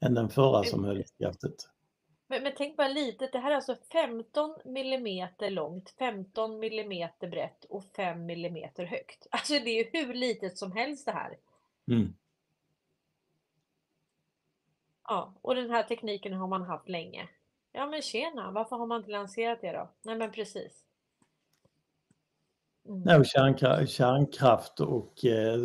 än 0.00 0.14
den 0.14 0.28
förra 0.28 0.64
som 0.64 0.84
höll 0.84 1.00
i 1.00 1.04
skaftet. 1.04 1.54
Men, 2.28 2.42
men, 2.42 2.52
tänk 2.56 2.76
bara 2.76 2.88
lite, 2.88 3.28
det 3.32 3.38
här 3.38 3.50
är 3.50 3.54
alltså 3.54 3.76
15 3.92 4.54
millimeter 4.64 5.50
långt, 5.50 5.94
15 5.98 6.58
millimeter 6.58 7.28
brett 7.28 7.64
och 7.64 7.84
5 7.96 8.26
millimeter 8.26 8.84
högt. 8.84 9.26
Alltså 9.30 9.52
det 9.52 9.70
är 9.70 9.84
ju 9.84 10.06
hur 10.06 10.14
litet 10.14 10.58
som 10.58 10.72
helst 10.72 11.06
det 11.06 11.12
här. 11.12 11.36
Mm. 11.90 12.14
Ja, 15.08 15.34
och 15.42 15.54
den 15.54 15.70
här 15.70 15.82
tekniken 15.82 16.32
har 16.32 16.46
man 16.48 16.62
haft 16.62 16.88
länge. 16.88 17.28
Ja 17.72 17.86
men 17.86 18.02
tjena, 18.02 18.50
varför 18.50 18.76
har 18.76 18.86
man 18.86 19.00
inte 19.00 19.10
lanserat 19.10 19.60
det 19.60 19.72
då? 19.72 19.90
Nej 20.02 20.16
men 20.16 20.32
precis. 20.32 20.84
Mm. 22.88 23.00
No, 23.00 23.24
kärnkraft, 23.24 23.92
kärnkraft 23.92 24.80
och 24.80 25.24
eh, 25.24 25.58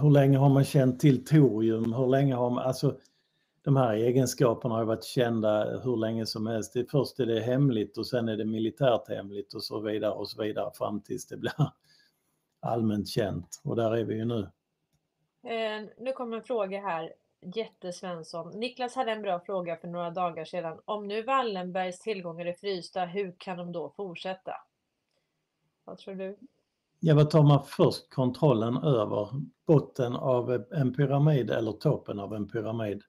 hur 0.00 0.10
länge 0.10 0.38
har 0.38 0.48
man 0.48 0.64
känt 0.64 1.00
till 1.00 1.24
torium? 1.24 1.92
Hur 1.92 2.06
länge 2.06 2.34
har 2.34 2.50
man, 2.50 2.66
alltså, 2.66 2.98
de 3.62 3.76
här 3.76 3.94
egenskaperna 3.94 4.74
har 4.74 4.84
varit 4.84 5.04
kända 5.04 5.80
hur 5.80 5.96
länge 5.96 6.26
som 6.26 6.46
helst. 6.46 6.72
Det, 6.72 6.90
först 6.90 7.20
är 7.20 7.26
det 7.26 7.40
hemligt 7.40 7.98
och 7.98 8.06
sen 8.06 8.28
är 8.28 8.36
det 8.36 8.44
militärt 8.44 9.08
hemligt 9.08 9.54
och 9.54 9.64
så 9.64 9.80
vidare 9.80 10.12
och 10.12 10.28
så 10.28 10.42
vidare 10.42 10.70
fram 10.74 11.00
tills 11.00 11.26
det 11.26 11.36
blir 11.36 11.52
allmänt 12.60 13.08
känt. 13.08 13.60
Och 13.64 13.76
där 13.76 13.96
är 13.96 14.04
vi 14.04 14.14
ju 14.14 14.24
nu. 14.24 14.48
Eh, 15.48 15.88
nu 15.98 16.12
kommer 16.12 16.36
en 16.36 16.42
fråga 16.42 16.80
här. 16.80 17.12
Jätte 17.54 17.92
Svensson. 17.92 18.50
Niklas 18.60 18.94
hade 18.94 19.12
en 19.12 19.22
bra 19.22 19.40
fråga 19.40 19.76
för 19.76 19.88
några 19.88 20.10
dagar 20.10 20.44
sedan. 20.44 20.80
Om 20.84 21.08
nu 21.08 21.22
Wallenbergs 21.22 22.00
tillgångar 22.00 22.46
är 22.46 22.52
frysta, 22.52 23.04
hur 23.04 23.34
kan 23.38 23.56
de 23.56 23.72
då 23.72 23.92
fortsätta? 23.96 24.52
Vad 25.84 25.98
tror 25.98 26.14
du? 26.14 26.38
Ja, 27.00 27.14
vad 27.14 27.30
tar 27.30 27.42
man 27.42 27.64
först 27.64 28.10
kontrollen 28.10 28.76
över? 28.76 29.28
Botten 29.66 30.16
av 30.16 30.64
en 30.70 30.94
pyramid 30.94 31.50
eller 31.50 31.72
toppen 31.72 32.20
av 32.20 32.34
en 32.34 32.48
pyramid? 32.48 33.02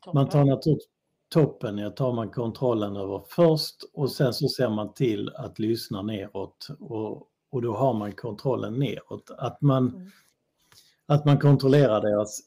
Toppen. 0.00 0.20
Man 0.20 0.28
tar 0.28 0.44
naturligtvis 0.44 0.88
toppen, 1.28 1.78
ja, 1.78 1.90
tar 1.90 2.12
man 2.12 2.30
kontrollen 2.30 2.96
över 2.96 3.24
först 3.28 3.76
och 3.92 4.10
sen 4.10 4.34
så 4.34 4.48
ser 4.48 4.68
man 4.68 4.94
till 4.94 5.30
att 5.34 5.58
lyssna 5.58 6.02
neråt 6.02 6.68
och, 6.80 7.28
och 7.50 7.62
då 7.62 7.76
har 7.76 7.94
man 7.94 8.12
kontrollen 8.12 8.74
neråt. 8.74 9.30
Att 9.38 9.60
man, 9.60 9.88
mm. 9.88 10.10
Att 11.10 11.24
man 11.24 11.38
kontrollerar 11.38 12.00
deras 12.00 12.40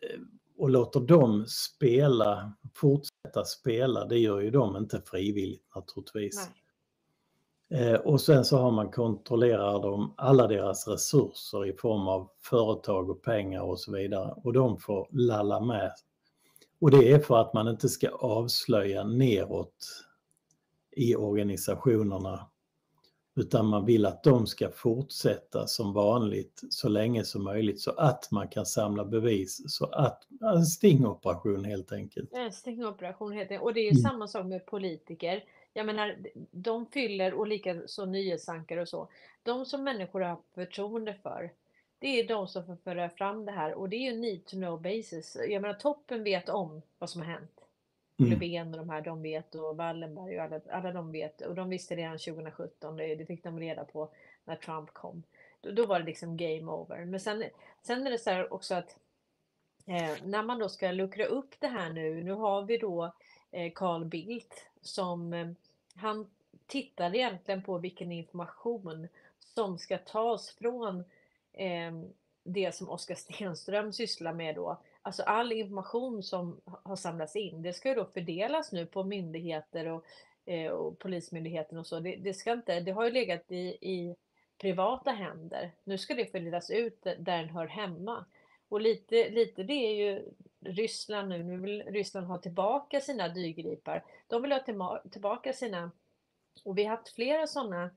eh, 0.00 0.20
och 0.58 0.70
låter 0.70 1.00
dem 1.00 1.46
spela, 1.46 2.52
fortsätta 2.74 3.44
spela, 3.44 4.04
det 4.04 4.18
gör 4.18 4.40
ju 4.40 4.50
de 4.50 4.76
inte 4.76 5.00
frivilligt 5.00 5.74
naturligtvis. 5.74 6.50
Eh, 7.70 7.94
och 7.94 8.20
sen 8.20 8.44
så 8.44 8.58
har 8.58 8.70
man 8.70 8.90
kontrollerar 8.90 9.82
de 9.82 10.14
alla 10.16 10.46
deras 10.46 10.88
resurser 10.88 11.66
i 11.66 11.72
form 11.72 12.08
av 12.08 12.30
företag 12.40 13.10
och 13.10 13.22
pengar 13.22 13.62
och 13.62 13.80
så 13.80 13.92
vidare 13.92 14.34
och 14.36 14.52
de 14.52 14.78
får 14.78 15.08
lalla 15.10 15.60
med. 15.60 15.92
Och 16.80 16.90
det 16.90 17.12
är 17.12 17.18
för 17.18 17.40
att 17.40 17.54
man 17.54 17.68
inte 17.68 17.88
ska 17.88 18.08
avslöja 18.08 19.04
neråt 19.04 20.04
i 20.90 21.16
organisationerna 21.16 22.46
utan 23.36 23.66
man 23.66 23.86
vill 23.86 24.06
att 24.06 24.22
de 24.22 24.46
ska 24.46 24.70
fortsätta 24.70 25.66
som 25.66 25.92
vanligt 25.92 26.62
så 26.70 26.88
länge 26.88 27.24
som 27.24 27.44
möjligt 27.44 27.80
så 27.80 27.90
att 27.90 28.30
man 28.30 28.48
kan 28.48 28.66
samla 28.66 29.04
bevis. 29.04 29.62
Så 29.66 29.86
att, 29.86 30.22
en 30.40 30.66
stingoperation 30.66 31.64
helt 31.64 31.92
enkelt. 31.92 32.32
En 32.32 32.52
stingoperation 32.52 33.32
helt 33.32 33.50
enkelt. 33.50 33.64
Och 33.64 33.74
det 33.74 33.80
är 33.80 33.84
ju 33.84 33.90
mm. 33.90 34.02
samma 34.02 34.28
sak 34.28 34.46
med 34.46 34.66
politiker 34.66 35.42
jag 35.76 35.86
menar, 35.86 36.16
de 36.50 36.86
fyller, 36.86 37.34
och 37.34 37.46
likaså 37.46 38.04
nyhetsankare 38.04 38.80
och 38.80 38.88
så, 38.88 39.08
de 39.42 39.66
som 39.66 39.84
människor 39.84 40.20
har 40.20 40.38
förtroende 40.54 41.14
för, 41.22 41.50
det 41.98 42.20
är 42.20 42.28
de 42.28 42.48
som 42.48 42.66
får 42.66 42.76
föra 42.76 43.10
fram 43.10 43.44
det 43.44 43.52
här 43.52 43.74
och 43.74 43.88
det 43.88 43.96
är 43.96 44.12
ju 44.12 44.18
need 44.18 44.46
to 44.46 44.56
know 44.56 44.82
basis. 44.82 45.36
Jag 45.48 45.62
menar 45.62 45.74
toppen 45.74 46.24
vet 46.24 46.48
om 46.48 46.82
vad 46.98 47.10
som 47.10 47.22
har 47.22 47.28
hänt. 47.28 47.55
Mm. 48.18 48.30
Löfven 48.30 48.74
och 48.74 48.78
de 48.78 48.90
här, 48.90 49.00
de 49.00 49.22
vet 49.22 49.54
och 49.54 49.76
Wallenberg 49.76 50.38
och 50.38 50.44
alla, 50.44 50.60
alla 50.70 50.92
de 50.92 51.12
vet 51.12 51.40
och 51.40 51.54
de 51.54 51.68
visste 51.68 51.96
redan 51.96 52.18
2017, 52.18 52.96
det, 52.96 53.14
det 53.14 53.26
fick 53.26 53.44
de 53.44 53.60
reda 53.60 53.84
på 53.84 54.10
när 54.44 54.56
Trump 54.56 54.92
kom. 54.92 55.22
Då, 55.60 55.70
då 55.70 55.86
var 55.86 55.98
det 56.00 56.06
liksom 56.06 56.36
game 56.36 56.72
over. 56.72 57.04
Men 57.04 57.20
sen, 57.20 57.44
sen 57.82 58.06
är 58.06 58.10
det 58.10 58.18
så 58.18 58.30
här 58.30 58.52
också 58.52 58.74
att 58.74 58.96
eh, 59.86 60.24
när 60.24 60.42
man 60.42 60.58
då 60.58 60.68
ska 60.68 60.90
luckra 60.90 61.24
upp 61.24 61.54
det 61.60 61.66
här 61.66 61.92
nu, 61.92 62.24
nu 62.24 62.32
har 62.32 62.62
vi 62.62 62.76
då 62.78 63.14
eh, 63.50 63.72
Carl 63.74 64.04
Bildt 64.04 64.66
som 64.80 65.32
eh, 65.32 65.48
han 65.94 66.30
tittar 66.66 67.14
egentligen 67.14 67.62
på 67.62 67.78
vilken 67.78 68.12
information 68.12 69.08
som 69.38 69.78
ska 69.78 69.98
tas 69.98 70.50
från 70.50 71.04
eh, 71.52 71.92
det 72.44 72.74
som 72.74 72.88
Oskar 72.88 73.14
Stenström 73.14 73.92
sysslar 73.92 74.32
med 74.32 74.54
då. 74.54 74.80
Alltså 75.06 75.22
all 75.22 75.52
information 75.52 76.22
som 76.22 76.60
har 76.64 76.96
samlats 76.96 77.36
in, 77.36 77.62
det 77.62 77.72
ska 77.72 77.88
ju 77.88 77.94
då 77.94 78.04
fördelas 78.04 78.72
nu 78.72 78.86
på 78.86 79.04
myndigheter 79.04 79.86
och, 79.86 80.04
eh, 80.44 80.70
och 80.70 80.98
Polismyndigheten 80.98 81.78
och 81.78 81.86
så. 81.86 82.00
Det, 82.00 82.16
det, 82.16 82.34
ska 82.34 82.52
inte, 82.52 82.80
det 82.80 82.92
har 82.92 83.04
ju 83.04 83.10
legat 83.10 83.52
i, 83.52 83.66
i 83.80 84.16
privata 84.58 85.10
händer. 85.10 85.72
Nu 85.84 85.98
ska 85.98 86.14
det 86.14 86.32
fördelas 86.32 86.70
ut 86.70 87.02
där 87.02 87.16
den 87.16 87.48
hör 87.48 87.66
hemma. 87.66 88.24
Och 88.68 88.80
lite, 88.80 89.30
lite 89.30 89.62
det 89.62 89.72
är 89.72 89.94
ju 89.94 90.32
Ryssland 90.60 91.28
nu. 91.28 91.42
Nu 91.42 91.56
vill 91.56 91.82
Ryssland 91.82 92.26
ha 92.26 92.38
tillbaka 92.38 93.00
sina 93.00 93.28
dyrgripar. 93.28 94.04
De 94.26 94.42
vill 94.42 94.52
ha 94.52 95.02
tillbaka 95.10 95.52
sina... 95.52 95.90
Och 96.64 96.78
vi 96.78 96.84
har 96.84 96.96
haft 96.96 97.14
flera 97.14 97.46
sådana. 97.46 97.90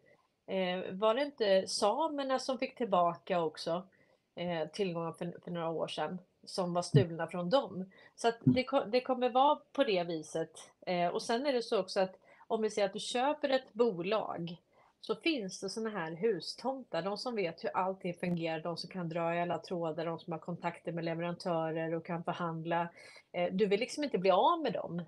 Eh, 0.45 0.91
var 0.91 1.15
det 1.15 1.21
inte 1.21 1.67
samerna 1.67 2.39
som 2.39 2.57
fick 2.57 2.75
tillbaka 2.75 3.41
också 3.41 3.87
eh, 4.35 4.67
tillgångar 4.67 5.11
för, 5.11 5.39
för, 5.43 5.51
några 5.51 5.69
år 5.69 5.87
sedan? 5.87 6.19
Som 6.45 6.73
var 6.73 6.81
stulna 6.81 7.27
från 7.27 7.49
dem. 7.49 7.91
Så 8.15 8.27
att 8.27 8.37
det, 8.43 8.65
det 8.91 9.01
kommer 9.01 9.29
vara 9.29 9.59
på 9.71 9.83
det 9.83 10.03
viset. 10.03 10.71
Eh, 10.85 11.07
och 11.07 11.21
sen 11.21 11.45
är 11.45 11.53
det 11.53 11.63
så 11.63 11.79
också 11.79 11.99
att 11.99 12.19
om 12.47 12.61
vi 12.61 12.69
säger 12.69 12.85
att 12.87 12.93
du 12.93 12.99
köper 12.99 13.49
ett 13.49 13.73
bolag 13.73 14.57
så 15.01 15.15
finns 15.15 15.59
det 15.59 15.69
sådana 15.69 15.99
här 15.99 16.11
hustomtar, 16.11 17.01
de 17.01 17.17
som 17.17 17.35
vet 17.35 17.63
hur 17.63 17.77
allting 17.77 18.13
fungerar, 18.13 18.59
de 18.59 18.77
som 18.77 18.89
kan 18.89 19.09
dra 19.09 19.35
i 19.35 19.41
alla 19.41 19.57
trådar, 19.57 20.05
de 20.05 20.19
som 20.19 20.33
har 20.33 20.39
kontakter 20.39 20.91
med 20.91 21.05
leverantörer 21.05 21.93
och 21.93 22.05
kan 22.05 22.23
förhandla. 22.23 22.89
Eh, 23.31 23.53
du 23.53 23.65
vill 23.65 23.79
liksom 23.79 24.03
inte 24.03 24.17
bli 24.17 24.31
av 24.31 24.61
med 24.61 24.73
dem. 24.73 25.01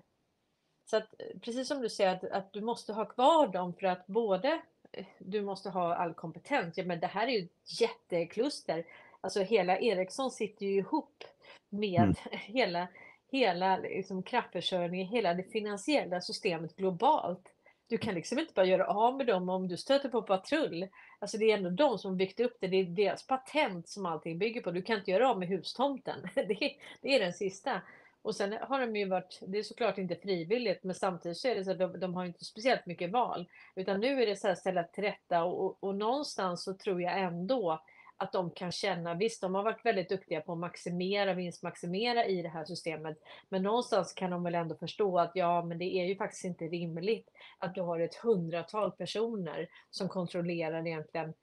Så 0.84 0.96
att, 0.96 1.14
eh, 1.18 1.38
precis 1.40 1.68
som 1.68 1.80
du 1.80 1.88
säger, 1.88 2.14
att, 2.14 2.24
att 2.24 2.52
du 2.52 2.60
måste 2.60 2.92
ha 2.92 3.04
kvar 3.04 3.46
dem 3.48 3.74
för 3.74 3.86
att 3.86 4.06
både 4.06 4.62
eh, 4.92 5.06
du 5.18 5.42
måste 5.42 5.70
ha 5.70 5.94
all 5.94 6.14
kompetens. 6.14 6.78
Ja, 6.78 6.84
men 6.84 7.00
det 7.00 7.06
här 7.06 7.26
är 7.26 7.32
ju 7.32 7.44
ett 7.44 7.80
jättekluster. 7.80 8.84
Alltså 9.22 9.40
hela 9.42 9.78
Ericsson 9.78 10.30
sitter 10.30 10.66
ju 10.66 10.72
ihop 10.72 11.24
med 11.70 12.02
mm. 12.02 12.14
hela, 12.30 12.88
hela 13.30 13.76
liksom 13.76 14.22
kraftförsörjningen, 14.22 15.06
hela 15.06 15.34
det 15.34 15.42
finansiella 15.42 16.20
systemet 16.20 16.76
globalt. 16.76 17.54
Du 17.88 17.98
kan 17.98 18.14
liksom 18.14 18.38
inte 18.38 18.52
bara 18.54 18.66
göra 18.66 18.86
av 18.86 19.16
med 19.16 19.26
dem 19.26 19.48
om 19.48 19.68
du 19.68 19.76
stöter 19.76 20.08
på 20.08 20.22
patrull. 20.22 20.88
Alltså 21.18 21.38
det 21.38 21.50
är 21.50 21.56
ändå 21.56 21.70
de 21.70 21.98
som 21.98 22.16
byggt 22.16 22.40
upp 22.40 22.56
det. 22.60 22.66
Det 22.66 22.76
är 22.76 22.84
deras 22.84 23.26
patent 23.26 23.88
som 23.88 24.06
allting 24.06 24.38
bygger 24.38 24.60
på. 24.60 24.70
Du 24.70 24.82
kan 24.82 24.98
inte 24.98 25.10
göra 25.10 25.30
av 25.30 25.38
med 25.38 25.48
hustomten. 25.48 26.28
Det 26.34 26.64
är, 26.64 26.72
det 27.02 27.14
är 27.14 27.20
den 27.20 27.32
sista. 27.32 27.82
Och 28.22 28.36
sen 28.36 28.52
har 28.60 28.80
de 28.80 28.96
ju 28.96 29.08
varit, 29.08 29.40
det 29.46 29.58
är 29.58 29.62
såklart 29.62 29.98
inte 29.98 30.16
frivilligt, 30.16 30.84
men 30.84 30.94
samtidigt 30.94 31.38
så 31.38 31.48
är 31.48 31.54
det 31.54 31.64
så 31.64 31.70
att 31.70 31.78
de, 31.78 32.00
de 32.00 32.14
har 32.14 32.24
inte 32.24 32.44
speciellt 32.44 32.86
mycket 32.86 33.10
val. 33.10 33.48
Utan 33.74 34.00
nu 34.00 34.22
är 34.22 34.26
det 34.26 34.36
så 34.36 34.48
här 34.48 34.54
ställa 34.54 34.84
till 34.84 35.04
rätta 35.04 35.44
och, 35.44 35.64
och, 35.64 35.78
och 35.80 35.94
någonstans 35.94 36.64
så 36.64 36.74
tror 36.74 37.02
jag 37.02 37.20
ändå 37.20 37.82
att 38.16 38.32
de 38.32 38.50
kan 38.50 38.72
känna, 38.72 39.14
visst 39.14 39.40
de 39.40 39.54
har 39.54 39.62
varit 39.62 39.84
väldigt 39.84 40.08
duktiga 40.08 40.40
på 40.40 40.52
att 40.52 40.58
maximera, 40.58 41.34
vinstmaximera 41.34 42.26
i 42.26 42.42
det 42.42 42.48
här 42.48 42.64
systemet, 42.64 43.18
men 43.48 43.62
någonstans 43.62 44.12
kan 44.12 44.30
de 44.30 44.44
väl 44.44 44.54
ändå 44.54 44.74
förstå 44.74 45.18
att 45.18 45.30
ja, 45.34 45.64
men 45.64 45.78
det 45.78 45.84
är 45.84 46.04
ju 46.04 46.16
faktiskt 46.16 46.44
inte 46.44 46.64
rimligt 46.64 47.28
att 47.58 47.74
du 47.74 47.80
har 47.80 48.00
ett 48.00 48.14
hundratal 48.14 48.92
personer 48.92 49.68
som 49.90 50.08
kontrollerar 50.08 50.86
egentligen 50.86 51.34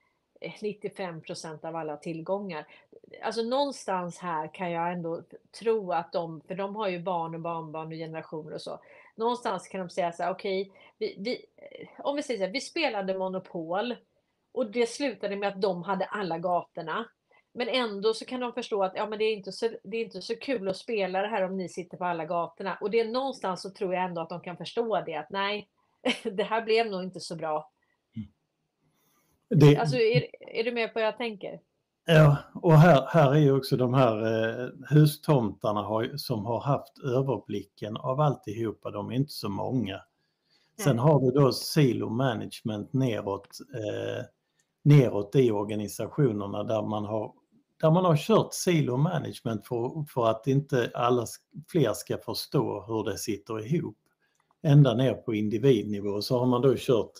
eh, 0.41 0.53
95 0.61 1.21
procent 1.21 1.65
av 1.65 1.75
alla 1.75 1.97
tillgångar. 1.97 2.67
Alltså 3.21 3.41
någonstans 3.41 4.17
här 4.17 4.53
kan 4.53 4.71
jag 4.71 4.91
ändå 4.91 5.23
tro 5.59 5.91
att 5.91 6.11
de, 6.11 6.41
för 6.41 6.55
de 6.55 6.75
har 6.75 6.87
ju 6.87 6.99
barn 6.99 7.35
och 7.35 7.41
barnbarn 7.41 7.87
och 7.87 7.93
generationer 7.93 8.53
och 8.53 8.61
så. 8.61 8.79
Någonstans 9.15 9.67
kan 9.67 9.79
de 9.79 9.89
säga 9.89 10.11
så 10.11 10.23
här, 10.23 10.31
okej, 10.31 10.61
okay, 10.61 10.73
vi, 10.97 11.15
vi, 11.19 11.45
eh, 11.57 12.05
om 12.05 12.15
vi 12.15 12.23
säger 12.23 12.37
så 12.37 12.45
här, 12.45 12.53
vi 12.53 12.61
spelade 12.61 13.17
Monopol 13.17 13.95
och 14.59 14.71
det 14.71 14.89
slutade 14.89 15.35
med 15.35 15.49
att 15.49 15.61
de 15.61 15.83
hade 15.83 16.05
alla 16.05 16.37
gatorna. 16.37 17.05
Men 17.53 17.67
ändå 17.67 18.13
så 18.13 18.25
kan 18.25 18.39
de 18.39 18.53
förstå 18.53 18.83
att 18.83 18.91
ja, 18.95 19.07
men 19.07 19.19
det, 19.19 19.25
är 19.25 19.33
inte 19.33 19.51
så, 19.51 19.69
det 19.83 19.97
är 19.97 20.05
inte 20.05 20.21
så 20.21 20.35
kul 20.35 20.67
att 20.69 20.77
spela 20.77 21.21
det 21.21 21.27
här 21.27 21.45
om 21.45 21.57
ni 21.57 21.69
sitter 21.69 21.97
på 21.97 22.05
alla 22.05 22.25
gatorna. 22.25 22.77
Och 22.81 22.91
det 22.91 22.99
är 22.99 23.11
någonstans 23.11 23.61
så 23.61 23.69
tror 23.69 23.93
jag 23.93 24.03
ändå 24.03 24.21
att 24.21 24.29
de 24.29 24.41
kan 24.41 24.57
förstå 24.57 25.03
det 25.05 25.15
att 25.15 25.29
nej, 25.29 25.69
det 26.23 26.43
här 26.43 26.61
blev 26.61 26.87
nog 26.87 27.03
inte 27.03 27.19
så 27.19 27.35
bra. 27.35 27.71
Det... 29.49 29.77
Alltså, 29.77 29.97
är, 29.97 30.27
är 30.39 30.63
du 30.63 30.71
med 30.71 30.93
på 30.93 30.99
vad 30.99 31.07
jag 31.07 31.17
tänker? 31.17 31.59
Ja, 32.05 32.37
och 32.53 32.73
här, 32.73 33.07
här 33.07 33.31
är 33.31 33.39
ju 33.39 33.57
också 33.57 33.77
de 33.77 33.93
här 33.93 34.17
eh, 34.23 34.69
hustomtarna 34.89 35.81
har, 35.81 36.17
som 36.17 36.45
har 36.45 36.61
haft 36.61 36.99
överblicken 36.99 37.97
av 37.97 38.19
alltihopa, 38.19 38.91
de 38.91 39.09
är 39.09 39.15
inte 39.15 39.33
så 39.33 39.49
många. 39.49 40.01
Sen 40.83 40.99
har 40.99 41.19
du 41.19 41.31
då 41.31 41.51
silo 41.51 42.09
management 42.09 42.93
neråt 42.93 43.47
eh, 43.73 44.25
neråt 44.89 45.35
i 45.35 45.51
organisationerna 45.51 46.63
där 46.63 46.81
man 46.81 47.05
har, 47.05 47.33
där 47.81 47.91
man 47.91 48.05
har 48.05 48.17
kört 48.17 48.53
silo 48.53 48.97
management 48.97 49.67
för, 49.67 50.05
för 50.13 50.27
att 50.27 50.47
inte 50.47 50.91
alla 50.93 51.25
fler 51.71 51.93
ska 51.93 52.17
förstå 52.17 52.85
hur 52.87 53.11
det 53.11 53.17
sitter 53.17 53.75
ihop. 53.75 53.97
Ända 54.61 54.93
ner 54.93 55.13
på 55.13 55.33
individnivå 55.33 56.21
så 56.21 56.39
har 56.39 56.45
man 56.45 56.61
då 56.61 56.75
kört 56.77 57.11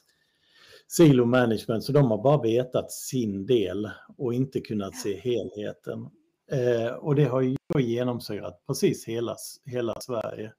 silo 0.88 1.26
management 1.26 1.84
så 1.84 1.92
de 1.92 2.12
har 2.12 2.24
bara 2.24 2.42
vetat 2.42 2.92
sin 2.92 3.46
del 3.46 3.90
och 4.18 4.34
inte 4.34 4.60
kunnat 4.60 4.96
se 4.96 5.20
helheten. 5.20 6.10
Eh, 6.52 6.94
och 6.94 7.16
det 7.16 7.26
har 7.26 7.42
ju 7.42 7.58
genomsyrat 7.80 8.64
precis 8.68 9.06
hela, 9.06 9.36
hela 9.66 10.02
Sverige. 10.02 10.54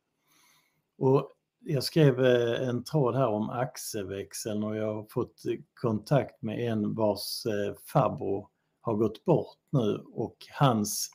Och 0.98 1.30
jag 1.64 1.84
skrev 1.84 2.24
eh, 2.24 2.68
en 2.68 2.84
tråd 2.84 3.14
här 3.14 3.28
om 3.28 3.50
axelväxeln 3.50 4.64
och 4.64 4.76
jag 4.76 4.94
har 4.94 5.06
fått 5.10 5.42
kontakt 5.74 6.42
med 6.42 6.72
en 6.72 6.94
vars 6.94 7.46
eh, 7.46 7.74
farbror 7.92 8.48
har 8.80 8.94
gått 8.94 9.24
bort 9.24 9.58
nu 9.70 10.04
och 10.12 10.36
hans, 10.58 11.10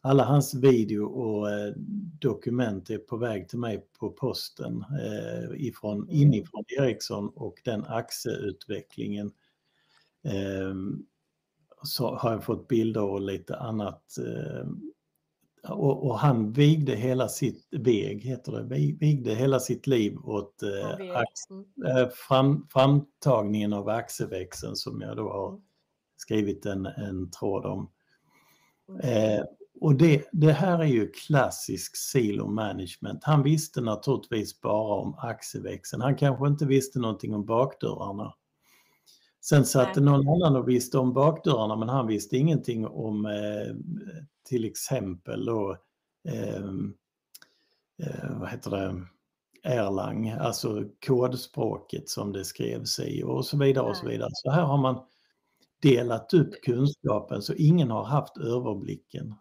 alla 0.00 0.24
hans 0.24 0.54
video 0.54 1.04
och 1.04 1.50
eh, 1.50 1.72
dokument 2.20 2.90
är 2.90 2.98
på 2.98 3.16
väg 3.16 3.48
till 3.48 3.58
mig 3.58 3.86
på 3.98 4.10
posten 4.10 4.84
eh, 5.02 5.66
ifrån, 5.66 5.96
mm. 5.96 6.10
inifrån 6.10 6.64
Ericsson 6.78 7.28
och 7.28 7.60
den 7.64 7.84
axeutvecklingen. 7.84 9.32
Eh, 10.24 10.74
så 11.82 12.14
har 12.14 12.32
jag 12.32 12.44
fått 12.44 12.68
bilder 12.68 13.02
och 13.02 13.20
lite 13.20 13.56
annat. 13.56 14.02
Och, 15.62 16.06
och, 16.06 16.18
han 16.18 16.52
vigde 16.52 16.94
hela 16.94 17.28
sitt 17.28 17.68
väg, 17.70 18.22
heter 18.22 18.52
det, 18.52 18.96
vigde 19.00 19.34
hela 19.34 19.60
sitt 19.60 19.86
liv 19.86 20.18
åt 20.24 20.62
eh, 20.62 21.16
ax, 21.16 21.50
mm. 21.50 21.96
eh, 21.96 22.08
fram, 22.08 22.66
framtagningen 22.72 23.72
av 23.72 23.88
axelväxeln 23.88 24.76
som 24.76 25.00
jag 25.00 25.16
då 25.16 25.28
har 25.28 25.48
mm. 25.48 25.60
skrivit 26.16 26.66
en, 26.66 26.86
en 26.86 27.30
tråd 27.30 27.66
om. 27.66 27.90
Mm. 28.88 29.00
Eh, 29.00 29.44
och 29.80 29.94
det, 29.94 30.24
det, 30.32 30.52
här 30.52 30.78
är 30.78 30.86
ju 30.86 31.10
klassisk 31.10 31.96
silo 31.96 32.46
management. 32.46 33.24
Han 33.24 33.42
visste 33.42 33.80
naturligtvis 33.80 34.60
bara 34.60 34.94
om 35.02 35.14
axelväxeln. 35.18 36.02
Han 36.02 36.16
kanske 36.16 36.46
inte 36.46 36.66
visste 36.66 36.98
någonting 36.98 37.34
om 37.34 37.44
bakdörrarna. 37.44 38.34
Sen 39.48 39.64
satt 39.64 39.94
det 39.94 40.00
någon 40.00 40.28
annan 40.28 40.56
och 40.56 40.68
visste 40.68 40.98
om 40.98 41.12
bakdörrarna 41.12 41.76
men 41.76 41.88
han 41.88 42.06
visste 42.06 42.36
ingenting 42.36 42.86
om 42.86 43.26
eh, 43.26 43.74
till 44.48 44.64
exempel 44.64 45.44
då, 45.44 45.76
eh, 46.28 46.64
eh, 48.02 48.38
vad 48.40 48.50
heter 48.50 48.70
det, 48.70 49.06
Erlang, 49.62 50.28
alltså 50.28 50.84
kodspråket 51.06 52.08
som 52.08 52.32
det 52.32 52.44
skrevs 52.44 53.00
i 53.00 53.22
och 53.22 53.46
så 53.46 53.58
vidare 53.58 53.88
och 53.88 53.96
så 53.96 54.06
vidare. 54.06 54.30
Så 54.32 54.50
här 54.50 54.62
har 54.62 54.78
man 54.78 55.04
delat 55.82 56.34
upp 56.34 56.62
kunskapen 56.62 57.42
så 57.42 57.54
ingen 57.54 57.90
har 57.90 58.04
haft 58.04 58.36
överblicken. 58.36 59.34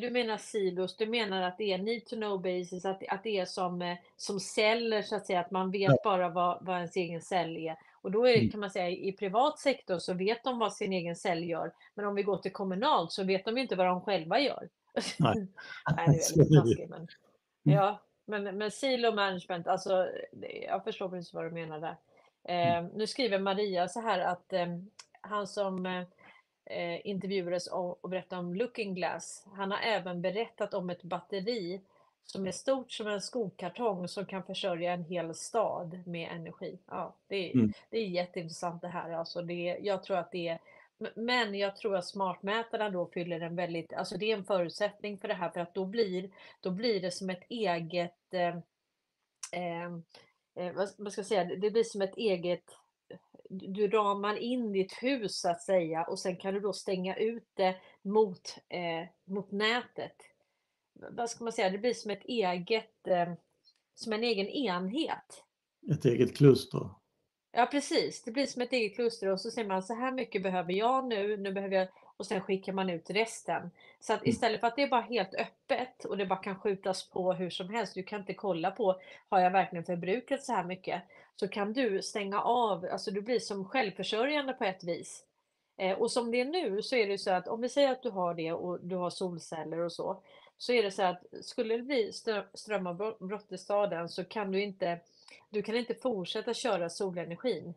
Du 0.00 0.10
menar 0.10 0.36
silos, 0.36 0.96
du 0.96 1.06
menar 1.06 1.42
att 1.42 1.58
det 1.58 1.72
är 1.72 1.78
need 1.78 2.06
to 2.06 2.16
know 2.16 2.42
basis, 2.42 2.84
att, 2.84 3.02
att 3.08 3.22
det 3.22 3.38
är 3.38 3.44
som, 3.44 3.82
eh, 3.82 3.96
som 4.16 4.40
celler 4.40 5.02
så 5.02 5.16
att 5.16 5.26
säga, 5.26 5.40
att 5.40 5.50
man 5.50 5.70
vet 5.70 5.90
ja. 5.90 5.96
bara 6.04 6.28
vad, 6.28 6.58
vad 6.66 6.76
ens 6.76 6.96
egen 6.96 7.20
cell 7.20 7.56
är. 7.56 7.76
Och 8.02 8.10
då 8.10 8.26
är, 8.26 8.36
mm. 8.36 8.50
kan 8.50 8.60
man 8.60 8.70
säga 8.70 8.88
i 8.88 9.12
privat 9.12 9.58
sektor 9.58 9.98
så 9.98 10.14
vet 10.14 10.44
de 10.44 10.58
vad 10.58 10.72
sin 10.72 10.92
egen 10.92 11.16
cell 11.16 11.44
gör. 11.44 11.72
Men 11.94 12.06
om 12.06 12.14
vi 12.14 12.22
går 12.22 12.36
till 12.36 12.52
kommunalt 12.52 13.12
så 13.12 13.24
vet 13.24 13.44
de 13.44 13.58
inte 13.58 13.76
vad 13.76 13.86
de 13.86 14.00
själva 14.00 14.40
gör. 14.40 14.68
Nej, 15.18 15.46
Nej 15.96 16.06
det 16.06 16.12
är 16.12 16.38
väldigt 16.38 16.58
taskigt. 16.58 16.90
Men, 16.90 16.98
mm. 16.98 17.08
ja, 17.78 18.02
men, 18.24 18.58
men 18.58 18.70
silo 18.70 19.12
management, 19.12 19.66
alltså 19.66 20.08
jag 20.66 20.84
förstår 20.84 21.08
precis 21.08 21.34
vad 21.34 21.44
du 21.44 21.50
menar 21.50 21.80
där. 21.80 21.96
Eh, 22.44 22.84
nu 22.94 23.06
skriver 23.06 23.38
Maria 23.38 23.88
så 23.88 24.00
här 24.00 24.18
att 24.18 24.52
eh, 24.52 24.66
han 25.20 25.46
som 25.46 25.86
eh, 26.64 27.06
intervjuades 27.06 27.66
och, 27.66 28.04
och 28.04 28.10
berättade 28.10 28.40
om 28.40 28.54
Looking 28.54 28.94
Glass, 28.94 29.46
han 29.52 29.70
har 29.70 29.78
även 29.78 30.22
berättat 30.22 30.74
om 30.74 30.90
ett 30.90 31.02
batteri 31.02 31.80
som 32.32 32.46
är 32.46 32.52
stort 32.52 32.92
som 32.92 33.06
en 33.06 33.20
skokartong 33.20 34.08
som 34.08 34.26
kan 34.26 34.42
försörja 34.42 34.92
en 34.92 35.04
hel 35.04 35.34
stad 35.34 36.00
med 36.06 36.32
energi. 36.32 36.78
Ja, 36.86 37.14
det, 37.28 37.50
är, 37.50 37.54
mm. 37.54 37.72
det 37.90 37.98
är 37.98 38.06
jätteintressant 38.06 38.82
det 38.82 38.88
här. 38.88 39.10
Alltså 39.10 39.42
det, 39.42 39.78
jag 39.82 40.02
tror 40.02 40.16
att 40.16 40.32
det 40.32 40.48
är, 40.48 40.58
men 41.14 41.54
jag 41.54 41.76
tror 41.76 41.96
att 41.96 42.06
smartmätarna 42.06 42.90
då 42.90 43.06
fyller 43.06 43.40
en 43.40 43.56
väldigt, 43.56 43.92
alltså 43.92 44.16
det 44.16 44.32
är 44.32 44.36
en 44.36 44.44
förutsättning 44.44 45.18
för 45.18 45.28
det 45.28 45.34
här 45.34 45.50
för 45.50 45.60
att 45.60 45.74
då 45.74 45.84
blir, 45.84 46.30
då 46.60 46.70
blir 46.70 47.00
det 47.00 47.10
som 47.10 47.30
ett 47.30 47.44
eget, 47.48 48.34
eh, 48.34 48.56
eh, 49.52 49.84
eh 50.54 50.72
vad, 50.74 50.88
vad 50.98 51.12
ska 51.12 51.20
jag 51.20 51.26
säga, 51.26 51.44
det 51.44 51.70
blir 51.70 51.84
som 51.84 52.02
ett 52.02 52.16
eget 52.16 52.64
du 53.50 53.88
ramar 53.88 54.36
in 54.36 54.72
ditt 54.72 54.92
hus 54.92 55.40
så 55.40 55.50
att 55.50 55.62
säga 55.62 56.04
och 56.04 56.18
sen 56.18 56.36
kan 56.36 56.54
du 56.54 56.60
då 56.60 56.72
stänga 56.72 57.16
ut 57.16 57.48
det 57.54 57.76
mot, 58.02 58.56
eh, 58.68 59.08
mot 59.24 59.50
nätet 59.50 60.16
vad 61.10 61.30
ska 61.30 61.44
man 61.44 61.52
säga, 61.52 61.70
det 61.70 61.78
blir 61.78 61.94
som 61.94 62.10
ett 62.10 62.24
eget, 62.24 63.06
eh, 63.06 63.32
som 63.94 64.12
en 64.12 64.24
egen 64.24 64.48
enhet. 64.48 65.44
Ett 65.92 66.04
eget 66.04 66.36
kluster. 66.36 66.90
Ja 67.52 67.66
precis, 67.66 68.22
det 68.22 68.30
blir 68.30 68.46
som 68.46 68.62
ett 68.62 68.72
eget 68.72 68.94
kluster 68.94 69.28
och 69.28 69.40
så 69.40 69.50
säger 69.50 69.68
man 69.68 69.82
så 69.82 69.94
här 69.94 70.12
mycket 70.12 70.42
behöver 70.42 70.72
jag 70.72 71.06
nu, 71.06 71.36
nu 71.36 71.52
behöver 71.52 71.76
jag 71.76 71.88
och 72.16 72.26
sen 72.26 72.40
skickar 72.40 72.72
man 72.72 72.90
ut 72.90 73.10
resten. 73.10 73.70
Så 74.00 74.12
att 74.12 74.20
mm. 74.20 74.30
istället 74.30 74.60
för 74.60 74.66
att 74.66 74.76
det 74.76 74.82
är 74.82 74.88
bara 74.88 75.00
helt 75.00 75.34
öppet 75.34 76.04
och 76.04 76.16
det 76.16 76.26
bara 76.26 76.38
kan 76.38 76.58
skjutas 76.58 77.10
på 77.10 77.32
hur 77.32 77.50
som 77.50 77.68
helst, 77.68 77.94
du 77.94 78.02
kan 78.02 78.20
inte 78.20 78.34
kolla 78.34 78.70
på 78.70 79.00
har 79.28 79.40
jag 79.40 79.50
verkligen 79.50 79.84
förbrukat 79.84 80.42
så 80.42 80.52
här 80.52 80.64
mycket? 80.64 81.02
Så 81.36 81.48
kan 81.48 81.72
du 81.72 82.02
stänga 82.02 82.40
av, 82.40 82.88
alltså 82.92 83.10
du 83.10 83.20
blir 83.20 83.38
som 83.38 83.64
självförsörjande 83.64 84.52
på 84.52 84.64
ett 84.64 84.84
vis. 84.84 85.24
Eh, 85.76 85.98
och 85.98 86.10
som 86.10 86.30
det 86.30 86.40
är 86.40 86.44
nu 86.44 86.82
så 86.82 86.96
är 86.96 87.06
det 87.06 87.18
så 87.18 87.30
att 87.30 87.48
om 87.48 87.60
vi 87.60 87.68
säger 87.68 87.92
att 87.92 88.02
du 88.02 88.10
har 88.10 88.34
det 88.34 88.52
och 88.52 88.80
du 88.80 88.96
har 88.96 89.10
solceller 89.10 89.78
och 89.78 89.92
så, 89.92 90.22
så 90.58 90.72
är 90.72 90.82
det 90.82 90.90
så 90.90 91.02
att 91.02 91.24
skulle 91.42 91.76
det 91.76 91.82
bli 91.82 92.12
strömavbrott 92.54 93.52
i 93.52 93.58
staden 93.58 94.08
så 94.08 94.24
kan 94.24 94.52
du 94.52 94.62
inte, 94.62 95.00
du 95.50 95.62
kan 95.62 95.76
inte 95.76 95.94
fortsätta 95.94 96.54
köra 96.54 96.90
solenergin. 96.90 97.74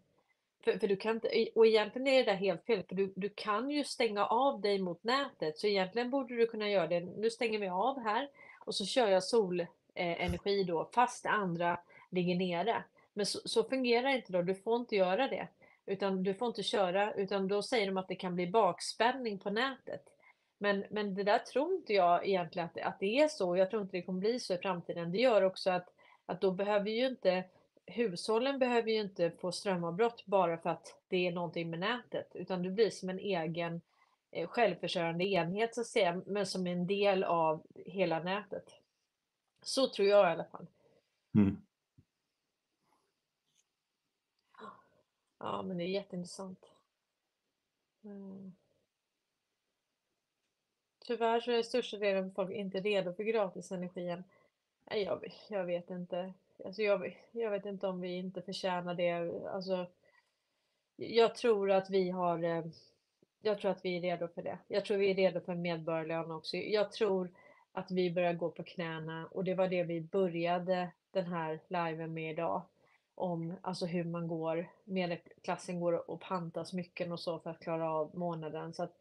För, 0.64 0.80
för 0.80 0.88
du 0.88 0.96
kan 0.96 1.16
inte, 1.16 1.48
och 1.56 1.68
egentligen 1.68 2.08
är 2.08 2.18
det 2.18 2.32
där 2.32 2.38
helt 2.38 2.66
fel, 2.66 2.84
för 2.84 2.96
du, 2.96 3.14
du 3.16 3.30
kan 3.30 3.70
ju 3.70 3.84
stänga 3.84 4.26
av 4.26 4.62
dig 4.62 4.80
mot 4.80 5.04
nätet, 5.04 5.58
så 5.58 5.68
egentligen 5.68 6.10
borde 6.10 6.36
du 6.36 6.48
kunna 6.48 6.70
göra 6.70 6.88
det. 6.88 7.00
Nu 7.00 7.30
stänger 7.30 7.60
vi 7.60 7.68
av 7.68 8.00
här 8.00 8.30
och 8.60 8.76
så 8.76 8.86
kör 8.86 9.08
jag 9.08 9.24
solenergi 9.24 10.64
då, 10.64 10.90
fast 10.94 11.24
det 11.24 11.30
andra 11.30 11.80
ligger 12.10 12.36
nere. 12.36 12.84
Men 13.14 13.26
så, 13.26 13.40
så 13.46 13.64
fungerar 13.64 14.10
det 14.10 14.16
inte 14.16 14.34
då, 14.34 14.42
du 14.42 14.56
får 14.56 14.76
inte 14.76 14.96
göra 14.96 15.28
det. 15.28 15.48
Utan 15.86 16.24
du 16.24 16.34
får 16.34 16.48
inte 16.48 16.64
köra, 16.64 17.14
utan 17.14 17.48
då 17.48 17.62
säger 17.62 17.88
de 17.88 17.98
att 17.98 18.08
det 18.08 18.16
kan 18.16 18.36
bli 18.36 18.48
bakspänning 18.48 19.40
på 19.40 19.50
nätet. 19.50 20.04
Men, 20.62 20.86
men 20.90 21.16
det 21.16 21.24
där 21.24 21.40
tror 21.40 21.74
inte 21.74 21.94
jag 21.94 22.28
egentligen 22.28 22.66
att, 22.66 22.82
att 22.82 23.00
det 23.00 23.20
är 23.20 23.28
så. 23.28 23.58
Jag 23.58 23.70
tror 23.70 23.82
inte 23.82 23.98
det 23.98 24.02
kommer 24.02 24.20
bli 24.20 24.40
så 24.40 24.54
i 24.54 24.58
framtiden. 24.58 25.12
Det 25.12 25.18
gör 25.18 25.42
också 25.42 25.72
att, 25.72 25.94
att 26.26 26.42
då 26.42 26.52
behöver 26.52 26.90
ju 26.90 27.08
inte 27.08 27.44
hushållen 27.86 28.60
behöver 28.60 28.92
ju 28.92 29.02
inte 29.02 29.32
få 29.32 29.52
strömavbrott 29.52 30.26
bara 30.26 30.58
för 30.58 30.70
att 30.70 31.02
det 31.08 31.28
är 31.28 31.32
någonting 31.32 31.70
med 31.70 31.80
nätet, 31.80 32.32
utan 32.34 32.64
det 32.64 32.70
blir 32.70 32.90
som 32.90 33.10
en 33.10 33.20
egen 33.20 33.82
eh, 34.32 34.48
självförsörjande 34.48 35.26
enhet 35.26 35.76
så 35.76 35.82
att 35.82 35.88
säga, 35.88 36.22
men 36.26 36.46
som 36.46 36.68
en 36.68 36.88
del 36.88 37.24
av 37.24 37.64
hela 37.86 38.24
nätet. 38.24 38.76
Så 39.62 39.88
tror 39.88 40.08
jag 40.08 40.28
i 40.28 40.32
alla 40.32 40.46
fall. 40.46 40.68
Mm. 41.36 41.62
Ja, 45.40 45.62
men 45.62 45.78
det 45.78 45.84
är 45.84 45.88
jätteintressant. 45.88 46.72
Mm. 48.04 48.54
Tyvärr 51.06 51.40
så 51.40 51.52
är 51.52 51.64
största 51.64 51.98
delen 51.98 52.26
av 52.26 52.30
folk 52.30 52.52
inte 52.52 52.80
redo 52.80 53.14
för 53.14 53.24
gratis 53.24 53.72
energi 53.72 54.10
än. 54.10 54.24
Jag, 54.86 55.34
jag 55.50 55.66
vet 55.66 55.90
inte. 55.90 56.34
Alltså 56.66 56.82
jag, 56.82 57.18
jag 57.32 57.52
vet 57.52 57.66
inte 57.66 57.88
om 57.88 58.02
vi 58.02 58.18
inte 58.18 58.42
förtjänar 58.42 58.94
det. 58.94 59.46
Alltså, 59.48 59.86
jag 60.96 61.36
tror 61.36 61.72
att 61.72 61.90
vi 61.90 62.10
har 62.10 62.44
eh, 62.44 62.66
jag 63.42 63.60
tror 63.60 63.72
att 63.72 63.86
vi 63.86 63.98
är 63.98 64.02
redo 64.02 64.28
för 64.28 64.42
det. 64.42 64.58
Jag 64.68 64.86
tror 64.86 64.98
vi 64.98 65.12
är 65.12 65.16
redo 65.16 65.40
för 65.40 65.56
medborgarlön 65.56 66.32
också. 66.32 66.58
Jag 66.58 66.92
tror 66.92 67.30
att 67.72 67.92
vi 67.92 68.12
börjar 68.12 68.34
gå 68.34 68.50
på 68.50 68.64
knäna 68.64 69.28
och 69.32 69.44
det 69.44 69.56
var 69.56 69.68
det 69.68 69.84
vi 69.84 70.02
började 70.02 70.92
den 71.12 71.26
här 71.26 71.60
liven 71.68 72.14
med 72.14 72.32
idag. 72.32 72.62
Om 73.16 73.54
alltså 73.62 73.86
hur 73.86 74.04
man 74.04 74.28
går, 74.28 74.68
medelklassen 74.84 75.80
går 75.80 76.12
och 76.12 76.22
pantar 76.22 76.64
smycken 76.64 77.12
och 77.12 77.20
så 77.20 77.40
för 77.40 77.50
att 77.50 77.60
klara 77.60 77.92
av 77.92 78.18
månaden. 78.18 78.74
Så 78.74 78.84
att 78.84 78.98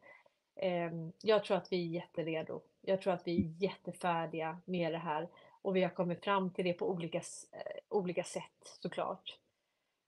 Ehm, 0.55 1.11
jag 1.21 1.43
tror 1.43 1.57
att 1.57 1.71
vi 1.71 1.85
är 1.85 1.89
jätteredo. 1.89 2.61
Jag 2.81 3.01
tror 3.01 3.13
att 3.13 3.27
vi 3.27 3.37
är 3.37 3.63
jättefärdiga 3.63 4.57
med 4.65 4.91
det 4.91 4.97
här 4.97 5.27
och 5.61 5.75
vi 5.75 5.83
har 5.83 5.89
kommit 5.89 6.23
fram 6.23 6.49
till 6.49 6.65
det 6.65 6.73
på 6.73 6.89
olika, 6.89 7.17
eh, 7.17 7.79
olika 7.89 8.23
sätt 8.23 8.77
såklart. 8.81 9.37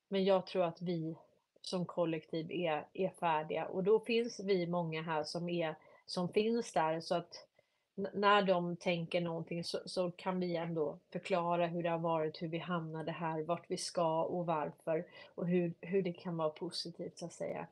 Men 0.07 0.25
jag 0.25 0.45
tror 0.45 0.63
att 0.63 0.81
vi 0.81 1.17
som 1.61 1.85
kollektiv 1.85 2.51
är, 2.51 2.88
är 2.93 3.09
färdiga 3.09 3.65
och 3.65 3.83
då 3.83 3.99
finns 3.99 4.39
vi 4.39 4.67
många 4.67 5.01
här 5.01 5.23
som, 5.23 5.49
är, 5.49 5.75
som 6.05 6.30
finns 6.30 6.73
där 6.73 7.01
så 7.01 7.15
att 7.15 7.47
när 7.95 8.41
de 8.41 8.75
tänker 8.75 9.22
någonting 9.22 9.63
så, 9.63 9.80
så, 9.85 10.11
kan 10.11 10.39
vi 10.39 10.55
ändå 10.55 10.99
förklara 11.11 11.67
hur 11.67 11.83
det 11.83 11.89
har 11.89 11.99
varit, 11.99 12.41
hur 12.41 12.47
vi 12.47 12.57
hamnade 12.57 13.11
här, 13.11 13.43
vart 13.43 13.72
vi 13.72 13.77
ska 13.77 14.23
och 14.23 14.45
varför 14.45 15.05
och 15.35 15.47
hur, 15.47 15.73
hur 15.81 16.01
det 16.01 16.13
kan 16.13 16.38
vara 16.38 16.49
positivt 16.49 17.17
så 17.17 17.25
att 17.25 17.33
säga. 17.33 17.67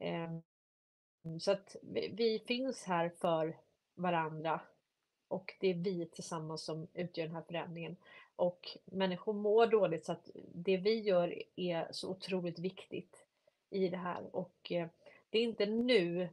Um, 0.00 0.42
så 1.40 1.52
att 1.52 1.76
vi, 1.82 2.08
vi 2.08 2.38
finns 2.38 2.84
här 2.84 3.12
för 3.18 3.56
varandra 3.94 4.60
och 5.28 5.54
det 5.60 5.68
är 5.68 5.74
vi 5.74 6.06
tillsammans 6.06 6.64
som 6.64 6.86
utgör 6.94 7.26
den 7.26 7.34
här 7.34 7.42
förändringen. 7.42 7.96
Och 8.36 8.78
människor 8.84 9.32
mår 9.32 9.66
dåligt 9.66 10.04
så 10.04 10.12
att 10.12 10.30
det 10.54 10.76
vi 10.76 11.00
gör 11.00 11.42
är 11.56 11.88
så 11.90 12.10
otroligt 12.10 12.58
viktigt 12.58 13.24
i 13.70 13.88
det 13.88 13.96
här. 13.96 14.36
Och 14.36 14.72
eh, 14.72 14.88
det 15.30 15.38
är 15.38 15.42
inte 15.42 15.66
nu, 15.66 16.28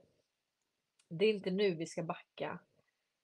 det 1.08 1.26
är 1.26 1.34
inte 1.34 1.51
nu 1.51 1.72
vi 1.72 1.85
ska 1.85 2.03
backa, 2.03 2.59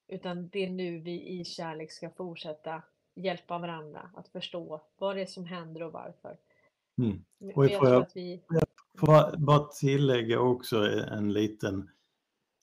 utan 0.08 0.48
det 0.48 0.66
är 0.66 0.70
nu 0.70 1.00
vi 1.00 1.28
i 1.28 1.46
kärlek 1.46 1.92
ska 1.92 2.10
fortsätta 2.10 2.82
hjälpa 3.16 3.58
varandra 3.58 4.10
att 4.16 4.28
förstå 4.28 4.82
vad 4.98 5.16
det 5.16 5.22
är 5.22 5.26
som 5.26 5.46
händer 5.46 5.84
och 5.84 5.92
varför. 5.92 6.38
Mm. 6.98 7.26
Och 7.56 7.66
jag, 7.66 7.84
jag, 7.84 8.06
vi... 8.14 8.42
Får 9.00 9.38
bara 9.38 9.60
tillägga 9.60 10.40
också 10.40 10.78
en 11.12 11.34
liten, 11.34 11.90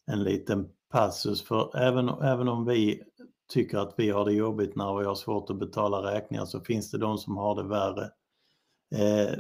en 0.07 0.23
liten 0.23 0.69
passus 0.91 1.43
för 1.43 1.77
även, 1.77 2.09
även 2.09 2.49
om 2.49 2.65
vi 2.65 3.03
tycker 3.53 3.79
att 3.79 3.95
vi 3.97 4.11
har 4.11 4.25
det 4.25 4.33
jobbigt 4.33 4.77
när 4.77 4.99
vi 4.99 5.05
har 5.05 5.15
svårt 5.15 5.51
att 5.51 5.59
betala 5.59 6.13
räkningar 6.15 6.45
så 6.45 6.61
finns 6.61 6.91
det 6.91 6.99
de 6.99 7.19
som 7.19 7.37
har 7.37 7.55
det 7.55 7.69
värre. 7.69 8.11
Eh, 8.95 9.39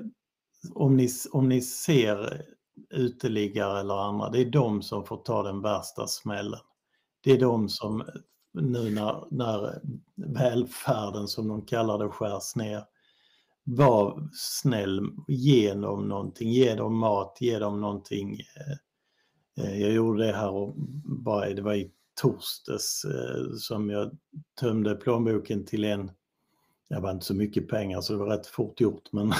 om, 0.74 0.96
ni, 0.96 1.08
om 1.32 1.48
ni 1.48 1.60
ser 1.60 2.46
uteliggare 2.90 3.80
eller 3.80 3.94
andra, 3.94 4.30
det 4.30 4.40
är 4.40 4.50
de 4.50 4.82
som 4.82 5.04
får 5.04 5.16
ta 5.16 5.42
den 5.42 5.62
värsta 5.62 6.06
smällen. 6.06 6.60
Det 7.24 7.32
är 7.32 7.40
de 7.40 7.68
som 7.68 8.04
nu 8.52 8.90
när, 8.90 9.24
när 9.30 9.80
välfärden 10.16 11.28
som 11.28 11.48
de 11.48 11.66
kallar 11.66 11.98
det 11.98 12.08
skärs 12.08 12.56
ner, 12.56 12.84
var 13.64 14.28
snäll, 14.32 15.00
ge 15.28 15.74
dem 15.74 16.08
någonting, 16.08 16.50
ge 16.50 16.74
dem 16.74 16.98
mat, 16.98 17.36
ge 17.40 17.58
dem 17.58 17.80
någonting. 17.80 18.40
Eh, 18.56 19.64
eh, 19.64 19.80
jag 19.80 19.92
gjorde 19.92 20.26
det 20.26 20.32
här 20.32 20.50
och 20.50 20.74
bara, 21.04 21.50
det 21.50 21.62
var 21.62 21.74
i 21.74 21.90
torsdags 22.20 23.04
eh, 23.04 23.56
som 23.56 23.90
jag 23.90 24.10
tömde 24.60 24.94
plånboken 24.94 25.64
till 25.66 25.84
en, 25.84 26.10
det 26.88 27.00
var 27.00 27.10
inte 27.10 27.26
så 27.26 27.34
mycket 27.34 27.68
pengar 27.68 28.00
så 28.00 28.12
det 28.12 28.18
var 28.18 28.26
rätt 28.26 28.46
fort 28.46 28.80
gjort 28.80 29.12
men 29.12 29.32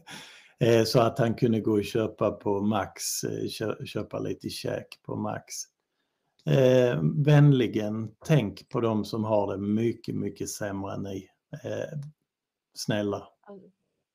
så 0.86 1.00
att 1.00 1.18
han 1.18 1.34
kunde 1.34 1.60
gå 1.60 1.72
och 1.72 1.84
köpa 1.84 2.30
på 2.30 2.60
Max, 2.60 3.02
köpa 3.84 4.18
lite 4.18 4.50
käk 4.50 5.02
på 5.02 5.16
Max. 5.16 5.54
Eh, 6.46 7.02
vänligen 7.24 8.10
tänk 8.26 8.68
på 8.68 8.80
de 8.80 9.04
som 9.04 9.24
har 9.24 9.52
det 9.52 9.58
mycket, 9.58 10.14
mycket 10.14 10.48
sämre 10.48 10.94
än 10.94 11.02
ni. 11.02 11.28
Eh, 11.64 11.98
snälla. 12.74 13.28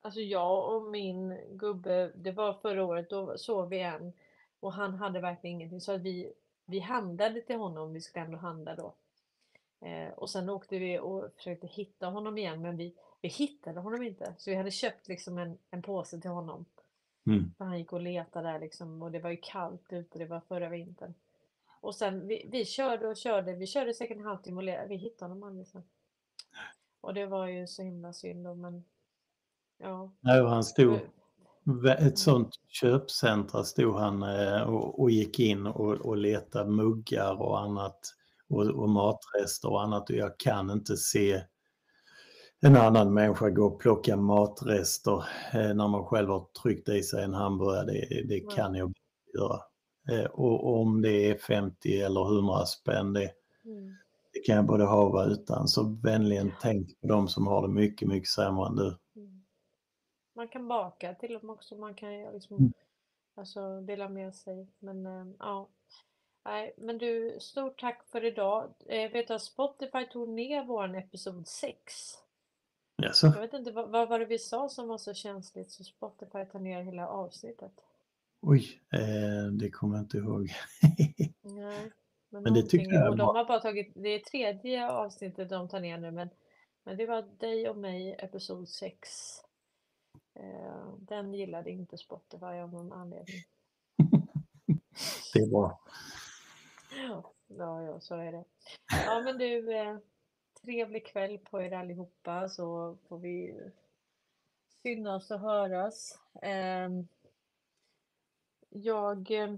Alltså 0.02 0.20
jag 0.20 0.76
och 0.76 0.92
min 0.92 1.38
gubbe, 1.52 2.12
det 2.16 2.32
var 2.32 2.54
förra 2.54 2.86
året, 2.86 3.10
då 3.10 3.38
såg 3.38 3.70
vi 3.70 3.80
en 3.80 4.14
och 4.60 4.74
han 4.74 4.96
hade 4.96 5.20
verkligen 5.20 5.56
ingenting 5.56 5.82
så 5.82 5.92
att 5.92 6.02
vi, 6.02 6.34
vi 6.66 6.80
handlade 6.80 7.42
till 7.42 7.56
honom, 7.56 7.94
vi 7.94 8.02
skulle 8.02 8.26
ändå 8.26 8.38
handla 8.38 8.76
då. 8.76 8.94
Eh, 9.82 10.14
och 10.14 10.30
sen 10.30 10.50
åkte 10.50 10.80
vi 10.80 11.00
och 11.00 11.34
försökte 11.36 11.68
hitta 11.68 12.08
honom 12.08 12.38
igen 12.38 12.62
men 12.62 12.78
vi, 12.78 12.96
vi 13.22 13.30
hittade 13.30 13.80
honom 13.80 14.04
inte. 14.04 14.34
Så 14.38 14.50
vi 14.50 14.56
hade 14.56 14.72
köpt 14.72 15.08
liksom 15.08 15.38
en, 15.38 15.58
en 15.72 15.82
påse 15.82 16.22
till 16.22 16.30
honom. 16.30 16.66
Mm. 17.26 17.54
han 17.58 17.80
gick 17.80 17.94
och 17.94 18.02
letade 18.02 18.52
där 18.52 18.60
liksom 18.60 19.02
och 19.02 19.12
det 19.12 19.20
var 19.20 19.30
ju 19.30 19.38
kallt 19.42 19.94
ute, 19.94 20.20
det 20.20 20.26
var 20.26 20.40
förra 20.40 20.70
vintern. 20.70 21.14
Och 21.82 21.96
sen 21.96 22.28
vi, 22.28 22.50
vi 22.52 22.66
körde 22.66 23.08
och 23.08 23.18
körde, 23.18 23.54
vi 23.54 23.68
körde 23.68 23.94
säkert 23.94 24.18
en 24.18 24.26
halvtimme 24.26 24.84
och 24.84 24.92
vi 24.92 24.96
hittade 24.96 25.32
honom 25.32 25.50
aldrig 25.50 25.68
sen. 25.68 25.84
Och 27.02 27.14
det 27.14 27.26
var 27.26 27.48
ju 27.48 27.68
så 27.68 27.84
himla 27.84 28.14
synd 28.14 28.46
då, 28.46 28.56
men 28.56 28.84
ja. 29.80 30.12
Nej, 30.22 30.42
han 30.42 30.64
stod, 30.64 31.00
ett 32.00 32.18
sånt 32.18 32.50
köpcentra 32.68 33.64
stod 33.64 33.96
han 33.96 34.24
eh, 34.24 34.62
och, 34.62 35.02
och 35.02 35.12
gick 35.12 35.40
in 35.40 35.68
och, 35.68 35.92
och 35.92 36.18
letade 36.18 36.70
muggar 36.70 37.42
och 37.42 37.60
annat 37.60 38.00
och, 38.50 38.66
och 38.66 38.90
matrester 38.90 39.72
och 39.72 39.84
annat 39.84 40.10
och 40.10 40.16
jag 40.16 40.38
kan 40.38 40.72
inte 40.72 40.98
se 40.98 41.42
en 42.62 42.76
annan 42.76 43.14
människa 43.14 43.50
gå 43.50 43.66
och 43.66 43.80
plocka 43.80 44.18
matrester 44.18 45.24
eh, 45.54 45.74
när 45.74 45.88
man 45.88 46.06
själv 46.06 46.30
har 46.30 46.48
tryckt 46.64 46.90
i 46.90 47.04
sig 47.04 47.24
en 47.24 47.34
hamburgare. 47.34 47.86
Det, 47.86 48.24
det 48.28 48.40
kan 48.40 48.76
jag 48.76 48.94
göra. 49.38 49.60
Eh, 50.12 50.26
och 50.26 50.82
om 50.82 51.02
det 51.02 51.30
är 51.30 51.38
50 51.38 52.02
eller 52.02 52.36
100 52.36 52.66
spänn, 52.66 53.14
det, 53.14 53.32
mm. 53.66 53.96
det 54.34 54.40
kan 54.46 54.56
jag 54.56 54.66
både 54.66 54.84
ha 54.84 55.04
och 55.04 55.12
vara 55.12 55.26
utan. 55.26 55.68
Så 55.68 56.00
vänligen 56.04 56.52
tänk 56.62 57.02
på 57.02 57.08
de 57.08 57.28
som 57.28 57.48
har 57.48 57.62
det 57.68 57.74
mycket, 57.74 58.08
mycket 58.08 58.30
sämre 58.30 58.68
än 58.68 58.76
du. 58.76 58.98
Man 60.40 60.48
kan 60.48 60.68
baka 60.68 61.16
till 61.16 61.34
dem 61.34 61.50
också, 61.50 61.76
man 61.76 61.94
kan 61.94 62.34
liksom, 62.34 62.58
mm. 62.58 62.74
alltså, 63.36 63.82
dela 63.82 64.10
med 64.10 64.36
sig. 64.36 64.68
Men 64.80 65.06
äh, 65.06 65.36
ja, 65.40 65.70
Nej, 66.46 66.74
men 66.78 66.98
du, 66.98 67.38
stort 67.40 67.80
tack 67.80 68.04
för 68.12 68.26
idag. 68.26 68.74
Eh, 68.86 69.12
vet 69.12 69.32
att 69.32 69.42
Spotify 69.42 70.06
tog 70.06 70.30
ner 70.30 70.64
vår 70.64 70.98
episod 70.98 71.48
6? 71.48 71.76
Yes. 73.04 73.24
Jag 73.24 73.42
vet 73.42 73.54
inte, 73.54 73.72
vad, 73.72 73.90
vad 73.90 74.10
var 74.10 74.20
det 74.20 74.26
vi 74.26 74.40
sa 74.40 74.70
som 74.70 74.88
var 74.88 74.98
så 74.98 75.14
känsligt 75.14 75.72
så 75.72 75.84
Spotify 75.84 76.46
tar 76.46 76.60
ner 76.60 76.84
hela 76.84 77.08
avsnittet? 77.08 77.74
Oj, 78.42 78.82
eh, 78.94 79.52
det 79.52 79.70
kommer 79.70 79.96
jag 79.96 80.04
inte 80.04 80.18
ihåg. 80.18 80.42
Nej, 81.42 81.92
men, 82.30 82.44
men 82.44 82.54
det 82.54 82.62
tyckte 82.62 82.96
jag 82.96 83.18
de 83.18 83.28
har 83.28 83.46
bara 83.46 83.60
tagit, 83.60 83.92
det 83.96 84.10
är 84.10 84.20
tredje 84.20 84.92
avsnittet 84.92 85.50
de 85.50 85.70
tar 85.70 85.80
ner 85.80 85.98
nu 85.98 86.12
men, 86.12 86.30
men 86.84 86.98
det 86.98 87.06
var 87.06 87.22
dig 87.40 87.70
och 87.70 87.78
mig, 87.78 88.16
episod 88.20 88.70
6. 88.70 89.10
Eh, 90.40 90.94
den 91.00 91.34
gillade 91.34 91.72
inte 91.72 91.98
Spotify 91.98 92.46
av 92.46 92.74
någon 92.74 92.94
anledning. 92.94 93.44
det 95.34 95.40
är 95.40 95.48
bra. 95.48 95.82
Ja, 97.08 97.34
ja, 97.82 98.00
så 98.00 98.16
är 98.16 98.32
det. 98.32 98.44
Ja, 99.06 99.22
men 99.26 99.38
du, 99.38 99.78
eh, 99.78 99.98
trevlig 100.62 101.06
kväll 101.06 101.38
på 101.38 101.62
er 101.62 101.72
allihopa 101.72 102.50
så 102.50 102.98
får 103.08 103.20
vi 103.20 103.56
synas 104.84 105.32
och 105.32 105.40
höras. 105.40 106.20
Eh, 106.42 106.90
jag, 108.70 109.32
eh, 109.32 109.56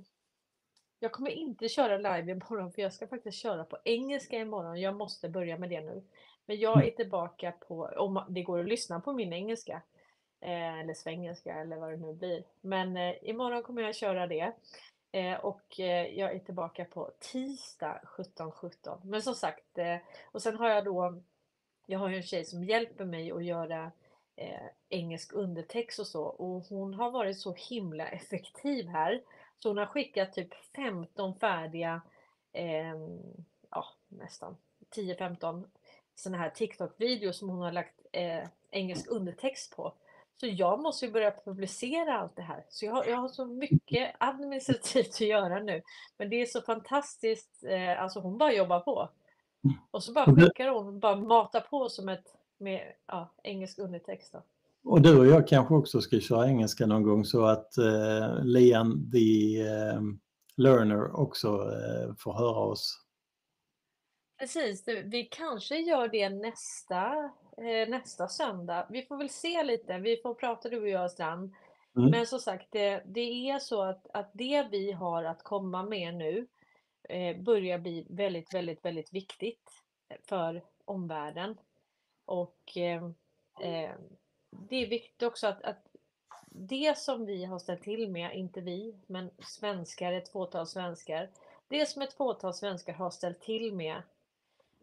jag 1.00 1.12
kommer 1.12 1.32
inte 1.32 1.70
köra 1.70 1.98
live 1.98 2.32
imorgon 2.32 2.72
för 2.72 2.82
jag 2.82 2.94
ska 2.94 3.08
faktiskt 3.08 3.38
köra 3.38 3.64
på 3.64 3.78
engelska 3.84 4.38
imorgon. 4.38 4.82
Jag 4.82 4.96
måste 4.96 5.30
börja 5.30 5.58
med 5.58 5.70
det 5.70 5.82
nu. 5.82 6.04
Men 6.46 6.60
jag 6.60 6.78
mm. 6.78 6.88
är 6.88 6.92
tillbaka 6.92 7.52
på, 7.52 7.92
om 7.98 8.26
det 8.30 8.44
går 8.44 8.60
att 8.60 8.70
lyssna 8.70 9.00
på 9.00 9.14
min 9.14 9.34
engelska. 9.34 9.82
Eh, 10.42 10.80
eller 10.80 10.94
svengelska 10.94 11.56
eller 11.56 11.78
vad 11.78 11.92
det 11.92 11.98
nu 11.98 12.14
blir. 12.14 12.44
Men 12.62 12.98
eh, 12.98 13.16
imorgon 13.22 13.64
kommer 13.64 13.82
jag 13.82 13.96
köra 13.96 14.28
det. 14.28 14.54
Eh, 15.12 15.36
och 15.36 15.80
eh, 15.80 16.08
jag 16.08 16.36
är 16.36 16.40
tillbaka 16.40 16.86
på 16.86 17.12
tisdag 17.20 18.02
17.17. 18.06 18.52
17. 18.52 19.00
Men 19.04 19.22
som 19.22 19.36
sagt, 19.36 19.78
eh, 19.78 19.98
och 20.26 20.42
sen 20.42 20.58
har 20.58 20.70
jag 20.70 20.86
då, 20.86 21.22
jag 21.86 22.00
har 22.00 22.10
ju 22.10 22.16
en 22.16 22.24
tjej 22.24 22.46
som 22.46 22.64
hjälper 22.64 23.06
mig 23.06 23.32
att 23.32 23.44
göra 23.44 23.92
eh, 24.36 24.68
engelsk 24.90 25.34
undertext 25.34 26.00
och 26.00 26.08
så. 26.08 26.24
Och 26.24 26.64
hon 26.70 26.94
har 26.94 27.12
varit 27.12 27.40
så 27.40 27.54
himla 27.54 28.08
effektiv 28.08 28.88
här. 28.88 29.22
Så 29.60 29.70
hon 29.70 29.78
har 29.78 29.86
skickat 29.86 30.34
typ 30.34 30.54
15 30.76 31.36
färdiga, 31.36 32.02
eh, 32.54 32.96
ja 33.70 33.86
nästan 34.08 34.58
10-15 34.96 35.64
sådana 36.16 36.38
här 36.38 36.50
TikTok-videos 36.50 37.40
som 37.40 37.50
hon 37.50 37.62
har 37.62 37.72
lagt 37.72 38.02
eh, 38.12 38.48
engelsk 38.72 39.08
undertext 39.10 39.76
på. 39.76 39.94
Så 40.42 40.48
jag 40.48 40.82
måste 40.82 41.06
ju 41.06 41.12
börja 41.12 41.32
publicera 41.46 42.20
allt 42.20 42.36
det 42.36 42.42
här. 42.42 42.66
Så 42.70 42.86
jag 42.86 42.92
har, 42.92 43.06
jag 43.06 43.18
har 43.18 43.28
så 43.28 43.46
mycket 43.46 44.16
administrativt 44.18 45.14
att 45.14 45.22
göra 45.22 45.60
nu. 45.60 45.82
Men 46.18 46.30
det 46.30 46.42
är 46.42 46.46
så 46.46 46.62
fantastiskt. 46.62 47.64
Eh, 47.64 48.02
alltså 48.02 48.20
hon 48.20 48.38
bara 48.38 48.54
jobbar 48.54 48.80
på. 48.80 49.10
Och 49.92 50.04
så 50.04 50.14
bara 50.14 50.36
skickar 50.36 50.68
hon, 50.68 51.00
bara 51.00 51.16
matar 51.16 51.62
på 51.62 51.90
som 51.90 52.10
ett 52.10 52.26
med 52.58 52.82
ja, 53.08 53.34
engelsk 53.44 53.80
undertext. 53.80 54.34
Då. 54.34 54.44
Och 54.84 55.02
du 55.02 55.20
och 55.20 55.28
jag 55.28 55.48
kanske 55.48 55.74
också 55.74 56.02
ska 56.02 56.20
köra 56.20 56.48
engelska 56.48 56.86
någon 56.86 57.04
gång 57.04 57.26
så 57.26 57.46
att 57.46 57.78
eh, 57.78 58.44
Lian 58.44 59.12
the 59.12 59.62
eh, 59.62 60.02
learner 60.58 61.20
också 61.20 61.48
eh, 61.48 62.16
får 62.18 62.34
höra 62.34 62.60
oss. 62.60 63.02
Precis, 64.42 64.88
vi 64.88 65.24
kanske 65.24 65.78
gör 65.78 66.08
det 66.08 66.30
nästa, 66.30 67.32
eh, 67.58 67.90
nästa 67.90 68.28
söndag. 68.28 68.88
Vi 68.90 69.02
får 69.02 69.18
väl 69.18 69.30
se 69.30 69.64
lite, 69.64 69.98
vi 69.98 70.18
får 70.18 70.34
prata 70.34 70.70
du 70.70 70.82
och 70.82 70.90
jag 70.90 71.12
Strand. 71.12 71.54
Mm. 71.98 72.10
Men 72.12 72.28
som 72.28 72.40
sagt, 72.40 72.68
det, 72.72 73.04
det, 73.06 73.50
är 73.50 73.60
så 73.60 73.82
att, 73.82 74.08
att 74.14 74.32
det 74.34 74.68
vi 74.72 74.92
har 74.92 75.24
att 75.24 75.44
komma 75.44 75.84
med 75.84 76.16
nu 76.16 76.48
eh, 77.10 77.38
börjar 77.38 77.78
bli 77.78 78.08
väldigt, 78.10 78.54
väldigt, 78.54 78.86
väldigt 78.86 79.14
viktigt 79.14 79.70
för 80.30 80.64
omvärlden. 80.86 81.58
Och 82.26 82.78
eh, 82.78 83.04
eh, 83.62 83.96
det 84.50 84.76
är 84.76 84.88
viktigt 84.88 85.24
också 85.24 85.48
att, 85.48 85.64
att 85.64 85.88
det 86.50 86.98
som 86.98 87.26
vi 87.26 87.46
har 87.46 87.60
ställt 87.60 87.84
till 87.84 88.12
med, 88.12 88.36
inte 88.36 88.62
vi, 88.62 88.96
men 89.08 89.32
svenskar, 89.40 90.12
ett 90.14 90.32
fåtal 90.32 90.68
svenskar. 90.68 91.30
Det 91.68 91.86
som 91.86 92.02
ett 92.02 92.14
fåtal 92.14 92.54
svenskar 92.54 92.94
har 92.94 93.10
ställt 93.10 93.42
till 93.42 93.74
med, 93.74 94.02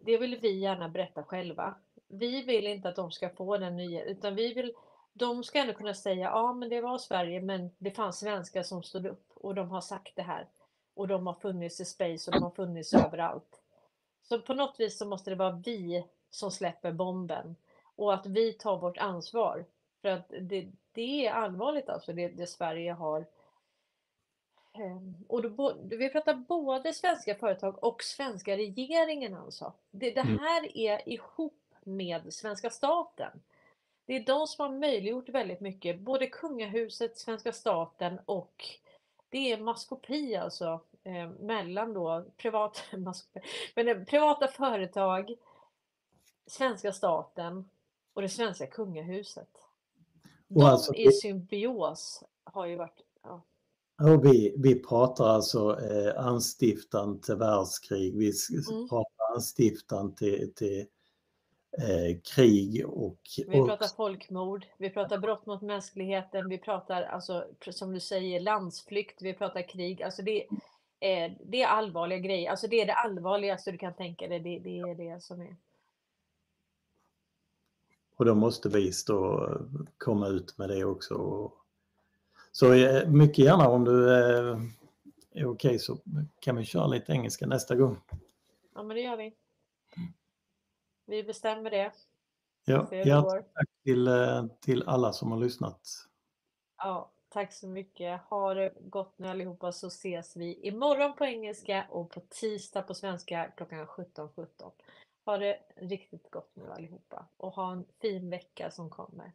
det 0.01 0.18
vill 0.18 0.39
vi 0.41 0.59
gärna 0.59 0.89
berätta 0.89 1.23
själva. 1.23 1.75
Vi 2.09 2.43
vill 2.43 2.67
inte 2.67 2.89
att 2.89 2.97
de 2.97 3.10
ska 3.10 3.31
få 3.31 3.57
den 3.57 3.77
nya, 3.77 4.05
utan 4.05 4.35
vi 4.35 4.55
vill, 4.55 4.73
de 5.12 5.44
ska 5.44 5.59
ändå 5.59 5.75
kunna 5.75 5.94
säga, 5.94 6.25
ja 6.25 6.52
men 6.52 6.68
det 6.68 6.81
var 6.81 6.99
Sverige, 6.99 7.41
men 7.41 7.70
det 7.78 7.91
fanns 7.91 8.18
svenskar 8.18 8.62
som 8.62 8.83
stod 8.83 9.07
upp 9.07 9.31
och 9.35 9.55
de 9.55 9.70
har 9.70 9.81
sagt 9.81 10.17
det 10.17 10.23
här. 10.23 10.47
Och 10.94 11.09
de 11.09 11.27
har 11.27 11.35
funnits 11.35 11.81
i 11.81 11.85
space 11.85 12.31
och 12.31 12.35
de 12.35 12.43
har 12.43 12.51
funnits 12.51 12.94
överallt. 12.94 13.62
Så 14.23 14.41
på 14.41 14.55
något 14.55 14.81
vis 14.81 14.99
så 14.99 15.07
måste 15.07 15.31
det 15.31 15.36
vara 15.36 15.62
vi 15.65 16.07
som 16.31 16.51
släpper 16.51 16.93
bomben 16.93 17.57
och 17.97 18.15
att 18.15 18.27
vi 18.27 18.52
tar 18.52 18.78
vårt 18.78 18.99
ansvar. 18.99 19.65
För 20.02 20.09
att 20.09 20.28
det, 20.41 20.73
det 20.93 21.27
är 21.27 21.33
allvarligt 21.33 21.89
alltså, 21.89 22.12
det, 22.12 22.28
det 22.28 22.47
Sverige 22.47 22.93
har. 22.93 23.27
Ehm, 24.81 25.15
och 25.28 25.42
då, 25.42 25.76
vi 25.82 26.08
pratar 26.08 26.34
både 26.34 26.92
svenska 26.92 27.34
företag 27.34 27.84
och 27.84 28.02
svenska 28.02 28.57
regeringen 28.57 29.34
alltså. 29.34 29.73
Det, 29.90 30.10
det 30.10 30.20
mm. 30.20 30.39
här 30.39 30.76
är 30.76 31.08
ihop 31.08 31.74
med 31.84 32.34
svenska 32.34 32.70
staten. 32.70 33.40
Det 34.07 34.16
är 34.16 34.20
de 34.20 34.47
som 34.47 34.62
har 34.62 34.78
möjliggjort 34.78 35.28
väldigt 35.28 35.60
mycket, 35.60 36.00
både 36.00 36.26
kungahuset, 36.26 37.18
svenska 37.18 37.52
staten 37.52 38.20
och 38.24 38.65
det 39.28 39.52
är 39.52 39.58
maskopi 39.58 40.36
alltså 40.36 40.81
eh, 41.05 41.31
mellan 41.31 41.92
då 41.92 42.24
privat, 42.36 42.84
men, 43.74 43.89
eh, 43.89 44.05
privata 44.05 44.48
företag, 44.48 45.34
svenska 46.47 46.92
staten 46.92 47.68
och 48.15 48.23
det 48.23 48.28
svenska 48.28 48.66
kungahuset. 48.66 49.48
De 50.48 50.65
alltså, 50.65 50.94
i 50.94 51.12
symbios 51.12 52.24
har 52.44 52.66
ju 52.66 52.76
varit, 52.76 53.02
ja, 53.23 53.42
och 54.02 54.25
vi, 54.25 54.55
vi 54.59 54.83
pratar 54.83 55.25
alltså 55.28 55.81
eh, 55.81 56.27
anstiftan 56.27 57.20
till 57.20 57.35
världskrig, 57.35 58.18
vi 58.18 58.33
Mm. 58.70 58.89
pratar 58.89 59.35
anstiftan 59.35 60.15
till, 60.15 60.55
till 60.55 60.86
eh, 61.78 62.20
krig 62.35 62.86
och, 62.89 63.20
vi 63.47 63.60
och 63.60 63.67
pratar 63.67 63.86
folkmord, 63.97 64.67
vi 64.78 64.91
pratar 64.91 65.18
brott 65.18 65.47
mot 65.47 65.62
mänskligheten, 65.62 66.49
vi 66.49 66.59
pratar 66.59 67.02
alltså 67.02 67.44
som 67.70 67.93
du 67.93 68.01
säger 68.01 68.41
landsflykt, 68.41 69.23
vi 69.23 69.35
pratar 69.35 69.68
krig, 69.68 70.02
alltså 70.02 70.23
det, 70.23 70.47
eh, 71.01 71.33
det 71.47 71.62
är 71.62 71.67
allvarliga 71.67 72.18
grejer, 72.18 72.51
alltså 72.51 72.67
det 72.67 72.81
är 72.81 72.86
det 72.86 72.94
allvarligaste 72.94 73.73
du 73.73 73.78
kan 73.78 73.94
tänka 73.94 74.28
dig, 74.28 74.41
det, 74.41 74.59
det 74.59 74.78
är 74.78 74.94
det 74.94 75.23
som 75.23 75.41
är. 75.41 75.57
Och 78.17 78.25
då 78.25 78.35
måste 78.35 78.68
vi 78.68 78.93
stå 78.93 79.51
komma 79.99 80.28
ut 80.28 80.59
med 80.59 80.68
det 80.68 80.85
också. 80.85 81.52
Så 82.59 82.73
eh, 82.73 83.09
mycket 83.09 83.45
gärna 83.45 83.69
om 83.69 83.85
du 83.85 84.15
eh, 84.15 84.59
är 85.33 85.47
okej 85.47 85.78
så 85.78 85.99
kan 86.41 86.57
vi 86.57 86.65
köra 86.65 86.87
lite 86.87 87.12
engelska 87.12 87.47
nästa 87.47 87.75
gång. 87.75 87.97
Ja 88.75 88.83
men 88.83 88.97
det 88.97 89.03
gör 89.03 89.17
vi. 89.17 89.35
Vi 91.07 91.23
bestämmer 91.23 91.70
det. 91.70 91.93
Ja, 92.65 92.83
går. 93.20 93.45
tack 93.55 93.69
till, 93.85 94.09
eh, 94.09 94.47
till 94.61 94.83
alla 94.87 95.12
som 95.12 95.33
har 95.33 95.39
lyssnat. 95.39 95.81
Ja, 96.77 97.11
tack 97.28 97.53
så 97.53 97.69
mycket. 97.69 98.20
Ha 98.20 98.55
det 98.55 98.73
gott 98.81 99.19
nu 99.19 99.28
allihopa 99.28 99.73
så 99.73 99.87
ses 99.87 100.37
vi 100.37 100.55
imorgon 100.55 101.17
på 101.17 101.25
engelska 101.25 101.87
och 101.91 102.11
på 102.11 102.20
tisdag 102.20 102.83
på 102.83 102.95
svenska 102.95 103.53
klockan 103.57 103.87
17.17. 103.87 104.70
Ha 105.25 105.39
det 105.39 105.59
riktigt 105.77 106.31
gott 106.31 106.51
nu 106.55 106.70
allihopa 106.73 107.27
och 107.37 107.53
ha 107.53 107.73
en 107.73 107.85
fin 108.01 108.31
vecka 108.31 108.70
som 108.70 108.91
kommer. 108.91 109.33